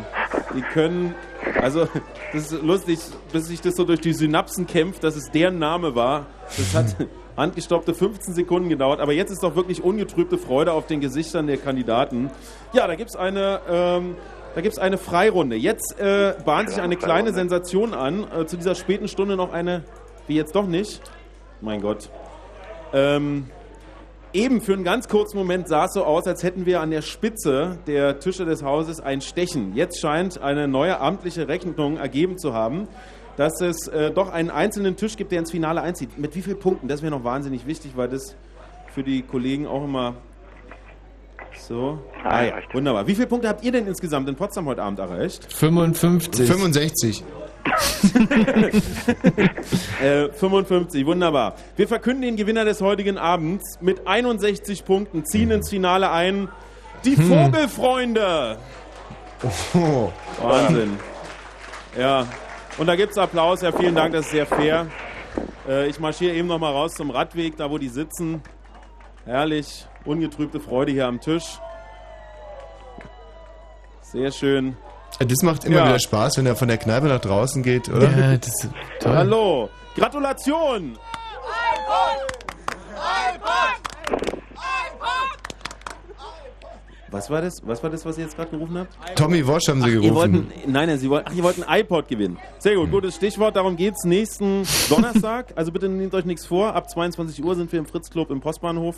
die 0.55 0.61
können, 0.61 1.13
also 1.61 1.87
das 2.33 2.51
ist 2.51 2.63
lustig, 2.63 2.99
bis 3.33 3.47
sich 3.47 3.59
das 3.59 3.75
so 3.75 3.83
durch 3.83 3.99
die 3.99 4.13
Synapsen 4.13 4.65
kämpft, 4.65 5.03
dass 5.03 5.17
es 5.17 5.29
deren 5.31 5.59
Name 5.59 5.95
war. 5.95 6.27
Das 6.57 6.73
hat, 6.73 6.95
Handgestoppte 7.37 7.93
15 7.93 8.33
Sekunden 8.33 8.69
gedauert, 8.69 9.01
aber 9.01 9.11
jetzt 9.11 9.29
ist 9.29 9.43
doch 9.43 9.57
wirklich 9.57 9.83
ungetrübte 9.83 10.37
Freude 10.37 10.71
auf 10.71 10.87
den 10.87 11.01
Gesichtern 11.01 11.47
der 11.47 11.57
Kandidaten. 11.57 12.31
Ja, 12.71 12.87
da 12.87 12.95
gibt's 12.95 13.17
eine, 13.17 13.59
ähm, 13.69 14.15
da 14.55 14.61
gibt's 14.61 14.79
eine 14.79 14.97
Freirunde. 14.97 15.57
Jetzt 15.57 15.99
äh, 15.99 16.33
bahnt 16.45 16.69
sich 16.69 16.81
eine 16.81 16.95
kleine 16.95 17.33
Sensation 17.33 17.93
an. 17.93 18.25
Äh, 18.31 18.45
zu 18.45 18.55
dieser 18.55 18.75
späten 18.75 19.09
Stunde 19.09 19.35
noch 19.35 19.51
eine, 19.51 19.83
wie 20.27 20.35
jetzt 20.35 20.55
doch 20.55 20.65
nicht. 20.65 21.01
Mein 21.59 21.81
Gott. 21.81 22.09
Ähm, 22.93 23.49
eben 24.35 24.61
für 24.61 24.73
einen 24.73 24.83
ganz 24.83 25.07
kurzen 25.07 25.37
Moment 25.37 25.67
sah 25.67 25.85
es 25.85 25.93
so 25.93 26.03
aus, 26.03 26.27
als 26.27 26.43
hätten 26.43 26.65
wir 26.65 26.81
an 26.81 26.91
der 26.91 27.01
Spitze 27.01 27.79
der 27.87 28.19
Tische 28.19 28.45
des 28.45 28.63
Hauses 28.63 28.99
ein 28.99 29.21
Stechen. 29.21 29.73
Jetzt 29.75 29.99
scheint 29.99 30.41
eine 30.41 30.67
neue 30.67 30.99
amtliche 30.99 31.47
Rechnung 31.47 31.97
ergeben 31.97 32.37
zu 32.37 32.53
haben, 32.53 32.87
dass 33.37 33.61
es 33.61 33.87
äh, 33.87 34.11
doch 34.11 34.31
einen 34.31 34.51
einzelnen 34.51 34.97
Tisch 34.97 35.15
gibt, 35.15 35.31
der 35.31 35.39
ins 35.39 35.51
Finale 35.51 35.81
einzieht. 35.81 36.17
Mit 36.17 36.35
wie 36.35 36.41
vielen 36.41 36.59
Punkten? 36.59 36.87
Das 36.87 37.01
wäre 37.01 37.11
noch 37.11 37.23
wahnsinnig 37.23 37.65
wichtig, 37.65 37.93
weil 37.95 38.09
das 38.09 38.35
für 38.93 39.03
die 39.03 39.21
Kollegen 39.21 39.67
auch 39.67 39.83
immer 39.83 40.15
so. 41.57 41.99
Ah 42.23 42.43
ja, 42.43 42.55
wunderbar. 42.73 43.07
Wie 43.07 43.15
viele 43.15 43.27
Punkte 43.27 43.47
habt 43.47 43.63
ihr 43.63 43.71
denn 43.71 43.87
insgesamt 43.87 44.27
in 44.27 44.35
Potsdam 44.35 44.65
heute 44.65 44.83
Abend 44.83 44.99
erreicht? 44.99 45.51
55. 45.53 46.47
65. 46.47 47.23
Äh, 50.01 50.29
55, 50.31 51.05
wunderbar. 51.05 51.55
Wir 51.75 51.87
verkünden 51.87 52.21
den 52.23 52.35
Gewinner 52.35 52.65
des 52.65 52.81
heutigen 52.81 53.17
Abends 53.17 53.79
mit 53.81 54.07
61 54.07 54.85
Punkten, 54.85 55.25
ziehen 55.25 55.51
ins 55.51 55.69
Finale 55.69 56.11
ein. 56.11 56.49
Die 57.03 57.17
Hm. 57.17 57.27
Vogelfreunde! 57.27 58.57
Oh. 59.73 60.11
Wahnsinn. 60.41 60.97
Ja, 61.97 62.25
und 62.77 62.87
da 62.87 62.95
gibt's 62.95 63.17
Applaus. 63.17 63.61
Ja, 63.61 63.71
vielen 63.71 63.95
Dank, 63.95 64.13
das 64.13 64.25
ist 64.25 64.31
sehr 64.31 64.45
fair. 64.45 64.87
Äh, 65.67 65.87
ich 65.87 65.99
marschiere 65.99 66.33
eben 66.33 66.47
noch 66.47 66.59
mal 66.59 66.71
raus 66.71 66.93
zum 66.93 67.09
Radweg, 67.09 67.57
da 67.57 67.69
wo 67.69 67.77
die 67.77 67.89
sitzen. 67.89 68.41
Herrlich, 69.25 69.85
ungetrübte 70.03 70.59
Freude 70.59 70.91
hier 70.91 71.07
am 71.07 71.19
Tisch. 71.21 71.59
Sehr 74.01 74.31
schön. 74.31 74.77
Das 75.19 75.41
macht 75.43 75.63
immer 75.65 75.77
Ja. 75.77 75.85
wieder 75.87 75.99
Spaß, 75.99 76.37
wenn 76.37 76.45
er 76.45 76.55
von 76.55 76.67
der 76.67 76.77
Kneipe 76.77 77.07
nach 77.07 77.21
draußen 77.21 77.63
geht, 77.63 77.87
oder? 77.89 78.09
Ja, 78.09 78.37
das 78.37 78.47
ist 78.63 78.69
toll. 78.99 79.15
Hallo, 79.15 79.69
Gratulation! 79.95 80.97
Was 87.11 87.29
war 87.29 87.41
das? 87.41 87.61
Was 87.65 87.81
war 87.83 87.89
das, 87.89 88.03
was 88.05 88.17
ihr 88.17 88.25
jetzt 88.25 88.35
gerade 88.35 88.49
gerufen 88.49 88.77
habt? 88.77 89.17
Tommy 89.17 89.47
Walsh 89.47 89.67
haben 89.69 89.81
sie 89.81 89.89
Ach, 89.89 89.93
ihr 89.93 90.01
gerufen. 90.01 90.15
wollten, 90.15 90.51
nein, 90.71 90.87
nein, 90.89 90.97
Sie 90.97 91.09
wollten, 91.09 91.27
ach, 91.29 91.35
ihr 91.35 91.43
wollten 91.43 91.63
ein 91.63 91.79
iPod 91.81 92.07
gewinnen. 92.07 92.37
Sehr 92.59 92.75
gut, 92.75 92.91
gutes 92.91 93.15
Stichwort. 93.15 93.55
Darum 93.55 93.77
geht's 93.77 94.03
nächsten 94.03 94.63
Donnerstag. 94.89 95.53
Also 95.55 95.71
bitte 95.71 95.87
nehmt 95.87 96.13
euch 96.13 96.25
nichts 96.25 96.45
vor. 96.45 96.73
Ab 96.75 96.89
22 96.89 97.41
Uhr 97.43 97.55
sind 97.55 97.71
wir 97.71 97.79
im 97.79 97.85
Fritz 97.85 98.09
Club 98.09 98.31
im 98.31 98.41
Postbahnhof. 98.41 98.97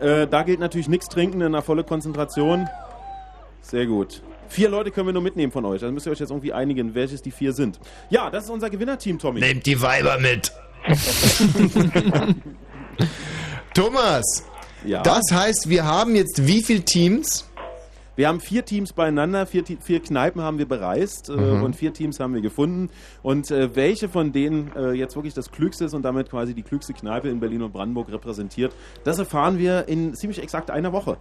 Äh, 0.00 0.26
da 0.26 0.42
gilt 0.42 0.60
natürlich 0.60 0.88
nichts 0.88 1.06
trinken, 1.06 1.40
in 1.40 1.46
einer 1.46 1.62
volle 1.62 1.84
Konzentration. 1.84 2.68
Sehr 3.62 3.86
gut. 3.86 4.20
Vier 4.48 4.68
Leute 4.68 4.90
können 4.90 5.06
wir 5.08 5.12
nur 5.12 5.22
mitnehmen 5.22 5.52
von 5.52 5.64
euch. 5.64 5.82
Also 5.82 5.92
müsst 5.92 6.06
ihr 6.06 6.12
euch 6.12 6.20
jetzt 6.20 6.30
irgendwie 6.30 6.52
einigen, 6.52 6.94
welches 6.94 7.22
die 7.22 7.30
vier 7.30 7.52
sind. 7.52 7.78
Ja, 8.10 8.30
das 8.30 8.44
ist 8.44 8.50
unser 8.50 8.70
Gewinnerteam, 8.70 9.18
Tommy. 9.18 9.40
Nehmt 9.40 9.66
die 9.66 9.80
Weiber 9.80 10.18
mit. 10.18 10.52
Thomas, 13.74 14.44
Ja. 14.84 15.02
das 15.02 15.22
heißt, 15.32 15.68
wir 15.68 15.84
haben 15.84 16.14
jetzt 16.16 16.46
wie 16.46 16.62
viele 16.62 16.80
Teams? 16.82 17.44
Wir 18.16 18.26
haben 18.26 18.40
vier 18.40 18.64
Teams 18.64 18.92
beieinander, 18.92 19.46
vier, 19.46 19.62
vier 19.80 20.00
Kneipen 20.00 20.42
haben 20.42 20.58
wir 20.58 20.66
bereist 20.66 21.28
äh, 21.28 21.32
Mhm. 21.36 21.62
und 21.62 21.76
vier 21.76 21.92
Teams 21.92 22.18
haben 22.18 22.34
wir 22.34 22.40
gefunden. 22.40 22.90
Und 23.22 23.52
äh, 23.52 23.76
welche 23.76 24.08
von 24.08 24.32
denen 24.32 24.72
äh, 24.76 24.90
jetzt 24.92 25.14
wirklich 25.14 25.34
das 25.34 25.52
Klügste 25.52 25.84
ist 25.84 25.94
und 25.94 26.02
damit 26.02 26.28
quasi 26.28 26.52
die 26.52 26.64
klügste 26.64 26.94
Kneipe 26.94 27.28
in 27.28 27.38
Berlin 27.38 27.62
und 27.62 27.72
Brandenburg 27.72 28.10
repräsentiert, 28.10 28.72
das 29.04 29.18
erfahren 29.20 29.58
wir 29.58 29.86
in 29.86 30.14
ziemlich 30.14 30.42
exakt 30.42 30.68
einer 30.72 30.92
Woche. 30.92 31.18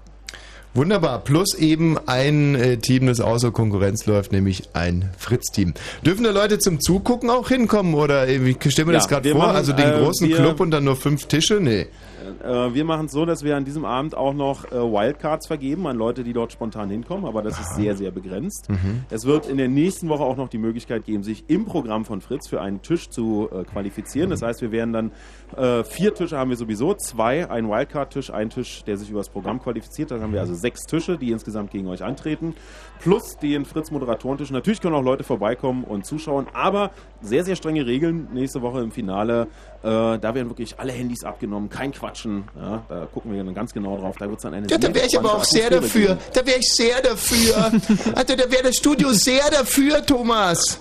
Wunderbar. 0.78 1.24
Plus 1.24 1.56
eben 1.56 1.98
ein 2.06 2.54
äh, 2.54 2.78
Team, 2.78 3.08
das 3.08 3.20
außer 3.20 3.50
Konkurrenz 3.50 4.06
läuft, 4.06 4.32
nämlich 4.32 4.70
ein 4.74 5.10
Fritz-Team. 5.18 5.74
Dürfen 6.06 6.24
da 6.24 6.30
Leute 6.30 6.60
zum 6.60 6.80
Zugucken 6.80 7.32
auch 7.32 7.50
hinkommen? 7.50 7.96
Oder 7.96 8.28
äh, 8.28 8.46
wie 8.46 8.56
stellen 8.70 8.88
wir 8.88 8.94
Ja, 8.94 9.00
das 9.00 9.08
gerade 9.08 9.32
vor? 9.32 9.40
machen, 9.40 9.56
also 9.56 9.74
den 9.74 9.90
äh, 9.90 10.00
großen 10.00 10.30
Club 10.32 10.60
und 10.60 10.70
dann 10.70 10.84
nur 10.84 10.96
fünf 10.96 11.26
Tische? 11.26 11.60
Nee. 11.60 11.88
Äh, 12.44 12.74
wir 12.74 12.86
machen 12.86 13.08
es 13.08 13.12
so, 13.12 13.26
dass 13.26 13.44
wir 13.44 13.56
an 13.58 13.66
diesem 13.66 13.86
Abend 13.86 14.16
auch 14.16 14.34
noch 14.34 14.66
äh, 14.66 14.76
Wildcards 14.76 15.48
vergeben 15.48 15.88
an 15.88 15.98
Leute, 15.98 16.24
die 16.24 16.34
dort 16.34 16.52
spontan 16.52 16.90
hinkommen, 16.90 17.26
aber 17.26 17.42
das 17.42 17.60
ist 17.60 17.76
sehr, 17.76 17.96
sehr 17.96 18.12
begrenzt. 18.12 18.70
Mhm. 18.70 19.04
Es 19.10 19.26
wird 19.26 19.48
in 19.48 19.58
der 19.58 19.68
nächsten 19.70 20.10
Woche 20.10 20.24
auch 20.24 20.38
noch 20.38 20.50
die 20.50 20.58
Möglichkeit 20.58 21.06
geben, 21.06 21.24
sich 21.24 21.46
im 21.48 21.66
Programm 21.66 22.06
von 22.06 22.22
Fritz 22.22 22.48
für 22.48 22.62
einen 22.62 22.82
Tisch 22.82 23.10
zu 23.10 23.50
äh, 23.52 23.64
qualifizieren. 23.64 24.30
Das 24.30 24.42
heißt, 24.42 24.62
wir 24.62 24.72
werden 24.72 24.94
dann 24.94 25.12
äh, 25.56 25.84
vier 25.84 26.14
Tische 26.14 26.38
haben 26.38 26.50
wir 26.50 26.58
sowieso, 26.58 26.94
zwei, 26.94 27.50
ein 27.50 27.70
Wildcard-Tisch, 27.70 28.32
ein 28.32 28.50
Tisch, 28.50 28.84
der 28.84 28.98
sich 28.98 29.10
über 29.10 29.20
das 29.20 29.30
Programm 29.30 29.62
qualifiziert. 29.62 30.12
Dann 30.12 30.22
haben 30.22 30.34
wir 30.34 30.42
also 30.42 30.56
sechs 30.56 30.86
Tische, 30.86 31.18
die 31.18 31.32
insgesamt 31.32 31.72
gegen 31.72 31.88
euch 31.88 32.04
antreten, 32.04 32.56
plus 33.00 33.38
den 33.38 33.66
Fritz-Moderatoren-Tisch. 33.66 34.52
Natürlich 34.52 34.82
können 34.82 34.96
auch 34.96 35.04
Leute 35.04 35.24
vorbeikommen 35.24 35.84
und 35.84 36.06
zuschauen, 36.06 36.48
aber 36.54 36.92
sehr, 37.22 37.44
sehr 37.44 37.56
strenge 37.56 37.86
Regeln 37.86 38.28
nächste 38.34 38.62
Woche 38.62 38.82
im 38.82 38.92
Finale. 38.92 39.48
Äh, 39.84 39.88
da 40.20 40.36
werden 40.36 40.50
wirklich 40.50 40.80
alle 40.80 40.92
Handys 40.92 41.24
abgenommen, 41.24 41.70
kein 41.70 41.92
Quatschen. 41.92 42.44
Ja, 42.60 42.84
da 42.90 43.06
gucken 43.06 43.32
wir 43.32 43.44
dann 43.44 43.54
ganz 43.54 43.74
genau 43.74 43.98
drauf. 43.98 44.18
Da 44.18 44.28
wird 44.28 44.38
es 44.38 44.44
dann 44.44 44.54
eine 44.54 44.68
Ja, 44.68 44.78
da 44.78 44.94
wäre 44.94 45.08
ich 45.08 45.18
aber 45.18 45.34
auch 45.34 45.44
sehr 45.44 45.70
dafür. 45.70 46.18
Da 46.34 46.46
wäre 46.46 46.60
ich 46.60 46.70
sehr 46.74 47.02
dafür. 47.02 47.72
Also 48.16 48.36
da 48.36 48.50
wäre 48.52 48.64
das 48.64 48.78
Studio 48.78 49.12
sehr 49.12 49.50
dafür, 49.52 50.06
Thomas. 50.06 50.80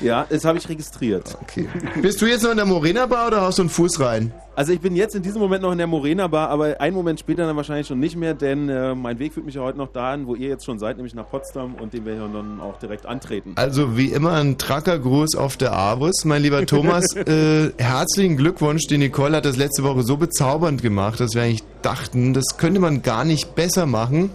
Ja, 0.00 0.26
das 0.28 0.44
habe 0.44 0.58
ich 0.58 0.68
registriert. 0.68 1.36
Okay. 1.42 1.68
Bist 2.00 2.20
du 2.20 2.26
jetzt 2.26 2.42
noch 2.42 2.50
in 2.50 2.56
der 2.56 2.66
Morena 2.66 3.06
Bar 3.06 3.28
oder 3.28 3.42
haust 3.42 3.58
du 3.58 3.62
einen 3.62 3.70
Fuß 3.70 4.00
rein? 4.00 4.32
Also 4.56 4.72
ich 4.72 4.80
bin 4.80 4.96
jetzt 4.96 5.14
in 5.14 5.22
diesem 5.22 5.40
Moment 5.40 5.62
noch 5.62 5.72
in 5.72 5.78
der 5.78 5.86
Morena 5.86 6.26
Bar, 6.26 6.50
aber 6.50 6.80
einen 6.80 6.94
Moment 6.94 7.20
später 7.20 7.46
dann 7.46 7.56
wahrscheinlich 7.56 7.86
schon 7.86 8.00
nicht 8.00 8.16
mehr, 8.16 8.34
denn 8.34 8.68
äh, 8.68 8.94
mein 8.94 9.18
Weg 9.18 9.32
führt 9.32 9.46
mich 9.46 9.54
ja 9.54 9.62
heute 9.62 9.78
noch 9.78 9.92
dahin, 9.92 10.26
wo 10.26 10.34
ihr 10.34 10.48
jetzt 10.48 10.64
schon 10.64 10.78
seid, 10.78 10.96
nämlich 10.96 11.14
nach 11.14 11.28
Potsdam 11.30 11.76
und 11.76 11.92
den 11.94 12.04
wir 12.04 12.14
hier 12.14 12.28
dann 12.32 12.60
auch 12.60 12.78
direkt 12.78 13.06
antreten. 13.06 13.52
Also 13.54 13.96
wie 13.96 14.12
immer 14.12 14.32
ein 14.32 14.58
Trackergruß 14.58 15.36
auf 15.36 15.56
der 15.56 15.72
Avus. 15.72 16.24
Mein 16.24 16.42
lieber 16.42 16.66
Thomas, 16.66 17.04
äh, 17.16 17.70
herzlichen 17.78 18.36
Glückwunsch. 18.36 18.86
Die 18.88 18.98
Nicole 18.98 19.36
hat 19.36 19.44
das 19.44 19.56
letzte 19.56 19.84
Woche 19.84 20.02
so 20.02 20.16
bezaubernd 20.16 20.82
gemacht, 20.82 21.20
dass 21.20 21.34
wir 21.34 21.42
eigentlich 21.42 21.64
dachten, 21.82 22.34
das 22.34 22.58
könnte 22.58 22.80
man 22.80 23.02
gar 23.02 23.24
nicht 23.24 23.54
besser 23.54 23.86
machen. 23.86 24.30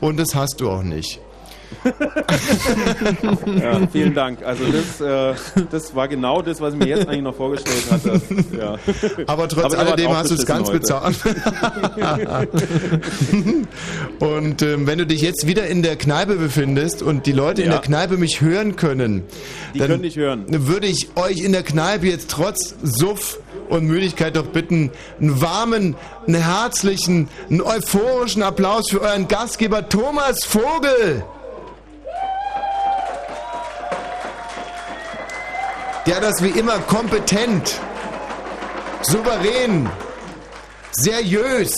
Und 0.00 0.18
das 0.18 0.34
hast 0.34 0.60
du 0.60 0.70
auch 0.70 0.82
nicht. 0.82 1.20
Ja, 3.60 3.86
vielen 3.90 4.14
Dank. 4.14 4.44
Also 4.44 4.64
das, 4.70 5.00
äh, 5.00 5.34
das 5.70 5.94
war 5.94 6.08
genau 6.08 6.42
das, 6.42 6.60
was 6.60 6.74
ich 6.74 6.78
mir 6.80 6.86
jetzt 6.88 7.08
eigentlich 7.08 7.22
noch 7.22 7.34
vorgestellt 7.34 7.84
hatte. 7.90 8.20
Ja. 8.56 8.76
Aber 9.26 9.48
trotz 9.48 9.62
wart 9.74 9.74
alledem 9.76 10.16
hast 10.16 10.30
du 10.30 10.34
es 10.34 10.46
ganz 10.46 10.70
beschissen 10.70 10.80
bezahlt. 10.80 11.16
und 14.18 14.62
ähm, 14.62 14.86
wenn 14.86 14.98
du 14.98 15.06
dich 15.06 15.20
jetzt 15.22 15.46
wieder 15.46 15.66
in 15.66 15.82
der 15.82 15.96
Kneipe 15.96 16.36
befindest 16.36 17.02
und 17.02 17.26
die 17.26 17.32
Leute 17.32 17.62
in 17.62 17.68
Ja. 17.68 17.74
der 17.74 17.82
Kneipe 17.82 18.16
mich 18.16 18.40
hören 18.40 18.76
können, 18.76 19.24
Die 19.74 19.78
dann 19.78 19.88
können 19.88 20.02
dich 20.02 20.16
hören. 20.16 20.44
würde 20.48 20.86
ich 20.86 21.08
euch 21.16 21.38
in 21.38 21.52
der 21.52 21.62
Kneipe 21.62 22.06
jetzt 22.06 22.30
trotz 22.30 22.74
Suff 22.82 23.38
und 23.68 23.84
Müdigkeit 23.86 24.36
doch 24.36 24.46
bitten, 24.46 24.90
einen 25.20 25.40
warmen, 25.40 25.96
einen 26.26 26.42
herzlichen, 26.42 27.28
einen 27.50 27.60
euphorischen 27.62 28.42
Applaus 28.42 28.90
für 28.90 29.00
euren 29.00 29.26
Gastgeber 29.28 29.88
Thomas 29.88 30.44
Vogel. 30.44 31.24
Der 36.06 36.20
das 36.20 36.42
wie 36.42 36.58
immer 36.58 36.78
kompetent, 36.78 37.80
souverän, 39.02 39.88
seriös, 40.92 41.72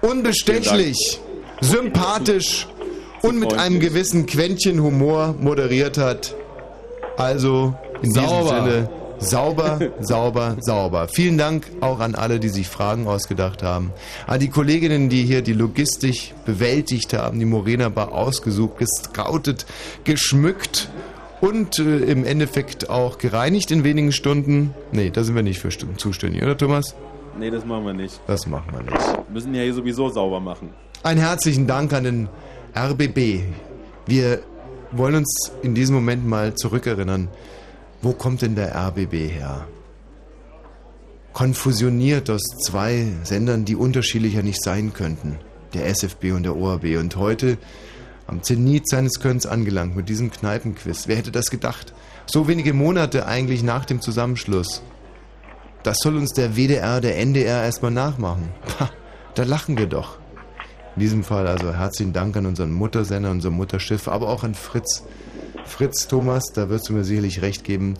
unbestechlich, 0.00 1.20
sympathisch 1.60 2.68
und 3.22 3.38
mit 3.38 3.52
einem 3.54 3.80
gewissen 3.80 4.26
Quäntchen 4.26 4.80
Humor 4.80 5.34
moderiert 5.40 5.98
hat. 5.98 6.34
Also 7.16 7.74
in 8.02 8.12
Sauber. 8.12 8.42
diesem 8.42 8.64
Sinne 8.64 8.88
sauber, 9.22 9.78
sauber, 10.00 10.56
sauber. 10.60 11.08
Vielen 11.08 11.38
Dank 11.38 11.66
auch 11.80 12.00
an 12.00 12.14
alle, 12.14 12.40
die 12.40 12.48
sich 12.48 12.68
Fragen 12.68 13.06
ausgedacht 13.06 13.62
haben. 13.62 13.92
An 14.26 14.40
die 14.40 14.48
Kolleginnen, 14.48 15.08
die 15.08 15.24
hier 15.24 15.42
die 15.42 15.52
Logistik 15.52 16.34
bewältigt 16.44 17.12
haben, 17.14 17.38
die 17.38 17.44
Morena 17.44 17.88
Bar 17.88 18.12
ausgesucht, 18.12 18.78
gescoutet, 18.78 19.66
geschmückt 20.04 20.88
und 21.42 21.80
äh, 21.80 21.98
im 21.98 22.24
Endeffekt 22.24 22.88
auch 22.88 23.18
gereinigt 23.18 23.72
in 23.72 23.82
wenigen 23.84 24.12
Stunden. 24.12 24.74
Nee, 24.92 25.10
da 25.10 25.24
sind 25.24 25.34
wir 25.34 25.42
nicht 25.42 25.58
für 25.58 25.70
zuständig, 25.70 26.42
oder 26.42 26.56
Thomas? 26.56 26.94
Nee, 27.38 27.50
das 27.50 27.66
machen 27.66 27.84
wir 27.84 27.92
nicht. 27.92 28.20
Das 28.28 28.46
machen 28.46 28.72
wir 28.72 28.82
nicht. 28.82 28.92
Wir 28.94 29.24
müssen 29.28 29.52
ja 29.54 29.62
hier 29.62 29.74
sowieso 29.74 30.08
sauber 30.08 30.38
machen. 30.38 30.70
Einen 31.02 31.18
herzlichen 31.18 31.66
Dank 31.66 31.92
an 31.92 32.04
den 32.04 32.28
RBB. 32.76 33.40
Wir 34.06 34.40
wollen 34.92 35.16
uns 35.16 35.50
in 35.62 35.74
diesem 35.74 35.96
Moment 35.96 36.24
mal 36.24 36.54
zurückerinnern. 36.54 37.28
Wo 38.02 38.12
kommt 38.12 38.42
denn 38.42 38.54
der 38.54 38.76
RBB 38.76 39.12
her? 39.12 39.66
Konfusioniert 41.32 42.30
aus 42.30 42.42
zwei 42.66 43.08
Sendern, 43.24 43.64
die 43.64 43.74
unterschiedlicher 43.74 44.42
nicht 44.42 44.62
sein 44.62 44.92
könnten. 44.92 45.38
Der 45.74 45.88
SFB 45.88 46.32
und 46.32 46.44
der 46.44 46.56
ORB. 46.56 46.98
Und 47.00 47.16
heute 47.16 47.58
am 48.32 48.42
Zenit 48.42 48.88
seines 48.88 49.20
Könns 49.20 49.44
angelangt 49.46 49.94
mit 49.94 50.08
diesem 50.08 50.30
Kneipenquiz. 50.30 51.06
Wer 51.06 51.16
hätte 51.16 51.30
das 51.30 51.50
gedacht? 51.50 51.92
So 52.24 52.48
wenige 52.48 52.72
Monate 52.72 53.26
eigentlich 53.26 53.62
nach 53.62 53.84
dem 53.84 54.00
Zusammenschluss. 54.00 54.82
Das 55.82 55.98
soll 55.98 56.16
uns 56.16 56.32
der 56.32 56.56
WDR, 56.56 57.02
der 57.02 57.18
NDR 57.18 57.62
erstmal 57.62 57.90
nachmachen. 57.90 58.48
Pah, 58.66 58.90
da 59.34 59.42
lachen 59.42 59.76
wir 59.76 59.86
doch. 59.86 60.18
In 60.96 61.00
diesem 61.00 61.24
Fall 61.24 61.46
also 61.46 61.74
herzlichen 61.74 62.14
Dank 62.14 62.34
an 62.36 62.46
unseren 62.46 62.72
Muttersender, 62.72 63.30
unser 63.30 63.50
Mutterschiff, 63.50 64.08
aber 64.08 64.28
auch 64.28 64.44
an 64.44 64.54
Fritz. 64.54 65.04
Fritz 65.66 66.08
Thomas, 66.08 66.44
da 66.54 66.70
wirst 66.70 66.88
du 66.88 66.94
mir 66.94 67.04
sicherlich 67.04 67.42
recht 67.42 67.64
geben. 67.64 67.94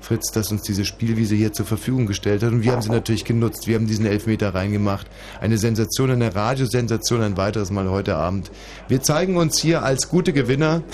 Fritz, 0.00 0.30
dass 0.32 0.50
uns 0.52 0.62
diese 0.62 0.84
Spielwiese 0.84 1.34
hier 1.34 1.52
zur 1.52 1.66
Verfügung 1.66 2.06
gestellt 2.06 2.42
hat. 2.42 2.52
Und 2.52 2.62
wir 2.62 2.72
haben 2.72 2.82
sie 2.82 2.90
natürlich 2.90 3.24
genutzt. 3.24 3.66
Wir 3.66 3.74
haben 3.74 3.86
diesen 3.86 4.06
Elfmeter 4.06 4.54
reingemacht. 4.54 5.06
Eine 5.40 5.58
Sensation, 5.58 6.10
eine 6.10 6.34
Radiosensation, 6.34 7.22
ein 7.22 7.36
weiteres 7.36 7.70
Mal 7.70 7.90
heute 7.90 8.16
Abend. 8.16 8.50
Wir 8.88 9.02
zeigen 9.02 9.36
uns 9.36 9.58
hier 9.58 9.82
als 9.82 10.08
gute 10.08 10.32
Gewinner. 10.32 10.82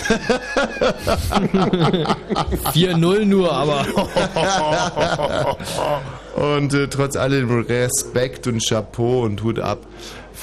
4-0 2.72 3.24
nur, 3.24 3.52
aber. 3.52 3.86
und 6.36 6.74
äh, 6.74 6.88
trotz 6.88 7.16
allem 7.16 7.60
Respekt 7.60 8.46
und 8.46 8.66
Chapeau 8.66 9.22
und 9.24 9.42
Hut 9.42 9.58
ab 9.58 9.78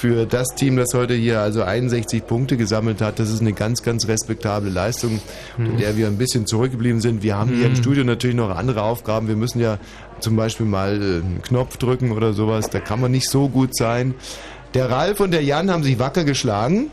für 0.01 0.25
das 0.25 0.47
Team, 0.55 0.77
das 0.77 0.95
heute 0.95 1.13
hier 1.13 1.41
also 1.41 1.61
61 1.61 2.25
Punkte 2.25 2.57
gesammelt 2.57 3.01
hat. 3.01 3.19
Das 3.19 3.29
ist 3.29 3.39
eine 3.39 3.53
ganz, 3.53 3.83
ganz 3.83 4.07
respektable 4.07 4.71
Leistung, 4.71 5.19
in 5.59 5.77
der 5.77 5.95
wir 5.95 6.07
ein 6.07 6.17
bisschen 6.17 6.47
zurückgeblieben 6.47 7.01
sind. 7.01 7.21
Wir 7.21 7.37
haben 7.37 7.51
hier 7.53 7.67
im 7.67 7.73
Mhm. 7.73 7.75
Studio 7.75 8.03
natürlich 8.03 8.35
noch 8.35 8.49
andere 8.49 8.81
Aufgaben. 8.81 9.27
Wir 9.27 9.35
müssen 9.35 9.59
ja 9.59 9.77
zum 10.19 10.35
Beispiel 10.35 10.65
mal 10.65 10.95
äh, 10.95 11.03
einen 11.23 11.41
Knopf 11.43 11.77
drücken 11.77 12.11
oder 12.13 12.33
sowas. 12.33 12.71
Da 12.71 12.79
kann 12.79 12.99
man 12.99 13.11
nicht 13.11 13.29
so 13.29 13.47
gut 13.47 13.77
sein. 13.77 14.15
Der 14.73 14.89
Ralf 14.89 15.19
und 15.19 15.31
der 15.31 15.43
Jan 15.43 15.69
haben 15.69 15.83
sich 15.83 15.99
wacker 15.99 16.23
geschlagen. 16.23 16.89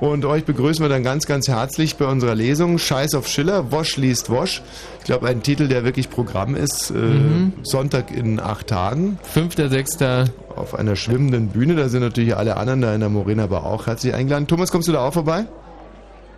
Und 0.00 0.24
euch 0.24 0.44
begrüßen 0.46 0.82
wir 0.82 0.88
dann 0.88 1.02
ganz, 1.04 1.26
ganz 1.26 1.46
herzlich 1.46 1.96
bei 1.96 2.06
unserer 2.06 2.34
Lesung. 2.34 2.78
Scheiß 2.78 3.14
auf 3.14 3.28
Schiller, 3.28 3.70
Wosch 3.70 3.98
liest 3.98 4.30
Wosch. 4.30 4.62
Ich 5.00 5.04
glaube, 5.04 5.28
ein 5.28 5.42
Titel, 5.42 5.68
der 5.68 5.84
wirklich 5.84 6.08
Programm 6.08 6.54
ist. 6.56 6.90
Äh, 6.90 6.94
Mhm. 6.94 7.52
Sonntag 7.62 8.10
in 8.10 8.40
acht 8.40 8.68
Tagen. 8.68 9.18
Fünfter, 9.22 9.68
sechster. 9.68 10.24
Auf 10.56 10.74
einer 10.74 10.96
schwimmenden 10.96 11.48
Bühne. 11.48 11.76
Da 11.76 11.88
sind 11.90 12.00
natürlich 12.00 12.34
alle 12.34 12.56
anderen 12.56 12.80
da 12.80 12.94
in 12.94 13.00
der 13.00 13.10
Morena 13.10 13.44
aber 13.44 13.64
auch 13.66 13.86
herzlich 13.86 14.14
eingeladen. 14.14 14.46
Thomas, 14.46 14.72
kommst 14.72 14.88
du 14.88 14.92
da 14.92 15.00
auch 15.06 15.12
vorbei? 15.12 15.44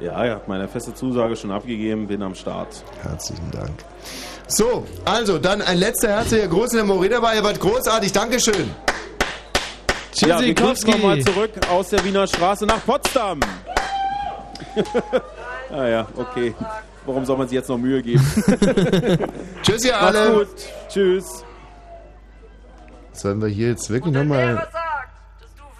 Ja, 0.00 0.24
ich 0.24 0.30
habe 0.32 0.42
meine 0.48 0.66
feste 0.66 0.92
Zusage 0.94 1.36
schon 1.36 1.52
abgegeben, 1.52 2.08
bin 2.08 2.22
am 2.22 2.34
Start. 2.34 2.82
Herzlichen 3.02 3.48
Dank. 3.52 3.70
So, 4.48 4.84
also 5.04 5.38
dann 5.38 5.62
ein 5.62 5.78
letzter 5.78 6.08
herzlicher 6.08 6.48
Gruß 6.48 6.72
in 6.72 6.78
der 6.78 6.84
Morena 6.86 7.20
bei. 7.20 7.36
Ihr 7.36 7.44
wart 7.44 7.60
großartig. 7.60 8.10
Dankeschön. 8.12 8.70
Ja, 10.16 10.40
wir 10.40 10.54
grüßen 10.54 10.90
nochmal 10.90 11.20
zurück 11.22 11.50
aus 11.70 11.88
der 11.90 12.04
Wiener 12.04 12.26
Straße 12.26 12.66
nach 12.66 12.84
Potsdam. 12.84 13.40
ah 15.70 15.86
ja, 15.86 16.06
okay. 16.16 16.54
Warum 17.06 17.24
soll 17.24 17.36
man 17.36 17.48
sich 17.48 17.56
jetzt 17.56 17.68
noch 17.68 17.78
Mühe 17.78 18.02
geben? 18.02 18.22
Tschüss, 19.62 19.84
ihr 19.84 19.92
Macht's 19.92 20.16
alle. 20.18 20.32
gut. 20.38 20.48
Tschüss. 20.88 21.44
Sollen 23.12 23.40
wir 23.42 23.48
hier 23.48 23.68
jetzt 23.70 23.90
wirklich 23.90 24.14
nochmal 24.14 24.68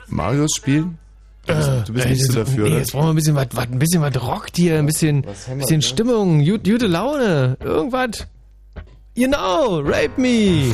Marius 0.08 0.50
spielen? 0.56 0.98
Du 1.46 1.54
bist, 1.54 1.88
du 1.88 1.92
bist 1.92 2.06
Äh, 2.06 2.08
nicht 2.10 2.24
so 2.24 2.32
dafür, 2.34 2.64
nee, 2.64 2.70
oder? 2.70 2.78
Jetzt 2.78 2.92
brauchen 2.92 3.06
wir 3.06 3.10
ein 3.12 3.16
bisschen 3.16 3.34
was, 3.36 3.46
was- 3.52 3.64
ein 3.66 3.78
bisschen 3.78 4.02
was 4.02 4.22
rockt 4.22 4.56
hier, 4.56 4.78
ein 4.78 4.86
bisschen, 4.86 5.22
bisschen 5.58 5.80
da? 5.80 5.86
Stimmung, 5.86 6.44
gut, 6.44 6.64
gute 6.64 6.86
Laune, 6.86 7.56
irgendwas. 7.60 8.26
Genau, 9.14 9.80
rape 9.80 10.12
me. 10.20 10.72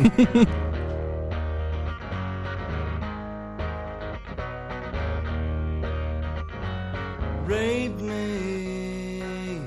Rape 7.50 7.98
me. 8.00 9.60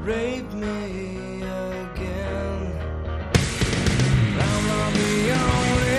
Rape 0.00 0.52
me 0.54 1.42
again. 1.42 2.62
I'm 4.40 4.66
not 4.66 4.92
the 4.94 5.30
only 5.30 5.91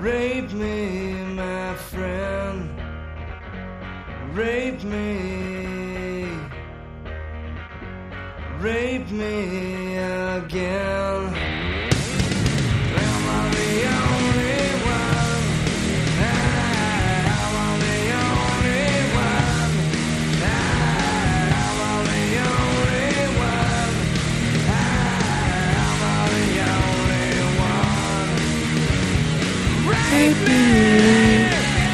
Rape 0.00 0.50
me, 0.52 1.12
my 1.34 1.74
friend. 1.74 2.70
Rape 4.32 4.82
me. 4.82 6.26
Rape 8.60 9.10
me 9.10 9.98
again. 9.98 11.19
Rape 30.20 30.36
me! 30.44 31.46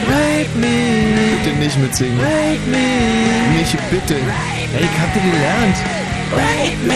Rape 0.08 0.58
me. 0.58 1.38
Bitte 1.44 1.56
nicht 1.58 1.78
mitsingen. 1.78 2.18
Rape 2.18 2.66
me. 2.66 3.56
Nicht 3.56 3.90
bitte. 3.90 4.14
Ey, 4.14 4.82
ich 4.82 5.00
hab 5.00 5.14
dir 5.14 5.20
gelernt. 5.20 5.76
Rape 6.32 6.86
me! 6.86 6.94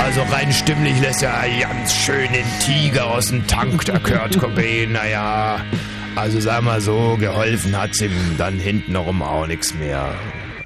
Also 0.00 0.22
rein 0.32 0.52
stimmlich 0.52 0.98
lässt 1.00 1.22
er 1.22 1.44
ganz 1.60 1.94
schön 1.94 2.32
den 2.32 2.46
Tiger 2.60 3.10
aus 3.10 3.26
dem 3.26 3.46
Tank, 3.46 3.84
der 3.84 3.98
Kurt 4.00 4.38
Cobain. 4.38 4.92
Naja, 4.92 5.60
also 6.14 6.40
sag 6.40 6.62
mal 6.62 6.80
so, 6.80 7.16
geholfen 7.20 7.76
hat's 7.76 8.00
ihm 8.00 8.12
dann 8.38 8.58
hintenrum 8.58 9.20
auch 9.20 9.46
nichts 9.46 9.74
mehr. 9.74 10.14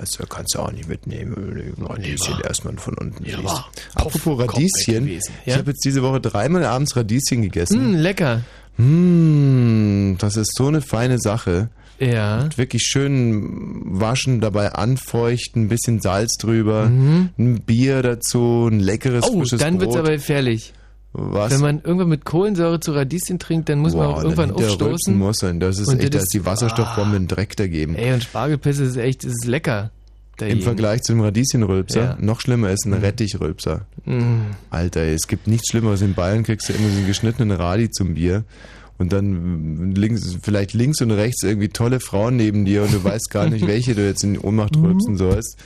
Also 0.03 0.25
kannst 0.27 0.57
du 0.57 0.59
auch 0.59 0.73
nicht 0.73 0.89
mitnehmen. 0.89 1.75
Radieschen 1.81 2.41
erstmal 2.45 2.77
von 2.77 2.95
unten 2.95 3.25
Ja, 3.25 3.39
aber 3.39 3.67
Apropos 3.95 4.37
Radieschen. 4.41 5.07
Ich 5.47 5.57
habe 5.57 5.71
jetzt 5.71 5.85
diese 5.85 6.03
Woche 6.03 6.21
dreimal 6.21 6.65
abends 6.65 6.97
Radieschen 6.97 7.43
gegessen. 7.43 7.93
Mm, 7.93 7.95
lecker. 7.95 8.43
Mm, 8.79 10.17
das 10.19 10.37
ist 10.37 10.57
so 10.57 10.67
eine 10.67 10.81
feine 10.83 11.19
Sache. 11.21 11.69
Ja. 12.01 12.41
Und 12.43 12.59
wirklich 12.59 12.83
schön 12.83 14.01
waschen, 14.01 14.41
dabei 14.41 14.73
anfeuchten, 14.73 15.65
ein 15.65 15.69
bisschen 15.69 16.01
Salz 16.01 16.37
drüber, 16.37 16.87
Mhm. 16.87 17.29
ein 17.39 17.61
Bier 17.61 18.03
dazu, 18.03 18.69
ein 18.69 18.81
leckeres 18.81 19.25
Oh, 19.29 19.39
frisches 19.39 19.61
dann 19.61 19.75
Brot. 19.79 19.83
wird's 19.87 19.97
aber 19.97 20.11
gefährlich. 20.11 20.73
Was? 21.15 21.53
Wenn 21.53 21.61
man 21.61 21.81
irgendwann 21.85 22.09
mit 22.09 22.25
Kohlensäure 22.25 22.81
zu 22.81 22.93
Radieschen 22.93 23.39
trinkt, 23.39 23.69
dann 23.69 23.81
muss 23.81 23.95
man 23.95 24.09
Boah, 24.09 24.17
auch 24.17 24.23
irgendwann 24.23 24.51
aufstoßen. 24.53 25.17
muss 25.17 25.43
er. 25.43 25.53
Das 25.55 25.79
ist 25.79 25.89
Und 25.89 26.01
echt, 26.01 26.15
das 26.15 26.21
da 26.21 26.23
ist 26.25 26.35
die 26.35 26.45
Wasserstoffbombe 26.47 27.17
ein 27.17 27.29
Dreck 27.29 27.55
dagegen. 27.57 27.95
Ey, 27.97 28.15
und 28.15 28.23
Spargelpisse 28.23 28.85
ist 28.85 28.97
echt, 28.97 29.25
das 29.25 29.33
ist 29.33 29.45
lecker. 29.45 29.91
Im 30.41 30.49
Jens. 30.49 30.65
Vergleich 30.65 31.03
zu 31.03 31.13
dem 31.13 31.21
Radieschenrülpser. 31.21 32.01
Ja. 32.03 32.17
Noch 32.19 32.41
schlimmer 32.41 32.71
ist 32.71 32.85
ein 32.87 32.95
Rettichrülpser. 32.95 33.83
Mm. 34.07 34.41
Alter, 34.71 35.03
es 35.03 35.29
gibt 35.29 35.47
nichts 35.47 35.69
Schlimmeres. 35.71 36.03
In 36.03 36.15
Bayern 36.15 36.43
kriegst 36.43 36.69
du 36.69 36.73
immer 36.73 36.89
so 36.89 36.97
einen 36.97 37.07
geschnittenen 37.07 37.53
Radi 37.53 37.91
zum 37.91 38.15
Bier. 38.15 38.43
Und 38.99 39.13
dann 39.13 39.95
links, 39.95 40.39
vielleicht 40.43 40.73
links 40.73 41.01
und 41.01 41.11
rechts 41.11 41.43
irgendwie 41.43 41.69
tolle 41.69 42.01
Frauen 42.01 42.37
neben 42.37 42.65
dir 42.65 42.83
und 42.83 42.93
du 42.93 43.05
weißt 43.05 43.31
gar 43.31 43.49
nicht, 43.49 43.67
welche 43.69 43.95
du 43.95 44.05
jetzt 44.05 44.25
in 44.25 44.39
Ohnmacht 44.39 44.77
rülpsen 44.77 45.17
sollst. 45.17 45.59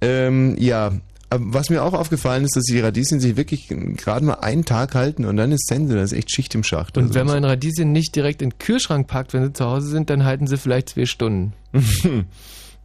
Ähm, 0.00 0.56
ja, 0.58 0.92
was 1.30 1.70
mir 1.70 1.82
auch 1.82 1.92
aufgefallen 1.92 2.44
ist, 2.44 2.56
dass 2.56 2.64
die 2.64 2.78
Radieschen 2.78 3.20
sich 3.20 3.36
wirklich 3.36 3.68
gerade 3.68 4.24
mal 4.24 4.34
einen 4.34 4.64
Tag 4.64 4.94
halten 4.94 5.24
und 5.24 5.36
dann 5.36 5.52
ist 5.52 5.66
Sense, 5.66 5.94
das 5.94 6.12
ist 6.12 6.18
echt 6.18 6.30
Schicht 6.30 6.54
im 6.54 6.62
Schacht. 6.62 6.96
Und 6.96 7.04
Also 7.04 7.14
wenn 7.14 7.26
man 7.26 7.44
Radieschen 7.44 7.92
nicht 7.92 8.14
direkt 8.14 8.42
in 8.42 8.50
den 8.50 8.58
Kühlschrank 8.58 9.06
packt, 9.08 9.32
wenn 9.32 9.44
sie 9.44 9.52
zu 9.52 9.64
Hause 9.64 9.88
sind, 9.88 10.10
dann 10.10 10.24
halten 10.24 10.46
sie 10.46 10.56
vielleicht 10.56 10.90
zwei 10.90 11.06
Stunden. 11.06 11.52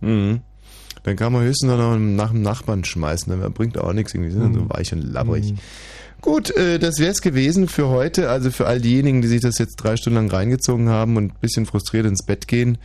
mhm. 0.01 0.41
Dann 1.03 1.15
kann 1.15 1.33
man 1.33 1.43
höchstens 1.43 1.69
noch 1.69 1.97
nach 1.97 2.31
dem 2.31 2.41
Nachbarn 2.41 2.83
schmeißen, 2.83 3.39
dann 3.39 3.53
bringt 3.53 3.77
auch 3.77 3.93
nichts, 3.93 4.13
irgendwie 4.13 4.31
sind 4.31 4.41
dann 4.41 4.53
so 4.53 4.69
weich 4.69 4.91
und 4.93 5.01
labbrig. 5.01 5.53
Gut, 6.21 6.55
äh, 6.55 6.77
das 6.77 6.99
wäre 6.99 7.11
es 7.11 7.21
gewesen 7.21 7.67
für 7.67 7.89
heute. 7.89 8.29
Also 8.29 8.51
für 8.51 8.67
all 8.67 8.79
diejenigen, 8.79 9.23
die 9.23 9.27
sich 9.27 9.41
das 9.41 9.57
jetzt 9.57 9.77
drei 9.77 9.97
Stunden 9.97 10.17
lang 10.17 10.29
reingezogen 10.29 10.87
haben 10.87 11.17
und 11.17 11.33
ein 11.33 11.39
bisschen 11.41 11.65
frustriert 11.65 12.05
ins 12.05 12.23
Bett 12.23 12.47
gehen. 12.47 12.77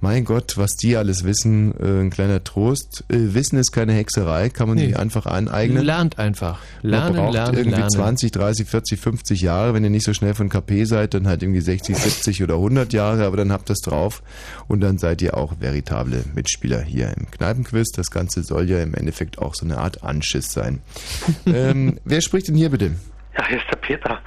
Mein 0.00 0.24
Gott, 0.26 0.58
was 0.58 0.72
die 0.76 0.94
alles 0.96 1.24
wissen, 1.24 1.72
äh, 1.80 2.02
ein 2.02 2.10
kleiner 2.10 2.44
Trost. 2.44 3.04
Äh, 3.08 3.32
Wissen 3.34 3.58
ist 3.58 3.72
keine 3.72 3.94
Hexerei, 3.94 4.50
kann 4.50 4.68
man 4.68 4.76
Nee. 4.76 4.88
sich 4.88 4.98
einfach 4.98 5.24
aneignen. 5.24 5.82
Lernt 5.84 6.18
einfach. 6.18 6.60
Lernen, 6.82 7.14
man 7.16 7.24
braucht 7.24 7.32
lernen, 7.34 7.56
irgendwie 7.56 7.76
lernen. 7.78 7.90
20, 7.90 8.30
30, 8.30 8.68
40, 8.68 9.00
50 9.00 9.40
Jahre. 9.40 9.72
Wenn 9.72 9.84
ihr 9.84 9.90
nicht 9.90 10.04
so 10.04 10.12
schnell 10.12 10.34
von 10.34 10.50
KP 10.50 10.84
seid, 10.84 11.14
dann 11.14 11.26
halt 11.26 11.42
irgendwie 11.42 11.62
60, 11.62 11.96
70 11.96 12.42
oder 12.42 12.54
100 12.56 12.92
Jahre, 12.92 13.24
aber 13.24 13.38
dann 13.38 13.50
habt 13.50 13.70
das 13.70 13.78
drauf 13.78 14.22
und 14.68 14.80
dann 14.82 14.98
seid 14.98 15.22
ihr 15.22 15.36
auch 15.36 15.54
veritable 15.60 16.24
Mitspieler 16.34 16.82
hier 16.82 17.14
im 17.16 17.30
Kneipenquiz. 17.30 17.90
Das 17.92 18.10
Ganze 18.10 18.42
soll 18.42 18.68
ja 18.68 18.82
im 18.82 18.92
Endeffekt 18.94 19.38
auch 19.38 19.54
so 19.54 19.64
eine 19.64 19.78
Art 19.78 20.02
Anschiss 20.04 20.52
sein. 20.52 20.80
ähm, 21.46 21.98
wer 22.04 22.20
spricht 22.20 22.48
denn 22.48 22.54
hier 22.54 22.68
bitte? 22.70 22.92
Ja, 23.38 23.46
hier 23.46 23.58
ist 23.58 23.66
der 23.70 23.76
Peter. 23.76 24.18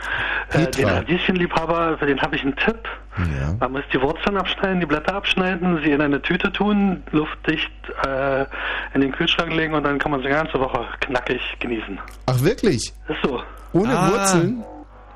Äh, 0.51 0.65
Petra. 0.65 0.71
den 0.81 0.89
Radieschenliebhaber, 0.89 1.97
für 1.97 2.05
den 2.05 2.21
habe 2.21 2.35
ich 2.35 2.43
einen 2.43 2.55
Tipp. 2.55 2.88
Ja. 3.17 3.55
Man 3.59 3.71
muss 3.73 3.81
die 3.93 4.01
Wurzeln 4.01 4.38
abschneiden, 4.38 4.79
die 4.79 4.85
Blätter 4.85 5.15
abschneiden, 5.15 5.79
sie 5.83 5.91
in 5.91 6.01
eine 6.01 6.21
Tüte 6.21 6.51
tun, 6.51 7.03
luftdicht 7.11 7.71
äh, 8.07 8.45
in 8.93 9.01
den 9.01 9.11
Kühlschrank 9.11 9.53
legen 9.53 9.73
und 9.73 9.83
dann 9.83 9.97
kann 9.99 10.11
man 10.11 10.21
sie 10.21 10.27
eine 10.27 10.35
ganze 10.35 10.59
Woche 10.59 10.85
knackig 11.01 11.41
genießen. 11.59 11.99
Ach 12.27 12.41
wirklich? 12.43 12.93
Ist 13.07 13.17
so. 13.23 13.41
Ohne 13.73 13.97
Ah. 13.97 14.09
Wurzeln? 14.11 14.63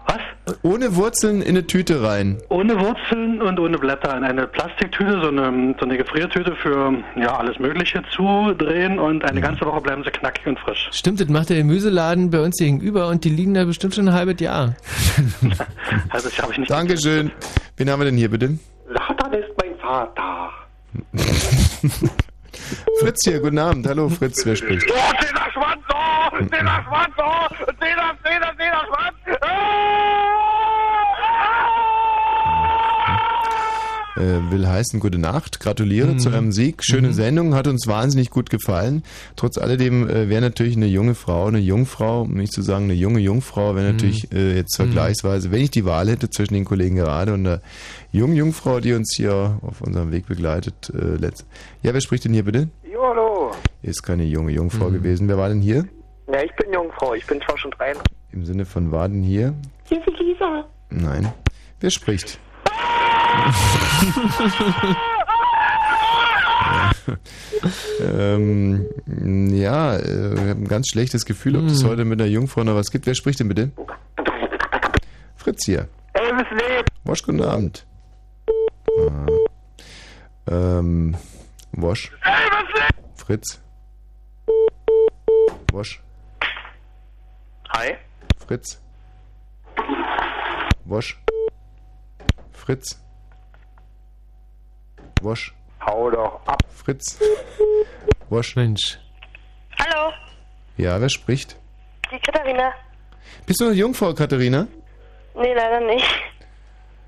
Was? 0.06 0.56
Ohne 0.62 0.96
Wurzeln 0.96 1.42
in 1.42 1.50
eine 1.50 1.66
Tüte 1.66 2.04
rein. 2.04 2.38
Ohne 2.50 2.80
Wurzeln 2.80 3.42
und 3.42 3.60
ohne 3.60 3.78
Blätter 3.78 4.18
in 4.18 4.24
eine 4.24 4.46
Plastiktüte, 4.48 5.22
so 5.22 5.30
eine, 5.30 5.76
so 5.80 5.86
eine 5.86 5.98
Gefriertüte 5.98 6.56
für 6.56 6.94
ja 7.16 7.38
alles 7.38 7.60
Mögliche 7.60 8.02
zudrehen 8.12 9.00
und 9.00 9.24
eine 9.24 9.42
ganze 9.42 9.66
Woche 9.66 9.82
bleiben 9.82 10.04
sie 10.04 10.12
knackig 10.12 10.46
und 10.48 10.60
frisch. 10.60 10.90
Stimmt, 10.92 11.22
das 11.22 11.30
macht 11.30 11.50
der 11.50 11.58
Gemüseladen 11.58 12.30
bei 12.30 12.42
uns 12.42 12.58
gegenüber 12.58 13.08
und 13.08 13.24
die 13.24 13.30
liegen 13.30 13.54
da 13.54 13.64
bestimmt 13.64 13.96
schon 13.96 14.08
ein 14.10 14.14
halbes 14.14 14.40
Jahr. 14.40 14.76
Also 16.10 16.30
das 16.30 16.42
habe 16.42 16.52
ich 16.52 16.58
nicht. 16.60 16.72
Dankeschön. 16.72 17.32
Wen 17.78 17.90
haben 17.90 18.00
wir 18.00 18.06
denn 18.06 18.18
hier 18.18 18.30
bitte? 18.30 18.58
Satan 18.88 19.34
ist 19.34 19.50
mein 19.60 19.76
Vater. 19.78 20.50
Fritz 23.00 23.22
hier, 23.26 23.40
guten 23.40 23.60
Abend. 23.60 23.88
Hallo 23.88 24.10
Fritz, 24.10 24.46
wer 24.46 24.56
spricht? 24.56 24.88
Oh, 24.90 25.14
das 25.20 25.52
Schwanz, 25.54 25.82
oh! 25.90 26.38
Das 26.50 26.60
Schwanz, 26.60 27.14
oh! 27.18 27.48
Das, 27.66 27.76
seh 27.80 28.40
das 28.40 28.56
Schwanz! 28.88 29.40
Äh, 34.16 34.52
will 34.52 34.68
heißen, 34.68 35.00
gute 35.00 35.18
Nacht. 35.18 35.60
Gratuliere 35.60 36.14
Mhm. 36.14 36.20
zu 36.20 36.30
eurem 36.30 36.52
Sieg. 36.52 36.84
Schöne 36.86 37.14
Sendung, 37.14 37.56
hat 37.56 37.68
uns 37.68 37.88
wahnsinnig 37.88 38.30
gut 38.30 38.52
gefallen. 38.52 39.02
Trotz 39.36 39.58
alledem 39.58 40.08
äh, 40.08 40.30
wäre 40.30 40.42
natürlich 40.42 40.76
eine 40.78 40.86
junge 40.86 41.16
Frau, 41.16 41.48
eine 41.48 41.58
Jungfrau, 41.58 42.22
um 42.22 42.36
nicht 42.36 42.54
zu 42.54 42.62
sagen 42.62 42.84
eine 42.86 42.94
junge 42.94 43.20
Jungfrau, 43.20 43.76
wäre 43.76 43.92
natürlich 43.92 44.32
äh, 44.32 44.56
jetzt 44.56 44.76
vergleichsweise, 44.76 45.52
wenn 45.52 45.62
ich 45.64 45.72
die 45.72 45.86
Wahl 45.86 46.10
hätte 46.10 46.30
zwischen 46.30 46.54
den 46.54 46.64
Kollegen 46.64 46.96
gerade 46.96 47.34
und 47.34 47.48
einer 47.48 47.62
jungen 48.14 48.36
Jungfrau, 48.36 48.80
die 48.80 48.94
uns 48.94 49.14
hier 49.16 49.58
auf 49.62 49.82
unserem 49.82 50.12
Weg 50.12 50.28
begleitet. 50.28 50.92
Äh, 50.94 51.16
letzt. 51.16 51.46
Ja, 51.82 51.94
wer 51.94 52.00
spricht 52.00 52.24
denn 52.26 52.34
hier 52.34 52.46
bitte? 52.46 52.70
Jo, 52.90 53.04
hallo. 53.04 53.52
Ist 53.82 54.04
keine 54.04 54.24
junge 54.24 54.52
Jungfrau 54.52 54.90
gewesen. 54.90 55.28
Wer 55.28 55.38
war 55.38 55.50
denn 55.50 55.62
hier? 55.62 55.86
Ja, 56.32 56.42
ich 56.42 56.56
bin 56.56 56.72
Jungfrau. 56.72 57.16
Ich 57.16 57.26
bin 57.26 57.42
zwar 57.42 57.58
schon 57.58 57.72
drei. 57.72 57.94
Im 58.32 58.46
Sinne 58.46 58.66
von 58.66 58.92
war 58.92 59.10
denn 59.10 59.24
hier? 59.24 59.56
Hier 59.86 59.98
ist 59.98 60.20
Lisa. 60.20 60.66
Nein. 60.90 61.34
Wer 61.80 61.90
spricht? 61.90 62.40
ähm, 68.02 68.86
ja, 69.54 69.96
äh, 69.96 70.34
ich 70.34 70.40
habe 70.40 70.62
ein 70.62 70.68
ganz 70.68 70.88
schlechtes 70.88 71.26
Gefühl, 71.26 71.58
ob 71.58 71.66
es 71.66 71.84
heute 71.84 72.06
mit 72.06 72.22
einer 72.22 72.30
Jungfrau 72.30 72.64
noch 72.64 72.76
was 72.76 72.92
gibt. 72.92 73.08
Wer 73.08 73.16
spricht 73.16 73.40
denn 73.40 73.50
bitte? 73.50 73.72
Fritz 75.36 75.66
hier. 75.66 75.90
Elvis 76.14 76.48
lebt. 76.52 76.90
Wosch, 77.04 77.24
guten 77.24 77.42
Abend. 77.42 77.86
Ah. 79.00 79.28
Ähm, 80.52 81.16
Wosch. 81.74 82.12
Fritz. 83.16 83.62
Wosch. 85.72 86.02
Hi. 87.76 87.96
Fritz. 88.46 88.82
Wosch. 90.86 91.18
Fritz. 92.52 93.00
Wosch. 95.22 95.54
Hau 95.86 96.10
doch 96.12 96.42
ab. 96.46 96.62
Fritz. 96.70 97.20
Wosch. 98.30 98.56
Mensch. 98.56 99.00
Hallo, 99.80 100.12
Ja, 100.78 101.00
wer 101.02 101.10
spricht? 101.10 101.58
die 102.12 102.20
Katharina. 102.20 102.74
Bist 103.48 103.60
du 103.60 103.66
eine 103.66 103.74
Jungfrau, 103.74 104.14
Katharina? 104.14 104.68
Nee, 105.36 105.54
leider 105.54 105.80
nicht. 105.80 106.06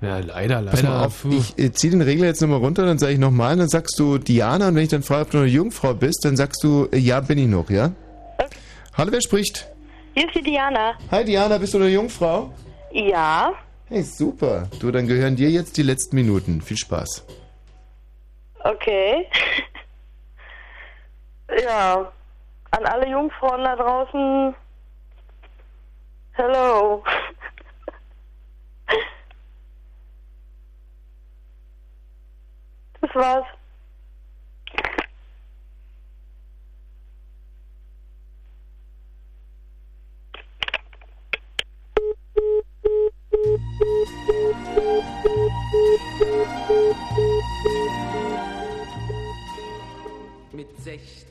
Ja, 0.02 0.18
leider, 0.18 0.62
Pass 0.62 0.82
mal 0.82 0.90
leider. 0.90 1.06
auf, 1.06 1.24
ich 1.24 1.58
äh, 1.58 1.72
zieh 1.72 1.88
den 1.90 2.02
Regler 2.02 2.26
jetzt 2.26 2.42
nochmal 2.42 2.58
runter, 2.58 2.84
dann 2.84 2.98
sage 2.98 3.14
ich 3.14 3.18
nochmal, 3.18 3.56
dann 3.56 3.68
sagst 3.68 3.98
du 3.98 4.18
Diana 4.18 4.68
und 4.68 4.74
wenn 4.74 4.82
ich 4.82 4.90
dann 4.90 5.02
frage, 5.02 5.22
ob 5.22 5.30
du 5.30 5.38
eine 5.38 5.46
Jungfrau 5.46 5.94
bist, 5.94 6.24
dann 6.24 6.36
sagst 6.36 6.62
du, 6.62 6.86
äh, 6.92 6.98
ja, 6.98 7.20
bin 7.20 7.38
ich 7.38 7.48
noch, 7.48 7.70
ja? 7.70 7.92
Hallo, 8.94 9.10
wer 9.12 9.22
spricht? 9.22 9.68
Hier 10.14 10.26
ist 10.26 10.34
die 10.34 10.42
Diana. 10.42 10.94
Hi 11.10 11.24
Diana, 11.24 11.56
bist 11.58 11.72
du 11.74 11.78
eine 11.78 11.88
Jungfrau? 11.88 12.52
Ja. 12.92 13.52
Hey, 13.88 14.02
super. 14.02 14.68
Du, 14.80 14.90
dann 14.90 15.06
gehören 15.06 15.36
dir 15.36 15.48
jetzt 15.50 15.76
die 15.76 15.82
letzten 15.82 16.16
Minuten. 16.16 16.60
Viel 16.60 16.76
Spaß. 16.76 17.24
Okay. 18.64 19.26
ja. 21.62 22.10
An 22.72 22.84
alle 22.84 23.08
Jungfrauen 23.08 23.62
da 23.62 23.76
draußen. 23.76 24.54
Hello. 26.32 27.04
War's. 33.16 33.46
Mit 50.52 50.68
16 50.84 51.25